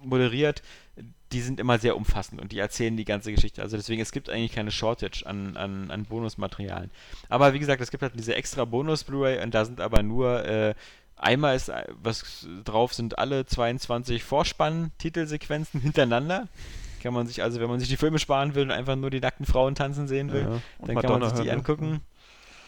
moderiert, 0.04 0.62
die 1.32 1.42
sind 1.42 1.60
immer 1.60 1.78
sehr 1.78 1.98
umfassend 1.98 2.42
und 2.42 2.52
die 2.52 2.60
erzählen 2.60 2.96
die 2.96 3.06
ganze 3.06 3.32
Geschichte. 3.34 3.62
Also 3.62 3.76
deswegen, 3.76 4.02
es 4.02 4.12
gibt 4.12 4.30
eigentlich 4.30 4.54
keine 4.54 4.72
Shortage 4.72 5.26
an, 5.26 5.58
an, 5.58 5.92
an 5.92 6.06
Bonusmaterialien. 6.06 6.90
Aber 7.30 7.54
wie 7.54 7.60
gesagt, 7.60 7.82
es 7.82 7.92
gibt 7.92 8.04
halt 8.04 8.14
diese 8.16 8.36
extra 8.36 8.66
Bonus-Blu-ray 8.66 9.44
und 9.44 9.54
da 9.54 9.66
sind 9.66 9.82
aber 9.82 10.04
nur, 10.04 10.46
äh, 10.46 10.74
einmal 11.18 11.56
ist 11.56 11.72
was 12.02 12.48
drauf, 12.64 12.94
sind 12.94 13.18
alle 13.18 13.46
22 13.46 14.24
Vorspann-Titelsequenzen 14.24 15.82
hintereinander. 15.82 16.48
Kann 17.04 17.14
man 17.14 17.28
sich, 17.28 17.44
also 17.44 17.60
wenn 17.60 17.70
man 17.70 17.80
sich 17.80 17.90
die 17.90 17.98
Filme 17.98 18.20
sparen 18.20 18.56
will 18.56 18.64
und 18.64 18.72
einfach 18.72 18.96
nur 18.96 19.10
die 19.10 19.20
nackten 19.20 19.46
Frauen 19.46 19.76
tanzen 19.76 20.08
sehen 20.08 20.32
will, 20.32 20.44
Ja, 20.44 20.62
dann 20.86 20.96
kann 20.98 21.20
man 21.20 21.30
sich 21.30 21.40
die 21.42 21.48
ne? 21.48 21.54
angucken. 21.54 22.02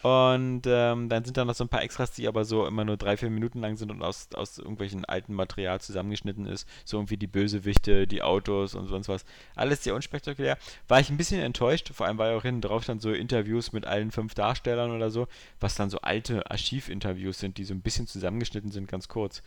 Und 0.01 0.61
ähm, 0.65 1.09
dann 1.09 1.25
sind 1.25 1.35
da 1.35 1.43
noch 1.43 1.55
so 1.55 1.65
ein 1.65 1.69
paar 1.69 1.83
Extras, 1.83 2.11
die 2.11 2.27
aber 2.27 2.45
so 2.45 2.65
immer 2.65 2.85
nur 2.85 2.95
drei, 2.95 3.17
vier 3.17 3.29
Minuten 3.29 3.59
lang 3.59 3.75
sind 3.75 3.91
und 3.91 4.01
aus, 4.01 4.29
aus 4.33 4.57
irgendwelchen 4.57 5.03
alten 5.03 5.33
Material 5.33 5.81
zusammengeschnitten 5.81 6.45
ist. 6.45 6.67
So 6.85 6.97
irgendwie 6.97 7.17
die 7.17 7.27
Bösewichte, 7.27 8.07
die 8.07 8.21
Autos 8.21 8.75
und 8.75 8.87
sonst 8.87 9.09
was. 9.09 9.25
Alles 9.55 9.83
sehr 9.83 9.95
unspektakulär. 9.95 10.57
War 10.87 11.01
ich 11.01 11.09
ein 11.09 11.17
bisschen 11.17 11.41
enttäuscht, 11.41 11.89
vor 11.93 12.05
allem 12.05 12.17
war 12.17 12.29
ja 12.31 12.37
auch 12.37 12.43
hinten 12.43 12.61
drauf 12.61 12.85
dann 12.85 12.99
so 12.99 13.11
Interviews 13.11 13.73
mit 13.73 13.85
allen 13.85 14.11
fünf 14.11 14.33
Darstellern 14.35 14.91
oder 14.91 15.11
so, 15.11 15.27
was 15.59 15.75
dann 15.75 15.89
so 15.89 15.99
alte 15.99 16.49
Archivinterviews 16.49 17.39
sind, 17.39 17.57
die 17.57 17.65
so 17.65 17.73
ein 17.73 17.81
bisschen 17.81 18.07
zusammengeschnitten 18.07 18.71
sind, 18.71 18.87
ganz 18.87 19.09
kurz. 19.09 19.43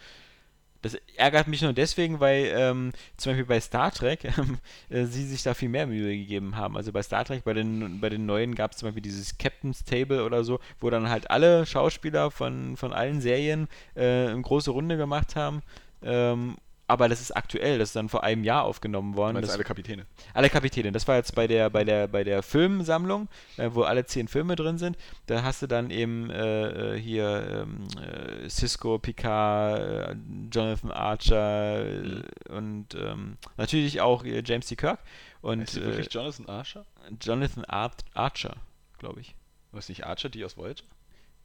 Das 0.83 0.97
ärgert 1.17 1.49
mich 1.49 1.63
nur 1.63 1.73
deswegen, 1.73 2.21
weil 2.21 2.53
ähm, 2.55 2.93
zum 3.17 3.31
Beispiel 3.31 3.47
bei 3.47 3.61
Star 3.61 3.93
Trek 3.93 4.25
ähm, 4.39 4.59
äh, 4.91 5.05
sie 5.05 5.25
sich 5.25 5.43
da 5.43 5.55
viel 5.55 5.69
mehr 5.69 5.87
Mühe 5.87 6.17
gegeben 6.17 6.57
haben. 6.57 6.77
Also 6.77 6.93
bei 6.93 7.03
Star 7.03 7.25
Trek, 7.25 7.45
bei 7.45 7.55
den, 7.55 8.01
bei 8.01 8.09
den 8.09 8.27
neuen 8.27 8.55
gab 8.55 8.73
es 8.73 8.79
zum 8.79 8.89
Beispiel 8.89 9.03
dieses 9.03 9.39
Captain's 9.39 9.85
Table 9.85 10.25
oder 10.25 10.45
so, 10.45 10.61
wo 10.81 10.91
dann 10.91 11.09
halt 11.09 11.31
alle 11.31 11.65
Schauspieler 11.67 12.31
von, 12.31 12.77
von 12.77 12.93
allen 12.93 13.21
Serien 13.21 13.69
äh, 13.95 14.27
eine 14.27 14.43
große 14.43 14.71
Runde 14.71 14.97
gemacht 14.97 15.37
haben. 15.37 15.63
Ähm, 16.03 16.57
aber 16.87 17.09
das 17.09 17.21
ist 17.21 17.35
aktuell, 17.35 17.79
das 17.79 17.91
ist 17.91 17.97
dann 17.97 18.09
vor 18.09 18.23
einem 18.23 18.45
Jahr 18.45 18.65
aufgenommen 18.65 19.17
worden. 19.17 19.41
Das, 19.41 19.51
alle 19.51 19.65
Kapitäne. 19.65 20.07
alle 20.35 20.51
Kapitäne. 20.51 20.93
Das 20.93 21.09
war 21.09 21.17
jetzt 21.17 21.35
bei 21.35 21.47
der, 21.47 21.71
bei 21.71 21.85
der, 21.85 22.09
bei 22.09 22.25
der 22.25 22.43
Filmsammlung, 22.43 23.29
äh, 23.57 23.71
wo 23.73 23.83
alle 23.83 24.05
zehn 24.05 24.29
Filme 24.29 24.57
drin 24.57 24.79
sind. 24.79 24.97
Da 25.27 25.43
hast 25.43 25.63
du 25.63 25.67
dann 25.67 25.91
eben 25.91 26.31
äh, 26.31 26.95
äh, 26.95 27.01
hier 27.01 27.65
ähm, 27.67 27.87
äh, 27.99 28.49
Cisco, 28.49 28.99
Picard, 28.99 29.81
äh, 29.81 30.17
Jonathan 30.53 30.91
Archer 30.91 31.85
äh, 31.85 32.23
und 32.51 32.95
ähm, 32.95 33.39
natürlich 33.57 34.01
auch 34.01 34.25
äh, 34.25 34.43
James 34.45 34.67
T. 34.67 34.77
Kirk 34.77 34.99
und 35.41 35.63
Ist 35.63 35.81
wirklich 35.81 36.13
Jonathan 36.13 36.47
Archer? 36.47 36.85
Jonathan 37.21 37.65
Ar 37.65 37.93
Archer, 38.15 38.57
glaube 38.99 39.21
ich. 39.21 39.35
Was 39.71 39.89
nicht 39.89 40.05
Archer, 40.05 40.29
die 40.29 40.45
aus 40.45 40.57
Voyager? 40.57 40.85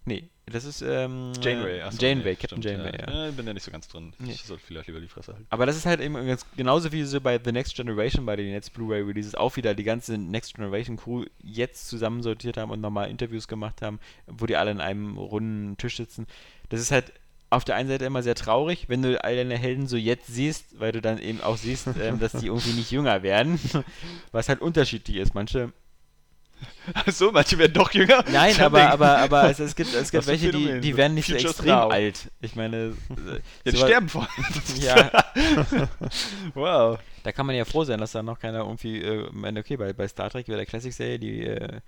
Nee, 0.07 0.29
das 0.45 0.63
ist 0.63 0.81
ähm, 0.81 1.34
Janeway. 1.41 1.81
achso, 1.81 2.01
Janeway, 2.01 2.29
nee, 2.29 2.35
Captain 2.35 2.61
stimmt, 2.61 2.63
Janeway, 2.63 2.97
ja. 2.97 3.13
ja. 3.13 3.29
Ich 3.29 3.35
bin 3.35 3.45
da 3.45 3.53
nicht 3.53 3.63
so 3.63 3.71
ganz 3.71 3.89
drin. 3.89 4.13
Nee. 4.19 4.31
Ich 4.31 4.43
sollte 4.43 4.63
vielleicht 4.65 4.88
lieber 4.88 5.01
die 5.01 5.09
Fresse 5.09 5.34
halten. 5.34 5.45
Aber 5.49 5.65
das 5.65 5.75
ist 5.75 5.85
halt 5.85 5.99
eben 5.99 6.13
ganz, 6.25 6.45
genauso 6.55 6.93
wie 6.93 7.03
sie 7.03 7.19
bei 7.19 7.38
The 7.43 7.51
Next 7.51 7.75
Generation, 7.75 8.25
bei 8.25 8.38
den 8.38 8.49
jetzt 8.49 8.73
Blu-ray 8.73 9.01
Releases, 9.01 9.35
auch 9.35 9.57
wieder 9.57 9.75
die 9.75 9.84
ganze 9.84 10.17
Next 10.17 10.55
Generation 10.55 10.95
Crew 10.95 11.25
jetzt 11.43 11.89
zusammensortiert 11.89 12.55
haben 12.55 12.71
und 12.71 12.79
nochmal 12.79 13.09
Interviews 13.09 13.49
gemacht 13.49 13.81
haben, 13.81 13.99
wo 14.27 14.45
die 14.45 14.55
alle 14.55 14.71
an 14.71 14.79
einem 14.79 15.17
runden 15.17 15.75
Tisch 15.75 15.97
sitzen. 15.97 16.25
Das 16.69 16.79
ist 16.79 16.91
halt 16.91 17.11
auf 17.49 17.65
der 17.65 17.75
einen 17.75 17.89
Seite 17.89 18.05
immer 18.05 18.23
sehr 18.23 18.35
traurig, 18.35 18.88
wenn 18.88 19.01
du 19.01 19.21
all 19.21 19.35
deine 19.35 19.57
Helden 19.57 19.88
so 19.88 19.97
jetzt 19.97 20.27
siehst, 20.27 20.79
weil 20.79 20.93
du 20.93 21.01
dann 21.01 21.19
eben 21.19 21.41
auch 21.41 21.57
siehst, 21.57 21.89
ähm, 22.01 22.19
dass 22.19 22.31
die 22.31 22.45
irgendwie 22.47 22.73
nicht 22.73 22.91
jünger 22.91 23.23
werden, 23.23 23.59
was 24.31 24.47
halt 24.47 24.61
unterschiedlich 24.61 25.17
ist. 25.17 25.35
Manche 25.35 25.73
so, 27.07 27.31
manche 27.31 27.57
werden 27.57 27.73
doch 27.73 27.91
jünger. 27.91 28.23
Nein, 28.31 28.59
aber, 28.59 28.89
aber, 28.91 29.17
aber 29.17 29.49
es, 29.49 29.59
es 29.59 29.75
gibt, 29.75 29.93
es 29.93 30.11
gibt 30.11 30.27
welche, 30.27 30.51
die, 30.51 30.79
die 30.79 30.97
werden 30.97 31.13
nicht 31.15 31.27
so 31.27 31.35
extrem 31.35 31.67
now. 31.67 31.89
alt. 31.89 32.31
Ich 32.41 32.55
meine, 32.55 32.77
äh, 33.09 33.41
Ja, 33.65 33.71
die 33.71 33.77
sterben 33.77 34.09
vor. 34.09 34.27
Ja, 34.79 35.11
wow. 36.53 36.99
da 37.23 37.31
kann 37.31 37.45
man 37.45 37.55
ja 37.55 37.65
froh 37.65 37.84
sein, 37.84 37.99
dass 37.99 38.11
da 38.11 38.23
noch 38.23 38.39
keiner 38.39 38.59
irgendwie, 38.59 39.01
äh, 39.01 39.29
meine, 39.31 39.59
okay, 39.59 39.77
bei, 39.77 39.93
bei 39.93 40.07
Star 40.07 40.29
Trek, 40.29 40.47
bei 40.47 40.55
der 40.55 40.65
Classic-Serie, 40.65 41.19
die, 41.19 41.45
äh, 41.45 41.81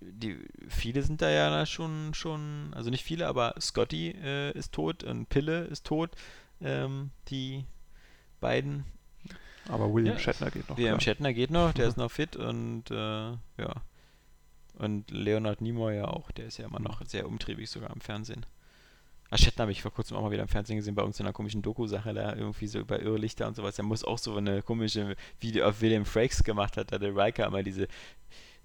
die, 0.00 0.38
viele 0.68 1.02
sind 1.02 1.22
da 1.22 1.30
ja 1.30 1.66
schon, 1.66 2.14
schon, 2.14 2.72
also 2.74 2.90
nicht 2.90 3.04
viele, 3.04 3.26
aber 3.26 3.54
Scotty 3.60 4.10
äh, 4.22 4.52
ist 4.52 4.72
tot 4.72 5.04
und 5.04 5.28
Pille 5.28 5.64
ist 5.64 5.86
tot, 5.86 6.10
ähm, 6.60 7.10
die 7.28 7.64
beiden. 8.40 8.84
Aber 9.68 9.92
William 9.92 10.14
Ja. 10.14 10.20
Shatner 10.20 10.50
geht 10.50 10.68
noch. 10.68 10.76
William 10.76 10.98
klar. 10.98 11.14
Shatner 11.14 11.32
geht 11.32 11.50
noch, 11.50 11.72
der 11.72 11.84
Mhm. 11.86 11.90
ist 11.90 11.96
noch 11.98 12.10
fit 12.10 12.36
und, 12.36 12.90
äh, 12.90 12.94
ja. 12.94 13.74
Und 14.78 15.10
Leonard 15.10 15.60
Nimoy 15.62 15.96
ja 15.96 16.04
auch, 16.08 16.30
der 16.32 16.46
ist 16.46 16.58
ja 16.58 16.66
immer 16.66 16.80
noch 16.80 17.04
sehr 17.06 17.26
umtriebig 17.26 17.68
sogar 17.70 17.90
im 17.94 18.00
Fernsehen. 18.00 18.44
Ah, 19.30 19.38
Shatner 19.38 19.62
habe 19.62 19.72
ich 19.72 19.82
vor 19.82 19.90
kurzem 19.92 20.16
auch 20.16 20.22
mal 20.22 20.30
wieder 20.30 20.42
im 20.42 20.48
Fernsehen 20.48 20.76
gesehen, 20.76 20.94
bei 20.94 21.02
uns 21.02 21.18
in 21.18 21.26
einer 21.26 21.32
komischen 21.32 21.62
Doku-Sache, 21.62 22.14
da 22.14 22.36
irgendwie 22.36 22.68
so 22.68 22.78
über 22.78 23.00
Irrlichter 23.00 23.48
und 23.48 23.56
sowas. 23.56 23.74
Der 23.74 23.84
muss 23.84 24.04
auch 24.04 24.18
so 24.18 24.36
eine 24.36 24.62
komische 24.62 25.16
Video 25.40 25.66
auf 25.66 25.80
William 25.80 26.04
Frakes 26.04 26.44
gemacht 26.44 26.76
hat, 26.76 26.92
da 26.92 26.98
der 26.98 27.16
Riker 27.16 27.46
immer 27.46 27.62
diese, 27.64 27.88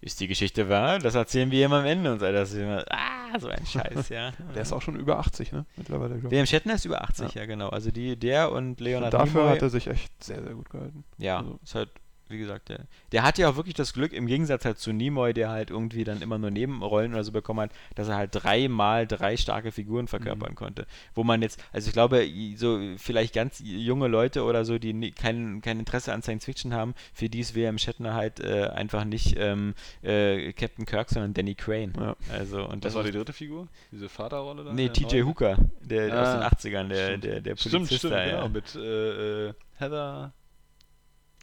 ist 0.02 0.20
die 0.20 0.28
Geschichte 0.28 0.70
wahr? 0.70 1.00
Das 1.00 1.16
erzählen 1.16 1.50
wir 1.50 1.66
ihm 1.66 1.74
am 1.74 1.86
Ende 1.86 2.12
und 2.14 2.20
so. 2.20 2.32
Das 2.32 2.52
ist 2.52 2.58
immer, 2.60 2.84
ah, 2.92 3.21
so 3.40 3.48
ein 3.48 3.66
Scheiß, 3.66 4.10
ja. 4.10 4.32
Der 4.54 4.62
ist 4.62 4.72
auch 4.74 4.82
schon 4.82 4.96
über 4.96 5.20
80, 5.20 5.52
ne? 5.52 5.66
Mittlerweile. 5.78 6.16
glaub 6.16 6.26
ich. 6.26 6.32
William 6.32 6.46
Shatner 6.46 6.76
ist 6.76 6.86
über 6.86 7.02
80, 7.04 7.34
ja, 7.34 7.46
genau. 7.46 7.70
Also 7.70 7.92
die, 7.92 8.16
der 8.18 8.52
und 8.52 8.68
Und 8.70 8.80
Leonard 8.82 9.14
dafür 9.14 9.42
Nimoy. 9.44 9.56
hat 9.56 9.62
er 9.62 9.70
sich 9.70 9.88
echt 9.88 10.24
sehr, 10.24 10.42
sehr 10.44 10.54
gut 10.54 10.70
gehalten. 10.70 11.04
Ja, 11.18 11.38
Also- 11.40 11.60
ist 11.64 11.76
halt, 11.76 11.90
wie 12.32 12.38
gesagt, 12.38 12.70
der, 12.70 12.82
der 13.12 13.24
hat 13.24 13.38
ja 13.38 13.50
auch 13.50 13.56
wirklich 13.56 13.76
das 13.76 13.94
Glück, 13.94 14.14
im 14.14 14.28
Gegensatz 14.28 14.66
halt 14.66 14.78
zu 14.80 14.92
Nimoy, 14.94 15.34
der 15.34 15.50
halt 15.50 15.70
irgendwie 15.70 16.04
dann 16.04 16.22
immer 16.22 16.38
nur 16.38 16.52
Nebenrollen 16.52 17.14
oder 17.14 17.24
so 17.24 17.32
bekommen 17.32 17.62
hat, 17.62 17.72
dass 17.96 18.08
er 18.08 18.16
halt 18.16 18.32
dreimal 18.34 19.06
drei 19.08 19.38
starke 19.38 19.72
Figuren 19.72 20.08
verkörpern 20.08 20.56
konnte. 20.56 20.86
Wo 21.14 21.24
man 21.24 21.42
jetzt, 21.42 21.64
also 21.72 21.88
ich 21.88 21.94
glaube, 21.94 22.26
so 22.56 22.80
vielleicht 22.98 23.34
ganz 23.34 23.62
junge 23.64 24.08
Leute 24.08 24.44
oder 24.44 24.66
so, 24.66 24.80
die 24.80 24.94
nie, 24.94 25.12
kein, 25.12 25.62
kein 25.62 25.80
Interesse 25.80 26.14
an 26.14 26.22
Science 26.22 26.46
Fiction 26.46 26.74
haben, 26.74 26.94
für 27.14 27.30
die 27.30 27.40
ist 27.40 27.56
William 27.56 27.78
Shatner 27.78 28.14
halt 28.14 28.40
äh, 28.40 28.68
einfach 28.68 29.04
nicht 29.04 29.36
ähm, 29.38 29.74
äh, 30.02 30.54
Captain 30.54 30.86
Kirk, 30.86 31.10
sondern 31.10 31.34
Danny 31.34 31.56
Crane. 31.56 31.94
Ja. 32.00 32.16
Also, 32.32 32.64
und 32.64 32.84
Das 32.86 32.94
das 32.94 32.96
war 32.96 33.04
die 33.04 33.12
dritte 33.12 33.34
Figur? 33.34 33.68
Diese 33.92 34.10
Vaterrolle 34.10 34.64
da? 34.64 34.74
Nee, 34.74 34.90
Der 34.90 34.94
TJ? 34.94 35.22
Hooker, 35.24 35.58
der 35.82 36.08
aus 36.22 36.28
Ah, 36.28 36.50
den 36.50 36.72
80ern, 36.74 36.88
der, 36.90 37.08
stimmt. 37.08 37.24
der, 37.24 37.42
der 37.42 37.56
Stimmt, 37.58 37.74
Polizist 37.74 38.00
stimmt, 38.00 38.14
da, 38.14 38.26
genau. 38.26 38.38
ja. 38.44 38.48
Mit 38.50 38.76
äh, 38.76 39.48
äh, 39.50 39.54
Heather. 39.78 40.34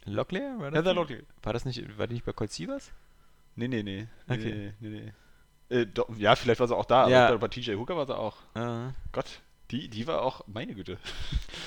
Locklear? 0.05 0.59
War 0.59 0.71
das 0.71 0.79
Heather 0.79 0.93
die? 0.93 0.99
Locklear. 0.99 1.21
War 1.43 1.53
das 1.53 1.65
nicht, 1.65 1.97
war 1.97 2.07
die 2.07 2.13
nicht 2.15 2.25
bei 2.25 2.33
Colt 2.33 2.51
Sievers? 2.51 2.91
Nee, 3.55 3.67
nee, 3.67 3.83
nee. 3.83 4.07
Okay. 4.27 4.73
Nee, 4.79 4.89
nee, 4.89 4.99
nee. 5.69 5.75
Äh, 5.81 5.85
doch, 5.85 6.07
ja, 6.17 6.35
vielleicht 6.35 6.59
war 6.59 6.67
sie 6.67 6.75
auch 6.75 6.85
da, 6.85 7.07
Ja. 7.09 7.27
aber 7.27 7.37
bei 7.39 7.47
TJ 7.49 7.73
Hooker 7.75 7.95
war 7.95 8.05
sie 8.07 8.17
auch. 8.17 8.37
Ah. 8.55 8.93
Gott, 9.11 9.41
die, 9.69 9.87
die 9.87 10.07
war 10.07 10.23
auch, 10.23 10.41
meine 10.47 10.73
Güte. 10.73 10.97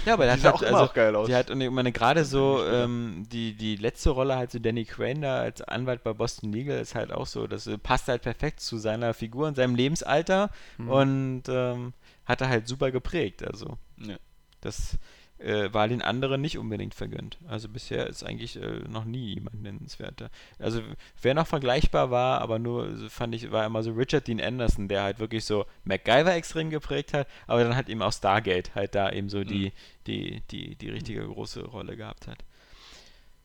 Ja, 0.07 0.15
aber 0.15 0.25
Die 0.25 0.31
hat 0.33 0.41
sah 0.41 0.47
halt, 0.47 0.57
auch 0.57 0.63
immer 0.63 0.79
also, 0.79 0.91
auch 0.91 0.95
geil 0.95 1.15
aus. 1.15 1.29
Die 1.29 1.35
hat, 1.37 1.51
und 1.53 1.61
ich 1.61 1.71
meine, 1.71 1.93
gerade 1.93 2.25
so, 2.25 2.65
ähm, 2.67 3.25
die, 3.31 3.55
die 3.55 3.77
letzte 3.77 4.11
Rolle 4.11 4.35
halt 4.35 4.51
so 4.51 4.59
Danny 4.59 4.85
Crane 4.85 5.21
da 5.21 5.39
als 5.43 5.63
Anwalt 5.63 6.03
bei 6.03 6.13
Boston 6.13 6.51
Legal 6.53 6.81
ist 6.81 6.97
halt 6.97 7.13
auch 7.13 7.27
so, 7.27 7.47
das 7.47 7.69
äh, 7.69 7.79
passt 7.79 8.09
halt 8.09 8.23
perfekt 8.23 8.59
zu 8.59 8.79
seiner 8.79 9.15
Figur 9.15 9.47
und 9.47 9.55
seinem 9.55 9.77
Lebensalter 9.77 10.51
Mhm. 10.79 10.89
und 10.89 11.43
ähm, 11.49 11.93
hat 12.25 12.41
er 12.41 12.49
halt 12.49 12.67
super 12.67 12.91
geprägt, 12.91 13.47
also 13.47 13.79
Ja. 13.99 14.17
das 14.63 14.99
äh, 15.43 15.73
war 15.75 15.89
den 15.89 16.03
anderen 16.03 16.41
nicht 16.41 16.59
unbedingt 16.59 16.95
vergönnt. 16.95 17.39
Also 17.49 17.69
bisher 17.69 18.07
ist 18.07 18.23
eigentlich 18.25 18.57
äh, 18.61 18.81
noch 18.89 19.05
nie 19.05 19.35
jemand 19.35 19.63
nennenswerter. 19.63 20.31
Also 20.59 20.81
wer 21.21 21.35
noch 21.35 21.47
vergleichbar 21.47 22.11
war, 22.11 22.41
aber 22.41 22.59
nur 22.59 22.97
so 22.97 23.09
fand 23.09 23.35
ich, 23.35 23.51
war 23.51 23.67
immer 23.67 23.83
so 23.83 23.93
Richard 23.93 24.27
Dean 24.29 24.41
Anderson, 24.41 24.89
der 24.89 25.03
halt 25.03 25.19
wirklich 25.19 25.45
so 25.45 25.67
MacGyver 25.85 26.35
extrem 26.35 26.71
geprägt 26.71 27.13
hat, 27.15 27.27
aber 27.47 27.63
dann 27.65 27.77
hat 27.77 27.89
eben 27.89 28.03
auch 28.03 28.13
Stargate 28.13 28.75
halt 28.75 28.95
da 28.95 29.11
eben 29.11 29.29
so 29.29 29.45
die, 29.45 29.73
die, 30.07 30.43
die, 30.51 30.77
die 30.77 30.89
richtige 30.91 31.27
große 31.27 31.65
Rolle 31.65 31.97
gehabt 31.97 32.27
hat. 32.29 32.39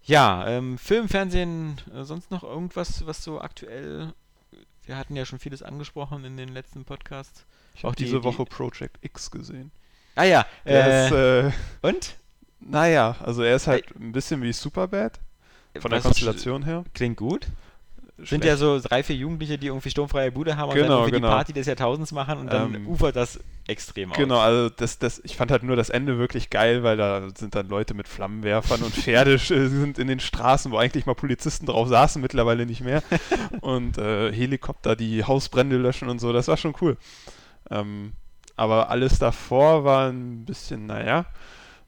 Ja, 0.04 0.48
ähm, 0.48 0.78
Film, 0.78 1.10
Fernsehen, 1.10 1.82
äh, 1.94 2.04
sonst 2.04 2.32
noch 2.32 2.44
irgendwas, 2.44 3.06
was 3.06 3.24
so 3.24 3.42
aktuell, 3.42 4.14
wir 4.86 4.98
hatten 4.98 5.16
ja 5.18 5.26
schon 5.26 5.40
vieles 5.40 5.62
angesprochen 5.64 6.24
in 6.24 6.38
den 6.38 6.50
letzten 6.50 6.86
Podcasts. 6.86 7.46
Ich 7.76 7.82
Auch 7.82 7.90
habe 7.90 7.96
die- 7.98 8.06
diese 8.06 8.20
die- 8.20 8.24
Woche 8.24 8.46
Project 8.46 8.98
X 9.02 9.30
gesehen. 9.32 9.72
Ah 10.18 10.24
ja, 10.24 10.46
äh, 10.66 11.06
ist, 11.08 11.12
äh, 11.12 11.52
und? 11.82 12.16
naja, 12.60 13.16
also 13.24 13.44
er 13.44 13.56
ist 13.56 13.68
halt 13.68 13.86
ein 13.96 14.12
bisschen 14.12 14.42
wie 14.42 14.52
Superbad, 14.52 15.20
von 15.80 15.92
der 15.92 16.02
Konstellation 16.02 16.64
her. 16.64 16.84
Klingt 16.94 17.18
gut. 17.18 17.48
Sind 18.18 18.28
Schlecht. 18.28 18.46
ja 18.46 18.58
so 18.58 18.80
drei, 18.80 19.04
vier 19.04 19.16
Jugendliche, 19.16 19.60
die 19.60 19.68
irgendwie 19.68 19.92
sturmfreie 19.92 20.32
Bude 20.32 20.58
haben 20.58 20.70
und 20.70 20.76
Genau, 20.76 20.88
dann 20.88 20.98
irgendwie 21.04 21.12
genau. 21.12 21.28
die 21.30 21.36
Party 21.36 21.54
des 21.54 21.68
Jahrtausends 21.68 22.12
machen 22.12 22.40
und 22.40 22.52
dann 22.52 22.74
Ähm, 22.76 22.88
ufert 22.88 23.16
das 23.16 23.40
extrem 23.68 24.12
aus. 24.12 24.18
Genau, 24.18 24.40
also 24.40 24.70
das, 24.70 24.98
das, 24.98 25.22
ich 25.24 25.36
fand 25.36 25.52
halt 25.52 25.62
nur 25.62 25.76
das 25.76 25.92
Ende 25.92 26.18
wirklich 26.18 26.50
geil, 26.50 26.82
weil 26.82 26.98
da 26.98 27.28
sind 27.38 27.54
dann 27.54 27.68
Leute 27.70 27.94
mit 27.94 28.08
Flammenwerfern 28.08 28.82
und 28.82 28.92
Pferde 28.96 29.36
sch- 29.36 29.68
sind 29.68 30.00
in 30.00 30.08
den 30.08 30.20
Straßen, 30.20 30.72
wo 30.72 30.78
eigentlich 30.78 31.06
mal 31.06 31.14
Polizisten 31.14 31.68
drauf 31.68 31.90
saßen, 31.90 32.20
mittlerweile 32.20 32.66
nicht 32.66 32.82
mehr. 32.82 33.04
und 33.62 34.00
äh, 34.00 34.34
Helikopter, 34.34 34.96
die 34.96 35.24
Hausbrände 35.24 35.78
löschen 35.78 36.10
und 36.10 36.18
so, 36.20 36.34
das 36.34 36.48
war 36.48 36.58
schon 36.58 36.74
cool. 36.82 36.98
Ähm, 37.70 38.14
aber 38.58 38.90
alles 38.90 39.18
davor 39.20 39.86
war 39.86 40.10
ein 40.10 40.44
bisschen, 40.44 40.86
naja, 40.88 41.26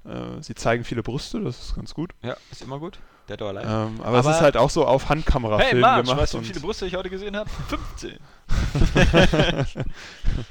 äh, 0.05 0.41
sie 0.41 0.55
zeigen 0.55 0.85
viele 0.85 1.03
Brüste, 1.03 1.41
das 1.41 1.59
ist 1.59 1.75
ganz 1.75 1.93
gut. 1.93 2.11
Ja, 2.21 2.37
ist 2.51 2.61
immer 2.61 2.79
gut. 2.79 2.99
Dead 3.27 3.39
or 3.43 3.49
Alive. 3.49 3.67
Ähm, 3.67 4.01
aber, 4.01 4.17
es 4.19 4.25
Aber- 4.25 4.35
ist 4.35 4.41
halt 4.41 4.57
auch 4.57 4.69
so 4.71 4.87
auf 4.87 5.07
Handkamera 5.09 5.59
Hey, 5.59 5.75
Marge, 5.75 6.03
gemacht. 6.03 6.21
weißt 6.21 6.33
du, 6.33 6.41
wie 6.41 6.45
viele 6.45 6.61
Brüste 6.61 6.87
ich 6.87 6.95
heute 6.95 7.09
gesehen 7.11 7.35
habe? 7.37 7.47
15. 7.67 8.17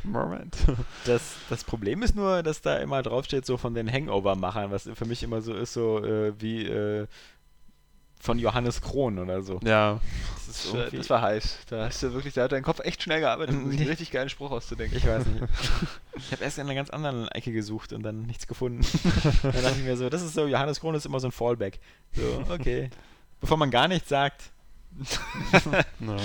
Moment. 0.05 0.57
Das, 1.05 1.23
das 1.51 1.65
Problem 1.65 2.03
ist 2.03 2.15
nur, 2.15 2.43
dass 2.43 2.61
da 2.61 2.77
immer 2.77 3.03
draufsteht, 3.03 3.45
so 3.47 3.57
von 3.57 3.75
den 3.75 3.91
Hangover-Machern, 3.93 4.71
was 4.71 4.89
für 4.95 5.05
mich 5.07 5.23
immer 5.25 5.41
so 5.41 5.55
ist, 5.55 5.73
so 5.73 6.05
äh, 6.05 6.33
wie 6.41 6.67
äh, 6.67 7.07
von 8.21 8.39
Johannes 8.39 8.81
Krohn 8.83 9.19
oder 9.19 9.43
so. 9.43 9.61
ja, 9.65 10.01
Das 10.47 10.49
ist 10.49 10.65
Das, 10.67 10.73
war- 10.73 10.81
irgendwie- 10.81 10.97
das 10.99 11.11
war 11.11 11.23
heiß. 11.23 11.59
Da 11.71 11.85
hast 11.87 12.03
du 12.03 12.13
wirklich, 12.13 12.35
da 12.35 12.43
hat 12.45 12.53
dein 12.53 12.63
Kopf 12.63 12.81
echt 12.81 13.03
schnell 13.03 13.21
gearbeitet, 13.21 13.55
um 13.57 13.71
sich 13.71 13.81
einen 13.81 13.89
richtig 13.89 14.11
geilen 14.11 14.29
Spruch 14.29 14.51
auszudenken. 14.51 14.97
Ich 14.99 15.07
weiß 15.07 15.25
nicht. 15.27 15.45
Ich 16.17 16.33
habe 16.33 16.43
erst 16.43 16.59
in 16.59 16.65
einer 16.65 16.75
ganz 16.75 16.91
anderen 16.91 17.29
Ecke 17.29 17.53
gesucht 17.53 17.93
und 17.93 18.03
dann 18.03 18.23
nichts 18.23 18.49
gefunden. 18.49 18.85
dann 19.43 19.53
dachte 19.53 19.79
ich 19.79 19.85
mir 19.85 19.97
so, 19.97 20.11
das 20.11 20.21
ist 20.23 20.35
so, 20.35 20.47
Johannes 20.49 20.81
Krohn 20.81 20.97
ist 20.97 21.07
immer 21.07 21.21
so 21.21 21.29
ein 21.29 21.33
Fallback. 21.33 21.79
So, 22.13 22.45
okay. 22.53 22.91
Bevor 23.41 23.57
man 23.57 23.71
gar 23.71 23.87
nichts 23.87 24.09
sagt, 24.09 24.51
Ja. 26.01 26.17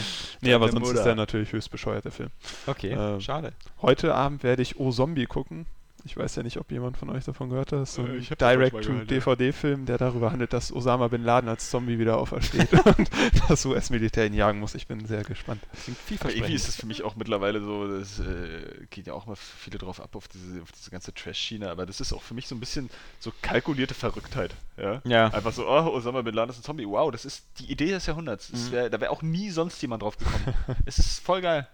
Nee, 0.41 0.53
aber 0.53 0.69
sonst 0.71 0.83
ist 0.87 0.93
Mutter. 0.93 1.03
der 1.03 1.15
natürlich 1.15 1.51
höchst 1.51 1.69
bescheuert, 1.69 2.05
der 2.05 2.11
Film. 2.11 2.29
Okay, 2.65 2.91
Ähm, 2.97 3.21
schade. 3.21 3.53
Heute 3.83 4.15
Abend 4.15 4.41
werde 4.43 4.61
ich 4.63 4.79
O 4.79 4.89
Zombie 4.91 5.25
gucken. 5.27 5.67
Ich 6.05 6.17
weiß 6.17 6.35
ja 6.35 6.43
nicht, 6.43 6.57
ob 6.57 6.69
jemand 6.71 6.97
von 6.97 7.09
euch 7.09 7.23
davon 7.23 7.49
gehört 7.49 7.71
hat. 7.71 7.79
Das 7.79 7.89
ist 7.89 7.95
so 7.95 8.05
Äh, 8.05 8.17
ein 8.17 8.21
ja. 8.21 8.35
Direct-to-DVD-Film, 8.35 9.85
der 9.85 9.97
darüber 9.97 10.31
handelt, 10.31 10.51
dass 10.53 10.71
Osama 10.73 11.07
Bin 11.07 11.23
Laden 11.23 11.47
als 11.49 11.69
Zombie 11.69 11.97
wieder 11.99 12.17
aufersteht 12.17 12.67
und 12.97 13.09
das 13.47 13.65
US-Militär 13.65 14.25
ihn 14.27 14.33
jagen 14.33 14.59
muss. 14.59 14.75
Ich 14.75 14.87
bin 14.87 15.05
sehr 15.05 15.23
gespannt. 15.23 15.61
Klingt 15.61 15.77
Aber 15.79 15.85
irgendwie 15.89 16.01
vielversprechend. 16.17 16.55
ist 16.55 16.67
es 16.67 16.75
für 16.75 16.85
mich 16.85 17.03
auch 17.03 17.15
mittlerweile 17.15 17.61
so, 17.61 17.87
das 17.87 18.19
äh, 18.19 18.85
geht 18.89 19.07
ja 19.07 19.13
auch 19.13 19.25
mal 19.25 19.35
viele 19.37 19.77
drauf 19.77 20.01
ab 20.01 20.15
auf 20.15 20.27
diese, 20.27 20.61
auf 20.61 20.71
diese 20.73 20.89
ganze 20.91 21.13
Trash-Schiene, 21.13 21.69
aber 21.69 21.85
das 21.85 22.01
ist 22.01 22.11
auch 22.11 22.21
für 22.21 22.33
mich 22.33 22.47
so 22.47 22.55
ein 22.55 22.59
bisschen 22.59 22.89
so 23.19 23.31
kalkulierte 23.41 23.93
Verrücktheit. 23.93 24.55
Ja? 24.77 25.01
Ja. 25.05 25.27
Einfach 25.27 25.53
so, 25.53 25.65
oh, 25.67 25.93
Osama 25.93 26.21
Bin 26.21 26.33
Laden 26.35 26.49
ist 26.49 26.59
ein 26.59 26.63
Zombie. 26.63 26.85
Wow, 26.87 27.11
das 27.11 27.25
ist 27.25 27.45
die 27.59 27.71
Idee 27.71 27.91
des 27.91 28.05
Jahrhunderts. 28.07 28.49
Es 28.49 28.67
Mhm. 28.67 28.71
wär, 28.73 28.89
da 28.89 28.99
wäre 28.99 29.11
auch 29.11 29.21
nie 29.21 29.49
sonst 29.51 29.81
jemand 29.81 30.03
drauf 30.03 30.17
gekommen. 30.17 30.53
es 30.85 30.99
ist 30.99 31.19
voll 31.19 31.41
geil. 31.41 31.67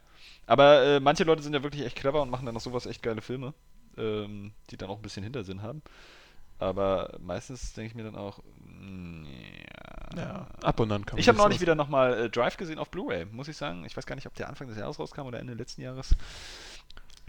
Aber 0.46 0.84
äh, 0.84 1.00
manche 1.00 1.24
Leute 1.24 1.42
sind 1.44 1.54
ja 1.54 1.62
wirklich 1.64 1.84
echt 1.86 1.96
clever 1.96 2.22
und 2.22 2.30
machen 2.30 2.46
dann 2.46 2.56
noch 2.56 2.62
sowas 2.62 2.86
echt 2.88 3.04
geile 3.04 3.22
Filme, 3.22 3.54
ähm, 4.00 4.54
die 4.70 4.78
dann 4.78 4.90
auch 4.90 4.98
ein 4.98 5.02
bisschen 5.02 5.24
Hintersinn 5.24 5.62
haben. 5.62 5.82
Aber 6.60 7.18
meistens 7.20 7.74
denke 7.74 7.88
ich 7.90 7.96
mir 7.96 8.04
dann 8.04 8.16
auch, 8.16 8.40
mm, 8.66 9.26
ja. 9.26 10.22
Ja, 10.22 10.48
ab 10.62 10.80
und 10.80 10.92
an 10.92 11.06
kann 11.06 11.16
man 11.16 11.22
Ich 11.22 11.28
habe 11.30 11.38
neulich 11.38 11.62
wieder 11.62 11.76
nochmal 11.76 12.26
äh, 12.26 12.30
Drive 12.30 12.58
gesehen 12.58 12.80
auf 12.80 12.90
Blu-ray, 12.90 13.26
muss 13.26 13.48
ich 13.48 13.56
sagen. 13.56 13.86
Ich 13.86 13.96
weiß 13.96 14.06
gar 14.06 14.16
nicht, 14.16 14.28
ob 14.28 14.34
der 14.36 14.50
Anfang 14.50 14.68
des 14.68 14.78
Jahres 14.78 15.00
rauskam 15.00 15.22
oder 15.22 15.40
Ende 15.40 15.54
letzten 15.54 15.82
Jahres. 15.82 16.16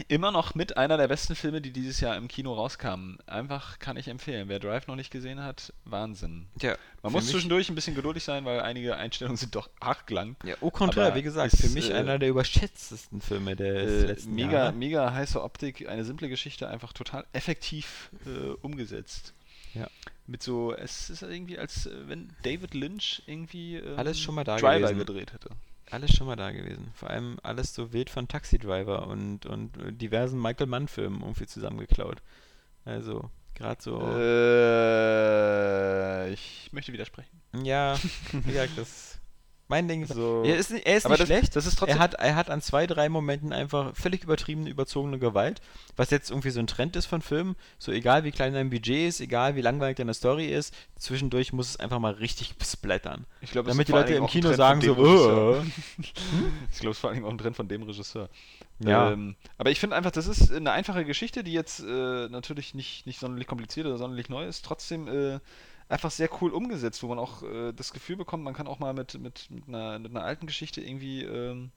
Immer 0.08 0.30
noch 0.32 0.54
mit 0.54 0.76
einer 0.76 0.96
der 0.96 1.08
besten 1.08 1.34
Filme, 1.34 1.60
die 1.60 1.72
dieses 1.72 2.00
Jahr 2.00 2.16
im 2.16 2.28
Kino 2.28 2.52
rauskamen. 2.54 3.18
Einfach 3.26 3.78
kann 3.78 3.96
ich 3.96 4.08
empfehlen. 4.08 4.48
Wer 4.48 4.58
Drive 4.58 4.86
noch 4.86 4.96
nicht 4.96 5.10
gesehen 5.10 5.42
hat, 5.42 5.72
Wahnsinn. 5.84 6.46
Ja, 6.60 6.76
Man 7.02 7.12
muss 7.12 7.28
zwischendurch 7.28 7.68
ein 7.68 7.74
bisschen 7.74 7.94
geduldig 7.94 8.22
sein, 8.24 8.44
weil 8.44 8.60
einige 8.60 8.96
Einstellungen 8.96 9.36
sind 9.36 9.54
doch 9.54 9.68
arg 9.80 10.10
lang. 10.10 10.36
Ja, 10.44 10.54
au 10.60 10.70
contraire, 10.70 11.14
wie 11.14 11.22
gesagt, 11.22 11.52
ist, 11.52 11.62
für 11.62 11.68
mich 11.70 11.90
äh, 11.90 11.94
einer 11.94 12.18
der 12.18 12.28
überschätztesten 12.28 13.20
Filme 13.20 13.56
des 13.56 14.04
Äh, 14.04 14.06
letzten 14.06 14.34
mega, 14.34 14.52
Jahres. 14.52 14.74
mega 14.76 15.12
heiße 15.12 15.42
Optik, 15.42 15.88
eine 15.88 16.04
simple 16.04 16.28
Geschichte, 16.28 16.68
einfach 16.68 16.92
total 16.92 17.24
effektiv 17.32 18.10
äh, 18.26 18.50
umgesetzt. 18.62 19.34
Ja. 19.74 19.86
Mit 20.26 20.42
so, 20.42 20.72
es 20.74 21.10
ist 21.10 21.22
irgendwie, 21.22 21.58
als 21.58 21.86
äh, 21.86 21.90
wenn 22.08 22.28
David 22.42 22.74
Lynch 22.74 23.22
irgendwie 23.26 23.76
ähm, 23.76 23.98
Alles 23.98 24.20
schon 24.20 24.34
mal 24.34 24.44
da 24.44 24.56
Driver 24.56 24.88
gewesen. 24.92 24.98
gedreht 24.98 25.32
hätte. 25.32 25.50
Alles 25.90 26.12
schon 26.12 26.26
mal 26.26 26.36
da 26.36 26.52
gewesen. 26.52 26.90
Vor 26.94 27.10
allem 27.10 27.38
alles 27.42 27.74
so 27.74 27.92
wild 27.92 28.10
von 28.10 28.28
Taxi 28.28 28.58
Driver 28.58 29.08
und, 29.08 29.46
und 29.46 29.72
diversen 30.00 30.40
Michael 30.40 30.66
Mann-Filmen 30.66 31.20
irgendwie 31.20 31.46
zusammengeklaut. 31.46 32.22
Also, 32.84 33.30
gerade 33.54 33.82
so. 33.82 34.00
Äh, 34.16 35.12
ich 36.32 36.68
möchte 36.72 36.92
widersprechen. 36.92 37.40
Ja, 37.62 37.98
wie 38.32 38.52
gesagt, 38.52 38.76
das. 38.76 39.19
Mein 39.70 39.86
Ding 39.88 40.02
ist. 40.02 40.12
So. 40.12 40.42
Er 40.44 40.56
ist, 40.56 40.70
nicht- 40.72 40.84
er 40.84 40.96
ist 40.96 41.08
nicht 41.08 41.20
das, 41.20 41.26
schlecht. 41.28 41.54
das 41.56 41.64
ist 41.64 41.78
trotzdem. 41.78 41.96
Er 41.96 42.02
hat, 42.02 42.14
er 42.14 42.34
hat 42.34 42.50
an 42.50 42.60
zwei, 42.60 42.86
drei 42.86 43.08
Momenten 43.08 43.52
einfach 43.52 43.94
völlig 43.96 44.24
übertriebene, 44.24 44.68
überzogene 44.68 45.18
Gewalt, 45.18 45.62
was 45.96 46.10
jetzt 46.10 46.30
irgendwie 46.30 46.50
so 46.50 46.58
ein 46.60 46.66
Trend 46.66 46.96
ist 46.96 47.06
von 47.06 47.22
Filmen. 47.22 47.54
So 47.78 47.92
egal 47.92 48.24
wie 48.24 48.32
klein 48.32 48.52
dein 48.52 48.68
Budget 48.68 49.08
ist, 49.08 49.20
egal 49.20 49.54
wie 49.56 49.60
langweilig 49.62 49.96
deine 49.96 50.12
Story 50.12 50.46
ist, 50.46 50.74
zwischendurch 50.98 51.52
muss 51.52 51.70
es 51.70 51.76
einfach 51.78 52.00
mal 52.00 52.12
richtig 52.12 52.54
splattern. 52.62 53.24
ich 53.40 53.52
glaube, 53.52 53.70
es 53.70 53.74
Damit 53.76 53.88
die 53.88 53.92
Leute 53.92 54.14
im 54.14 54.26
Kino 54.26 54.52
sagen 54.52 54.80
so, 54.82 54.92
Regisseur. 54.92 55.62
"Äh." 55.62 56.02
Ich 56.72 56.80
glaube, 56.80 56.90
es 56.90 56.96
ist 56.96 57.00
vor 57.00 57.12
Dingen 57.12 57.24
auch 57.24 57.30
ein 57.30 57.38
Trend 57.38 57.54
von 57.56 57.68
dem 57.68 57.84
Regisseur. 57.84 58.28
Ja. 58.80 59.12
Ähm, 59.12 59.36
aber 59.58 59.70
ich 59.70 59.78
finde 59.78 59.94
einfach, 59.94 60.10
das 60.10 60.26
ist 60.26 60.50
eine 60.52 60.72
einfache 60.72 61.04
Geschichte, 61.04 61.44
die 61.44 61.52
jetzt 61.52 61.80
äh, 61.80 62.28
natürlich 62.28 62.74
nicht, 62.74 63.06
nicht 63.06 63.20
sonderlich 63.20 63.46
kompliziert 63.46 63.86
oder 63.86 63.98
sonderlich 63.98 64.28
neu 64.28 64.46
ist, 64.46 64.64
trotzdem 64.64 65.06
äh, 65.06 65.38
einfach 65.90 66.10
sehr 66.10 66.30
cool 66.40 66.52
umgesetzt, 66.52 67.02
wo 67.02 67.08
man 67.08 67.18
auch 67.18 67.42
äh, 67.42 67.72
das 67.72 67.92
Gefühl 67.92 68.16
bekommt, 68.16 68.44
man 68.44 68.54
kann 68.54 68.68
auch 68.68 68.78
mal 68.78 68.94
mit, 68.94 69.14
mit, 69.20 69.50
mit, 69.50 69.68
einer, 69.68 69.98
mit 69.98 70.10
einer 70.12 70.24
alten 70.24 70.46
Geschichte 70.46 70.80
irgendwie 70.80 71.24
ähm, 71.24 71.70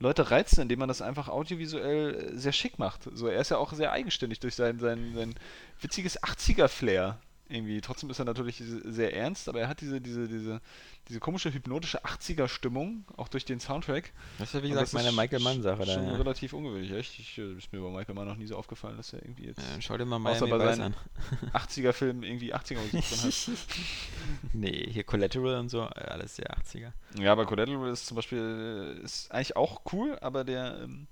Leute 0.00 0.30
reizen, 0.30 0.62
indem 0.62 0.80
man 0.80 0.88
das 0.88 1.02
einfach 1.02 1.28
audiovisuell 1.28 2.14
äh, 2.14 2.36
sehr 2.36 2.52
schick 2.52 2.78
macht. 2.78 3.08
So, 3.14 3.28
er 3.28 3.40
ist 3.40 3.50
ja 3.50 3.58
auch 3.58 3.72
sehr 3.72 3.92
eigenständig 3.92 4.40
durch 4.40 4.56
sein, 4.56 4.78
sein, 4.78 5.12
sein 5.14 5.34
witziges 5.80 6.20
80er-Flair. 6.22 7.18
Irgendwie. 7.50 7.80
Trotzdem 7.80 8.08
ist 8.10 8.18
er 8.20 8.24
natürlich 8.24 8.58
diese- 8.58 8.90
sehr 8.92 9.14
ernst, 9.16 9.48
aber 9.48 9.60
er 9.60 9.68
hat 9.68 9.80
diese, 9.80 10.00
diese, 10.00 10.28
diese, 10.28 10.60
diese 11.08 11.18
komische 11.18 11.52
hypnotische 11.52 12.04
80er-Stimmung, 12.04 13.04
auch 13.16 13.26
durch 13.28 13.44
den 13.44 13.58
Soundtrack. 13.58 14.12
Das 14.38 14.48
ist 14.48 14.54
ja 14.54 14.62
wie 14.62 14.66
Und 14.68 14.72
gesagt 14.74 14.92
meine 14.94 15.10
Michael 15.12 15.40
Mann-Sache 15.42 15.84
da. 15.84 15.94
Schon 15.94 16.06
Ja. 16.06 16.16
relativ 16.16 16.52
ungewöhnlich, 16.52 16.92
echt. 16.92 17.18
Ich, 17.18 17.36
äh, 17.38 17.54
ist 17.54 17.72
mir 17.72 17.80
bei 17.80 17.90
Michael 17.90 18.14
Mann 18.14 18.28
noch 18.28 18.36
nie 18.36 18.46
so 18.46 18.56
aufgefallen, 18.56 18.96
dass 18.96 19.12
er 19.12 19.22
irgendwie 19.22 19.46
jetzt 19.46 19.58
Ja, 19.58 19.80
schau 19.80 19.98
dir 19.98 20.04
mal 20.04 20.16
Außer 20.16 20.46
Miami 20.46 20.50
bei 20.50 20.68
Vice 20.70 20.76
seinen 20.76 20.94
an. 21.42 21.50
80er-Film 21.54 22.22
irgendwie 22.22 22.54
80er-Musik 22.54 22.90
drin 22.92 23.32
hat. 23.32 23.58
nee, 24.52 24.86
hier 24.90 25.04
Collateral 25.04 25.58
und 25.58 25.68
so, 25.70 25.82
äh, 25.82 26.00
alles 26.04 26.36
sehr 26.36 26.46
80er. 26.56 26.92
Ja, 27.18 27.32
aber 27.32 27.46
Collateral 27.46 27.90
ist 27.90 28.06
zum 28.06 28.14
Beispiel 28.14 28.96
äh, 29.00 29.04
ist 29.04 29.30
eigentlich 29.32 29.56
auch 29.56 29.80
cool, 29.92 30.16
aber 30.20 30.44
der 30.44 30.80
ähm, 30.84 31.06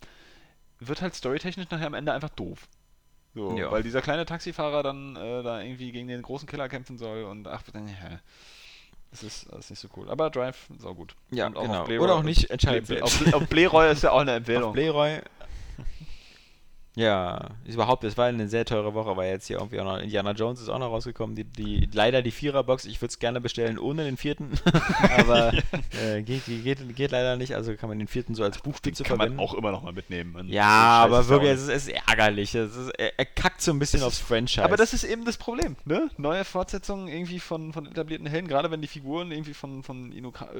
wird 0.80 1.02
halt 1.02 1.14
storytechnisch 1.14 1.68
nachher 1.70 1.86
am 1.88 1.94
Ende 1.94 2.12
einfach 2.12 2.28
doof. 2.30 2.68
So, 3.34 3.56
Ja. 3.56 3.70
weil 3.70 3.82
dieser 3.82 4.02
kleine 4.02 4.24
Taxifahrer 4.26 4.82
dann 4.82 5.16
äh, 5.16 5.42
da 5.42 5.60
irgendwie 5.60 5.92
gegen 5.92 6.08
den 6.08 6.22
großen 6.22 6.48
Killer 6.48 6.68
kämpfen 6.68 6.98
soll 6.98 7.24
und 7.24 7.46
ach, 7.46 7.62
dann, 7.72 7.86
ja. 7.88 8.20
Das 9.10 9.22
ist 9.22 9.50
alles 9.50 9.70
nicht 9.70 9.78
so 9.78 9.88
cool. 9.96 10.10
Aber 10.10 10.28
Drive, 10.28 10.68
sau 10.78 10.94
gut. 10.94 11.14
Ja, 11.30 11.46
Und 11.46 11.56
auch 11.56 11.62
genau. 11.62 11.82
auf 11.82 11.88
Oder 11.88 12.14
auch 12.16 12.22
nicht, 12.22 12.50
entscheidet. 12.50 13.00
Auf, 13.02 13.32
auf 13.32 13.48
Blu-ray 13.48 13.90
ist 13.92 14.02
ja 14.02 14.10
auch 14.12 14.20
eine 14.20 14.32
Auf 14.32 14.36
Empfehlung. 14.38 14.72
Playroy. 14.74 15.20
Ja, 16.98 17.50
ist 17.64 17.74
überhaupt, 17.74 18.02
es 18.04 18.16
war 18.16 18.26
eine 18.26 18.48
sehr 18.48 18.64
teure 18.64 18.92
Woche, 18.92 19.16
weil 19.16 19.30
jetzt 19.30 19.46
hier 19.46 19.58
irgendwie 19.58 19.78
auch 19.80 19.84
noch 19.84 19.98
Indiana 19.98 20.32
Jones 20.32 20.60
ist 20.60 20.68
auch 20.68 20.78
noch 20.80 20.90
rausgekommen. 20.90 21.36
Die, 21.36 21.44
die, 21.44 21.88
leider 21.92 22.22
die 22.22 22.32
Viererbox, 22.32 22.86
ich 22.86 23.00
würde 23.00 23.10
es 23.10 23.18
gerne 23.20 23.40
bestellen 23.40 23.78
ohne 23.78 24.04
den 24.04 24.16
vierten, 24.16 24.50
aber 25.16 25.52
äh, 26.04 26.22
geht, 26.22 26.46
geht, 26.46 26.96
geht 26.96 27.10
leider 27.12 27.36
nicht, 27.36 27.54
also 27.54 27.74
kann 27.76 27.88
man 27.88 27.98
den 27.98 28.08
vierten 28.08 28.34
so 28.34 28.42
als 28.42 28.58
Buchspitze 28.58 29.04
kann 29.04 29.16
man 29.18 29.28
verwenden. 29.28 29.40
auch 29.44 29.54
immer 29.54 29.70
noch 29.70 29.82
mal 29.82 29.92
mitnehmen. 29.92 30.32
Man- 30.32 30.48
ja, 30.48 30.64
aber 30.66 31.28
wirklich, 31.28 31.52
es 31.52 31.62
ist, 31.62 31.68
es 31.68 31.86
ist 31.88 31.94
ärgerlich. 32.08 32.54
Es 32.54 32.76
ist, 32.76 32.90
er, 32.98 33.16
er 33.18 33.26
kackt 33.26 33.62
so 33.62 33.70
ein 33.70 33.78
bisschen 33.78 34.02
aufs 34.02 34.18
Franchise. 34.18 34.64
Aber 34.64 34.76
das 34.76 34.92
ist 34.92 35.04
eben 35.04 35.24
das 35.24 35.36
Problem, 35.36 35.76
ne? 35.84 36.10
Neue 36.16 36.44
Fortsetzungen 36.44 37.06
irgendwie 37.06 37.38
von, 37.38 37.72
von 37.72 37.86
etablierten 37.86 38.26
Helden, 38.26 38.48
gerade 38.48 38.70
wenn 38.72 38.80
die 38.82 38.88
Figuren 38.88 39.30
irgendwie 39.30 39.54
von, 39.54 39.84
von 39.84 40.12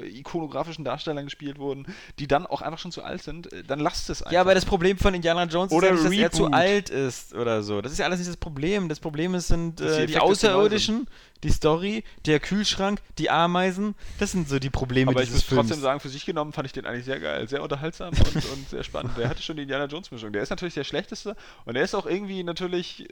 ikonografischen 0.03 0.85
Darstellern 0.85 1.25
gespielt 1.25 1.59
wurden, 1.59 1.85
die 2.17 2.27
dann 2.27 2.45
auch 2.45 2.61
einfach 2.61 2.79
schon 2.79 2.91
zu 2.91 3.03
alt 3.03 3.23
sind, 3.23 3.51
äh, 3.51 3.63
dann 3.63 3.79
lasst 3.79 4.09
es 4.09 4.21
einfach. 4.21 4.31
Ja, 4.31 4.41
aber 4.41 4.53
das 4.55 4.65
Problem 4.65 4.97
von 4.97 5.13
Indiana 5.13 5.43
Jones 5.43 5.71
Oder 5.71 5.89
ist 5.89 6.09
ja 6.37 6.49
nicht, 6.49 6.89
dass 6.89 6.91
er 6.91 6.91
zu 6.91 6.99
alt 6.99 7.07
ist 7.07 7.33
oder 7.33 7.63
so. 7.63 7.81
Das 7.81 7.91
ist 7.91 7.97
ja 7.97 8.05
alles 8.05 8.19
nicht 8.19 8.29
das 8.29 8.37
Problem. 8.37 8.89
Das 8.89 8.99
Problem 8.99 9.35
ist, 9.35 9.47
sind 9.47 9.79
die 9.79 9.83
äh, 9.83 10.05
die 10.05 10.13
neu 10.13 10.19
Außerirdischen, 10.19 11.07
die 11.43 11.49
Story, 11.49 12.03
der 12.25 12.39
Kühlschrank, 12.39 13.01
die 13.17 13.29
Ameisen. 13.29 13.95
Das 14.19 14.31
sind 14.31 14.49
so 14.49 14.59
die 14.59 14.69
Probleme 14.69 15.11
aber 15.11 15.23
ich 15.23 15.31
muss 15.31 15.45
trotzdem 15.45 15.79
sagen, 15.79 15.99
für 15.99 16.09
sich 16.09 16.25
genommen 16.25 16.53
fand 16.53 16.65
ich 16.65 16.73
den 16.73 16.85
eigentlich 16.85 17.05
sehr 17.05 17.19
geil. 17.19 17.47
Sehr 17.47 17.63
unterhaltsam 17.63 18.09
und, 18.09 18.35
und 18.35 18.69
sehr 18.69 18.83
spannend. 18.83 19.17
Der 19.17 19.29
hatte 19.29 19.41
schon 19.41 19.55
die 19.55 19.63
Indiana 19.63 19.85
Jones-Mischung. 19.85 20.33
Der 20.33 20.43
ist 20.43 20.49
natürlich 20.49 20.75
der 20.75 20.83
schlechteste 20.83 21.35
und 21.65 21.73
der 21.73 21.83
ist 21.83 21.95
auch 21.95 22.05
irgendwie 22.05 22.43
natürlich. 22.43 23.07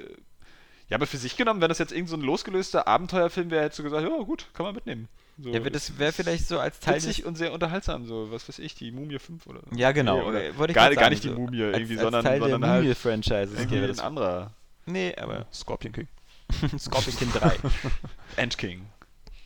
Äh, 0.88 0.92
ja, 0.92 0.98
aber 0.98 1.08
für 1.08 1.18
sich 1.18 1.38
genommen, 1.38 1.62
wenn 1.62 1.70
das 1.70 1.80
jetzt 1.80 1.92
irgend 1.92 2.10
so 2.10 2.16
ein 2.16 2.22
losgelöster 2.22 2.88
Abenteuerfilm 2.88 3.52
wäre, 3.52 3.66
hättest 3.66 3.80
du 3.80 3.84
gesagt, 3.84 4.04
ja 4.04 4.24
gut, 4.24 4.48
kann 4.54 4.66
man 4.66 4.76
mitnehmen. 4.76 5.08
So, 5.40 5.52
ja, 5.52 5.60
das 5.60 6.00
wäre 6.00 6.12
vielleicht 6.12 6.48
so 6.48 6.60
als 6.60 6.80
Teil 6.80 6.96
des, 6.96 7.06
witzig 7.06 7.26
und 7.26 7.38
sehr 7.38 7.54
unterhaltsam, 7.54 8.06
so, 8.06 8.32
was 8.32 8.50
weiß 8.50 8.58
ich, 8.60 8.74
die 8.74 8.92
Mumie 8.92 9.20
5 9.20 9.46
oder 9.46 9.62
Ja, 9.76 9.92
genau. 9.92 10.24
Oder 10.24 10.46
äh, 10.46 10.58
wollte 10.58 10.72
ich 10.72 10.76
gar, 10.76 10.88
grad 10.88 10.96
gar 10.96 11.04
sagen, 11.04 11.14
nicht 11.14 11.24
die 11.24 11.30
so. 11.30 11.36
Mumie 11.36 11.64
als, 11.64 11.78
irgendwie, 11.78 11.94
als 11.94 12.02
sondern, 12.02 12.24
Teil 12.26 12.40
sondern 12.40 12.62
der 12.62 12.70
halt 12.72 12.84
Mumie-Franchise. 12.84 13.54
irgendwie 13.56 13.82
wäre 13.82 13.92
ein 13.92 14.00
anderer 14.00 14.52
Nee, 14.88 15.14
aber 15.16 15.46
Scorpion 15.54 15.94
King. 15.94 16.08
Scorpion 16.80 17.16
King 17.18 17.32
3. 17.34 17.58
Ant 18.38 18.58
King. 18.58 18.86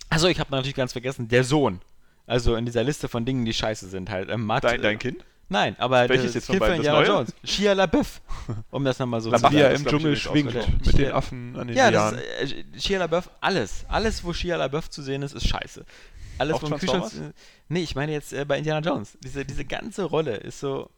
Achso, 0.09 0.27
ich 0.27 0.39
habe 0.39 0.51
natürlich 0.51 0.75
ganz 0.75 0.91
vergessen, 0.91 1.27
der 1.27 1.43
Sohn. 1.43 1.81
Also 2.27 2.55
in 2.55 2.65
dieser 2.65 2.83
Liste 2.83 3.09
von 3.09 3.25
Dingen, 3.25 3.43
die 3.43 3.53
scheiße 3.53 3.89
sind 3.89 4.09
halt. 4.09 4.29
Ähm, 4.29 4.45
Matt, 4.45 4.63
Dein, 4.63 4.79
äh, 4.79 4.83
dein 4.83 4.99
Kind? 4.99 5.25
Nein, 5.51 5.75
aber 5.79 6.07
Welches 6.07 6.33
das 6.33 6.47
jetzt 6.47 6.47
beiden? 6.47 6.59
von 6.59 6.67
Das 6.69 6.77
Indiana 6.77 6.99
Neue? 6.99 7.07
Jones. 7.07 7.33
Shia 7.43 7.73
LaBeouf. 7.73 8.21
Um 8.71 8.85
das 8.85 8.99
nochmal 8.99 9.19
so 9.19 9.29
LaBeouf. 9.29 9.49
zu 9.51 9.55
Wie 9.55 9.59
Ja, 9.59 9.65
er 9.67 9.71
das 9.73 9.81
im 9.81 9.87
Dschungel 9.87 10.15
schwingt 10.15 10.85
mit 10.85 10.97
den. 10.97 11.11
Affen 11.11 11.55
an 11.57 11.67
den 11.67 11.75
Ja, 11.75 11.91
das 11.91 12.13
Lianen. 12.13 12.19
ist, 12.41 12.53
äh, 12.53 12.63
Shia 12.79 12.99
LaBeouf, 12.99 13.29
alles. 13.41 13.85
Alles, 13.89 14.23
wo 14.23 14.31
Shia 14.31 14.55
LaBeouf 14.55 14.89
zu 14.89 15.01
sehen 15.01 15.21
ist, 15.23 15.33
ist 15.33 15.47
scheiße. 15.47 15.85
Alles, 16.37 16.55
Auch 16.55 16.61
wo 16.63 16.67
im 16.67 16.77
Kühlschrank... 16.77 17.01
Transformers? 17.03 17.33
Nee, 17.67 17.81
ich 17.83 17.95
meine 17.95 18.13
jetzt 18.13 18.31
äh, 18.31 18.45
bei 18.45 18.57
Indiana 18.57 18.79
Jones. 18.79 19.17
Diese, 19.23 19.43
diese 19.45 19.65
ganze 19.65 20.03
Rolle 20.05 20.37
ist 20.37 20.59
so... 20.61 20.89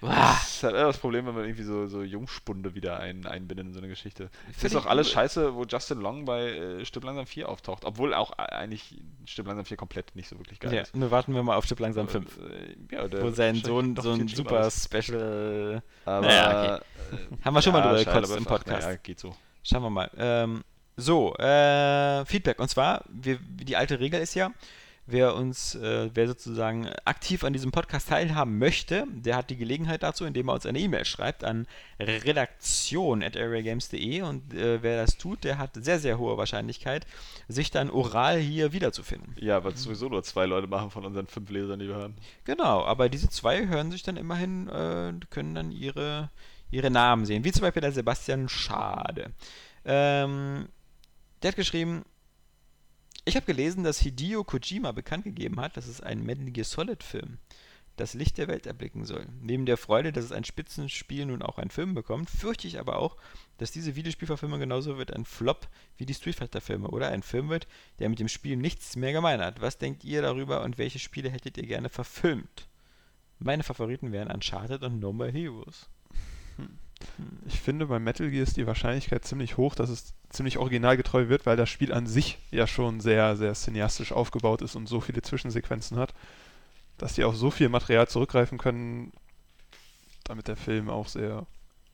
Das 0.00 0.56
ist 0.56 0.62
halt 0.62 0.74
das 0.74 0.98
Problem, 0.98 1.26
wenn 1.26 1.34
man 1.34 1.44
irgendwie 1.44 1.62
so, 1.62 1.86
so 1.86 2.02
Jungspunde 2.02 2.74
wieder 2.74 2.98
ein, 3.00 3.26
einbindet 3.26 3.66
in 3.66 3.72
so 3.72 3.78
eine 3.80 3.88
Geschichte. 3.88 4.30
Das 4.54 4.64
ist 4.64 4.76
auch 4.76 4.86
alles 4.86 5.10
scheiße, 5.10 5.54
wo 5.54 5.64
Justin 5.64 6.00
Long 6.00 6.24
bei 6.24 6.50
äh, 6.50 6.84
Stück 6.84 7.04
langsam 7.04 7.26
4 7.26 7.48
auftaucht. 7.48 7.84
Obwohl 7.84 8.14
auch 8.14 8.32
eigentlich 8.32 8.96
Stück 9.24 9.46
langsam 9.46 9.64
4 9.64 9.76
komplett 9.76 10.14
nicht 10.14 10.28
so 10.28 10.38
wirklich 10.38 10.60
geil 10.60 10.74
Ja, 10.74 10.82
ist. 10.82 10.94
nur 10.96 11.10
warten 11.10 11.34
wir 11.34 11.42
mal 11.42 11.56
auf 11.56 11.64
Stück 11.64 11.80
langsam 11.80 12.08
5. 12.08 12.38
Äh, 12.38 12.94
ja, 12.94 13.22
Wo 13.22 13.30
sein 13.30 13.56
Sohn 13.56 13.96
so 13.96 14.12
ein 14.12 14.28
super 14.28 14.66
ist. 14.66 14.84
Special... 14.84 15.82
Aber, 16.04 16.26
Naja, 16.26 16.76
äh, 16.76 16.80
Haben 17.44 17.54
wir 17.54 17.62
schon 17.62 17.72
mal 17.72 17.82
drüber 17.82 18.04
gekotzt 18.04 18.36
im 18.36 18.44
Podcast. 18.44 18.86
naja, 18.86 18.96
geht 19.02 19.20
so. 19.20 19.34
Schauen 19.62 19.82
wir 19.82 19.90
mal. 19.90 20.10
Ähm, 20.18 20.62
so, 20.96 21.34
äh, 21.36 22.24
Feedback. 22.24 22.58
Und 22.58 22.68
zwar, 22.68 23.04
wir, 23.08 23.38
die 23.40 23.76
alte 23.76 24.00
Regel 24.00 24.20
ist 24.20 24.34
ja, 24.34 24.50
Wer 25.08 25.36
uns, 25.36 25.76
äh, 25.76 26.10
wer 26.14 26.26
sozusagen 26.26 26.88
aktiv 27.04 27.44
an 27.44 27.52
diesem 27.52 27.70
Podcast 27.70 28.08
teilhaben 28.08 28.58
möchte, 28.58 29.06
der 29.08 29.36
hat 29.36 29.50
die 29.50 29.56
Gelegenheit 29.56 30.02
dazu, 30.02 30.24
indem 30.24 30.48
er 30.48 30.54
uns 30.54 30.66
eine 30.66 30.80
E-Mail 30.80 31.04
schreibt 31.04 31.44
an 31.44 31.68
redaktion.areagames.de 32.00 34.22
und 34.22 34.52
äh, 34.52 34.82
wer 34.82 35.00
das 35.00 35.16
tut, 35.16 35.44
der 35.44 35.58
hat 35.58 35.74
sehr, 35.74 36.00
sehr 36.00 36.18
hohe 36.18 36.36
Wahrscheinlichkeit, 36.36 37.06
sich 37.46 37.70
dann 37.70 37.88
oral 37.88 38.40
hier 38.40 38.72
wiederzufinden. 38.72 39.36
Ja, 39.38 39.62
was 39.62 39.80
sowieso 39.80 40.08
nur 40.08 40.24
zwei 40.24 40.46
Leute 40.46 40.66
machen 40.66 40.90
von 40.90 41.04
unseren 41.04 41.28
fünf 41.28 41.50
Lesern, 41.50 41.78
die 41.78 41.86
wir 41.86 41.94
haben. 41.94 42.16
Genau, 42.44 42.84
aber 42.84 43.08
diese 43.08 43.30
zwei 43.30 43.68
hören 43.68 43.92
sich 43.92 44.02
dann 44.02 44.16
immerhin, 44.16 44.68
äh, 44.68 45.12
können 45.30 45.54
dann 45.54 45.70
ihre, 45.70 46.30
ihre 46.72 46.90
Namen 46.90 47.26
sehen, 47.26 47.44
wie 47.44 47.52
zum 47.52 47.62
Beispiel 47.62 47.82
der 47.82 47.92
Sebastian 47.92 48.48
Schade. 48.48 49.30
Ähm, 49.84 50.66
der 51.42 51.52
hat 51.52 51.56
geschrieben, 51.56 52.04
ich 53.26 53.36
habe 53.36 53.44
gelesen, 53.44 53.84
dass 53.84 53.98
Hideo 53.98 54.44
Kojima 54.44 54.92
bekannt 54.92 55.24
gegeben 55.24 55.60
hat, 55.60 55.76
dass 55.76 55.88
es 55.88 56.00
einen 56.00 56.24
Metal 56.24 56.50
Gear 56.50 56.64
Solid 56.64 57.02
Film 57.02 57.38
das 57.96 58.14
Licht 58.14 58.38
der 58.38 58.48
Welt 58.48 58.66
erblicken 58.66 59.04
soll. 59.04 59.26
Neben 59.40 59.66
der 59.66 59.76
Freude, 59.76 60.12
dass 60.12 60.24
es 60.24 60.32
ein 60.32 60.44
Spitzenspiel 60.44 61.26
nun 61.26 61.42
auch 61.42 61.58
einen 61.58 61.70
Film 61.70 61.94
bekommt, 61.94 62.30
fürchte 62.30 62.68
ich 62.68 62.78
aber 62.78 62.98
auch, 62.98 63.16
dass 63.58 63.72
diese 63.72 63.96
Videospielverfilmung 63.96 64.60
genauso 64.60 64.98
wird 64.98 65.12
ein 65.14 65.24
Flop 65.24 65.68
wie 65.96 66.06
die 66.06 66.14
Street 66.14 66.36
Fighter 66.36 66.60
Filme 66.60 66.88
oder 66.88 67.08
ein 67.08 67.22
Film 67.22 67.48
wird, 67.48 67.66
der 67.98 68.08
mit 68.08 68.18
dem 68.18 68.28
Spiel 68.28 68.56
nichts 68.56 68.96
mehr 68.96 69.12
gemein 69.12 69.40
hat. 69.40 69.60
Was 69.60 69.78
denkt 69.78 70.04
ihr 70.04 70.22
darüber 70.22 70.62
und 70.62 70.78
welche 70.78 70.98
Spiele 70.98 71.30
hättet 71.30 71.56
ihr 71.56 71.66
gerne 71.66 71.88
verfilmt? 71.88 72.68
Meine 73.38 73.62
Favoriten 73.62 74.12
wären 74.12 74.30
Uncharted 74.30 74.82
und 74.82 75.00
No 75.00 75.12
More 75.12 75.30
Heroes. 75.30 75.88
Ich 77.46 77.60
finde, 77.60 77.86
bei 77.86 77.98
Metal 77.98 78.30
Gear 78.30 78.42
ist 78.42 78.56
die 78.56 78.66
Wahrscheinlichkeit 78.66 79.24
ziemlich 79.24 79.56
hoch, 79.56 79.74
dass 79.74 79.90
es 79.90 80.14
ziemlich 80.30 80.58
originalgetreu 80.58 81.28
wird, 81.28 81.46
weil 81.46 81.56
das 81.56 81.68
Spiel 81.68 81.92
an 81.92 82.06
sich 82.06 82.38
ja 82.50 82.66
schon 82.66 83.00
sehr, 83.00 83.36
sehr 83.36 83.54
cineastisch 83.54 84.12
aufgebaut 84.12 84.62
ist 84.62 84.76
und 84.76 84.86
so 84.86 85.00
viele 85.00 85.22
Zwischensequenzen 85.22 85.98
hat, 85.98 86.14
dass 86.98 87.14
die 87.14 87.24
auf 87.24 87.36
so 87.36 87.50
viel 87.50 87.68
Material 87.68 88.08
zurückgreifen 88.08 88.58
können, 88.58 89.12
damit 90.24 90.48
der 90.48 90.56
Film 90.56 90.90
auch 90.90 91.08
sehr, 91.08 91.46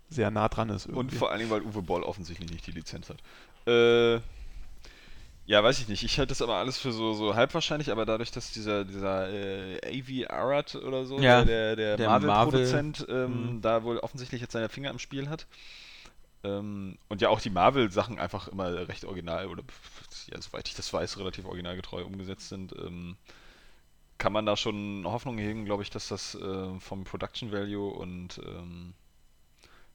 sehr 0.09 0.31
nah 0.31 0.49
dran 0.49 0.70
ist. 0.70 0.87
Und 0.87 0.97
irgendwie. 0.97 1.16
vor 1.16 1.31
allen 1.31 1.41
Dingen, 1.41 1.51
weil 1.51 1.62
Uwe 1.62 1.83
Boll 1.83 2.03
offensichtlich 2.03 2.51
nicht 2.51 2.66
die 2.66 2.73
Lizenz 2.73 3.11
hat. 3.11 3.19
Äh, 3.66 4.20
ja, 5.44 5.62
weiß 5.62 5.81
ich 5.81 5.89
nicht. 5.89 6.05
Ich 6.05 6.19
halte 6.19 6.28
das 6.31 6.43
aber 6.43 6.56
alles 6.56 6.78
für 6.78 6.93
so, 6.93 7.14
so 7.14 7.35
halb 7.35 7.52
wahrscheinlich, 7.55 7.90
aber 7.90 8.06
dadurch, 8.06 8.31
dass 8.31 8.52
dieser, 8.52 8.85
dieser 8.85 9.28
äh, 9.31 9.78
AV 10.01 10.31
Arad 10.31 10.74
oder 10.77 11.05
so, 11.05 11.19
Ja, 11.19 11.43
der, 11.44 11.77
der, 11.77 11.97
der 11.97 12.09
Marvel-Produzent, 12.09 13.06
Marvel- 13.09 13.24
ähm, 13.24 13.59
Mhm. 13.59 13.60
da 13.60 13.82
wohl 13.82 13.98
offensichtlich 13.98 14.40
jetzt 14.40 14.52
seine 14.52 14.69
Finger 14.69 14.90
im 14.90 14.98
Spiel 14.98 15.28
hat. 15.28 15.47
Ähm, 16.44 16.98
und 17.09 17.20
ja 17.23 17.28
auch 17.28 17.40
die 17.40 17.51
Marvel-Sachen 17.51 18.19
einfach 18.19 18.48
immer 18.48 18.89
recht 18.89 19.05
original 19.05 19.47
oder 19.48 19.62
ja, 20.32 20.40
soweit 20.40 20.69
ich 20.69 20.74
das 20.74 20.93
weiß, 20.93 21.19
relativ 21.19 21.44
originalgetreu 21.47 22.05
umgesetzt 22.05 22.48
sind. 22.48 22.73
Ähm, 22.78 23.16
kann 24.19 24.32
man 24.32 24.47
da 24.47 24.56
schon 24.56 25.05
Hoffnung 25.06 25.39
hegen, 25.39 25.64
glaube 25.64 25.82
ich, 25.82 25.90
dass 25.90 26.09
das 26.09 26.35
äh, 26.36 26.81
vom 26.81 27.05
Production 27.05 27.51
Value 27.52 27.93
und 27.93 28.40
ähm, 28.47 28.94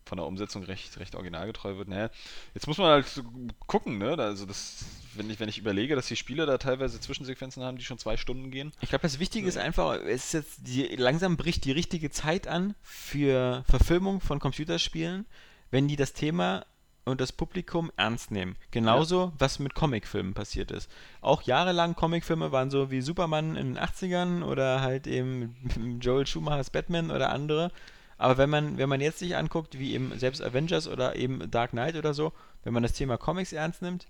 von 0.07 0.17
der 0.17 0.25
Umsetzung 0.25 0.63
recht, 0.63 0.97
recht 0.99 1.15
originalgetreu 1.15 1.77
wird. 1.77 1.87
Naja, 1.87 2.09
jetzt 2.53 2.67
muss 2.67 2.77
man 2.77 2.87
halt 2.87 3.23
gucken, 3.67 3.97
ne? 3.97 4.17
Also 4.17 4.45
das, 4.45 4.85
wenn 5.15 5.29
ich, 5.29 5.39
wenn 5.39 5.49
ich 5.49 5.57
überlege, 5.57 5.95
dass 5.95 6.07
die 6.07 6.15
Spiele 6.15 6.45
da 6.45 6.57
teilweise 6.57 6.99
Zwischensequenzen 6.99 7.63
haben, 7.63 7.77
die 7.77 7.83
schon 7.83 7.97
zwei 7.97 8.17
Stunden 8.17 8.51
gehen. 8.51 8.73
Ich 8.81 8.89
glaube, 8.89 9.03
das 9.03 9.19
Wichtige 9.19 9.47
ist 9.47 9.57
einfach, 9.57 9.95
es 10.01 10.25
ist 10.25 10.33
jetzt 10.33 10.59
die, 10.67 10.95
langsam 10.95 11.37
bricht 11.37 11.65
die 11.65 11.71
richtige 11.71 12.09
Zeit 12.09 12.47
an 12.47 12.75
für 12.81 13.63
Verfilmung 13.69 14.21
von 14.21 14.39
Computerspielen, 14.39 15.25
wenn 15.69 15.87
die 15.87 15.95
das 15.95 16.13
Thema 16.13 16.65
und 17.07 17.21
das 17.21 17.31
Publikum 17.31 17.91
ernst 17.95 18.31
nehmen. 18.31 18.57
Genauso, 18.71 19.31
was 19.37 19.59
mit 19.59 19.73
Comicfilmen 19.73 20.33
passiert 20.33 20.71
ist. 20.71 20.91
Auch 21.21 21.41
jahrelang 21.41 21.95
Comicfilme 21.95 22.51
waren 22.51 22.69
so 22.69 22.91
wie 22.91 23.01
Superman 23.01 23.55
in 23.55 23.75
den 23.75 23.79
80ern 23.79 24.43
oder 24.43 24.81
halt 24.81 25.07
eben 25.07 25.99
Joel 26.01 26.27
Schumachers 26.27 26.69
Batman 26.69 27.09
oder 27.09 27.31
andere. 27.31 27.71
Aber 28.17 28.37
wenn 28.37 28.49
man, 28.49 28.77
wenn 28.77 28.89
man 28.89 29.01
jetzt 29.01 29.19
sich 29.19 29.35
anguckt, 29.35 29.77
wie 29.77 29.93
eben 29.93 30.17
selbst 30.17 30.41
Avengers 30.41 30.87
oder 30.87 31.15
eben 31.15 31.49
Dark 31.51 31.71
Knight 31.71 31.95
oder 31.95 32.13
so, 32.13 32.33
wenn 32.63 32.73
man 32.73 32.83
das 32.83 32.93
Thema 32.93 33.17
Comics 33.17 33.53
ernst 33.53 33.81
nimmt, 33.81 34.07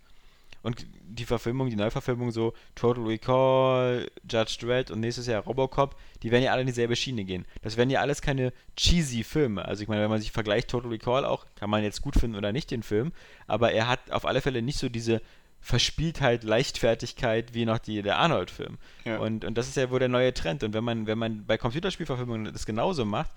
und 0.64 0.86
die 1.02 1.26
Verfilmung, 1.26 1.70
die 1.70 1.76
Neuverfilmung 1.76 2.32
so 2.32 2.54
Total 2.76 3.04
Recall, 3.04 4.10
Judge 4.30 4.58
Dredd 4.60 4.92
und 4.92 5.00
nächstes 5.00 5.28
Jahr 5.28 5.44
Robocop, 5.44 5.96
die 6.24 6.32
werden 6.32 6.44
ja 6.44 6.52
alle 6.52 6.62
in 6.62 6.68
dieselbe 6.68 6.96
Schiene 6.96 7.24
gehen. 7.24 7.46
Das 7.62 7.78
werden 7.78 7.90
ja 7.90 8.02
alles 8.02 8.22
keine 8.22 8.52
cheesy 8.76 9.24
Filme. 9.24 9.64
Also 9.64 9.84
ich 9.84 9.88
meine, 9.88 10.02
wenn 10.02 10.10
man 10.10 10.20
sich 10.20 10.32
vergleicht 10.32 10.70
Total 10.70 10.90
Recall 10.90 11.26
auch, 11.26 11.46
kann 11.56 11.70
man 11.70 11.84
jetzt 11.84 12.02
gut 12.02 12.16
finden 12.16 12.36
oder 12.36 12.52
nicht 12.52 12.72
den 12.72 12.84
Film, 12.84 13.14
aber 13.46 13.72
er 13.72 13.88
hat 13.88 14.12
auf 14.12 14.26
alle 14.26 14.42
Fälle 14.42 14.62
nicht 14.62 14.80
so 14.80 14.90
diese 14.90 15.22
Verspieltheit, 15.62 16.44
Leichtfertigkeit 16.44 17.54
wie 17.54 17.66
noch 17.66 17.80
die, 17.80 18.02
der 18.02 18.18
Arnold-Film. 18.18 18.78
Ja. 19.06 19.20
Und, 19.20 19.44
und 19.44 19.58
das 19.58 19.68
ist 19.68 19.78
ja 19.78 19.90
wohl 19.90 20.00
der 20.00 20.10
neue 20.10 20.34
Trend. 20.34 20.64
Und 20.64 20.74
wenn 20.74 20.84
man, 20.84 21.08
wenn 21.08 21.18
man 21.18 21.46
bei 21.46 21.58
Computerspielverfilmungen 21.58 22.52
das 22.54 22.66
genauso 22.66 23.06
macht, 23.06 23.32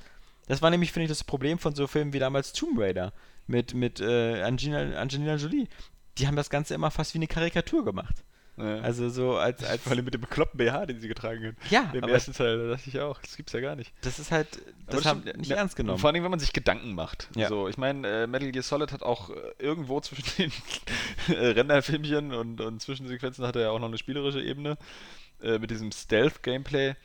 das 0.50 0.62
war 0.62 0.70
nämlich, 0.70 0.92
finde 0.92 1.04
ich, 1.04 1.10
das 1.10 1.24
Problem 1.24 1.58
von 1.58 1.74
so 1.74 1.86
Filmen 1.86 2.12
wie 2.12 2.18
damals 2.18 2.52
Tomb 2.52 2.78
Raider 2.78 3.12
mit, 3.46 3.74
mit 3.74 4.00
äh, 4.00 4.42
Angelina, 4.42 4.98
Angelina 4.98 5.36
Jolie. 5.36 5.68
Die 6.18 6.26
haben 6.26 6.36
das 6.36 6.50
Ganze 6.50 6.74
immer 6.74 6.90
fast 6.90 7.14
wie 7.14 7.18
eine 7.18 7.28
Karikatur 7.28 7.84
gemacht. 7.84 8.24
Ja. 8.56 8.80
Also 8.80 9.08
so 9.08 9.36
als, 9.36 9.62
als 9.64 9.82
Vor 9.82 9.92
allem 9.92 10.04
mit 10.04 10.12
dem 10.12 10.20
bekloppten 10.20 10.58
BH, 10.58 10.86
den 10.86 11.00
sie 11.00 11.08
getragen 11.08 11.46
hat. 11.46 11.70
ja, 11.70 11.90
Im 11.94 12.02
ersten 12.02 12.32
Teil, 12.32 12.58
da 12.58 12.74
dachte 12.74 12.90
ich 12.90 13.00
auch, 13.00 13.20
das 13.20 13.36
gibt's 13.36 13.52
ja 13.52 13.60
gar 13.60 13.76
nicht. 13.76 13.92
das 14.02 14.18
ist 14.18 14.32
halt, 14.32 14.60
Aber 14.86 14.96
das 14.96 15.06
haben 15.06 15.22
stimmt, 15.22 15.38
nicht 15.38 15.50
ja, 15.50 15.56
ernst 15.56 15.76
genommen. 15.76 15.98
Vor 15.98 16.10
allem, 16.10 16.22
wenn 16.22 16.30
man 16.30 16.40
sich 16.40 16.52
Gedanken 16.52 16.94
macht. 16.94 17.28
Ja. 17.36 17.48
So, 17.48 17.68
ich 17.68 17.78
meine, 17.78 18.24
äh, 18.24 18.26
Metal 18.26 18.50
Gear 18.50 18.62
Solid 18.62 18.92
hat 18.92 19.02
auch 19.02 19.30
äh, 19.30 19.34
irgendwo 19.58 20.00
zwischen 20.00 20.24
den 20.36 20.52
äh, 21.36 21.46
Renderfilmchen 21.52 22.34
und, 22.34 22.60
und 22.60 22.82
Zwischensequenzen 22.82 23.46
hat 23.46 23.56
er 23.56 23.62
ja 23.62 23.70
auch 23.70 23.78
noch 23.78 23.88
eine 23.88 23.98
spielerische 23.98 24.42
Ebene 24.42 24.76
äh, 25.42 25.58
mit 25.58 25.70
diesem 25.70 25.92
Stealth-Gameplay. 25.92 26.96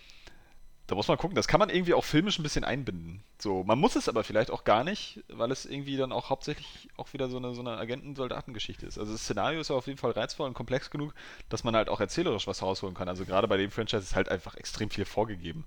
Da 0.87 0.93
muss 0.93 1.07
man 1.07 1.17
gucken, 1.17 1.35
das 1.35 1.47
kann 1.47 1.59
man 1.59 1.69
irgendwie 1.69 1.95
auch 1.95 2.05
filmisch 2.05 2.37
ein 2.37 2.43
bisschen 2.43 2.63
einbinden. 2.63 3.23
So, 3.39 3.63
man 3.63 3.79
muss 3.79 3.95
es 3.95 4.07
aber 4.07 4.23
vielleicht 4.23 4.51
auch 4.51 4.65
gar 4.65 4.83
nicht, 4.83 5.23
weil 5.29 5.51
es 5.51 5.65
irgendwie 5.65 5.97
dann 5.97 6.11
auch 6.11 6.29
hauptsächlich 6.29 6.89
auch 6.95 7.11
wieder 7.13 7.27
so 7.27 7.37
eine, 7.37 7.55
so 7.55 7.61
eine 7.61 7.77
Agenten-Soldaten-Geschichte 7.77 8.85
ist. 8.85 8.99
Also 8.99 9.11
das 9.11 9.23
Szenario 9.23 9.59
ist 9.59 9.69
ja 9.69 9.75
auf 9.75 9.87
jeden 9.87 9.97
Fall 9.97 10.11
reizvoll 10.11 10.47
und 10.47 10.53
komplex 10.53 10.91
genug, 10.91 11.15
dass 11.49 11.63
man 11.63 11.75
halt 11.75 11.89
auch 11.89 11.99
erzählerisch 11.99 12.45
was 12.45 12.61
rausholen 12.61 12.95
kann. 12.95 13.09
Also 13.09 13.25
gerade 13.25 13.47
bei 13.47 13.57
dem 13.57 13.71
Franchise 13.71 14.03
ist 14.03 14.15
halt 14.15 14.29
einfach 14.29 14.55
extrem 14.55 14.91
viel 14.91 15.05
vorgegeben. 15.05 15.65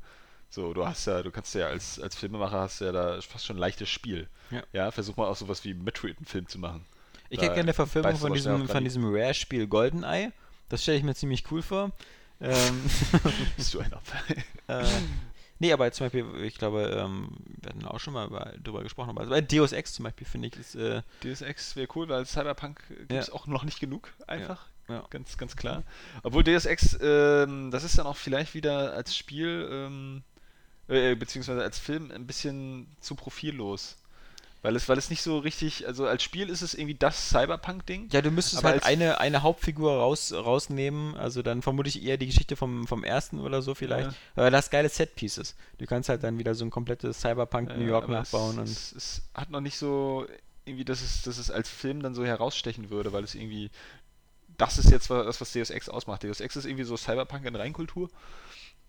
So, 0.50 0.72
du 0.72 0.86
hast 0.86 1.06
ja, 1.06 1.22
du 1.22 1.30
kannst 1.32 1.54
ja 1.54 1.66
als, 1.66 2.00
als 2.00 2.16
Filmemacher 2.16 2.60
hast 2.60 2.80
ja 2.80 2.92
da 2.92 3.20
fast 3.20 3.44
schon 3.44 3.56
ein 3.56 3.60
leichtes 3.60 3.88
Spiel. 3.88 4.28
Ja. 4.72 4.90
versuch 4.92 5.16
mal 5.16 5.26
auch 5.26 5.36
sowas 5.36 5.64
wie 5.64 5.74
Metroid 5.74 6.16
einen 6.16 6.26
Film 6.26 6.46
zu 6.46 6.58
machen. 6.58 6.86
ich 7.28 7.38
hätte 7.38 7.48
gerne 7.48 7.60
eine 7.62 7.74
Verfilmung 7.74 8.16
von 8.16 8.32
diesem, 8.32 8.68
von 8.68 8.84
diesem 8.84 9.04
Rare-Spiel 9.04 9.66
GoldenEye. 9.66 10.32
Das 10.68 10.82
stelle 10.82 10.98
ich 10.98 11.02
mir 11.02 11.14
ziemlich 11.14 11.50
cool 11.50 11.62
vor. 11.62 11.90
Ähm, 12.40 12.82
Bist 13.56 13.74
du 13.74 13.80
ein 13.80 13.92
Opfer? 13.92 14.18
äh, 14.68 14.84
nee, 15.58 15.72
aber 15.72 15.90
zum 15.92 16.06
Beispiel, 16.06 16.26
ich 16.44 16.56
glaube, 16.56 16.82
ähm, 16.96 17.30
wir 17.60 17.70
hatten 17.70 17.84
auch 17.84 17.98
schon 18.00 18.14
mal 18.14 18.26
über, 18.28 18.52
drüber 18.62 18.82
gesprochen, 18.82 19.10
aber 19.10 19.20
also 19.20 19.30
bei 19.30 19.40
Deus 19.40 19.72
Ex 19.72 19.92
zum 19.92 20.04
Beispiel 20.04 20.26
finde 20.26 20.48
ich, 20.48 20.56
ist, 20.56 20.74
äh, 20.76 21.02
Deus 21.22 21.40
Ex 21.42 21.74
wäre 21.76 21.88
cool, 21.96 22.08
weil 22.08 22.24
Cyberpunk 22.26 22.80
gibt 22.88 23.12
es 23.12 23.26
Ja. 23.26 23.32
auch 23.34 23.46
noch 23.46 23.64
nicht 23.64 23.80
genug, 23.80 24.12
einfach. 24.26 24.66
ja. 24.88 25.04
Ganz, 25.10 25.36
ganz 25.36 25.56
klar. 25.56 25.82
Obwohl 26.22 26.44
Deus 26.44 26.64
Ex, 26.64 26.96
ähm, 27.02 27.70
das 27.70 27.84
ist 27.84 27.98
dann 27.98 28.06
auch 28.06 28.16
vielleicht 28.16 28.54
wieder 28.54 28.92
als 28.94 29.16
Spiel, 29.16 29.68
ähm, 29.70 30.22
äh, 30.88 31.14
beziehungsweise 31.16 31.62
als 31.62 31.78
Film 31.78 32.10
ein 32.10 32.26
bisschen 32.26 32.86
zu 33.00 33.14
profillos. 33.14 33.97
Weil 34.60 34.74
es, 34.74 34.88
weil 34.88 34.98
es 34.98 35.08
nicht 35.08 35.22
so 35.22 35.38
richtig, 35.38 35.86
also 35.86 36.06
als 36.06 36.22
Spiel 36.22 36.48
ist 36.48 36.62
es 36.62 36.74
irgendwie 36.74 36.96
das 36.96 37.30
Cyberpunk-Ding. 37.30 38.08
Ja, 38.10 38.22
du 38.22 38.32
müsstest 38.32 38.64
halt 38.64 38.84
eine, 38.84 39.20
eine 39.20 39.42
Hauptfigur 39.42 39.92
raus, 39.92 40.32
rausnehmen, 40.32 41.16
also 41.16 41.42
dann 41.42 41.62
vermute 41.62 41.88
ich 41.88 42.02
eher 42.02 42.16
die 42.16 42.26
Geschichte 42.26 42.56
vom, 42.56 42.86
vom 42.88 43.04
ersten 43.04 43.38
oder 43.38 43.62
so 43.62 43.74
vielleicht. 43.76 44.10
Ja. 44.10 44.16
Aber 44.34 44.50
das 44.50 44.70
geile 44.70 44.88
Set-Pieces. 44.88 45.54
Du 45.78 45.86
kannst 45.86 46.08
halt 46.08 46.24
dann 46.24 46.38
wieder 46.38 46.56
so 46.56 46.64
ein 46.64 46.70
komplettes 46.70 47.20
Cyberpunk 47.20 47.68
New 47.76 47.84
Äh, 47.84 47.88
York 47.88 48.04
aber 48.04 48.14
nachbauen 48.14 48.58
und. 48.58 48.64
Es, 48.64 48.92
es, 48.92 48.92
es 48.92 49.22
hat 49.34 49.50
noch 49.50 49.60
nicht 49.60 49.78
so, 49.78 50.26
irgendwie, 50.64 50.84
dass 50.84 51.02
es, 51.02 51.22
dass 51.22 51.38
es 51.38 51.52
als 51.52 51.68
Film 51.68 52.02
dann 52.02 52.14
so 52.14 52.24
herausstechen 52.24 52.90
würde, 52.90 53.12
weil 53.12 53.22
es 53.22 53.36
irgendwie, 53.36 53.70
das 54.56 54.76
ist 54.78 54.90
jetzt 54.90 55.08
das, 55.08 55.40
was 55.40 55.52
Deus 55.52 55.70
Ex 55.70 55.88
ausmacht. 55.88 56.24
Deus 56.24 56.40
Ex 56.40 56.56
ist 56.56 56.64
irgendwie 56.64 56.84
so 56.84 56.96
Cyberpunk 56.96 57.44
in 57.44 57.54
Reinkultur 57.54 58.10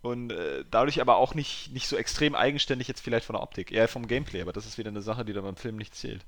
und 0.01 0.31
äh, 0.31 0.63
dadurch 0.69 1.01
aber 1.01 1.17
auch 1.17 1.35
nicht, 1.35 1.73
nicht 1.73 1.87
so 1.87 1.97
extrem 1.97 2.35
eigenständig 2.35 2.87
jetzt 2.87 3.01
vielleicht 3.01 3.25
von 3.25 3.35
der 3.35 3.43
Optik, 3.43 3.71
eher 3.71 3.87
vom 3.87 4.07
Gameplay, 4.07 4.41
aber 4.41 4.53
das 4.53 4.65
ist 4.65 4.77
wieder 4.77 4.89
eine 4.89 5.01
Sache, 5.01 5.25
die 5.25 5.33
dann 5.33 5.43
beim 5.43 5.55
Film 5.55 5.75
nicht 5.75 5.95
zählt. 5.95 6.25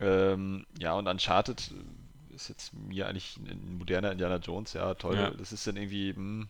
Ähm, 0.00 0.66
ja, 0.78 0.94
und 0.94 1.06
Uncharted 1.06 1.70
äh, 1.70 2.34
ist 2.34 2.48
jetzt 2.48 2.72
mir 2.74 3.06
eigentlich 3.06 3.36
ein 3.36 3.78
moderner 3.78 4.12
Indiana 4.12 4.36
Jones, 4.36 4.72
ja, 4.72 4.94
toll. 4.94 5.16
Ja. 5.16 5.30
Das 5.30 5.52
ist 5.52 5.66
dann 5.66 5.76
irgendwie, 5.76 6.14
hm, 6.14 6.48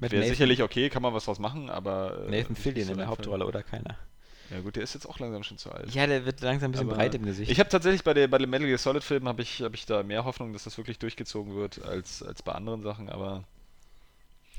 wäre 0.00 0.24
sicherlich 0.24 0.62
okay, 0.62 0.88
kann 0.88 1.02
man 1.02 1.14
was 1.14 1.26
draus 1.26 1.38
machen, 1.38 1.70
aber. 1.70 2.26
äh, 2.26 2.30
Nathan 2.30 2.56
Fillion 2.56 2.86
so 2.86 2.92
in 2.92 2.98
der. 2.98 3.06
Hauptrolle 3.06 3.46
oder 3.46 3.62
keiner. 3.62 3.96
Ja 4.50 4.60
gut, 4.60 4.76
der 4.76 4.82
ist 4.82 4.94
jetzt 4.94 5.06
auch 5.06 5.18
langsam 5.18 5.42
schon 5.42 5.58
zu 5.58 5.72
alt. 5.72 5.94
Ja, 5.94 6.06
der 6.06 6.26
wird 6.26 6.40
langsam 6.40 6.68
ein 6.68 6.72
bisschen 6.72 6.88
Aber 6.88 6.96
breit 6.96 7.14
im 7.14 7.24
Gesicht. 7.24 7.50
Ich 7.50 7.58
habe 7.60 7.70
tatsächlich 7.70 8.04
bei, 8.04 8.12
der, 8.12 8.28
bei 8.28 8.38
dem 8.38 8.50
Metal 8.50 8.66
Gear 8.66 8.78
Solid 8.78 9.02
Film 9.02 9.26
habe 9.26 9.42
ich, 9.42 9.62
hab 9.62 9.74
ich 9.74 9.86
da 9.86 10.02
mehr 10.02 10.24
Hoffnung, 10.24 10.52
dass 10.52 10.64
das 10.64 10.76
wirklich 10.76 10.98
durchgezogen 10.98 11.54
wird 11.54 11.82
als, 11.82 12.22
als 12.22 12.42
bei 12.42 12.52
anderen 12.52 12.82
Sachen, 12.82 13.08
aber 13.08 13.44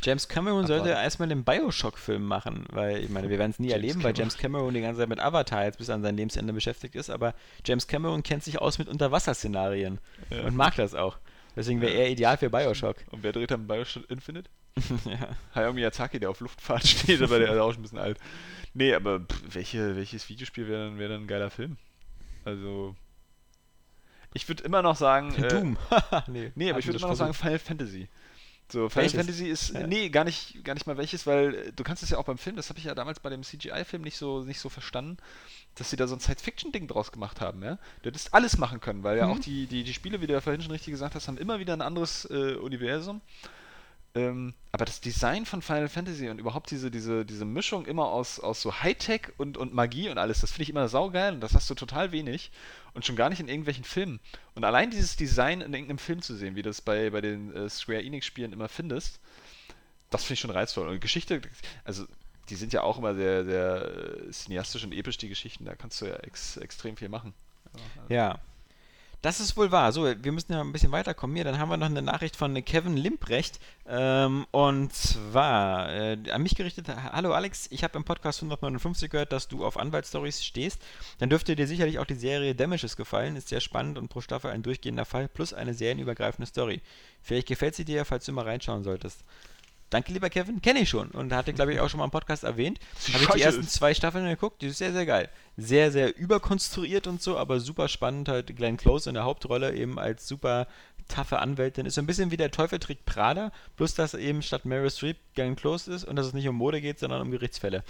James 0.06 0.27
Cameron 0.27 0.68
sollte 0.68 0.84
Abwarten. 0.90 1.03
erstmal 1.03 1.30
den 1.30 1.44
Bioshock-Film 1.44 2.23
machen, 2.26 2.65
weil 2.72 3.03
ich 3.03 3.10
meine, 3.10 3.30
wir 3.30 3.40
werden 3.40 3.52
es 3.52 3.60
nie 3.60 3.69
James 3.69 3.82
erleben, 3.82 4.03
weil 4.03 4.14
Cameron. 4.14 4.19
James 4.19 4.38
Cameron 4.38 4.73
die 4.73 4.82
ganze 4.82 5.02
Zeit 5.02 5.10
mit 5.10 5.19
Avatar 5.19 5.65
jetzt 5.65 5.77
bis 5.80 5.90
an 5.90 6.02
sein 6.03 6.15
Lebensende 6.15 6.53
beschäftigt 6.53 6.95
ist, 6.95 7.10
aber 7.10 7.34
James 7.65 7.88
Cameron 7.88 8.22
kennt 8.23 8.44
sich 8.44 8.61
aus 8.61 8.77
mit 8.77 8.88
Unterwasserszenarien 8.88 9.99
Ja. 10.30 10.44
und 10.44 10.56
mag 10.56 10.76
das 10.76 10.94
auch. 10.94 11.18
Deswegen 11.56 11.82
wäre 11.82 11.94
er 11.94 12.10
ideal 12.10 12.38
für 12.38 12.49
Bioshock. 12.49 12.98
Und 13.11 13.23
wer 13.23 13.32
dreht 13.32 13.49
dann 13.52 13.65
Bioshock 13.68 14.10
Infinite? 14.10 14.49
ja. 15.06 15.30
Hayao 15.56 15.72
Miyazaki, 15.73 16.19
der 16.19 16.30
auf 16.30 16.40
Luftfahrt 16.41 16.86
steht, 16.88 17.22
aber 17.22 17.40
der 17.40 17.53
ist 17.53 17.60
auch 17.60 17.72
schon 17.72 17.80
ein 17.80 17.84
bisschen 17.84 17.98
alt. 17.99 18.19
Nee, 18.73 18.94
aber 18.94 19.22
pff, 19.22 19.41
welche, 19.56 19.95
welches 19.95 20.27
Videospiel 20.27 20.68
wäre 20.68 20.86
dann, 20.90 20.99
wär 20.99 21.07
dann 21.07 21.22
ein 21.23 21.27
geiler 21.27 21.49
Film? 21.49 21.77
Also. 22.44 22.95
Ich 24.34 24.49
würde 24.49 24.64
immer 24.64 24.82
noch 24.82 24.98
sagen. 24.98 25.34
äh, 25.36 25.48
Doom. 25.48 25.77
nee, 26.27 26.52
Nee, 26.56 26.69
aber 26.69 26.80
ich 26.80 26.86
würde 26.88 26.99
immer 26.99 27.07
noch 27.07 27.15
sagen. 27.15 27.34
Final 27.34 27.57
Fantasy. 27.60 28.10
So, 28.72 28.90
Final 28.90 29.12
Welches? 29.12 29.14
Fantasy 29.14 29.48
ist. 29.48 29.70
Ja. 29.74 29.86
Nee, 29.86 30.10
gar 30.10 30.24
nicht, 30.24 30.64
gar 30.64 30.74
nicht 30.74 30.88
mal 30.88 30.98
welches, 30.98 31.28
weil 31.28 31.54
äh, 31.54 31.72
du 31.74 31.84
kannst 31.84 32.02
es 32.02 32.10
ja 32.10 32.18
auch 32.18 32.26
beim 32.26 32.40
Film, 32.40 32.56
das 32.56 32.70
habe 32.70 32.80
ich 32.80 32.86
ja 32.86 32.96
damals 32.96 33.20
bei 33.20 33.30
dem 33.30 33.44
CGI-Film 33.44 34.02
nicht 34.02 34.18
so, 34.18 34.44
nicht 34.44 34.60
so 34.60 34.70
verstanden, 34.70 35.18
dass 35.76 35.90
sie 35.92 35.98
da 35.98 36.08
so 36.08 36.16
ein 36.16 36.20
Science-Fiction-Ding 36.20 36.88
draus 36.88 37.12
gemacht 37.12 37.42
haben, 37.42 37.64
ja. 37.64 37.78
Du 38.02 38.10
hättest 38.10 38.34
alles 38.34 38.58
machen 38.58 38.80
können, 38.80 39.04
weil 39.04 39.18
ja 39.18 39.28
Mhm. 39.28 39.32
auch 39.32 39.40
die, 39.40 39.68
die, 39.68 39.84
die 39.84 39.94
Spiele, 39.94 40.22
wie 40.22 40.28
du 40.28 40.34
ja 40.34 40.42
vorhin 40.42 40.62
schon 40.62 40.72
richtig 40.72 40.92
gesagt 40.92 41.16
hast, 41.16 41.28
haben 41.28 41.38
immer 41.38 41.60
wieder 41.60 41.74
ein 41.74 41.82
anderes 41.82 42.26
äh, 42.26 42.56
Universum. 42.56 43.22
Ähm, 44.16 44.54
aber 44.72 44.86
das 44.86 45.02
Design 45.02 45.46
von 45.46 45.62
Final 45.62 45.90
Fantasy 45.90 46.30
und 46.30 46.40
überhaupt 46.40 46.72
diese, 46.72 46.90
diese, 46.90 47.26
diese 47.26 47.44
Mischung 47.44 47.86
immer 47.86 48.06
aus, 48.08 48.40
aus 48.40 48.62
so 48.62 48.82
Hightech 48.82 49.28
und, 49.38 49.58
und 49.58 49.74
Magie 49.74 50.10
und 50.10 50.18
alles, 50.18 50.40
das 50.42 50.52
finde 50.52 50.64
ich 50.64 50.70
immer 50.70 50.88
saugeil 50.88 51.34
und 51.34 51.42
das 51.42 51.54
hast 51.54 51.70
du 51.70 51.76
total 51.76 52.14
wenig 52.14 52.50
und 52.94 53.06
schon 53.06 53.18
gar 53.18 53.30
nicht 53.30 53.42
in 53.42 53.50
irgendwelchen 53.50 53.84
Filmen. 53.84 54.22
Und 54.54 54.64
allein 54.64 54.90
dieses 54.90 55.18
Design 55.18 55.60
in 55.60 55.74
irgendeinem 55.74 55.98
Film 55.98 56.22
zu 56.22 56.34
sehen, 56.36 56.56
wie 56.56 56.62
du 56.62 56.70
das 56.70 56.82
bei, 56.82 57.10
bei 57.10 57.20
den 57.20 57.54
äh, 57.54 57.70
Square 57.70 58.04
Enix-Spielen 58.04 58.54
immer 58.54 58.70
findest, 58.70 59.20
das 60.10 60.24
finde 60.24 60.36
ich 60.36 60.40
schon 60.40 60.52
reizvoll. 60.52 60.88
Und 60.88 61.02
Geschichte, 61.02 61.42
also 61.84 62.06
die 62.50 62.56
sind 62.56 62.72
ja 62.72 62.84
auch 62.84 62.98
immer 62.98 63.16
sehr, 63.16 63.44
sehr 63.44 64.26
äh, 64.28 64.32
cineastisch 64.32 64.84
und 64.86 64.94
episch, 64.94 65.18
die 65.18 65.28
Geschichten, 65.30 65.66
da 65.66 65.76
kannst 65.76 66.00
du 66.00 66.06
ja 66.06 66.16
ex, 66.18 66.56
extrem 66.58 66.96
viel 66.96 67.10
machen. 67.10 67.34
Ja, 67.76 67.82
also- 68.02 68.14
Ja. 68.14 68.40
Das 69.26 69.40
ist 69.40 69.58
wohl 69.58 69.72
wahr. 69.72 69.92
So, 69.92 70.04
wir 70.06 70.32
müssen 70.32 70.54
ja 70.54 70.62
ein 70.62 70.72
bisschen 70.72 70.92
weiterkommen 70.92 71.36
hier. 71.36 71.44
Dann 71.44 71.58
haben 71.58 71.70
wir 71.70 71.78
noch 71.78 71.88
eine 71.88 72.04
Nachricht 72.04 72.36
von 72.36 72.64
Kevin 72.64 72.96
Limprecht. 72.96 73.60
Ähm, 73.88 74.46
und 74.52 74.94
zwar 74.94 75.92
äh, 75.92 76.18
an 76.30 76.44
mich 76.44 76.54
gerichtet: 76.54 76.90
Hallo 76.90 77.34
Alex, 77.34 77.66
ich 77.72 77.84
habe 77.84 77.98
im 77.98 78.04
Podcast 78.04 78.44
159 78.44 79.10
gehört, 79.10 79.32
dass 79.32 79.48
du 79.48 79.66
auf 79.66 79.78
Anwaltsstories 79.78 80.46
stehst. 80.46 80.80
Dann 81.18 81.32
dürfte 81.32 81.56
dir 81.56 81.66
sicherlich 81.66 81.98
auch 81.98 82.06
die 82.06 82.14
Serie 82.14 82.54
Damages 82.54 82.98
gefallen. 82.98 83.36
Ist 83.36 83.48
sehr 83.48 83.62
spannend 83.62 83.98
und 83.98 84.10
pro 84.10 84.22
Staffel 84.22 84.52
ein 84.52 84.62
durchgehender 84.62 85.06
Fall 85.06 85.28
plus 85.28 85.56
eine 85.56 85.74
serienübergreifende 85.74 86.46
Story. 86.46 86.84
Vielleicht 87.24 87.48
gefällt 87.48 87.74
sie 87.74 87.84
dir, 87.84 88.06
falls 88.06 88.26
du 88.26 88.32
mal 88.32 88.46
reinschauen 88.46 88.84
solltest. 88.84 89.24
Danke, 89.96 90.12
lieber 90.12 90.30
Kevin. 90.30 90.62
Kenne 90.62 90.80
ich 90.80 90.90
schon 90.90 91.10
und 91.12 91.32
hatte, 91.32 91.54
glaube 91.54 91.74
ich, 91.74 91.80
auch 91.80 91.90
schon 91.90 92.00
mal 92.00 92.04
im 92.04 92.12
Podcast 92.12 92.44
erwähnt. 92.44 92.82
Habe 93.14 93.24
ich 93.24 93.30
die 93.30 93.42
ersten 93.42 93.62
ist- 93.62 93.72
zwei 93.72 93.94
Staffeln 93.94 94.26
geguckt. 94.28 94.62
Die 94.62 94.68
ist 94.68 94.78
sehr, 94.78 94.92
sehr 94.92 95.06
geil. 95.06 95.30
Sehr, 95.56 95.90
sehr 95.90 96.18
überkonstruiert 96.18 97.08
und 97.08 97.22
so, 97.22 97.38
aber 97.38 97.62
super 97.62 97.88
spannend. 97.88 98.28
Halt 98.28 98.54
Glenn 98.58 98.76
Close 98.76 99.10
in 99.10 99.14
der 99.14 99.24
Hauptrolle 99.24 99.74
eben 99.74 99.98
als 99.98 100.28
super 100.28 100.68
taffe 101.08 101.40
Anwältin. 101.40 101.86
Ist 101.86 101.96
so 101.96 102.02
ein 102.02 102.08
bisschen 102.08 102.30
wie 102.30 102.36
der 102.36 102.52
Teufel 102.52 102.78
trägt 102.80 103.06
Prada, 103.06 103.54
bloß 103.78 103.96
dass 103.96 104.16
eben 104.16 104.42
statt 104.42 104.66
Meryl 104.66 104.92
Streep 104.92 105.16
Glenn 105.34 105.56
Close 105.56 105.90
ist 105.94 106.04
und 106.04 106.18
dass 106.18 106.28
es 106.28 106.34
nicht 106.34 106.50
um 106.50 106.58
Mode 106.58 106.82
geht, 106.82 107.00
sondern 107.00 107.22
um 107.22 107.32
Gerichtsfälle. 107.32 107.82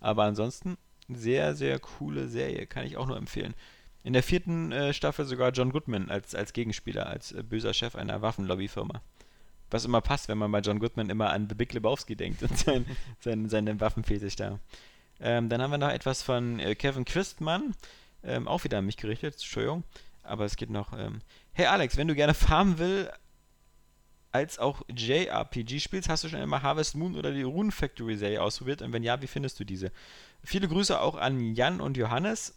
Aber 0.00 0.24
ansonsten 0.24 0.76
sehr, 1.08 1.54
sehr 1.54 1.78
coole 1.78 2.28
Serie. 2.28 2.66
Kann 2.66 2.84
ich 2.84 2.98
auch 2.98 3.06
nur 3.06 3.16
empfehlen. 3.16 3.54
In 4.02 4.12
der 4.12 4.22
vierten 4.22 4.70
äh, 4.70 4.92
Staffel 4.92 5.24
sogar 5.24 5.50
John 5.52 5.72
Goodman 5.72 6.10
als, 6.10 6.34
als 6.34 6.52
Gegenspieler, 6.52 7.06
als 7.06 7.32
äh, 7.32 7.42
böser 7.42 7.72
Chef 7.72 7.96
einer 7.96 8.20
Waffenlobbyfirma. 8.20 9.00
Was 9.74 9.84
immer 9.84 10.00
passt, 10.00 10.28
wenn 10.28 10.38
man 10.38 10.52
bei 10.52 10.60
John 10.60 10.78
Goodman 10.78 11.10
immer 11.10 11.30
an 11.30 11.48
The 11.48 11.56
Big 11.56 11.72
Lebowski 11.72 12.14
denkt 12.14 12.44
und 12.44 12.56
sein, 12.56 12.86
sein, 13.18 13.48
seinen 13.48 13.80
Waffenfetisch 13.80 14.36
da. 14.36 14.60
Ähm, 15.18 15.48
dann 15.48 15.60
haben 15.60 15.72
wir 15.72 15.78
noch 15.78 15.90
etwas 15.90 16.22
von 16.22 16.60
äh, 16.60 16.76
Kevin 16.76 17.04
Christmann, 17.04 17.74
ähm, 18.22 18.46
auch 18.46 18.62
wieder 18.62 18.78
an 18.78 18.86
mich 18.86 18.96
gerichtet, 18.96 19.34
Entschuldigung. 19.34 19.82
Aber 20.22 20.44
es 20.44 20.54
geht 20.54 20.70
noch. 20.70 20.92
Ähm, 20.96 21.22
hey 21.54 21.66
Alex, 21.66 21.96
wenn 21.96 22.06
du 22.06 22.14
gerne 22.14 22.34
Farmville 22.34 23.12
als 24.30 24.60
auch 24.60 24.82
JRPG 24.94 25.80
spielst, 25.80 26.08
hast 26.08 26.22
du 26.22 26.28
schon 26.28 26.38
einmal 26.38 26.62
Harvest 26.62 26.94
Moon 26.94 27.16
oder 27.16 27.32
die 27.32 27.42
Rune 27.42 27.72
Factory 27.72 28.16
Serie 28.16 28.42
ausprobiert? 28.42 28.80
Und 28.80 28.92
wenn 28.92 29.02
ja, 29.02 29.22
wie 29.22 29.26
findest 29.26 29.58
du 29.58 29.64
diese? 29.64 29.90
Viele 30.44 30.68
Grüße 30.68 31.00
auch 31.00 31.16
an 31.16 31.56
Jan 31.56 31.80
und 31.80 31.96
Johannes. 31.96 32.54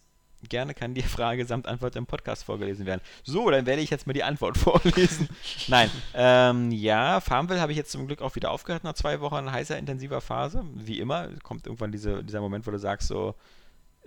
Gerne 0.49 0.73
kann 0.73 0.93
die 0.93 1.01
Frage 1.03 1.45
samt 1.45 1.67
Antwort 1.67 1.95
im 1.95 2.05
Podcast 2.05 2.43
vorgelesen 2.43 2.85
werden. 2.85 3.01
So, 3.23 3.49
dann 3.49 3.65
werde 3.65 3.81
ich 3.81 3.89
jetzt 3.89 4.07
mal 4.07 4.13
die 4.13 4.23
Antwort 4.23 4.57
vorlesen. 4.57 5.29
Nein, 5.67 5.89
ähm, 6.13 6.71
ja, 6.71 7.19
Farmville 7.21 7.59
habe 7.59 7.71
ich 7.71 7.77
jetzt 7.77 7.91
zum 7.91 8.07
Glück 8.07 8.21
auch 8.21 8.35
wieder 8.35 8.51
aufgehört 8.51 8.83
nach 8.83 8.93
zwei 8.93 9.19
Wochen 9.19 9.51
heißer, 9.51 9.77
intensiver 9.77 10.21
Phase. 10.21 10.63
Wie 10.75 10.99
immer, 10.99 11.29
kommt 11.43 11.65
irgendwann 11.67 11.91
diese, 11.91 12.23
dieser 12.23 12.41
Moment, 12.41 12.67
wo 12.67 12.71
du 12.71 12.79
sagst 12.79 13.07
so, 13.07 13.35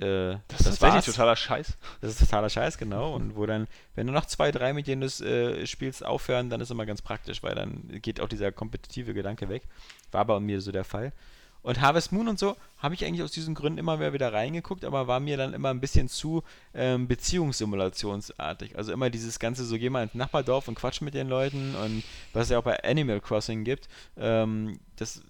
äh, 0.00 0.36
Das 0.48 0.60
ist 0.60 0.64
tatsächlich 0.64 0.94
war's. 0.94 1.04
totaler 1.04 1.36
Scheiß. 1.36 1.76
Das 2.00 2.12
ist 2.12 2.20
totaler 2.20 2.48
Scheiß, 2.48 2.78
genau. 2.78 3.14
Und 3.14 3.36
wo 3.36 3.44
dann, 3.44 3.66
wenn 3.94 4.06
du 4.06 4.12
noch 4.12 4.24
zwei, 4.26 4.50
drei 4.50 4.72
mit 4.72 4.86
denen 4.86 5.02
du 5.02 5.24
äh, 5.24 5.66
spielst, 5.66 6.04
aufhören, 6.04 6.48
dann 6.48 6.60
ist 6.60 6.70
immer 6.70 6.86
ganz 6.86 7.02
praktisch, 7.02 7.42
weil 7.42 7.54
dann 7.54 8.00
geht 8.00 8.20
auch 8.20 8.28
dieser 8.28 8.50
kompetitive 8.52 9.12
Gedanke 9.12 9.48
weg. 9.48 9.64
War 10.10 10.24
bei 10.24 10.40
mir 10.40 10.60
so 10.60 10.72
der 10.72 10.84
Fall. 10.84 11.12
Und 11.62 11.80
Harvest 11.80 12.12
Moon 12.12 12.28
und 12.28 12.38
so 12.38 12.56
habe 12.78 12.94
ich 12.94 13.04
eigentlich 13.04 13.22
aus 13.22 13.32
diesen 13.32 13.54
Gründen 13.54 13.78
immer 13.78 13.98
mehr 13.98 14.12
wieder 14.12 14.32
reingeguckt, 14.32 14.84
aber 14.84 15.06
war 15.06 15.20
mir 15.20 15.36
dann 15.36 15.52
immer 15.52 15.70
ein 15.70 15.80
bisschen 15.80 16.08
zu 16.08 16.42
ähm, 16.74 17.06
beziehungssimulationsartig. 17.06 18.78
Also 18.78 18.92
immer 18.92 19.10
dieses 19.10 19.38
ganze, 19.38 19.64
so 19.64 19.76
geh 19.78 19.90
mal 19.90 20.04
ins 20.04 20.14
Nachbardorf 20.14 20.68
und 20.68 20.74
quatsch 20.76 21.02
mit 21.02 21.14
den 21.14 21.28
Leuten 21.28 21.74
und 21.74 22.02
was 22.32 22.44
es 22.44 22.50
ja 22.50 22.58
auch 22.58 22.64
bei 22.64 22.82
Animal 22.82 23.20
Crossing 23.20 23.64
gibt. 23.64 23.88
Ähm, 24.16 24.80
das, 24.96 25.22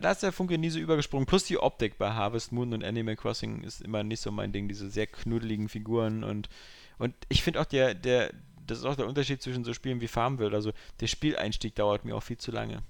da 0.00 0.10
ist 0.10 0.22
der 0.22 0.32
Funke 0.32 0.58
nie 0.58 0.70
so 0.70 0.78
übergesprungen. 0.78 1.26
Plus 1.26 1.44
die 1.44 1.58
Optik 1.58 1.96
bei 1.96 2.10
Harvest 2.10 2.52
Moon 2.52 2.74
und 2.74 2.84
Animal 2.84 3.16
Crossing 3.16 3.62
ist 3.62 3.80
immer 3.80 4.02
nicht 4.02 4.20
so 4.20 4.30
mein 4.30 4.52
Ding, 4.52 4.68
diese 4.68 4.90
sehr 4.90 5.06
knuddeligen 5.06 5.68
Figuren 5.70 6.22
und, 6.22 6.50
und 6.98 7.14
ich 7.28 7.42
finde 7.42 7.60
auch 7.60 7.66
der, 7.66 7.94
der, 7.94 8.32
das 8.66 8.80
ist 8.80 8.84
auch 8.84 8.96
der 8.96 9.06
Unterschied 9.06 9.40
zwischen 9.40 9.64
so 9.64 9.72
Spielen 9.72 10.02
wie 10.02 10.08
Farmville. 10.08 10.54
Also 10.54 10.72
der 11.00 11.06
Spieleinstieg 11.06 11.74
dauert 11.74 12.04
mir 12.04 12.14
auch 12.14 12.22
viel 12.22 12.38
zu 12.38 12.50
lange. 12.50 12.82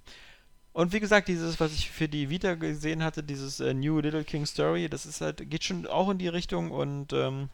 Und 0.72 0.92
wie 0.92 1.00
gesagt, 1.00 1.28
dieses, 1.28 1.58
was 1.58 1.72
ich 1.72 1.90
für 1.90 2.08
die 2.08 2.30
Vita 2.30 2.54
gesehen 2.54 3.02
hatte, 3.02 3.22
dieses 3.22 3.58
äh, 3.60 3.74
New 3.74 3.98
Little 4.00 4.24
King 4.24 4.46
Story, 4.46 4.88
das 4.88 5.06
ist 5.06 5.20
halt, 5.20 5.50
geht 5.50 5.64
schon 5.64 5.86
auch 5.86 6.08
in 6.10 6.18
die 6.18 6.28
Richtung 6.28 6.70
und 6.70 7.12
ähm, 7.12 7.48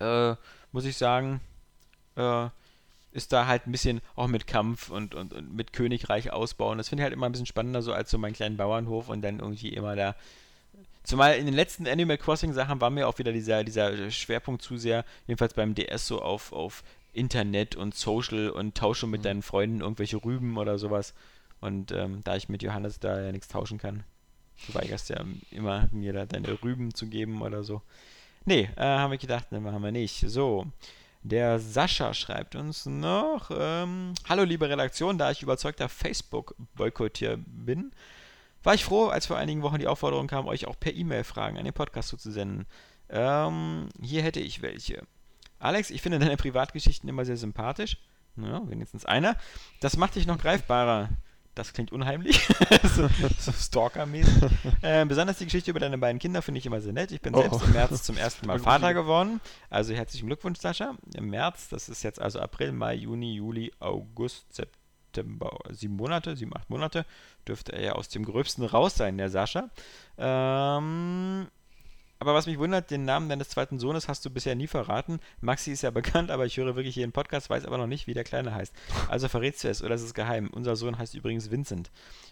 äh, 0.00 0.34
muss 0.72 0.84
ich 0.84 0.96
sagen, 0.96 1.40
äh, 2.16 2.48
ist 3.12 3.32
da 3.32 3.46
halt 3.46 3.66
ein 3.66 3.72
bisschen 3.72 4.00
auch 4.16 4.26
mit 4.26 4.46
Kampf 4.46 4.90
und, 4.90 5.14
und, 5.14 5.32
und 5.32 5.54
mit 5.54 5.72
Königreich 5.72 6.32
ausbauen. 6.32 6.78
Das 6.78 6.88
finde 6.88 7.02
ich 7.02 7.04
halt 7.04 7.14
immer 7.14 7.26
ein 7.26 7.32
bisschen 7.32 7.46
spannender, 7.46 7.82
so 7.82 7.92
als 7.92 8.10
so 8.10 8.18
meinen 8.18 8.34
kleinen 8.34 8.56
Bauernhof 8.56 9.08
und 9.08 9.22
dann 9.22 9.38
irgendwie 9.38 9.70
immer 9.70 9.94
da. 9.96 10.14
Zumal 11.04 11.36
in 11.36 11.46
den 11.46 11.54
letzten 11.54 11.86
Animal 11.86 12.18
Crossing 12.18 12.52
Sachen 12.52 12.80
war 12.80 12.90
mir 12.90 13.08
auch 13.08 13.18
wieder 13.18 13.32
dieser, 13.32 13.64
dieser 13.64 14.10
Schwerpunkt 14.10 14.60
zu 14.62 14.76
sehr, 14.76 15.04
jedenfalls 15.26 15.54
beim 15.54 15.74
DS, 15.74 16.06
so 16.06 16.20
auf, 16.20 16.52
auf 16.52 16.82
Internet 17.14 17.76
und 17.76 17.94
Social 17.94 18.50
und 18.50 18.76
tausche 18.76 19.06
mit 19.06 19.20
Mhm. 19.20 19.24
deinen 19.24 19.42
Freunden 19.42 19.80
irgendwelche 19.80 20.22
Rüben 20.22 20.58
oder 20.58 20.78
sowas. 20.78 21.14
Und 21.60 21.92
ähm, 21.92 22.20
da 22.24 22.36
ich 22.36 22.48
mit 22.48 22.62
Johannes 22.62 23.00
da 23.00 23.20
ja 23.20 23.32
nichts 23.32 23.48
tauschen 23.48 23.78
kann, 23.78 24.04
du 24.66 24.74
weigerst 24.74 25.08
ja 25.10 25.24
immer, 25.50 25.88
mir 25.92 26.12
da 26.12 26.26
deine 26.26 26.62
Rüben 26.62 26.94
zu 26.94 27.06
geben 27.06 27.42
oder 27.42 27.64
so. 27.64 27.82
Nee, 28.44 28.70
äh, 28.76 28.82
haben 28.82 29.10
wir 29.10 29.18
gedacht, 29.18 29.52
ne, 29.52 29.60
machen 29.60 29.82
wir 29.82 29.92
nicht. 29.92 30.24
So, 30.28 30.66
der 31.22 31.58
Sascha 31.58 32.14
schreibt 32.14 32.54
uns 32.54 32.86
noch, 32.86 33.50
ähm, 33.54 34.14
Hallo 34.28 34.44
liebe 34.44 34.68
Redaktion, 34.68 35.18
da 35.18 35.30
ich 35.30 35.42
überzeugter 35.42 35.88
Facebook-Boykottier 35.88 37.38
bin, 37.38 37.92
war 38.62 38.74
ich 38.74 38.84
froh, 38.84 39.06
als 39.06 39.26
vor 39.26 39.36
einigen 39.36 39.62
Wochen 39.62 39.78
die 39.78 39.86
Aufforderung 39.86 40.26
kam, 40.26 40.46
euch 40.46 40.66
auch 40.66 40.78
per 40.78 40.94
E-Mail 40.94 41.24
Fragen 41.24 41.58
an 41.58 41.64
den 41.64 41.74
Podcast 41.74 42.08
zuzusenden. 42.08 42.66
Ähm, 43.08 43.88
hier 44.00 44.22
hätte 44.22 44.40
ich 44.40 44.62
welche. 44.62 45.02
Alex, 45.58 45.90
ich 45.90 46.02
finde 46.02 46.18
deine 46.18 46.36
Privatgeschichten 46.36 47.08
immer 47.08 47.24
sehr 47.24 47.36
sympathisch. 47.36 47.98
Ja, 48.36 48.68
wenigstens 48.68 49.04
einer. 49.04 49.36
Das 49.80 49.96
macht 49.96 50.14
dich 50.14 50.26
noch 50.26 50.38
greifbarer. 50.38 51.08
Das 51.58 51.72
klingt 51.72 51.90
unheimlich. 51.90 52.46
so, 52.94 53.08
so 53.36 53.50
Stalker-mäßig. 53.50 54.44
äh, 54.82 55.04
besonders 55.06 55.38
die 55.38 55.44
Geschichte 55.46 55.72
über 55.72 55.80
deine 55.80 55.98
beiden 55.98 56.20
Kinder 56.20 56.40
finde 56.40 56.58
ich 56.58 56.66
immer 56.66 56.80
sehr 56.80 56.92
nett. 56.92 57.10
Ich 57.10 57.20
bin 57.20 57.34
Oh. 57.34 57.40
selbst 57.40 57.64
im 57.64 57.72
März 57.72 58.02
zum 58.04 58.16
ersten 58.16 58.46
Mal. 58.46 58.58
Vater 58.60 58.94
geworden. 58.94 59.40
Also 59.68 59.92
herzlichen 59.92 60.26
Glückwunsch, 60.28 60.60
Sascha. 60.60 60.94
Im 61.16 61.30
März, 61.30 61.68
das 61.68 61.88
ist 61.88 62.04
jetzt 62.04 62.20
also 62.20 62.38
April, 62.38 62.70
Mai, 62.70 62.94
Juni, 62.94 63.34
Juli, 63.34 63.72
August, 63.80 64.46
September, 64.54 65.50
sieben 65.70 65.96
Monate, 65.96 66.36
sieben, 66.36 66.56
acht 66.56 66.70
Monate, 66.70 67.04
dürfte 67.48 67.72
er 67.72 67.82
ja 67.82 67.92
aus 67.94 68.08
dem 68.08 68.24
Gröbsten 68.24 68.64
raus 68.64 68.94
sein, 68.94 69.18
der 69.18 69.28
Sascha. 69.28 69.68
Ähm, 70.16 71.48
aber 72.20 72.34
was 72.34 72.46
mich 72.46 72.58
wundert, 72.58 72.90
den 72.90 73.04
Namen 73.04 73.28
deines 73.28 73.48
zweiten 73.48 73.78
Sohnes 73.78 74.08
hast 74.08 74.24
du 74.24 74.30
bisher 74.30 74.54
nie 74.54 74.66
verraten. 74.66 75.20
Maxi 75.40 75.70
ist 75.70 75.82
ja 75.82 75.90
bekannt, 75.92 76.30
aber 76.30 76.46
ich 76.46 76.56
höre 76.56 76.76
wirklich 76.76 76.96
jeden 76.96 77.12
Podcast, 77.12 77.48
weiß 77.50 77.64
aber 77.64 77.78
noch 77.78 77.86
nicht, 77.86 78.06
wie 78.06 78.14
der 78.14 78.24
Kleine 78.24 78.54
heißt. 78.54 78.74
Also 79.08 79.28
verrätst 79.28 79.64
du 79.64 79.68
es 79.68 79.82
oder 79.82 79.94
ist 79.94 80.02
es 80.02 80.14
geheim? 80.14 80.50
Unser 80.52 80.76
Sohn 80.76 80.98
heißt 80.98 81.14
übrigens 81.14 81.50
Vincent. 81.50 81.90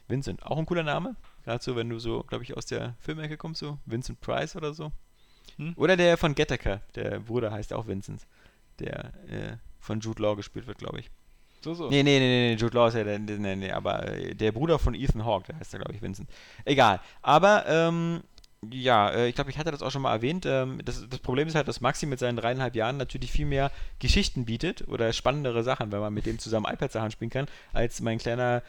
Vincent, 0.09 0.45
auch 0.45 0.59
ein 0.59 0.67
cooler 0.67 0.83
Name. 0.83 1.17
Gerade 1.45 1.63
so, 1.63 1.77
wenn 1.77 1.89
du 1.89 1.99
so, 1.99 2.25
glaube 2.25 2.45
ich, 2.45 2.57
aus 2.57 2.67
der 2.67 2.95
Filmecke 3.01 3.37
kommst, 3.37 3.61
so 3.61 3.79
Vincent 3.87 4.21
Price 4.21 4.57
oder 4.57 4.75
so. 4.75 4.91
Hm? 5.57 5.75
Oder 5.77 5.97
der 5.97 6.17
von 6.17 6.35
Gattaker, 6.35 6.81
der 6.95 7.21
Bruder 7.21 7.53
heißt 7.53 7.73
auch 7.73 7.87
Vincent. 7.87 8.27
Der 8.79 9.13
äh, 9.29 9.57
von 9.79 10.01
Jude 10.01 10.23
Law 10.23 10.35
gespielt 10.35 10.67
wird, 10.67 10.79
glaube 10.79 11.01
ich. 11.01 11.11
So, 11.63 11.75
so. 11.75 11.89
Nee, 11.89 12.03
nee, 12.03 12.19
nee, 12.19 12.51
nee, 12.51 12.55
Jude 12.55 12.77
Law 12.77 12.89
ist 12.89 12.95
ja 12.95 13.05
der, 13.05 13.19
nee, 13.19 13.57
nee, 13.57 13.71
aber 13.71 14.07
äh, 14.07 14.35
der 14.35 14.53
Bruder 14.53 14.79
von 14.79 14.95
Ethan 14.95 15.25
Hawke, 15.25 15.47
der 15.49 15.59
heißt 15.59 15.75
da, 15.75 15.79
glaube 15.79 15.95
ich, 15.95 16.03
Vincent. 16.03 16.29
Egal. 16.65 17.01
Aber, 17.23 17.65
ähm, 17.67 18.23
ja, 18.71 19.11
äh, 19.11 19.29
ich 19.29 19.35
glaube, 19.35 19.51
ich 19.51 19.59
hatte 19.59 19.71
das 19.71 19.83
auch 19.83 19.91
schon 19.91 20.03
mal 20.03 20.13
erwähnt. 20.13 20.47
Ähm, 20.47 20.81
das, 20.85 21.07
das 21.09 21.21
Problem 21.21 21.49
ist 21.49 21.55
halt, 21.55 21.69
dass 21.69 21.81
Maxi 21.81 22.07
mit 22.07 22.19
seinen 22.19 22.37
dreieinhalb 22.37 22.75
Jahren 22.75 22.97
natürlich 22.97 23.33
viel 23.33 23.47
mehr 23.47 23.71
Geschichten 23.99 24.45
bietet 24.45 24.87
oder 24.89 25.13
spannendere 25.13 25.63
Sachen, 25.63 25.93
wenn 25.93 26.01
man 26.01 26.15
mit 26.15 26.27
dem 26.27 26.39
zusammen 26.39 26.67
iPad-Sachen 26.67 27.11
spielen 27.11 27.31
kann, 27.31 27.47
als 27.73 28.01
mein 28.01 28.19
kleiner 28.19 28.63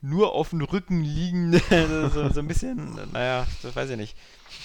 nur 0.00 0.34
auf 0.34 0.50
dem 0.50 0.60
Rücken 0.60 1.02
liegende, 1.02 1.60
so, 2.12 2.28
so 2.28 2.40
ein 2.40 2.46
bisschen, 2.46 2.98
naja, 3.12 3.46
das 3.62 3.74
weiß 3.74 3.90
ich 3.90 3.96
nicht. 3.96 4.16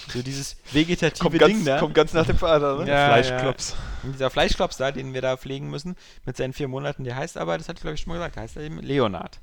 So 0.08 0.22
dieses 0.22 0.56
vegetative 0.72 1.22
Kommt 1.22 1.34
Ding 1.40 1.40
ganz, 1.40 1.64
da. 1.64 1.78
kommt 1.78 1.94
ganz 1.94 2.12
nach 2.12 2.26
dem 2.26 2.38
Vater, 2.38 2.78
ne? 2.78 2.88
Ja, 2.90 3.06
Fleischklops. 3.06 3.74
Und 4.02 4.12
dieser 4.12 4.30
Fleischklops 4.30 4.76
da, 4.76 4.92
den 4.92 5.14
wir 5.14 5.22
da 5.22 5.36
pflegen 5.36 5.70
müssen, 5.70 5.96
mit 6.26 6.36
seinen 6.36 6.52
vier 6.52 6.68
Monaten, 6.68 7.04
der 7.04 7.16
heißt 7.16 7.38
aber, 7.38 7.56
das 7.56 7.68
hatte 7.68 7.78
ich 7.78 7.82
glaube 7.82 7.94
ich 7.94 8.02
schon 8.02 8.10
mal 8.10 8.16
gesagt, 8.16 8.36
der 8.36 8.42
heißt 8.42 8.56
eben 8.58 8.80
Leonard. 8.80 9.40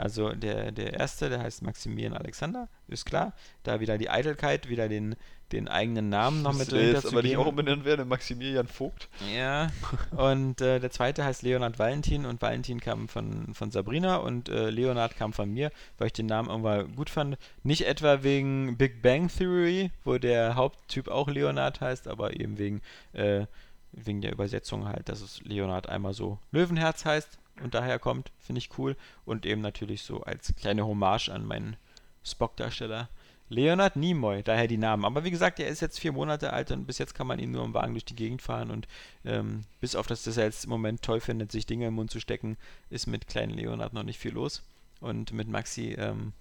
Also 0.00 0.30
der, 0.30 0.72
der 0.72 0.94
erste, 0.94 1.28
der 1.28 1.40
heißt 1.40 1.60
Maximilian 1.60 2.14
Alexander, 2.14 2.68
ist 2.88 3.04
klar. 3.04 3.34
Da 3.64 3.80
wieder 3.80 3.98
die 3.98 4.08
Eitelkeit, 4.08 4.70
wieder 4.70 4.88
den, 4.88 5.14
den 5.52 5.68
eigenen 5.68 6.08
Namen 6.08 6.40
noch 6.40 6.54
mit 6.54 6.70
zu 6.70 7.08
aber 7.08 7.20
geben. 7.20 7.38
auch 7.38 7.46
umbenennen 7.46 7.84
werden, 7.84 8.08
Maximilian 8.08 8.66
Vogt. 8.66 9.10
Ja, 9.30 9.70
und 10.16 10.62
äh, 10.62 10.80
der 10.80 10.90
zweite 10.90 11.22
heißt 11.22 11.42
Leonard 11.42 11.78
Valentin 11.78 12.24
und 12.24 12.40
Valentin 12.40 12.80
kam 12.80 13.08
von, 13.08 13.52
von 13.52 13.70
Sabrina 13.70 14.16
und 14.16 14.48
äh, 14.48 14.70
Leonard 14.70 15.16
kam 15.16 15.34
von 15.34 15.52
mir, 15.52 15.70
weil 15.98 16.06
ich 16.06 16.14
den 16.14 16.26
Namen 16.26 16.48
irgendwann 16.48 16.96
gut 16.96 17.10
fand. 17.10 17.36
Nicht 17.62 17.86
etwa 17.86 18.22
wegen 18.22 18.78
Big 18.78 19.02
Bang 19.02 19.28
Theory, 19.28 19.90
wo 20.04 20.16
der 20.16 20.54
Haupttyp 20.54 21.08
auch 21.08 21.28
Leonard 21.28 21.82
heißt, 21.82 22.08
aber 22.08 22.40
eben 22.40 22.56
wegen, 22.56 22.80
äh, 23.12 23.44
wegen 23.92 24.22
der 24.22 24.32
Übersetzung 24.32 24.88
halt, 24.88 25.10
dass 25.10 25.20
es 25.20 25.42
Leonard 25.42 25.90
einmal 25.90 26.14
so 26.14 26.38
Löwenherz 26.52 27.04
heißt 27.04 27.39
und 27.62 27.74
daher 27.74 27.98
kommt, 27.98 28.32
finde 28.40 28.58
ich 28.58 28.78
cool. 28.78 28.96
Und 29.24 29.46
eben 29.46 29.60
natürlich 29.60 30.02
so 30.02 30.22
als 30.22 30.54
kleine 30.56 30.86
Hommage 30.86 31.28
an 31.28 31.44
meinen 31.44 31.76
Spock-Darsteller. 32.24 33.08
Leonard 33.48 33.96
Nimoy, 33.96 34.44
daher 34.44 34.68
die 34.68 34.78
Namen. 34.78 35.04
Aber 35.04 35.24
wie 35.24 35.30
gesagt, 35.30 35.58
er 35.58 35.66
ist 35.66 35.80
jetzt 35.80 35.98
vier 35.98 36.12
Monate 36.12 36.52
alt 36.52 36.70
und 36.70 36.86
bis 36.86 36.98
jetzt 36.98 37.16
kann 37.16 37.26
man 37.26 37.40
ihn 37.40 37.50
nur 37.50 37.64
im 37.64 37.74
Wagen 37.74 37.94
durch 37.94 38.04
die 38.04 38.14
Gegend 38.14 38.42
fahren. 38.42 38.70
Und 38.70 38.86
ähm, 39.24 39.64
bis 39.80 39.96
auf 39.96 40.06
das, 40.06 40.22
dass 40.22 40.36
er 40.36 40.44
jetzt 40.44 40.64
im 40.64 40.70
Moment 40.70 41.02
toll 41.02 41.20
findet, 41.20 41.50
sich 41.50 41.66
Dinge 41.66 41.88
im 41.88 41.94
Mund 41.94 42.12
zu 42.12 42.20
stecken, 42.20 42.56
ist 42.90 43.08
mit 43.08 43.26
kleinen 43.26 43.54
Leonard 43.54 43.92
noch 43.92 44.04
nicht 44.04 44.20
viel 44.20 44.32
los. 44.32 44.62
Und 45.00 45.32
mit 45.32 45.48
Maxi 45.48 45.96
ähm, 45.98 46.32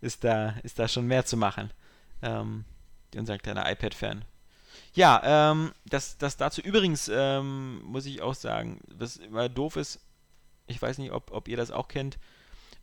ist, 0.00 0.24
da, 0.24 0.56
ist 0.64 0.80
da 0.80 0.88
schon 0.88 1.06
mehr 1.06 1.24
zu 1.24 1.36
machen. 1.36 1.70
Ähm, 2.22 2.64
unser 3.14 3.38
kleiner 3.38 3.70
iPad-Fan. 3.70 4.24
Ja, 4.94 5.52
ähm, 5.52 5.72
das, 5.84 6.18
das 6.18 6.36
dazu. 6.36 6.60
Übrigens 6.60 7.08
ähm, 7.12 7.80
muss 7.84 8.06
ich 8.06 8.22
auch 8.22 8.34
sagen, 8.34 8.80
was 8.88 9.16
immer 9.18 9.48
doof 9.48 9.76
ist, 9.76 10.00
ich 10.66 10.80
weiß 10.80 10.98
nicht, 10.98 11.12
ob, 11.12 11.30
ob 11.32 11.48
ihr 11.48 11.56
das 11.56 11.70
auch 11.70 11.88
kennt. 11.88 12.18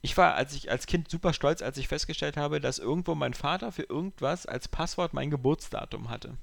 Ich 0.02 0.18
war 0.18 0.36
als 0.36 0.54
ich 0.54 0.70
als 0.70 0.86
Kind 0.86 1.10
super 1.10 1.34
stolz, 1.34 1.62
als 1.62 1.78
ich 1.78 1.88
festgestellt 1.88 2.36
habe, 2.36 2.60
dass 2.60 2.80
irgendwo 2.80 3.16
mein 3.16 3.34
Vater 3.34 3.72
für 3.72 3.84
irgendwas 3.84 4.46
als 4.46 4.68
Passwort 4.68 5.14
mein 5.14 5.30
Geburtsdatum 5.30 6.10
hatte. 6.10 6.38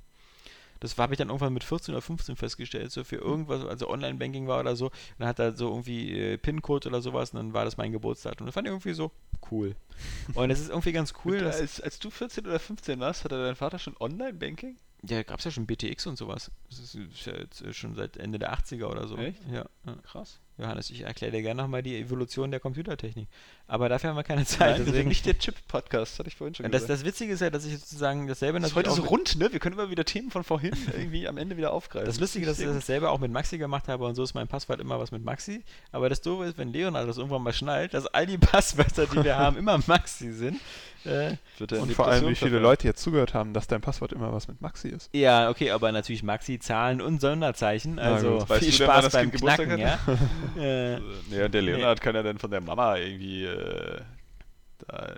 Das 0.80 0.96
habe 0.96 1.12
ich 1.12 1.18
dann 1.18 1.28
irgendwann 1.28 1.52
mit 1.52 1.62
14 1.62 1.92
oder 1.94 2.00
15 2.00 2.36
festgestellt, 2.36 2.90
so 2.90 3.04
für 3.04 3.16
irgendwas, 3.16 3.66
also 3.66 3.90
Online-Banking 3.90 4.46
war 4.46 4.60
oder 4.60 4.76
so. 4.76 4.90
Dann 5.18 5.28
hat 5.28 5.38
er 5.38 5.54
so 5.54 5.68
irgendwie 5.68 6.18
äh, 6.18 6.38
PIN-Code 6.38 6.88
oder 6.88 7.02
sowas 7.02 7.32
und 7.32 7.36
dann 7.36 7.52
war 7.52 7.66
das 7.66 7.76
mein 7.76 7.92
Geburtsdatum. 7.92 8.46
Das 8.46 8.54
fand 8.54 8.66
ich 8.66 8.70
irgendwie 8.70 8.94
so 8.94 9.10
cool. 9.50 9.76
Und 10.34 10.50
es 10.50 10.60
ist 10.60 10.70
irgendwie 10.70 10.92
ganz 10.92 11.12
cool, 11.24 11.38
dass, 11.38 11.60
als, 11.60 11.80
als 11.80 11.98
du 11.98 12.10
14 12.10 12.46
oder 12.46 12.58
15 12.58 12.98
warst, 13.00 13.24
hatte 13.24 13.42
dein 13.42 13.56
Vater 13.56 13.78
schon 13.78 13.94
Online-Banking? 13.98 14.76
ja, 15.08 15.22
gab 15.22 15.38
es 15.38 15.44
ja 15.44 15.50
schon 15.50 15.66
BTX 15.66 16.06
und 16.06 16.16
sowas. 16.16 16.50
Das 16.68 16.94
ist, 16.94 17.26
ja 17.26 17.34
jetzt 17.34 17.74
schon 17.74 17.94
seit 17.94 18.16
Ende 18.16 18.38
der 18.38 18.52
80er 18.52 18.86
oder 18.86 19.06
so. 19.08 19.16
Echt? 19.16 19.40
Ja. 19.50 19.66
Krass. 20.02 20.40
Johannes, 20.58 20.90
ich 20.90 21.02
erkläre 21.02 21.32
dir 21.32 21.42
gerne 21.42 21.62
nochmal 21.62 21.82
die 21.82 21.96
Evolution 21.98 22.50
der 22.50 22.60
Computertechnik. 22.60 23.28
Aber 23.66 23.88
dafür 23.88 24.10
haben 24.10 24.16
wir 24.16 24.24
keine 24.24 24.44
Zeit. 24.44 24.78
Nein, 24.78 24.86
deswegen, 24.86 25.08
nicht 25.08 25.24
der 25.24 25.38
Chip-Podcast, 25.38 26.18
hatte 26.18 26.28
ich 26.28 26.36
vorhin 26.36 26.54
schon 26.54 26.64
das, 26.70 26.82
gesagt. 26.82 27.00
das 27.00 27.06
Witzige 27.06 27.32
ist 27.32 27.40
ja, 27.40 27.50
dass 27.50 27.64
ich 27.64 27.78
sozusagen 27.78 28.26
dasselbe 28.26 28.60
Das 28.60 28.70
ist 28.70 28.76
heute 28.76 28.90
so 28.90 29.02
rund, 29.02 29.36
ne? 29.38 29.52
Wir 29.52 29.60
können 29.60 29.74
immer 29.74 29.90
wieder 29.90 30.04
Themen 30.04 30.30
von 30.30 30.44
vorhin 30.44 30.72
irgendwie 30.92 31.28
am 31.28 31.38
Ende 31.38 31.56
wieder 31.56 31.72
aufgreifen. 31.72 32.06
Das 32.06 32.20
Lustige 32.20 32.46
ist, 32.46 32.58
dass 32.58 32.66
ich 32.66 32.72
dasselbe 32.72 33.10
auch 33.10 33.20
mit 33.20 33.30
Maxi 33.30 33.58
gemacht 33.58 33.88
habe 33.88 34.04
und 34.04 34.14
so 34.16 34.22
ist 34.22 34.34
mein 34.34 34.48
Passwort 34.48 34.80
immer 34.80 34.98
was 34.98 35.12
mit 35.12 35.24
Maxi. 35.24 35.62
Aber 35.92 36.08
das 36.08 36.20
Doofe 36.20 36.44
ist, 36.44 36.58
wenn 36.58 36.72
Leonard 36.72 37.08
das 37.08 37.16
irgendwann 37.16 37.42
mal 37.42 37.52
schnallt, 37.52 37.94
dass 37.94 38.06
all 38.06 38.26
die 38.26 38.38
Passwörter, 38.38 39.06
die 39.06 39.24
wir 39.24 39.36
haben, 39.36 39.56
immer 39.56 39.78
Maxi 39.86 40.32
sind. 40.32 40.60
Äh, 41.04 41.36
Und 41.58 41.92
vor 41.92 42.08
allem, 42.08 42.20
Depression 42.20 42.30
wie 42.30 42.34
viele. 42.34 42.58
Leute 42.58 42.86
jetzt 42.86 43.02
zugehört 43.02 43.32
haben, 43.32 43.54
dass 43.54 43.66
dein 43.66 43.80
Passwort 43.80 44.12
immer 44.12 44.34
was 44.34 44.48
mit 44.48 44.60
Maxi 44.60 44.88
ist. 44.88 45.08
ja, 45.14 45.48
okay, 45.48 45.70
aber 45.70 45.90
natürlich 45.92 46.22
Maxi, 46.22 46.58
Zahlen 46.58 47.00
und 47.00 47.20
Sonderzeichen. 47.22 47.98
Also. 47.98 48.46
Weißt 48.46 48.62
viel 48.62 48.72
du 48.72 48.78
denn, 48.78 48.88
wann 48.88 49.02
Spaß 49.04 49.12
das 50.54 50.66
beim 50.66 50.82
Kind 50.82 50.98
Geburtstag 50.98 51.24
Knacken, 51.24 51.30
ja. 51.30 51.38
äh, 51.38 51.42
Ja, 51.42 51.48
der 51.48 51.62
Leonard 51.62 52.00
kann 52.00 52.14
ja 52.14 52.22
dann 52.22 52.38
von 52.38 52.50
der 52.50 52.60
Mama 52.60 52.96
irgendwie 52.96 53.44
äh, 53.44 54.00
da 54.00 54.19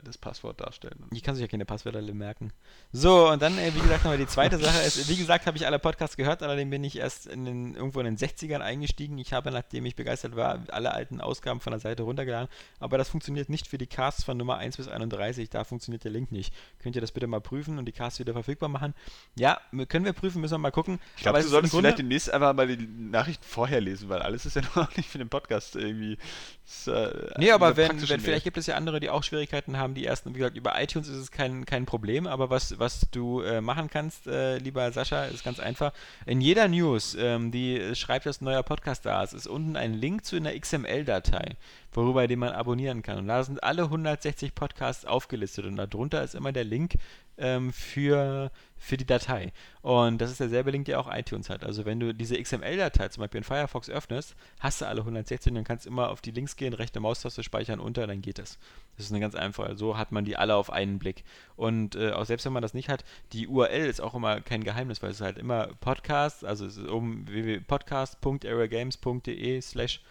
das 0.05 0.18
Passwort 0.18 0.60
darstellen. 0.60 1.05
Ich 1.12 1.22
kann 1.22 1.34
sich 1.34 1.43
ja 1.43 1.48
keine 1.48 1.64
Passwörter 1.64 1.98
alle 1.98 2.14
merken. 2.14 2.52
So, 2.93 3.30
und 3.30 3.40
dann, 3.43 3.56
äh, 3.59 3.74
wie 3.74 3.80
gesagt, 3.80 4.05
nochmal 4.05 4.18
die 4.18 4.26
zweite 4.26 4.59
Sache 4.59 4.82
ist, 4.82 5.09
wie 5.09 5.16
gesagt, 5.16 5.47
habe 5.47 5.56
ich 5.56 5.66
alle 5.66 5.78
Podcasts 5.78 6.16
gehört, 6.16 6.43
allerdings 6.43 6.70
bin 6.70 6.84
ich 6.84 6.97
erst 6.97 7.26
in 7.26 7.44
den, 7.44 7.74
irgendwo 7.74 8.01
in 8.01 8.06
den 8.06 8.16
60ern 8.16 8.60
eingestiegen. 8.60 9.18
Ich 9.18 9.32
habe, 9.32 9.51
nachdem 9.51 9.86
ich 9.86 9.97
begeistert 9.97 10.36
war, 10.36 10.64
alle 10.68 10.93
alten 10.93 11.20
Ausgaben 11.20 11.60
von 11.60 11.72
der 11.72 11.80
Seite 11.80 12.02
runtergeladen. 12.02 12.48
Aber 12.80 12.98
das 12.98 13.09
funktioniert 13.09 13.48
nicht 13.48 13.68
für 13.68 13.78
die 13.78 13.86
Casts 13.86 14.24
von 14.24 14.36
Nummer 14.36 14.59
1 14.59 14.76
bis 14.76 14.89
31. 14.89 15.51
Da 15.51 15.64
funktioniert 15.64 16.05
der 16.05 16.10
Link 16.10 16.32
nicht. 16.32 16.55
Könnt 16.80 16.97
ihr 16.97 17.01
das 17.01 17.12
bitte 17.12 17.26
mal 17.26 17.40
prüfen 17.40 17.78
und 17.78 17.86
die 17.86 17.93
Casts 17.93 18.18
wieder 18.18 18.32
verfügbar 18.32 18.68
machen? 18.68 18.94
Ja, 19.34 19.60
können 19.89 20.05
wir 20.05 20.12
prüfen, 20.12 20.40
müssen 20.40 20.55
wir 20.55 20.59
mal 20.59 20.70
gucken. 20.70 20.98
Ich 21.16 21.22
glaube, 21.22 21.40
du 21.40 21.48
solltest 21.48 21.74
vielleicht 21.74 21.98
demnächst 21.98 22.32
einfach 22.32 22.55
mal 22.55 22.66
die 22.66 22.86
Nachrichten 22.86 23.44
vorher 23.44 23.80
lesen, 23.80 24.09
weil 24.09 24.22
alles 24.22 24.47
ist 24.47 24.56
ja 24.56 24.62
noch 24.74 24.97
nicht 24.97 25.09
für 25.09 25.18
den 25.18 25.28
Podcast 25.28 25.76
irgendwie. 25.76 26.18
Ist, 26.66 26.89
äh, 26.89 27.30
Nee, 27.39 27.51
aber 27.51 27.76
wenn, 27.76 28.09
wenn 28.09 28.20
vielleicht 28.20 28.44
gibt 28.44 28.56
es 28.56 28.66
ja 28.66 28.76
andere, 28.76 29.01
die 29.01 29.10
auch 29.10 29.22
Schwierigkeiten 29.22 29.51
haben, 29.52 29.94
die 29.94 30.06
ersten, 30.06 30.34
wie 30.34 30.38
gesagt, 30.38 30.56
über 30.56 30.80
iTunes 30.80 31.08
ist 31.08 31.16
es 31.16 31.30
kein, 31.30 31.64
kein 31.64 31.86
Problem, 31.86 32.26
aber 32.26 32.50
was, 32.50 32.78
was 32.78 33.06
du 33.10 33.40
äh, 33.42 33.60
machen 33.60 33.88
kannst, 33.90 34.26
äh, 34.26 34.58
lieber 34.58 34.90
Sascha, 34.92 35.24
ist 35.24 35.44
ganz 35.44 35.60
einfach. 35.60 35.92
In 36.26 36.40
jeder 36.40 36.68
News, 36.68 37.16
ähm, 37.18 37.50
die 37.50 37.94
schreibt, 37.94 38.26
dass 38.26 38.40
ein 38.40 38.46
neuer 38.46 38.62
Podcast 38.62 39.04
da 39.06 39.22
ist, 39.22 39.34
ist 39.34 39.46
unten 39.46 39.76
ein 39.76 39.94
Link 39.94 40.24
zu 40.24 40.36
einer 40.36 40.58
XML-Datei, 40.58 41.56
worüber 41.92 42.26
den 42.26 42.38
man 42.38 42.52
abonnieren 42.52 43.02
kann. 43.02 43.18
Und 43.18 43.28
da 43.28 43.42
sind 43.44 43.62
alle 43.62 43.84
160 43.84 44.54
Podcasts 44.54 45.04
aufgelistet 45.04 45.66
und 45.66 45.76
darunter 45.76 46.22
ist 46.22 46.34
immer 46.34 46.52
der 46.52 46.64
Link 46.64 46.94
ähm, 47.38 47.72
für, 47.72 48.50
für 48.76 48.96
die 48.96 49.06
Datei. 49.06 49.52
Und 49.80 50.20
das 50.20 50.30
ist 50.30 50.40
derselbe 50.40 50.70
Link, 50.70 50.86
der 50.86 51.00
auch 51.00 51.12
iTunes 51.12 51.50
hat. 51.50 51.64
Also 51.64 51.84
wenn 51.84 52.00
du 52.00 52.14
diese 52.14 52.40
XML-Datei 52.40 53.08
zum 53.08 53.22
Beispiel 53.22 53.38
in 53.38 53.44
Firefox 53.44 53.90
öffnest, 53.90 54.34
hast 54.60 54.80
du 54.80 54.86
alle 54.86 55.00
160 55.00 55.50
und 55.50 55.56
dann 55.56 55.64
kannst 55.64 55.86
du 55.86 55.90
immer 55.90 56.10
auf 56.10 56.20
die 56.20 56.30
Links 56.30 56.56
gehen, 56.56 56.72
rechte 56.72 57.00
Maustaste 57.00 57.42
speichern 57.42 57.80
unter, 57.80 58.06
dann 58.06 58.22
geht 58.22 58.38
das. 58.38 58.58
Das 59.02 59.08
ist 59.08 59.12
eine 59.12 59.20
ganz 59.20 59.34
einfache. 59.34 59.76
So 59.76 59.98
hat 59.98 60.12
man 60.12 60.24
die 60.24 60.36
alle 60.36 60.54
auf 60.54 60.70
einen 60.70 61.00
Blick. 61.00 61.24
Und 61.56 61.96
äh, 61.96 62.12
auch 62.12 62.24
selbst 62.24 62.46
wenn 62.46 62.52
man 62.52 62.62
das 62.62 62.72
nicht 62.72 62.88
hat, 62.88 63.04
die 63.32 63.48
URL 63.48 63.86
ist 63.86 64.00
auch 64.00 64.14
immer 64.14 64.40
kein 64.40 64.62
Geheimnis, 64.62 65.02
weil 65.02 65.10
es 65.10 65.20
halt 65.20 65.38
immer 65.38 65.70
Podcast, 65.80 66.44
also 66.44 66.64
es 66.64 66.76
ist 66.76 66.86
um 66.86 67.26
www.podcast.areagames.de 67.26 69.60
slash 69.60 70.04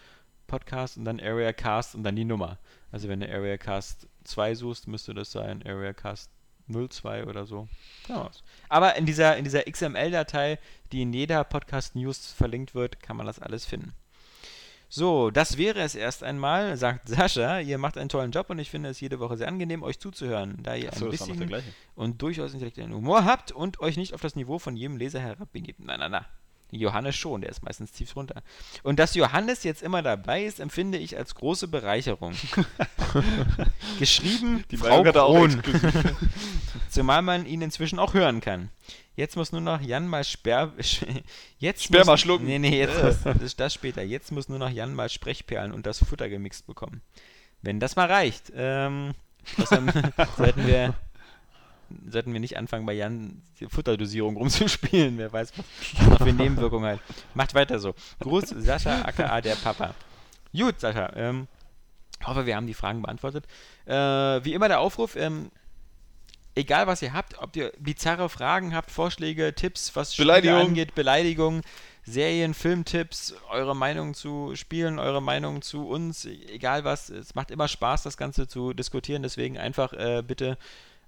Podcast 0.46 0.98
und 0.98 1.06
dann 1.06 1.20
Areacast 1.20 1.94
und 1.94 2.04
dann 2.04 2.16
die 2.16 2.26
Nummer. 2.26 2.58
Also 2.90 3.08
wenn 3.08 3.20
du 3.20 3.32
Areacast 3.32 4.08
2 4.24 4.56
suchst, 4.56 4.88
müsste 4.88 5.14
das 5.14 5.32
sein 5.32 5.62
Areacast 5.66 6.30
02 6.68 7.24
oder 7.24 7.46
so. 7.46 7.66
Ja. 8.08 8.30
Aber 8.68 8.96
in 8.96 9.06
dieser, 9.06 9.38
in 9.38 9.44
dieser 9.44 9.62
XML-Datei, 9.62 10.58
die 10.92 11.00
in 11.00 11.14
jeder 11.14 11.44
Podcast-News 11.44 12.34
verlinkt 12.34 12.74
wird, 12.74 13.02
kann 13.02 13.16
man 13.16 13.24
das 13.24 13.38
alles 13.38 13.64
finden. 13.64 13.94
So, 14.94 15.30
das 15.30 15.56
wäre 15.56 15.80
es 15.80 15.94
erst 15.94 16.22
einmal, 16.22 16.76
sagt 16.76 17.08
Sascha. 17.08 17.60
Ihr 17.60 17.78
macht 17.78 17.96
einen 17.96 18.10
tollen 18.10 18.30
Job 18.30 18.50
und 18.50 18.58
ich 18.58 18.68
finde 18.68 18.90
es 18.90 19.00
jede 19.00 19.20
Woche 19.20 19.38
sehr 19.38 19.48
angenehm, 19.48 19.82
euch 19.82 19.98
zuzuhören, 19.98 20.58
da 20.62 20.74
ihr 20.74 20.92
Achso, 20.92 21.06
ein 21.06 21.10
bisschen 21.10 21.62
und 21.94 22.20
durchaus 22.20 22.52
intellektuellen 22.52 22.92
Humor 22.92 23.24
habt 23.24 23.52
und 23.52 23.80
euch 23.80 23.96
nicht 23.96 24.12
auf 24.12 24.20
das 24.20 24.36
Niveau 24.36 24.58
von 24.58 24.76
jedem 24.76 24.98
Leser 24.98 25.18
herabbegebt. 25.18 25.80
Nein, 25.80 25.98
nein, 25.98 26.10
nein. 26.10 26.26
Johannes 26.78 27.16
schon, 27.16 27.42
der 27.42 27.50
ist 27.50 27.62
meistens 27.62 27.92
tief 27.92 28.16
runter. 28.16 28.42
Und 28.82 28.98
dass 28.98 29.14
Johannes 29.14 29.62
jetzt 29.62 29.82
immer 29.82 30.02
dabei 30.02 30.44
ist, 30.44 30.58
empfinde 30.58 30.98
ich 30.98 31.16
als 31.16 31.34
große 31.34 31.68
Bereicherung. 31.68 32.34
Geschrieben 33.98 34.64
Die 34.70 34.78
Frau 34.78 35.04
er 35.04 35.44
exklusiv. 35.44 36.16
Zumal 36.88 37.22
man 37.22 37.46
ihn 37.46 37.62
inzwischen 37.62 37.98
auch 37.98 38.14
hören 38.14 38.40
kann. 38.40 38.70
Jetzt 39.14 39.36
muss 39.36 39.52
nur 39.52 39.60
noch 39.60 39.80
Jan 39.82 40.08
mal 40.08 40.24
Sperr... 40.24 40.72
Jetzt 41.58 41.84
Sperma 41.84 42.12
muss, 42.12 42.20
schlucken. 42.20 42.46
Nee, 42.46 42.58
nee, 42.58 42.78
jetzt 42.78 43.02
muss, 43.02 43.22
das 43.22 43.42
ist 43.42 43.60
das 43.60 43.74
später. 43.74 44.02
Jetzt 44.02 44.32
muss 44.32 44.48
nur 44.48 44.58
noch 44.58 44.70
Jan 44.70 44.94
mal 44.94 45.08
Sprechperlen 45.08 45.72
und 45.72 45.86
das 45.86 46.02
Futter 46.02 46.28
gemixt 46.28 46.66
bekommen. 46.66 47.02
Wenn 47.60 47.78
das 47.78 47.94
mal 47.94 48.10
reicht. 48.10 48.50
Ähm, 48.56 49.12
außerdem 49.58 49.90
sollten 50.36 50.66
wir 50.66 50.94
sollten 52.08 52.32
wir 52.32 52.40
nicht 52.40 52.56
anfangen, 52.56 52.86
bei 52.86 52.92
Jan 52.92 53.42
Futterdosierung 53.68 54.36
rumzuspielen. 54.36 55.18
Wer 55.18 55.32
weiß, 55.32 55.52
was 55.98 56.06
noch 56.08 56.18
für 56.18 56.32
Nebenwirkungen 56.32 56.92
hat. 56.92 57.00
Macht 57.34 57.54
weiter 57.54 57.78
so. 57.78 57.94
Gruß, 58.20 58.54
Sascha, 58.58 59.02
aka 59.02 59.40
der 59.40 59.56
Papa. 59.56 59.94
Gut, 60.52 60.80
Sascha. 60.80 61.12
Ähm, 61.16 61.48
hoffe, 62.24 62.46
wir 62.46 62.56
haben 62.56 62.66
die 62.66 62.74
Fragen 62.74 63.02
beantwortet. 63.02 63.46
Äh, 63.86 63.94
wie 63.94 64.54
immer 64.54 64.68
der 64.68 64.80
Aufruf, 64.80 65.16
ähm, 65.16 65.50
egal 66.54 66.86
was 66.86 67.02
ihr 67.02 67.12
habt, 67.12 67.38
ob 67.38 67.56
ihr 67.56 67.72
bizarre 67.78 68.28
Fragen 68.28 68.74
habt, 68.74 68.90
Vorschläge, 68.90 69.54
Tipps, 69.54 69.94
was 69.96 70.14
Spiele 70.14 70.26
Beleidigung. 70.26 70.60
angeht, 70.60 70.94
Beleidigungen, 70.94 71.62
Serien, 72.04 72.54
Filmtipps, 72.54 73.34
eure 73.50 73.76
Meinung 73.76 74.14
zu 74.14 74.54
Spielen, 74.56 74.98
eure 74.98 75.22
Meinung 75.22 75.62
zu 75.62 75.88
uns, 75.88 76.24
egal 76.24 76.84
was, 76.84 77.10
es 77.10 77.34
macht 77.34 77.50
immer 77.50 77.68
Spaß, 77.68 78.02
das 78.02 78.16
Ganze 78.16 78.48
zu 78.48 78.72
diskutieren, 78.72 79.22
deswegen 79.22 79.56
einfach 79.56 79.92
äh, 79.92 80.22
bitte 80.26 80.58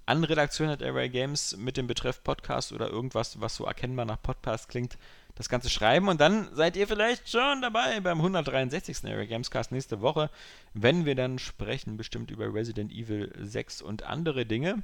an 0.07 0.25
Redaktion 0.25 0.69
at 0.69 0.83
Array 0.83 1.09
Games 1.09 1.57
mit 1.57 1.77
dem 1.77 1.87
Betreff 1.87 2.23
Podcast 2.23 2.73
oder 2.73 2.89
irgendwas, 2.89 3.41
was 3.41 3.57
so 3.57 3.65
erkennbar 3.65 4.05
nach 4.05 4.21
Podcast 4.21 4.69
klingt, 4.69 4.99
das 5.35 5.49
Ganze 5.49 5.71
schreiben 5.71 6.09
und 6.09 6.21
dann 6.21 6.49
seid 6.55 6.77
ihr 6.77 6.87
vielleicht 6.87 7.29
schon 7.29 7.61
dabei 7.61 8.01
beim 8.01 8.19
163. 8.19 9.05
Area 9.05 9.25
Gamescast 9.25 9.73
nächste 9.73 10.01
Woche, 10.01 10.31
wenn 10.75 11.05
wir 11.05 11.15
dann 11.15 11.39
sprechen, 11.39 11.97
bestimmt 11.97 12.31
über 12.31 12.53
Resident 12.53 12.93
Evil 12.93 13.33
6 13.41 13.83
und 13.83 14.05
andere 14.05 14.47
Dinge. 14.47 14.83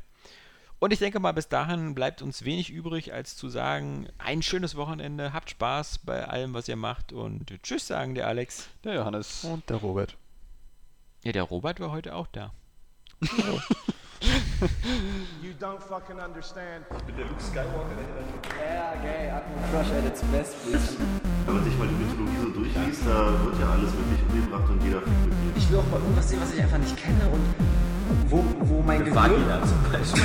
Und 0.81 0.95
ich 0.95 0.99
denke 0.99 1.21
mal, 1.21 1.33
bis 1.33 1.49
dahin 1.49 1.95
bleibt 1.95 2.23
uns 2.23 2.45
wenig 2.45 2.71
übrig, 2.71 3.13
als 3.13 3.37
zu 3.37 3.51
sagen, 3.51 4.09
ein 4.17 4.41
schönes 4.43 4.77
Wochenende, 4.77 5.35
habt 5.35 5.51
Spaß 5.51 5.99
bei 5.99 6.25
allem, 6.25 6.55
was 6.55 6.69
ihr 6.69 6.77
macht 6.77 7.13
und 7.13 7.53
tschüss 7.63 7.87
sagen 7.87 8.15
der 8.15 8.27
Alex. 8.27 8.69
Der 8.83 8.95
Johannes. 8.95 9.45
Und 9.45 9.69
der 9.69 9.77
Robert. 9.77 10.17
Ja, 11.23 11.33
der 11.33 11.43
Robert 11.43 11.81
war 11.81 11.93
heute 11.93 12.15
auch 12.15 12.27
da. 12.27 12.53
You 15.43 15.53
don't 15.59 15.83
fucking 15.83 16.19
understand. 16.21 16.85
Ja, 16.89 16.97
geil, 19.03 19.31
Atmo 19.35 19.57
Crush 19.71 19.91
at 19.93 20.05
its 20.07 20.23
best, 20.33 20.55
please. 20.65 20.97
Wenn 21.45 21.55
man 21.55 21.65
sich 21.65 21.77
mal 21.79 21.87
die 21.89 21.95
Mythologie 21.95 22.37
so 22.43 22.49
durchliest, 22.49 23.03
da 23.07 23.33
wird 23.45 23.59
ja 23.61 23.71
alles 23.73 23.93
wirklich 23.93 24.23
umgebracht 24.29 24.71
und 24.71 24.83
jeder 24.83 25.01
fickt 25.01 25.27
mit 25.27 25.35
jedem. 25.45 25.57
Ich 25.57 25.71
will 25.71 25.79
auch 25.79 25.87
mal 25.91 26.01
irgendwas 26.01 26.29
sehen, 26.31 26.41
was 26.41 26.53
ich 26.55 26.63
einfach 26.63 26.79
nicht 26.79 26.97
kenne 26.97 27.29
und 27.31 27.55
wo, 28.31 28.43
wo 28.61 28.83
mein 28.83 29.05
Gehirn... 29.05 29.63
zum 29.67 29.83
Beispiel. 29.93 30.23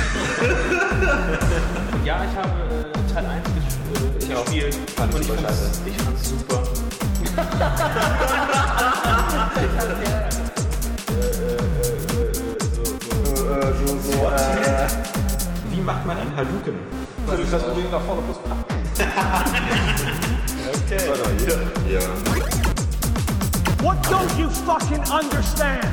ja, 2.04 2.24
ich 2.24 2.34
habe 2.36 2.50
äh, 2.72 2.92
Teil 3.12 3.26
1 3.26 3.44
ges 3.54 3.64
äh, 4.30 4.34
gespielt. 4.34 4.74
Fand 4.96 5.12
ich 5.12 5.18
und 5.20 5.26
super 5.26 5.42
fand's- 5.42 5.58
scheiße. 5.58 5.82
Ich 5.86 5.96
fand's 6.02 6.32
super. 14.00 14.32
Wie 15.70 15.80
macht 15.80 16.06
man 16.06 16.16
einen 16.18 16.36
Hadouken? 16.36 16.74
Ja. 21.88 22.00
What 23.82 23.96
don't 24.06 24.38
you 24.38 24.48
fucking 24.48 25.02
understand? 25.10 25.84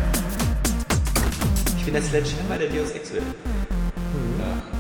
Ich 1.78 1.84
bin 1.86 1.94
der 1.94 2.04
Sledgehammer 2.04 2.58
der 2.58 2.70
Deus 2.70 2.92
Ex 2.92 3.12
Welt. 3.14 3.24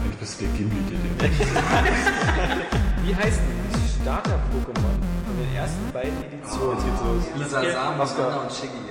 Eigentlich 0.03 0.17
bist 0.19 0.39
du 0.39 0.45
der 0.45 0.53
Gimli, 0.55 0.81
der 0.89 0.97
den 0.99 1.17
Wie 3.05 3.15
heißt 3.15 3.39
die 3.73 4.01
Starter-Pokémon 4.01 4.97
von 5.25 5.35
den 5.37 5.49
ersten 5.55 5.91
beiden 5.91 6.23
Editionen? 6.23 6.77
Jetzt 6.77 6.85
geht's 6.85 7.01
los. 7.03 7.23
Lisa 7.35 7.59
Sam, 7.71 7.97
und 8.39 8.51
Shiggy, 8.53 8.81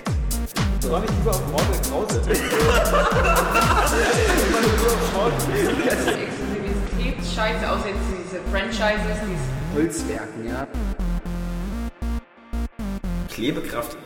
ja. 0.83 0.89
Freu 0.89 0.99
mich 0.99 1.09
lieber 1.11 1.31
auf 1.31 1.47
Mortal 1.51 1.81
Krause. 1.89 2.21
Das 2.27 2.39
Exklusivitätsscheiße, 6.17 7.69
außer 7.69 7.87
jetzt 7.87 8.07
diese 8.09 8.41
Franchises, 8.51 9.17
diese 9.25 9.49
Holzwerken, 9.75 10.47
ja. 10.47 10.67
Klebekraft 13.29 13.97